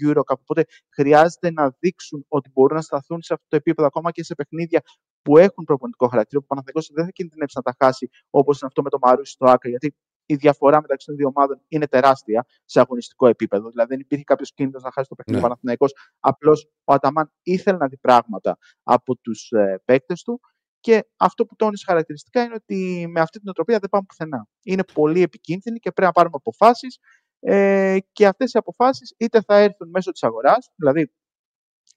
Eurocup, 0.05 0.37
οπότε 0.39 0.65
χρειάζεται 0.89 1.51
να 1.51 1.75
δείξουν 1.79 2.25
ότι 2.27 2.49
μπορούν 2.53 2.75
να 2.75 2.81
σταθούν 2.81 3.21
σε 3.21 3.33
αυτό 3.33 3.45
το 3.49 3.55
επίπεδο 3.55 3.87
ακόμα 3.87 4.11
και 4.11 4.23
σε 4.23 4.35
παιχνίδια 4.35 4.81
που 5.21 5.37
έχουν 5.37 5.63
προπονητικό 5.63 6.07
χαρακτήρα. 6.07 6.41
Ο 6.43 6.45
Παναθηναϊκός 6.47 6.89
δεν 6.93 7.05
θα 7.05 7.11
κινδυνεύσει 7.11 7.57
να 7.57 7.71
τα 7.71 7.85
χάσει 7.85 8.09
όπως 8.29 8.59
είναι 8.59 8.67
αυτό 8.67 8.81
με 8.81 8.89
το 8.89 8.97
Μαρούσι 9.01 9.31
στο 9.31 9.45
Άκρα, 9.45 9.69
γιατί 9.69 9.95
η 10.25 10.35
διαφορά 10.35 10.81
μεταξύ 10.81 11.05
των 11.07 11.15
δύο 11.15 11.31
ομάδων 11.35 11.61
είναι 11.67 11.87
τεράστια 11.87 12.45
σε 12.65 12.79
αγωνιστικό 12.79 13.27
επίπεδο. 13.27 13.69
Δηλαδή 13.69 13.89
δεν 13.89 13.99
υπήρχε 13.99 14.23
κάποιος 14.23 14.53
κίνδυνο 14.53 14.79
να 14.83 14.91
χάσει 14.91 15.09
το 15.09 15.15
παιχνίδι 15.15 15.39
Ναι. 15.39 15.45
ο 15.45 15.47
Παναθηναϊκός. 15.47 15.93
Απλώς 16.19 16.69
ο 16.83 16.93
Αταμάν 16.93 17.31
ήθελε 17.43 17.77
να 17.77 17.87
δει 17.87 17.97
πράγματα 17.97 18.57
από 18.83 19.15
τους 19.17 19.51
ε, 19.51 19.81
παίκτες 19.85 20.23
του. 20.23 20.41
Και 20.79 21.05
αυτό 21.17 21.45
που 21.45 21.55
τόνισε 21.55 21.83
χαρακτηριστικά 21.87 22.43
είναι 22.43 22.53
ότι 22.53 23.07
με 23.09 23.19
αυτή 23.19 23.39
την 23.39 23.49
οτροπία 23.49 23.79
δεν 23.79 23.89
πάμε 23.89 24.05
πουθενά. 24.07 24.47
Είναι 24.63 24.83
πολύ 24.93 25.21
επικίνδυνη 25.21 25.79
και 25.79 25.91
πρέπει 25.91 26.07
να 26.07 26.11
πάρουμε 26.11 26.35
αποφάσεις. 26.37 26.97
Ε, 27.39 27.97
και 28.11 28.27
αυτές 28.27 28.53
οι 28.53 28.57
αποφάσεις 28.57 29.13
είτε 29.17 29.41
θα 29.41 29.55
έρθουν 29.57 29.89
μέσω 29.89 30.11
της 30.11 30.23
αγοράς, 30.23 30.69
δηλαδή 30.75 31.11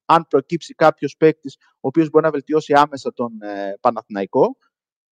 αν 0.04 0.26
προκύψει 0.28 0.74
κάποιος 0.74 1.16
παίκτης 1.16 1.56
ο 1.60 1.88
οποίος 1.88 2.10
μπορεί 2.10 2.24
να 2.24 2.30
βελτιώσει 2.30 2.72
άμεσα 2.72 3.12
τον 3.12 3.42
ε, 3.42 3.74
Παναθηναϊκό, 3.80 4.56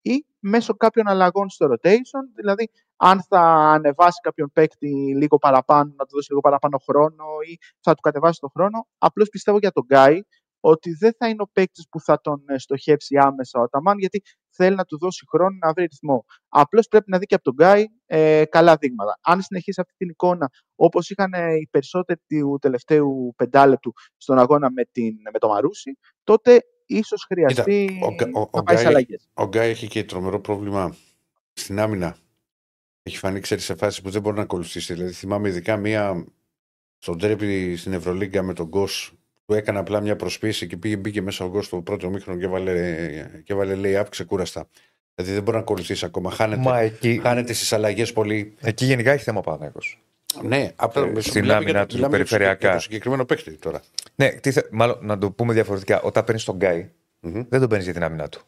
ή 0.02 0.26
μέσω 0.38 0.74
κάποιων 0.74 1.08
αλλαγών 1.08 1.48
στο 1.48 1.66
rotation, 1.66 2.24
δηλαδή 2.34 2.70
αν 2.96 3.22
θα 3.28 3.40
ανεβάσει 3.74 4.20
κάποιον 4.22 4.50
παίκτη 4.52 5.16
λίγο 5.16 5.38
παραπάνω, 5.38 5.94
να 5.96 6.04
του 6.04 6.14
δώσει 6.14 6.28
λίγο 6.28 6.40
παραπάνω 6.40 6.78
χρόνο 6.78 7.24
ή 7.50 7.58
θα 7.80 7.94
του 7.94 8.00
κατεβάσει 8.00 8.40
τον 8.40 8.50
χρόνο. 8.54 8.86
Απλώς 8.98 9.28
πιστεύω 9.28 9.58
για 9.58 9.70
τον 9.70 9.84
Γκάι 9.84 10.20
ότι 10.64 10.94
δεν 10.94 11.12
θα 11.18 11.28
είναι 11.28 11.42
ο 11.42 11.48
παίκτης 11.52 11.86
που 11.90 12.00
θα 12.00 12.20
τον 12.20 12.42
ε, 12.46 12.58
στοχεύσει 12.58 13.16
άμεσα 13.16 13.60
ο 13.60 13.62
Αταμάν, 13.62 13.98
γιατί 13.98 14.22
θέλει 14.50 14.76
να 14.76 14.84
του 14.84 14.98
δώσει 14.98 15.24
χρόνο 15.28 15.56
να 15.60 15.72
βρει 15.72 15.84
ρυθμό. 15.84 16.24
Απλώς 16.48 16.88
πρέπει 16.88 17.10
να 17.10 17.18
δει 17.18 17.26
και 17.26 17.34
από 17.34 17.44
τον 17.44 17.54
Γκάι 17.54 17.84
ε, 18.06 18.44
καλά 18.44 18.76
δείγματα. 18.76 19.18
Αν 19.22 19.42
συνεχίσει 19.42 19.80
αυτή 19.80 19.94
την 19.96 20.08
εικόνα, 20.08 20.50
όπως 20.74 21.10
είχαν 21.10 21.32
ε, 21.32 21.54
οι 21.54 21.68
περισσότεροι 21.70 22.20
του 22.28 22.58
τελευταίου 22.60 23.34
πεντάλεπτου 23.36 23.92
στον 24.16 24.38
αγώνα 24.38 24.70
με, 24.70 24.84
την, 24.92 25.14
με 25.32 25.38
το 25.38 25.48
Μαρούσι, 25.48 25.98
τότε 26.24 26.60
ίσως 26.86 27.24
χρειαστεί 27.28 27.98
ο 28.02 28.14
Γκά- 28.14 28.34
ο- 28.36 28.40
ο 28.40 28.48
να 28.54 28.62
πάει 28.62 28.76
σε 28.76 28.82
Γκάι- 28.82 28.94
αλλαγές. 28.94 29.28
Ο 29.34 29.44
Γκάι 29.46 29.68
έχει 29.70 29.86
και 29.88 30.04
τρομερό 30.04 30.40
πρόβλημα 30.40 30.96
στην 31.52 31.80
άμυνα. 31.80 32.16
Έχει 33.02 33.16
φανεί, 33.16 33.40
ξέρεις, 33.40 33.64
σε 33.64 33.74
φάσεις 33.74 34.00
που 34.02 34.10
δεν 34.10 34.20
μπορεί 34.22 34.36
να 34.36 34.42
ακολουθήσει. 34.42 34.92
Δηλαδή, 34.94 35.12
θυμάμαι 35.12 35.48
ειδικά 35.48 35.76
μία 35.76 36.24
στον 36.98 37.18
τρέπι 37.18 37.76
στην 37.76 37.92
Ευρωλίγκα 37.92 38.42
με 38.42 38.52
τον 38.54 38.66
Γκος 38.66 39.12
που 39.44 39.54
έκανε 39.54 39.78
απλά 39.78 40.00
μια 40.00 40.16
προσποίηση 40.16 40.66
και 40.66 40.76
πήγε, 40.76 40.96
μπήκε 40.96 41.22
μέσα 41.22 41.44
ο 41.44 41.48
Γκος 41.48 41.66
στο 41.66 41.80
πρώτο 41.82 42.10
μήχρονο 42.10 42.38
και 42.38 42.44
έβαλε, 42.44 42.72
και 43.44 43.52
έβαλε 43.52 43.74
λέει 43.74 43.94
up 44.00 44.04
ξεκούραστα. 44.10 44.68
Δηλαδή 45.14 45.34
δεν 45.34 45.42
μπορεί 45.42 45.56
να 45.56 45.62
ακολουθήσει 45.62 46.04
ακόμα. 46.04 46.30
Χάνεται, 46.30 46.60
Μα 46.60 46.78
εκεί, 46.80 47.20
χάνεται 47.22 47.52
στις 47.52 47.72
αλλαγές 47.72 48.12
πολύ. 48.12 48.54
εκεί 48.60 48.84
γενικά 48.84 49.12
έχει 49.12 49.22
θέμα 49.24 49.38
ο 49.38 49.42
Παναθηναϊκός. 49.42 50.02
Ναι, 50.42 50.70
απλά 50.76 51.02
Ε, 51.06 51.14
σου 51.14 51.20
στην 51.28 51.40
μιλάμε 51.40 51.58
άμυνα 51.58 51.70
για 51.70 51.80
το- 51.80 51.86
τους 51.86 51.94
μιλάμε 51.94 52.16
για 52.16 52.24
το 52.24 52.30
συγκεκ- 52.30 52.40
περιφερειακά. 52.40 52.66
για 52.66 52.76
το 52.76 52.82
συγκεκριμένο 52.82 53.24
παίκτη 53.24 53.50
τώρα. 53.56 53.82
Ναι, 54.14 54.28
τι 54.28 54.50
θε- 54.52 54.70
μάλλον 54.70 54.98
να 55.00 55.18
το 55.18 55.30
πούμε 55.30 55.52
διαφορετικά. 55.52 56.00
Όταν 56.00 56.24
παίρνεις 56.24 56.44
τον 56.44 56.56
Γκάι, 56.56 56.90
Μμμ. 57.20 57.42
δεν 57.48 57.60
τον 57.60 57.68
παίρνεις 57.68 57.84
για 57.84 57.94
την 57.94 58.02
άμυνα 58.04 58.28
του. 58.28 58.40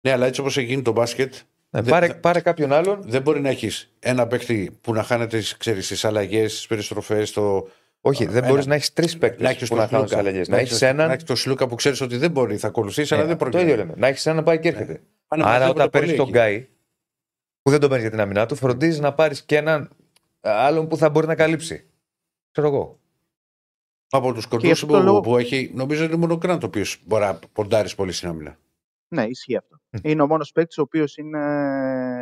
Ναι, 0.00 0.12
αλλά 0.12 0.26
έτσι 0.26 0.40
όπως 0.40 0.56
έχει 0.56 0.66
γίνει 0.66 0.82
το 0.82 0.92
μπάσκετ, 0.92 1.34
Ναι, 1.74 1.80
Δεν- 1.80 1.90
πάρε, 1.90 2.06
δεν- 2.06 2.20
πάρε 2.20 2.40
κάποιον 2.40 2.72
άλλον. 2.72 3.02
δεν 3.06 3.22
μπορεί 3.22 3.40
να 3.40 3.48
έχεις 3.48 3.92
ένα 3.98 4.26
παίκτη 4.26 4.78
που 4.80 4.92
να 4.92 5.02
χάνεται 5.02 5.40
στι 5.40 6.06
αλλαγές, 6.06 6.58
στι 6.58 6.66
περιστροφές, 6.68 7.28
στο, 7.28 7.68
Όχι, 8.04 8.24
δεν 8.26 8.36
Ένα. 8.36 8.48
μπορείς 8.48 8.66
να 8.66 8.74
έχεις 8.74 8.92
τρεις 8.92 9.12
να 9.12 9.18
παίκτε 9.18 9.48
έχεις 9.48 9.68
που 9.68 9.76
να 9.76 9.86
κάνουν 9.86 10.06
τις 10.06 10.14
αλλαγές. 10.16 10.48
Να 10.48 10.56
έχεις 10.58 10.82
έναν. 10.82 11.06
Να 11.06 11.12
έχεις 11.12 11.24
τον 11.24 11.36
Σλούκα 11.36 11.66
που 11.68 11.74
ξέρεις 11.74 12.00
ότι 12.00 12.16
δεν 12.16 12.30
μπορεί, 12.30 12.56
θα 12.56 12.66
ακολουθήσει, 12.68 13.14
αλλά 13.14 13.22
Ε, 13.22 13.26
δεν 13.26 13.36
το 13.38 13.44
πρόκειται. 13.44 13.62
ίδιο 13.62 13.76
λέμε. 13.76 13.92
Να 13.96 14.06
έχεις 14.06 14.26
έναν 14.26 14.36
να 14.38 14.42
πάει 14.42 14.58
και 14.58 14.68
έρχεται. 14.68 15.00
Πάνε 15.28 15.42
Άρα, 15.42 15.50
οπωσδήποτε 15.52 15.78
όταν 15.80 15.90
παίρνεις 15.90 16.16
πολύ 16.16 16.18
τον 16.18 16.28
εκεί. 16.28 16.38
Γκάι, 16.38 16.68
που 17.62 17.70
δεν 17.70 17.80
τον 17.80 17.88
παίρνεις 17.88 18.08
για 18.08 18.16
την 18.16 18.20
άμυνά 18.24 18.46
του, 18.46 18.54
φροντίζεις 18.56 19.00
να 19.00 19.12
πάρεις 19.14 19.42
και 19.42 19.56
έναν 19.56 19.90
άλλον 20.40 20.88
που 20.88 20.96
θα 20.96 21.08
μπορεί 21.10 21.26
να 21.26 21.34
καλύψει. 21.34 21.84
Ξέρω 22.50 22.66
εγώ. 22.68 22.98
Από 24.14 24.32
τους 24.32 24.42
γι' 24.42 24.48
κοντούς 24.50 24.70
αυτό 24.70 24.86
που, 24.86 24.92
το 24.92 25.00
λόγο- 25.02 25.20
που 25.20 25.36
έχει, 25.36 25.70
νομίζω 25.74 26.04
είναι 26.04 26.16
μόνο 26.16 26.34
ο 26.34 26.36
Γκραντ 26.36 26.62
ο 26.62 26.66
οποίος 26.66 26.98
μπορεί 27.04 27.24
να 27.24 27.38
ποντάρει 27.52 27.94
πολύ 27.94 28.12
στην 28.12 28.28
άμυνα. 28.28 28.56
Ναι, 29.08 29.24
ισχύει 29.24 29.56
αυτό. 29.56 29.76
Είναι 30.02 30.22
ο 30.22 30.26
μόνος 30.26 30.52
παίκτης 30.52 30.78
ο 30.78 30.82
οποίος 30.82 31.16
είναι 31.16 31.38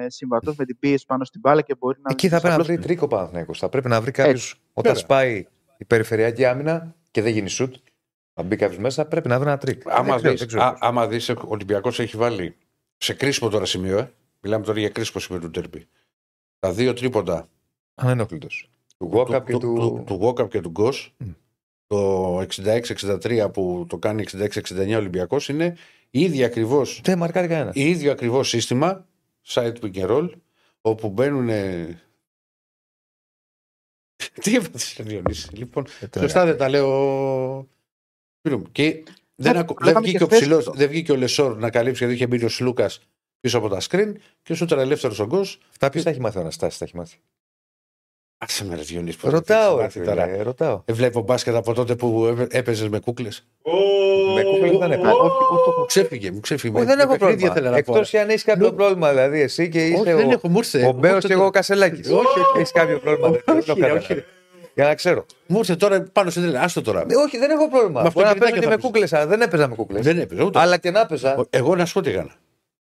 συμβατός 0.09 0.57
με 0.57 0.65
την 0.65 0.79
πίεση 0.79 1.07
πάνω 1.07 1.25
στην 1.25 1.41
μπάλα 1.41 1.63
και 1.63 1.75
μπορεί 1.79 1.99
να. 2.03 2.11
Εκεί 2.11 2.29
θα 2.29 2.41
πρέπει 2.41 2.47
να 2.47 2.53
απλώς- 2.53 2.67
βρει 2.67 2.79
τρίκο 2.87 3.07
Παναθηναϊκός. 3.09 3.59
Θα 3.59 3.69
πρέπει 3.69 3.89
να 3.89 4.01
βρει 4.01 4.11
κάποιος. 4.11 4.51
Έτσι. 4.51 4.55
Όταν 4.73 4.93
Βέβαια. 4.95 5.01
σπάει 5.09 5.47
η 5.79 5.85
περιφερειακή 5.85 6.45
άμυνα 6.45 6.95
και 7.11 7.23
δεν 7.23 7.33
γίνει 7.33 7.49
σουτ, 7.49 7.75
θα 8.35 8.43
μπει 8.43 8.57
κάποιος 8.57 8.79
μέσα, 8.81 9.05
πρέπει 9.05 9.29
να 9.29 9.39
βρει 9.39 9.49
ένα 9.49 9.59
τρίκ. 9.59 9.83
Άμα 9.91 10.03
Δεν 10.05 10.15
ξέρω, 10.17 10.31
δεις, 10.31 10.39
δεν 10.39 10.49
ξέρω 10.49 10.63
α, 10.65 10.71
πώς. 10.71 10.79
άμα 10.83 11.07
δεις, 11.07 11.29
ο 11.29 11.35
Ολυμπιακός 11.45 11.99
έχει 12.01 12.17
βάλει 12.17 12.57
σε 12.97 13.15
κρίσιμο 13.15 13.51
τώρα 13.51 13.65
σημείο, 13.65 13.99
ε. 13.99 14.13
μιλάμε 14.41 14.65
τώρα 14.65 14.79
για 14.79 14.89
κρίσιμο 14.89 15.21
σημείο 15.23 15.41
του 15.41 15.51
Τέρπι. 15.51 15.87
Τα 16.59 16.73
δύο 16.73 16.93
τρίποντα 16.93 17.49
Ανενόχλητο. 17.95 18.47
Του 18.99 19.09
του, 19.09 20.19
Walkup 20.23 20.49
και 20.49 20.61
του, 20.61 20.73
του. 20.73 20.95
Του, 21.91 21.97
του 21.97 22.37
Walkup 22.37 22.47
και 22.47 22.63
του 22.63 22.63
Γκος, 22.63 22.71
Μμ. 22.71 23.11
το 23.19 23.19
66-63 23.23 23.51
που 23.53 23.87
το 23.89 23.99
κάνει 23.99 24.25
66-69 24.33 24.95
Ολυμπιακός 24.97 25.49
είναι 25.49 25.77
ίδιο 26.11 26.47
ακριβώ 26.47 26.83
Δεν 27.03 27.19
μαρκάρει 27.19 27.49
κανένας. 27.49 27.75
ίδιο 27.77 28.13
ακριβώς 28.13 28.49
σύστημα 28.49 29.07
site 29.47 29.75
pick 29.81 29.95
and 29.95 30.09
roll 30.11 30.31
όπου 30.81 31.09
μπαίνουν 31.09 31.49
τι 34.43 34.55
έπαθες 34.57 34.97
Διονύσης 35.01 35.51
λοιπόν 35.53 35.87
σωστά 36.19 36.45
δεν 36.45 36.57
τα 36.57 36.69
λέω 36.69 37.69
Φίλο 38.43 38.59
μου. 38.59 38.67
και 38.73 39.03
δεν, 39.35 39.53
Ναι, 39.53 39.59
ακου- 39.59 39.79
το 39.79 39.85
δεν, 39.85 39.87
λέγαμε 39.87 40.05
βγήκε 40.07 40.19
και 40.19 40.25
ο 40.25 40.27
χθες 40.27 40.41
ψηλός, 40.41 40.59
αυτό. 40.59 40.73
δεν 40.73 40.89
βγήκε 40.89 41.13
ο 41.13 41.17
Λεσόρ 41.17 41.57
να 41.57 41.71
καλύψει 41.71 41.99
γιατί 42.05 42.15
είχε 42.15 42.27
μπει 42.27 42.45
ο 42.45 42.49
Σλούκας 42.49 43.01
πίσω 43.41 43.59
από 43.59 43.69
τα 43.69 43.81
screen 43.81 44.13
και 44.43 44.55
σου 44.55 44.65
ήταν 44.65 44.79
ελεύθερος 44.79 45.19
ο 45.19 45.27
Γκος 45.27 45.59
Αυτά 45.71 45.91
ποιος 45.91 46.05
τα 46.05 46.11
έχει 46.11 46.21
μάθει 46.21 46.39
ο 46.39 46.41
Αναστάσης, 46.41 46.79
τα 46.79 46.85
έχει 46.85 46.97
μάθει. 46.97 47.17
Άσε 48.43 48.65
με 48.65 48.75
ρε 48.75 48.83
Διονύση 48.83 49.19
πώς 49.19 49.33
Ρωτάω, 49.33 49.71
θα 49.71 49.77
ρε, 49.81 49.85
έχεις 49.85 49.97
μάθει 49.97 50.09
τώρα. 50.09 50.25
φίλε, 50.27 50.43
ρωτάω. 50.43 50.83
Ε, 50.85 50.93
Βλέπω 50.93 51.21
μπάσκετ 51.21 51.55
από 51.55 51.73
τότε 51.75 51.95
που 51.95 52.37
έπαιζες 52.51 52.89
με 52.89 52.99
κούκλες. 53.01 53.47
Με 54.35 54.43
κούκλες 54.43 54.79
δεν 54.79 54.93
έπαιζε. 54.93 55.13
Μου 55.79 55.85
ξέφυγε, 55.87 56.31
μου 56.31 56.41
ξέφυγε. 56.41 56.77
Όχι, 56.77 56.85
δεν 56.87 56.97
Με 56.97 57.03
έχω 57.03 57.11
παιχνίδια 57.17 57.37
πρόβλημα. 57.37 57.53
ήθελα 57.53 57.71
να 57.77 57.83
πω. 57.83 57.93
Εκτός 57.93 58.15
αν 58.15 58.29
έχεις 58.29 58.45
κάποιο 58.45 58.67
Ναι. 58.71 58.73
πρόβλημα, 58.77 59.09
δηλαδή 59.11 59.41
εσύ 59.41 59.69
και 59.69 59.79
Όχι, 59.79 59.93
είσαι 59.93 60.15
δεν 60.15 60.27
ο, 60.29 60.31
έχω, 60.31 60.49
μου 60.49 60.57
ήρθε. 60.59 60.79
ο 60.87 60.93
Μου 60.93 60.99
Μπέος 60.99 61.15
ήρθε 61.15 61.27
και 61.29 61.33
το- 61.35 61.39
εγώ 61.39 61.49
ο 61.49 61.51
Κασελάκης. 61.51 62.09
Όχι, 62.09 62.17
όχι. 62.41 62.59
Έχεις 62.59 62.73
κάποιο 62.73 62.99
πρόβλημα. 62.99 63.29
δεν 63.31 63.43
το 63.45 63.53
Όχι, 63.53 63.63
ρε, 63.67 63.73
κατάλαβα. 63.75 63.99
όχι, 64.01 64.15
ρε. 64.15 64.25
Για 64.75 64.85
να 64.85 64.95
ξέρω. 64.95 65.27
Μου 65.47 65.59
ήρθε 65.59 65.77
τώρα 65.77 66.03
πάνω 66.13 66.31
σε 66.31 66.41
τρέλα. 66.41 66.61
Άστο 66.61 66.83
τώρα. 66.83 67.01
Ε, 67.09 67.15
Όχι, 67.17 67.39
δεν 67.39 67.51
έχω 67.51 67.69
πρόβλημα. 67.69 68.01
Με 68.01 68.07
αυτό 68.09 68.13
Μπορεί 68.21 68.27
να 68.27 68.33
και 68.33 68.39
παίζω 68.39 68.53
δεν 68.53 68.61
και 68.61 68.67
με 68.69 68.73
έπαιζα. 68.75 68.89
κούκλες, 68.89 69.13
αλλά 69.13 69.27
δεν 69.27 69.41
έπαιζα 69.41 69.69
με 69.69 69.75
κούκλες. 69.75 70.05
Δεν 70.05 70.19
έπαιζε 70.19 70.43
ούτε. 70.43 70.59
Αλλά 70.59 70.77
και 70.77 70.91
να 70.91 71.01
έπαιζα. 71.01 71.47
Εγώ 71.51 71.77
να 71.77 71.85
σου 71.87 71.93
πω 71.95 72.01
τι 72.01 72.11
έκανα. 72.11 72.31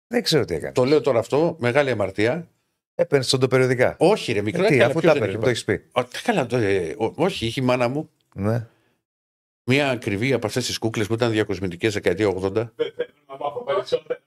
Δεν 0.07 0.23
ξέρω 0.23 0.45
τι 0.45 0.53
έκανε. 0.55 0.71
Το 0.71 0.83
λέω 0.85 1.01
τώρα 1.01 1.19
αυτό, 1.19 1.55
μεγάλη 1.59 1.89
αμαρτία. 1.91 2.47
Έπαιρνε 3.01 3.23
στον 3.25 3.39
Όχι, 3.97 4.31
ρε, 4.33 4.41
μικρό 4.41 4.63
Ε, 4.63 4.67
Τι, 4.67 4.73
έκανα, 4.75 4.89
αφού 4.89 4.99
ποιος 4.99 5.13
τα 5.13 5.19
δεν 5.19 5.29
έπαιρνε, 5.29 5.29
έχει 5.29 5.37
μου 5.37 5.43
το 5.43 5.49
έχεις 5.49 5.63
πει. 5.63 5.77
πάρει. 5.91 6.07
Ω, 6.07 6.09
Καλά, 6.23 6.45
το, 6.45 6.57
ε, 6.57 6.95
ο- 6.97 7.13
όχι, 7.15 7.45
είχε 7.45 7.61
η 7.61 7.63
μάνα 7.63 7.87
μου 7.87 8.09
Ναι. 8.33 8.65
μία 9.63 9.89
ακριβή 9.89 10.33
από 10.33 10.47
αυτές 10.47 10.65
τις 10.65 10.77
κούκλες 10.77 11.07
που 11.07 11.13
ήταν 11.13 11.31
διακοσμητικές 11.31 11.93
δεκαετία 11.93 12.27
80. 12.27 12.51
Δεν 12.75 12.93
θέλω 12.95 13.09
να 13.27 13.35
μάθω 13.37 13.63
περισσότερα. 13.63 14.19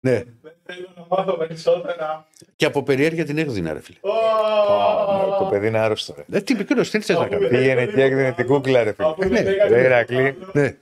Ναι. 0.00 0.22
Δεν 0.42 0.52
θέλω 0.66 0.88
να 0.96 1.06
μάθω 1.16 1.32
περισσότερα. 1.36 2.28
Και 2.56 2.64
από 2.64 2.82
περιέργεια 2.82 3.24
την 3.24 3.38
έδεινα, 3.38 3.72
ρε 3.72 3.80
φίλε. 3.80 3.98
Ναι, 4.02 5.36
Το 5.38 5.48
παιδί 5.50 5.66
είναι 5.66 5.78
άρρωστο. 5.78 6.14
ρε. 6.16 6.38
Ε, 6.38 6.40
τι 6.40 6.54
μικρός, 6.54 6.90
τι 6.90 7.00
θες 7.00 7.16
να 7.18 7.28
κάνεις; 7.28 7.48
Πήγαινε 7.48 7.86
και 7.86 8.02
έδινε 8.02 8.32
την 8.32 8.46
κούκλα, 8.46 8.82
ρε 8.84 8.92
φίλε. 8.92 9.08
Αφού 9.08 9.20
δεν 9.22 9.30
ναι, 9.30 9.38
έκανε 9.38 9.68
ρε, 9.68 9.68
το 9.68 9.78
Ηρακλή. 9.84 10.16
άλλο. 10.18 10.50
Ναι. 10.52 10.76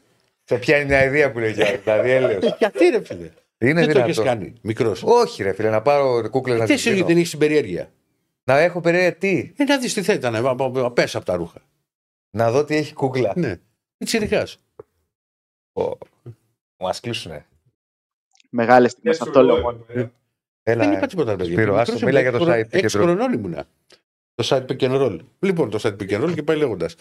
Σε 0.44 0.56
πιάνει 0.58 0.84
μια 0.84 1.04
ιδέα 1.04 1.32
που 1.32 1.38
λέει 1.38 1.52
για 1.52 1.76
δηλαδή 1.84 2.10
έλεος. 2.10 2.54
Γιατί 2.58 2.88
ρε 2.88 3.04
φίλε; 3.04 3.30
Είναι 3.68 3.84
Δεν 3.86 3.92
το 3.94 4.00
έχεις 4.00 4.16
δυνατό. 4.16 4.22
κάνει, 4.38 4.52
μικρός. 4.62 5.02
Όχι, 5.02 5.42
ρε 5.42 5.52
φίλε, 5.52 5.70
να 5.70 5.82
πάρω 5.82 6.28
κούκλες 6.30 6.58
να 6.58 6.64
Τι 6.66 6.72
τις 6.74 6.86
εσύ 6.86 6.94
δίνω. 6.94 7.06
δεν 7.06 7.16
έχεις 7.16 7.30
την 7.30 7.38
περιέργεια; 7.38 7.92
Να 8.44 8.58
έχω 8.58 8.80
περίεργα 8.80 9.14
τι; 9.16 9.52
Ε, 9.56 9.64
να 9.64 9.78
δεις 9.78 9.94
τι 9.94 10.02
θα 10.02 10.12
ήταν, 10.12 10.92
πες 10.94 11.14
από 11.14 11.24
τα 11.24 11.36
ρούχα. 11.36 11.60
Να 12.30 12.50
δω 12.50 12.64
τι 12.64 12.76
έχει 12.76 12.94
κούκλα. 12.94 13.32
Ναι. 13.36 13.56
Τι 13.98 14.18
Μας 16.76 17.00
κλείσουνε. 17.00 17.46
Μεγάλες 18.50 18.90
Και 18.92 18.98
στιγμέ 18.98 19.14
σου 19.14 19.22
αυτό 19.22 19.42
λέω 19.42 19.54
λέω, 19.54 19.62
μόνο. 19.64 19.84
ε, 19.88 20.06
Έλα. 20.62 20.84
Δεν 20.84 20.92
ε. 20.92 20.96
είπα 20.96 21.06
τίποτα, 21.06 21.36
παιδιά. 21.36 21.52
Σπύρο, 21.52 21.60
Μικρός 21.72 21.80
άστο, 21.80 21.92
ήμουν, 21.92 22.04
μίλα 22.08 22.20
για 22.20 22.30
το 22.32 22.36
έξι 22.36 22.46
χρονών- 22.46 22.66
site 22.66 22.74
pick 22.74 22.78
and 22.78 22.82
Έξι 22.84 22.98
roll. 22.98 23.02
χρονών 23.02 23.32
ήμουνα. 23.32 23.64
Το 24.34 24.46
site 24.48 24.66
pick 24.66 24.80
and 24.80 25.00
roll. 25.02 25.18
Λοιπόν, 25.40 25.70
το 25.70 25.78
site 25.82 25.96
pick 26.02 26.10
and 26.10 26.24
roll 26.24 26.34
και 26.34 26.42
πάει 26.42 26.56
λέγοντας. 26.56 26.96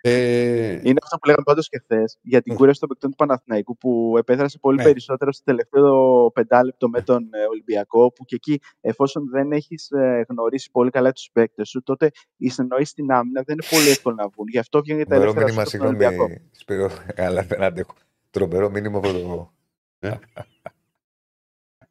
Ε, 0.00 0.70
Είναι 0.82 0.98
αυτό 1.02 1.16
που 1.18 1.26
λέγαμε 1.26 1.44
πάντως 1.44 1.68
και 1.68 1.78
χθες 1.78 2.18
για 2.22 2.42
την 2.42 2.52
Ναι. 2.52 2.58
κούραση 2.58 2.80
των 2.80 2.88
παικτών 2.88 3.10
του 3.10 3.16
Παναθηναϊκού 3.16 3.76
που 3.76 4.14
επέδρασε 4.18 4.58
πολύ 4.58 4.76
Ναι. 4.76 4.82
περισσότερο 4.82 5.32
στο 5.32 5.44
τελευταίο 5.44 6.30
πεντάλεπτο 6.34 6.88
με 6.88 7.02
τον 7.02 7.28
ε, 7.32 7.44
Ολυμπιακό. 7.50 8.12
Που 8.12 8.24
και 8.24 8.34
εκεί, 8.34 8.60
εφόσον 8.80 9.28
δεν 9.30 9.52
έχεις 9.52 9.88
γνωρίσει 10.28 10.70
πολύ 10.70 10.90
καλά 10.90 11.12
τους 11.12 11.28
παίκτες 11.32 11.68
σου, 11.68 11.82
τότε 11.82 12.10
οι 12.36 12.48
συνεννοήσεις 12.48 12.88
στην 12.90 13.10
άμυνα 13.12 13.42
δεν 13.42 13.56
είναι 13.58 13.76
πολύ 13.78 13.88
εύκολο 13.88 14.14
να 14.14 14.28
βγουν. 14.28 14.48
Γι' 14.48 14.58
αυτό 14.58 14.80
βγαίνει 14.80 15.04
τα 15.04 15.20
Τρομερό 15.20 15.30
ελεύθερα 15.30 15.46
μήνυμα, 15.46 15.64
σούτ 15.64 15.74
από 15.74 15.84
τον 15.84 15.88
Ολυμπιακό. 15.94 16.26
συγγνώμη, 16.26 16.50
Σπύρο, 16.52 16.90
αλλά 17.26 17.42
δεν 17.42 17.62
αντέχω. 17.62 17.94
Τρομερό 18.30 18.70
μήνυμα 18.70 18.98
από 18.98 19.12
το. 19.12 19.52
Ε. 19.98 20.12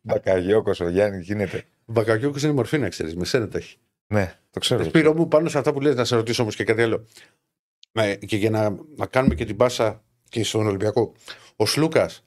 Μπακαγιώκος, 0.01 0.79
ο 0.79 0.89
Γιάννης, 0.89 1.25
γίνεται. 1.25 1.63
ο 1.85 1.91
Μπακακιούκο 1.91 2.37
είναι 2.43 2.51
μορφή 2.51 2.77
να 2.77 2.89
ξέρεις. 2.89 3.15
Με 3.15 3.25
σένα 3.25 3.47
τα 3.47 3.57
έχει. 3.57 3.77
Ναι, 4.07 4.33
το 4.51 4.59
ξέρω. 4.59 4.83
Σπύρο 4.83 5.13
μου, 5.13 5.27
πάνω 5.27 5.49
σε 5.49 5.57
αυτά 5.57 5.73
που 5.73 5.81
λες, 5.81 5.95
να 5.95 6.05
σε 6.05 6.15
ρωτήσω 6.15 6.41
όμως 6.41 6.55
και 6.55 6.63
κάτι 6.63 6.81
άλλο. 6.81 7.05
Ε, 7.97 8.15
και 8.15 8.37
για 8.37 8.49
να, 8.49 8.77
να 8.95 9.05
κάνουμε 9.05 9.35
και 9.35 9.45
την 9.45 9.55
πάσα 9.55 10.03
και 10.29 10.43
στον 10.43 10.67
Ολυμπιακό. 10.67 11.13
Ο 11.55 11.65
Σλούκας, 11.65 12.25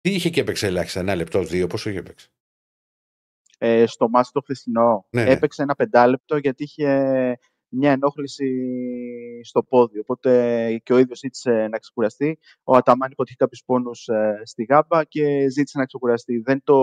τι 0.00 0.10
είχε 0.10 0.30
και 0.30 0.40
έπαιξε 0.40 0.66
ελάχιστα, 0.66 1.00
ένα 1.00 1.14
λεπτό, 1.14 1.42
δύο, 1.44 1.66
πόσο 1.66 1.90
είχε 1.90 1.98
έπαιξε; 1.98 2.28
Ε, 3.58 3.86
στο 3.86 4.08
μάτι 4.08 4.28
το 4.32 4.40
χθεσινό 4.40 5.06
Ναι, 5.10 5.24
ναι. 5.24 5.30
έπαιξε 5.30 5.62
ένα 5.62 5.74
πεντάλεπτο 5.74 6.36
γιατί 6.36 6.62
είχε 6.62 6.88
μια 7.68 7.92
ενόχληση 7.92 8.50
στο 9.42 9.62
πόδι. 9.62 9.98
Οπότε 9.98 10.80
και 10.82 10.92
ο 10.92 10.98
ίδιος 10.98 11.18
ζήτησε 11.18 11.68
να 11.70 11.78
ξεκουραστεί. 11.78 12.38
Ο 12.62 12.76
Αταμάν 12.76 13.10
είπε 13.10 13.20
ότι 13.20 13.30
είχε 13.30 13.38
κάποιους 13.38 13.62
πόνους 13.66 14.08
στη 14.44 14.64
γάμπα 14.64 15.04
και 15.04 15.48
ζήτησε 15.48 15.78
να 15.78 15.84
ξεκουραστεί. 15.86 16.38
Δεν 16.38 16.62
το. 16.64 16.76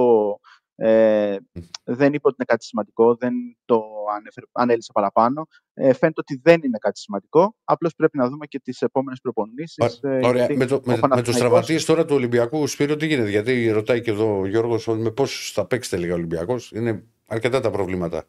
Ε, 0.81 1.37
δεν 1.83 2.13
είπε 2.13 2.27
ότι 2.27 2.35
είναι 2.37 2.45
κάτι 2.47 2.65
σημαντικό, 2.65 3.15
δεν 3.15 3.33
το 3.65 3.83
ανέφερε, 4.15 4.45
ανέλησε 4.51 4.91
παραπάνω. 4.93 5.47
Ε, 5.73 5.93
φαίνεται 5.93 6.19
ότι 6.19 6.39
δεν 6.43 6.61
είναι 6.63 6.77
κάτι 6.77 6.99
σημαντικό. 6.99 7.55
Απλώς 7.63 7.95
πρέπει 7.95 8.17
να 8.17 8.29
δούμε 8.29 8.45
και 8.45 8.59
τις 8.59 8.81
επόμενες 8.81 9.19
προπονήσεις. 9.21 9.99
Ε, 10.01 10.19
Ωραία. 10.23 10.47
Με, 10.55 10.65
το, 10.65 10.81
με, 10.85 10.99
με 11.15 11.21
τους 11.21 11.37
τραυματίες 11.37 11.85
τώρα 11.85 12.05
του 12.05 12.15
Ολυμπιακού, 12.15 12.67
Σπύρο, 12.67 12.95
τι 12.95 13.05
γίνεται. 13.07 13.29
Γιατί 13.29 13.69
ρωτάει 13.69 14.01
και 14.01 14.11
εδώ 14.11 14.39
ο 14.39 14.47
Γιώργος 14.47 14.87
με 14.87 15.11
πώς 15.11 15.51
θα 15.53 15.65
παίξει 15.65 15.89
τελικά 15.89 16.13
ο 16.13 16.15
Ολυμπιακός. 16.15 16.71
Είναι 16.71 17.03
αρκετά 17.27 17.59
τα 17.59 17.69
προβλήματα. 17.69 18.23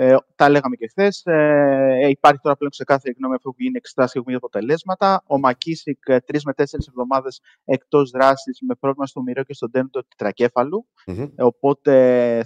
Ε, 0.00 0.16
τα 0.34 0.48
λέγαμε 0.48 0.76
και 0.76 0.86
χθες. 0.86 1.22
Ε, 1.24 2.08
υπάρχει 2.08 2.40
τώρα 2.40 2.56
πλέον 2.56 2.70
ξεκάθαρη 2.70 3.14
γνώμη 3.18 3.34
αφού 3.34 3.54
γίνει 3.56 3.76
εξετάσει 3.76 4.12
και 4.12 4.18
έχουμε 4.18 4.34
αποτελέσματα. 4.34 5.22
Ο 5.26 5.38
Μακίσικ 5.38 5.98
ε, 6.08 6.20
τρεις 6.20 6.44
με 6.44 6.52
τέσσερις 6.52 6.86
εβδομάδες 6.86 7.40
εκτός 7.64 8.10
δράσης 8.10 8.58
με 8.60 8.74
πρόβλημα 8.74 9.06
στο 9.06 9.22
μοιραίο 9.22 9.44
και 9.44 9.54
στον 9.54 9.70
τέννο 9.70 9.88
του 9.88 10.06
τετρακέφαλου. 10.08 10.86
Mm-hmm. 11.06 11.30
Ε, 11.36 11.42
οπότε 11.42 11.92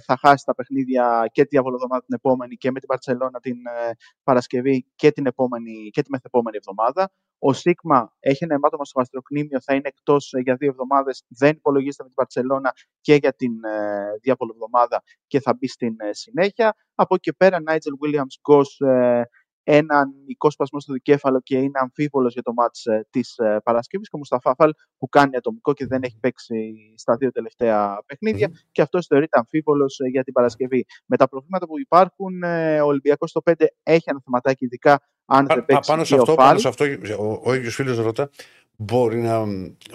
θα 0.05 0.17
χάσει 0.17 0.45
τα 0.45 0.55
παιχνίδια 0.55 1.29
και 1.31 1.41
τη 1.41 1.47
διαβολοδομάδα 1.47 2.03
την 2.05 2.15
επόμενη 2.15 2.55
και 2.55 2.71
με 2.71 2.79
την 2.79 2.87
Παρσελώνα 2.87 3.39
την 3.39 3.57
ε, 3.65 3.91
Παρασκευή 4.23 4.85
και 4.95 5.11
την, 5.11 5.25
επόμενη, 5.25 5.89
και 5.91 6.01
τη 6.01 6.09
μεθεπόμενη 6.09 6.57
εβδομάδα. 6.57 7.11
Ο 7.45 7.53
Σίγμα 7.53 8.13
έχει 8.19 8.43
ένα 8.43 8.53
αιμάτωμα 8.53 8.85
στο 8.85 8.99
βαστροκνήμιο, 8.99 9.61
θα 9.61 9.73
είναι 9.73 9.87
εκτός 9.87 10.33
ε, 10.33 10.39
για 10.39 10.55
δύο 10.55 10.69
εβδομάδες. 10.69 11.23
Δεν 11.27 11.49
υπολογίζεται 11.49 12.03
με 12.03 12.09
την 12.09 12.17
Παρσελώνα 12.17 12.73
και 13.01 13.15
για 13.15 13.33
την 13.33 13.63
ε, 13.63 14.17
διαβολοβδομάδα 14.21 15.03
και 15.27 15.39
θα 15.39 15.53
μπει 15.53 15.67
στην 15.67 15.95
ε, 15.99 16.13
συνέχεια. 16.13 16.75
Από 16.95 17.15
εκεί 17.15 17.33
πέρα, 17.33 17.61
Νάιτζελ 17.61 17.93
Williams 18.03 18.35
Γκος, 18.41 18.79
ε, 18.79 19.29
ένα 19.63 20.05
μικρό 20.25 20.51
σπασμό 20.51 20.79
στο 20.79 20.93
δικέφαλο 20.93 21.39
και 21.41 21.57
είναι 21.57 21.79
αμφίβολος 21.79 22.33
για 22.33 22.41
το 22.41 22.53
μάτς 22.53 22.85
ε, 22.85 23.07
της 23.09 23.37
ε, 23.37 23.59
Παρασκευής. 23.63 24.09
Και 24.09 24.15
ο 24.15 24.17
Μουσταφάφαλ 24.17 24.71
που 24.97 25.09
κάνει 25.09 25.35
ατομικό 25.35 25.73
και 25.73 25.85
δεν 25.85 26.03
έχει 26.03 26.17
παίξει 26.19 26.73
στα 26.97 27.15
δύο 27.15 27.31
τελευταία 27.31 28.03
παιχνίδια. 28.05 28.49
Mm. 28.49 28.55
Και 28.71 28.81
αυτός 28.81 29.05
θεωρείται 29.07 29.37
αμφίβολος 29.37 29.99
ε, 29.99 30.07
για 30.07 30.23
την 30.23 30.33
Παρασκευή. 30.33 30.85
Με 31.05 31.17
τα 31.17 31.27
προβλήματα 31.27 31.67
που 31.67 31.79
υπάρχουν, 31.79 32.43
ε, 32.43 32.81
ο 32.81 32.85
Ολυμπιακός 32.85 33.29
στο 33.29 33.41
5 33.45 33.53
έχει 33.83 34.03
ένα 34.05 34.19
θεματάκι, 34.23 34.65
ειδικά 34.65 35.01
αν 35.25 35.45
δεν 35.47 35.65
παίξει. 35.65 35.91
Πάνω 35.91 36.03
σε 36.03 36.15
αυτό, 36.15 36.33
πάνω 36.33 36.59
σε 36.59 36.67
αυτό 36.67 36.85
ο, 37.19 37.41
ο 37.43 37.53
ίδιος 37.53 37.75
φίλος 37.75 37.97
ρωτά, 37.97 38.29
μπορεί 38.75 39.21
να. 39.21 39.43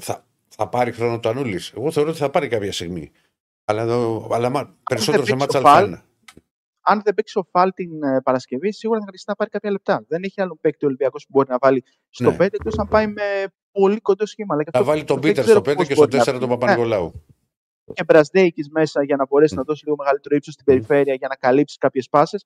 Θα, 0.01 0.25
θα 0.49 0.69
πάρει 0.69 0.93
χρόνο 0.93 1.21
το 1.21 1.29
Ανούλη. 1.29 1.61
Εγώ 1.77 1.91
θεωρώ 1.91 2.11
ότι 2.11 2.19
θα 2.19 2.31
πάρει 2.31 2.49
κάποια 2.49 2.73
στιγμή. 2.73 3.11
Αλλά, 3.65 3.83
αλλά 4.31 4.77
περισσότερο 4.91 5.25
σε 5.25 5.35
μάτσα 5.35 5.59
αλφα 5.65 6.08
αν 6.81 7.01
δεν 7.05 7.15
παίξει 7.15 7.39
ο 7.39 7.43
Φάλ 7.51 7.73
την 7.73 8.03
ε, 8.03 8.21
Παρασκευή, 8.21 8.73
σίγουρα 8.73 8.99
θα 8.99 9.07
χρειαστεί 9.07 9.31
να 9.31 9.37
πάρει 9.37 9.51
κάποια 9.51 9.71
λεπτά. 9.71 10.05
Δεν 10.09 10.23
έχει 10.23 10.41
άλλο 10.41 10.59
παίκτη 10.61 10.85
ο 10.85 10.87
Ολυμπιακός 10.89 11.25
που 11.25 11.31
μπορεί 11.33 11.49
να 11.51 11.57
βάλει 11.61 11.85
στο 12.09 12.31
ναι. 12.31 12.37
5 12.37 12.41
εκτό 12.41 12.81
αν 12.81 12.89
πάει 12.89 13.07
με 13.07 13.23
πολύ 13.71 14.01
κοντό 14.01 14.27
σχήμα. 14.27 14.57
Θα 14.73 14.85
βάλει 14.85 15.05
τον 15.05 15.21
Πίτερ 15.21 15.45
στο 15.45 15.59
5 15.59 15.87
και 15.87 15.95
στο 15.95 16.03
4 16.03 16.37
τον 16.41 16.49
Παπα-Νικολάου. 16.49 17.13
Ναι. 17.85 17.95
Και 17.95 18.05
Μπραζδέικης 18.05 18.69
μέσα 18.71 19.05
για 19.05 19.17
να 19.17 19.27
μπορέσει 19.27 19.55
να 19.55 19.63
δώσει 19.63 19.85
λίγο 19.85 19.97
μεγαλύτερο 19.97 20.37
ύψος 20.37 20.55
στην 20.55 20.65
περιφέρεια 20.67 21.15
για 21.15 21.29
να 21.29 21.35
καλύψει 21.35 21.79
κάποιες 21.79 22.09
πάσες. 22.09 22.45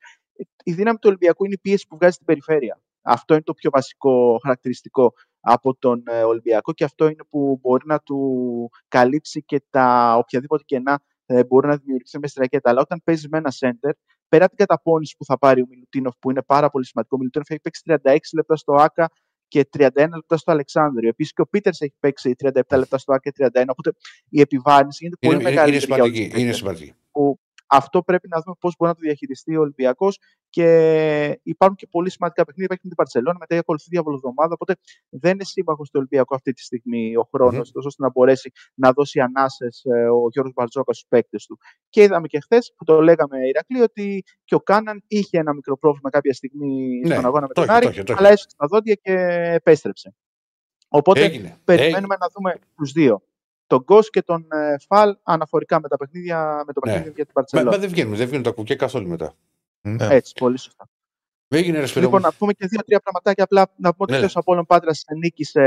Η 0.64 0.72
δύναμη 0.72 0.96
του 0.96 1.06
Ολυμπιακού 1.08 1.44
είναι 1.44 1.54
η 1.54 1.58
πίεση 1.58 1.86
που 1.86 1.96
βγάζει 1.96 2.12
στην 2.12 2.26
περιφέρεια. 2.26 2.80
Αυτό 3.02 3.34
είναι 3.34 3.42
το 3.42 3.54
πιο 3.54 3.70
βασικό 3.70 4.38
χαρακτηριστικό 4.42 5.12
από 5.40 5.76
τον 5.78 6.02
ε, 6.06 6.22
Ολυμπιακό 6.22 6.72
και 6.72 6.84
αυτό 6.84 7.04
είναι 7.04 7.24
που 7.30 7.58
μπορεί 7.62 7.86
να 7.86 7.98
του 7.98 8.70
καλύψει 8.88 9.42
και 9.42 9.62
τα 9.70 10.16
οποιαδήποτε 10.18 10.62
κενά 10.66 11.02
ε, 11.26 11.44
μπορεί 11.44 11.66
να 11.66 11.76
δημιουργηθεί 11.76 12.18
με 12.18 12.26
στη 12.26 12.40
ρακέτα. 12.40 12.70
Αλλά 12.70 12.80
όταν 12.80 13.00
παίζεις 13.04 13.28
με 13.28 13.38
ένα 13.38 13.52
center, 13.60 13.92
πέρα 14.32 14.48
την 14.48 14.56
καταπώνηση 14.56 15.16
που 15.18 15.24
θα 15.24 15.38
πάρει 15.38 15.60
ο 15.62 15.66
Μιλουτίνοφ, 15.68 16.14
που 16.18 16.30
είναι 16.30 16.42
πάρα 16.42 16.70
πολύ 16.70 16.86
σημαντικό, 16.86 17.16
ο 17.16 17.18
Μιλουτίνοφ 17.18 17.50
έχει 17.50 17.60
παίξει 17.60 17.82
36 17.86 18.16
λεπτά 18.34 18.56
στο 18.56 18.72
ΑΚΑ 18.72 19.10
και 19.48 19.68
31 19.78 19.88
λεπτά 19.94 20.36
στο 20.36 20.52
Αλεξάνδριο. 20.52 21.08
Επίσης 21.08 21.32
και 21.32 21.40
ο 21.40 21.46
Πίτερς 21.46 21.80
έχει 21.80 21.94
παίξει 22.00 22.34
37 22.44 22.78
λεπτά 22.78 22.98
στο 22.98 23.12
ΑΚΑ 23.12 23.30
και 23.30 23.50
31. 23.54 23.64
Οπότε 23.66 23.92
η 24.28 24.40
επιβάρυνση 24.40 24.98
γίνεται 25.00 25.26
πολύ 25.26 25.40
είναι, 25.40 25.50
μεγάλη. 25.50 25.70
Είναι 25.70 25.80
σημαντική. 25.80 26.32
Είναι 26.36 26.52
σημαντική. 26.52 26.94
Που 27.10 27.38
αυτό 27.74 28.02
πρέπει 28.02 28.28
να 28.28 28.40
δούμε 28.40 28.56
πώς 28.60 28.74
μπορεί 28.78 28.90
να 28.90 28.96
το 28.96 29.02
διαχειριστεί 29.02 29.56
ο 29.56 29.60
Ολυμπιακός. 29.60 30.18
Και 30.48 30.68
υπάρχουν 31.42 31.76
και 31.76 31.86
πολύ 31.90 32.10
σημαντικά 32.10 32.44
παιχνίδια. 32.44 32.64
Υπάρχει 32.64 32.82
με 32.84 32.88
την 32.88 32.98
Παρσελόνα, 32.98 33.36
μετά 33.38 33.54
η 33.54 33.58
ακολουθεί 33.58 33.86
διαβολοδομάδα. 33.88 34.54
Οπότε 34.54 34.74
δεν 35.08 35.32
είναι 35.32 35.44
σύμμαχο 35.44 35.82
του 35.82 35.90
Ολυμπιακού 35.92 36.34
αυτή 36.34 36.52
τη 36.52 36.62
στιγμή 36.62 37.16
ο 37.16 37.28
χρόνος, 37.32 37.68
mm-hmm. 37.68 37.86
ώστε 37.86 38.02
να 38.02 38.10
μπορέσει 38.10 38.52
να 38.74 38.92
δώσει 38.92 39.20
ανάσες 39.20 39.84
ε, 39.84 40.08
ο 40.08 40.28
Γιώργος 40.32 40.52
Μπαρτζόκα 40.54 40.92
στους 40.92 41.06
παίκτες 41.08 41.46
του. 41.46 41.58
Και 41.88 42.02
είδαμε 42.02 42.26
και 42.26 42.40
χθες 42.40 42.74
που 42.76 42.84
το 42.84 43.00
λέγαμε 43.00 43.36
Ηρακλή 43.48 43.80
ότι 43.80 44.24
και 44.44 44.54
ο 44.54 44.60
Κάναν 44.60 45.04
είχε 45.06 45.38
ένα 45.38 45.54
μικρό 45.54 45.78
πρόβλημα 45.78 46.10
κάποια 46.10 46.32
στιγμή 46.32 47.00
ναι, 47.06 47.14
στον 47.14 47.26
αγώνα 47.26 47.46
με 47.46 47.54
τον 47.54 47.70
Άρη, 47.70 48.02
αλλά 48.16 48.28
έσωσε 48.28 48.56
τα 48.56 48.66
δόντια 48.66 48.94
και 48.94 49.12
επέστρεψε. 49.54 50.14
Οπότε 50.88 51.24
Έγινε. 51.24 51.60
περιμένουμε 51.64 51.96
Έγινε. 51.96 52.16
να 52.20 52.28
δούμε 52.34 52.58
τους 52.76 52.92
δύο 52.92 53.22
τον 53.72 53.82
Γκος 53.82 54.10
και 54.10 54.22
τον 54.22 54.46
ε, 54.52 54.76
Φαλ 54.88 55.16
αναφορικά 55.22 55.80
με, 55.80 55.88
τα 55.88 55.96
παιχνίδια, 55.96 56.62
με 56.66 56.72
το 56.72 56.80
ναι. 56.84 56.92
παιχνίδι 56.92 57.12
για 57.14 57.24
την 57.24 57.34
Παρσελόνα. 57.34 57.70
Μα, 57.70 57.76
μα, 57.76 57.80
δεν 57.82 57.90
βγαίνουν, 57.90 58.16
δεν 58.16 58.26
βγαίνουν 58.26 58.42
τα 58.42 58.50
κουκιά 58.50 58.76
καθόλου 58.76 59.08
μετά. 59.08 59.34
Ναι. 59.80 60.06
Έτσι, 60.10 60.32
πολύ 60.38 60.58
σωστά. 60.58 60.88
Έγινε, 61.48 61.80
ρε, 61.80 62.00
λοιπόν, 62.00 62.20
να 62.20 62.32
πούμε 62.32 62.52
και 62.52 62.66
δύο-τρία 62.66 63.00
πραγματάκια. 63.00 63.44
Απλά 63.44 63.72
να 63.76 63.94
πούμε 63.94 64.16
ότι 64.16 64.24
ναι. 64.24 64.28
ο 64.28 64.30
Απόλλων 64.34 64.66
Πάτρα 64.66 64.92
νίκησε, 65.18 65.62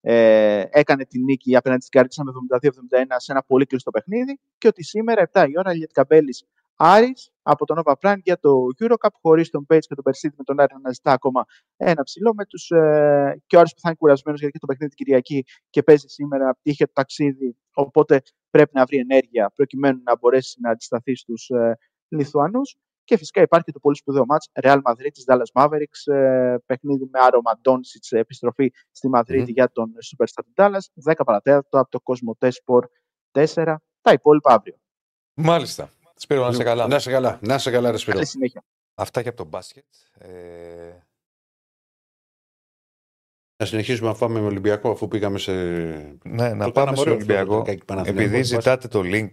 ε, 0.00 0.64
έκανε 0.70 1.04
την 1.04 1.24
νίκη 1.24 1.56
απέναντι 1.56 1.80
στην 1.80 2.00
Κάρτισα 2.00 2.24
με 2.24 2.32
72-71 2.62 2.68
σε 3.16 3.32
ένα 3.32 3.42
πολύ 3.42 3.66
κλειστό 3.66 3.90
παιχνίδι 3.90 4.38
και 4.58 4.68
ότι 4.68 4.84
σήμερα 4.84 5.30
7 5.32 5.46
η 5.48 5.58
ώρα 5.58 5.72
η 5.72 5.86
Καμπέλη 5.92 6.34
Άρης 6.82 7.30
από 7.42 7.64
τον 7.66 7.82
Nova 7.82 7.92
Prime 8.00 8.18
για 8.22 8.38
το 8.38 8.50
Eurocup 8.78 9.08
χωρίς 9.20 9.50
τον 9.50 9.66
Page 9.68 9.78
και 9.80 9.94
τον 9.94 10.04
Περσίδη 10.04 10.34
με 10.38 10.44
τον 10.44 10.60
Άρη 10.60 10.74
να 10.82 10.92
ζητά 10.92 11.12
ακόμα 11.12 11.44
ένα 11.76 12.02
ψηλό 12.02 12.34
με 12.34 12.44
τους, 12.44 12.70
ε, 12.70 13.42
και 13.46 13.56
ο 13.56 13.58
Άρης 13.58 13.74
που 13.74 13.80
θα 13.80 13.88
είναι 13.88 13.96
κουρασμένος 13.98 14.40
γιατί 14.40 14.52
και 14.52 14.58
το 14.58 14.66
παιχνίδι 14.66 14.94
την 14.94 15.04
Κυριακή 15.04 15.44
και 15.70 15.82
παίζει 15.82 16.06
σήμερα 16.08 16.58
είχε 16.62 16.84
το 16.86 16.92
ταξίδι 16.92 17.56
οπότε 17.72 18.22
πρέπει 18.50 18.70
να 18.74 18.84
βρει 18.84 18.98
ενέργεια 18.98 19.52
προκειμένου 19.54 20.00
να 20.04 20.16
μπορέσει 20.18 20.60
να 20.60 20.70
αντισταθεί 20.70 21.14
στους 21.16 21.48
ε, 21.48 21.78
Λιθουανούς 22.08 22.76
και 23.04 23.16
φυσικά 23.16 23.40
υπάρχει 23.40 23.64
και 23.64 23.72
το 23.72 23.78
πολύ 23.78 23.96
σπουδαίο 23.96 24.24
μάτς 24.26 24.50
Real 24.62 24.80
Madrid 24.88 25.10
της 25.12 25.24
Dallas 25.26 25.62
Mavericks, 25.62 26.12
ε, 26.14 26.56
παιχνίδι 26.66 27.08
με 27.12 27.18
άρωμα 27.20 27.60
Doncic, 27.62 28.18
επιστροφή 28.18 28.72
στη 28.90 29.08
Μαδρίτη 29.08 29.50
mm. 29.50 29.54
για 29.54 29.70
τον 29.72 29.92
Superstar 29.92 30.42
του 30.44 30.52
Dallas, 30.54 31.12
10 31.12 31.14
παρατέταρτο 31.24 31.78
από 31.78 31.90
το 31.90 31.98
Cosmo 32.02 32.48
Sport 32.48 32.84
4, 33.54 33.74
τα 34.00 34.12
υπόλοιπα 34.12 34.52
αύριο. 34.52 34.76
Μάλιστα. 35.34 35.90
Σπύρο, 36.22 36.46
να 36.46 36.52
σε 36.52 36.62
καλά. 36.62 36.86
Να 36.86 36.98
σε 36.98 37.10
καλά, 37.10 37.38
να 37.42 37.58
σε 37.58 37.70
καλά, 37.70 37.90
ρε 37.90 37.96
Σπύρο. 37.96 38.20
Αυτά 38.94 39.22
και 39.22 39.28
από 39.28 39.36
το 39.36 39.44
μπάσκετ. 39.44 39.84
Ε... 40.18 40.98
Να 43.56 43.66
συνεχίσουμε 43.66 44.08
να 44.08 44.14
πάμε 44.14 44.40
με 44.40 44.46
Ολυμπιακό 44.46 44.90
αφού 44.90 45.08
πήγαμε 45.08 45.38
σε. 45.38 45.52
Ναι, 46.24 46.54
να 46.54 46.72
πάμε 46.72 46.96
σε 46.96 47.10
Ολυμπιακό. 47.10 47.64
Επειδή 48.04 48.42
ζητάτε 48.42 48.88
το 48.88 49.00
link. 49.04 49.30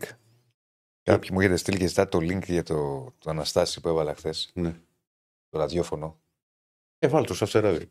Κάποιοι 1.02 1.30
μου 1.34 1.40
έχετε 1.40 1.56
στείλει 1.56 1.78
και 1.78 1.88
ζητάτε 1.88 2.18
το 2.18 2.18
link 2.18 2.44
για 2.46 2.64
το, 2.64 3.12
το 3.18 3.30
Αναστάση 3.30 3.82
που 3.82 3.88
έβαλα 3.88 4.16
χθες. 4.16 4.52
Ναι. 4.54 4.72
Το 5.50 5.58
ραδιόφωνο. 5.58 6.20
Ε, 6.98 7.08
βάλτε 7.08 7.34
το 7.34 7.46
σε 7.46 7.60
ράδιο. 7.60 7.88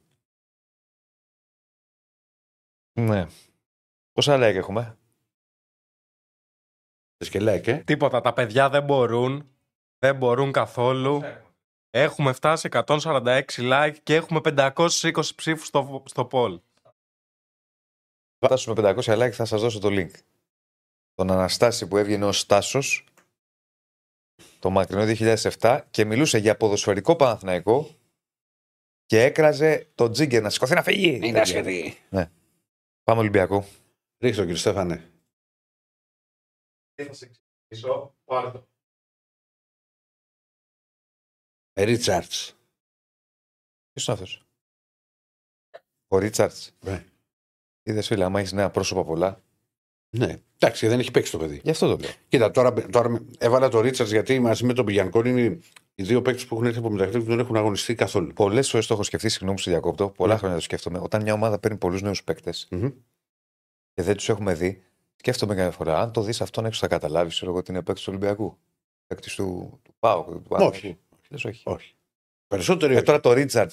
Ναι. 3.00 3.26
Πόσα 4.12 4.36
like 4.36 4.54
έχουμε; 4.54 4.98
Και 7.18 7.82
Τίποτα. 7.84 8.20
Τα 8.20 8.32
παιδιά 8.32 8.68
δεν 8.68 8.84
μπορούν. 8.84 9.50
Δεν 9.98 10.16
μπορούν 10.16 10.52
καθόλου. 10.52 11.22
Έχουμε 11.90 12.32
φτάσει 12.32 12.68
146 12.72 13.42
like 13.56 13.94
και 14.02 14.14
έχουμε 14.14 14.40
520 14.44 14.88
ψήφους 15.36 15.66
στο, 15.66 16.02
στο 16.06 16.28
poll. 16.32 16.60
Φτάσουμε 18.44 18.94
500 19.04 19.18
like 19.18 19.30
θα 19.30 19.44
σας 19.44 19.60
δώσω 19.60 19.78
το 19.78 19.88
link. 19.90 20.10
Τον 21.14 21.30
Αναστάση 21.30 21.88
που 21.88 21.96
έβγαινε 21.96 22.24
ως 22.24 22.38
Στάσος 22.38 23.04
το 24.58 24.70
μακρινό 24.70 25.04
2007 25.58 25.80
και 25.90 26.04
μιλούσε 26.04 26.38
για 26.38 26.56
ποδοσφαιρικό 26.56 27.16
Παναθηναϊκό 27.16 27.90
και 29.06 29.22
έκραζε 29.22 29.90
το 29.94 30.10
τζίγκερ 30.10 30.42
να 30.42 30.50
σηκωθεί 30.50 30.74
να 30.74 30.82
φύγει. 30.82 31.20
Είναι 31.22 31.40
ασχετή. 31.40 31.98
Ναι. 32.08 32.30
Πάμε 33.02 33.20
Ολυμπιακό. 33.20 33.64
Ρίξτε 34.18 34.42
κύριε 34.42 34.56
Στέφανε 34.56 35.15
θα 37.04 37.12
σε 37.12 37.24
εξηγήσω. 37.24 38.14
Πάρε 38.24 38.50
το. 38.50 38.68
Ρίτσαρτς. 41.74 42.56
Ποιος 43.92 44.06
είναι 44.06 44.16
αυτός. 44.16 44.46
Ο 46.08 46.18
Ρίτσαρτς. 46.18 46.74
Ναι. 46.80 47.04
Είδες 47.82 48.06
φίλε, 48.06 48.24
άμα 48.24 48.38
έχεις 48.38 48.52
νέα 48.52 48.70
πρόσωπα 48.70 49.04
πολλά. 49.04 49.42
Ναι. 50.16 50.42
Εντάξει, 50.58 50.86
δεν 50.86 50.98
έχει 50.98 51.10
παίξει 51.10 51.32
το 51.32 51.38
παιδί. 51.38 51.60
Γι' 51.64 51.70
αυτό 51.70 51.96
το 51.96 51.96
λέω. 51.96 52.14
Κοίτα, 52.28 52.50
τώρα, 52.50 52.72
τώρα 52.72 53.24
έβαλα 53.38 53.68
το 53.68 53.80
Ρίτσαρτς 53.80 54.12
γιατί 54.12 54.40
μαζί 54.40 54.64
με 54.64 54.72
τον 54.72 54.84
Πηγιανκόν 54.84 55.26
είναι 55.26 55.60
οι 55.94 56.02
δύο 56.02 56.22
παίκτες 56.22 56.46
που 56.46 56.54
έχουν 56.54 56.66
έρθει 56.66 56.78
από 56.78 56.90
μεταξύ 56.90 57.18
του 57.18 57.24
δεν 57.24 57.38
έχουν 57.38 57.56
αγωνιστεί 57.56 57.94
καθόλου. 57.94 58.32
Πολλές 58.32 58.70
φορές 58.70 58.86
το 58.86 58.94
έχω 58.94 59.02
σκεφτεί, 59.02 59.28
συγγνώμη 59.28 59.56
που 59.56 59.70
διακόπτω. 59.70 60.10
Πολλά 60.10 60.34
yeah. 60.34 60.38
χρόνια 60.38 60.56
το 60.56 60.62
σκέφτομαι. 60.62 60.98
Όταν 60.98 61.22
μια 61.22 61.32
ομάδα 61.32 61.58
παίρνει 61.58 61.78
πολλούς 61.78 62.02
νέους 62.02 62.24
παίκτες 62.24 62.68
mm-hmm. 62.70 62.92
και 63.92 64.02
δεν 64.02 64.16
τους 64.16 64.28
έχουμε 64.28 64.54
δει, 64.54 64.82
Σκέφτομαι 65.16 65.54
καμιά 65.54 65.70
φορά, 65.70 66.00
αν 66.00 66.12
το 66.12 66.22
δει 66.22 66.32
αυτόν 66.40 66.64
έξω, 66.66 66.80
θα 66.80 66.88
καταλάβει 66.88 67.46
ότι 67.46 67.70
είναι 67.70 67.82
παίκτη 67.82 68.00
του 68.00 68.06
Ολυμπιακού. 68.08 68.58
Παίκτη 69.06 69.34
του, 69.34 69.80
του 69.82 69.94
Πάου, 69.98 70.24
του 70.24 70.42
Όχι. 70.48 70.98
όχι. 71.34 71.60
όχι. 71.64 71.94
Περισσότεροι. 72.48 72.96
Ε, 72.96 73.02
τώρα 73.02 73.20
το 73.20 73.32
Ρίτσαρτ, 73.32 73.72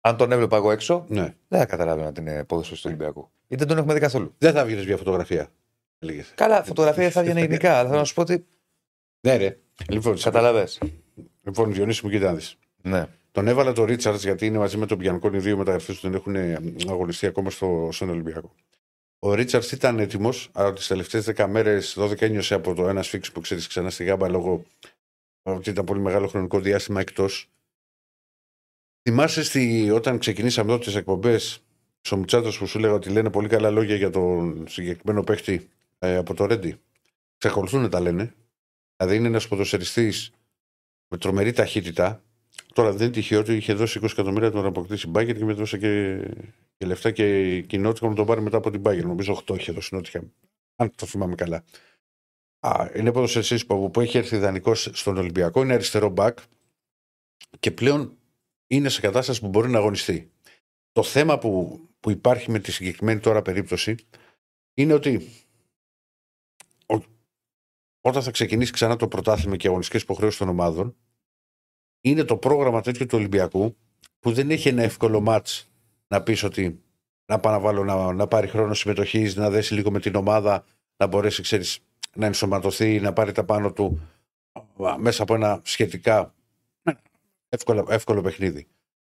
αν 0.00 0.16
τον 0.16 0.32
έβλεπα 0.32 0.56
εγώ 0.56 0.70
έξω, 0.70 1.04
Ναι. 1.08 1.34
δεν 1.48 1.58
θα 1.58 1.66
καταλάβαινα 1.66 2.12
την 2.12 2.26
ε, 2.26 2.44
ποδοσφαίρι 2.44 2.80
του 2.80 2.86
Ολυμπιακού. 2.86 3.30
Γιατί 3.46 3.64
δεν 3.64 3.66
τον 3.66 3.78
έχουμε 3.78 3.94
δει 3.94 4.00
καθόλου. 4.00 4.34
Δεν 4.38 4.52
θα 4.52 4.64
βγει 4.64 4.84
μια 4.86 4.96
φωτογραφία. 4.96 5.48
Έλεγες. 5.98 6.32
Καλά, 6.34 6.64
φωτογραφία 6.64 7.02
δεν 7.02 7.12
θα 7.12 7.22
βγαίνει 7.22 7.40
γενικά, 7.40 7.74
αλλά 7.78 7.88
θέλω 7.88 7.98
να 8.00 8.04
σου 8.04 8.14
πω 8.14 8.20
ότι. 8.20 8.46
Ναι, 9.20 9.36
ρε. 9.36 9.58
Λοιπόν, 9.88 10.18
Καταλαβέ. 10.18 10.68
λοιπόν 11.42 11.72
Διονύση 11.72 12.04
μου, 12.04 12.10
κοίτα 12.10 12.26
να 12.26 12.34
δεις. 12.34 12.56
Ναι. 12.82 13.06
Τον 13.32 13.48
έβαλα 13.48 13.72
το 13.72 13.84
Ρίτσαρτ 13.84 14.20
γιατί 14.20 14.46
είναι 14.46 14.58
μαζί 14.58 14.76
με 14.76 14.86
τον 14.86 14.98
Πιανκόν 14.98 15.34
οι 15.34 15.38
δύο 15.38 15.56
μεταγραφέ 15.56 15.92
που 15.92 15.98
δεν 16.02 16.14
έχουν 16.14 16.34
ε, 16.36 16.58
αγωνιστεί 16.88 17.26
ακόμα 17.26 17.50
στο, 17.50 17.88
στον 17.92 18.08
Ολυμπιακό. 18.10 18.54
Ο 19.18 19.34
Ρίτσαρτς 19.34 19.72
ήταν 19.72 19.98
έτοιμος, 19.98 20.48
αλλά 20.52 20.72
τις 20.72 20.86
τελευταίες 20.86 21.24
10 21.24 21.46
μέρες, 21.48 21.94
12 21.98 22.20
ένιωσε 22.22 22.54
από 22.54 22.74
το 22.74 22.88
ένα 22.88 23.02
σφίξ 23.02 23.32
που 23.32 23.40
ξέρεις 23.40 23.66
ξανά 23.66 23.90
στη 23.90 24.04
γάμπα 24.04 24.28
λόγω 24.28 24.64
ότι 25.42 25.70
ήταν 25.70 25.84
πολύ 25.84 26.00
μεγάλο 26.00 26.26
χρονικό 26.26 26.60
διάστημα 26.60 27.00
εκτός. 27.00 27.50
Θυμάσαι 29.02 29.42
στη, 29.42 29.90
όταν 29.90 30.18
ξεκινήσαμε 30.18 30.72
εδώ 30.72 30.80
τις 30.80 30.94
εκπομπές, 30.94 31.62
στο 32.00 32.16
Μουτσάτο 32.16 32.50
που 32.58 32.66
σου 32.66 32.78
λέγα 32.78 32.92
ότι 32.92 33.10
λένε 33.10 33.30
πολύ 33.30 33.48
καλά 33.48 33.70
λόγια 33.70 33.96
για 33.96 34.10
τον 34.10 34.68
συγκεκριμένο 34.68 35.24
παίχτη 35.24 35.68
ε, 35.98 36.16
από 36.16 36.34
το 36.34 36.46
Ρέντι. 36.46 36.80
Ξεκολουθούν 37.38 37.80
να 37.80 37.88
τα 37.88 38.00
λένε. 38.00 38.34
Δηλαδή 38.96 39.16
είναι 39.16 39.26
ένας 39.26 39.48
ποδοσεριστή 39.48 40.12
με 41.08 41.18
τρομερή 41.18 41.52
ταχύτητα. 41.52 42.22
Τώρα 42.74 42.92
δεν 42.92 43.02
είναι 43.02 43.10
τυχαίο 43.10 43.40
ότι 43.40 43.54
είχε 43.56 43.72
δώσει 43.74 44.00
20 44.02 44.08
εκατομμύρια 44.10 44.50
τον 44.50 44.66
αποκτήσει 44.66 45.06
η 45.06 45.10
Μπάγκερ 45.10 45.36
και 45.36 45.44
με 45.44 45.52
έδωσε 45.52 45.78
και, 45.78 46.22
και 46.76 46.86
λεφτά 46.86 47.10
και 47.10 47.56
η 47.56 47.66
κοινότητα 47.66 48.08
να 48.08 48.14
τον 48.14 48.26
πάρει 48.26 48.40
μετά 48.40 48.56
από 48.56 48.70
την 48.70 48.80
Μπάγκερ. 48.80 49.04
Νομίζω 49.04 49.42
8 49.46 49.56
είχε 49.58 49.72
δώσει 49.72 49.94
Νότια. 49.94 50.22
Αν 50.76 50.92
το 50.94 51.06
θυμάμαι 51.06 51.34
καλά. 51.34 51.64
Α, 52.60 52.90
είναι 52.94 53.12
ποδοσεριστή 53.12 53.66
που, 53.66 53.90
που 53.90 54.00
έχει 54.00 54.18
έρθει 54.18 54.36
ιδανικός 54.36 54.90
στον 54.92 55.16
Ολυμπιακό, 55.16 55.62
είναι 55.62 55.72
αριστερό 55.72 56.08
μπακ 56.08 56.38
και 57.60 57.70
πλέον 57.70 58.16
είναι 58.66 58.88
σε 58.88 59.00
κατάσταση 59.00 59.40
που 59.40 59.48
μπορεί 59.48 59.70
να 59.70 59.78
αγωνιστεί. 59.78 60.32
Το 60.92 61.02
θέμα 61.02 61.38
που, 61.38 61.80
που 62.00 62.10
υπάρχει 62.10 62.50
με 62.50 62.58
τη 62.58 62.72
συγκεκριμένη 62.72 63.20
τώρα 63.20 63.42
περίπτωση 63.42 63.94
είναι 64.74 64.92
ότι 64.92 65.28
ο- 66.86 67.02
όταν 68.00 68.22
θα 68.22 68.30
ξεκινήσει 68.30 68.72
ξανά 68.72 68.96
το 68.96 69.08
πρωτάθλημα 69.08 69.56
και 69.56 69.66
οι 69.66 69.68
αγωνιστικές 69.68 70.02
υποχρεώσεις 70.02 70.38
των 70.38 70.48
ομάδων, 70.48 70.96
είναι 72.00 72.24
το 72.24 72.36
πρόγραμμα 72.36 72.80
τέτοιο 72.80 73.06
του 73.06 73.18
Ολυμπιακού 73.18 73.76
που 74.20 74.32
δεν 74.32 74.50
έχει 74.50 74.68
ένα 74.68 74.82
εύκολο 74.82 75.20
μάτς 75.20 75.70
να 76.08 76.22
πεις 76.22 76.42
ότι 76.42 76.82
να 77.26 77.38
πάω 77.38 77.52
να, 77.52 77.60
βάλω, 77.60 77.84
να, 77.84 78.12
να 78.12 78.26
πάρει 78.26 78.48
χρόνο 78.48 78.74
συμμετοχής, 78.74 79.36
να 79.36 79.50
δέσει 79.50 79.74
λίγο 79.74 79.90
με 79.90 80.00
την 80.00 80.14
ομάδα, 80.14 80.64
να 80.96 81.06
μπορέσει 81.06 81.42
ξέρεις, 81.42 81.78
να 82.14 82.26
ενσωματωθεί, 82.26 83.00
να 83.00 83.12
πάρει 83.12 83.32
τα 83.32 83.44
πάνω 83.44 83.72
του 83.72 84.00
α, 84.84 84.98
μέσα 84.98 85.22
από 85.22 85.34
ένα 85.34 85.60
σχετικά 85.64 86.34
εύκολο, 87.48 87.86
εύκολο 87.90 88.20
παιχνίδι. 88.20 88.66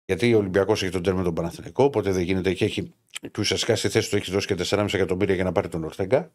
Γιατί 0.05 0.35
ο 0.35 0.39
Ολυμπιακός 0.39 0.83
έχει 0.83 0.93
τον 0.93 1.03
τέρμα 1.03 1.23
τον 1.23 1.35
Παναθηνικό, 1.35 1.85
οπότε 1.85 2.13
δεν 2.13 2.23
γίνεται 2.23 2.53
και 2.53 2.65
έχει 2.65 2.93
και 3.21 3.41
ουσιαστικά 3.41 3.77
στη 3.77 3.89
θέση 3.89 4.11
του 4.11 4.17
έχει 4.17 4.31
δώσει 4.31 4.47
και 4.47 4.55
4,5 4.59 4.95
εκατομμύρια 4.95 5.35
για 5.35 5.45
να 5.45 5.53
πάρει 5.53 5.69
τον 5.69 5.85
Ορθέγκα. 5.85 6.33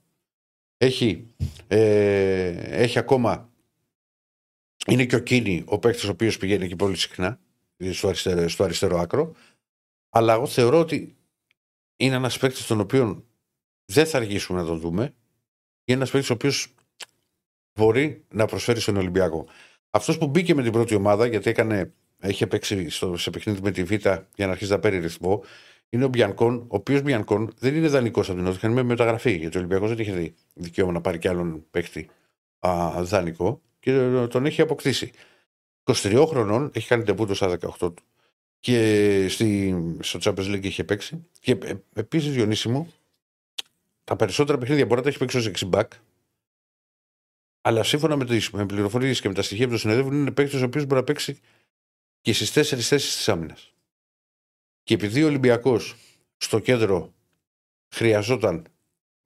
Έχει, 0.77 1.27
ε, 1.67 2.47
έχει 2.83 2.99
ακόμα. 2.99 3.49
Είναι 4.87 5.05
και 5.05 5.15
ο 5.15 5.19
Κίνη, 5.19 5.63
ο 5.65 5.79
παίκτης 5.79 6.03
ο 6.03 6.11
οποίος 6.11 6.37
πηγαίνει 6.37 6.65
εκεί 6.65 6.75
πολύ 6.75 6.95
συχνά, 6.95 7.39
στο 7.91 8.07
αριστερό, 8.07 8.49
στο 8.49 8.63
αριστερό 8.63 8.99
άκρο. 8.99 9.35
Αλλά 10.09 10.33
εγώ 10.33 10.47
θεωρώ 10.47 10.79
ότι 10.79 11.15
είναι 11.97 12.15
ένας 12.15 12.37
παίκτης 12.37 12.65
τον 12.65 12.79
οποίο 12.79 13.25
δεν 13.85 14.05
θα 14.05 14.17
αργήσουμε 14.17 14.59
να 14.59 14.65
τον 14.65 14.79
δούμε. 14.79 15.01
Είναι 15.83 15.97
ένας 15.97 16.11
παίκτης 16.11 16.29
ο 16.29 16.33
οποίος 16.33 16.75
μπορεί 17.73 18.25
να 18.29 18.45
προσφέρει 18.45 18.79
στον 18.79 18.97
Ολυμπιακό. 18.97 19.47
Αυτός 19.89 20.17
που 20.17 20.27
μπήκε 20.27 20.55
με 20.55 20.63
την 20.63 20.71
πρώτη 20.71 20.95
ομάδα, 20.95 21.25
γιατί 21.25 21.49
έκανε, 21.49 21.93
είχε 22.23 22.47
παίξει 22.47 22.89
στο, 22.89 23.17
σε 23.17 23.29
παιχνίδι 23.29 23.61
με 23.61 23.71
τη 23.71 23.83
Β 23.83 23.91
για 23.91 24.23
να 24.35 24.51
αρχίσει 24.51 24.71
να 24.71 24.79
παίρνει 24.79 24.99
ρυθμό, 24.99 25.43
είναι 25.89 26.05
ο 26.05 26.07
Μπιανκόν, 26.07 26.55
ο 26.55 26.75
οποίος 26.75 27.01
Μπιανκόν 27.01 27.53
δεν 27.59 27.75
είναι 27.75 27.87
δανεικός 27.87 28.27
από 28.29 28.37
την 28.37 28.47
Νότια, 28.47 28.69
είναι 28.69 28.81
με 28.81 28.87
μεταγραφή. 28.87 29.37
Γιατί 29.37 29.57
ο 29.57 29.59
Ολυμπιακός 29.59 29.89
δεν 29.89 29.99
είχε 29.99 30.11
δει 30.11 30.33
δικαίωμα 30.53 30.91
να 30.91 31.01
πάρει 31.01 31.17
κι 31.17 31.27
άλλον 31.27 31.65
παίχτη 31.71 32.09
α, 32.59 33.03
δανεικό 33.03 33.61
και 33.87 34.27
τον 34.29 34.45
έχει 34.45 34.61
αποκτήσει. 34.61 35.11
23 35.83 36.25
χρονών, 36.27 36.71
έχει 36.73 36.87
κάνει 36.87 37.03
τεμπούτο 37.03 37.33
στα 37.33 37.57
18 37.59 37.77
του 37.79 38.03
και 38.59 39.27
στη, 39.29 39.75
στο 39.99 40.19
Champions 40.21 40.55
League 40.55 40.63
είχε 40.63 40.83
παίξει. 40.83 41.27
Και 41.39 41.57
ε, 41.63 41.73
επίσης, 41.93 42.33
Διονύση 42.33 42.69
μου, 42.69 42.93
τα 44.03 44.15
περισσότερα 44.15 44.57
παιχνίδια 44.57 44.85
μπορεί 44.85 44.95
να 44.95 45.01
τα 45.01 45.09
έχει 45.09 45.17
παίξει 45.17 45.37
ως 45.37 45.51
6 45.55 45.69
back, 45.69 45.87
αλλά 47.61 47.83
σύμφωνα 47.83 48.15
με 48.15 48.25
τις 48.25 48.49
με 48.49 48.65
πληροφορίες 48.65 49.21
και 49.21 49.27
με 49.27 49.33
τα 49.33 49.41
στοιχεία 49.41 49.65
που 49.65 49.71
το 49.71 49.77
συνεδεύουν, 49.77 50.13
είναι 50.13 50.31
παίκτης 50.31 50.61
ο 50.61 50.65
οποίος 50.65 50.83
μπορεί 50.83 50.99
να 50.99 51.03
παίξει 51.03 51.39
και 52.21 52.33
στις 52.33 52.51
τέσσερις 52.51 52.87
θέσεις 52.87 53.15
της 53.15 53.29
άμυνας. 53.29 53.73
Και 54.83 54.93
επειδή 54.93 55.23
ο 55.23 55.27
Ολυμπιακός 55.27 55.95
στο 56.37 56.59
κέντρο 56.59 57.13
χρειαζόταν 57.89 58.67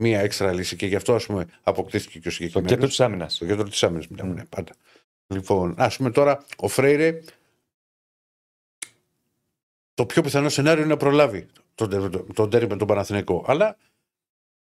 μία 0.01 0.19
έξτρα 0.19 0.51
λύση 0.53 0.75
και 0.75 0.85
γι' 0.85 0.95
αυτό 0.95 1.15
ας 1.15 1.25
πούμε 1.25 1.45
αποκτήθηκε 1.63 2.11
και 2.19 2.27
ο 2.27 2.31
Το 2.31 2.35
συγκεκριμένος. 2.35 2.71
κέντρο 2.71 2.87
της 2.87 2.99
άμυνας. 2.99 3.33
Στο 3.35 3.45
κέντρο 3.45 3.63
της 3.69 3.83
άμυνας 3.83 4.07
μιλάμε, 4.07 4.33
ναι, 4.33 4.45
πάντα. 4.45 4.71
Λοιπόν, 5.27 5.73
ας 5.77 5.97
πούμε 5.97 6.11
τώρα 6.11 6.45
ο 6.57 6.67
Φρέιρε. 6.67 7.19
Το 9.93 10.05
πιο 10.05 10.21
πιθανό 10.21 10.49
σενάριο 10.49 10.83
είναι 10.83 10.91
να 10.91 10.97
προλάβει 10.97 11.47
τον, 11.75 11.89
τέρ- 11.89 12.33
τον 12.33 12.49
τέρι 12.49 12.67
με 12.67 12.77
τον 12.77 12.87
Παναθηναϊκό. 12.87 13.43
Αλλά 13.47 13.77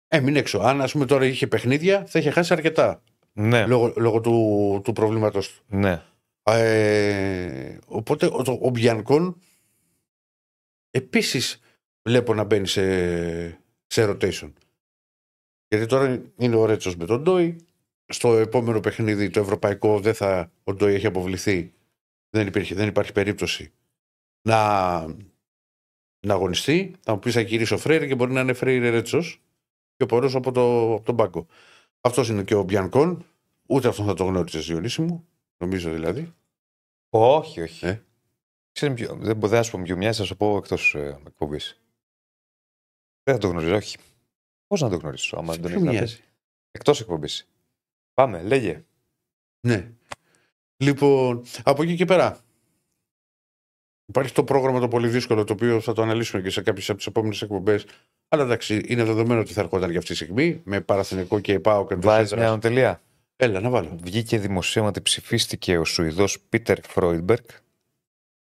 έμεινε 0.09 0.39
έξω. 0.39 0.59
Αν 0.59 0.81
ας 0.81 0.93
πούμε 0.93 1.07
τώρα 1.07 1.25
είχε 1.25 1.47
παιχνίδια, 1.47 2.05
θα 2.07 2.19
είχε 2.19 2.31
χάσει 2.31 2.53
αρκετά 2.53 3.03
Ναι, 3.33 3.67
λόγω, 3.67 3.93
λόγω 3.97 4.21
του, 4.21 4.81
του 4.85 4.93
προβλήματος 4.93 5.49
του. 5.53 5.62
ναι. 5.67 6.03
Ε, 6.43 7.79
οπότε 7.87 8.27
ο, 8.33 8.43
το- 8.43 8.59
ο 8.62 8.71
Μπιανκόν 8.71 9.41
επίσης 10.91 11.61
βλέπω 12.03 12.35
να 12.35 12.45
μπαίνει 12.45 12.67
σε, 12.67 12.83
σε 13.87 14.09
rotation. 14.11 14.53
Γιατί 15.71 15.87
τώρα 15.87 16.23
είναι 16.37 16.57
ο 16.57 16.65
Ρέτσος 16.65 16.97
με 16.97 17.07
τον 17.07 17.23
Ντόι. 17.23 17.57
Στο 18.13 18.37
επόμενο 18.37 18.81
παιχνίδι, 18.81 19.31
το 19.31 19.41
ευρωπαϊκό, 19.41 20.01
δεν 20.01 20.15
θα, 20.15 20.53
ο 20.65 20.75
Ντόι 20.75 20.95
έχει 20.95 21.07
αποβληθεί. 21.07 21.73
Δεν, 22.31 22.47
υπήρχε, 22.47 22.75
δεν 22.75 22.89
υπάρχει 22.89 23.13
περίπτωση 23.13 23.73
να, 24.43 25.01
να 26.27 26.35
αγωνιστεί. 26.35 26.95
Θα 27.01 27.13
μου 27.13 27.19
πεις 27.19 27.35
θα 27.35 27.41
γυρίσει 27.41 27.75
ο 27.75 27.79
Φρέιρε 27.79 28.07
και 28.07 28.15
μπορεί 28.15 28.33
να 28.33 28.41
είναι 28.41 28.53
Φρέιρε 28.53 28.89
Ρέτσος 28.91 29.43
και 29.97 30.03
ο 30.03 30.07
Πορός 30.07 30.35
από, 30.35 30.53
το, 30.53 30.95
από 30.95 31.05
τον 31.05 31.17
πάγκο. 31.17 31.47
Αυτός 32.01 32.29
είναι 32.29 32.45
και 32.45 32.55
ο 32.55 32.63
Μπιανκόν. 32.63 33.25
Ούτε 33.69 33.89
αυτόν 33.89 34.07
θα 34.07 34.15
το 34.15 34.25
γνώριζες, 34.25 34.67
Διονύση 34.67 35.03
μου. 35.03 35.29
Νομίζω 35.57 35.91
δηλαδή. 35.93 36.35
Όχι, 37.11 37.61
όχι. 37.61 37.87
Ε; 37.87 38.03
Ξέρεις 38.73 38.95
ποιο- 38.95 39.17
δεν 39.21 39.37
μπορώ 39.37 39.57
να 39.57 39.63
σου 39.63 39.71
πω 39.71 39.81
ποιο 39.83 39.97
μοιάζει, 39.97 40.19
θα 40.19 40.25
σου 40.25 40.37
πω 40.37 40.57
εκτός 40.57 40.95
ε, 40.95 41.21
εκπομπής. 41.27 41.81
Δεν 43.23 43.35
θα 43.35 43.41
το 43.41 43.49
γνωρίζω, 43.49 43.75
όχι. 43.77 43.97
Πώς 44.71 44.81
να 44.81 44.89
το 44.89 44.97
γνωρίσω, 44.97 45.37
άμα 45.37 45.53
δεν 45.53 45.63
τον 45.63 45.71
Ποιο 45.71 45.81
έχει 45.81 45.91
μοιάζει; 45.91 46.21
Εκτός 46.71 47.01
εκπομπής. 47.01 47.49
Πάμε, 48.15 48.43
λέγε. 48.43 48.85
Ναι. 49.61 49.91
Λοιπόν, 50.77 51.43
από 51.63 51.83
εκεί 51.83 51.97
και 51.97 52.05
πέρα. 52.05 52.39
Υπάρχει 54.07 54.33
το 54.33 54.45
πρόγραμμα 54.45 54.81
το 54.81 54.89
πολύ 54.89 55.09
δύσκολο, 55.09 55.45
το 55.45 55.53
οποίο 55.53 55.81
θα 55.81 55.93
το 55.93 56.03
αναλύσουμε 56.03 56.43
και 56.43 56.51
σε 56.51 56.63
κάποιες 56.63 56.89
από 56.89 56.99
τις 56.99 57.07
επόμενες 57.07 57.43
εκπομπές. 57.43 57.87
Αλλά 58.29 58.43
εντάξει, 58.43 58.83
είναι 58.87 59.05
δεδομένο 59.05 59.41
ότι 59.41 59.53
θα 59.53 59.61
ερχόταν 59.61 59.91
για 59.91 59.99
αυτή 59.99 60.11
τη 60.11 60.17
στιγμή 60.17 60.61
με 60.65 60.81
παραθυνικό 60.81 61.41
και 61.41 61.53
ΕΠΑΟ 61.53 61.87
και 61.87 61.95
Βάζεις 61.95 62.35
μια 62.35 62.59
τελεία. 62.59 63.03
Έλα, 63.37 63.61
να 63.61 63.71
βάλω. 63.71 63.99
Βγήκε 64.03 64.39
δημοσίευμα 64.39 64.91
ότι 64.91 65.01
ψηφίστηκε 65.01 65.79
ο 65.79 65.85
Σουηδός 65.85 66.41
Πίτερ 66.49 66.83
Φρόιντμπεργκ. 66.83 67.45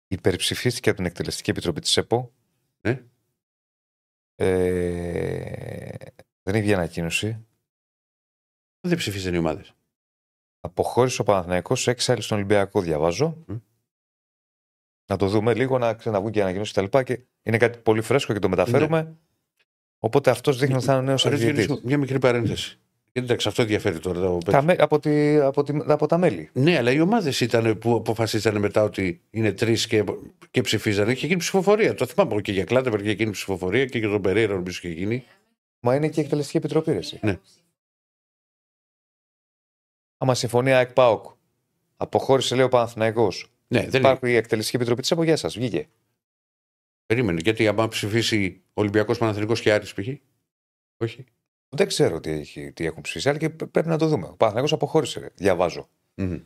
Υπερψηφίστηκε 0.09 0.89
από 0.89 0.99
την 0.99 1.07
Εκτελεστική 1.07 1.51
Επιτροπή 1.51 1.81
της 1.81 1.97
ΕΠΟ. 1.97 2.33
Ναι. 2.81 3.03
Ε, 4.35 5.82
δεν 6.43 6.55
έχει 6.55 6.63
βγει 6.63 6.75
ανακοίνωση. 6.75 7.47
Δεν 8.81 8.97
ψηφίζουν 8.99 9.35
οι 9.35 9.39
ομάδες. 9.39 9.73
Αποχώρησε 10.61 11.21
ο 11.21 11.25
Παναθηναϊκός 11.25 11.81
σε 11.83 11.91
έξαλλη 11.91 12.23
στον 12.23 12.37
Ολυμπιακό, 12.37 12.81
διαβάζω. 12.81 13.37
Μμ. 13.47 13.57
Να 15.11 15.17
το 15.17 15.27
δούμε 15.29 15.55
λίγο, 15.55 15.79
να 15.79 15.95
ξαναβγούν 15.95 16.31
και 16.31 16.43
ανακοινώσεις 16.43 16.73
κτλ. 16.73 16.85
Και, 16.99 17.03
και 17.17 17.23
είναι 17.43 17.57
κάτι 17.57 17.79
πολύ 17.79 18.01
φρέσκο 18.03 18.33
και 18.33 18.39
το 18.39 18.49
μεταφέρουμε. 18.49 19.17
Οπότε 19.99 20.31
αυτός 20.31 20.59
δείχνει 20.59 20.75
ότι 20.75 20.85
θα 20.85 20.93
είναι 20.93 21.01
ο 21.03 21.05
νέος 21.05 21.23
Ρε, 21.23 21.29
Διονύση 21.29 21.49
αρχιδιετή. 21.49 21.73
μου, 21.73 21.81
Μια 21.89 21.99
μικρή 21.99 22.19
παρένθεση. 22.19 22.77
Γιατί 23.13 23.29
εντάξει, 23.29 23.49
αυτό 23.49 23.63
ενδιαφέρει 23.63 23.99
τώρα. 23.99 24.21
Το 24.21 24.39
Τα, 24.39 24.63
με- 24.63 24.77
από, 24.79 24.99
τη, 24.99 25.37
από, 25.37 25.63
τη, 25.63 25.73
από 25.87 26.07
τα 26.07 26.19
μέλη. 26.19 26.51
Ναι, 26.53 26.77
αλλά 26.77 26.91
οι 26.93 27.01
ομάδες 27.01 27.41
ήταν 27.41 27.79
που 27.79 27.95
αποφασίσανε 27.95 28.59
μετά 28.59 28.83
ότι 28.83 29.21
είναι 29.31 29.53
τρεις 29.53 29.87
και, 29.87 30.05
και 30.51 30.61
ψηφίζανε. 30.61 31.13
Είχε 31.13 31.27
γίνει 31.27 31.39
ψηφοφορία. 31.39 31.95
Το 31.95 32.07
θυμάμαι 32.07 32.31
εγώ 32.33 32.41
και 32.41 32.53
για 32.53 32.65
Κλάτεμπερ 32.65 33.01
είχε 33.01 33.13
γίνει 33.13 33.31
ψηφοφορία 33.31 33.85
και 33.87 33.99
για 33.99 34.09
τον 34.09 34.23
Περέιρα 34.23 34.53
νομίζω 34.55 34.79
είχε 34.83 34.89
γίνει. 34.95 35.25
Μα 35.85 35.95
είναι 35.95 36.09
και 36.09 36.21
η 36.21 36.25
εκτελεστική 36.25 36.57
επιτροπή, 36.57 36.93
ρε, 36.93 36.99
εσύ. 36.99 37.21
Ναι. 37.23 37.39
Άμα 40.19 40.35
συμφωνεί 40.35 40.73
ΑΕΚ 40.73 40.93
ΠΑΟΚ. 40.93 41.27
Αποχώρησε, 41.97 42.55
λέει 42.55 42.65
ο 42.65 42.69
Παναθηναϊκός. 42.69 43.53
Ναι, 43.69 43.89
δεν 43.89 44.01
Υπάρχει 44.01 44.31
η 44.31 44.37
εκτελεστική 44.37 44.77
επιτροπή 44.77 45.01
της 45.01 45.11
ΕΠΟ. 45.11 45.23
Γεια 45.23 45.37
σας, 45.37 45.55
βγήκε. 45.55 45.89
Περίμενε. 47.07 47.41
Γιατί 47.41 47.69
άμα 47.69 47.89
ψηφίσει 47.89 48.63
Ολυμπιακός 48.75 49.19
Παναθηνικό 49.19 49.55
και 49.55 49.73
Άρης 49.73 49.95
π.χ. 49.95 50.09
Όχι. 50.97 51.25
Δεν 51.69 51.87
ξέρω 51.87 52.21
τι, 52.21 52.31
έχει, 52.31 52.73
τι 52.73 52.87
έχουν 52.87 53.03
ψηφίσει, 53.03 53.29
αλλά 53.29 53.39
και 53.39 53.51
π- 53.51 53.67
πρέπει 53.67 53.89
να 53.89 53.99
το 53.99 54.07
δούμε. 54.09 54.27
Ο 54.27 54.37
Παναθηναϊκός 54.37 54.73
αποχώρησε, 54.73 55.21
ρε. 55.21 55.29
διαβάζω. 55.35 55.89
Μμμ. 56.15 56.39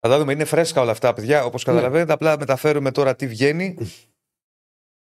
Θα 0.00 0.08
τα 0.08 0.18
δούμε. 0.18 0.32
Είναι 0.32 0.44
φρέσκα 0.44 0.80
όλα 0.80 0.90
αυτά, 0.90 1.12
παιδιά. 1.12 1.44
Όπως 1.44 1.64
καταλαβαίνετε, 1.64 2.12
απλά 2.12 2.38
μεταφέρουμε 2.38 2.90
τώρα 2.90 3.16
τι 3.16 3.26
βγαίνει 3.26 3.76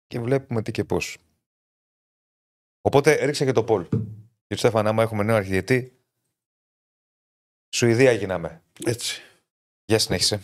και 0.07 0.19
βλέπουμε 0.19 0.61
τι 0.61 0.71
και 0.71 0.83
πώς. 0.83 1.17
Οπότε 2.81 3.25
ρίξε 3.25 3.45
και 3.45 3.51
το 3.51 3.63
Πολ. 3.63 3.87
Κύριε 3.89 4.57
Στέφανα, 4.57 4.89
άμα 4.89 5.03
έχουμε 5.03 5.23
νέο 5.23 5.35
αρχιδιετή, 5.35 6.01
Σουηδία 7.69 8.11
γίναμε. 8.11 8.63
Έτσι. 8.85 9.21
Για 9.85 9.99
συνέχισε. 9.99 10.43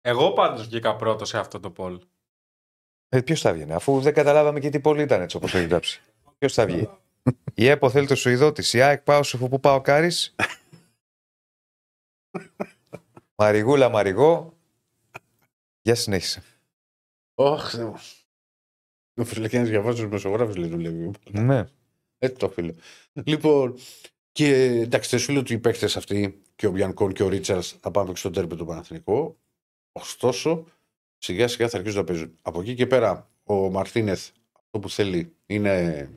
Εγώ 0.00 0.32
πάντως 0.32 0.66
βγήκα 0.66 0.96
πρώτος 0.96 1.28
σε 1.28 1.38
αυτό 1.38 1.60
το 1.60 1.72
poll. 1.76 1.98
Ε, 3.08 3.20
Ποιος 3.20 3.40
θα 3.40 3.52
βγει, 3.52 3.72
αφού 3.72 4.00
δεν 4.00 4.14
καταλάβαμε 4.14 4.60
και 4.60 4.70
τι 4.70 4.80
πόλη 4.80 5.02
ήταν 5.02 5.20
έτσι 5.20 5.36
όπως 5.36 5.54
έχει 5.54 5.66
γράψει. 5.66 6.00
Ποιος 6.38 6.52
θα 6.52 6.66
βγει. 6.66 6.90
Η 7.54 7.68
ΕΠΟ 7.68 7.90
θέλει 7.90 8.06
το 8.06 8.14
Σουηδό 8.14 8.52
τη. 8.52 8.78
Η 8.78 8.80
ΑΕΚ 8.80 9.02
πάω 9.02 9.22
σε 9.22 9.38
που 9.38 9.60
πάω 9.60 9.80
Κάρις. 9.80 10.34
Μαριγούλα, 13.38 13.88
Μαριγό. 13.88 14.56
Για 15.82 15.94
συνέχισε. 15.94 16.42
Ωχ, 17.34 17.70
Θεέ 17.70 17.92
μου. 19.14 19.22
Ο 19.22 19.24
Φυλακιάνης 19.24 19.68
διαβάζεις 19.68 20.00
τους 20.00 20.10
μεσογράφους, 20.10 20.56
λέει, 20.56 20.68
δουλεύει. 20.68 21.10
Ναι. 21.30 21.64
Έτσι 22.18 22.36
το 22.36 22.48
φίλο. 22.48 22.74
Λοιπόν, 23.12 23.74
και 24.32 24.54
εντάξει, 24.64 25.10
δεν 25.10 25.18
σου 25.18 25.32
λέω 25.32 25.40
ότι 25.40 25.52
οι 25.52 25.58
παίκτες 25.58 25.96
αυτοί 25.96 26.42
και 26.56 26.66
ο 26.66 26.70
Μπιανκόν 26.70 27.12
και 27.12 27.22
ο 27.22 27.28
Ρίτσαρτ 27.28 27.64
θα 27.80 27.90
πάνε 27.90 28.14
στο 28.14 28.30
τέρπι 28.30 28.56
του 28.56 28.64
Παναθηνικό. 28.64 29.36
Ωστόσο, 29.92 30.66
σιγά 31.18 31.48
σιγά 31.48 31.68
θα 31.68 31.76
αρχίσουν 31.76 31.98
να 31.98 32.04
παίζουν. 32.04 32.38
Από 32.42 32.60
εκεί 32.60 32.74
και 32.74 32.86
πέρα, 32.86 33.30
ο 33.44 33.70
Μαρτίνεθ 33.70 34.30
αυτό 34.52 34.78
που 34.78 34.90
θέλει 34.90 35.32
είναι 35.46 36.08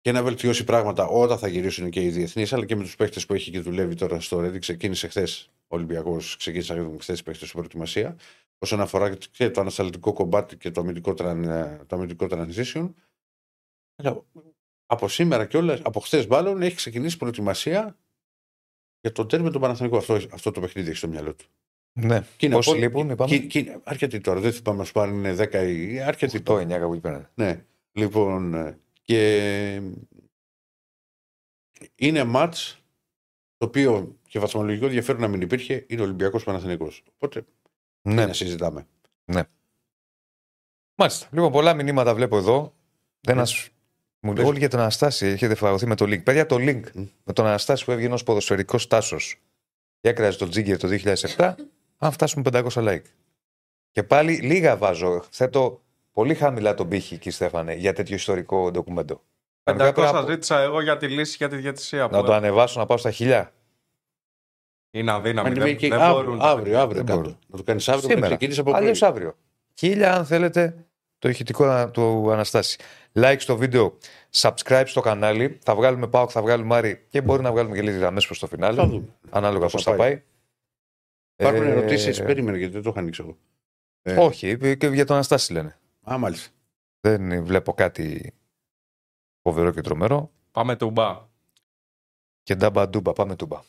και 0.00 0.12
να 0.12 0.22
βελτιώσει 0.22 0.64
πράγματα 0.64 1.06
όταν 1.06 1.38
θα 1.38 1.48
γυρίσουν 1.48 1.90
και 1.90 2.02
οι 2.02 2.10
διεθνείς, 2.10 2.52
αλλά 2.52 2.64
και 2.64 2.76
με 2.76 2.82
τους 2.82 2.96
παίκτες 2.96 3.26
που 3.26 3.34
έχει 3.34 3.50
και 3.50 3.60
δουλεύει 3.60 3.94
τώρα 3.94 4.20
στο 4.20 4.40
Ρέντι. 4.40 4.58
Ξεκίνησε 4.58 5.08
χθες 5.08 5.50
ο 5.66 5.76
Ολυμπιακός, 5.76 6.36
ξεκίνησε 6.36 6.96
χθες 7.00 7.18
οι 7.18 7.22
παίκτες 7.22 7.48
στην 7.48 7.58
προετοιμασία. 7.58 8.16
Όσον 8.62 8.80
αφορά 8.80 9.14
και 9.14 9.50
το 9.50 9.60
ανασταλτικό 9.60 10.12
κομμάτι 10.12 10.56
και 10.56 10.70
το 10.70 10.80
αμυντικό, 10.80 11.14
τραν, 11.14 11.42
το 11.86 11.96
αμυντικό 11.96 12.26
transition. 12.30 12.90
Αλλά 13.96 14.24
από 14.86 15.08
σήμερα 15.08 15.46
και 15.46 15.56
όλα, 15.56 15.78
από 15.82 16.00
χθες 16.00 16.26
μάλλον, 16.26 16.62
έχει 16.62 16.76
ξεκινήσει 16.76 17.16
προετοιμασία 17.16 17.98
για 19.00 19.12
το 19.12 19.26
τέρμι 19.26 19.50
του 19.50 19.60
Παναθηνικού. 19.60 19.96
Αυτό, 19.96 20.14
αυτό 20.14 20.50
το 20.50 20.60
παιχνίδι 20.60 20.88
έχει 20.88 20.98
στο 20.98 21.08
μυαλό 21.08 21.34
του. 21.34 21.44
ναι. 21.92 22.20
Και 22.36 22.46
είναι 22.46 22.54
Πόσοι 22.54 22.68
απόλυ- 22.70 22.86
λείπουν, 22.88 23.10
είπαμε; 23.10 23.30
και- 23.30 23.46
και 23.46 23.58
είναι 23.58 23.80
αρκετοί 23.84 24.20
τώρα. 24.20 24.40
Δεν 24.40 24.52
θυμάμαι 24.52 24.78
να 24.78 24.84
σου 24.84 24.92
πάρουν 24.92 25.14
είναι 25.18 25.34
10 25.34 25.62
ή 25.68 26.00
αρκετοί. 26.00 26.40
Το 26.40 26.56
9 26.58 26.78
κάπου 26.78 26.92
εκεί 26.92 27.00
πέρα. 27.02 27.30
Ναι. 27.34 27.64
Λοιπόν, 27.92 28.54
ε, 28.54 28.78
και 29.02 29.82
είναι 31.94 32.24
μάτς 32.24 32.76
το 33.56 33.66
οποίο 33.66 34.18
και 34.28 34.38
βαθμολογικό 34.38 34.86
ενδιαφέρον 34.86 35.20
να 35.20 35.28
μην 35.28 35.40
υπήρχε 35.40 35.84
είναι 35.88 36.02
Ολυμπιακός 36.02 36.44
Παναθηνικό. 36.44 36.90
Οπότε 37.14 37.44
Ναι. 38.02 38.14
ναι. 38.14 38.26
να 38.26 38.32
συζητάμε. 38.32 38.86
Μάλιστα. 40.94 41.26
Λοιπόν, 41.30 41.52
πολλά 41.52 41.74
μηνύματα 41.74 42.14
βλέπω 42.14 42.36
εδώ. 42.36 42.74
Ένας 43.28 43.68
μου 44.20 44.32
λέει 44.32 44.42
Πες. 44.42 44.50
όλοι 44.50 44.58
για 44.58 44.68
τον 44.68 44.80
Αναστάση. 44.80 45.26
Έχετε 45.26 45.54
φαγωθεί 45.54 45.86
με 45.86 45.94
το 45.94 46.04
link. 46.04 46.22
Παιδιά, 46.22 46.46
το 46.46 46.56
link 46.58 46.82
Μμ. 46.94 47.04
με 47.24 47.32
τον 47.32 47.46
Αναστάση 47.46 47.84
που 47.84 47.90
έβγαινε 47.90 48.14
ως 48.14 48.22
ποδοσφαιρικός 48.22 48.86
τάσος 48.86 49.40
και 50.00 50.08
έκραζε 50.08 50.38
τον 50.38 50.50
Τζίγκερ 50.50 50.78
το 50.78 50.88
2007, 51.36 51.54
αν 51.98 52.12
φτάσουμε 52.12 52.42
500 52.52 52.68
like. 52.74 53.02
Και 53.90 54.02
πάλι 54.02 54.32
λίγα 54.36 54.76
βάζω. 54.76 55.24
Θέτω 55.30 55.82
πολύ 56.12 56.34
χαμηλά 56.34 56.74
τον 56.74 56.88
πύχη, 56.88 57.14
κύριε 57.16 57.30
Στέφανε, 57.32 57.74
για 57.74 57.92
τέτοιο 57.92 58.14
ιστορικό 58.14 58.70
ντοκουμέντο. 58.70 59.22
Κανονικά 59.62 59.88
500 59.90 59.94
πρέπει 59.94 60.12
να- 60.26 60.32
ζήτησα 60.32 60.60
εγώ 60.60 60.80
για 60.82 60.96
τη 60.96 61.08
λύση 61.08 61.36
για 61.36 61.48
τη 61.48 61.56
διατησία. 61.56 62.08
Να 62.10 62.22
το 62.22 62.32
ανεβάσω 62.32 62.80
να 62.80 62.86
πάω 62.86 62.96
στα 62.96 63.10
χιλιά. 63.10 63.52
Είναι 64.94 65.12
αδύναμη. 65.12 65.48
Αν 65.48 65.54
Δεν, 65.54 65.66
είναι 65.66 65.76
και 65.76 65.88
δεν 65.88 66.00
αύριο, 66.00 66.24
μπορούν. 66.24 66.40
αύριο, 66.40 66.78
αύριο 66.78 66.96
Δεν 66.96 67.06
κάτω. 67.06 67.18
μπορούν. 67.18 67.38
Να 67.46 67.56
το 67.56 67.62
κάνεις 67.62 67.88
αύριο 67.88 68.02
Σήμερα. 68.02 68.20
να 68.20 68.26
ξεκινήσει 68.26 68.60
από 68.60 68.72
Αλλιώς 68.74 68.98
πρωί. 68.98 69.10
αύριο. 69.10 69.36
Χίλια, 69.78 70.14
αν 70.14 70.26
θέλετε, 70.26 70.86
το 71.18 71.28
ηχητικό 71.28 71.90
του 71.90 72.30
Αναστάση. 72.32 72.78
Like 73.14 73.36
στο 73.38 73.56
βίντεο, 73.56 73.98
subscribe 74.30 74.82
στο 74.86 75.00
κανάλι. 75.00 75.58
Θα 75.62 75.74
βγάλουμε 75.74 76.06
Πάοκ, 76.08 76.30
θα 76.32 76.42
βγάλουμε 76.42 76.76
Άρη 76.76 77.04
και 77.08 77.20
μπορεί 77.22 77.42
να 77.42 77.52
βγάλουμε 77.52 77.74
και 77.74 77.82
λίγε 77.82 77.96
γραμμέ 77.96 78.20
προ 78.20 78.28
το 78.28 78.46
Θα 78.46 78.46
φινάλε. 78.46 78.82
δούμε. 78.86 79.04
Ανάλογα 79.30 79.62
Πώς 79.64 79.72
πώς 79.72 79.82
θα 79.82 79.90
θα 79.90 79.96
πάει. 79.96 80.22
Υπάρχουν 81.36 81.62
Ε, 81.62 81.70
ερωτήσεις, 81.70 82.18
περίμενε 82.22 82.56
γιατί 82.58 82.72
δεν 82.72 82.82
το 82.82 82.90
είχα 82.90 82.98
ανοίξει 83.00 83.22
εγώ. 83.24 83.36
Ε, 84.02 84.16
Όχι, 84.24 84.76
και 84.76 84.86
για 84.86 85.04
τον 85.06 85.14
Αναστάση 85.14 85.52
λένε. 85.52 85.76
Α, 86.12 86.18
μάλιστα. 86.18 86.50
Δεν 87.00 87.44
βλέπω 87.44 87.72
κάτι 87.72 88.34
φοβερό 89.42 89.70
και 89.70 89.80
τρομερό. 89.80 90.30
Πάμε 90.50 90.76
τουμπά. 90.76 91.26
Και 92.42 92.54
ντάμπα 92.54 92.88
ντούμπα, 92.88 93.12
πάμε 93.12 93.36
τούμπα. 93.36 93.60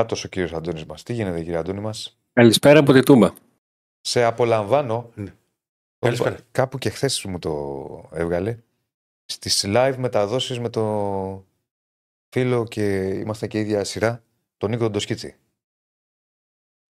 Κάτω 0.00 0.16
ο 0.24 0.28
κύριος 0.28 0.52
Αντώνης 0.52 0.84
μας. 0.84 1.02
Τι 1.02 1.12
γίνεται, 1.12 1.38
κύριε 1.42 1.56
Αντώνη 1.56 1.80
μας; 1.80 2.18
Καλησπέρα 2.32 2.78
από 2.78 2.92
τη 2.92 3.02
Τούμπα. 3.02 3.32
Σε 4.00 4.22
απολαμβάνω. 4.24 5.10
Ναι. 5.14 5.34
Καλησπέρα. 5.98 6.36
Κάπου 6.52 6.78
και 6.78 6.90
χθες 6.90 7.24
μου 7.24 7.38
το 7.38 8.08
έβγαλε. 8.12 8.58
Στις 9.24 9.64
live 9.66 9.94
μεταδόσεις 9.98 10.58
με 10.60 10.68
το 10.68 11.44
φίλο 12.28 12.64
και 12.64 13.08
είμαστε 13.08 13.46
και 13.46 13.58
ίδια 13.58 13.84
σειρά, 13.84 14.22
τον 14.56 14.70
Νίκο 14.70 14.90
Ντοσκίτσι. 14.90 15.34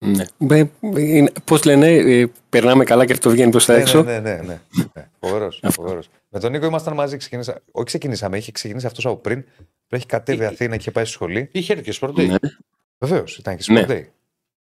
Ναι. 0.05 0.25
Μπε, 0.39 0.71
είναι- 0.97 1.33
Πώς 1.45 1.65
λένε, 1.65 1.89
ε, 1.91 2.27
περνάμε 2.49 2.85
καλά 2.85 3.05
και 3.07 3.13
αυτό 3.13 3.31
βγαίνει 3.31 3.51
προς 3.51 3.65
τα 3.65 3.75
Ναι, 3.75 3.81
έξω. 3.81 4.03
ναι, 4.03 4.21
ναι, 4.21 4.35
ναι, 4.35 4.43
ναι. 4.43 4.61
ναι. 4.95 5.11
Φοβερός, 5.21 5.63
φοβερός. 5.71 6.09
Με 6.29 6.41
τον 6.41 6.53
Νίκο 6.53 6.67
ήμασταν 6.67 6.95
μαζί. 6.95 7.17
Ξεκινήσα... 7.17 7.63
Όχι, 7.73 7.87
ξεκινήσαμε, 7.87 8.37
είχε 8.37 8.53
ξεκινήσει 8.53 8.87
αυτός 8.87 9.07
από 9.07 9.17
πριν. 9.17 9.45
Έχει 9.89 10.07
κατέβει 10.07 10.43
Ε, 10.43 10.47
Αθήνα 10.47 10.71
και 10.71 10.81
είχε 10.81 10.91
πάει 10.91 11.05
στη 11.05 11.13
σχολή. 11.13 11.49
Είχε 11.53 11.73
έρθει 11.73 11.85
και 11.85 11.93
σπορτέι. 11.93 12.35
Ναι. 12.99 13.09
Βεβαίως, 13.09 13.39
ήταν 13.39 13.57
και 13.57 13.73
Ναι. 13.73 13.79
σπορτέι. 13.81 14.11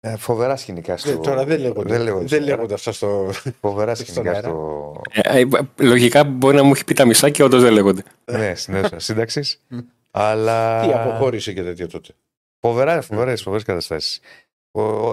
Ε, 0.01 0.17
φοβερά 0.17 0.57
σκηνικά 0.57 0.97
στο. 0.97 1.11
Ε, 1.11 1.15
Τώρα 1.17 1.45
δεν 1.45 1.61
λέγονται. 1.61 1.89
Δεν 1.93 2.01
λέγονται. 2.03 2.25
Δεν 2.25 2.43
λέγονται 2.43 2.75
αυτά 2.75 2.93
στο. 2.93 3.31
Φοβερά 3.61 3.95
στον 3.95 4.07
σκηνικά 4.07 4.31
αέρα. 4.33 4.49
στο. 4.49 5.01
Ε, 5.13 5.39
ε, 5.41 5.47
λογικά 5.85 6.25
μπορεί 6.25 6.57
να 6.57 6.63
μου 6.63 6.73
έχει 6.73 6.85
πει 6.85 6.95
τα 6.95 7.05
μισά 7.07 7.31
και 7.31 7.43
όντως 7.43 7.63
δεν 7.63 7.73
λέγονται. 7.73 8.03
ναι, 8.25 8.55
στην 8.55 8.75
αίθουσα 8.75 8.99
σύνταξης. 8.99 9.63
Αλλά. 10.11 10.87
Τι 10.87 10.93
αποχώρησε 10.93 11.53
και 11.53 11.63
τέτοια 11.63 11.89
τότε. 11.89 12.13
Φοβερά, 12.61 13.01
φοβερές, 13.03 13.43
φοβερές 13.43 13.65
καταστάσεις. 13.65 14.21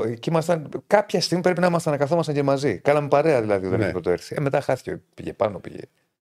Εκεί 0.07 0.30
ήμασταν, 0.30 0.69
κάποια 0.88 1.22
στιγμή 1.22 1.44
πρέπει 1.44 1.60
να 1.60 1.68
ήμασταν 1.68 1.94
να 1.94 1.99
καθόμασταν 1.99 2.36
και 2.36 2.44
μαζί. 2.44 2.77
Κάναμε 2.77 3.07
παρέα 3.07 3.41
δηλαδή 3.41 3.65
όταν 3.65 3.77
Ναι. 3.77 3.84
είχε 3.84 3.91
πρώτο 3.94 4.10
έρθει. 4.10 4.36
Ε, 4.38 4.41
μετά 4.41 4.61
χάθηκε. 4.61 5.02
Πήγε 5.14 5.34
πάνω, 5.34 5.60
πήγε. 5.60 5.80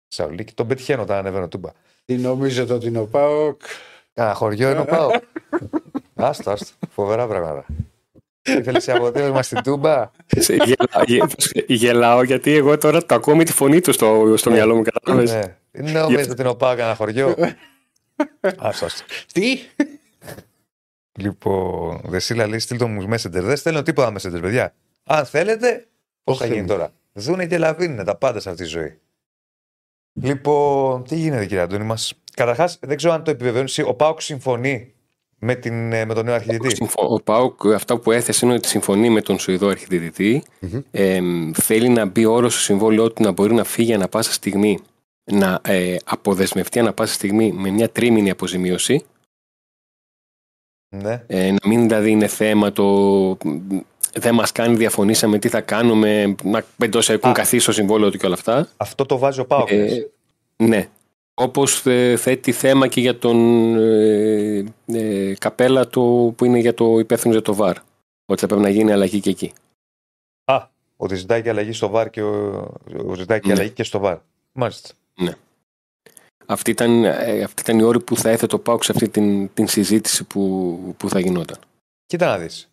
Σαουλίκη. 0.09 0.55
Τον 0.55 0.66
πετυχαίνω 0.66 1.02
όταν 1.02 1.16
ανεβαίνω 1.19 1.48
τούμπα. 1.48 1.70
Τι 2.05 2.16
νομίζετε 2.16 2.73
ότι 2.73 2.86
είναι 2.86 2.98
ο 2.98 3.07
Πάοκ; 3.07 3.61
Κάνα 4.15 4.35
χωριό 4.35 4.70
είναι 4.70 4.81
ο 4.81 4.85
Πάο. 4.85 5.11
άστο, 6.26 6.51
άστο. 6.51 6.66
Φοβερά 6.90 7.26
πράγματα. 7.26 7.66
Ήθελε 8.42 8.80
σε 8.80 8.92
αποτέλεσμα 8.92 9.42
στην 9.42 9.62
τούμπα; 9.62 10.10
Σε- 10.26 10.55
γελάω, 10.55 11.02
γε- 11.06 11.70
Γελάω 11.70 12.22
γιατί 12.22 12.52
εγώ 12.55 12.78
τώρα 12.78 13.06
το 13.06 13.14
ακούω 13.14 13.36
με 13.36 13.44
τη 13.44 13.52
φωνή 13.52 13.80
του 13.80 13.92
στο, 13.92 14.34
στο 14.36 14.51
μυαλό 14.51 14.74
μου. 14.76 14.82
Κατάλαβες; 14.82 15.32
ναι. 15.32 15.90
Νομίζω 15.92 16.30
ότι 16.30 16.40
είναι 16.40 16.51
ο 16.51 16.56
Πάο 16.56 16.76
κάνα 16.76 16.94
χωριό. 16.94 17.34
άστο, 18.59 18.84
άστο. 18.84 19.05
Τι; 19.32 19.59
Λοιπόν, 21.18 22.01
Δεσίλα 22.05 22.47
λέει 22.47 22.59
στείλ 22.59 22.78
το 22.78 22.88
μου 22.88 23.02
Messenger. 23.10 23.30
Δεν 23.30 23.56
στέλνω 23.56 23.82
τίποτα 23.82 24.12
Messenger, 24.12 24.40
παιδιά. 24.40 24.74
Αν 25.05 25.24
θέλετε, 25.26 25.86
πώ 26.24 26.34
θα 26.34 26.44
Όχι, 26.44 26.52
γίνει 26.52 26.66
δεν 26.66 26.76
τώρα. 26.76 26.92
Δούνε 27.12 27.47
και 27.47 27.59
λαβίνουν 27.59 28.05
τα 28.05 28.16
πάντα 28.16 28.40
σε 28.40 28.51
αυτή 28.51 28.62
τη 28.62 28.68
ζωή. 28.68 28.98
Λοιπόν, 30.12 31.05
τι 31.05 31.16
γίνεται 31.16 31.47
κύριε 31.47 31.62
Αντώνη 31.62 31.84
μας; 31.84 32.14
Καταρχάς, 32.34 32.78
δεν 32.80 32.97
ξέρω 32.97 33.12
αν 33.12 33.24
το 33.24 33.30
επιβεβαιώνεις. 33.30 33.78
εσύ, 33.78 33.88
Ο 33.88 33.94
Πάοκ 33.94 34.20
συμφωνεί 34.20 34.94
με, 35.43 35.55
την, 35.55 35.93
ε, 35.93 36.05
με 36.05 36.15
τον 36.15 36.25
νέο 36.25 36.35
αρχιδητή. 36.35 36.75
Συμφω- 36.77 37.11
Ο 37.11 37.21
Πάουκ 37.23 37.67
αυτά 37.67 37.99
που 37.99 38.11
έθεσε 38.12 38.47
είναι 38.47 38.55
ότι 38.55 38.69
συμφωνεί 38.69 39.11
με 39.11 39.21
τον 39.23 39.39
Σουηδό 39.39 39.69
αρχιτεκτητή. 39.69 40.43
Ε, 40.91 41.21
θέλει 41.53 41.89
να 41.89 42.05
μπει 42.07 42.25
όρος 42.25 42.53
στο 42.53 42.62
συμβόλαιό 42.62 43.12
του 43.12 43.23
να 43.23 43.31
μπορεί 43.31 43.55
να 43.55 43.65
φύγει 43.65 43.95
ανα 43.95 44.09
πάσα 44.09 44.33
στιγμή, 44.33 44.79
να 45.33 45.61
ε, 45.65 45.97
αποδεσμευτεί 46.05 46.79
ανα 46.79 46.93
πάσα 46.93 47.15
στιγμή 47.15 47.53
με 47.53 47.71
μια 47.71 47.89
τρίμηνη 47.91 48.31
αποζημίωση. 48.31 49.05
Ναι. 50.97 51.25
Ε, 51.27 51.51
να 51.51 51.69
μην 51.69 51.83
δηλαδή 51.89 52.11
είναι 52.11 52.27
θέμα 52.27 52.73
το 52.73 53.37
δεν 54.15 54.35
μας 54.35 54.53
κάνει, 54.53 54.77
διαφωνήσαμε 54.77 55.39
τι 55.39 55.49
θα 55.49 55.61
κάνουμε, 55.61 56.35
να 56.45 56.65
εντός 56.79 57.11
έχουν 57.11 57.31
Α. 57.31 57.33
καθίσει 57.33 57.62
στο 57.62 57.73
συμβόλαιο 57.73 58.11
του 58.11 58.19
και 58.19 58.27
όλα 58.27 58.35
αυτά. 58.35 58.69
Αυτό 58.77 59.07
το 59.07 59.19
βάζει 59.19 59.41
ο 59.41 59.47
Πάοκ. 59.47 59.71
Ε, 59.71 60.07
ναι. 60.57 60.89
Όπως 61.41 61.87
ε, 61.87 62.17
θέτει 62.17 62.53
θέμα 62.53 62.89
και 62.89 63.01
για 63.01 63.19
τον 63.19 63.37
ε, 63.77 64.65
ε, 64.87 65.35
καπέλα 65.35 65.87
του 65.87 66.35
που 66.37 66.45
είναι 66.45 66.59
για 66.59 66.75
το 66.75 66.99
υπεύθυνο 66.99 67.33
για 67.33 67.43
το 67.43 67.55
ΒΑΡ. 67.55 67.77
Ότι 68.27 68.41
θα 68.41 68.47
πρέπει 68.47 68.62
να 68.62 68.69
γίνει 68.69 68.93
αλλαγή 68.93 69.21
και 69.21 69.31
εκεί. 69.31 69.53
Α, 70.45 70.67
ότι 70.97 71.15
ζητάει 71.15 71.43
και 71.43 71.49
αλλαγή 71.49 71.73
στο 71.73 71.89
βαρ 71.89 72.11
και 72.11 72.23
ο, 72.23 72.65
ο 73.07 73.15
ζητάει 73.15 73.41
και 73.41 73.47
Ναι. 73.47 73.53
αλλαγή 73.53 73.71
και 73.71 73.83
στο 73.85 73.99
βαρ. 73.99 74.19
Μάλιστα. 74.53 74.89
Αυτή 76.47 76.71
ήταν, 76.71 77.05
ε, 77.05 77.43
αυτή 77.43 77.62
ήταν 77.62 77.79
η 77.79 77.83
όρη 77.83 78.01
που 78.01 78.17
θα 78.17 78.29
έθετε 78.29 78.55
ο 78.55 78.59
ΠΑΟΚ 78.59 78.85
σε 78.85 78.93
αυτή 78.93 79.09
την, 79.09 79.55
την 79.55 79.69
συζήτηση 79.69 80.25
που, 80.25 80.95
που 80.97 81.09
θα 81.09 81.21
γινόταν. 81.21 81.57
Κοίτα 82.07 82.27
να 82.27 82.39
δεις. 82.39 82.71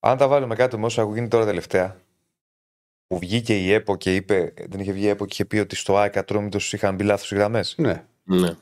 Αν 0.00 0.16
τα 0.16 0.28
βάλουμε 0.28 0.54
κάτω 0.54 0.78
με 0.78 0.84
όσα 0.84 1.02
έχουν 1.02 1.14
γίνει 1.14 1.28
τώρα 1.28 1.44
τελευταία, 1.44 1.96
που 3.14 3.20
βγήκε 3.20 3.58
η 3.58 3.72
ΕΠΟ 3.72 3.96
και 3.96 4.14
είπε, 4.14 4.54
δεν 4.68 4.80
είχε 4.80 4.92
βγει 4.92 5.04
η 5.04 5.08
ΕΠΟ 5.08 5.24
και 5.24 5.32
είχε 5.32 5.44
πει 5.44 5.58
ότι 5.58 5.76
στο 5.76 5.96
ΑΕΚ 5.96 6.16
Ατρόμητος 6.16 6.72
είχαν 6.72 6.94
μπει 6.94 7.04
λάθος 7.04 7.30
οι 7.30 7.34
γραμμές. 7.34 7.74
Ναι. 7.78 8.06
Ναι. 8.24 8.56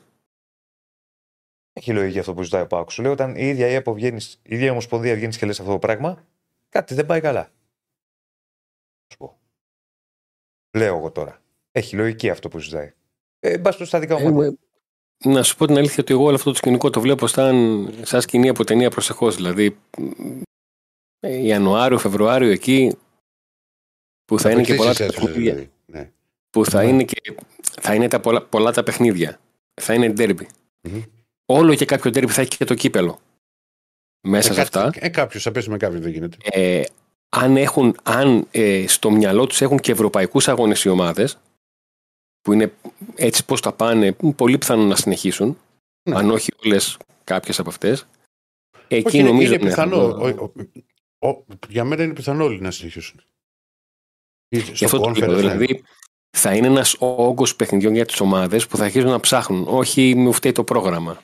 Έχει 1.73 1.93
λογική 1.93 2.19
αυτό 2.19 2.33
που 2.33 2.43
ζητάει 2.43 2.61
ο 2.61 2.67
Πάουκ. 2.67 2.91
Σου 2.91 3.01
λέω 3.01 3.11
όταν 3.11 3.35
η 3.35 3.47
ίδια 3.47 3.67
η 3.67 3.73
ΕΠΟ 3.73 3.93
βγαίνεις, 3.93 4.33
η 4.43 4.55
ίδια 4.55 4.65
η 4.65 4.69
Ομοσπονδία 4.69 5.15
βγαίνει 5.15 5.33
και 5.33 5.45
λες 5.45 5.59
αυτό 5.59 5.71
το 5.71 5.79
πράγμα, 5.79 6.25
κάτι 6.69 6.93
δεν 6.93 7.05
πάει 7.05 7.21
καλά. 7.21 7.51
Σου 9.11 9.17
πω. 9.17 9.39
Λέω 10.77 10.97
εγώ 10.97 11.11
τώρα. 11.11 11.41
Έχει 11.71 11.95
λογική 11.95 12.29
αυτό 12.29 12.49
που 12.49 12.59
ζητάει. 12.59 12.93
Ε, 13.39 13.57
μπα 13.57 13.71
στο 13.71 13.85
στα 13.85 13.99
δικά 13.99 14.19
μου. 14.19 14.27
Ε, 14.27 14.31
μάτια. 14.31 14.57
ε, 15.17 15.29
να 15.29 15.43
σου 15.43 15.57
πω 15.57 15.65
την 15.65 15.77
αλήθεια 15.77 15.97
ότι 15.99 16.13
εγώ 16.13 16.23
όλο 16.23 16.35
αυτό 16.35 16.49
το 16.49 16.57
σκηνικό 16.57 16.89
το 16.89 17.01
βλέπω 17.01 17.27
σαν, 17.27 17.87
σαν 18.01 18.21
σκηνή 18.21 18.49
από 18.49 18.63
ταινία 18.63 18.89
προσεχώ. 18.89 19.31
Δηλαδή, 19.31 19.77
ε, 21.19 21.35
Ιανουάριο, 21.37 21.97
Φεβρουάριο 21.97 22.51
εκεί 22.51 22.97
που 24.35 24.39
θα, 24.39 24.51
είναι 24.51 24.61
και 24.61 24.75
πολλά 24.75 24.93
τα 24.93 25.03
αίθουσες, 25.03 25.23
παιχνίδια. 25.25 25.51
δηλαδή. 25.53 25.71
Ναι. 25.85 26.11
Που 26.49 26.65
θα 26.65 26.83
Ναι. 26.83 26.89
είναι, 26.89 27.03
και, 27.03 27.35
θα 27.81 27.93
είναι 27.95 28.07
τα 28.07 28.19
πολλά, 28.19 28.41
πολλά 28.41 28.71
τα 28.71 28.83
παιχνίδια. 28.83 29.39
Θα 29.81 29.93
είναι 29.93 30.13
derby. 30.17 30.45
Μμμ. 30.81 31.01
Όλο 31.45 31.75
και 31.75 31.85
κάποιο 31.85 32.11
derby 32.13 32.27
θα 32.29 32.41
έχει 32.41 32.49
και 32.57 32.65
το 32.65 32.73
κύπελο. 32.73 33.19
Μέσα 34.27 34.49
Ε, 34.49 34.53
σε 34.53 34.61
κάτι- 34.61 34.77
αυτά. 34.77 35.05
Ε, 35.05 35.09
κάποιο 35.09 35.39
θα 35.39 35.51
πέσει 35.51 35.69
με 35.69 35.77
κάποιον, 35.77 36.01
δεν 36.01 36.11
γίνεται. 36.11 36.37
ε, 36.51 36.83
αν, 37.29 37.57
έχουν, 37.57 37.95
αν 38.03 38.47
ε, 38.51 38.87
στο 38.87 39.11
μυαλό 39.11 39.47
τους 39.47 39.61
έχουν 39.61 39.79
και 39.79 39.91
ευρωπαϊκούς 39.91 40.47
αγώνες 40.47 40.83
οι 40.83 40.89
ομάδες 40.89 41.37
που 42.41 42.53
είναι 42.53 42.73
έτσι 43.15 43.45
πώς 43.45 43.61
τα 43.61 43.73
πάνε 43.73 44.11
πολύ 44.35 44.57
πιθανό 44.57 44.83
να 44.83 44.95
συνεχίσουν 44.95 45.57
Ναι. 46.09 46.15
αν 46.15 46.29
όχι 46.29 46.49
όλες 46.65 46.97
κάποιες 47.23 47.59
από 47.59 47.69
αυτές 47.69 48.05
εκεί 48.87 49.07
Όχι, 49.07 49.17
είναι, 49.17 49.27
νομίζω 49.29 49.53
είναι 49.53 49.63
ναι, 49.63 49.69
πιθανό. 49.69 49.95
αυτό- 49.97 50.41
Ο- 50.41 50.51
ο- 51.19 51.29
ο- 51.29 51.45
για 51.69 51.83
μένα 51.83 52.03
είναι 52.03 52.13
πιθανό 52.13 52.43
όλοι 52.43 52.61
να 52.61 52.71
συνεχίσουν. 52.71 53.21
Ή 54.53 54.57
Γι' 54.57 54.75
Στο 54.75 54.85
αυτό 54.85 54.99
το 54.99 55.09
λέω, 55.09 55.13
conference, 55.13 55.29
ναι. 55.29 55.35
δηλαδή 55.35 55.83
θα 56.37 56.55
είναι 56.55 56.67
ένας 56.67 56.95
όγκος 56.99 57.55
παιχνιδιών 57.55 57.93
για 57.93 58.05
τις 58.05 58.19
ομάδες 58.19 58.67
που 58.67 58.77
θα 58.77 58.83
αρχίσουν 58.83 59.09
να 59.09 59.19
ψάχνουν 59.19 59.65
όχι 59.67 60.15
μου 60.15 60.33
φταίει 60.33 60.51
το 60.51 60.63
πρόγραμμα 60.63 61.21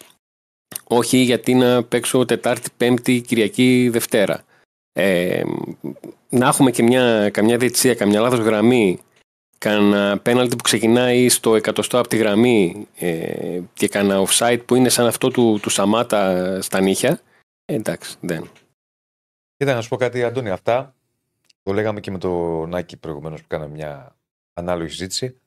όχι 0.84 1.18
γιατί 1.18 1.54
να 1.54 1.84
παίξω 1.84 2.26
Τετάρτη, 2.26 2.70
Πέμπτη, 2.78 3.22
Κυριακή, 3.22 3.90
Δευτέρα 3.92 4.44
ε, 4.94 5.44
να 6.30 6.48
έχουμε 6.48 6.72
και 6.72 6.84
μια, 6.84 7.30
καμιά 7.30 7.58
διετησία, 7.58 7.96
καμιά 7.96 8.20
λάθος 8.20 8.40
γραμμή 8.40 9.00
κανένα 9.58 10.20
πέναλτι 10.20 10.56
που 10.56 10.64
ξεκινάει 10.64 11.30
στο 11.30 11.56
εκατοστό 11.56 12.00
από 12.00 12.08
τη 12.08 12.18
γραμμή 12.18 12.88
ε, 12.96 13.60
και 13.74 13.88
κανένα 13.88 14.26
offside 14.28 14.60
που 14.66 14.76
είναι 14.76 14.90
σαν 14.90 15.08
αυτό 15.08 15.30
του, 15.30 15.60
του 15.62 15.70
Σαμάτα 15.70 16.62
στα 16.62 16.82
νύχια 16.82 17.22
ε, 17.66 17.74
εντάξει 17.74 18.16
δεν 18.20 18.50
Κοίτα 19.58 19.74
να 19.74 19.82
σου 19.82 19.90
πω 19.90 19.96
κάτι, 19.96 20.24
Αντώνη. 20.24 20.50
Αυτά 20.50 20.94
το 21.64 21.73
λέγαμε 21.73 21.99
και 21.99 22.11
με 22.11 22.18
το 22.18 22.65
Νάκη 22.65 22.98
προηγουμένως 22.98 23.41
που 23.41 23.48
κάναμε 23.48 23.73
μια 23.73 24.15
ανάλογη 24.53 24.90
συζήτηση. 24.90 25.40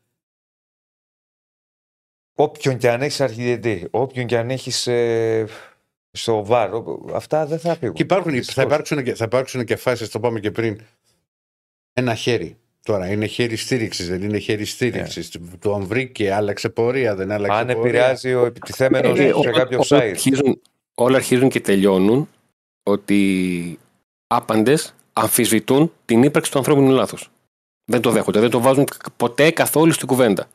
Όποιον 2.34 2.78
και 2.78 2.90
αν 2.90 3.02
έχεις 3.02 3.20
αρχιδιετή, 3.20 3.89
όποιον 3.90 4.26
και 4.26 4.39
αν 4.39 4.51
έχεις 4.51 4.89
στο 6.10 6.44
βάρ, 6.44 6.74
ό- 6.74 7.06
αυτά 7.14 7.47
δεν 7.47 7.59
θα 7.59 7.76
φύγουν. 7.76 7.94
Και 7.94 8.02
υπάρχουν, 8.02 8.30
θα, 8.30 8.36
Δυστυχώς. 8.36 8.64
υπάρξουν, 8.64 9.02
και- 9.02 9.14
θα 9.14 9.24
υπάρξουν 9.24 9.64
και 9.64 9.76
φάσεις, 9.76 10.09
το 10.09 10.20
πάμε 10.20 10.40
και 10.40 10.51
πριν. 10.51 10.80
Ένα 11.93 12.14
χέρι. 12.14 12.56
Τώρα 12.82 13.10
είναι 13.12 13.26
χέρι 13.26 13.56
στήριξης, 13.56 14.09
δεν 14.09 14.22
είναι 14.22 14.39
χέρι 14.39 14.64
στήριξης. 14.64 15.36
Το 15.59 15.74
αν 15.74 15.84
βρήκε, 15.86 16.32
άλλαξε 16.32 16.68
πορεία, 16.68 17.14
δεν 17.14 17.30
άλλαξε 17.30 17.59
Αν 17.59 17.66
πορεία. 17.66 17.80
επηρεάζει 17.82 18.34
ο 18.34 18.44
επιτιθέμενος 18.44 19.18
Ε, 19.18 19.26
σε 19.26 19.32
όλα- 19.32 19.51
κάποιο 19.52 19.78
όλα 19.90 20.02
site. 20.02 20.09
αρχίζουν, 20.10 20.60
όλα 20.94 21.16
αρχίζουν 21.16 21.48
και 21.48 21.60
τελειώνουν 21.60 22.28
ότι 22.82 23.78
άπαντες 24.26 24.94
αμφισβητούν 25.12 25.93
την 26.05 26.22
ύπαρξη 26.22 26.51
του 26.51 26.59
ανθρώπινου 26.59 26.90
λάθους. 26.90 27.30
Δεν 27.84 28.01
το 28.01 28.10
δέχονται, 28.10 28.40
δεν 28.40 28.51
το 28.51 28.60
βάζουν 28.60 28.86
ποτέ 29.16 29.51
καθόλου 29.51 29.93
στην 29.93 30.06
κουβέντα. 30.06 30.48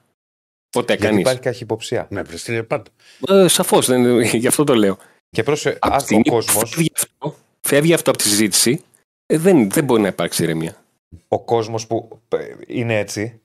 Ποτέ 0.70 0.94
Γιατί 0.94 1.08
κανείς. 1.08 1.22
υπάρχει 1.22 1.40
καχυποψία. 1.40 2.08
Ναι, 2.10 2.24
πρεστή 2.24 2.52
είναι 2.52 2.64
πάντα. 2.64 2.90
Ε, 3.28 3.48
σαφώς, 3.48 3.86
δεν, 3.86 4.22
γι' 4.22 4.48
αυτό 4.48 4.64
το 4.64 4.76
λέω. 4.76 4.98
Και 5.30 5.44
πρόσεχε, 5.44 5.78
Από 5.80 5.88
τη 5.88 5.92
αν 5.92 5.96
ο 5.96 6.00
στιγμή 6.00 6.24
που 6.24 6.30
κόσμο 6.30 6.66
φεύγει 6.66 6.92
αυτό, 6.96 7.36
φεύγει 7.62 7.94
αυτό 7.94 8.10
από 8.10 8.20
τη 8.20 8.28
συζήτηση, 8.28 8.84
ε, 9.26 9.38
δεν, 9.38 9.70
δεν 9.72 9.84
μπορεί 9.84 10.02
να 10.02 10.08
υπάρξει 10.08 10.44
ηρεμία. 10.44 10.84
ο 11.28 11.44
κόσμος 11.44 11.88
που 11.88 12.22
ε, 12.28 12.56
είναι 12.68 12.98
έτσι, 13.00 13.42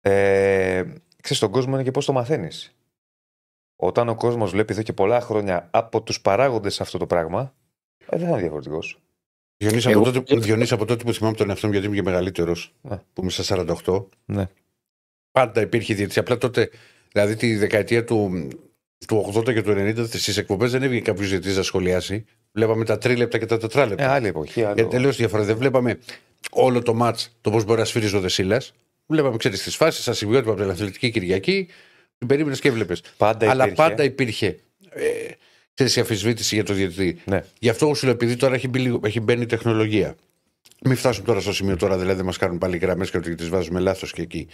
ε, 0.00 0.84
ξέρεις, 1.22 1.38
τον 1.38 1.50
κόσμο 1.50 1.74
είναι 1.74 1.82
και 1.82 1.90
πώς 1.90 2.04
το 2.04 2.12
μαθαίνεις. 2.12 2.74
Όταν 3.76 4.08
ο 4.08 4.14
κόσμος 4.14 4.50
βλέπει 4.50 4.72
εδώ 4.72 4.82
και 4.82 4.92
πολλά 4.92 5.20
χρόνια 5.20 5.68
από 5.70 6.02
τους 6.02 6.20
παράγοντες 6.20 6.80
αυτό 6.80 6.98
το 6.98 7.06
πράγμα, 7.06 7.54
ε, 8.06 8.16
δεν 8.16 8.26
θα 8.26 8.32
είναι 8.32 8.40
διαφορετικός. 8.40 8.98
Διονύση, 9.68 9.88
Εγώ- 9.90 10.00
από, 10.00 10.10
τότε, 10.12 10.36
Διονύση, 10.36 10.74
από 10.74 10.84
τότε 10.84 11.04
που 11.04 11.12
θυμάμαι 11.12 11.36
τον 11.36 11.48
εαυτό 11.50 11.66
μου, 11.66 11.72
γιατί 11.72 11.86
είμαι 11.88 11.96
και 11.96 12.02
μεγαλύτερος, 12.02 12.72
Ναι. 12.80 12.96
που 13.12 13.22
είμαι 13.22 13.30
στα 13.30 13.42
48, 13.42 14.08
Ναι. 14.24 14.48
πάντα 15.32 15.60
υπήρχε 15.60 15.94
διαιτησία. 15.94 16.22
Απλά 16.22 16.38
τότε, 16.38 16.70
δηλαδή 17.12 17.36
τη 17.36 17.56
δεκαετία 17.56 18.04
του, 18.04 18.48
του 19.06 19.32
80 19.34 19.52
και 19.52 19.62
του 19.62 19.70
90, 19.70 20.06
στις 20.06 20.36
εκπομπές 20.36 20.70
δεν 20.70 20.82
έβγαινε 20.82 21.00
κάποιος 21.02 21.28
διαιτητή 21.28 21.56
να 21.56 21.62
σχολιάσει. 21.62 22.24
Βλέπαμε 22.52 22.84
τα 22.84 22.98
τρίλεπτα 22.98 23.38
και 23.38 23.46
τα 23.46 23.58
τετράλεπτα. 23.58 24.04
Ε, 24.04 24.06
άλλη 24.06 24.26
εποχή. 24.26 24.64
Άλλο... 24.64 24.74
Γιατί 24.74 24.90
τελείως 24.90 25.16
διαφορετικά. 25.16 25.52
Δεν 25.52 25.62
βλέπαμε 25.62 25.98
όλο 26.50 26.82
το 26.82 26.94
ματ 26.94 27.18
το 27.40 27.50
πώς 27.50 27.64
μπορεί 27.64 27.78
να 27.78 27.84
σφύριζε 27.84 28.16
ο 28.16 28.20
Δεσίλας. 28.20 28.72
Βλέπαμε, 29.06 29.36
ξέρεις, 29.36 29.62
τις 29.62 29.76
φάσεις, 29.76 30.04
σαν 30.04 30.14
σημειότυπα 30.14 30.50
από 30.52 30.60
την 30.60 30.70
Αθλητική 30.70 31.10
Κυριακή. 31.10 31.68
Την 32.18 32.26
περίμενες 32.28 32.60
και 32.60 32.68
έβλεπες. 32.68 33.02
Πάντα 33.16 33.50
Αλλά 33.50 33.64
υπήρχε. 33.64 33.82
πάντα 33.82 34.04
υπήρχε 34.04 34.58
ε, 34.90 35.04
ξέρεις, 35.74 35.96
η 35.96 36.00
αμφισβήτηση 36.00 36.54
για 36.54 36.64
το 36.64 36.72
διαιτητή. 36.74 37.20
Ναι. 37.24 37.44
Γι' 37.58 37.68
αυτό 37.68 37.84
εγώ 37.84 37.94
σου 37.94 38.04
λέω, 38.04 38.14
επειδή 38.14 38.36
τώρα 38.36 38.54
έχει, 38.54 38.68
μπει, 38.68 38.78
λίγο- 38.78 39.00
έχει 39.04 39.20
μπαίνει 39.20 39.42
η 39.42 39.46
τεχνολογία. 39.46 40.14
Μην 40.86 40.96
φτάσουμε 40.96 41.26
τώρα 41.26 41.40
στο 41.40 41.52
σημείο 41.52 41.76
τώρα, 41.76 41.96
δηλαδή 41.96 42.16
δεν 42.16 42.24
μας 42.24 42.36
κάνουν 42.38 42.58
πάλι 42.58 42.76
γραμμές 42.76 43.10
και 43.10 43.16
ότι 43.16 43.34
τις 43.34 43.48
βάζουμε 43.48 43.80
λάθος 43.80 44.12
και 44.12 44.22
εκεί. 44.22 44.46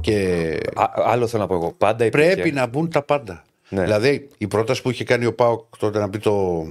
Και 0.00 0.58
Α, 0.74 0.84
άλλο 0.94 1.26
θέλω 1.26 1.42
να 1.42 1.48
πω 1.48 1.54
εγώ. 1.54 1.72
Πάντα 1.78 2.04
υπήρχε. 2.04 2.32
πρέπει 2.34 2.52
να 2.52 2.66
μπουν 2.66 2.90
τα 2.90 3.02
πάντα. 3.02 3.44
Ναι. 3.68 3.82
Δηλαδή 3.82 4.28
η 4.38 4.46
πρόταση 4.46 4.82
που 4.82 4.90
είχε 4.90 5.04
κάνει 5.04 5.26
ο 5.26 5.34
Πάοκ 5.34 5.76
τότε 5.78 5.98
να 5.98 6.06
μπει 6.06 6.18
το, 6.18 6.64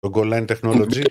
το 0.00 0.10
goal 0.14 0.32
line 0.32 0.44
technology. 0.46 1.02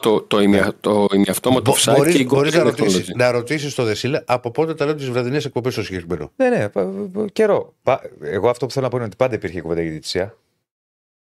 Το, 0.00 0.20
το, 0.20 0.40
ημια- 0.40 0.72
το 0.80 1.06
ημιαυτόματο 1.14 1.72
offside 1.72 1.94
Μπορείς, 1.96 2.14
και 2.14 2.20
η 2.22 2.26
μπορείς 2.28 2.52
goal 2.54 2.56
να, 2.56 2.62
line 2.62 2.64
ρωτήσεις, 2.64 3.06
technology. 3.10 3.16
να 3.16 3.30
ρωτήσεις 3.30 3.74
το 3.74 3.84
Δεσίλα 3.84 4.22
από 4.26 4.50
πότε 4.50 4.74
τα 4.74 4.84
λέω 4.84 4.94
τις 4.94 5.10
βραδινές 5.10 5.44
εκπομπές 5.44 5.72
στο 5.72 5.82
συγκεκριμένο. 5.82 6.30
Ναι, 6.36 6.48
ναι, 6.48 6.68
πα- 6.68 6.92
πα- 7.12 7.24
καιρό. 7.32 7.74
Πα- 7.82 8.00
Εγώ 8.22 8.48
αυτό 8.48 8.66
που 8.66 8.72
θέλω 8.72 8.84
να 8.84 8.90
πω 8.90 8.96
είναι 8.96 9.06
ότι 9.06 9.16
πάντα 9.16 9.34
υπήρχε 9.34 9.60
κουβέντα 9.60 9.80
για 9.82 9.90
διαιτησία. 9.90 10.36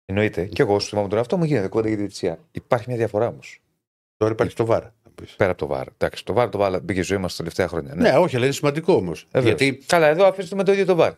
Εννοείται. 0.09 0.45
Και 0.45 0.61
εγώ 0.61 0.79
σου 0.79 0.89
θυμάμαι 0.89 1.07
τον 1.07 1.17
εαυτό 1.17 1.37
μου 1.37 1.43
γίνεται 1.43 1.67
κουβέντα 1.67 1.87
για 1.87 1.97
διαιτησία. 1.97 2.39
Υπάρχει 2.51 2.85
μια 2.87 2.97
διαφορά 2.97 3.27
όμως. 3.27 3.61
Τώρα 4.17 4.31
υπάρχει 4.31 4.55
το 4.55 4.65
βάρα. 4.65 4.93
Πέρα 5.37 5.51
από 5.51 5.59
το 5.59 5.67
βάρ. 5.67 5.87
Εντάξει, 5.97 6.25
το 6.25 6.33
βάρ 6.33 6.49
το 6.49 6.57
βάλα, 6.57 6.79
μπήκε 6.79 6.99
η 6.99 7.03
ζωή 7.03 7.17
μας 7.17 7.31
τα 7.31 7.37
τελευταία 7.37 7.67
χρόνια. 7.67 7.95
Ναι, 7.95 8.09
όχι, 8.17 8.35
αλλά 8.35 8.45
είναι 8.45 8.53
σημαντικό 8.53 8.93
όμως. 8.93 9.21
Ε, 9.21 9.39
βέβαια. 9.39 9.55
Γιατί 9.55 9.85
Καλά, 9.85 10.07
εδώ 10.07 10.25
αφήσουμε 10.25 10.63
το 10.63 10.71
ίδιο 10.71 10.85
το 10.85 10.95
βάρ. 10.95 11.13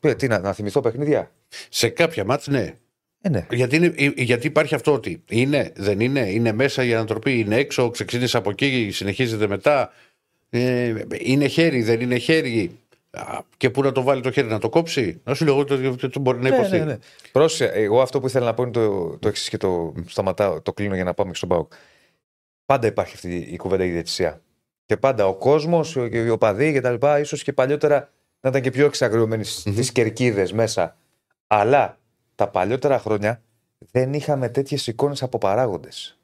Ε, 0.00 0.14
Τι 0.14 0.26
να, 0.26 0.38
να 0.38 0.52
θυμηθώ 0.52 0.80
παιχνίδια; 0.80 1.30
σε 1.68 1.88
κάποια 1.88 2.24
μάτς 2.24 2.46
ναι. 2.46 2.74
Ε, 3.20 3.28
ναι. 3.28 3.46
Γιατί, 3.50 3.76
είναι, 3.76 3.94
ε, 3.96 4.10
γιατί 4.16 4.46
υπάρχει 4.46 4.74
αυτό 4.74 4.92
ότι 4.92 5.22
είναι, 5.28 5.72
δεν 5.76 6.00
είναι, 6.00 6.30
είναι 6.30 6.52
μέσα 6.52 6.84
η 6.84 6.94
ανατροπή, 6.94 7.38
είναι 7.38 7.56
έξω, 7.56 7.90
ξεκίνησε 7.90 8.36
από 8.36 8.50
εκεί, 8.50 8.90
συνεχίζεται 8.92 9.46
μετά. 9.46 9.92
Ε, 10.50 10.94
είναι 11.18 11.46
χέρι, 11.46 11.82
δεν 11.82 12.00
είναι 12.00 12.18
χέρι. 12.18 12.78
Α, 13.16 13.42
Και 13.56 13.70
πού 13.70 13.82
να 13.82 13.92
το 13.92 14.02
βάλει 14.02 14.20
το 14.20 14.30
χέρι, 14.30 14.48
να 14.48 14.58
το 14.58 14.68
κόψει; 14.68 15.20
Να 15.24 15.34
σου 15.34 15.44
λέω 15.44 15.54
εγώ 15.54 15.64
το, 15.64 15.96
το, 15.96 16.08
το 16.08 16.20
μπορεί 16.20 16.38
να 16.38 16.48
υποθεί. 16.48 16.70
Ναι, 16.70 16.78
ναι, 16.78 16.84
ναι. 16.84 16.98
Πρόσεχε, 17.32 17.72
εγώ 17.72 18.00
αυτό 18.00 18.20
που 18.20 18.26
ήθελα 18.26 18.44
να 18.44 18.54
πω 18.54 18.62
είναι 18.62 18.72
το, 18.72 19.16
το 19.18 19.28
εξής 19.28 19.48
και 19.48 19.56
το 19.56 19.94
σταματάω, 20.06 20.60
το 20.62 20.72
κλείνω 20.72 20.94
για 20.94 21.04
να 21.04 21.14
πάμε 21.14 21.30
και 21.30 21.36
στον 21.36 21.48
Πάοκ. 21.48 21.72
Πάντα 22.66 22.86
υπάρχει 22.86 23.14
αυτή 23.14 23.36
η 23.36 23.56
κουβέντα 23.56 23.84
η 23.84 23.90
διαιτησία. 23.90 24.40
Και 24.86 24.96
πάντα 24.96 25.26
ο 25.26 25.34
κόσμος, 25.34 25.94
οι 25.94 26.28
οπαδοί 26.28 26.72
και 26.72 26.80
τα 26.80 26.90
λοιπά, 26.90 27.18
ίσως 27.18 27.42
και 27.42 27.52
παλιότερα 27.52 28.12
να 28.40 28.48
ήταν 28.48 28.62
και 28.62 28.70
πιο 28.70 28.86
εξαγριωμένοι 28.86 29.44
στις 29.44 29.92
κερκίδες 29.92 30.52
μέσα. 30.52 30.96
Αλλά 31.46 31.98
τα 32.34 32.48
παλιότερα 32.48 32.98
χρόνια 32.98 33.42
δεν 33.90 34.12
είχαμε 34.12 34.48
τέτοιες 34.48 34.86
εικόνες 34.86 35.22
από 35.22 35.38
παράγοντες. 35.38 36.18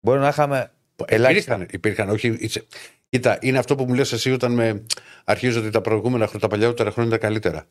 Μπορεί 0.00 0.18
να 0.18 0.28
είχαμε 0.28 0.70
ελάχιστα. 1.04 1.54
Υπήρχαν, 1.54 1.68
υπήρχαν, 1.72 2.08
όχι. 2.08 2.50
Είσαι- 3.10 3.22
Κοίτα, 3.22 3.38
είναι 3.40 3.58
αυτό 3.58 3.74
που 3.74 3.84
μου 3.84 3.94
λες 3.94 4.12
εσύ 4.12 4.32
όταν 4.32 4.52
με 4.52 4.82
αρχίζω 5.24 5.60
ότι 5.60 5.70
τα 5.70 5.80
προηγούμενα 5.80 6.24
χρόνια, 6.26 6.40
τα 6.48 6.48
παλιότερα 6.56 6.90
χρόνια 6.90 7.16
ήταν 7.16 7.28
καλύτερα. 7.30 7.66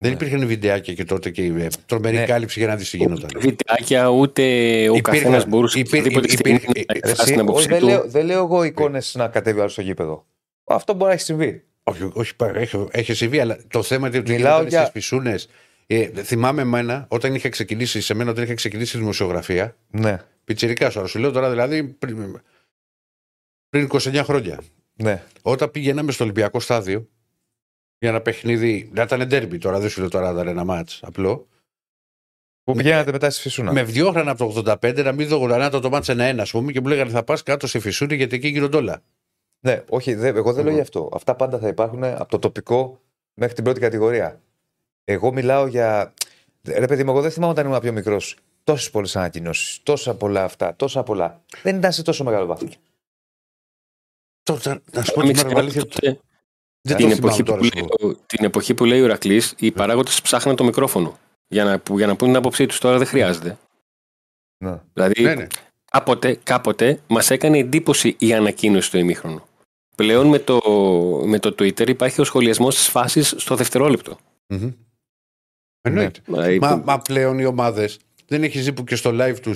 Δεν 0.00 0.10
Ναι. 0.10 0.16
υπήρχαν 0.16 0.46
βιντεάκια 0.46 0.94
και 0.94 1.04
τότε 1.04 1.30
και 1.30 1.42
η 1.44 1.62
ε, 1.62 1.68
τρομερή 1.86 2.16
Ναι. 2.16 2.24
κάλυψη 2.24 2.58
για 2.58 2.68
να 2.68 2.74
δει 2.76 2.82
τις 2.82 2.92
γινόταν. 2.94 3.24
Ούτε 3.36 3.38
βιντεάκια, 3.38 4.08
ούτε 4.08 4.42
ο 4.42 4.94
Υπήρχαν- 4.94 5.02
καθένας 5.04 5.46
μπορούσε 5.46 5.78
υπήρ- 5.78 5.92
οποιαδήποτε 5.94 6.26
υπήρ- 6.32 6.38
στιγμή 6.38 6.60
να 6.74 6.80
υπήρ- 6.80 6.90
εκφράσει 6.96 7.20
Εσύ, 7.22 7.30
την 7.32 7.40
άποψή 7.40 7.60
όχι, 7.60 7.68
δεν, 7.68 7.78
του. 7.80 7.86
λέω, 7.86 8.04
δεν 8.08 8.26
λέω 8.26 8.38
εγώ 8.44 8.62
εικόνες 8.64 9.14
να 9.14 9.28
κατέβει 9.28 9.60
άλλο 9.60 9.68
στο 9.68 9.82
γήπεδο. 9.82 10.26
Αυτό 10.64 10.92
μπορεί 10.92 11.04
να 11.04 11.12
έχει 11.12 11.22
συμβεί. 11.22 11.62
Όχι, 11.84 12.10
όχι 12.12 12.36
πα- 12.36 12.56
έχει, 12.56 12.86
έχει 12.90 13.14
συμβεί, 13.14 13.40
αλλά 13.40 13.58
το 13.70 13.82
θέμα 13.82 14.08
είναι 14.08 14.18
ότι 14.18 14.32
Μιλάω 14.32 14.50
γινόταν 14.50 14.68
για- 14.68 14.80
στις 14.80 14.92
πισούνες. 14.92 15.48
Ε, 15.86 16.06
θυμάμαι 16.22 16.62
εμένα, 16.62 17.04
όταν 17.08 17.34
είχα 17.34 17.48
ξεκινήσει, 17.48 18.00
σε 18.00 18.14
μένα 18.14 18.30
όταν 18.30 18.44
είχα 18.44 18.54
ξεκινήσει 18.54 18.96
η 18.96 19.00
δημοσιογραφία, 19.00 19.76
Ναι, 19.90 20.16
πιτσιρικάς 20.44 20.92
σου, 20.92 21.06
σου 21.06 21.18
λέω 21.18 21.30
τώρα 21.30 21.50
δηλαδή 21.50 21.82
πριν, 21.84 22.40
πριν 23.68 23.88
29 23.92 24.20
χρόνια. 24.24 24.60
ναι. 24.94 25.22
Όταν 25.42 25.70
πήγαιναμε 25.70 26.12
στο 26.12 26.24
Ολυμπιακό 26.24 26.60
στάδιο 26.60 27.08
για 27.98 28.08
ένα 28.08 28.20
παιχνίδι, 28.20 28.90
να 28.94 29.02
ήταν 29.02 29.26
ντέρμπι 29.26 29.58
τώρα, 29.58 29.78
δεν 29.80 29.88
σου 29.90 30.00
λέω 30.00 30.08
τώρα 30.08 30.30
ήταν 30.30 30.48
ένα 30.48 30.64
μάτς 30.64 31.00
απλό, 31.02 31.48
Που 32.64 32.74
πηγαίνατε 32.74 33.12
μετά 33.12 33.30
στη 33.30 33.40
φυσούνα. 33.40 33.72
με 33.72 33.82
διώχναν 33.82 34.28
από 34.28 34.52
το 34.52 34.76
85 34.82 35.02
να 35.04 35.12
μην 35.12 35.28
δω 35.28 35.46
να 35.46 35.70
το, 35.70 35.80
το 35.80 35.90
μάτς 35.90 36.08
ένα-ένα, 36.08 36.42
ας 36.42 36.50
πούμε, 36.50 36.72
και 36.72 36.80
μου 36.80 36.86
λέγανε 36.88 37.10
θα 37.10 37.22
πας 37.24 37.42
κάτω 37.42 37.66
στη 37.66 37.78
φυσούνη 37.78 38.14
γιατί 38.14 38.36
εκεί 38.36 38.48
γίνονται 38.48 38.76
όλα. 38.76 39.02
Ναι, 39.60 39.82
όχι, 39.88 40.14
δε, 40.14 40.28
εγώ 40.28 40.42
δεν 40.42 40.44
λέω 40.44 40.54
Λοιπόν. 40.54 40.74
γι' 40.74 40.80
αυτό. 40.80 41.08
Αυτά 41.12 41.34
πάντα 41.34 41.58
θα 41.58 41.68
υπάρχουν 41.68 42.04
από 42.04 42.28
το 42.28 42.38
τοπικό 42.38 43.00
μέχρι 43.34 43.54
την 43.54 43.64
πρώτη 43.64 43.80
κατηγορία. 43.80 44.40
Εγώ 45.04 45.32
μιλάω 45.32 45.66
για. 45.66 46.14
Ρε 46.68 46.86
παιδί 46.86 47.04
μου, 47.04 47.10
εγώ 47.10 47.20
δεν 47.20 47.30
θυμάμαι 47.30 47.52
όταν 47.52 47.66
ήμουν 47.66 47.80
πιο 47.80 47.92
μικρός. 47.92 48.36
Τόσες 48.64 48.90
πολλές 48.90 49.16
ανακοινώσεις, 49.16 49.80
τόσα 49.82 50.14
πολλά 50.14 50.44
αυτά, 50.44 50.76
τόσα 50.76 51.02
πολλά. 51.02 51.42
Δεν 51.62 51.76
ήταν 51.76 51.92
σε 51.92 52.02
τόσο 52.02 52.24
μεγάλο 52.24 52.46
βάθο. 52.46 52.66
Τότε, 54.52 54.80
να 54.92 55.02
σου 55.04 55.12
πω 55.12 55.18
Μην 55.20 55.26
την 55.28 55.36
ξεχνάμε 55.36 55.60
αλήθεια, 55.60 55.86
τότε, 55.86 56.20
δεν 56.80 56.96
την, 56.96 57.06
το 57.08 57.12
εποχή 57.12 57.42
θυμάμαι 57.42 57.42
που 57.42 57.44
τώρα. 57.44 57.60
λέει, 57.60 57.70
σου 57.76 57.84
πω. 57.84 58.06
ο- 58.08 58.14
την 58.26 58.44
εποχή 58.44 58.74
που 58.74 58.84
λέει 58.84 59.00
ο 59.00 59.04
Ηρακλής, 59.04 59.54
οι 59.58 59.70
παράγοντες 59.70 60.22
ψάχναν 60.22 60.56
το 60.56 60.64
μικρόφωνο. 60.64 61.18
Για 61.48 61.64
να, 61.64 61.78
που- 61.78 61.96
για 61.98 62.06
να 62.06 62.16
πούν 62.16 62.28
την 62.28 62.36
άποψή 62.36 62.66
τους. 62.66 62.78
Τώρα 62.78 62.98
δεν 62.98 63.06
χρειάζεται. 63.06 63.58
Ναι. 64.64 64.80
Δηλαδή, 64.92 65.22
Ναι, 65.22 65.34
ναι. 65.34 65.46
κάποτε, 65.90 66.38
κάποτε 66.42 67.00
μας 67.06 67.30
έκανε 67.30 67.58
εντύπωση 67.58 68.14
η 68.18 68.34
ανακοίνωση 68.34 68.88
στο 68.88 68.98
ημίχρονο. 68.98 69.46
Πλέον 69.96 70.26
με 70.26 70.38
το, 70.38 70.60
με 71.26 71.38
το 71.38 71.48
Twitter 71.48 71.88
υπάρχει 71.88 72.20
ο 72.20 72.24
σχολιασμός 72.24 72.74
της 72.74 72.88
φάσης 72.88 73.34
στο 73.36 73.54
δευτερόλεπτο. 73.56 74.18
Μμμ. 74.46 74.70
Εννοείται. 75.80 76.20
Δηλαδή, 76.24 76.58
Μα, 76.58 76.78
που- 76.78 76.84
μα 76.86 76.98
πλέον 76.98 77.38
οι 77.38 77.44
ομάδες 77.44 77.98
δεν 78.26 78.42
έχει 78.42 78.58
ζει 78.60 78.72
που 78.72 78.84
και 78.84 78.96
στο 78.96 79.10
live 79.14 79.38
του. 79.42 79.54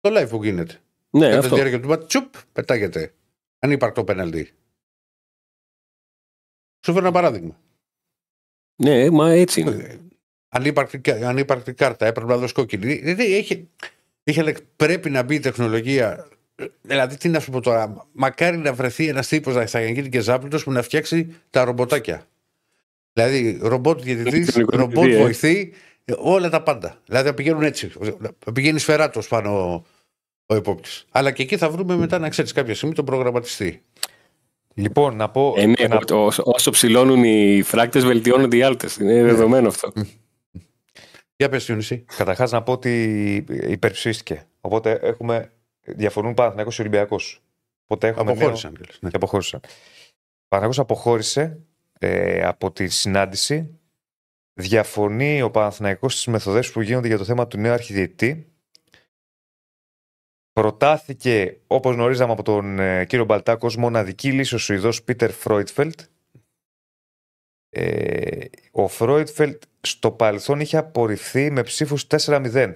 Το 0.00 0.10
live 0.20 0.28
που 0.28 0.44
γίνεται. 0.44 0.80
ναι, 1.10 1.24
Κατά 1.28 1.38
τη 1.38 1.44
αυτό. 1.44 1.54
διάρκεια 1.54 1.80
του 1.80 1.88
μάτς, 1.88 2.06
τσουπ, 2.06 2.34
πετάγεται. 2.52 3.12
Ανύπαρκτο 3.58 4.04
πέναλτι. 4.04 4.52
Σου 6.84 6.92
φέρω 6.92 6.98
ένα 6.98 7.10
παράδειγμα. 7.10 7.60
Ναι, 8.76 9.10
μα 9.10 9.30
έτσι 9.30 9.60
είναι. 9.60 9.70
Ε, 9.70 9.98
Ανύπαρκτη, 10.48 11.12
ανύπαρκτη 11.12 11.72
κάρτα, 11.72 12.06
έπρεπε 12.06 12.30
να 12.30 12.38
δώσει 12.38 12.52
κόκκινη. 12.52 12.94
Δηλαδή, 12.94 13.36
έχει, 13.36 13.68
είχε, 14.22 14.42
λέει, 14.42 14.56
πρέπει 14.76 15.10
να 15.10 15.22
μπει 15.22 15.34
η 15.34 15.40
τεχνολογία. 15.40 16.28
Δηλαδή, 16.82 17.16
τι 17.16 17.28
να 17.28 17.40
σου 17.40 17.50
πω 17.50 17.60
τώρα, 17.60 18.06
μακάρι 18.12 18.56
να 18.56 18.72
βρεθεί 18.72 19.08
ένας 19.08 19.28
τύπος 19.28 19.54
να 19.54 19.66
θα 19.66 19.80
γίνει 19.80 20.08
και 20.08 20.20
ζάπλουτο 20.20 20.58
που 20.58 20.72
να 20.72 20.82
φτιάξει 20.82 21.34
τα 21.50 21.64
ρομποτάκια. 21.64 22.26
Δηλαδή, 23.12 23.58
ρομπότ 23.62 24.02
διαιτητής, 24.02 24.32
Ηλεκτρονικό 24.32 24.76
ρομπότ 24.76 24.94
διαιτητή, 24.94 25.20
ε. 25.20 25.22
βοηθή, 25.22 25.72
ε, 26.04 26.14
όλα 26.18 26.50
τα 26.50 26.62
πάντα. 26.62 27.00
Δηλαδή, 27.06 27.28
θα 27.28 27.34
πηγαίνουν 27.34 27.62
έτσι. 27.62 27.92
Θα 28.38 28.52
πηγαίνει 28.52 28.78
σφαιράτο 28.78 29.20
πάνω 29.28 29.84
ο, 30.48 30.54
ο 30.54 30.56
υπόπτης. 30.56 31.04
Αλλά 31.10 31.30
και 31.30 31.42
εκεί 31.42 31.56
θα 31.56 31.70
βρούμε 31.70 31.96
μετά, 31.96 32.18
να 32.18 32.28
ξέρεις, 32.28 32.52
κάποια 32.52 32.74
στιγμή 32.74 32.94
τον 32.94 33.04
προγραμματιστή. 33.04 33.82
Λοιπόν, 34.74 35.16
να 35.16 35.30
πω. 35.30 35.54
Ε, 35.56 35.66
ναι, 35.66 35.72
ένα- 35.78 36.00
ο- 36.12 36.24
όσο, 36.24 36.42
όσο 36.46 36.70
ψηλώνουν 36.70 37.24
οι 37.24 37.62
φράκτες, 37.62 38.04
βελτιώνονται 38.04 38.56
οι 38.56 38.62
άλτες. 38.62 38.96
Είναι 38.96 39.22
δεδομένο 39.22 39.68
αυτό. 39.68 39.92
Για 41.36 41.48
πες, 41.48 41.68
Ιωνισή. 41.68 42.04
Καταρχάς 42.16 42.50
να 42.50 42.62
πω 42.62 42.72
ότι 42.72 43.44
υπερψήφιστηκε. 43.48 44.46
Οπότε 44.60 44.98
έχουμε. 45.02 45.52
Διαφωνούν 45.80 46.34
Παναθηναϊκός 46.34 46.74
και 46.76 46.80
Ολυμπιακός. 46.80 47.42
Οπότε 47.84 48.06
έχουμε. 48.08 48.30
Αποχώρησαν. 48.30 48.70
νέο- 48.72 48.80
κιόλας, 48.80 48.98
ναι. 49.02 49.10
Και 49.10 49.16
αποχώρησαν. 49.16 49.60
Ο 49.64 49.68
Παναθηναϊκός 50.48 50.78
αποχώρησε 50.78 51.58
ε, 51.98 52.42
από 52.46 52.70
τη 52.72 52.88
συνάντηση. 52.88 53.78
Διαφωνεί 54.54 55.42
ο 55.42 55.50
Παναθηναϊκός 55.50 56.12
στις 56.12 56.26
μεθοδές 56.26 56.70
που 56.72 56.80
γίνονται 56.80 57.06
για 57.08 57.18
το 57.18 57.24
θέμα 57.24 57.46
του 57.46 57.58
νέου 57.58 57.72
αρχιδιετή. 57.72 58.46
Προτάθηκε, 60.58 61.60
όπως 61.66 61.94
γνωρίζαμε 61.94 62.32
από 62.32 62.42
τον 62.42 62.78
ε, 62.78 63.04
κύριο 63.04 63.24
Μπαλτάκο, 63.24 63.66
ως 63.66 63.76
μοναδική 63.76 64.32
λύση 64.32 64.54
ο 64.54 64.58
Σουηδός 64.58 65.02
Πίτερ 65.02 65.30
Φρόιτφελτ. 65.30 66.00
Ε, 67.68 68.46
ο 68.70 68.88
Φρόιτφελτ 68.88 69.62
στο 69.80 70.10
παρελθόν 70.12 70.60
είχε 70.60 70.76
απορριφθεί 70.76 71.50
με 71.50 71.62
ψήφους 71.62 72.06
4-0. 72.10 72.72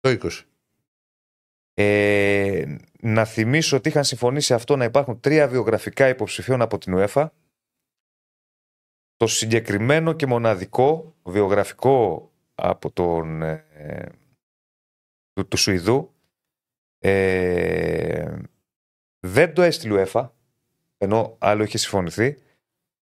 Το 0.00 0.18
20. 0.22 0.30
Ε, 1.74 2.76
να 3.00 3.24
θυμίσω 3.24 3.76
ότι 3.76 3.88
είχαν 3.88 4.04
συμφωνήσει 4.04 4.54
αυτό 4.54 4.76
να 4.76 4.84
υπάρχουν 4.84 5.20
τρία 5.20 5.48
βιογραφικά 5.48 6.08
υποψηφίων 6.08 6.62
από 6.62 6.78
την 6.78 6.94
UEFA. 6.96 7.28
Το 9.16 9.26
συγκεκριμένο 9.26 10.12
και 10.12 10.26
μοναδικό 10.26 11.14
βιογραφικό 11.22 12.30
από 12.54 12.90
τον 12.90 13.42
ε, 13.42 14.12
του, 15.32 15.48
του 15.48 15.56
Σουηδού 15.56 16.14
ε, 17.00 18.36
δεν 19.20 19.54
το 19.54 19.62
έστειλε 19.62 20.00
η 20.00 20.06
UEFA 20.12 20.28
ενώ 20.98 21.36
άλλο 21.38 21.62
είχε 21.62 21.78
συμφωνηθεί 21.78 22.36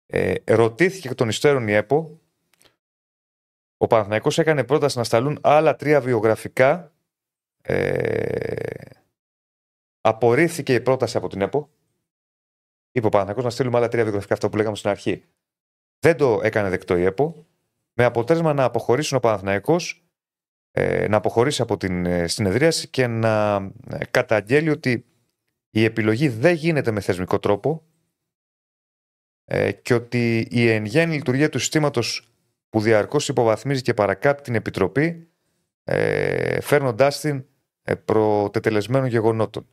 ε, 0.06 0.34
ρωτήθηκε 0.44 1.08
εκ 1.08 1.14
των 1.14 1.28
υστέρων 1.28 1.68
η 1.68 1.72
ΕΠΟ 1.72 2.20
ο 3.76 3.86
Παναθηναϊκός 3.86 4.38
έκανε 4.38 4.64
πρόταση 4.64 4.98
να 4.98 5.04
σταλούν 5.04 5.38
άλλα 5.42 5.76
τρία 5.76 6.00
βιογραφικά 6.00 6.92
ε, 7.62 8.72
απορρίφθηκε 10.00 10.74
η 10.74 10.80
πρόταση 10.80 11.16
από 11.16 11.28
την 11.28 11.40
ΕΠΟ. 11.40 11.70
Είπε 12.92 13.06
ο 13.06 13.08
Παναθηναϊκός 13.08 13.44
να 13.44 13.50
στείλουμε 13.50 13.76
άλλα 13.76 13.88
τρία 13.88 14.02
βιογραφικά 14.02 14.34
αυτά 14.34 14.48
που 14.48 14.56
λέγαμε 14.56 14.76
στην 14.76 14.90
αρχή. 14.90 15.24
Δεν 15.98 16.16
το 16.16 16.40
έκανε 16.42 16.68
δεκτό 16.68 16.96
η 16.96 17.04
ΕΠΟ. 17.04 17.46
Με 17.92 18.04
αποτέλεσμα 18.04 18.52
να 18.52 18.64
αποχωρήσουν 18.64 19.16
ο 19.16 19.20
Παναθηναϊκός 19.20 19.92
ε, 19.92 20.01
να 21.08 21.16
αποχωρήσει 21.16 21.62
από 21.62 21.76
την 21.76 22.06
ε, 22.06 22.26
συνεδρίαση 22.28 22.88
και 22.88 23.06
να 23.06 23.54
ε, 23.90 24.04
καταγγέλει 24.10 24.70
ότι 24.70 25.04
η 25.70 25.84
επιλογή 25.84 26.28
δεν 26.28 26.54
γίνεται 26.54 26.90
με 26.90 27.00
θεσμικό 27.00 27.38
τρόπο 27.38 27.82
ε, 29.44 29.72
και 29.72 29.94
ότι 29.94 30.48
η 30.50 30.68
εν 30.68 30.84
γέννη 30.84 31.14
λειτουργία 31.14 31.48
του 31.48 31.58
συστήματος 31.58 32.32
που 32.68 32.80
διαρκώς 32.80 33.28
υποβαθμίζει 33.28 33.82
και 33.82 33.94
παρακάπτει 33.94 34.42
την 34.42 34.54
Επιτροπή 34.54 35.28
ε, 35.84 36.60
φέρνοντάς 36.60 37.20
την 37.20 37.44
ε, 37.82 37.94
προτετελεσμένων 37.94 39.08
γεγονότων. 39.08 39.66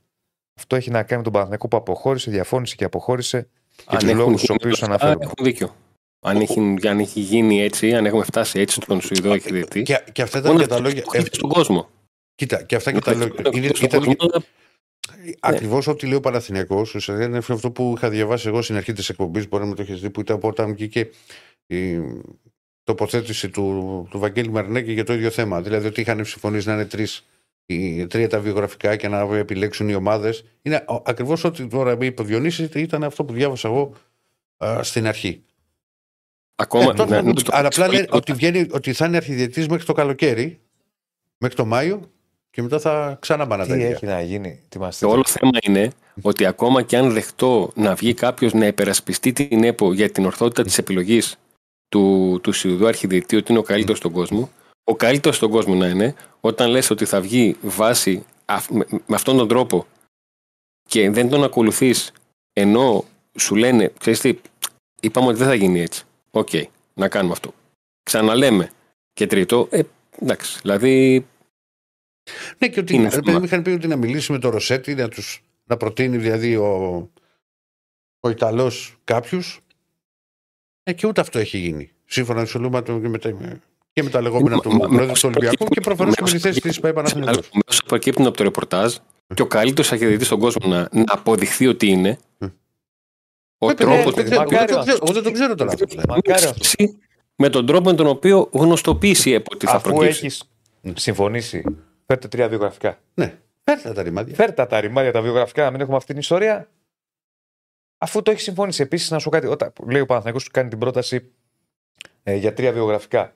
Αυτό 0.58 0.76
έχει 0.76 0.90
να 0.90 1.04
κάνει 1.04 1.18
με 1.18 1.24
τον 1.24 1.32
Παναθηναϊκό 1.32 1.68
που 1.68 1.78
αποχώρησε, 1.78 2.32
διαφώνησε 2.32 2.76
και 2.76 2.84
αποχώρησε 2.84 3.50
για 3.78 3.86
Αν 3.86 3.98
τους 3.98 4.08
έχουν 4.08 4.20
λόγους 4.20 4.42
του 4.42 4.46
γίνει 4.46 4.58
οποίους 4.62 4.82
αυτά, 4.82 4.94
αναφέρουμε. 4.94 5.26
Έχουν 5.26 5.46
δίκιο. 5.46 5.76
Αν 6.22 6.40
έχει, 6.41 6.60
αν 6.88 7.00
έχει 7.00 7.20
γίνει 7.20 7.62
έτσι, 7.62 7.94
αν 7.94 8.06
έχουμε 8.06 8.24
φτάσει 8.24 8.60
έτσι 8.60 8.80
στον 8.82 9.02
Σουηδό 9.02 9.34
εκδητή. 9.34 9.82
Και, 9.82 10.04
και 10.12 10.22
αυτά 10.22 10.40
ήταν 10.40 10.58
και 10.58 10.68
τα 10.68 10.80
λόγια. 10.80 11.04
ε, 11.12 11.24
στον 11.32 11.50
κόσμο. 11.50 11.90
κοίτα, 12.36 12.64
και 12.64 12.76
αυτά 12.76 12.91
και 12.91 13.00
τα 13.00 13.14
λόγια. 13.14 13.50
Είναι, 13.54 13.68
Στον 13.68 13.88
ήταν, 13.88 14.00
κόσμο, 14.00 14.16
αλλά 14.20 14.44
Ακριβώς 15.40 15.88
ό,τι 15.88 16.06
λέει 16.06 16.16
ο 16.16 16.20
Παναθηνιακό, 16.20 16.80
ουσιαστικά 16.80 17.24
είναι 17.24 17.38
αυτό 17.38 17.72
που 17.72 17.94
είχα 17.98 18.10
διαβάσει 18.10 18.48
εγώ 18.48 18.62
στην 18.62 18.76
αρχή 18.76 18.94
της 18.94 19.10
εκπομπής, 19.10 19.48
μπορεί 19.48 19.64
να 19.64 19.70
με 19.70 19.76
το 19.76 19.82
έχεις 19.82 20.02
δει, 20.02 20.10
που 20.10 20.20
ήταν 20.20 20.36
από 20.36 20.48
όταν 20.48 20.74
βγήκε 20.74 21.10
η 21.68 22.00
τοποθέτηση 22.84 23.50
του, 23.50 24.08
του 24.10 24.20
Βαγγέλη 24.20 24.50
Μαρινέκη 24.50 24.91
για 24.91 25.04
το 25.04 25.14
ίδιο 25.14 25.30
θέμα. 25.30 25.62
Δηλαδή 25.62 25.88
ότι 25.88 26.02
είχαν 26.02 26.26
συμφωνήσει 26.26 26.68
να 26.68 26.74
είναι 26.74 26.86
τρεις, 26.86 27.26
οι, 27.66 28.08
τρία 28.08 28.30
τα 28.30 28.40
βιογραφικά 28.40 28.96
και 28.96 29.08
να 29.08 29.20
επιλέξουν 29.20 29.90
οι 29.90 29.94
ομάδες. 29.94 30.46
Είναι 30.62 30.86
ακριβώς 31.04 31.44
ό,τι 31.44 31.68
τώρα 31.68 31.98
είπε 32.02 32.22
ο 32.22 32.26
Διονύσης, 32.26 32.70
ήταν 32.74 33.04
αυτό 33.04 33.26
που 33.26 33.34
διάβασα 33.34 33.68
εγώ 33.68 33.94
α, 34.58 34.84
στην 34.84 35.08
αρχή. 35.08 35.44
Ακόμα. 36.61 36.91
Ε, 36.91 36.94
τότε, 36.94 37.15
να- 37.15 37.22
να 37.22 37.34
το- 37.34 37.52
αλλά 37.53 37.68
απλά 37.68 37.88
λένε 37.88 38.06
ότι, 38.10 38.34
βγαίνει, 38.34 38.68
ότι 38.72 38.94
θα 38.94 39.06
είναι 39.06 39.18
αρχιδιετής 39.18 39.68
μέχρι 39.68 39.86
το 39.86 39.94
καλοκαίρι, 39.94 40.60
μέχρι 41.38 41.56
το 41.56 41.65
Μάιο 41.65 42.02
και 42.52 42.61
μετά 42.61 42.80
θα 42.80 43.18
ξαναμπάνε 43.22 43.65
τα 43.65 43.73
Τι 43.73 43.80
ίδια. 43.80 43.90
έχει 43.90 44.06
να 44.06 44.22
γίνει, 44.22 44.60
τι 44.69 44.80
μας 44.80 44.98
Το 44.99 45.10
όλο 45.10 45.23
θέμα 45.26 45.57
είναι 45.61 45.91
ότι 46.22 46.45
ακόμα 46.45 46.81
και 46.81 46.98
αν 46.98 47.11
δεχτώ 47.11 47.72
να 47.76 47.95
βγει 47.95 48.14
κάποιος 48.14 48.53
να 48.53 48.65
υπερασπιστεί 48.65 49.34
την 49.34 49.64
ΕΠΟ 49.64 49.94
για 49.94 50.10
την 50.10 50.26
ορθότητα 50.26 50.64
της 50.64 50.77
επιλογής 50.77 51.36
του, 51.90 52.40
του 52.44 52.52
Σιουδού 52.52 52.88
Αρχιδιετή 52.88 53.36
ότι 53.36 53.52
είναι 53.52 53.60
ο 53.60 53.64
καλύτερος 53.64 53.98
στον 53.98 54.11
κόσμο, 54.11 54.49
ο 54.84 54.95
καλύτερος 54.95 55.36
στον 55.36 55.49
κόσμο 55.49 55.76
να 55.76 55.88
είναι 55.88 56.15
όταν 56.40 56.69
λες 56.69 56.90
ότι 56.90 57.06
θα 57.06 57.22
βγει 57.22 57.56
βάση 57.61 58.26
αυ- 58.45 58.69
με, 58.72 58.86
με 58.90 59.15
αυτόν 59.15 59.38
τον 59.38 59.48
τρόπο 59.48 59.86
και 60.90 61.10
δεν 61.10 61.30
τον 61.30 61.44
ακολουθείς 61.44 62.11
ενώ 62.53 63.06
σου 63.38 63.56
λένε, 63.56 63.91
ξέρεις 63.99 64.19
τι, 64.19 64.34
είπαμε 65.02 65.27
ότι 65.27 65.38
δεν 65.38 65.48
θα 65.48 65.53
γίνει 65.53 65.81
έτσι. 65.81 66.03
Οκ, 66.32 66.50
να 66.94 67.08
κάνουμε 67.08 67.34
αυτό. 67.34 67.54
Ξαναλέμε. 68.04 68.72
Και 69.14 69.28
τρίτο, 69.28 69.68
ε, 69.72 69.82
εντάξει, 70.22 70.60
δηλαδή 70.62 71.26
Ναι, 72.58 72.68
και 72.68 72.80
ότι 72.80 72.94
Είναι 72.94 73.04
ρε 73.04 73.10
θέμα. 73.10 73.22
παιδί 73.24 73.38
μου 73.38 73.44
είχαν 73.44 73.62
πει 73.62 73.70
ότι 73.70 73.88
να 73.88 73.96
μιλήσει 73.96 74.32
με 74.32 74.40
τον 74.40 74.52
Ροσέτη, 74.52 74.96
να, 74.96 75.08
τους, 75.08 75.44
να 75.66 75.78
προτείνει 75.78 76.18
δηλαδή 76.18 76.56
ο, 76.56 77.10
ο 78.20 78.30
Ιταλός 78.30 78.98
κάποιους. 79.04 79.60
Ε, 80.84 80.94
και 80.94 81.08
ούτε 81.08 81.22
αυτό 81.22 81.40
έχει 81.40 81.58
γίνει. 81.58 81.92
Σύμφωνα 82.06 82.48
με 82.70 82.82
το 82.82 83.00
και 83.00 83.08
με 83.08 83.18
τα, 83.18 83.32
και 83.94 84.04
με 84.04 84.10
τα 84.10 84.22
λεγόμενα 84.22 84.56
Μα- 84.56 84.62
του 84.62 84.70
μα- 84.72 84.78
Προέδρου 84.78 85.06
μα- 85.08 85.14
του 85.14 85.20
Ολυμπιακού 85.24 85.66
και 85.66 85.82
προφανώς 85.82 86.16
και 86.16 86.22
με 86.24 86.28
τη 86.30 86.34
μα- 86.36 86.42
θέση 86.42 86.62
της 86.62 86.80
ΠΑΕ 86.80 86.94
Παναθηναϊκός. 86.94 87.50
Μέσω 87.68 87.82
προκύπτουν 87.86 88.26
από 88.26 88.38
το 88.38 88.44
ρεπορτάζ 88.44 88.96
και 89.34 89.42
ο 89.42 89.46
καλύτερο 89.48 89.88
αρχιδιετή 89.92 90.24
στον 90.26 90.40
κόσμο 90.40 90.68
να, 90.70 90.80
να 90.92 91.04
αποδειχθεί 91.08 91.68
ότι 91.68 91.88
είναι. 91.88 92.18
Ο 93.61 93.69
Ε, 93.69 93.73
τρόπος 93.73 94.14
ε, 94.14 94.22
με 94.22 94.23
δεν 94.30 94.38
τον 94.38 94.45
ξέρω, 94.48 94.64
οποίο 94.64 94.65
εγώ 94.65 94.65
δεν 94.65 94.76
το 94.76 94.81
ξέρω- 94.81 94.99
Εγώ 95.03 95.14
δεν 95.14 95.23
το 95.23 95.31
ξέρω 95.31 95.56
τώρα. 95.56 95.72
αυτό, 95.72 95.86
δηλαδή. 95.86 96.07
Μακάρι 96.10 96.31
αυτό. 96.44 96.48
προκύψει, 96.49 96.98
με 97.36 97.49
τον 97.49 97.65
τρόπο 97.65 97.90
με 97.90 97.95
τον 97.95 98.07
οποίο 98.07 98.49
γνωστοποιήσει 98.53 99.30
η 99.30 99.34
ΕΠΟ 99.34 99.52
ότι 99.53 99.65
θα 99.65 99.72
Αφού 99.72 99.90
προκύψει. 99.90 100.26
έχεις 100.26 100.44
συμφωνήσει, 101.02 101.64
φέρτε 102.06 102.27
τρία 102.27 102.49
βιογραφικά. 102.49 102.99
Ναι, 103.14 103.38
φέρτε 103.64 103.94
τα 103.94 104.03
ρημάδια. 104.03 104.36
Φέρτε 104.36 104.65
τα 104.65 104.80
ρημάδια 104.80 105.11
τα 105.11 105.22
βιογραφικά 105.22 105.64
να 105.64 105.72
μην 105.72 105.81
έχουμε 105.81 105.95
αυτή 105.95 106.07
την 106.11 106.19
ιστορία. 106.19 106.69
Αφού 107.98 108.22
το 108.22 108.31
έχεις 108.31 108.44
συμφωνήσει. 108.44 108.81
Επίσης, 108.81 109.10
να 109.11 109.19
σου 109.19 109.26
πω 109.26 109.31
κάτι. 109.31 109.48
Όταν 109.48 109.73
λέει 109.90 110.02
ο 110.02 110.06
Παναθηναϊκός 110.06 110.44
σου 110.44 110.49
κάνει 110.53 110.69
την 110.69 110.80
πρόταση 110.80 111.31
ε, 112.23 112.36
για 112.36 112.53
τρία 112.53 112.72
βιογραφικά. 112.72 113.36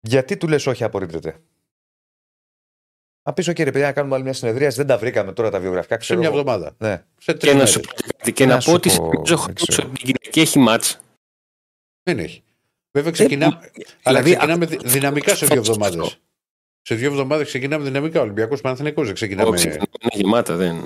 Γιατί 0.00 0.36
του 0.36 0.48
λες 0.48 0.66
όχι, 0.66 0.84
απορρίπτεται; 0.84 1.36
Να 3.22 3.32
πεις: 3.32 3.48
OK, 3.50 3.56
ρε 3.64 3.70
παιδιά, 3.70 3.86
να 3.86 3.92
κάνουμε 3.92 4.14
άλλη 4.14 4.24
μια 4.24 4.32
συνεδρία. 4.32 4.68
Δεν 4.68 4.86
τα 4.86 4.98
βρήκαμε 4.98 5.32
τώρα 5.32 5.50
τα 5.50 5.60
βιογραφικά. 5.60 5.94
Σε 5.94 6.00
Ξέρω 6.00 6.18
μια 6.18 6.28
εγώ. 6.28 6.38
εβδομάδα. 6.38 6.74
Ναι. 6.78 7.04
Σε 7.18 7.32
Και 7.32 7.38
τρεις 7.38 7.50
να 7.52 7.56
μέρες. 7.56 7.72
σου 7.72 7.80
πω 7.80 7.90
και 8.32 8.44
κάτι 8.44 8.44
Και 8.44 8.46
να 8.46 8.54
να 8.54 8.60
σου 8.60 8.70
πω 8.70 8.74
ότι 8.76 8.88
πω, 8.88 8.94
σε 8.94 9.00
νομίζω 9.00 9.36
δεν 9.36 9.54
ξέρω. 9.54 9.88
ότι 9.88 9.96
την 10.02 10.06
Κυριακή 10.14 10.40
έχει 10.40 10.58
μάτς. 10.58 10.98
Δεν 12.02 12.18
έχει. 12.18 12.42
Βέβαια 12.92 13.10
ξεκινάμε. 13.12 13.58
Ε, 13.62 13.82
αλλά 14.02 14.22
δηλαδή, 14.22 14.36
ξεκινάμε 14.36 14.64
αυτό- 14.64 14.78
δι- 14.78 14.90
δυναμικά 14.92 15.34
σε 15.34 15.46
δύο 15.46 15.60
αυτό- 15.60 15.72
εβδομάδες. 15.72 16.18
Σε 16.82 16.94
δύο 16.94 17.08
εβδομάδες 17.10 17.46
ξεκινάμε 17.46 17.84
δυναμικά. 17.84 18.20
Ολυμπιακός 18.20 18.60
Παναθηναϊκός 18.60 19.04
δεν 19.06 19.14
ξεκινάμε. 19.14 19.48
Όχι, 19.48 19.68
είναι 19.68 19.78
γεμάτα, 20.10 20.56
δεν. 20.56 20.76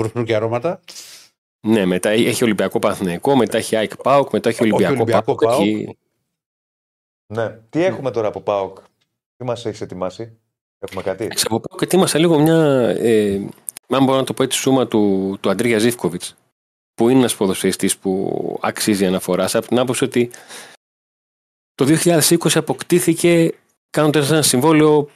Βουρχνού 0.00 0.24
και 0.24 0.34
αρώματα. 0.34 0.80
Ναι, 1.66 1.84
μετά 1.84 2.08
έχει 2.10 2.44
Ολυμπιακό 2.44 2.78
Παναθηναϊκό, 2.78 3.36
μετά 3.36 3.58
έχει 3.58 3.76
ΑΕΚ 3.76 3.96
ΠΑΟΚ, 3.96 4.32
μετά 4.32 4.48
έχει 4.48 4.62
Όχι, 4.62 4.72
Ολυμπιακό, 4.72 4.94
Ολυμπιακό 4.94 5.24
ΠΑΟΚ. 5.34 5.40
ΠΑΟΚ. 5.40 5.60
έχει- 5.66 5.98
Ναι. 7.34 7.58
Τι 7.70 7.84
έχουμε 7.84 8.10
τώρα 8.10 8.28
από 8.28 8.40
ΠΑΟΚ; 8.40 8.78
Τι 9.36 9.44
μας 9.44 9.66
έχεις 9.66 9.80
ετοιμάσει; 9.80 10.38
Έχουμε 10.78 11.02
κάτι; 11.02 11.24
Εντάξει, 11.24 11.44
από 11.48 11.60
ΠΑΟΚ 11.60 11.80
ετοίμασα 11.82 12.18
λίγο 12.18 12.38
μια, 12.38 12.88
ε, 12.98 13.48
αν 13.88 14.04
μπορώ 14.04 14.18
να 14.18 14.24
το 14.24 14.32
πω 14.34 14.42
έτσι, 14.42 14.58
σούμα 14.58 14.86
του, 14.86 15.36
του 15.40 15.50
Αντρίγια 15.50 15.78
Ζήφκοβιτς, 15.78 16.36
που 16.94 17.08
είναι 17.08 17.18
ένας 17.18 17.34
ποδοσφαιριστής 17.36 17.96
που 17.98 18.58
αξίζει 18.62 19.06
αναφοράς, 19.06 19.54
από 19.54 19.66
την 19.66 19.78
άποψη 19.78 20.04
ότι 20.04 20.30
το 21.74 21.84
2020 21.84 22.36
αποκτήθηκε 22.54 23.52
κάνοντας 23.90 24.30
ένα 24.30 24.42
συμβόλαιο 24.42 25.08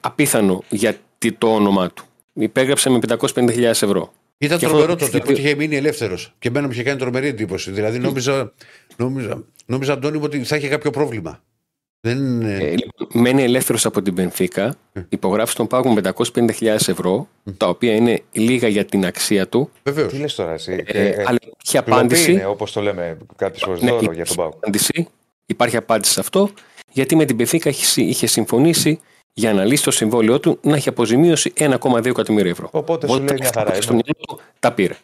απίθανο 0.00 0.62
για 0.68 0.96
τι- 1.18 1.32
το 1.32 1.54
όνομά 1.54 1.90
του. 1.90 2.04
Υπέγραψε 2.32 2.90
με 2.90 2.98
550.000 2.98 3.82
ευρώ. 3.82 4.12
Ήταν 4.38 4.58
Και 4.58 4.66
τρομερό 4.66 4.92
αυτό- 4.92 5.04
τότε 5.06 5.20
που 5.20 5.32
είχε 5.32 5.54
μείνει 5.54 5.76
ελεύθερος. 5.76 6.34
Και 6.38 6.48
εμένα 6.48 6.66
μου 6.66 6.72
είχε 6.72 6.82
κάνει 6.82 6.98
τρομερή 6.98 7.26
εντύπωση. 7.26 7.70
Δηλαδή 7.70 7.98
νόμιζα, 7.98 8.52
νόμιζα, 8.96 9.44
νόμιζα 9.66 9.92
Αντώνη 9.92 10.16
μου, 10.18 10.22
ότι 10.24 10.44
θα 10.44 10.56
είχε 10.56 10.68
κάποιο 10.68 10.90
πρόβλημα. 10.90 11.42
Δεν. 12.06 12.42
Ε, 12.42 12.70
λοιπόν, 12.70 13.08
μένει 13.22 13.42
ελεύθερος 13.42 13.86
από 13.86 14.02
την 14.02 14.14
Πενφύκα, 14.14 14.76
υπογράφει 15.08 15.52
στον 15.52 15.66
Πάγο 15.66 15.92
με 15.92 16.00
550.000 16.34 16.64
ευρώ, 16.88 17.28
τα 17.56 17.68
οποία 17.68 17.94
είναι 17.94 18.22
λίγα 18.32 18.68
για 18.68 18.84
την 18.84 19.04
αξία 19.06 19.48
του, 19.48 19.70
Βεβαίως. 19.82 20.12
Τι 20.12 20.18
λες 20.18 20.34
τώρα 20.34 20.52
εσύ; 20.52 20.82
ε, 20.86 21.02
Ε, 21.08 21.08
αλλά 21.26 21.38
έχει 21.42 21.72
κλοπή 21.72 21.90
απάντηση. 21.90 22.32
είναι, 22.32 22.44
όπως 22.46 22.72
το 22.72 22.80
λέμε 22.80 23.16
κάποιες 23.36 23.62
φορές 23.64 23.80
Ναι, 23.80 23.88
δώρο 23.90 24.00
υπάρχει 24.02 24.16
για 24.16 24.26
τον 24.26 24.36
ΠΑΟΚ. 24.36 24.52
απάντηση. 24.56 25.08
Υπάρχει 25.46 25.76
απάντηση 25.76 26.12
σε 26.12 26.20
αυτό, 26.20 26.50
γιατί 26.92 27.16
με 27.16 27.24
την 27.24 27.36
Πεφίκα 27.36 27.68
είχε, 27.70 28.02
είχε 28.02 28.26
συμφωνήσει 28.26 29.00
για 29.32 29.52
να 29.52 29.64
λύσει 29.64 29.84
το 29.84 29.90
συμβόλαιό 29.90 30.40
του 30.40 30.58
να 30.62 30.76
έχει 30.76 30.88
αποζημίωση 30.88 31.52
1,2 31.56 32.06
εκατομμύρια 32.06 32.50
ευρώ. 32.50 32.68
Οπότε 32.72 33.08
σου 33.08 33.14
λέει 33.14 33.24
μια 33.24 33.34
αυτά 33.34 33.50
που 33.50 33.58
χαρά. 33.58 33.72
είχε 33.72 33.82
στο 33.82 33.92
είναι. 33.92 34.02
μυαλό 34.04 34.24
του, 34.28 34.40
τα 34.58 34.72
πήρε. 34.72 34.94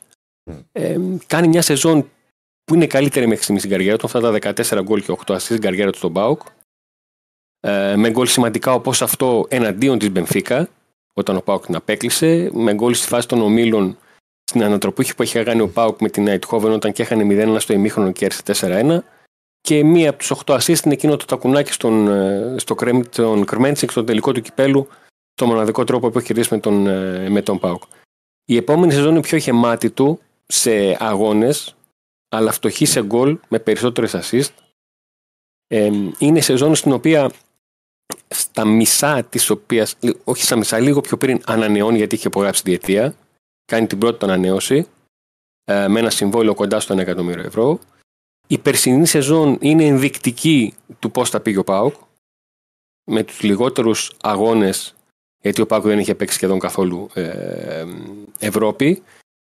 Ε, 0.72 0.96
κάνει 1.26 1.48
μια 1.48 1.62
σεζόν 1.62 2.10
που 2.64 2.74
είναι 2.74 2.86
καλύτερη 2.86 3.26
μέχρι 3.26 3.42
στιγμής 3.42 3.62
στην 3.62 3.74
καριέρα 3.76 3.96
του, 3.98 4.06
αυτά 4.06 4.20
τα 4.20 4.52
14 4.78 4.82
γκολ 4.82 5.02
και 5.02 5.16
8 5.26 5.32
assist 5.34 5.40
στην 5.40 5.60
καριέρα 5.60 5.90
του 5.90 5.98
στον 5.98 6.10
Μπάουκ. 6.10 6.40
Ε, 7.60 7.96
με 7.96 8.10
γκολ 8.10 8.26
σημαντικά 8.26 8.72
όπως 8.72 9.02
αυτό 9.02 9.46
εναντίον 9.48 9.98
της 9.98 10.10
Μπενφίκα, 10.10 10.68
όταν 11.18 11.36
ο 11.36 11.40
Πάουκ 11.40 11.66
την 11.66 11.74
απέκλεισε. 11.76 12.50
Με 12.52 12.74
γκολ 12.74 12.94
στη 12.94 13.06
φάση 13.06 13.28
των 13.28 13.40
ομίλων 13.40 13.98
στην 14.44 14.62
ανατροπή 14.62 15.14
που 15.14 15.22
είχε 15.22 15.42
κάνει 15.42 15.60
ο 15.60 15.68
Πάουκ 15.68 16.00
με 16.00 16.08
την 16.08 16.24
Νάιτχόβεν 16.24 16.72
όταν 16.72 16.92
και 16.92 17.02
έχανε 17.02 17.54
0-1 17.54 17.60
στο 17.60 17.72
ημίχρονο 17.72 18.12
και 18.12 18.24
έρθει 18.24 18.42
4-1. 18.44 18.98
Και 19.60 19.84
μία 19.84 20.10
από 20.10 20.18
τους 20.18 20.32
8 20.44 20.54
assist 20.54 20.84
είναι 20.84 20.94
εκείνο 20.94 21.16
το 21.16 21.24
τακουνάκι 21.24 21.72
στον, 21.72 22.08
ε, 22.08 22.54
στο 22.58 22.74
κρέμ, 22.74 23.00
τον 23.00 23.44
Κρμέντσικ 23.44 23.90
στο 23.90 24.04
τελικό 24.04 24.32
του 24.32 24.40
κυπέλου, 24.40 24.88
το 25.34 25.46
μοναδικό 25.46 25.84
τρόπο 25.84 26.10
που 26.10 26.18
έχει 26.18 26.26
κερδίσει 26.26 26.54
με 26.54 26.60
τον, 26.60 26.86
ε, 26.86 27.28
με 27.28 27.42
τον 27.42 27.58
Πάουκ. 27.58 27.82
Η 28.44 28.56
επόμενη 28.56 28.92
σεζόν 28.92 29.10
είναι 29.10 29.20
πιο 29.20 29.36
γεμάτη 29.36 29.90
του 29.90 30.20
σε 30.46 30.96
αγώνες, 30.98 31.76
αλλά 32.28 32.52
φτωχή 32.52 32.86
σε 32.86 33.02
γκολ 33.02 33.38
με 33.48 33.58
περισσότερες 33.58 34.14
assist. 34.16 34.52
Ε, 35.66 35.90
είναι 36.18 36.40
σεζόν 36.40 36.74
στην 36.74 36.92
οποία 36.92 37.30
στα 38.28 38.64
μισά 38.64 39.22
της 39.22 39.50
οποίας, 39.50 39.96
όχι 40.24 40.42
στα 40.42 40.56
μισά, 40.56 40.78
λίγο 40.78 41.00
πιο 41.00 41.16
πριν 41.16 41.40
ανανεώνει 41.46 41.96
γιατί 41.96 42.14
είχε 42.14 42.28
υπογράψει 42.28 42.62
διετία. 42.64 43.14
Κάνει 43.64 43.86
την 43.86 43.98
πρώτη 43.98 44.18
του 44.18 44.26
ανανέωση 44.26 44.86
ε, 45.64 45.88
με 45.88 46.00
ένα 46.00 46.10
συμβόλαιο 46.10 46.54
κοντά 46.54 46.80
στο 46.80 46.94
1 46.94 46.98
εκατομμύριο 46.98 47.44
ευρώ. 47.44 47.78
Η 48.46 48.58
περσινή 48.58 49.06
σεζόν 49.06 49.58
είναι 49.60 49.84
ενδεικτική 49.84 50.74
του 50.98 51.10
πώς 51.10 51.30
θα 51.30 51.40
πήγε 51.40 51.58
ο 51.58 51.64
Πάουκ. 51.64 51.94
Με 53.10 53.22
τους 53.22 53.42
λιγότερους 53.42 54.12
αγώνες, 54.20 54.94
γιατί 55.42 55.60
ο 55.60 55.66
Πάουκ 55.66 55.84
δεν 55.84 55.98
είχε 55.98 56.14
παίξει 56.14 56.34
σχεδόν 56.34 56.58
καθόλου 56.58 57.08
ε, 57.14 57.84
Ευρώπη, 58.38 59.02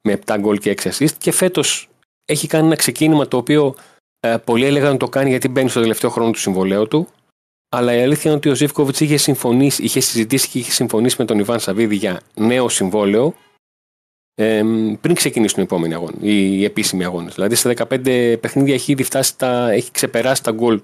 με 0.08 0.20
7 0.26 0.36
γκολ 0.40 0.58
και 0.58 0.76
6 0.82 0.92
assist. 0.92 1.12
Και 1.18 1.32
φέτος 1.32 1.90
έχει 2.26 2.48
κάνει 2.48 2.66
ένα 2.66 2.76
ξεκίνημα 2.76 3.28
το 3.28 3.38
οποίο 3.38 3.76
ε, 4.20 4.38
πολλοί 4.38 4.66
έλεγαν 4.66 4.92
να 4.92 4.98
το 4.98 5.10
κάνει 5.10 5.30
γιατί 5.30 5.48
μπαίνει 5.48 5.70
στο 5.70 5.82
τελευταίο 5.82 6.10
χρόνο 6.10 6.32
του 6.32 6.40
συμβολέου 6.40 6.88
του. 6.88 7.08
Αλλά 7.70 7.96
η 7.96 8.02
αλήθεια 8.02 8.24
είναι 8.26 8.40
ότι 8.40 8.50
ο 8.50 8.56
Ζήφκοβιτς 8.56 9.00
είχε 9.00 9.18
συμφωνήσει, 9.18 9.84
είχε 9.84 10.00
συζητήσει 10.00 10.50
και 10.50 10.60
είχε 10.60 10.72
συμφωνήσει 10.72 11.16
με 11.20 11.26
τον 11.26 11.40
Ιβάν 11.40 11.60
Σαββίδη 11.60 11.96
για 11.96 12.22
νέο 12.36 12.70
συμβόλαιο 12.70 13.34
ε, 14.36 14.64
πριν 15.02 15.16
ξεκινήσουν 15.16 15.60
οι 15.60 15.64
επόμενοι 15.64 15.94
αγώνες, 15.94 16.18
οι 16.22 16.64
επίσημοι 16.64 17.04
αγώνες. 17.04 17.34
Δηλαδή 17.34 17.56
σε 17.56 17.74
15 17.78 18.38
παιχνίδια 18.42 18.74
έχει 18.74 18.92
ήδη 18.92 19.04
φτάσει 19.04 19.38
τα, 19.38 19.72
έχει 19.72 19.92
ξεπεράσει 19.92 20.44
τα 20.44 20.52
γκολ 20.52 20.82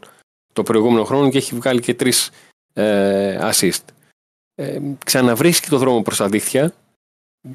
το 0.53 0.64
προηγούμενο 0.64 1.03
χρόνο 1.03 1.30
και 1.30 1.38
έχει 1.38 1.55
βγάλει 1.55 1.80
και 1.81 1.93
τρεις 1.93 2.30
ε, 2.73 3.49
assist. 3.51 3.84
Ε, 4.55 4.80
ξαναβρίσκει 5.05 5.69
το 5.69 5.77
δρόμο 5.77 6.01
προς 6.01 6.18
τα 6.18 6.27
δίχτυα 6.27 6.73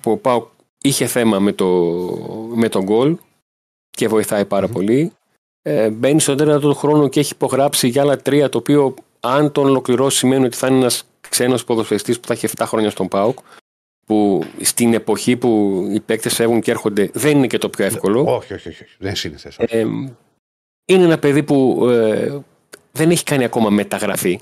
που 0.00 0.10
ο 0.10 0.16
Πάουκ 0.16 0.46
είχε 0.82 1.06
θέμα 1.06 1.38
με 1.38 1.52
το, 1.52 1.66
με 2.54 2.68
τον 2.68 2.82
γκολ 2.82 3.16
και 3.90 4.08
βοηθάει 4.08 4.44
πάρα 4.44 4.68
πολύ. 4.68 5.12
Ε, 5.62 5.90
μπαίνει 5.90 6.20
στον 6.20 6.36
τέταρτο 6.36 6.74
χρόνο 6.74 7.08
και 7.08 7.20
έχει 7.20 7.32
υπογράψει 7.32 7.88
για 7.88 8.02
άλλα 8.02 8.16
τρία, 8.16 8.48
το 8.48 8.58
οποίο 8.58 8.94
αν 9.20 9.52
τον 9.52 9.64
ολοκληρώσει 9.66 10.18
σημαίνει 10.18 10.44
ότι 10.44 10.56
θα 10.56 10.66
είναι 10.66 10.78
ένας 10.78 11.04
ξένος 11.28 11.64
ποδοσφαιριστής 11.64 12.20
που 12.20 12.26
θα 12.26 12.32
έχει 12.32 12.48
7 12.56 12.64
χρόνια 12.66 12.90
στον 12.90 13.08
ΠΑΟΚ. 13.08 13.38
Που 14.06 14.44
στην 14.60 14.94
εποχή 14.94 15.36
που 15.36 15.82
οι 15.92 16.00
παίκτες 16.00 16.34
φεύγουν 16.34 16.60
και 16.60 16.70
έρχονται 16.70 17.10
δεν 17.12 17.36
είναι 17.36 17.46
και 17.46 17.58
το 17.58 17.68
πιο 17.68 17.84
εύκολο. 17.84 18.24
Όχι, 18.34 18.54
όχι, 18.54 18.68
όχι. 18.68 18.84
Δεν 18.98 19.16
σύνηθες. 19.16 19.56
Ε, 19.58 19.80
είναι 20.84 21.04
ένα 21.04 21.18
παιδί 21.18 21.42
που 21.42 21.86
ε, 21.88 22.38
δεν 22.92 23.10
έχει 23.10 23.24
κάνει 23.24 23.44
ακόμα 23.44 23.70
μεταγραφή. 23.70 24.40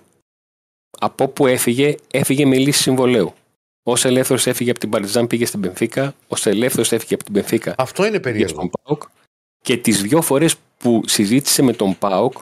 Από 0.99 1.25
όπου 1.25 1.47
έφυγε, 1.47 1.95
έφυγε 2.11 2.47
με 2.47 2.57
λύση 2.57 2.83
συμβολέου. 2.83 3.33
Ω 3.83 3.93
ελεύθερος 4.03 4.47
έφυγε 4.47 4.71
από 4.71 4.79
την 4.79 4.91
Παρτιζάν, 4.91 5.27
πήγε 5.27 5.47
στην 5.47 5.61
Πενφύκα. 5.61 6.15
Ω 6.29 6.37
ελεύθερος 6.45 6.93
έφυγε 6.93 7.15
από 7.15 7.25
την 7.25 7.33
Πενφύκα 7.33 7.75
Αυτό 7.79 8.03
είναι 8.03 8.11
για 8.11 8.21
περίεργο. 8.21 8.55
τον 8.61 8.71
ΠΑΟΚ 8.83 9.03
και 9.63 9.77
τις 9.77 10.03
δυο 10.03 10.23
φορές 10.23 10.55
που 10.79 11.03
συζήτησε 11.07 11.63
με 11.63 11.73
τον 11.73 11.99
ΠΑΟΚ 11.99 12.33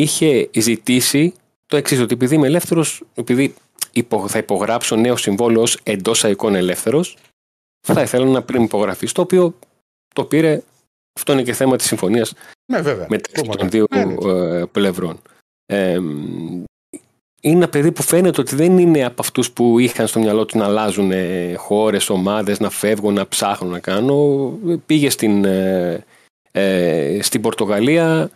είχε 0.00 0.50
ζητήσει 0.56 1.34
το 1.66 1.76
εξής 1.76 2.00
ότι 2.00 2.14
επειδή 2.14 2.34
είμαι 2.34 2.46
ελεύθερος, 2.46 3.02
επειδή 3.14 3.54
υπο- 3.92 4.28
θα 4.28 4.38
υπογράψω 4.38 4.96
νέο 4.96 5.16
συμβόλαιο 5.16 5.62
ως 5.62 5.78
εντός 5.82 6.24
αικών 6.24 6.54
ελεύθερος, 6.54 7.16
θα 7.86 8.02
ήθελα 8.02 8.24
να 8.24 8.42
πριν 8.42 8.62
υπογραφεί, 8.62 9.06
το 9.12 9.20
οποίο 9.22 9.54
το 10.14 10.24
πήρε, 10.24 10.62
αυτό 11.18 11.32
είναι 11.32 11.42
και 11.42 11.52
θέμα 11.52 11.76
της 11.76 11.86
συμφωνίας 11.86 12.32
Ναι, 12.72 12.80
βέβαια. 12.80 13.06
μεταξύ 13.08 13.42
Πού 13.42 13.56
των 13.56 13.58
μα- 13.62 13.68
δύο 13.68 13.84
Ναι, 13.94 14.04
ναι. 14.04 14.32
ε, 14.58 14.64
πλευρών. 14.72 15.20
Ε, 15.66 15.98
είναι 17.40 17.56
ένα 17.56 17.68
παιδί 17.68 17.92
που 17.92 18.02
φαίνεται 18.02 18.40
ότι 18.40 18.54
δεν 18.54 18.78
είναι 18.78 19.04
από 19.04 19.22
αυτούς 19.22 19.50
που 19.50 19.78
είχαν 19.78 20.06
στο 20.06 20.20
μυαλό 20.20 20.44
του 20.44 20.58
να 20.58 20.64
αλλάζουν 20.64 21.10
ε, 21.12 21.54
χώρες, 21.54 22.10
ομάδες, 22.10 22.60
να 22.60 22.70
φεύγουν, 22.70 23.14
να 23.14 23.28
ψάχνουν 23.28 23.70
να 23.70 23.78
κάνουν. 23.78 24.58
Πήγε 24.86 25.10
στην, 25.10 25.44
ε, 25.44 26.04
ε, 26.52 27.18
στην 27.22 27.40
Πορτογαλία, 27.40 28.22
ε, 28.22 28.30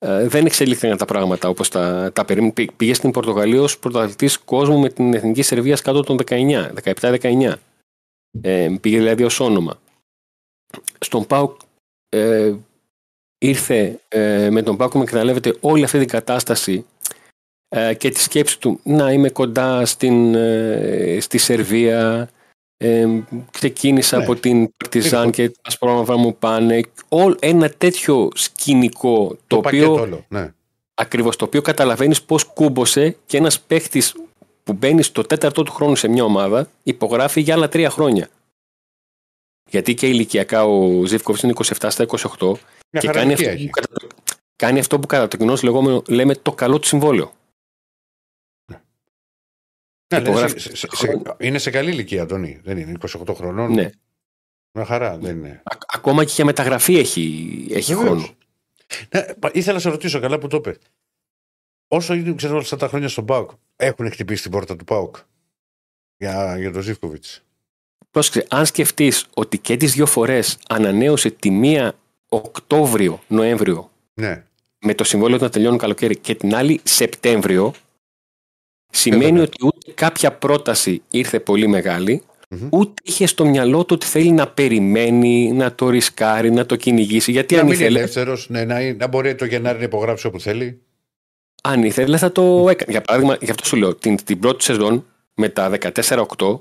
δεν 0.00 0.46
εξελίχθηκαν 0.46 0.96
τα 0.96 1.04
πράγματα 1.04 1.48
όπως 1.48 1.68
τα, 1.68 2.10
τα 2.12 2.24
περίμενε. 2.24 2.52
Πή- 2.52 2.72
Πήγε 2.72 2.94
στην 2.94 3.10
Πορτογαλία 3.10 3.60
ως 3.62 3.78
πρωταθλητής 3.78 4.38
κόσμου 4.38 4.78
με 4.78 4.88
την 4.88 5.14
Εθνική 5.14 5.42
Σερβίας 5.42 5.82
κάτω 5.82 6.02
των 6.02 6.16
19, 6.26 6.70
17-19. 7.00 7.52
Ε, 8.40 8.68
πήγε 8.80 8.96
δηλαδή 8.98 9.22
ως 9.22 9.40
όνομα. 9.40 9.78
Στον 10.98 11.26
ΠΑΟΚ 11.26 11.60
ε, 12.08 12.54
ήρθε 13.38 14.00
ε, 14.08 14.50
με 14.50 14.62
τον 14.62 14.76
Πάκο 14.76 14.98
με 14.98 15.04
εκμεταλλεύεται 15.04 15.56
όλη 15.60 15.84
αυτή 15.84 15.98
την 15.98 16.08
κατάσταση 16.08 16.86
ε, 17.68 17.94
και 17.94 18.10
τη 18.10 18.20
σκέψη 18.20 18.60
του 18.60 18.80
να 18.82 19.12
είμαι 19.12 19.30
κοντά 19.30 19.86
στην, 19.86 20.34
ε, 20.34 21.18
στη 21.20 21.38
Σερβία 21.38 22.30
ε, 22.80 23.06
ξεκίνησα 23.50 24.16
Ναι. 24.16 24.22
από 24.22 24.34
την 24.36 24.68
Παρτιζάν 24.76 25.22
Είναι 25.22 25.30
και 25.32 25.48
τα 25.50 25.58
ασπρόμαυρα 25.62 26.16
μου 26.16 26.36
πάνε 26.36 26.80
Όλ, 27.08 27.36
ένα 27.40 27.70
τέτοιο 27.70 28.28
σκηνικό 28.34 29.28
το, 29.28 29.36
Το 29.46 29.56
οποίο 29.56 29.62
πακέτο 29.70 29.92
όλο. 29.92 30.24
Ναι. 30.28 30.52
ακριβώς 30.94 31.36
το 31.36 31.44
οποίο 31.44 31.62
καταλαβαίνεις 31.62 32.22
πως 32.22 32.44
κούμποσε 32.44 33.16
και 33.26 33.36
ένας 33.36 33.60
παίχτης 33.60 34.14
που 34.64 34.72
μπαίνει 34.72 35.02
στο 35.02 35.22
τέταρτο 35.22 35.62
του 35.62 35.72
χρόνου 35.72 35.96
σε 35.96 36.08
μια 36.08 36.24
ομάδα 36.24 36.70
υπογράφει 36.82 37.40
για 37.40 37.54
άλλα 37.54 37.68
τρία 37.68 37.90
χρόνια. 37.90 38.28
Γιατί 39.70 39.94
και 39.94 40.06
ηλικιακά 40.08 40.64
ο 40.64 41.04
Ζήφκοβιτς 41.04 41.42
είναι 41.42 41.52
27 41.56 41.86
στα 41.88 42.06
28 42.38 42.52
Μια 42.90 43.00
και 43.00 43.06
χαρά 43.06 43.18
κάνει 43.18 43.32
ηλικία 43.32 43.48
αυτό, 43.48 43.58
έχει. 43.58 43.64
που 43.64 43.70
κατά, 43.70 43.88
το- 43.92 44.06
κάνει 44.56 44.78
αυτό 44.78 44.98
που 44.98 45.06
κατά 45.06 45.28
το 45.28 45.36
κοινό 45.36 45.56
λεγόμενο 45.62 46.02
λέμε 46.08 46.34
το 46.34 46.52
καλό 46.52 46.78
του 46.78 46.86
συμβόλαιο. 46.86 47.32
Ναι, 50.14 50.20
ναι, 50.20 50.28
υπογράφει. 50.28 50.58
σε- 50.58 50.76
σε- 50.76 50.88
σε- 50.92 51.22
είναι 51.38 51.58
σε 51.58 51.70
καλή 51.70 51.90
ηλικία, 51.90 52.22
Αντώνη. 52.22 52.60
Δεν 52.64 52.78
είναι 52.78 52.92
28 52.92 53.34
χρονών. 53.34 53.72
Ναι. 53.72 53.90
Μια 54.72 54.84
χαρά, 54.84 55.18
δεν 55.18 55.36
είναι. 55.36 55.60
Α- 55.64 55.76
ακόμα 55.94 56.24
και 56.24 56.32
για 56.34 56.44
μεταγραφή 56.44 56.96
έχει, 56.98 57.22
έχει 57.70 57.94
Βεβαίως. 57.94 58.08
χρόνο. 58.20 58.34
Ναι, 59.14 59.34
πα- 59.34 59.50
ήθελα 59.54 59.74
να 59.74 59.80
σε 59.80 59.88
ρωτήσω 59.88 60.20
καλά 60.20 60.38
που 60.38 60.46
το 60.48 60.56
είπες. 60.56 60.76
Όσο 61.88 62.14
είναι, 62.14 62.34
ξέρω, 62.34 62.52
όλα 62.52 62.62
αυτά 62.62 62.76
τα 62.76 62.88
χρόνια 62.88 63.08
στον 63.08 63.24
Πάουκ, 63.24 63.50
έχουν 63.76 64.10
χτυπήσει 64.10 64.42
την 64.42 64.50
πόρτα 64.50 64.76
του 64.76 64.84
Πάουκ 64.84 65.16
για, 66.16 66.58
για 66.58 66.72
τον 66.72 66.82
Ζήφκοβιτς; 66.82 67.42
Πρόσεξε, 68.10 68.46
αν 68.50 68.66
σκεφτείς 68.66 69.26
ότι 69.34 69.58
και 69.58 69.76
τις 69.76 69.92
δύο 69.92 70.06
φορές 70.06 70.58
ανανέωσε 70.68 71.30
τη 71.30 71.50
μία 71.50 71.94
Οκτώβριο-Νοέμβριο 72.28 73.90
Ναι. 74.14 74.44
με 74.80 74.94
το 74.94 75.04
συμβόλαιο 75.04 75.38
να 75.38 75.48
τελειώνει 75.50 75.78
καλοκαίρι 75.78 76.16
και 76.16 76.34
την 76.34 76.54
άλλη 76.54 76.80
Σεπτέμβριο, 76.82 77.74
σημαίνει 78.90 79.24
βέβαια. 79.24 79.42
ότι 79.42 79.56
ούτε 79.66 79.92
κάποια 79.94 80.32
πρόταση 80.32 81.02
ήρθε 81.10 81.40
πολύ 81.40 81.66
μεγάλη, 81.66 82.22
Μμμ. 82.48 82.68
ούτε 82.70 83.02
είχε 83.04 83.26
στο 83.26 83.44
μυαλό 83.46 83.84
του 83.84 83.94
ότι 83.94 84.06
θέλει 84.06 84.30
να 84.30 84.48
περιμένει, 84.48 85.52
να 85.52 85.74
το 85.74 85.88
ρισκάρει, 85.88 86.50
να 86.50 86.66
το 86.66 86.76
κυνηγήσει. 86.76 87.30
Γιατί 87.30 87.54
να 87.54 87.60
αν 87.60 87.66
μην 87.66 87.74
είναι 87.74 87.84
ήθελε, 87.84 87.98
ελεύθερος, 87.98 88.48
ναι, 88.48 88.64
να, 88.64 88.94
να 88.94 89.06
μπορεί 89.06 89.34
το 89.34 89.44
Γενάρη 89.44 89.78
να 89.78 89.84
υπογράψει 89.84 90.26
όπου 90.26 90.40
θέλει. 90.40 90.80
αν 91.62 91.82
ήθελε 91.84 92.16
θα 92.16 92.32
το 92.32 92.66
έκανε. 92.68 92.90
Για 92.92 93.00
παράδειγμα, 93.00 93.36
γι' 93.40 93.50
αυτό 93.50 93.64
σου 93.64 93.76
λέω, 93.76 93.94
την, 93.94 94.24
την 94.24 94.38
πρώτη 94.38 94.64
σεζόν 94.64 95.06
με 95.34 95.48
τα 95.48 95.70
14-8, 95.94 96.58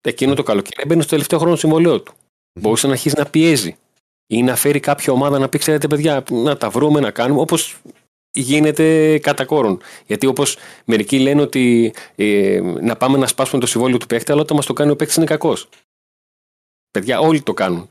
εκείνο 0.00 0.34
το 0.34 0.42
καλοκαίρι 0.42 0.82
έμπαινε 0.82 1.00
στο 1.00 1.10
τελευταίο 1.10 1.38
χρόνο 1.38 1.56
συμβολέου 1.56 2.02
του. 2.02 2.14
Μπορούσε 2.60 2.86
να 2.86 2.92
αρχίσει 2.92 3.14
να 3.18 3.24
πιέζει 3.26 3.76
ή 4.26 4.42
να 4.42 4.56
φέρει 4.56 4.80
κάποια 4.80 5.12
ομάδα 5.12 5.38
να 5.38 5.48
πει: 5.48 5.58
Ξέρετε, 5.58 5.86
παιδιά, 5.88 6.24
να 6.30 6.56
τα 6.56 6.70
βρούμε, 6.70 7.00
να 7.00 7.10
κάνουμε 7.10 7.40
όπως 7.40 7.76
γίνεται 8.40 9.18
κατά 9.18 9.44
κόρον. 9.44 9.80
Γιατί 10.06 10.26
όπως 10.26 10.56
μερικοί 10.84 11.18
λένε 11.18 11.40
ότι 11.40 11.94
ε, 12.14 12.60
να 12.80 12.96
πάμε 12.96 13.18
να 13.18 13.26
σπάσουμε 13.26 13.60
το 13.60 13.66
συμβόλαιο 13.66 13.98
του 13.98 14.06
παίκτη, 14.06 14.32
αλλά 14.32 14.40
όταν 14.40 14.56
μας 14.56 14.66
το 14.66 14.72
κάνει 14.72 14.90
ο 14.90 14.96
παίκτης 14.96 15.16
είναι 15.16 15.26
κακός. 15.26 15.68
Παιδιά, 16.90 17.20
όλοι 17.20 17.42
το 17.42 17.54
κάνουν. 17.54 17.88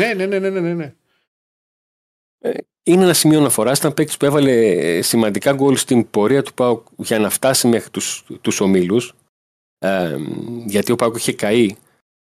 Ναι, 0.00 0.14
ναι, 0.14 0.26
ναι, 0.26 0.38
ναι, 0.38 0.50
ναι, 0.50 0.74
ναι. 0.74 0.92
είναι 2.82 3.02
ένα 3.02 3.14
σημείο 3.14 3.38
αναφοράς. 3.38 3.78
Ήταν 3.78 3.94
παίκτης 3.94 4.16
που 4.16 4.24
έβαλε 4.24 4.52
ε, 4.52 5.02
σημαντικά 5.02 5.52
γκολ 5.52 5.76
στην 5.76 6.10
πορεία 6.10 6.42
του 6.42 6.54
Πάουκ 6.54 6.86
για 6.96 7.18
να 7.18 7.30
φτάσει 7.30 7.68
μέχρι 7.68 7.90
τους, 7.90 8.24
τους 8.40 8.60
ομίλους. 8.60 9.14
Ε, 9.78 10.16
γιατί 10.66 10.92
ο 10.92 10.96
Πάουκ 10.96 11.16
είχε 11.16 11.32
καεί 11.32 11.76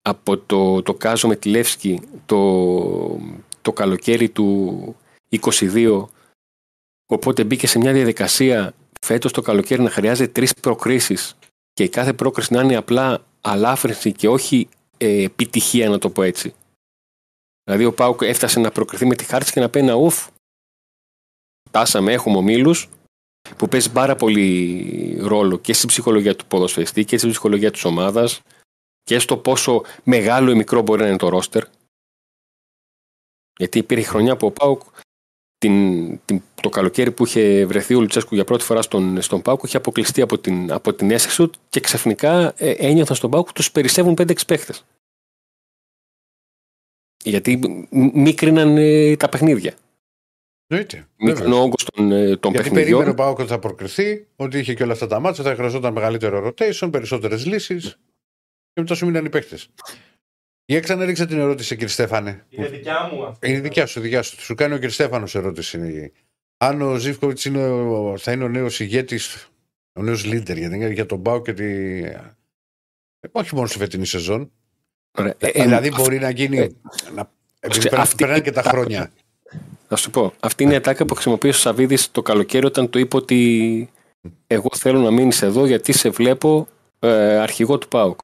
από 0.02 0.38
το, 0.38 0.82
το 0.82 0.94
Κάζο 0.94 1.28
με 1.28 1.36
τη 1.36 1.50
Λεύσκη 1.50 2.02
το, 2.26 3.20
το 3.62 3.74
καλοκαίρι 3.74 4.30
του 4.30 4.96
22 5.30 6.08
οπότε 7.06 7.44
μπήκε 7.44 7.68
σε 7.68 7.80
μια 7.80 7.94
διαδικασία 7.94 8.74
φέτος 9.02 9.32
το 9.32 9.42
καλοκαίρι 9.42 9.82
να 9.82 9.90
χρειάζεται 9.90 10.32
τρεις 10.32 10.54
προκρίσεις 10.54 11.36
και 11.74 11.84
η 11.84 11.90
κάθε 11.90 12.14
πρόκριση 12.14 12.54
να 12.54 12.62
είναι 12.62 12.76
απλά 12.76 13.24
αλάφρυνση 13.42 14.12
και 14.12 14.28
όχι 14.28 14.70
ε, 14.98 15.24
επιτυχία 15.24 15.90
να 15.90 15.98
το 15.98 16.10
πω 16.10 16.24
έτσι. 16.24 16.54
Δηλαδή 17.64 17.86
ο 17.86 17.94
Πάουκ 17.94 18.22
έφτασε 18.22 18.60
να 18.60 18.72
προκριθεί 18.72 19.06
με 19.06 19.16
τη 19.16 19.24
χάρτη 19.24 19.52
και 19.52 19.60
να 19.60 19.70
πει 19.70 19.80
ένα 19.80 19.94
ουφ. 19.94 20.28
Φτάσαμε, 21.68 22.14
έχουμε 22.14 22.38
ομίλους 22.38 22.90
που 23.58 23.68
παίζει 23.68 23.92
πάρα 23.92 24.16
πολύ 24.16 25.18
ρόλο 25.20 25.58
και 25.58 25.74
στην 25.74 25.88
ψυχολογία 25.88 26.36
του 26.36 26.46
ποδοσφαιριστή 26.46 27.06
και 27.06 27.18
στην 27.18 27.30
ψυχολογία 27.30 27.72
της 27.72 27.86
ομάδας 27.86 28.42
και 29.04 29.20
στο 29.20 29.38
πόσο 29.38 29.84
μεγάλο 30.04 30.52
ή 30.52 30.56
μικρό 30.56 30.82
μπορεί 30.82 31.02
να 31.02 31.08
είναι 31.08 31.18
το 31.18 31.30
ρόστερ. 31.30 31.64
Γιατί 33.58 33.78
υπήρχε 33.78 34.08
χρονιά 34.08 34.38
που 34.38 34.48
ο 34.48 34.52
Πάουκ 34.52 34.82
την, 35.60 36.20
την, 36.26 36.42
το 36.62 36.70
καλοκαίρι 36.70 37.12
που 37.12 37.26
είχε 37.26 37.66
βρεθεί 37.66 37.94
ο 37.96 38.00
Λουτσέσκου 38.00 38.36
για 38.36 38.44
πρώτη 38.44 38.64
φορά 38.64 38.82
στον, 38.82 39.22
στον 39.22 39.42
Πάουκ 39.42 39.64
είχε 39.64 39.78
αποκλειστεί 39.78 40.22
από 40.22 40.38
την, 40.40 40.72
από 40.72 40.94
την 40.94 41.12
αίσθηση 41.12 41.48
του 41.48 41.60
και 41.70 41.80
ξαφνικά 41.80 42.54
ε, 42.58 42.72
ένιωθαν 42.72 43.16
στον 43.16 43.30
Πάουκ 43.32 43.52
τους 43.52 43.72
περισσεύουν 43.72 44.14
5-6 44.18 44.34
παίχτες. 44.48 44.86
Γιατί 47.24 47.58
μ- 47.92 48.14
μίκριναν 48.16 48.78
ε, 48.78 49.16
τα 49.16 49.30
παιχνίδια. 49.30 49.74
Εννοείται. 50.68 51.08
Μίκρινε 51.18 51.40
Βέβαια. 51.44 51.60
ο 51.60 51.64
όγκος 51.64 51.84
των, 51.94 52.12
ε, 52.12 52.38
των 52.38 52.52
Γιατί 52.52 52.70
παιχνιδιών. 52.70 52.74
περίμενε 52.74 53.10
ο 53.10 53.14
Πάοκ 53.14 53.40
ότι 53.40 53.50
θα 53.50 53.60
προκριθεί, 53.60 54.28
ότι 54.36 54.58
είχε 54.60 54.74
και 54.74 54.84
όλα 54.84 54.94
αυτά 54.94 55.08
τα 55.08 55.20
μάτια, 55.20 55.44
θα 55.44 55.56
χρειαζόταν 55.56 55.94
μεγαλύτερο 55.94 56.48
rotation, 56.48 56.90
περισσότερες 56.92 57.46
λύσεις. 57.46 58.00
Και 58.74 58.82
μετά 58.82 58.96
σου 58.96 59.06
μείναν 59.06 59.26
οι 59.26 59.30
παίχτες. 59.30 59.70
Για 60.70 60.80
ξαναρίξα 60.80 61.26
την 61.26 61.40
ερώτηση, 61.40 61.74
κύριε 61.74 61.88
Στέφανε. 61.88 62.46
Είναι 62.50 62.68
δικιά 62.68 63.10
μου 63.14 63.26
αυτή. 63.26 63.50
Είναι 63.50 63.60
δικιά 63.60 63.86
σου, 63.86 64.00
δικιά 64.00 64.22
σου. 64.22 64.42
Σου 64.42 64.56
κάνει 64.56 64.74
ο 64.74 64.76
κύριε 64.76 64.90
Στέφανος 64.92 65.36
ερώτηση. 65.36 65.78
είναι. 65.78 66.12
Αν 66.58 66.82
ο 66.82 66.96
Ζήφκοβιτς 66.96 67.42
θα 68.18 68.32
είναι 68.32 68.44
ο 68.44 68.48
νέος 68.48 68.80
ηγέτης, 68.80 69.48
ο 69.94 70.02
νέος 70.02 70.26
leader 70.26 70.56
για, 70.58 70.70
την- 70.70 70.92
για 70.92 71.06
τον 71.06 71.22
Πάο 71.22 71.42
και 71.42 71.54
τη. 71.54 71.66
Όχι 73.32 73.56
μόνο 73.56 73.68
στη 73.68 73.78
φετινή 73.78 74.06
σεζόν. 74.06 74.52
Ωραία. 75.18 75.34
Ε, 75.38 75.48
ε, 75.48 75.62
δηλαδή 75.64 75.88
αυ- 75.88 75.98
μπορεί 75.98 76.20
να 76.20 76.30
γίνει. 76.30 76.58
ε, 76.58 76.70
να, 77.16 77.32
επειδή 77.60 77.82
σε- 77.82 77.90
περνά- 77.90 78.06
αυτή- 78.06 78.16
περνάνε 78.24 78.42
και 78.42 78.52
τα 78.52 78.62
χρόνια. 78.62 79.12
Θα 79.88 79.96
σου 79.96 80.10
πω. 80.10 80.34
Αυτή 80.40 80.64
είναι 80.64 80.74
η 80.74 80.76
ατάκα 80.76 81.06
που 81.06 81.14
χρησιμοποίησε 81.14 81.58
ο 81.58 81.62
Σαββίδης 81.62 82.12
το 82.12 82.22
καλοκαίρι 82.22 82.66
όταν 82.66 82.90
του 82.90 83.00
είπε 83.00 83.16
ότι 83.16 83.90
εγώ 84.48 84.70
θέλω 84.76 85.00
να 85.00 85.12
μείνεις 85.12 85.42
εδώ 85.42 85.66
γιατί 85.66 85.92
σε 85.94 86.10
βλέπω 86.10 86.68
ε, 87.00 87.38
αρχηγό 87.38 87.78
του 87.78 87.88
ΠΑΟΚ. 87.88 88.20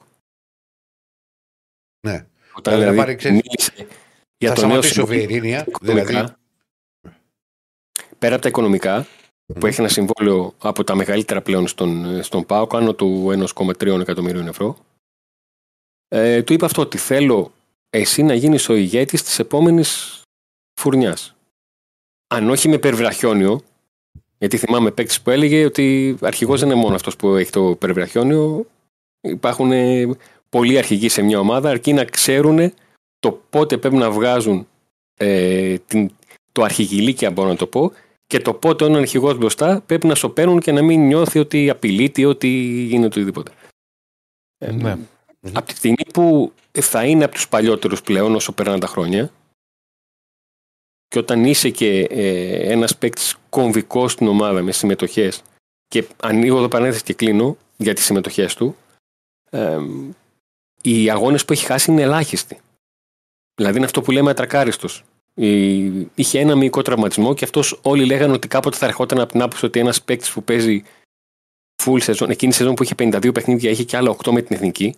Ναι. 2.56 2.62
Όταν 2.62 2.74
Δηλαδή, 2.74 2.92
δηλαδή, 2.92 2.98
πάρει, 2.98 3.16
ξέρεις, 3.16 3.42
μίλησε 3.46 3.88
για 4.38 4.50
θα 4.50 4.56
το 4.56 4.68
νέο 4.68 4.82
σταματήσει 4.82 5.00
ο 5.00 5.06
συμβόλαιο 5.06 5.28
Βιερίνια. 5.28 5.66
οικονομικά, 5.68 6.04
Δηλαδή, 6.04 6.34
Πέρα 8.20 8.34
από 8.34 8.44
τα 8.44 8.50
οικονομικά, 8.50 9.08
που 9.60 9.66
έχει 9.66 9.80
ένα 9.80 9.90
συμβόλαιο 9.90 10.54
από 10.58 10.84
τα 10.84 10.96
μεγαλύτερα 10.96 11.42
πλέον 11.42 11.68
στον, 11.68 12.24
στον 12.24 12.46
ΠΑΟΚ, 12.46 12.76
άνω 12.76 12.94
του 12.94 13.32
1,3 13.56 14.00
εκατομμυρίων 14.00 14.48
ευρώ, 14.48 14.78
ε, 16.08 16.44
του 16.44 16.54
είπε 16.54 16.66
αυτό 16.66 16.82
ότι 16.82 16.98
θέλω 16.98 17.52
εσύ 17.90 18.24
να 18.24 18.34
γίνεις 18.34 18.70
ο 18.70 18.76
ηγέτης 18.76 19.24
της 19.24 19.40
επόμενης 19.40 20.22
φουρνιάς. 20.80 21.36
Αν 22.28 22.50
όχι 22.50 22.70
με 22.70 22.78
περιβραχιόνιο, 22.78 23.62
γιατί 24.38 24.58
θυμάμαι 24.58 24.92
παίκτης 24.92 25.22
που 25.22 25.30
έλεγε 25.30 25.66
ότι 25.66 26.18
αρχηγός 26.22 26.60
δεν 26.60 26.70
είναι 26.70 26.80
μόνο 26.80 26.96
αυτός 26.96 27.16
που 27.16 27.36
έχει 27.36 27.52
το 27.52 27.76
περιβραχιόνιο, 27.76 28.66
υπάρχουν 29.22 29.72
ε, 29.72 30.08
πολλοί 30.56 30.78
αρχηγοί 30.78 31.10
σε 31.10 31.22
μια 31.22 31.40
ομάδα, 31.40 31.70
αρκεί 31.70 31.94
να 31.94 32.06
ξέρουν 32.06 32.74
το 33.20 33.32
πότε 33.32 33.78
πρέπει 33.78 33.96
να 33.96 34.12
βγάζουν 34.12 34.68
ε, 35.18 35.78
την, 35.78 36.12
το 36.52 36.64
αρχηγηλίκια, 36.64 37.32
μπορώ 37.32 37.48
να 37.50 37.56
το 37.56 37.68
πω, 37.68 37.92
και 38.28 38.40
το 38.40 38.54
πότε 38.54 38.84
όταν 38.84 38.90
είναι 38.90 38.98
αρχηγό 38.98 39.34
μπροστά 39.34 39.82
πρέπει 39.86 40.08
να 40.08 40.16
σωπαίνουν 40.16 40.60
και 40.60 40.72
να 40.72 40.82
μην 40.82 41.06
νιώθει 41.06 41.40
ότι 41.40 41.70
απειλείται 41.70 42.22
ή 42.22 42.26
ότι 42.26 42.48
γίνεται 42.88 43.06
οτιδήποτε. 43.06 43.52
Ε, 44.58 44.72
Ναι. 44.72 44.98
Από 45.54 45.68
τη 45.68 45.76
στιγμή 45.76 46.06
που 46.14 46.54
θα 46.72 47.06
είναι 47.06 47.24
από 47.24 47.34
τους 47.34 47.48
παλιότερους 47.48 48.02
πλέον 48.02 48.36
όσο 48.36 48.52
περνάνε 48.52 48.80
τα 48.80 48.88
χρόνια 48.88 49.32
και 51.08 51.20
όταν 51.20 51.46
είσαι 51.46 51.70
και 51.70 52.00
ε, 52.10 52.72
ένας 52.72 52.98
παίκτης 52.98 53.36
κομβικός 53.50 54.12
στην 54.12 54.28
ομάδα 54.28 54.62
με 54.62 54.72
συμμετοχές 54.72 55.42
και 55.88 56.08
ανοίγω 56.22 56.58
εδώ 56.58 56.68
παρένθεση 56.68 57.04
και 57.04 57.14
κλείνω 57.14 57.58
για 57.78 57.94
τις 57.94 58.06
συμμετοχές 58.06 58.56
του 58.56 58.76
ε, 59.50 59.78
οι 60.90 61.10
αγώνες 61.10 61.46
που 61.46 61.54
έχει 61.54 61.66
χάσει 61.66 61.92
είναι 61.92 62.02
ελάχιστοι. 62.02 62.58
Δηλαδή 63.56 63.76
είναι 63.78 63.86
αυτό 63.86 64.02
που 64.02 64.12
λέμε 64.12 64.30
ατρακάριστος. 64.30 65.04
Η- 65.34 66.08
Είχε 66.16 66.40
ένα 66.40 66.56
μυϊκό 66.56 66.82
τραυματισμό 66.82 67.34
και 67.34 67.44
αυτός 67.44 67.80
όλοι 67.82 68.06
λέγανε 68.06 68.34
ότι 68.34 68.48
κάποτε 68.48 68.78
θα 68.78 68.86
ερχόταν 68.86 69.20
από 69.20 69.32
την 69.32 69.42
άποψη 69.42 69.66
ότι 69.66 69.80
ένας 69.80 70.02
παίκτης 70.02 70.32
που 70.32 70.44
παίζει 70.44 70.84
full 71.84 71.98
σεζόν, 72.02 72.30
εκείνη 72.30 72.52
η 72.52 72.56
σεζόν 72.56 72.74
που 72.76 72.84
είχε 72.84 72.96
52 72.98 73.32
παιχνίδια 73.34 73.70
είχε 73.70 73.84
και 73.84 73.98
άλλα 73.98 74.10
8 74.24 74.32
με 74.32 74.42
την 74.42 74.56
εθνική. 74.56 74.96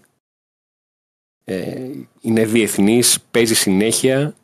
Ε, 1.44 1.92
είναι 2.22 2.46
διεθνής, 2.46 3.22
παίζει 3.32 3.56
συνέχεια 3.56 4.36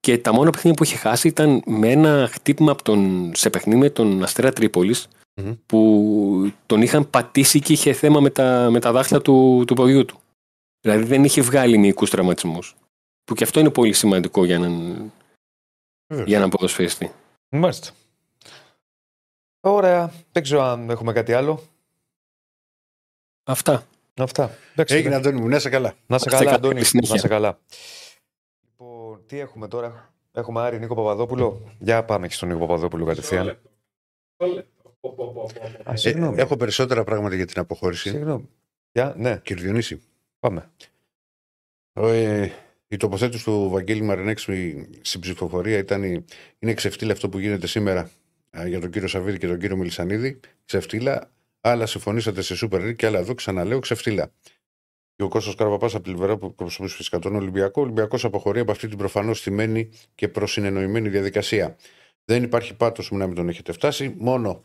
και 0.00 0.18
τα 0.18 0.32
μόνα 0.32 0.50
παιχνίδια 0.50 0.74
που 0.78 0.84
είχε 0.84 0.96
χάσει 0.96 1.28
ήταν 1.28 1.62
με 1.66 1.90
ένα 1.90 2.28
χτύπημα 2.32 2.72
από 2.72 2.82
τον, 2.82 3.32
σε 3.34 3.50
παιχνίδι 3.50 3.78
με 3.78 3.90
τον 3.90 4.22
Αστέρα 4.22 4.52
Τρίπολης, 4.52 5.08
Μμμ. 5.40 5.52
που 5.66 6.52
τον 6.66 6.82
είχαν 6.82 7.10
πατήσει 7.10 7.60
και 7.60 7.72
είχε 7.72 7.92
θέμα 7.92 8.20
με 8.20 8.30
τα, 8.30 8.68
με 8.70 8.80
τα 8.80 8.92
δάχτυλα 8.92 9.20
του, 9.20 9.64
του 9.66 9.74
ποδιού 9.74 10.04
του. 10.04 10.20
Δηλαδή 10.82 11.04
δεν 11.04 11.24
είχε 11.24 11.40
βγάλει 11.42 11.78
μυϊκούς 11.78 12.10
τραυματισμούς. 12.10 12.76
Που 13.24 13.34
και 13.34 13.44
αυτό 13.44 13.60
είναι 13.60 13.70
πολύ 13.70 13.92
σημαντικό 13.92 14.44
για 14.44 14.54
έναν, 14.54 15.12
Βεβαίως. 16.06 16.28
για 16.28 16.36
έναν 16.36 16.48
ποδοσφαιριστή. 16.50 17.12
Μάλιστα. 17.48 17.90
Ωραία. 19.60 20.12
Δεν 20.32 20.42
ξέρω 20.42 20.62
αν 20.62 20.90
έχουμε 20.90 21.12
κάτι 21.12 21.32
άλλο. 21.32 21.62
Αυτά. 23.44 23.86
Αυτά. 24.16 24.58
Εντάξει, 24.72 24.94
Έγινε, 24.94 25.14
Αντώνη 25.14 25.40
μου, 25.40 25.48
να 25.48 25.56
είσαι 25.56 25.68
καλά. 25.68 25.88
Να 25.88 25.94
σε 25.96 26.04
Να 26.06 26.16
είστε 26.16 26.28
καλά, 26.30 26.44
καλά, 26.44 26.54
Αντώνη. 26.56 26.74
καλή 26.74 26.86
συνέχεια. 26.86 27.14
Να 27.14 27.20
σε 27.20 27.28
καλά. 27.28 27.58
Λοιπόν, 28.64 29.22
τι 29.26 29.38
έχουμε 29.38 29.68
τώρα; 29.68 30.14
Έχουμε 30.32 30.60
Άρη 30.60 30.78
Νίκο 30.78 30.94
Παπαδόπουλο. 30.94 31.74
Για 31.78 32.04
πάμε 32.04 32.28
και 32.28 32.34
στον 32.34 32.48
Νίκο 32.48 32.60
Παπαδόπουλο 32.60 33.04
κατευθείαν. 33.04 33.48
Α, 33.48 33.56
Ε, 35.92 35.96
συγγνώμη. 35.96 36.40
έχω 36.40 36.56
περισσότερα 36.56 37.04
πράγματα 37.04 37.34
για 37.34 37.46
την 37.46 37.60
αποχώρηση. 37.60 38.08
Συγγνώμη. 38.10 38.48
Για, 38.92 39.14
ναι, 39.16 39.40
Κύριε 39.44 39.62
Διονύση. 39.64 40.02
Πάμε. 40.42 40.70
Ε, 41.92 42.48
η 42.88 42.96
τοποθέτηση 42.96 43.44
του 43.44 43.68
Βαγγέλη 43.70 44.02
Μαρινέξη 44.02 44.86
στην 45.02 45.20
ψηφοφορία 45.20 45.78
ήταν 45.78 46.02
η- 46.02 46.24
είναι 46.58 46.74
ξεφτύλα 46.74 47.12
αυτό 47.12 47.28
που 47.28 47.38
γίνεται 47.38 47.66
σήμερα 47.66 48.10
α, 48.58 48.66
για 48.66 48.80
τον 48.80 48.90
κύριο 48.90 49.08
Σαββίδη 49.08 49.38
και 49.38 49.46
τον 49.46 49.58
κύριο 49.58 49.76
Μιλισανίδη. 49.76 50.40
Ξεφτύλα. 50.64 51.30
Άλλα 51.60 51.86
συμφωνήσατε 51.86 52.42
σε 52.42 52.54
Super 52.60 52.76
League 52.76 52.96
και 52.96 53.06
άλλα 53.06 53.18
εδώ 53.18 53.34
ξαναλέω 53.34 53.78
ξεφτύλα. 53.78 54.32
Και 55.16 55.22
ο 55.22 55.28
Κώστας 55.28 55.54
Καραπαπάς 55.54 55.94
από 55.94 56.04
τη 56.04 56.10
Λιβερά 56.10 56.36
που 56.36 56.46
εκπροσωπούσε 56.46 56.96
φυσικά 56.96 57.18
τον 57.18 57.34
Ολυμπιακό. 57.34 57.80
Ο 57.80 57.84
Ολυμπιακός 57.84 58.24
αποχωρεί 58.24 58.60
από 58.60 58.70
αυτή 58.70 58.88
την 58.88 58.98
προφανώς 58.98 59.38
στημένη 59.38 59.90
και 60.14 60.28
προσυνεννοημένη 60.28 61.08
διαδικασία. 61.08 61.76
Δεν 62.24 62.42
υπάρχει 62.42 62.74
πάτος 62.76 63.08
που 63.08 63.16
να 63.16 63.26
μην 63.26 63.34
τον 63.34 63.48
έχετε 63.48 63.72
φτάσει. 63.72 64.14
Μόνο 64.18 64.64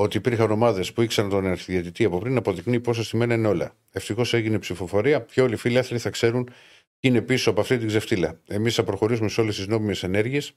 ότι 0.00 0.16
υπήρχαν 0.16 0.50
ομάδες 0.50 0.92
που 0.92 1.02
ήξεραν 1.02 1.30
τον 1.30 1.46
αρχιδιαιτητή 1.46 2.04
από 2.04 2.18
πριν 2.18 2.36
αποδεικνύει 2.36 2.80
πόσο 2.80 3.04
στημένα 3.04 3.34
είναι 3.34 3.48
όλα. 3.48 3.76
Ευτυχώς 3.90 4.34
έγινε 4.34 4.58
ψηφοφορία 4.58 5.20
και 5.20 5.40
όλοι 5.40 5.54
οι 5.54 5.56
φίλοι 5.56 5.78
άθλοι 5.78 5.98
θα 5.98 6.10
ξέρουν 6.10 6.44
τι 6.98 7.08
είναι 7.08 7.22
πίσω 7.22 7.50
από 7.50 7.60
αυτή 7.60 7.78
την 7.78 7.88
ξεφτύλα. 7.88 8.40
Εμείς 8.46 8.74
θα 8.74 8.84
προχωρήσουμε 8.84 9.28
σε 9.28 9.40
όλες 9.40 9.56
τις 9.56 9.66
νόμιμες 9.66 10.02
ενέργειες 10.02 10.52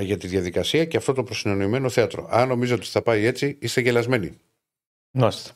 για 0.00 0.16
τη 0.16 0.26
διαδικασία 0.26 0.84
και 0.84 0.96
αυτό 0.96 1.12
το 1.12 1.22
προσυνοημένο 1.22 1.88
θέατρο. 1.88 2.28
Αν 2.30 2.48
νομίζετε 2.48 2.80
ότι 2.80 2.90
θα 2.90 3.02
πάει 3.02 3.24
έτσι, 3.24 3.58
είστε 3.60 3.80
γελασμένοι. 3.80 4.38
Νόστε. 5.10 5.50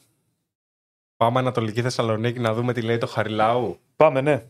Πάμε 1.16 1.38
Ανατολική 1.38 1.82
Θεσσαλονίκη 1.82 2.38
να 2.38 2.54
δούμε 2.54 2.72
τι 2.72 2.82
λέει 2.82 2.98
το 2.98 3.06
Χαριλάου. 3.06 3.78
Πάμε, 3.96 4.20
ναι. 4.20 4.46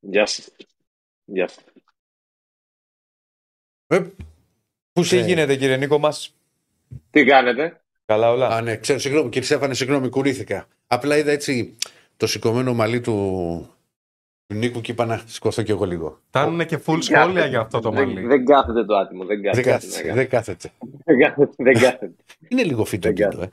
Γεια 0.00 0.26
σας. 0.26 0.50
Γεια 1.24 1.48
σας. 1.48 1.64
Ε, 3.90 3.98
πού 4.92 5.00
Τι 5.00 5.06
σε... 5.06 5.20
γίνεται, 5.20 5.56
κύριε 5.56 5.76
Νίκο 5.76 5.98
μας; 5.98 6.34
Τι 7.10 7.24
κάνετε; 7.24 7.80
Καλά, 8.04 8.30
όλα. 8.30 8.48
Α, 8.48 8.60
ναι, 8.60 8.76
ξέρω, 8.76 8.98
συγγνώμη, 8.98 9.28
κύριε 9.28 9.46
Στέφανε, 9.46 9.74
συγγνώμη, 9.74 10.08
κουρήθηκα. 10.08 10.66
Απλά 10.86 11.16
είδα 11.16 11.30
έτσι 11.30 11.76
το 12.16 12.26
σηκωμένο 12.26 12.74
μαλλί 12.74 13.00
του, 13.00 13.12
του 14.46 14.54
Νίκου 14.54 14.80
και 14.80 14.92
είπα 14.92 15.04
να 15.04 15.22
σηκωθώ 15.26 15.62
κι 15.62 15.70
εγώ 15.70 15.84
λίγο. 15.84 16.20
Φτάνουν 16.28 16.66
και 16.66 16.78
full 16.86 16.98
σχόλια 17.02 17.46
για 17.46 17.60
αυτό 17.60 17.80
το 17.80 17.90
δεν, 17.90 18.08
μαλλί. 18.08 18.26
δεν 18.26 18.44
κάθεται 18.44 18.84
το 18.84 18.96
άτιμο. 18.96 19.24
Δεν 19.24 19.40
Δεν 19.42 19.52
κάθεται. 19.52 19.70
κάθεται. 19.70 20.12
Δεν 20.14 20.28
κάθεται. 20.28 20.70
Δεν 21.04 21.18
κάθεται. 21.18 21.52
Δεν 21.56 21.72
κάθεται. 21.74 22.14
Είναι 22.48 22.62
λίγο 22.62 22.84
φύτο 22.84 23.12
Δεν 23.12 23.26
εκεί, 23.28 23.40
ε. 23.42 23.48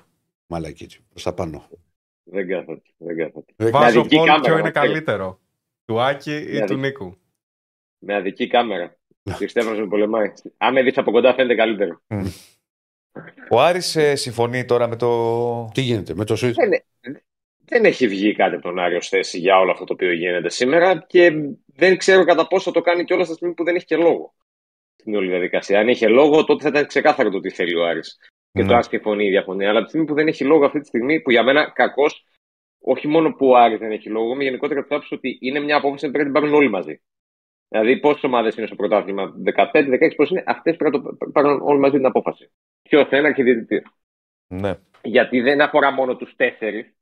Μαλάκι 0.48 0.84
έτσι, 0.84 1.00
προς 1.10 1.24
τα 1.24 1.34
πάνω. 1.34 1.70
Δεν 2.24 2.48
κάθεται. 2.48 2.82
Δεν 2.98 3.18
κάθεται. 3.18 3.54
Δεν 3.56 3.72
Βάζω 3.72 4.00
αδική 4.00 4.16
πόλ 4.16 4.26
κάμερα, 4.26 4.44
ποιο 4.44 4.54
είναι 4.54 4.62
να 4.62 4.72
ξέρεις. 4.72 4.90
καλύτερο. 4.92 5.40
Του 5.86 6.02
Άκη 6.02 6.32
ή 6.36 6.40
Δηλαδή- 6.40 6.74
του 6.74 6.80
Νίκου. 6.80 7.18
Με 8.00 8.16
αδική 8.16 8.48
κάμερα. 8.48 8.96
Και 9.38 9.48
Στέφανος 9.48 9.80
με 9.80 9.88
πολεμάει. 9.88 10.32
Αν 10.58 10.74
με 10.74 10.82
δεις 10.84 10.98
από 10.98 11.12
κοντά 11.12 11.34
φαίνεται 11.34 11.56
καλύτερο. 11.56 12.02
Ο 13.50 13.62
Άρης 13.62 13.96
ε, 13.96 14.16
συμφωνεί 14.16 14.66
τώρα 14.66 14.88
με 14.88 14.96
το. 14.96 15.70
Τι 15.74 15.82
γίνεται 15.82 16.14
με 16.16 16.26
το 16.26 16.36
Σουίτ. 16.36 16.56
Δεν, 16.56 17.22
δεν 17.66 17.86
έχει 17.86 18.08
βγει 18.08 18.36
κάτι 18.36 18.56
από 18.56 18.64
τον 18.64 18.80
Άριο 18.80 18.98
ως 18.98 19.08
θέση 19.10 19.40
για 19.40 19.60
όλο 19.60 19.72
αυτό 19.72 19.84
το 19.84 19.94
οποίο 19.94 20.14
γίνεται 20.14 20.50
σήμερα 20.50 21.06
και 21.08 21.32
δεν 21.66 21.98
ξέρω 21.98 22.24
κατά 22.24 22.48
πόσο 22.48 22.72
το 22.72 22.82
κάνει 22.82 23.04
κιόλας 23.04 23.26
στη 23.26 23.36
στιγμή 23.36 23.54
που 23.54 23.64
δεν 23.64 23.76
έχει 23.76 23.86
και 23.86 23.96
λόγο 23.98 24.34
στην 24.96 25.16
όλη 25.16 25.30
διαδικασία. 25.30 25.80
Αν 25.80 25.88
είχε 25.88 26.08
λόγο, 26.08 26.44
τότε 26.44 26.64
θα 26.64 26.70
ήταν 26.70 26.86
ξεκάθαρο 26.88 27.30
το 27.30 27.40
τι 27.40 27.50
θέλει 27.50 27.76
ο 27.76 27.86
Άρης. 27.86 28.18
Και 28.52 28.62
Ναι. 28.62 28.68
το 28.68 28.76
αν 28.76 28.84
συμφωνεί 28.84 29.26
ή 29.26 29.30
διαφωνεί. 29.30 29.66
Αλλά 29.66 29.74
από 29.76 29.84
τη 29.84 29.90
στιγμή 29.90 30.08
που 30.08 30.14
δεν 30.14 30.28
έχει 30.28 30.44
λόγο 30.44 30.66
αυτή 30.66 30.80
τη 30.80 30.88
στιγμή, 30.88 31.22
που 31.22 31.32
για 31.32 31.44
μένα 31.44 31.72
κακώς, 31.72 32.26
όχι 32.80 33.08
μόνο 33.08 33.34
που 33.34 33.48
ο 33.48 33.56
Άρης 33.58 33.80
δεν 33.80 33.92
έχει 33.92 34.10
λόγο, 34.10 34.34
είμαι 34.34 34.44
γενικότερα 34.44 34.82
τη 34.82 34.88
άποψης 34.90 35.12
ότι 35.12 35.38
είναι 35.42 35.60
μια 35.60 35.76
απόφαση 35.78 36.06
που 36.06 36.12
πρέπει 36.12 36.30
να 36.30 36.34
την 36.34 36.42
πάρουν 36.42 36.58
όλοι 36.58 36.70
μαζί. 36.70 37.02
Δηλαδή, 37.68 38.00
πόσες 38.00 38.24
ομάδες 38.24 38.56
είναι 38.56 38.66
στο 38.66 38.76
πρωτάθλημα, 38.76 39.34
15-16 39.56 40.16
πώ 40.16 40.26
είναι, 40.30 40.44
αυτές 40.46 40.76
πρέπει 40.76 40.98
να 40.98 41.04
το 41.04 41.32
πάρουν 41.32 41.62
όλοι 41.62 41.80
μαζί 41.80 41.96
την 41.96 42.06
απόφαση. 42.06 42.52
Ποιο 42.82 43.06
θα 43.06 43.18
είναι 43.18 43.28
αρχιδιαιτητή 43.28 43.84
Ναι. 44.48 44.80
γιατί 45.04 45.42
δεν 45.42 45.62
αφορά 45.62 45.92
μόνο 45.92 46.16
τους 46.16 46.36
τέσσερις 46.36 46.96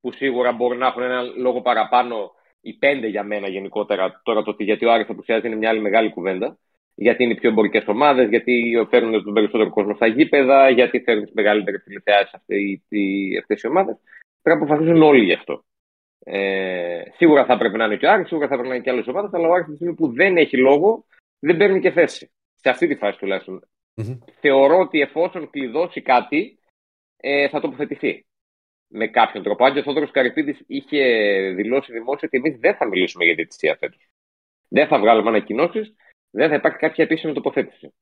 που 0.00 0.12
σίγουρα 0.12 0.52
μπορεί 0.52 0.78
να 0.78 0.86
έχουν 0.86 1.02
ένα 1.02 1.22
λόγο 1.22 1.62
παραπάνω 1.62 2.30
οι 2.60 2.72
πέντε 2.74 3.06
για 3.06 3.22
μένα 3.22 3.48
γενικότερα 3.48 4.20
τώρα 4.24 4.42
το 4.42 4.50
ότι 4.50 4.64
γιατί 4.64 4.84
ο 4.84 4.92
Άρης 4.92 5.08
απουσιάζει 5.08 5.46
είναι 5.46 5.56
μια 5.56 5.68
άλλη 5.68 5.80
μεγάλη 5.80 6.10
κουβέντα 6.10 6.58
γιατί 7.00 7.22
είναι 7.22 7.32
οι 7.32 7.36
πιο 7.36 7.50
εμπορικές 7.50 7.86
ομάδες, 7.86 8.28
γιατί 8.28 8.86
φέρνουν 8.90 9.24
τον 9.24 9.32
περισσότερο 9.32 9.70
κόσμο 9.70 9.94
στα 9.94 10.06
γήπεδα, 10.06 10.70
γιατί 10.70 11.00
φέρνουν 11.00 11.24
τις 11.24 11.34
μεγαλύτερες 11.34 11.82
τηλεθεάσεις 11.82 12.34
αυτές 12.34 12.58
οι, 12.88 13.36
αυτές 13.38 13.62
οι 13.62 13.66
ομάδες. 13.66 13.96
Πρέπει 14.42 14.58
να 14.58 14.64
αποφασίσουν 14.64 15.02
όλοι 15.02 15.24
γι' 15.24 15.32
αυτό. 15.32 15.64
Ε, 16.24 17.02
σίγουρα 17.16 17.44
θα 17.44 17.58
πρέπει 17.58 17.76
να 17.76 17.84
είναι 17.84 17.96
και 17.96 18.06
ο 18.06 18.10
Άρης, 18.10 18.28
σίγουρα 18.28 18.48
θα 18.48 18.54
πρέπει 18.54 18.68
να 18.68 18.74
είναι 18.74 18.84
και 18.84 18.90
άλλες 18.90 19.06
ομάδες, 19.06 19.30
αλλά 19.32 19.48
ο 19.48 19.52
Άρης 19.52 19.66
τη 19.66 19.74
στιγμή 19.74 19.94
που 19.94 20.12
δεν 20.12 20.36
έχει 20.36 20.56
λόγο 20.56 21.04
δεν 21.38 21.56
παίρνει 21.56 21.80
και 21.80 21.90
θέση. 21.90 22.30
Σε 22.54 22.68
αυτή 22.70 22.86
τη 22.86 22.94
φάση 22.94 23.18
τουλάχιστον. 23.18 23.68
Μμμ. 23.94 24.18
Θεωρώ 24.40 24.78
ότι 24.78 25.00
εφόσον 25.00 25.50
κλειδώσει 25.50 26.02
κάτι, 26.02 26.58
ε, 27.16 27.48
θα 27.48 27.60
τοποθετηθεί 27.60 28.26
με 28.88 29.08
κάποιον 29.08 29.42
τρόπο. 29.42 29.64
Αν 29.64 29.72
και 29.72 29.78
ο 29.78 29.82
Θόδωρος 29.82 30.08
Καρυπίδης 30.08 30.64
είχε 30.66 31.04
δηλώσει 31.56 31.92
δημόσια 31.92 32.28
ότι 32.32 32.36
εμείς 32.36 32.58
δεν 32.58 32.74
θα 32.74 32.86
μιλήσουμε 32.86 33.24
για 33.24 33.34
διαιτησία 33.34 33.76
φέτος. 33.76 34.08
Δεν 34.68 34.86
θα 34.86 34.98
βγάλουμε 34.98 35.28
ανακοινώσεις, 35.28 35.94
δεν 36.30 36.48
θα 36.48 36.54
υπάρχει 36.54 36.78
κάποια 36.78 37.04
επίσημη 37.04 37.32
τοποθέτηση. 37.32 37.94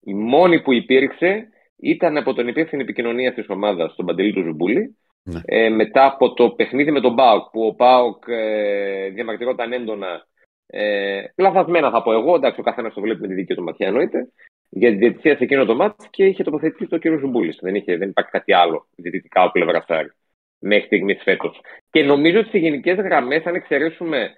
Η 0.00 0.14
μόνη 0.14 0.62
που 0.62 0.72
υπήρξε 0.72 1.48
ήταν 1.76 2.16
από 2.16 2.34
τον 2.34 2.48
υπεύθυνο 2.48 2.82
επικοινωνίας 2.82 3.34
της 3.34 3.48
ομάδας, 3.48 3.94
τον 3.94 4.06
Παντελή 4.06 4.32
τον 4.32 4.42
Ζουμπούλη, 4.42 4.96
Ναι. 5.24 5.40
ε, 5.44 5.68
μετά 5.68 6.06
από 6.06 6.32
το 6.34 6.50
παιχνίδι 6.50 6.90
με 6.90 7.00
τον 7.00 7.12
ΠΑΟΚ, 7.12 7.50
που 7.50 7.66
ο 7.66 7.74
ΠΑΟΚ 7.76 8.24
ε, 8.26 9.08
διαμαρτυρόταν 9.08 9.72
έντονα. 9.72 10.26
Ε, 10.66 11.24
λαθασμένα 11.36 11.90
θα 11.90 12.02
πω 12.02 12.12
εγώ, 12.12 12.34
εντάξει, 12.34 12.60
ο 12.60 12.62
καθένας 12.62 12.94
το 12.94 13.00
βλέπει 13.00 13.20
με 13.20 13.26
τη 13.26 13.34
δική 13.34 13.54
του 13.54 13.62
ματιά 13.62 13.86
εννοείται 13.86 14.28
για 14.68 14.90
τη 14.90 14.96
διαιτησία 14.96 15.36
σε 15.36 15.44
εκείνο 15.44 15.64
το 15.64 15.74
ματς 15.74 16.08
και 16.10 16.24
είχε 16.24 16.42
τοποθετηθεί 16.42 16.88
ο 16.88 16.98
κύριος 16.98 17.18
Ζουμπούλης. 17.18 17.58
Δεν, 17.60 17.74
είχε- 17.74 17.96
δεν 17.96 18.08
υπάρχει 18.08 18.30
κάτι 18.30 18.52
άλλο 18.52 18.86
διαιτητικά 18.96 19.42
από 19.42 19.52
πλευρά 19.52 19.84
Άρη 19.88 20.10
μέχρι 20.58 20.86
στιγμής 20.86 21.22
φέτος. 21.22 21.60
Και 21.90 22.02
νομίζω 22.02 22.38
ότι 22.38 22.48
σε 22.48 22.58
γενικές 22.58 22.96
γραμμές, 22.96 23.44
αν 23.44 23.54
εξαιρέσουμε 23.54 24.30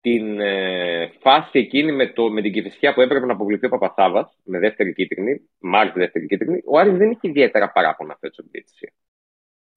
την 0.00 0.40
ε, 0.40 1.12
φάση 1.20 1.58
εκείνη 1.58 1.92
με, 1.92 2.06
το, 2.06 2.30
με 2.30 2.42
την 2.42 2.52
Κηφισιά 2.52 2.94
που 2.94 3.00
έπρεπε 3.00 3.26
να 3.26 3.32
αποβληθεί 3.32 3.66
ο 3.66 3.68
Παπαθάβα 3.68 4.32
με 4.44 4.58
δεύτερη 4.58 4.92
κίτρινη, 4.94 5.48
μάλιστα 5.58 5.98
δεύτερη 5.98 6.26
κίτρινη, 6.26 6.62
ο 6.64 6.78
Άρης 6.78 6.96
δεν 6.96 7.10
είχε 7.10 7.28
ιδιαίτερα 7.28 7.70
παράπονα 7.70 8.16
φέτος 8.20 8.38
από 8.38 8.48
τη 8.48 8.58
διαιτησία. 8.58 8.92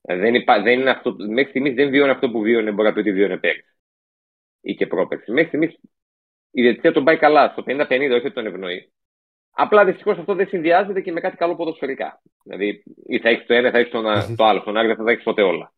Ε, 0.09 0.15
Δεν 0.15 0.33
υπά, 0.35 0.61
δεν 0.61 0.79
είναι 0.79 0.89
αυτό, 0.89 1.15
μέχρι 1.29 1.49
στιγμής 1.49 1.73
δεν 1.73 1.89
βιώνει 1.89 2.11
αυτό 2.11 2.29
που 2.31 2.41
βίωνε, 2.41 2.71
μπορεί 2.71 2.87
να 2.87 2.93
πει 2.93 2.99
ότι 2.99 3.11
βίωνε 3.11 3.37
πέρυσι 3.37 3.75
ή 4.61 4.75
και 4.75 4.87
πρόπερσι. 4.87 5.31
Μέχρι 5.31 5.47
στιγμής 5.47 5.79
η 6.51 6.61
διαιτησία 6.61 6.91
τον 6.91 7.03
πάει 7.03 7.17
καλά, 7.17 7.49
στο 7.49 7.63
50-50, 7.67 7.87
όχι 7.89 8.13
ότι 8.13 8.31
τον 8.31 8.45
ευνοεί. 8.45 8.91
Απλά 9.51 9.85
δυστυχώς 9.85 10.17
αυτό 10.17 10.33
δεν 10.35 10.47
συνδυάζεται 10.47 11.01
και 11.01 11.11
με 11.11 11.19
κάτι 11.19 11.37
καλό 11.37 11.55
ποδοσφαιρικά. 11.55 12.21
Δηλαδή, 12.43 12.83
ή 13.07 13.19
θα 13.19 13.29
έχεις 13.29 13.45
το 13.45 13.53
ένα, 13.53 13.67
ή 13.67 13.71
θα 13.71 13.77
έχεις 13.77 13.91
το, 13.91 13.97
ένα- 13.97 14.35
το 14.35 14.43
άλλο. 14.45 14.59
Στον 14.61 14.77
Άρη 14.77 14.87
δεν 14.87 14.95
θα 14.95 15.03
τα 15.03 15.11
έχεις 15.11 15.23
ποτέ 15.23 15.41
όλα. 15.41 15.73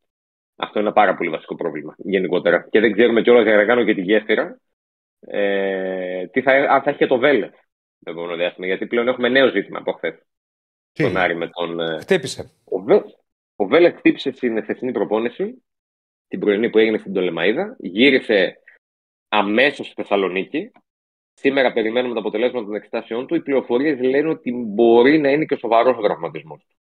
Αυτό 0.56 0.80
είναι 0.80 0.88
ένα 0.88 0.96
πάρα 0.98 1.16
πολύ 1.16 1.30
βασικό 1.30 1.56
πρόβλημα 1.56 1.96
γενικότερα. 1.98 2.68
Και 2.70 2.80
δεν 2.80 2.92
ξέρουμε 2.94 3.22
κιόλας 3.22 3.44
για 3.44 3.56
να 3.56 3.66
κάνω 3.66 3.84
και 3.84 3.94
τη 3.94 4.02
γέφυρα 4.02 4.60
ε, 5.20 6.28
τι 6.28 6.42
θα, 6.42 6.52
αν 6.52 6.82
θα 6.82 6.90
έχει 6.90 6.98
και 7.00 7.08
το 7.08 7.18
Βέλε 7.18 7.50
το 8.04 8.12
επόμενο 8.12 8.36
διάστημα. 8.36 8.66
Γιατί 8.68 8.86
πλέον 8.88 9.08
έχουμε 9.08 9.30
νέο 9.30 9.50
ζήτημα 9.50 9.80
από 9.80 9.92
χθες. 9.92 10.16
Τι; 10.94 11.04
Τον 11.04 11.18
Άρη 11.18 11.36
με 11.36 11.50
τον. 11.50 11.80
ε, 11.80 11.98
Χτύπησε. 12.00 12.52
ο, 12.66 12.80
Βε... 12.82 13.02
ο 13.62 13.66
Βέλε 13.66 13.92
χτύπησε 13.92 14.32
στην 14.32 14.62
χθεσινή 14.64 14.92
προπόνηση, 14.92 15.64
την 16.28 16.40
πρωινή 16.40 16.70
που 16.70 16.78
έγινε 16.78 16.98
στην 16.98 17.14
Τολεμαίδα. 17.14 17.76
Γύρισε 17.80 18.60
αμέσως 19.28 19.86
στη 19.86 19.96
Θεσσαλονίκη. 19.96 20.72
Σήμερα 21.34 21.74
περιμένουμε 21.74 22.14
τα 22.14 22.20
αποτελέσματα 22.20 22.66
των 22.66 22.76
εξετάσεών 22.76 23.28
του. 23.28 23.36
Οι 23.36 23.42
πληροφορίες 23.42 24.00
λένε 24.00 24.30
ότι 24.30 24.52
μπορεί 24.52 25.20
να 25.20 25.32
είναι 25.32 25.46
και 25.46 25.56
σοβαρός 25.56 25.98
ο 25.98 26.02
τραυματισμός 26.02 26.66
του. 26.68 26.76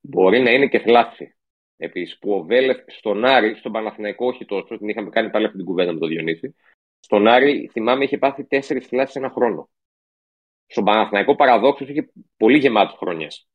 Μπορεί 0.00 0.40
να 0.40 0.50
είναι 0.50 0.66
και 0.66 0.78
θλάση. 0.78 1.36
Επίσης, 1.76 2.18
που 2.18 2.32
ο 2.32 2.42
Βέλε 2.42 2.74
στον 2.86 3.24
Άρη, 3.24 3.54
στον 3.54 3.72
Παναθηναϊκό, 3.72 4.26
όχι 4.26 4.44
τόσο, 4.44 4.78
την 4.78 4.88
είχαμε 4.88 5.08
κάνει 5.08 5.30
πάλι 5.30 5.44
αυτή 5.44 5.56
την 5.56 5.66
κουβέντα 5.66 5.92
με 5.92 5.98
τον 5.98 6.08
Διονύση. 6.08 6.54
Στον 6.98 7.26
Άρη, 7.26 7.68
θυμάμαι, 7.72 8.04
είχε 8.04 8.18
πάθει 8.18 8.44
τέσσερις 8.44 8.86
θλάσεις 8.86 9.16
ένα 9.16 9.30
χρόνο. 9.30 9.70
Στον 10.66 10.84
Παναθηναϊκό 10.84 11.34
παραδόξως 11.34 11.88
είχε 11.88 12.12
πολύ 12.36 12.58
γεμάτες 12.58 12.96
χρονιές. 12.98 13.48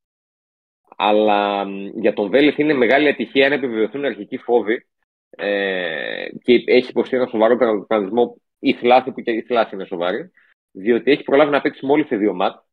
Αλλά 0.96 1.66
μ, 1.66 1.88
για 2.00 2.14
τον 2.14 2.30
Βέλεθ 2.30 2.58
είναι 2.58 2.74
μεγάλη 2.74 3.08
ατυχία 3.08 3.46
αν 3.46 3.52
επιβεβαιωθούν 3.52 4.06
αρχικοί 4.06 4.38
φόβοι 4.38 4.88
ε, 5.30 6.26
και 6.44 6.64
έχει 6.66 6.90
υποστεί 6.90 7.16
ένα 7.16 7.28
σοβαρό 7.28 7.58
τραυματισμό 7.58 8.42
η 8.60 8.74
θλάση 8.74 9.12
που 9.12 9.22
και 9.22 9.32
η 9.32 9.42
θλάση 9.42 9.76
είναι 9.76 9.86
σοβαρή, 9.86 10.32
διότι 10.72 11.12
έχει 11.12 11.24
προλάβει 11.24 11.52
να 11.52 11.62
παίξει 11.62 11.86
μόλις 11.86 12.08
σε 12.08 12.16
δύο 12.16 12.34
μάτς. 12.34 12.68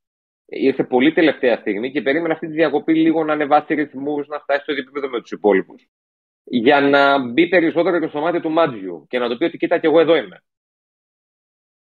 Ήρθε 0.47 0.85
πολύ 0.85 1.13
τελευταία 1.13 1.57
στιγμή 1.57 1.91
και 1.91 2.03
περίμενε 2.03 2.33
αυτή 2.33 2.47
τη 2.47 2.53
διακοπή 2.53 2.95
λίγο 2.95 3.25
να 3.25 3.33
ανεβάσει 3.33 3.75
ρυθμούς, 3.75 4.27
να 4.27 4.39
φτάσει 4.39 4.63
στο 4.63 4.73
ίδιο 4.73 4.85
επίπεδο 4.85 5.09
με 5.09 5.21
τους 5.21 5.31
υπόλοιπους. 5.31 5.89
Για 6.45 6.81
να 6.81 7.19
μπει 7.19 7.49
περισσότερο 7.49 8.01
και 8.01 8.07
στο 8.07 8.21
μάτι 8.21 8.41
του 8.41 8.51
Μάτζιου 8.51 9.07
και 9.09 9.19
να 9.19 9.29
το 9.29 9.37
πει 9.37 9.45
ότι 9.45 9.57
κοίτα 9.57 9.79
και 9.79 9.87
εγώ 9.87 10.01
εδώ 10.01 10.17
είμαι. 10.17 10.43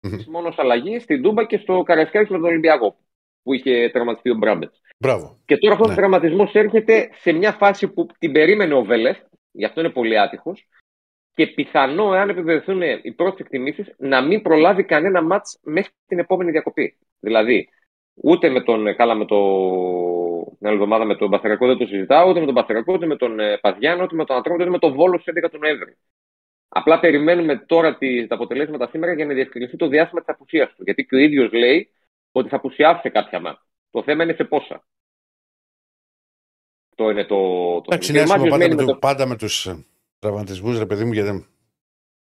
Μμμ. 0.03 0.19
Μόνος 0.29 0.59
αλλαγής 0.59 1.03
στην 1.03 1.23
Τούμπα 1.23 1.45
και 1.45 1.57
στο 1.57 1.83
Καρασκάκι 1.83 2.33
με 2.33 2.39
τον 2.39 2.47
Ολυμπιακό 2.47 2.97
που 3.43 3.55
είχε 3.55 3.91
τραυματιστεί 3.93 4.31
ο 4.31 4.35
Μπράμπετ. 4.35 4.73
Μπράβο. 4.99 5.39
Και 5.45 5.57
τώρα 5.57 5.73
αυτός 5.75 5.89
Ναι. 5.89 5.95
ο 5.95 5.97
τραυματισμός 5.97 6.53
έρχεται 6.55 7.11
σε 7.21 7.33
μια 7.33 7.53
φάση 7.53 7.89
που 7.89 8.07
την 8.19 8.33
περίμενε 8.33 8.75
ο 8.75 8.83
Βέλεθ, 8.83 9.19
γι' 9.51 9.65
αυτό 9.65 9.81
είναι 9.81 9.91
πολύ 9.91 10.19
άτυχος, 10.19 10.69
και 11.35 11.47
πιθανό, 11.47 12.15
εάν 12.15 12.29
επιβεβαιωθούν 12.29 12.83
οι 13.03 13.13
πρώτες 13.13 13.41
εκτιμήσεις, 13.41 13.95
να 13.99 14.23
μην 14.23 14.43
προλάβει 14.43 14.85
κανένα 14.85 15.23
μάτς 15.23 15.59
μέχρι 15.63 15.93
την 16.07 16.19
επόμενη 16.19 16.51
διακοπή. 16.51 16.99
Δηλαδή, 17.21 17.69
ούτε 18.15 18.49
με 18.49 18.61
τον. 18.63 18.97
Καλά, 18.97 19.15
με 19.15 19.25
το. 19.25 19.37
Την 20.59 20.67
άλλη 20.69 20.77
εβδομάδα 20.77 21.05
με 21.05 21.17
τον 21.17 21.31
Παθερακό 21.31 21.67
δεν 21.67 21.77
το 21.77 21.87
συζητάω, 21.87 22.29
ούτε 22.29 22.41
με 22.41 22.47
τον 22.47 22.55
Παθερακό, 22.55 22.93
ούτε 22.93 23.07
με 23.07 23.17
τον 23.17 23.41
ε, 23.41 23.59
Παδιάνο, 23.59 24.03
ούτε 24.03 24.17
με 24.17 24.25
τον 24.25 24.37
Ατρόμητο, 24.37 24.65
ούτε 24.65 24.73
με 24.73 24.79
τον 24.79 24.93
Βόλος 24.93 25.21
στι 25.21 25.33
11 25.45 25.51
του 25.51 25.59
Νοέμβρη. 25.59 25.97
Απλά 26.69 27.01
περιμένουμε 27.01 27.57
τώρα 27.57 27.97
τις, 27.97 28.27
τα 28.27 28.35
αποτελέσματα 28.35 28.89
σήμερα 28.89 29.13
για 29.13 29.27
να 29.27 29.35
διευκρινιστεί 29.35 29.77
το 29.77 29.89
διάστημα 29.89 30.21
της 30.21 30.35
απουσίας 30.35 30.75
του. 30.75 30.83
Γιατί 30.83 31.05
και 31.05 31.15
ο 31.15 31.19
ίδιος 31.19 31.53
λέει 31.53 31.91
ότι 32.33 32.49
θα 32.49 32.57
απουσιάσει 32.57 33.01
σε 33.01 33.09
κάποια 33.09 33.41
μάτια. 33.41 33.65
Το 33.91 34.03
θέμα 34.03 34.23
είναι 34.25 34.33
σε 34.33 34.45
πόσα. 34.45 34.85
Αυτό 36.91 37.11
είναι 37.11 37.25
το, 37.25 37.37
το 37.81 37.83
Εντάξει, 37.87 38.13
θέμα. 38.13 38.19
είναι 38.21 38.27
Και 38.27 38.33
ο 38.33 38.35
άσχημο 38.35 38.49
Μάτζιος 38.49 38.51
πάντα, 38.51 38.57
μένει 38.59 38.75
με 38.75 38.83
με 38.85 38.93
το, 38.93 38.99
πάντα 38.99 39.27
με 39.27 39.37
τους 39.37 39.69
τραυματισμούς, 40.19 40.79
ρε 40.79 40.87
παιδί 40.87 41.05
μου, 41.05 41.13
γιατί. 41.13 41.47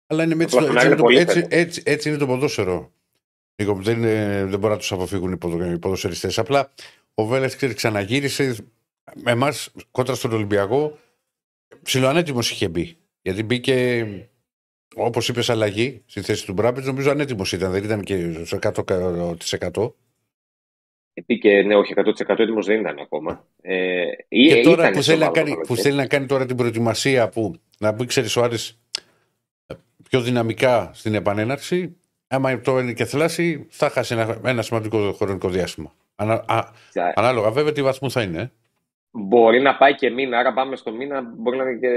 Αλλά 0.07 0.23
είναι, 0.25 0.43
έτσι, 0.45 0.57
Απλά 0.57 0.67
το- 0.67 0.73
στον 0.73 0.77
έτσι, 0.77 0.79
Άρη 0.79 0.87
είναι 0.87 0.97
το, 0.97 1.03
είναι 1.03 1.03
πολύ 1.03 1.19
έτσι, 1.19 1.35
φέτος. 1.35 1.59
έτσι, 1.59 1.83
έτσι 1.87 2.09
είναι 2.09 2.19
το 2.19 2.27
ποδόσφαιρο. 2.27 2.93
Νίκο, 3.63 3.75
δεν, 3.75 3.99
είναι- 3.99 4.45
δεν 4.45 4.59
μπορεί 4.59 4.73
να 4.73 4.79
τους 4.79 4.93
αποφύγουν 4.93 5.33
οι 5.33 5.37
ποδο- 5.37 5.73
οι 5.73 5.79
ποδοσφαιριστές. 5.79 6.39
Απλά 6.39 6.73
ο 7.15 7.25
Βέλε 7.25 7.49
ξαναγύρισε 7.75 8.57
με 9.15 9.31
εμάς 9.31 9.73
κόντρα 9.91 10.15
στον 10.15 10.33
Ολυμπιακό. 10.33 10.99
Ψιλοανέτοιμο 11.83 12.39
είχε 12.41 12.69
μπει. 12.69 12.97
Γιατί 13.23 13.43
μπήκε, 13.43 14.07
όπως 14.97 15.29
είπες, 15.29 15.51
αλλαγή 15.51 16.03
στη 16.07 16.21
θέση 16.21 16.45
του 16.47 16.53
Μπράμπετς. 16.53 16.87
Νομίζω 16.87 17.11
ανέτοιμος 17.11 17.53
ήταν. 17.53 17.71
Δεν 17.73 17.85
ήταν 17.85 18.03
και 18.03 18.33
στο 18.45 18.57
100%. 18.57 19.95
Μπήκε, 21.27 21.63
ναι, 21.63 21.75
όχι 21.77 21.93
100% 21.97 22.39
έτοιμος 22.39 22.67
δεν 22.67 22.81
ήταν 22.81 22.99
ακόμα. 22.99 23.47
Ε, 23.63 24.03
ή- 24.29 24.49
Και 24.49 24.63
τώρα 24.63 24.83
ήταν 24.83 24.93
που 24.93 25.03
σε 25.03 25.11
θέλει, 25.11 25.19
να 25.23 25.27
ομάδα 25.29 25.41
κάνει, 25.41 25.51
το 25.51 25.57
που 25.57 25.63
καλοκαίρι. 25.63 25.89
θέλει 25.89 25.97
να 25.97 26.07
κάνει 26.07 26.27
τώρα 26.27 26.47
την 26.47 26.57
προετοιμασία 26.57 27.29
που 27.29 27.55
να 27.79 27.93
μπει, 27.93 28.05
ξέρεις, 28.07 28.37
ο 28.37 28.43
Άρης 28.43 28.79
πιο 30.09 30.21
δυναμικά 30.21 30.91
στην 30.95 31.15
επανέναρξη, 31.15 31.97
άμα 32.27 32.61
το 32.61 32.79
είναι 32.79 32.93
και 32.93 33.05
θλάσει, 33.05 33.67
θα 33.71 33.91
χάσει 33.91 34.15
ένα, 34.15 34.41
ένα 34.45 34.63
σημαντικό 34.63 35.13
χρονικό 35.13 35.49
διάστημα. 35.49 35.95
Ανα, 36.17 36.45
α, 36.47 36.71
Τσα- 36.91 37.13
ανάλογα 37.17 37.51
βέβαια 37.51 37.73
τι 37.73 37.83
βαθμό 37.83 38.11
θα 38.11 38.23
είναι. 38.23 38.53
Ε. 39.13 39.19
Μπορεί 39.19 39.61
να 39.61 39.77
πάει 39.77 39.95
και 39.95 40.11
μήνα, 40.11 40.39
άρα 40.39 40.53
πάμε 40.53 40.77
στο 40.77 40.93
μήνα. 40.93 41.23
Μπορεί 41.23 41.57
να 41.57 41.63
είναι 41.63 41.79
και, 41.79 41.93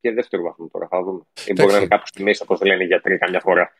και 0.00 0.12
δεύτερο 0.12 0.42
βαθμό 0.42 0.68
τώρα. 0.68 0.88
Θα 0.88 1.02
δούμε. 1.02 1.22
Ή 1.46 1.52
μπορεί 1.52 1.72
να 1.72 1.76
είναι 1.76 1.86
κάπου 1.86 2.06
στη 2.06 2.22
μέση, 2.22 2.42
όπως 2.42 2.60
λένε 2.60 2.82
οι 2.82 2.86
γιατροί 2.86 3.18
καμιά 3.18 3.40
φορά. 3.40 3.72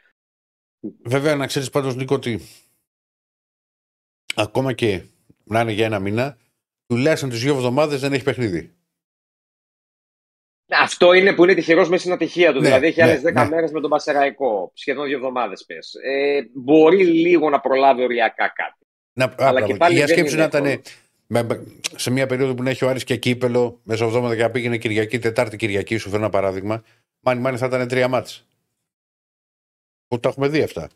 Βέβαια, 1.04 1.36
να 1.36 1.46
ξέρεις 1.46 1.70
πάντως, 1.70 1.96
Νίκο, 1.96 2.14
ότι 2.14 2.40
ακόμα 4.34 4.72
και 4.72 5.02
να 5.44 5.60
είναι 5.60 5.72
για 5.72 5.84
ένα 5.84 5.98
μήνα, 5.98 6.38
τουλάχιστον 6.86 7.28
τις 7.30 7.40
δύο 7.40 7.54
εβδομάδες 7.54 8.00
δεν 8.00 8.12
έχει 8.12 8.24
παιχνίδι. 8.24 8.74
Αυτό 10.72 11.12
είναι 11.12 11.34
που 11.34 11.44
είναι 11.44 11.54
τυχερός 11.54 11.88
μέσα 11.88 12.00
στην 12.00 12.12
ατυχία 12.12 12.52
του. 12.52 12.60
Ναι, 12.60 12.66
δηλαδή 12.66 12.86
έχει 12.86 13.00
ναι, 13.00 13.04
άλλες 13.04 13.22
10 13.22 13.32
ναι. 13.32 13.48
μέρες 13.48 13.70
με 13.72 13.80
τον 13.80 13.90
Πασεραϊκό. 13.90 14.70
Σχεδόν 14.74 15.06
δύο 15.06 15.16
εβδομάδες 15.16 15.64
πες. 15.64 15.94
Ε, 16.02 16.40
μπορεί 16.54 17.04
λίγο 17.04 17.50
να 17.50 17.60
προλάβει 17.60 18.02
οριακά 18.02 18.48
κάτι. 18.48 18.86
Να, 19.12 19.24
α, 19.24 19.34
Αλλά 19.38 19.52
μπράβο. 19.52 19.66
και 19.66 19.74
πάλι 19.78 19.94
για 19.94 20.06
δεν 20.06 20.14
σκέψη 20.14 20.32
είναι 20.34 20.42
να 20.42 20.48
ήταν 20.48 20.64
εύκολο. 20.64 20.82
με- 20.84 20.92
με- 20.92 21.09
σε 21.96 22.10
μια 22.10 22.26
περίοδο 22.26 22.54
που 22.54 22.62
να 22.62 22.70
έχει 22.70 22.84
ο 22.84 22.88
Άρης 22.88 23.04
και 23.04 23.16
κύπελο, 23.16 23.80
μέσα 23.82 24.04
εβδομάδα 24.04 24.36
και 24.36 24.42
να 24.42 24.50
πήγαινε 24.50 24.78
Κυριακή, 24.78 25.18
Τετάρτη 25.18 25.56
Κυριακή, 25.56 25.96
σου 25.96 26.08
φέρνω 26.08 26.24
ένα 26.24 26.32
παράδειγμα. 26.32 26.82
Μάνι, 27.20 27.40
μάνι 27.40 27.56
θα 27.56 27.66
ήταν 27.66 27.88
τρία 27.88 28.08
μάτς. 28.08 28.46
Που 30.08 30.20
τα 30.20 30.28
έχουμε 30.28 30.48
δει 30.48 30.62
αυτά; 30.62 30.88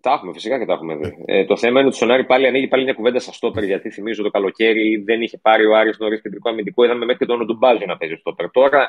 Τα 0.00 0.12
έχουμε, 0.12 0.32
φυσικά 0.32 0.58
και 0.58 0.64
τα 0.64 0.72
έχουμε 0.72 0.96
δει. 0.96 1.16
Ε, 1.24 1.44
το 1.44 1.56
θέμα 1.56 1.78
είναι 1.78 1.88
ότι 1.88 1.96
στον 1.96 2.10
Άρη 2.10 2.24
πάλι 2.24 2.46
ανοίγει 2.46 2.68
πάλι 2.68 2.84
μια 2.84 2.92
κουβέντα 2.92 3.20
στα 3.20 3.32
στόπερ. 3.32 3.64
Γιατί 3.64 3.90
θυμίζω 3.90 4.22
το 4.22 4.30
καλοκαίρι 4.30 4.96
δεν 4.96 5.22
είχε 5.22 5.38
πάρει 5.38 5.66
ο 5.66 5.76
Άρης 5.76 5.98
νωρίς 5.98 6.20
κεντρικό 6.22 6.48
αμυντικό. 6.48 6.84
Είδαμε 6.84 7.04
μέχρι 7.04 7.18
και 7.18 7.26
τον 7.26 7.40
Οντουμπάζο 7.40 7.84
να 7.86 7.96
παίζει 7.96 8.14
στόπερ. 8.14 8.50
Τώρα, 8.50 8.88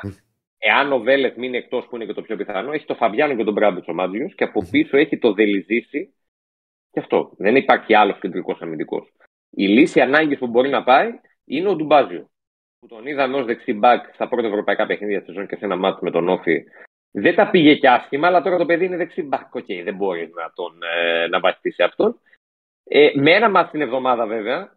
εάν 0.58 0.92
ο 0.92 0.98
Βέλεθ 0.98 1.36
μείνει 1.36 1.56
εκτός 1.56 1.86
που 1.86 1.96
είναι 1.96 2.04
και 2.04 2.12
το 2.12 2.22
πιο 2.22 2.36
πιθανό, 2.36 2.72
έχει 2.72 2.84
το 2.84 2.94
Φαβιάνο 2.94 3.36
και 3.36 3.44
τον 3.44 3.52
Μπράμπετ 3.52 3.88
ο 3.88 3.94
Μάτζιο 3.94 4.28
και 4.28 4.44
από 4.44 4.66
πίσω 4.70 4.96
έχει 4.96 5.18
το 5.18 5.32
Δελιζήση. 5.32 6.14
Και 6.90 7.00
αυτό. 7.00 7.32
Δεν 7.36 7.56
υπάρχει 7.56 7.94
άλλος 7.94 8.18
κεντρικός 8.18 8.60
αμυντικός. 8.60 9.12
Η 9.54 9.66
λύση 9.66 10.00
ανάγκης 10.00 10.38
που 10.38 10.46
μπορεί 10.46 10.68
να 10.68 10.84
πάει 10.84 11.20
είναι 11.44 11.68
ο 11.68 11.74
Ντουμπάζιο. 11.74 12.30
Που 12.78 12.86
τον 12.86 13.06
είδαμε 13.06 13.36
ως 13.36 13.44
δεξί 13.44 13.72
μπακ 13.72 14.14
στα 14.14 14.28
πρώτα 14.28 14.46
ευρωπαϊκά 14.46 14.86
παιχνίδια 14.86 15.18
της 15.18 15.26
σεζόν 15.26 15.46
και 15.46 15.56
σε 15.56 15.64
ένα 15.64 15.76
ματς 15.76 16.04
με 16.04 16.10
τον 16.10 16.28
ΟΦΗ. 16.28 16.64
Δεν 17.10 17.34
τα 17.34 17.50
πήγε 17.50 17.74
και 17.74 17.88
άσχημα, 17.88 18.26
αλλά 18.26 18.42
τώρα 18.42 18.56
το 18.56 18.66
παιδί 18.66 18.84
είναι 18.84 18.96
δεξί 18.96 19.22
μπακ. 19.22 19.54
Οκ, 19.54 19.64
δεν 19.84 19.94
μπορείς 19.94 20.30
να 20.30 20.52
τον 20.54 20.78
ε, 20.82 21.26
να 21.26 21.40
βασιστείς 21.40 21.80
αυτόν. 21.80 22.20
Ε, 22.84 23.10
με 23.14 23.30
ένα 23.30 23.50
ματς 23.50 23.70
την 23.70 23.80
εβδομάδα 23.80 24.26
βέβαια. 24.26 24.74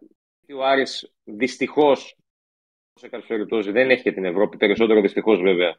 Ο 0.56 0.64
Άρης 0.64 1.12
δυστυχώς, 1.24 2.16
σε 2.94 3.08
κάποιες 3.08 3.28
περιπτώσεις, 3.28 3.72
δεν 3.72 3.90
έχει 3.90 4.02
και 4.02 4.12
την 4.12 4.24
Ευρώπη. 4.24 4.56
Περισσότερο 4.56 5.00
δυστυχώς 5.00 5.40
βέβαια. 5.40 5.76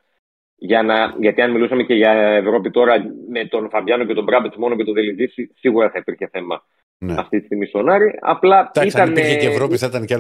Για 0.56 0.84
να, 0.84 1.16
γιατί 1.20 1.42
αν 1.42 1.52
μιλούσαμε 1.52 1.84
και 1.84 1.94
για 1.94 2.12
Ευρώπη 2.12 2.72
τώρα 2.72 3.04
με 3.30 3.46
τον 3.46 3.70
Φαμπιάνο 3.70 4.06
και 4.06 4.14
τον 4.14 4.24
Μπράμπετ 4.24 4.56
μόνο 4.56 4.76
και 4.76 4.84
τον 4.84 4.94
Δελιζήση, 4.94 5.52
σίγουρα 5.56 5.90
θα 5.90 5.98
υπήρχε 5.98 6.28
θέμα 6.28 6.66
Ναι. 7.00 7.16
αυτή 7.18 7.40
τη 7.40 7.46
στιγμή 7.46 7.66
στον 7.66 7.90
Άρη. 7.90 8.18
Απλά 8.22 8.72
Εντάξει, 8.76 9.00
αν 9.02 9.10
ήταν, 9.10 9.10
υπήρχε 9.24 9.38
και 9.40 9.46
ε, 9.48 9.50
Ευρώπη, 9.50 9.78
θα 9.78 9.86
ήταν 9.88 10.06
κι 10.06 10.14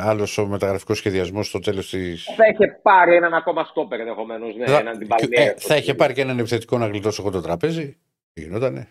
άλλος 0.00 0.38
ο 0.38 0.46
μεταγραφικός 0.46 0.98
σχεδιασμός 0.98 1.46
στο 1.46 1.58
τέλος 1.58 1.88
τη. 1.90 1.98
θα 2.16 2.46
είχε 2.52 2.78
πάρει 2.82 3.14
έναν 3.14 3.34
ακόμα 3.34 3.64
στόπερ 3.64 4.00
ενδεχομένως. 4.00 4.56
Ναι, 4.56 4.64
έναν 4.64 4.98
την 4.98 5.08
Παλμέρα. 5.08 5.42
ε, 5.42 5.54
θα 5.58 5.76
είχε 5.76 5.94
πάρει 5.94 6.12
και 6.12 6.20
έναν 6.20 6.38
επιθετικό 6.38 6.78
να 6.78 6.86
γλιτώσω 6.86 7.22
εγώ 7.22 7.30
το 7.30 7.40
τραπέζι. 7.40 7.96
Τι 8.32 8.42
γινότανε; 8.42 8.88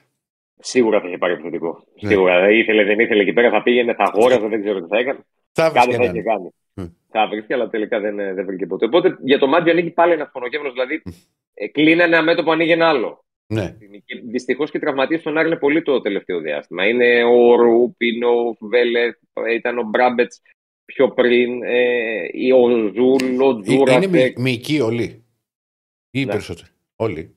Σίγουρα 0.60 0.99
θα 1.02 1.07
είχε 1.07 1.18
πάρει 1.18 1.34
επιθετικό. 1.34 1.84
Ναι. 2.02 2.10
Σίγουρα. 2.10 2.40
Δεν 2.40 2.49
ήθελε, 2.49 2.84
δεν 2.84 2.99
ήθελε 2.99 3.22
εκεί 3.22 3.34
πέρα, 3.34 3.49
θα 3.49 3.64
πήγαινε, 3.64 3.94
θα 3.94 4.03
αγόραζε, 4.14 4.48
δεν 4.48 4.61
ξέρω 4.61 4.82
τι 4.82 4.88
θα 4.88 4.98
έκανε. 4.98 5.20
Θα 5.52 5.70
Κάτι 5.74 5.88
βρει 5.88 5.95
θα 5.95 6.03
είχε 6.03 6.11
έναν. 6.11 6.24
κάνει. 6.24 6.49
Μμ. 6.74 6.86
Θα 7.11 7.28
βρήκε, 7.28 7.53
αλλά 7.53 7.70
τελικά 7.70 7.99
δεν, 7.99 8.16
δεν 8.16 8.45
βρήκε 8.45 8.66
ποτέ. 8.66 8.86
Οπότε 8.86 9.18
για 9.24 9.40
το 9.40 9.48
Μάτζιο 9.48 9.72
ανοίγει 9.72 9.90
πάλι 9.90 10.14
ένας 10.14 10.30
φωνοκέφαλο. 10.32 10.72
Δηλαδή 10.72 11.02
ε, 11.53 11.68
κλείνει 11.68 12.02
ένα 12.02 12.22
μέτωπο, 12.24 12.52
ανοίγει 12.52 12.72
ένα 12.72 12.88
άλλο. 12.90 13.24
Ναι. 13.53 13.77
Δυστυχώς 14.23 14.71
και 14.71 14.77
οι 14.77 14.80
τραυματίες 14.80 15.19
στον 15.19 15.38
Άρη 15.38 15.47
είναι 15.47 15.57
πολύ 15.57 15.81
το 15.81 16.01
τελευταίο 16.01 16.39
διάστημα. 16.39 16.88
Είναι 16.88 17.23
ο 17.23 17.55
Ρούπ, 17.55 18.01
είναι 18.01 18.26
ο 18.26 18.57
Βέλεθ, 18.59 19.15
ήταν 19.53 19.77
ο 19.77 19.84
Μπράμπετς 19.84 20.41
πιο 20.85 21.11
πριν, 21.11 21.63
ε, 21.63 22.27
ή 22.31 22.51
ο 22.51 22.67
Ζούλ, 22.69 23.41
ο 23.41 23.49
Ε, 23.57 23.61
Τζούρα. 23.61 23.93
Είναι 23.93 24.07
μυ- 24.07 24.38
μυϊκοί 24.38 24.80
όλοι. 24.80 25.23
Ή 26.11 26.26
Ναι. 26.26 26.31
περισσότεροι. 26.31 26.67
Όλοι. 26.95 27.35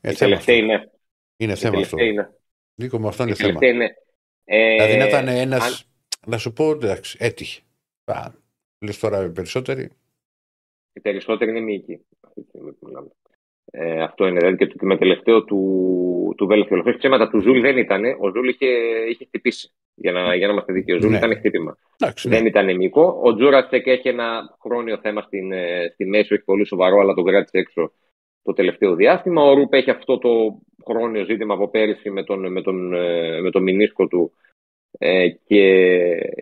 Ε, 0.00 0.10
Οι 0.10 0.14
θέμα 0.14 0.16
τελευταίοι 0.16 0.34
αυτό. 0.36 0.52
είναι. 0.52 0.90
Είναι 1.36 1.52
Οι 1.52 1.56
θέμα 1.56 1.78
αυτό. 1.78 1.96
τελευταίοι 1.96 2.08
είναι. 2.08 2.36
Νίκο, 2.74 2.98
με 2.98 3.08
αυτό 3.08 3.22
Οι 3.22 3.26
είναι 3.26 3.36
θέμα. 3.36 3.58
τελευταίοι 3.58 3.70
είναι. 3.74 3.96
Ε, 4.44 4.72
Δηλαδή 4.74 4.96
να 4.96 5.06
ήταν 5.06 5.28
ένα. 5.28 5.56
αν- 5.56 5.72
Να 6.26 6.38
σου 6.38 6.52
πω, 6.52 6.70
εντάξει, 6.70 7.16
έτυχε. 7.20 7.60
Λες 8.84 8.98
τώρα 8.98 9.24
οι 9.24 9.30
περισσότεροι. 9.30 9.90
Οι 10.92 11.00
περισσότεροι 11.00 11.50
είναι 11.50 11.60
μυϊκοί. 11.60 12.00
Αυτή 13.72 13.84
τη 13.84 13.94
στιγμή 13.94 13.96
που 13.96 13.96
μιλάμε. 13.96 14.00
Ε, 14.00 14.02
αυτό 14.02 14.26
είναι. 14.26 14.38
Δηλαδή 14.38 14.56
και 14.56 14.66
το 14.66 14.86
με 14.86 14.96
τελευταίο 14.96 15.44
του, 15.44 16.34
του 16.36 16.46
Βέλεθ 16.46 16.66
και 16.66 16.74
ολοκλήρωση. 16.74 16.98
Ψέματα 16.98 17.28
του 17.28 17.40
Ζούλ 17.40 17.60
δεν 17.60 17.76
ήταν. 17.76 18.04
Ο 18.20 18.30
Ζούλ 18.34 18.48
είχε, 18.48 18.66
είχε 19.08 19.24
χτυπήσει. 19.24 19.72
Για 19.94 20.12
να, 20.12 20.34
για 20.34 20.46
να 20.46 20.52
είμαστε 20.52 20.72
δίκαιοι. 20.72 20.96
Ο 20.96 21.00
Ζούλ 21.00 21.10
Ναι. 21.10 21.16
ήταν 21.16 21.36
χτύπημα. 21.36 21.76
Εντάξει, 21.98 22.28
ναι. 22.28 22.36
Δεν 22.36 22.46
ήταν 22.46 22.76
μυϊκό. 22.76 23.20
Ο 23.22 23.34
Τζούρασεκ 23.34 23.86
έχει 23.86 24.08
ένα 24.08 24.56
χρόνιο 24.60 24.98
θέμα 24.98 25.22
στην, 25.22 25.52
ε, 25.52 25.90
στη 25.92 26.06
μέση, 26.06 26.34
όχι 26.34 26.44
πολύ 26.44 26.66
σοβαρό, 26.66 27.00
αλλά 27.00 27.14
τον 27.14 27.24
κράτησε 27.24 27.58
έξω 27.58 27.92
το 28.42 28.52
τελευταίο 28.52 28.94
διάστημα. 28.94 29.42
Ο 29.42 29.54
Ρούπ 29.54 29.72
έχει 29.74 29.90
αυτό 29.90 30.18
το 30.18 30.58
χρόνιο 30.84 31.24
ζήτημα 31.24 31.54
από 31.54 31.68
πέρυσι 31.68 32.10
με 32.10 32.24
τον, 32.24 32.52
με 32.52 32.62
τον, 32.62 32.94
ε, 32.94 33.40
με 33.40 33.50
τον 33.50 33.62
μηνίσκο 33.62 34.08
του 34.08 34.32
ε, 34.98 35.28
και 35.28 35.62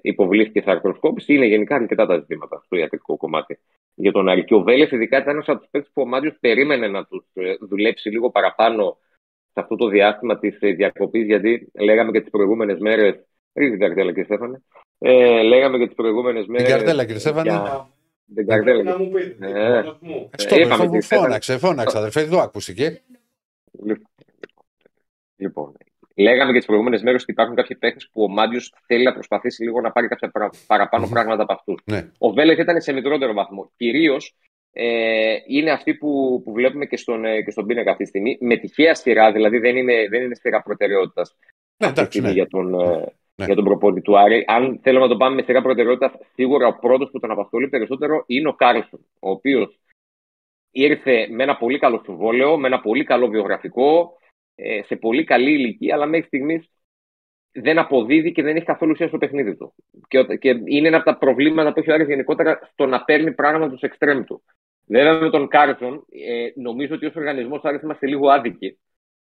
υποβλήθηκε 0.03 0.61
σε 0.61 0.71
αρθροσκόπηση. 0.71 1.35
Είναι 1.35 1.47
γενικά 1.47 1.75
αρκετά 1.75 2.07
τα 2.07 2.19
ζητήματα 2.19 2.63
στο 2.65 2.77
ιατρικό 2.77 3.17
κομμάτι 3.17 3.59
για 4.01 4.13
τον 4.13 4.29
Άρη. 4.29 4.45
Και 4.45 4.55
ο 4.55 4.63
Βέλες, 4.63 4.91
ειδικά, 4.91 5.19
ήταν 5.19 5.35
ένας 5.35 5.49
από 5.49 5.59
τους 5.61 5.69
παίκτες 5.71 5.91
που 5.95 6.03
ο 6.03 6.07
Μάτιο 6.07 6.37
περίμενε 6.41 6.89
να 6.89 7.05
τους 7.05 7.25
δουλέψει 7.61 8.09
λίγο 8.09 8.31
παραπάνω 8.31 8.99
σε 9.53 9.61
αυτό 9.61 9.77
το 9.77 9.89
διάστημα 9.89 10.39
της 10.39 10.59
διακοπής, 10.61 11.27
γιατί 11.27 11.71
λέγαμε 11.73 12.11
και 12.11 12.21
τις 12.21 12.31
προηγούμενες 12.31 12.79
μέρες. 12.79 13.25
Ρίχνει 13.55 13.71
την 13.77 13.81
καρτέλα, 13.81 14.09
κύριε 14.09 14.25
Στέφανε. 14.25 14.63
Ε, 14.99 15.43
λέγαμε 15.43 15.79
και 15.79 15.87
τις 15.87 15.95
προηγούμε 15.95 16.33
μέρες. 16.33 16.47
Την 16.47 16.65
καρτέλα, 16.65 17.05
κύριε 17.05 17.21
Στέφανε. 17.21 17.63
Την 18.35 18.47
καρτέλα. 18.47 18.83
Να 18.83 18.99
μου 18.99 19.11
πείτε. 19.11 19.47
Ε. 19.47 19.75
μόνος 19.75 19.99
μου. 20.01 20.31
Στο 20.37 20.57
είπαμε 20.57 20.75
είπαμε, 20.75 20.99
τι 20.99 21.05
Στέφανε. 21.05 21.27
φώναξε, 21.27 21.59
φώναξε, 21.59 21.99
αδερφέ, 21.99 22.21
εδώ 22.21 22.41
ακούστηκε. 22.41 23.01
Λοιπόν, 25.37 25.77
λέγαμε 26.21 26.53
και 26.53 26.59
τις 26.59 26.67
προηγούμενες 26.67 27.03
μέρες 27.03 27.23
ότι 27.23 27.31
υπάρχουν 27.33 27.57
κάποιοι 27.57 27.77
παίχτες 27.77 28.01
που 28.13 28.23
ο 28.23 28.29
Μάντζιος 28.29 28.75
θέλει 28.87 29.05
να 29.05 29.13
προσπαθήσει 29.13 29.63
λίγο 29.65 29.81
να 29.81 29.91
πάρει 29.93 30.09
κάποια 30.09 30.31
παρα- 30.31 30.51
παραπάνω 30.67 31.09
πράγματα 31.09 31.43
από 31.43 31.53
αυτούς. 31.53 31.83
Ναι. 31.85 32.11
Ο 32.19 32.33
Βέλεθ 32.33 32.59
ήταν 32.59 32.81
σε 32.81 32.93
μικρότερο 32.93 33.33
βαθμό. 33.33 33.73
Κυρίως 33.77 34.35
ε, 34.73 35.37
είναι 35.47 35.71
αυτοί 35.71 35.95
που, 35.95 36.41
που 36.45 36.53
βλέπουμε 36.53 36.87
και 36.87 36.97
στον, 36.97 37.25
ε, 37.25 37.43
και 37.43 37.51
στον 37.51 37.67
πίνακα 37.67 37.91
αυτή 37.91 38.03
τη 38.03 38.09
στιγμή. 38.09 38.39
Με 38.41 38.57
τυχαία 38.57 38.95
σειρά, 38.95 39.33
δηλαδή 39.33 39.59
δεν 39.59 39.77
είναι, 39.77 40.07
δεν 40.11 40.23
είναι 40.23 40.35
σειρά 40.35 40.63
προτεραιότητας 40.63 41.37
Ναι, 41.39 41.87
αυτή 41.87 41.95
τη 41.95 42.01
εντάξει, 42.01 42.19
στιγμή 42.19 42.29
ναι. 42.29 42.35
για 42.35 42.47
τον, 42.47 42.81
ε, 42.81 43.13
Ναι. 43.35 43.47
για 43.47 43.55
τον 43.55 43.65
προπονητή 43.65 44.01
του 44.01 44.19
Άρη. 44.19 44.45
Αν 44.47 44.81
θέλουμε 44.83 45.05
να 45.05 45.11
το 45.11 45.17
πάμε 45.17 45.35
με 45.35 45.43
σειρά 45.43 45.63
προτεραιότητας, 45.63 46.13
σίγουρα 46.35 46.67
ο 46.67 46.79
πρώτος 46.79 47.11
που 47.11 47.19
τον 47.21 47.31
απασχολεί 47.31 47.69
περισσότερο 47.69 48.25
είναι 48.27 48.49
ο 48.49 48.53
Κάρλσον, 48.55 49.01
ο 49.21 49.31
οποίος 49.31 49.81
ήρθε 50.71 51.27
με 51.31 51.43
ένα 51.43 51.57
πολύ 51.57 51.79
καλό 51.79 52.01
συμβόλαιο, 52.05 52.59
με 52.59 52.67
ένα 52.67 52.81
πολύ 52.81 53.05
καλό 53.05 53.29
βιογραφικό, 53.29 53.91
ε, 53.93 54.20
σε 54.87 54.97
πολύ 54.97 55.25
καλή 55.25 55.51
ηλικία, 55.53 55.95
αλλά 55.95 56.07
μέχρι 56.07 56.27
στιγμής 56.27 56.71
δεν 57.53 57.79
αποδίδει 57.79 58.33
και 58.33 58.43
δεν 58.43 58.57
έχει 58.57 58.65
καθόλου 58.65 58.91
ουσία 58.95 59.09
στο 59.09 59.19
παιχνίδι 59.19 59.57
του. 59.57 59.75
Και, 60.09 60.19
ο- 60.19 60.37
και 60.37 60.61
είναι 60.65 60.89
ένα 60.89 60.97
από 60.97 61.05
τα 61.05 61.19
προβλήματα 61.19 61.73
που 61.73 61.81
έχει 61.81 61.91
ο 61.91 61.95
Άρης 61.95 62.09
γενικότερα 62.09 62.71
στο 62.73 62.87
να 62.87 63.05
παίρνει 63.05 63.35
πράγματα 63.35 63.75
από 63.75 63.77
τους 63.77 63.79
εξτρέμ 63.81 64.25
του. 64.25 64.43
Βέβαια 64.87 65.21
με 65.21 65.31
τον 65.31 65.49
Κάρλσον, 65.49 66.07
ε, 66.11 66.49
νομίζω 66.55 66.95
ότι 66.95 67.07
ως 67.07 67.15
οργανισμός 67.15 67.63
Άρης 67.63 67.83
είμαστε 67.83 68.07
λίγο 68.07 68.29
άδικοι 68.29 68.79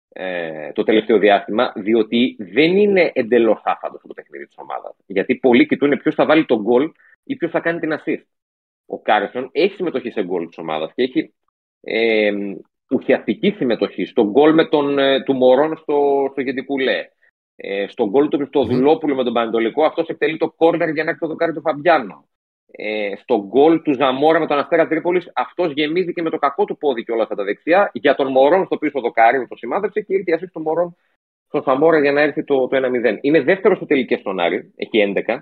ε, 0.08 0.72
το 0.72 0.82
τελευταίο 0.82 1.18
διάστημα, 1.18 1.72
διότι 1.76 2.36
δεν 2.38 2.76
είναι 2.76 3.10
εντελώς 3.14 3.60
άφαντος 3.64 4.00
το 4.06 4.14
παιχνίδι 4.14 4.46
της 4.46 4.56
ομάδας. 4.58 4.96
Γιατί 5.06 5.36
πολλοί 5.36 5.66
κοιτούν 5.66 5.98
ποιος 5.98 6.14
θα 6.14 6.26
βάλει 6.26 6.44
το 6.44 6.62
γκολ 6.62 6.92
ή 7.24 7.36
ποιος 7.36 7.50
θα 7.50 7.60
κάνει 7.60 7.80
την 7.80 7.92
assist. 7.92 8.22
Ο 8.86 9.00
Κάρλσον 9.00 9.48
έχει 9.52 9.74
συμμετοχή 9.74 10.10
σε 10.10 10.24
γκολ 10.24 10.46
της 10.46 10.58
ομάδας 10.58 10.92
και 10.94 11.02
έχει 11.02 11.34
ε, 11.80 12.32
ουσιαστική 12.90 13.50
συμμετοχή 13.50 14.04
στο 14.04 14.24
γκολ 14.30 14.54
με 14.54 14.64
τον, 14.68 14.98
ε, 14.98 15.22
του 15.22 15.34
Μορόν 15.34 15.76
στο, 15.76 16.28
στο 16.32 16.40
Γεντικουλέ. 16.40 17.04
Ε, 17.56 17.86
στο 17.88 18.08
γκολ 18.08 18.28
του 18.28 18.36
Χριστοδουλόπουλου 18.36 19.14
με 19.14 19.24
τον 19.24 19.32
Πανετολικό, 19.32 19.84
αυτός 19.84 20.08
εκτελεί 20.08 20.36
το 20.36 20.50
κόρνερ 20.50 20.88
για 20.88 21.04
να 21.04 21.10
έχει 21.10 21.18
το 21.18 21.26
δοκάρι 21.26 21.52
του 21.52 21.60
Φαμπιάνο. 21.60 22.28
ε, 22.72 23.16
στο 23.22 23.44
γκολ 23.46 23.82
του 23.82 23.92
Ζαμόρα 23.94 24.38
με 24.38 24.46
τον 24.46 24.58
Αστέρα 24.58 24.88
Τρίπολης, 24.88 25.30
αυτός 25.34 25.72
γέμισε 25.72 26.22
με 26.22 26.30
το 26.30 26.38
κακό 26.38 26.64
του 26.64 26.76
πόδι 26.76 27.04
και 27.04 27.12
όλα 27.12 27.22
αυτά 27.22 27.34
τα 27.34 27.44
δεξιά. 27.44 27.90
Για 27.92 28.14
τον 28.14 28.30
Μορόν 28.30 28.64
στο 28.66 28.78
πίσω 28.78 29.00
δοκάρι 29.00 29.40
που 29.40 29.46
το 29.48 29.56
σημάδεψε 29.56 30.00
και 30.00 30.14
ήρθε 30.14 30.30
η 30.30 30.34
assist 30.34 30.52
του 30.52 30.60
Μορόν 30.60 30.96
στον 31.46 31.62
Ζαμόρα 31.62 32.00
για 32.00 32.12
να 32.12 32.20
έρθει 32.20 32.44
το, 32.44 32.68
το 32.68 32.76
1-0. 32.76 33.18
Είναι 33.20 33.40
δεύτερος 33.40 33.76
στις 33.76 33.86
τελικές 33.86 34.16
στον 34.16 34.40
Άρη, 34.40 34.72
έχει 34.76 35.12
11. 35.26 35.38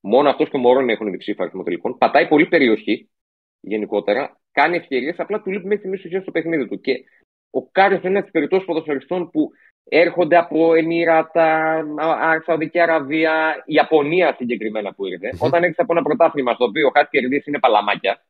Μόνο 0.00 0.28
αυτός 0.28 0.50
και 0.50 0.56
ο 0.56 0.58
Μωρόν 0.58 0.88
έχουν 0.88 1.10
διψήφα 1.10 1.42
αριθμό 1.42 1.62
τελικών. 1.62 1.98
Πατάει 1.98 2.28
πολύ 2.28 2.46
περιοχή 2.46 3.10
γενικότερα. 3.60 4.40
Κάνει 4.52 4.76
ευκαιρίες, 4.76 5.18
απλά 5.18 5.42
του 5.42 5.50
λείπει 5.50 5.66
μέχρι 5.66 5.78
στιγμής 5.78 6.04
ουσία 6.04 6.20
στο 6.20 6.30
παιχνίδι 6.30 6.68
του. 6.68 6.80
Και 6.80 6.92
ο 7.50 7.66
Κάριος 7.70 8.00
είναι 8.00 8.08
ένας 8.08 8.22
από 8.22 8.26
τι 8.26 8.32
περιπτώσει 8.32 8.64
ποδοσφαιριστών 8.64 9.30
που 9.30 9.50
έρχονται 9.84 10.36
από 10.36 10.74
Εμμυράτα, 10.74 11.84
Σαουδική 12.44 12.80
Αραβία, 12.80 13.62
Ιαπωνία 13.66 14.34
συγκεκριμένα 14.38 14.94
που 14.94 15.06
ήρθε. 15.06 15.30
Όταν 15.38 15.62
έχεις 15.62 15.78
από 15.78 15.92
ένα 15.92 16.02
πρωτάθλημα 16.02 16.54
στο 16.54 16.64
οποίο 16.64 16.90
κάτι 16.90 17.18
κερδίσει 17.18 17.50
είναι 17.50 17.58
παλαμάκια 17.58 18.24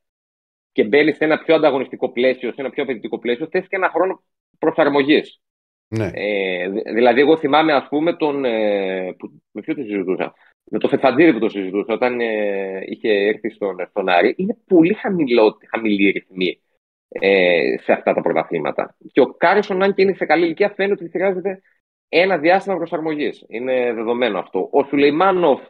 και 0.72 0.84
μπαίνει 0.84 1.12
σε 1.12 1.24
ένα 1.24 1.38
πιο 1.38 1.54
ανταγωνιστικό 1.54 2.12
πλαίσιο, 2.12 2.52
σε 2.52 2.60
ένα 2.60 2.70
πιο 2.70 2.82
απαιτητικό 2.82 3.18
πλαίσιο, 3.18 3.48
θες 3.50 3.66
και 3.68 3.76
ένα 3.76 3.88
χρόνο 3.88 4.22
προσαρμογής. 4.58 5.40
Ναι. 5.88 6.10
Ε, 6.12 6.68
δηλαδή, 6.68 7.20
εγώ 7.20 7.36
θυμάμαι, 7.36 7.72
ας 7.72 7.88
πούμε, 7.88 8.16
τον. 8.16 8.44
Ε, 8.44 9.14
που, 9.18 9.42
με 9.50 9.60
ποιο 9.60 9.74
το 9.74 9.82
συζητούσα; 9.82 10.34
Με 10.72 10.78
το 10.78 10.88
Φετφατζίδη 10.88 11.32
που 11.32 11.38
το 11.38 11.48
συζητούσα 11.48 11.92
όταν 11.92 12.20
ε, 12.20 12.82
είχε 12.86 13.08
έρθει 13.08 13.50
στον, 13.50 13.76
στον 13.90 14.08
Άρη. 14.08 14.34
Είναι 14.36 14.56
πολύ 14.66 14.94
χαμηλό, 14.94 15.58
χαμηλοί 15.70 16.08
οι 16.08 16.10
ρυθμοί 16.10 16.60
ε, 17.08 17.74
σε 17.82 17.92
αυτά 17.92 18.14
τα 18.14 18.20
πρωταθλήματα. 18.20 18.96
Και 19.12 19.20
ο 19.20 19.26
Κάρλσον, 19.26 19.82
αν 19.82 19.94
και 19.94 20.02
είναι 20.02 20.14
σε 20.14 20.24
καλή 20.24 20.44
ηλικία, 20.44 20.72
φαίνεται 20.76 21.04
ότι 21.04 21.10
χρειάζεται 21.10 21.62
ένα 22.08 22.38
διάστημα 22.38 22.76
προσαρμογής. 22.76 23.44
Είναι 23.48 23.92
δεδομένο 23.92 24.38
αυτό. 24.38 24.68
Ο 24.72 24.84
Σουλεϊμάνοφ, 24.84 25.60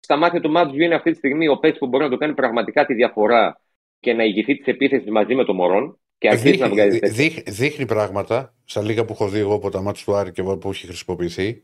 στα 0.00 0.16
μάτια 0.16 0.40
του 0.40 0.50
Μάντζιου, 0.50 0.80
είναι 0.80 0.94
αυτή 0.94 1.10
τη 1.10 1.16
στιγμή 1.16 1.48
ο 1.48 1.58
παίκτης 1.58 1.78
που 1.78 1.86
μπορεί 1.86 2.04
να 2.04 2.10
το 2.10 2.16
κάνει 2.16 2.34
πραγματικά 2.34 2.86
τη 2.86 2.94
διαφορά 2.94 3.60
και 4.00 4.12
να 4.12 4.24
ηγηθεί 4.24 4.56
της 4.56 4.66
επίθεσης 4.66 5.10
μαζί 5.10 5.34
με 5.34 5.44
τον 5.44 5.56
Μορόν. 5.56 5.98
Και 6.18 6.28
αρχίζει 6.28 6.58
να 6.58 6.68
βγάζει 6.68 6.98
δείχνει, 6.98 7.10
δείχνει, 7.10 7.42
δείχνει 7.52 7.86
πράγματα 7.86 8.54
στα 8.64 8.82
λίγα 8.82 9.04
που 9.04 9.12
έχω 9.12 9.28
δει 9.28 9.38
εγώ 9.38 9.54
από 9.54 9.70
τα 9.70 9.80
μάτια 9.80 10.04
του 10.04 10.14
Άρη 10.14 10.32
και 10.32 10.42
που 10.42 10.68
έχει 10.70 10.86
χρησιμοποιηθεί. 10.86 11.62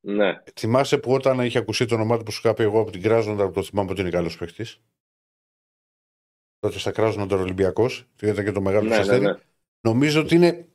Ναι. 0.00 0.42
Θυμάσαι 0.54 0.98
που 0.98 1.12
όταν 1.12 1.40
είχε 1.40 1.58
ακουστεί 1.58 1.86
το 1.86 1.94
όνομά 1.94 2.18
του 2.18 2.22
που 2.22 2.30
σου 2.30 2.40
είχα 2.44 2.54
πει 2.54 2.62
εγώ 2.62 2.80
από 2.80 2.90
την 2.90 3.02
Κράζοντα, 3.02 3.50
το 3.50 3.62
θυμάμαι 3.62 3.90
ότι 3.90 4.00
είναι 4.00 4.10
καλός 4.10 4.36
παίχτη. 4.36 4.66
Τότε 6.58 6.78
στα 6.78 6.90
Κράζοντα 6.90 7.36
ο 7.36 7.40
Ολυμπιακός, 7.40 8.06
ήταν 8.22 8.44
και 8.44 8.52
το 8.52 8.60
μεγάλο 8.60 8.88
Ναι, 8.88 9.04
ναι, 9.04 9.18
ναι. 9.18 9.34
Νομίζω 9.80 10.20
ότι 10.20 10.34
είναι. 10.34 10.68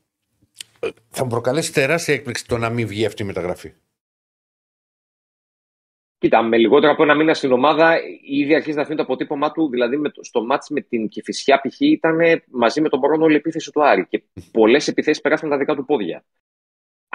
Θα 1.09 1.23
μου 1.23 1.29
προκαλέσει 1.29 1.73
τεράστια 1.73 2.13
έκπληξη 2.13 2.47
το 2.47 2.57
να 2.57 2.69
μην 2.69 2.87
βγει 2.87 3.05
αυτή 3.05 3.23
η 3.23 3.25
μεταγραφή. 3.25 3.73
Κοίτα, 6.17 6.41
με 6.41 6.57
λιγότερο 6.57 6.91
από 6.91 7.03
ένα 7.03 7.15
μήνα 7.15 7.33
στην 7.33 7.51
ομάδα, 7.51 7.99
ήδη 8.21 8.55
αρχίζει 8.55 8.75
να 8.75 8.81
αφήνει 8.81 8.97
το 8.97 9.03
αποτύπωμά 9.03 9.51
του. 9.51 9.69
Δηλαδή, 9.69 9.97
με 9.97 10.09
το, 10.09 10.23
στο 10.23 10.45
μάτς 10.45 10.69
με 10.69 10.81
την 10.81 11.07
Κεφισιά, 11.07 11.61
π.χ. 11.61 11.79
ήταν 11.79 12.43
μαζί 12.51 12.81
με 12.81 12.89
τον 12.89 12.99
Μπορόνο 12.99 13.23
όλη 13.23 13.33
η 13.33 13.37
επίθεση 13.37 13.71
του 13.71 13.85
Άρη. 13.85 14.07
Και 14.07 14.23
πολλές 14.51 14.87
επιθέσεις 14.87 15.21
περάσαν 15.21 15.49
τα 15.49 15.57
δικά 15.57 15.75
του 15.75 15.85
πόδια. 15.85 16.25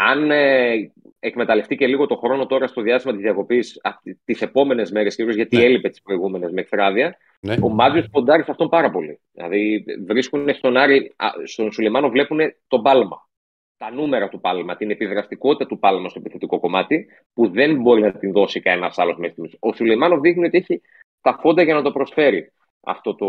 Αν 0.01 0.31
ε, 0.31 0.93
εκμεταλλευτεί 1.19 1.77
και 1.77 1.87
λίγο 1.87 2.07
το 2.07 2.17
χρόνο 2.17 2.47
τώρα 2.47 2.67
στο 2.67 2.83
διάστημα 2.83 3.13
της 3.13 3.23
διακοπής, 3.23 3.81
τις 4.25 4.43
επόμενες 4.43 4.91
μέρες, 4.91 5.15
κυρίως 5.15 5.35
γιατί 5.35 5.57
Ναι. 5.57 5.63
έλειπε 5.65 5.89
τις 5.89 6.03
προηγούμενες 6.03 6.51
με 6.53 6.61
εκφράδια, 6.61 7.17
Ναι. 7.41 7.55
ο 7.63 7.69
Μάτζιο 7.69 8.05
ποντάρει 8.11 8.43
σε 8.43 8.51
αυτόν 8.51 8.69
πάρα 8.69 8.91
πολύ. 8.91 9.21
Δηλαδή, 9.33 9.85
βρίσκουν 10.07 10.55
στον 10.55 10.77
Άρη, 10.77 11.13
α, 11.17 11.29
στον 11.45 11.73
Σουλεμάνο 11.73 12.09
βλέπουν 12.09 12.39
τον 12.69 12.83
πάλμα. 12.83 13.29
Τα 13.77 13.91
νούμερα 13.93 14.29
του 14.29 14.41
πάλμα, 14.41 14.77
την 14.77 14.91
επιδραστικότητα 14.91 15.67
του 15.67 15.79
πάλμα 15.79 16.09
στο 16.09 16.19
επιθετικό 16.21 16.59
κομμάτι, 16.61 17.07
που 17.33 17.49
δεν 17.51 17.81
μπορεί 17.81 18.01
να 18.03 18.13
την 18.13 18.33
δώσει 18.33 18.61
κανένας 18.61 18.99
άλλος 18.99 19.17
μέχρι 19.17 19.31
στιγμής. 19.33 19.57
Ο 19.61 19.73
Σουλεμάνο 19.73 20.21
δείχνει 20.21 20.45
ότι 20.47 20.59
έχει 20.59 20.81
τα 21.21 21.39
φόντα 21.41 21.63
για 21.63 21.75
να 21.75 21.83
το 21.83 21.91
προσφέρει 21.93 22.53
αυτό 22.81 23.15
το, 23.15 23.27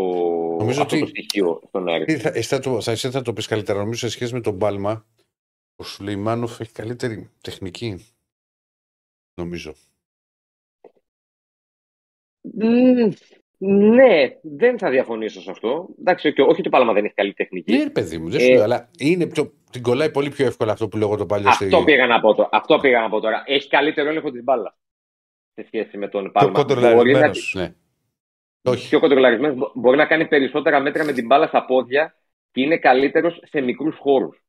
Νομίζω 0.58 0.82
αυτό 0.82 0.96
ότι- 0.96 1.04
το 1.04 1.06
στοιχείο 1.06 1.60
στον 1.68 1.88
Άρη. 1.88 2.04
Τι 2.04 2.16
Θα, 2.16 2.30
εσύ 2.34 2.48
θα, 2.48 2.58
το, 2.60 2.80
θα, 2.80 2.90
εσύ 2.90 3.10
θα 3.10 3.22
το 3.22 3.32
πεις 3.32 3.46
καλύτερα. 3.46 3.78
Νομίζω 3.78 3.98
σε 4.00 4.08
σχέση 4.08 4.32
με 4.34 4.40
τον 4.40 4.58
Πάλμα, 4.58 5.04
ο 5.80 5.84
Σουλεϊμάνοφ 5.84 6.60
έχει 6.60 6.72
καλύτερη 6.72 7.30
τεχνική. 7.40 8.06
Νομίζω. 9.34 9.74
Μμμ, 12.40 13.10
ναι, 13.58 14.28
δεν 14.42 14.78
θα 14.78 14.90
διαφωνήσω 14.90 15.40
σε 15.40 15.50
αυτό. 15.50 15.88
Εντάξει, 15.98 16.32
και 16.32 16.42
όχι 16.42 16.50
ότι 16.50 16.62
το 16.62 16.68
Πάλμα 16.68 16.92
δεν 16.92 17.04
έχει 17.04 17.14
καλή 17.14 17.32
τεχνική. 17.34 17.72
Ναι, 17.76 17.82
ρε 17.82 17.90
παιδί 17.90 18.18
μου, 18.18 18.30
δεν 18.30 18.40
Ε, 18.40 18.42
σου 18.44 18.52
λέω, 18.52 18.62
αλλά 18.62 18.90
είναι 18.98 19.26
πιο, 19.26 19.52
την 19.70 19.82
κολλάει 19.82 20.10
πολύ 20.10 20.30
πιο 20.30 20.46
εύκολα 20.46 20.72
αυτό 20.72 20.88
που 20.88 20.96
λέγω 20.96 21.16
το 21.16 21.26
παλιό 21.26 21.48
Αυτό 21.48 21.84
πήγα 21.84 22.06
να 22.06 22.20
πω 22.20 22.34
τώρα. 22.34 22.48
Αυτό 22.52 22.78
πήγα 22.78 23.00
να 23.00 23.08
πω 23.08 23.20
τώρα. 23.20 23.42
Έχει 23.46 23.68
καλύτερο 23.68 24.08
έλεγχο 24.08 24.30
της 24.30 24.42
μπάλας 24.42 24.74
σε 25.54 25.64
σχέση 25.66 25.98
με 25.98 26.08
τον 26.08 26.22
Πιο 26.22 26.30
Πάλμα. 26.32 26.52
κοντρολαρισμένος. 26.52 27.54
Ναι. 27.56 27.74
Όχι. 28.62 28.88
Πιο 28.88 29.00
κοντρολαρισμένος. 29.00 29.72
Μπορεί 29.74 29.96
να 29.96 30.06
κάνει 30.06 30.28
περισσότερα 30.28 30.80
μέτρα 30.80 31.04
με 31.04 31.12
την 31.12 31.26
μπάλα 31.26 31.46
στα 31.46 31.64
πόδια 31.64 32.14
και 32.50 32.60
είναι 32.62 32.78
καλύτερος 32.78 33.40
σε 33.44 33.60
μικρούς 33.60 33.96
χώρους. 33.96 34.44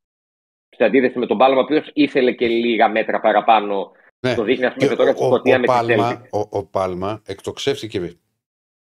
Σε 0.77 0.83
αντίθεση 0.83 1.19
με 1.19 1.25
τον 1.25 1.37
Πάλμα, 1.37 1.57
ο 1.59 1.63
οποίος 1.63 1.89
ήθελε 1.93 2.31
και 2.31 2.47
λίγα 2.47 2.89
μέτρα 2.89 3.19
παραπάνω. 3.19 3.91
Ναι. 4.19 4.35
Το 4.35 4.43
δείχνει, 4.43 4.65
ας 4.65 4.73
πούμε, 4.73 4.85
Και 4.85 4.91
και 4.91 4.97
τώρα 4.97 5.11
στη 5.11 5.23
ο, 5.23 5.25
Σκωτία 5.27 5.55
ο, 5.55 5.59
με 5.59 5.65
τη 5.65 5.71
Πάλμα, 5.73 6.21
Celtic. 6.23 6.29
ο, 6.49 6.57
ο 6.59 6.65
Πάλμα 6.65 7.21
εκτοξεύτηκε 7.25 8.17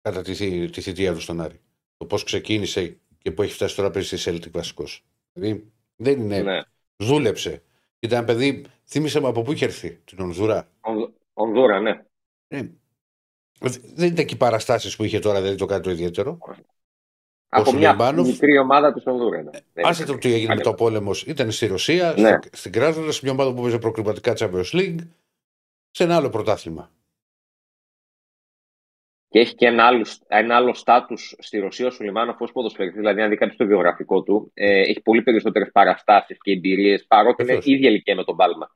κατά 0.02 0.22
τη, 0.22 0.34
θη- 0.34 0.70
τη 0.72 0.80
θητεία 0.80 1.12
του 1.14 1.20
στον 1.20 1.40
Άρη. 1.40 1.60
Το 1.96 2.06
πώς 2.06 2.24
ξεκίνησε 2.24 2.98
και 3.18 3.30
που 3.30 3.42
έχει 3.42 3.52
φτάσει 3.52 3.76
τώρα 3.76 3.90
πέρυσι 3.90 4.16
στη 4.16 4.30
Celtic 4.34 4.50
βασικός. 4.52 5.04
Δηλαδή 5.32 5.72
δεν 5.96 6.20
είναι. 6.20 6.42
Ναι. 6.42 6.60
Δούλεψε. 6.96 7.62
Ήταν 8.00 8.18
ένα 8.18 8.26
παιδί, 8.26 8.64
θύμισε 8.84 9.20
με 9.20 9.28
από 9.28 9.42
πού 9.42 9.52
είχε 9.52 9.64
έρθει, 9.64 9.90
την 10.04 10.20
Ονδούρα. 10.20 10.68
Ονδ- 10.80 11.10
Ονδούρα, 11.32 11.80
ναι. 11.80 12.02
Ε, 12.48 12.62
δεν 13.94 14.08
ήταν 14.12 14.24
και 14.24 14.34
οι 14.34 14.38
παραστάσεις 14.38 14.96
που 14.96 15.04
είχε 15.04 15.18
τώρα, 15.18 15.38
δεν 15.40 15.48
είναι 15.48 15.56
το 15.58 15.66
κάτι 15.66 15.82
το 15.82 15.90
ιδιαίτερο. 15.90 16.38
Από 17.60 17.72
μια 17.72 17.90
Σουλεϊμάνοφ- 17.90 18.26
μικρή 18.28 18.58
ομάδα 18.58 18.92
τη 18.92 19.02
Ονδούρα. 19.04 19.42
Ναι. 19.42 19.50
Δεν 19.72 19.86
Άσε 19.86 20.02
είναι. 20.02 20.12
το 20.12 20.18
τι 20.18 20.32
έγινε 20.32 20.54
με 20.54 20.60
το 20.60 20.74
πόλεμος. 20.74 21.22
Ήταν 21.22 21.50
στη 21.50 21.66
Ρωσία, 21.66 22.14
Ναι. 22.18 22.28
στη- 22.42 22.56
στην 22.56 22.72
Κράζοντα, 22.72 23.12
σε 23.12 23.20
μια 23.22 23.32
ομάδα 23.32 23.54
που 23.54 23.62
παίζει 23.62 23.78
προκριματικά 23.78 24.32
Champions 24.38 24.70
League, 24.72 24.98
σε 25.90 26.04
ένα 26.04 26.16
άλλο 26.16 26.30
πρωτάθλημα. 26.30 26.90
Και 29.28 29.38
έχει 29.40 29.54
και 29.54 29.66
ένα 29.66 29.84
άλλο, 29.86 30.06
ένα 30.26 30.56
άλλο 30.56 30.74
στάτους 30.74 31.34
στη 31.38 31.58
Ρωσία 31.58 31.86
ο 31.86 31.90
Σουλημάνοφ 31.90 32.40
ως 32.40 32.52
ποδοσφαιριστής. 32.52 33.00
Δηλαδή, 33.00 33.20
αν 33.20 33.28
δει 33.30 33.36
κάποιος 33.36 33.56
το 33.56 33.66
βιογραφικό 33.66 34.22
του, 34.22 34.50
ε, 34.54 34.80
έχει 34.80 35.00
πολύ 35.00 35.22
περισσότερες 35.22 35.70
παραστάσεις 35.72 36.38
και 36.40 36.50
εμπειρίες 36.52 37.04
παρότι 37.06 37.42
είναι 37.42 37.52
Βεβαίως. 37.52 37.66
ίδια 37.66 37.88
ηλικία 37.88 38.14
με 38.14 38.24
τον 38.24 38.36
Πάλμα. 38.36 38.70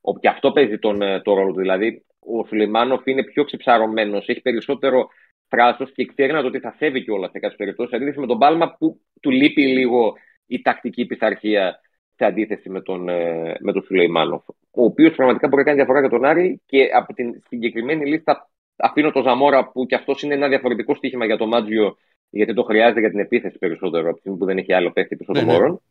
Ο, 0.00 0.18
και 0.18 0.28
αυτό 0.28 0.52
παίζει 0.52 0.78
τον, 0.78 1.02
ε, 1.02 1.20
το 1.20 1.34
ρόλο 1.34 1.52
του. 1.52 1.60
Δηλαδή, 1.60 2.04
ο 2.18 2.46
Σουλημάνοφ 2.46 3.06
είναι 3.06 3.24
πιο 3.24 3.44
ξεψαρωμένος, 3.44 4.28
έχει 4.28 4.40
περισσότερο 4.40 5.08
θράσο 5.48 5.84
και 5.84 6.04
ξέρει 6.04 6.32
να 6.32 6.40
το 6.40 6.46
ότι 6.46 6.58
θα 6.58 6.74
φεύγει 6.78 7.04
κιόλας 7.04 7.30
σε 7.30 7.38
κάποιες 7.38 7.58
περιπτώσεις. 7.58 7.94
Αντίθεση 7.94 8.20
με 8.20 8.26
τον 8.26 8.38
Πάλμα 8.38 8.76
που 8.78 9.00
του 9.20 9.30
λείπει 9.30 9.66
λίγο 9.66 10.12
η 10.46 10.62
τακτική 10.62 11.06
πειθαρχία 11.06 11.80
σε 12.16 12.24
αντίθεση 12.24 12.70
με 12.70 12.80
τον, 12.80 13.08
ε, 13.08 13.56
με 13.60 13.72
τον 13.72 13.82
Σουλεϊμάνοφ. 13.82 14.48
Ο 14.70 14.84
οποίος 14.84 15.14
πραγματικά 15.14 15.48
μπορεί 15.48 15.60
να 15.60 15.66
κάνει 15.66 15.76
διαφορά 15.76 16.00
για 16.00 16.08
τον 16.08 16.24
Άρη 16.24 16.62
και 16.66 16.90
από 16.94 17.14
την 17.14 17.42
συγκεκριμένη 17.48 18.06
λίστα 18.06 18.50
αφήνω 18.76 19.10
το 19.10 19.22
Ζαμόρα 19.22 19.70
που 19.70 19.86
κι 19.86 19.94
αυτός 19.94 20.22
είναι 20.22 20.34
ένα 20.34 20.48
διαφορετικό 20.48 20.94
στοίχημα 20.94 21.24
για 21.24 21.36
το 21.36 21.46
Μάτζιο, 21.46 21.96
γιατί 22.30 22.54
το 22.54 22.62
χρειάζεται 22.62 23.00
για 23.00 23.10
την 23.10 23.18
επίθεση 23.18 23.58
περισσότερο 23.58 24.04
από 24.04 24.14
τη 24.14 24.18
στιγμή 24.20 24.38
που 24.38 24.44
δεν 24.44 24.58
έχει 24.58 24.72
άλλο 24.72 24.92
παίχτη 24.92 25.16
πίσω 25.16 25.32
Ναι, 25.32 25.38
των 25.38 25.48
ναι. 25.48 25.52
μόρων. 25.54 25.82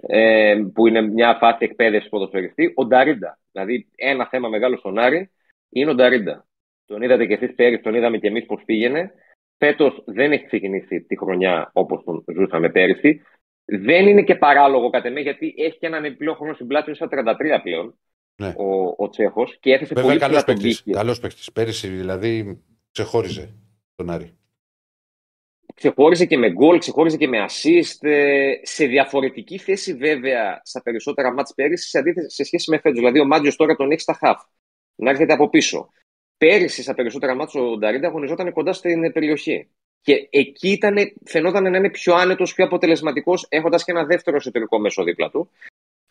Ε, 0.00 0.62
που 0.74 0.86
είναι 0.86 1.00
μια 1.00 1.36
φάση 1.40 1.64
εκπαίδευσης 1.64 2.08
ποδοσφαιριστή. 2.08 2.72
Ο 2.74 2.86
Νταρίντα. 2.86 3.38
Δηλαδή, 3.52 3.88
ένα 3.94 4.28
θέμα 4.28 4.48
μεγάλο 4.48 4.76
στον 4.76 4.98
Άρη 4.98 5.30
είναι 5.68 5.90
ο 5.90 5.94
Νταρίντα. 5.94 6.46
Τον 6.88 7.02
είδατε 7.02 7.26
κι 7.26 7.32
εσείς 7.32 7.54
πέρυσι, 7.54 7.82
τον 7.82 7.94
είδαμε 7.94 8.18
κι 8.18 8.26
εμείς 8.26 8.46
πώς 8.46 8.62
πήγαινε. 8.64 9.12
Φέτος 9.58 10.02
δεν 10.06 10.32
έχει 10.32 10.46
ξεκινήσει 10.46 11.00
τη 11.00 11.18
χρονιά 11.18 11.70
όπως 11.72 12.04
τον 12.04 12.24
ζούσαμε 12.34 12.70
πέρυσι. 12.70 13.22
Δεν 13.64 14.06
είναι 14.06 14.22
και 14.22 14.34
παράλογο 14.34 14.90
κατά 14.90 15.10
με, 15.10 15.20
γιατί 15.20 15.54
έχει 15.58 15.78
και 15.78 15.86
έναν 15.86 16.04
επιπλέον 16.04 16.36
χρόνο 16.36 16.54
στην 16.54 16.66
πλάτη 16.66 16.90
του, 16.90 16.94
στα 16.96 17.08
33 17.10 17.60
πλέον. 17.62 17.98
Ναι. 18.36 18.54
Ο, 18.56 18.94
ο 18.96 19.08
Τσέχος 19.08 19.56
και 19.60 19.72
έθεσε 19.72 19.94
Βέβαια, 19.94 20.08
πολύ 20.10 20.20
καλός 20.20 20.36
ψηλά 20.36 20.54
τον 20.54 20.54
παίκτης. 20.54 20.82
πύχη. 20.82 20.96
Καλός 20.96 21.20
παίκτης. 21.20 21.52
Πέρυσι 21.52 21.88
δηλαδή 21.88 22.62
ξεχώριζε 22.92 23.54
τον 23.94 24.10
Άρη. 24.10 24.32
Ξεχώριζε 25.74 26.26
και 26.26 26.36
με 26.38 26.50
γκολ, 26.50 26.78
ξεχώριζε 26.78 27.16
και 27.16 27.28
με 27.28 27.44
assist. 27.48 28.08
ε, 28.08 28.52
σε 28.62 28.86
διαφορετική 28.86 29.58
θέση 29.58 29.94
βέβαια 29.94 30.60
στα 30.64 30.82
περισσότερα 30.82 31.32
μάτς 31.32 31.54
πέρυσι 31.54 31.88
σε, 31.88 31.98
αντίθεση, 31.98 32.30
σε 32.30 32.44
σχέση 32.44 32.70
με 32.70 32.78
φέτος. 32.78 32.98
Δηλαδή 32.98 33.20
ο 33.20 33.26
Μάτζιος 33.26 33.56
τώρα 33.56 33.76
τον 33.76 33.90
έχει 33.90 34.00
στα 34.00 34.12
χαφ. 34.12 34.42
Να 34.94 35.10
έρχεται 35.10 35.32
από 35.32 35.48
πίσω. 35.48 35.90
Πέρυσι 36.38 36.82
στα 36.82 36.94
περισσότερα 36.94 37.34
μάτς 37.34 37.54
ο 37.54 37.76
Νταρίντα 37.76 38.06
αγωνιζόταν 38.08 38.52
κοντά 38.52 38.72
στην 38.72 39.12
περιοχή. 39.12 39.68
Και 40.00 40.28
εκεί 40.30 40.70
ήταν, 40.70 40.96
φαινόταν 41.24 41.70
να 41.70 41.78
είναι 41.78 41.90
πιο 41.90 42.14
άνετος, 42.14 42.54
πιο 42.54 42.64
αποτελεσματικός, 42.64 43.46
έχοντας 43.48 43.84
και 43.84 43.90
ένα 43.90 44.04
δεύτερο 44.04 44.36
εσωτερικό 44.36 44.78
μέσο 44.78 45.02
δίπλα 45.02 45.30
του. 45.30 45.50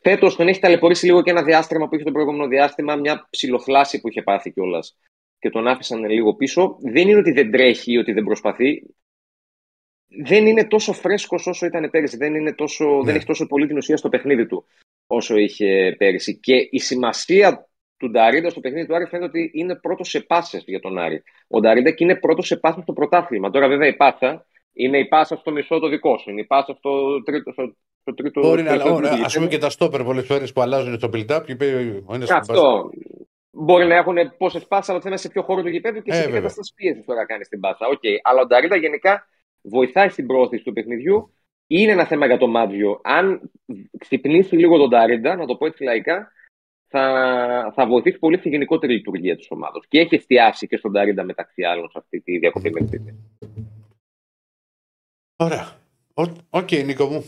Φέτος 0.01 0.35
τον 0.35 0.47
έχει 0.47 0.59
ταλαιπωρήσει 0.59 1.05
λίγο 1.05 1.21
και 1.21 1.29
ένα 1.29 1.43
διάστημα 1.43 1.87
που 1.87 1.95
είχε 1.95 2.03
το 2.03 2.11
προηγούμενο 2.11 2.47
διάστημα, 2.47 2.95
μια 2.95 3.27
ψηλοφλάση 3.29 4.01
που 4.01 4.07
είχε 4.09 4.21
πάθει 4.21 4.51
κιόλας 4.51 4.97
και 5.39 5.49
τον 5.49 5.67
άφησαν 5.67 6.05
λίγο 6.05 6.33
πίσω. 6.33 6.77
Δεν 6.81 7.07
είναι 7.07 7.19
ότι 7.19 7.31
δεν 7.31 7.51
τρέχει 7.51 7.91
ή 7.91 7.97
ότι 7.97 8.11
δεν 8.13 8.23
προσπαθεί. 8.23 8.83
Δεν 10.07 10.47
είναι 10.47 10.67
τόσο 10.67 10.93
φρέσκος 10.93 11.47
όσο 11.47 11.65
ήταν 11.65 11.89
πέρυσι. 11.89 12.17
Δεν, 12.17 12.35
είναι 12.35 12.53
τόσο, 12.53 12.85
Ναι. 12.85 13.03
δεν 13.03 13.15
έχει 13.15 13.25
τόσο 13.25 13.47
πολύ 13.47 13.67
την 13.67 13.77
ουσία 13.77 13.97
στο 13.97 14.09
παιχνίδι 14.09 14.45
του 14.45 14.65
όσο 15.07 15.37
είχε 15.37 15.95
πέρυσι. 15.97 16.37
Και 16.37 16.67
η 16.71 16.79
σημασία 16.79 17.66
του 17.97 18.09
Νταρίντα 18.11 18.49
στο 18.49 18.59
παιχνίδι 18.59 18.87
του 18.87 18.95
Άρη 18.95 19.05
φαίνεται 19.05 19.27
ότι 19.27 19.51
είναι 19.53 19.75
πρώτος 19.75 20.09
σε 20.09 20.19
πάσες 20.21 20.63
για 20.67 20.79
τον 20.79 20.97
Άρη. 20.97 21.23
Ο 21.47 21.59
Νταρίντα 21.59 21.91
και 21.91 22.03
είναι 22.03 22.15
πρώτος 22.15 22.47
σε 22.47 22.57
πάσες 22.57 22.83
στο 22.83 22.93
πρωτάθλημα. 22.93 23.49
Τώρα, 23.49 23.67
βέβαια, 23.67 23.87
η 23.87 23.95
πάσα 23.95 24.45
είναι 24.73 24.97
η 24.97 25.05
πάσα 25.07 25.35
στο 25.35 25.51
μισό 25.51 25.79
το 25.79 25.87
δικό 25.87 26.17
σου. 26.17 26.29
Είναι 26.29 26.41
η 26.41 26.45
πάσα 26.45 26.73
στο 26.73 27.23
τρίτο. 27.23 27.51
Στο, 27.51 27.75
στο 28.01 28.13
τρίτο 28.13 28.41
Μπορεί 28.41 28.61
να 28.63 28.69
στο 28.75 28.93
τρίτο 28.95 29.07
Α 29.07 29.15
γήπεδο. 29.15 29.33
πούμε 29.33 29.47
και 29.47 29.57
τα 29.57 29.69
στόπερ 29.69 30.03
πολλές 30.03 30.25
φορές 30.25 30.53
που 30.53 30.61
αλλάζουν 30.61 30.97
στο 30.97 31.09
build-up. 31.13 31.41
και 31.45 31.51
είπε 31.51 31.65
ο 32.05 32.13
ένας 32.13 32.31
Αυτό. 32.31 32.89
Μπορεί 33.51 33.85
να 33.85 33.95
έχουν 33.95 34.15
πόσες 34.37 34.67
πάσες, 34.67 34.89
αλλά 34.89 35.01
θέλει 35.01 35.17
σε 35.17 35.29
ποιο 35.29 35.41
χώρο 35.41 35.61
του 35.61 35.67
γηπέδου 35.69 36.01
και 36.01 36.11
Ε, 36.11 36.13
σε 36.13 36.19
τι 36.19 36.25
βέβαια. 36.25 36.39
κατάσταση 36.41 36.73
πίεσης 36.75 37.05
τώρα 37.05 37.25
κάνει 37.25 37.43
την 37.43 37.59
πάσα. 37.59 37.87
Οκ. 37.87 38.01
Αλλά 38.23 38.41
ο 38.41 38.45
Νταρίντα 38.45 38.75
γενικά 38.75 39.27
βοηθάει 39.61 40.09
στην 40.09 40.25
προώθηση 40.27 40.63
του 40.63 40.73
παιχνιδιού. 40.73 41.31
Είναι 41.67 41.91
ένα 41.91 42.05
θέμα 42.05 42.25
για 42.25 42.37
το 42.37 42.47
Μάντζιο. 42.47 42.99
Αν 43.03 43.51
ξυπνήσει 43.97 44.55
λίγο 44.55 44.77
τον 44.77 44.89
Νταρίντα, 44.89 45.35
να 45.35 45.45
το 45.45 45.55
πω 45.55 45.65
έτσι 45.65 45.83
λαϊκά, 45.83 46.31
θα, 46.87 47.71
θα 47.75 47.85
βοηθήσει 47.87 48.17
πολύ 48.19 48.37
στη 48.37 48.49
γενικότερη 48.49 48.93
λειτουργία 48.93 49.35
της 49.35 49.47
ομάδα. 49.49 49.79
Και 49.87 49.99
έχει 49.99 50.15
εστιάσει 50.15 50.67
και 50.67 50.77
στον 50.77 50.91
Νταρίντα 50.91 51.23
μεταξύ 51.23 51.63
άλλων 51.63 51.89
σε 51.89 51.97
αυτή 51.97 52.21
τη 52.21 52.37
διακοπή 52.37 52.69
με 52.71 52.79
την 52.85 53.01
City. 53.07 53.13
Ωραία. 55.35 55.75
Ο- 56.13 56.35
Οκ, 56.49 56.71
Νίκο 56.71 57.05
μου. 57.05 57.25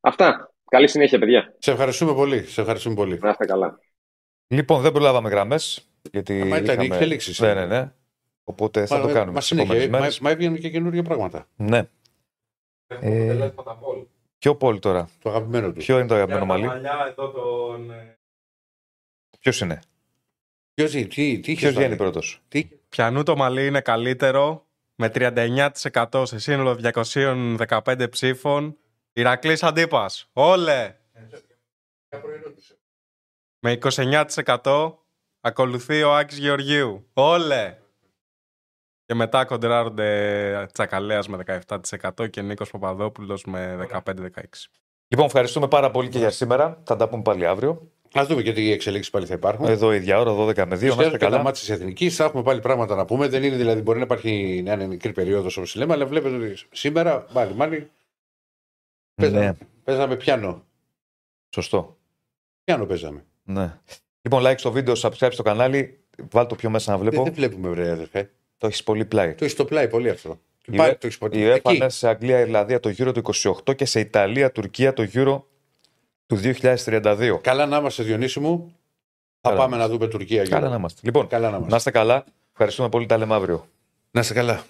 Αυτά. 0.00 0.52
Καλή 0.70 0.88
συνέχεια, 0.88 1.18
παιδιά. 1.18 1.54
Σε 1.58 1.70
ευχαριστούμε 1.70 2.14
πολύ. 2.14 2.42
Σε 2.44 2.60
ευχαριστούμε 2.60 2.94
πολύ. 2.94 3.18
Να 3.18 3.28
είστε 3.30 3.44
καλά. 3.46 3.78
Λοιπόν, 4.46 4.82
δεν 4.82 4.92
προλάβαμε 4.92 5.28
γραμμές. 5.28 5.86
Γιατί 6.12 6.32
Μα 6.44 6.46
ήταν 6.56 6.60
οι 6.60 6.66
είχαμε- 6.72 6.84
εξελίξεις. 6.94 7.40
Ναι, 7.40 7.54
ναι, 7.54 7.66
ναι. 7.66 7.92
Οπότε 8.44 8.86
θα 8.86 8.96
Μα- 8.98 9.06
το 9.06 9.12
κάνουμε 9.12 9.32
Μα 9.32 9.38
τις 9.38 9.50
επόμενες 9.50 9.72
συνέχεια. 9.72 9.90
Μα, 9.92 9.98
μέρες. 9.98 10.20
μα 10.20 10.30
έβγαιναν 10.30 10.58
και 10.58 10.70
καινούργια 10.70 11.02
πράγματα. 11.02 11.46
Ναι. 11.56 11.88
Έχουμε 12.86 13.10
Ε, 13.10 13.22
αποτελέσματα 13.30 13.70
από 13.70 13.88
όλοι. 13.90 14.08
Ποιο 14.38 14.56
πόλη 14.56 14.78
τώρα; 14.78 15.08
Το 15.22 15.30
αγαπημένο 15.30 15.72
του. 15.72 15.78
Ποιο 15.78 15.98
είναι 15.98 16.06
το 16.06 16.14
Για 16.14 16.22
αγαπημένο 16.24 16.46
τα 16.46 16.52
μαλλί; 16.52 16.66
μαλλιά 16.66 17.06
εδώ 17.10 17.30
τον... 17.30 17.90
ε, 19.42 19.50
Ποιος 19.50 19.60
είναι; 19.60 19.80
Ποιος 20.74 20.90
τι, 20.90 21.06
τι, 21.06 21.34
τι 21.34 21.40
Ποιος 21.40 21.58
είχες 21.58 21.70
βγαίνει 21.70 21.84
βάλει; 21.86 21.96
πρώτος; 21.96 22.42
Τι, 22.48 22.68
Πιανού 22.88 23.22
το 23.22 23.36
μαλλί 23.36 23.66
είναι 23.66 23.80
καλύτερο 23.80 24.66
με 24.94 25.10
39% 25.14 26.22
σε 26.26 26.38
σύνολο 26.38 26.78
215 26.82 28.06
ψήφων. 28.10 28.76
Ηρακλής 29.12 29.62
Αντίπας. 29.62 30.28
Όλε! 30.32 30.96
Με 33.58 33.78
29% 33.82 34.94
ακολουθεί 35.40 36.02
ο 36.02 36.14
Άκης 36.14 36.38
Γεωργίου. 36.38 37.08
Όλε! 37.12 37.78
Και 39.04 39.14
μετά 39.14 39.44
κοντράρονται 39.44 40.68
Τσακαλέας 40.72 41.28
με 41.28 41.38
17% 41.66 42.30
και 42.30 42.42
Νίκος 42.42 42.70
Παπαδόπουλος 42.70 43.44
με 43.44 43.88
15-16. 44.04 44.70
Λοιπόν, 45.08 45.26
ευχαριστούμε 45.26 45.68
πάρα 45.68 45.90
πολύ 45.90 46.08
και 46.08 46.18
για 46.18 46.30
σήμερα. 46.30 46.82
Θα 46.84 46.96
τα 46.96 47.08
πούμε 47.08 47.22
πάλι 47.22 47.46
αύριο. 47.46 47.92
Α 48.14 48.24
δούμε 48.26 48.42
και 48.42 48.52
τι 48.52 48.72
εξελίξεις 48.72 49.10
πάλι 49.12 49.26
θα 49.26 49.34
υπάρχουν. 49.34 49.66
Εδώ 49.66 49.92
ίδια 49.92 50.18
ώρα, 50.20 50.32
12 50.32 50.36
με 50.36 50.52
2. 50.52 50.66
Να 50.66 50.68
Πιστεύω 50.68 50.90
είστε 51.00 51.10
και 51.10 51.18
τα 51.18 51.30
καλά. 51.30 51.42
μάτια 51.42 51.66
τη 51.66 51.72
Εθνική 51.82 52.10
θα 52.10 52.24
έχουμε 52.24 52.42
πάλι 52.42 52.60
πράγματα 52.60 52.94
να 52.94 53.04
πούμε. 53.04 53.28
Δεν 53.28 53.42
είναι 53.42 53.56
δηλαδή, 53.56 53.80
μπορεί 53.80 53.98
να 53.98 54.04
υπάρχει 54.04 54.62
να 54.64 54.72
είναι 54.72 54.86
μικρή 54.86 55.12
περίοδος 55.12 55.56
όπως 55.56 55.74
λέμε, 55.74 55.92
αλλά 55.92 56.06
βλέπετε 56.06 56.34
ότι 56.36 56.54
σήμερα 56.72 57.20
πάλι, 57.32 57.52
πάλι 57.54 57.90
παίζαμε, 59.14 59.44
Ναι, 59.44 59.52
παίζαμε 59.84 60.16
πιάνο. 60.16 60.64
σωστό. 61.54 61.96
Πιάνο 62.64 62.86
παίζαμε. 62.86 63.24
Ναι. 63.44 63.78
Λοιπόν, 64.22 64.42
like 64.46 64.54
στο 64.58 64.72
βίντεο, 64.72 64.94
subscribe 64.96 65.28
στο 65.32 65.42
κανάλι. 65.42 65.98
Βάλ 66.30 66.46
το 66.46 66.54
πιο 66.54 66.70
μέσα 66.70 66.90
να 66.90 66.96
Δεν, 66.98 67.06
βλέπω. 67.06 67.24
δεν 67.24 67.32
βλέπουμε, 67.34 67.68
βρε 67.68 67.90
αδερφέ. 67.90 68.30
Το 68.58 68.66
έχεις 68.66 68.82
πολύ 68.82 69.04
πλάι. 69.04 69.28
Το 69.28 69.36
έχεις 69.40 69.52
στο 69.52 69.64
πλάι 69.64 69.88
πολύ 69.88 70.08
αυτό. 70.10 70.40
Και 70.62 70.70
Η 70.72 70.76
πάλι 70.76 70.90
Ue- 70.92 70.98
το 71.00 71.06
έχεις 71.06 71.18
ποτέ. 71.18 71.38
Η 71.38 71.44
Εκεί. 71.44 71.78
UEFA 71.80 71.86
σε 71.90 72.08
Αγγλία, 72.08 72.40
Ιρλανδία 72.40 72.80
το 72.80 72.88
Euro 72.98 73.10
του 73.14 73.18
28 73.66 73.74
και 73.76 73.84
σε 73.84 74.00
Ιταλία, 74.00 74.52
Τουρκία 74.52 74.92
το 74.92 75.08
Euro 75.12 75.42
του 76.26 76.40
2032. 76.42 77.38
Καλά 77.40 77.66
να 77.66 77.76
είμαστε, 77.76 78.02
Διονύση 78.02 78.40
μου. 78.40 78.74
Θα 79.40 79.48
Καλά 79.50 79.60
πάμε 79.62 79.76
να 79.76 79.82
να 79.82 79.88
δούμε 79.88 80.06
Τουρκία. 80.06 80.44
Καλά 80.44 80.68
να 80.68 80.76
είμαστε. 80.76 81.00
Λοιπόν, 81.04 81.26
Καλά 81.26 81.44
να 81.44 81.54
είμαστε. 81.56 81.70
να 81.70 81.76
είστε 81.76 81.90
καλά. 81.90 82.24
Ευχαριστούμε 82.52 82.88
πολύ. 82.88 83.06
Τα 83.06 83.16
λέμε 83.18 83.34
αύριο. 83.34 83.66
Να 84.10 84.20
είστε 84.20 84.34
καλά. 84.34 84.62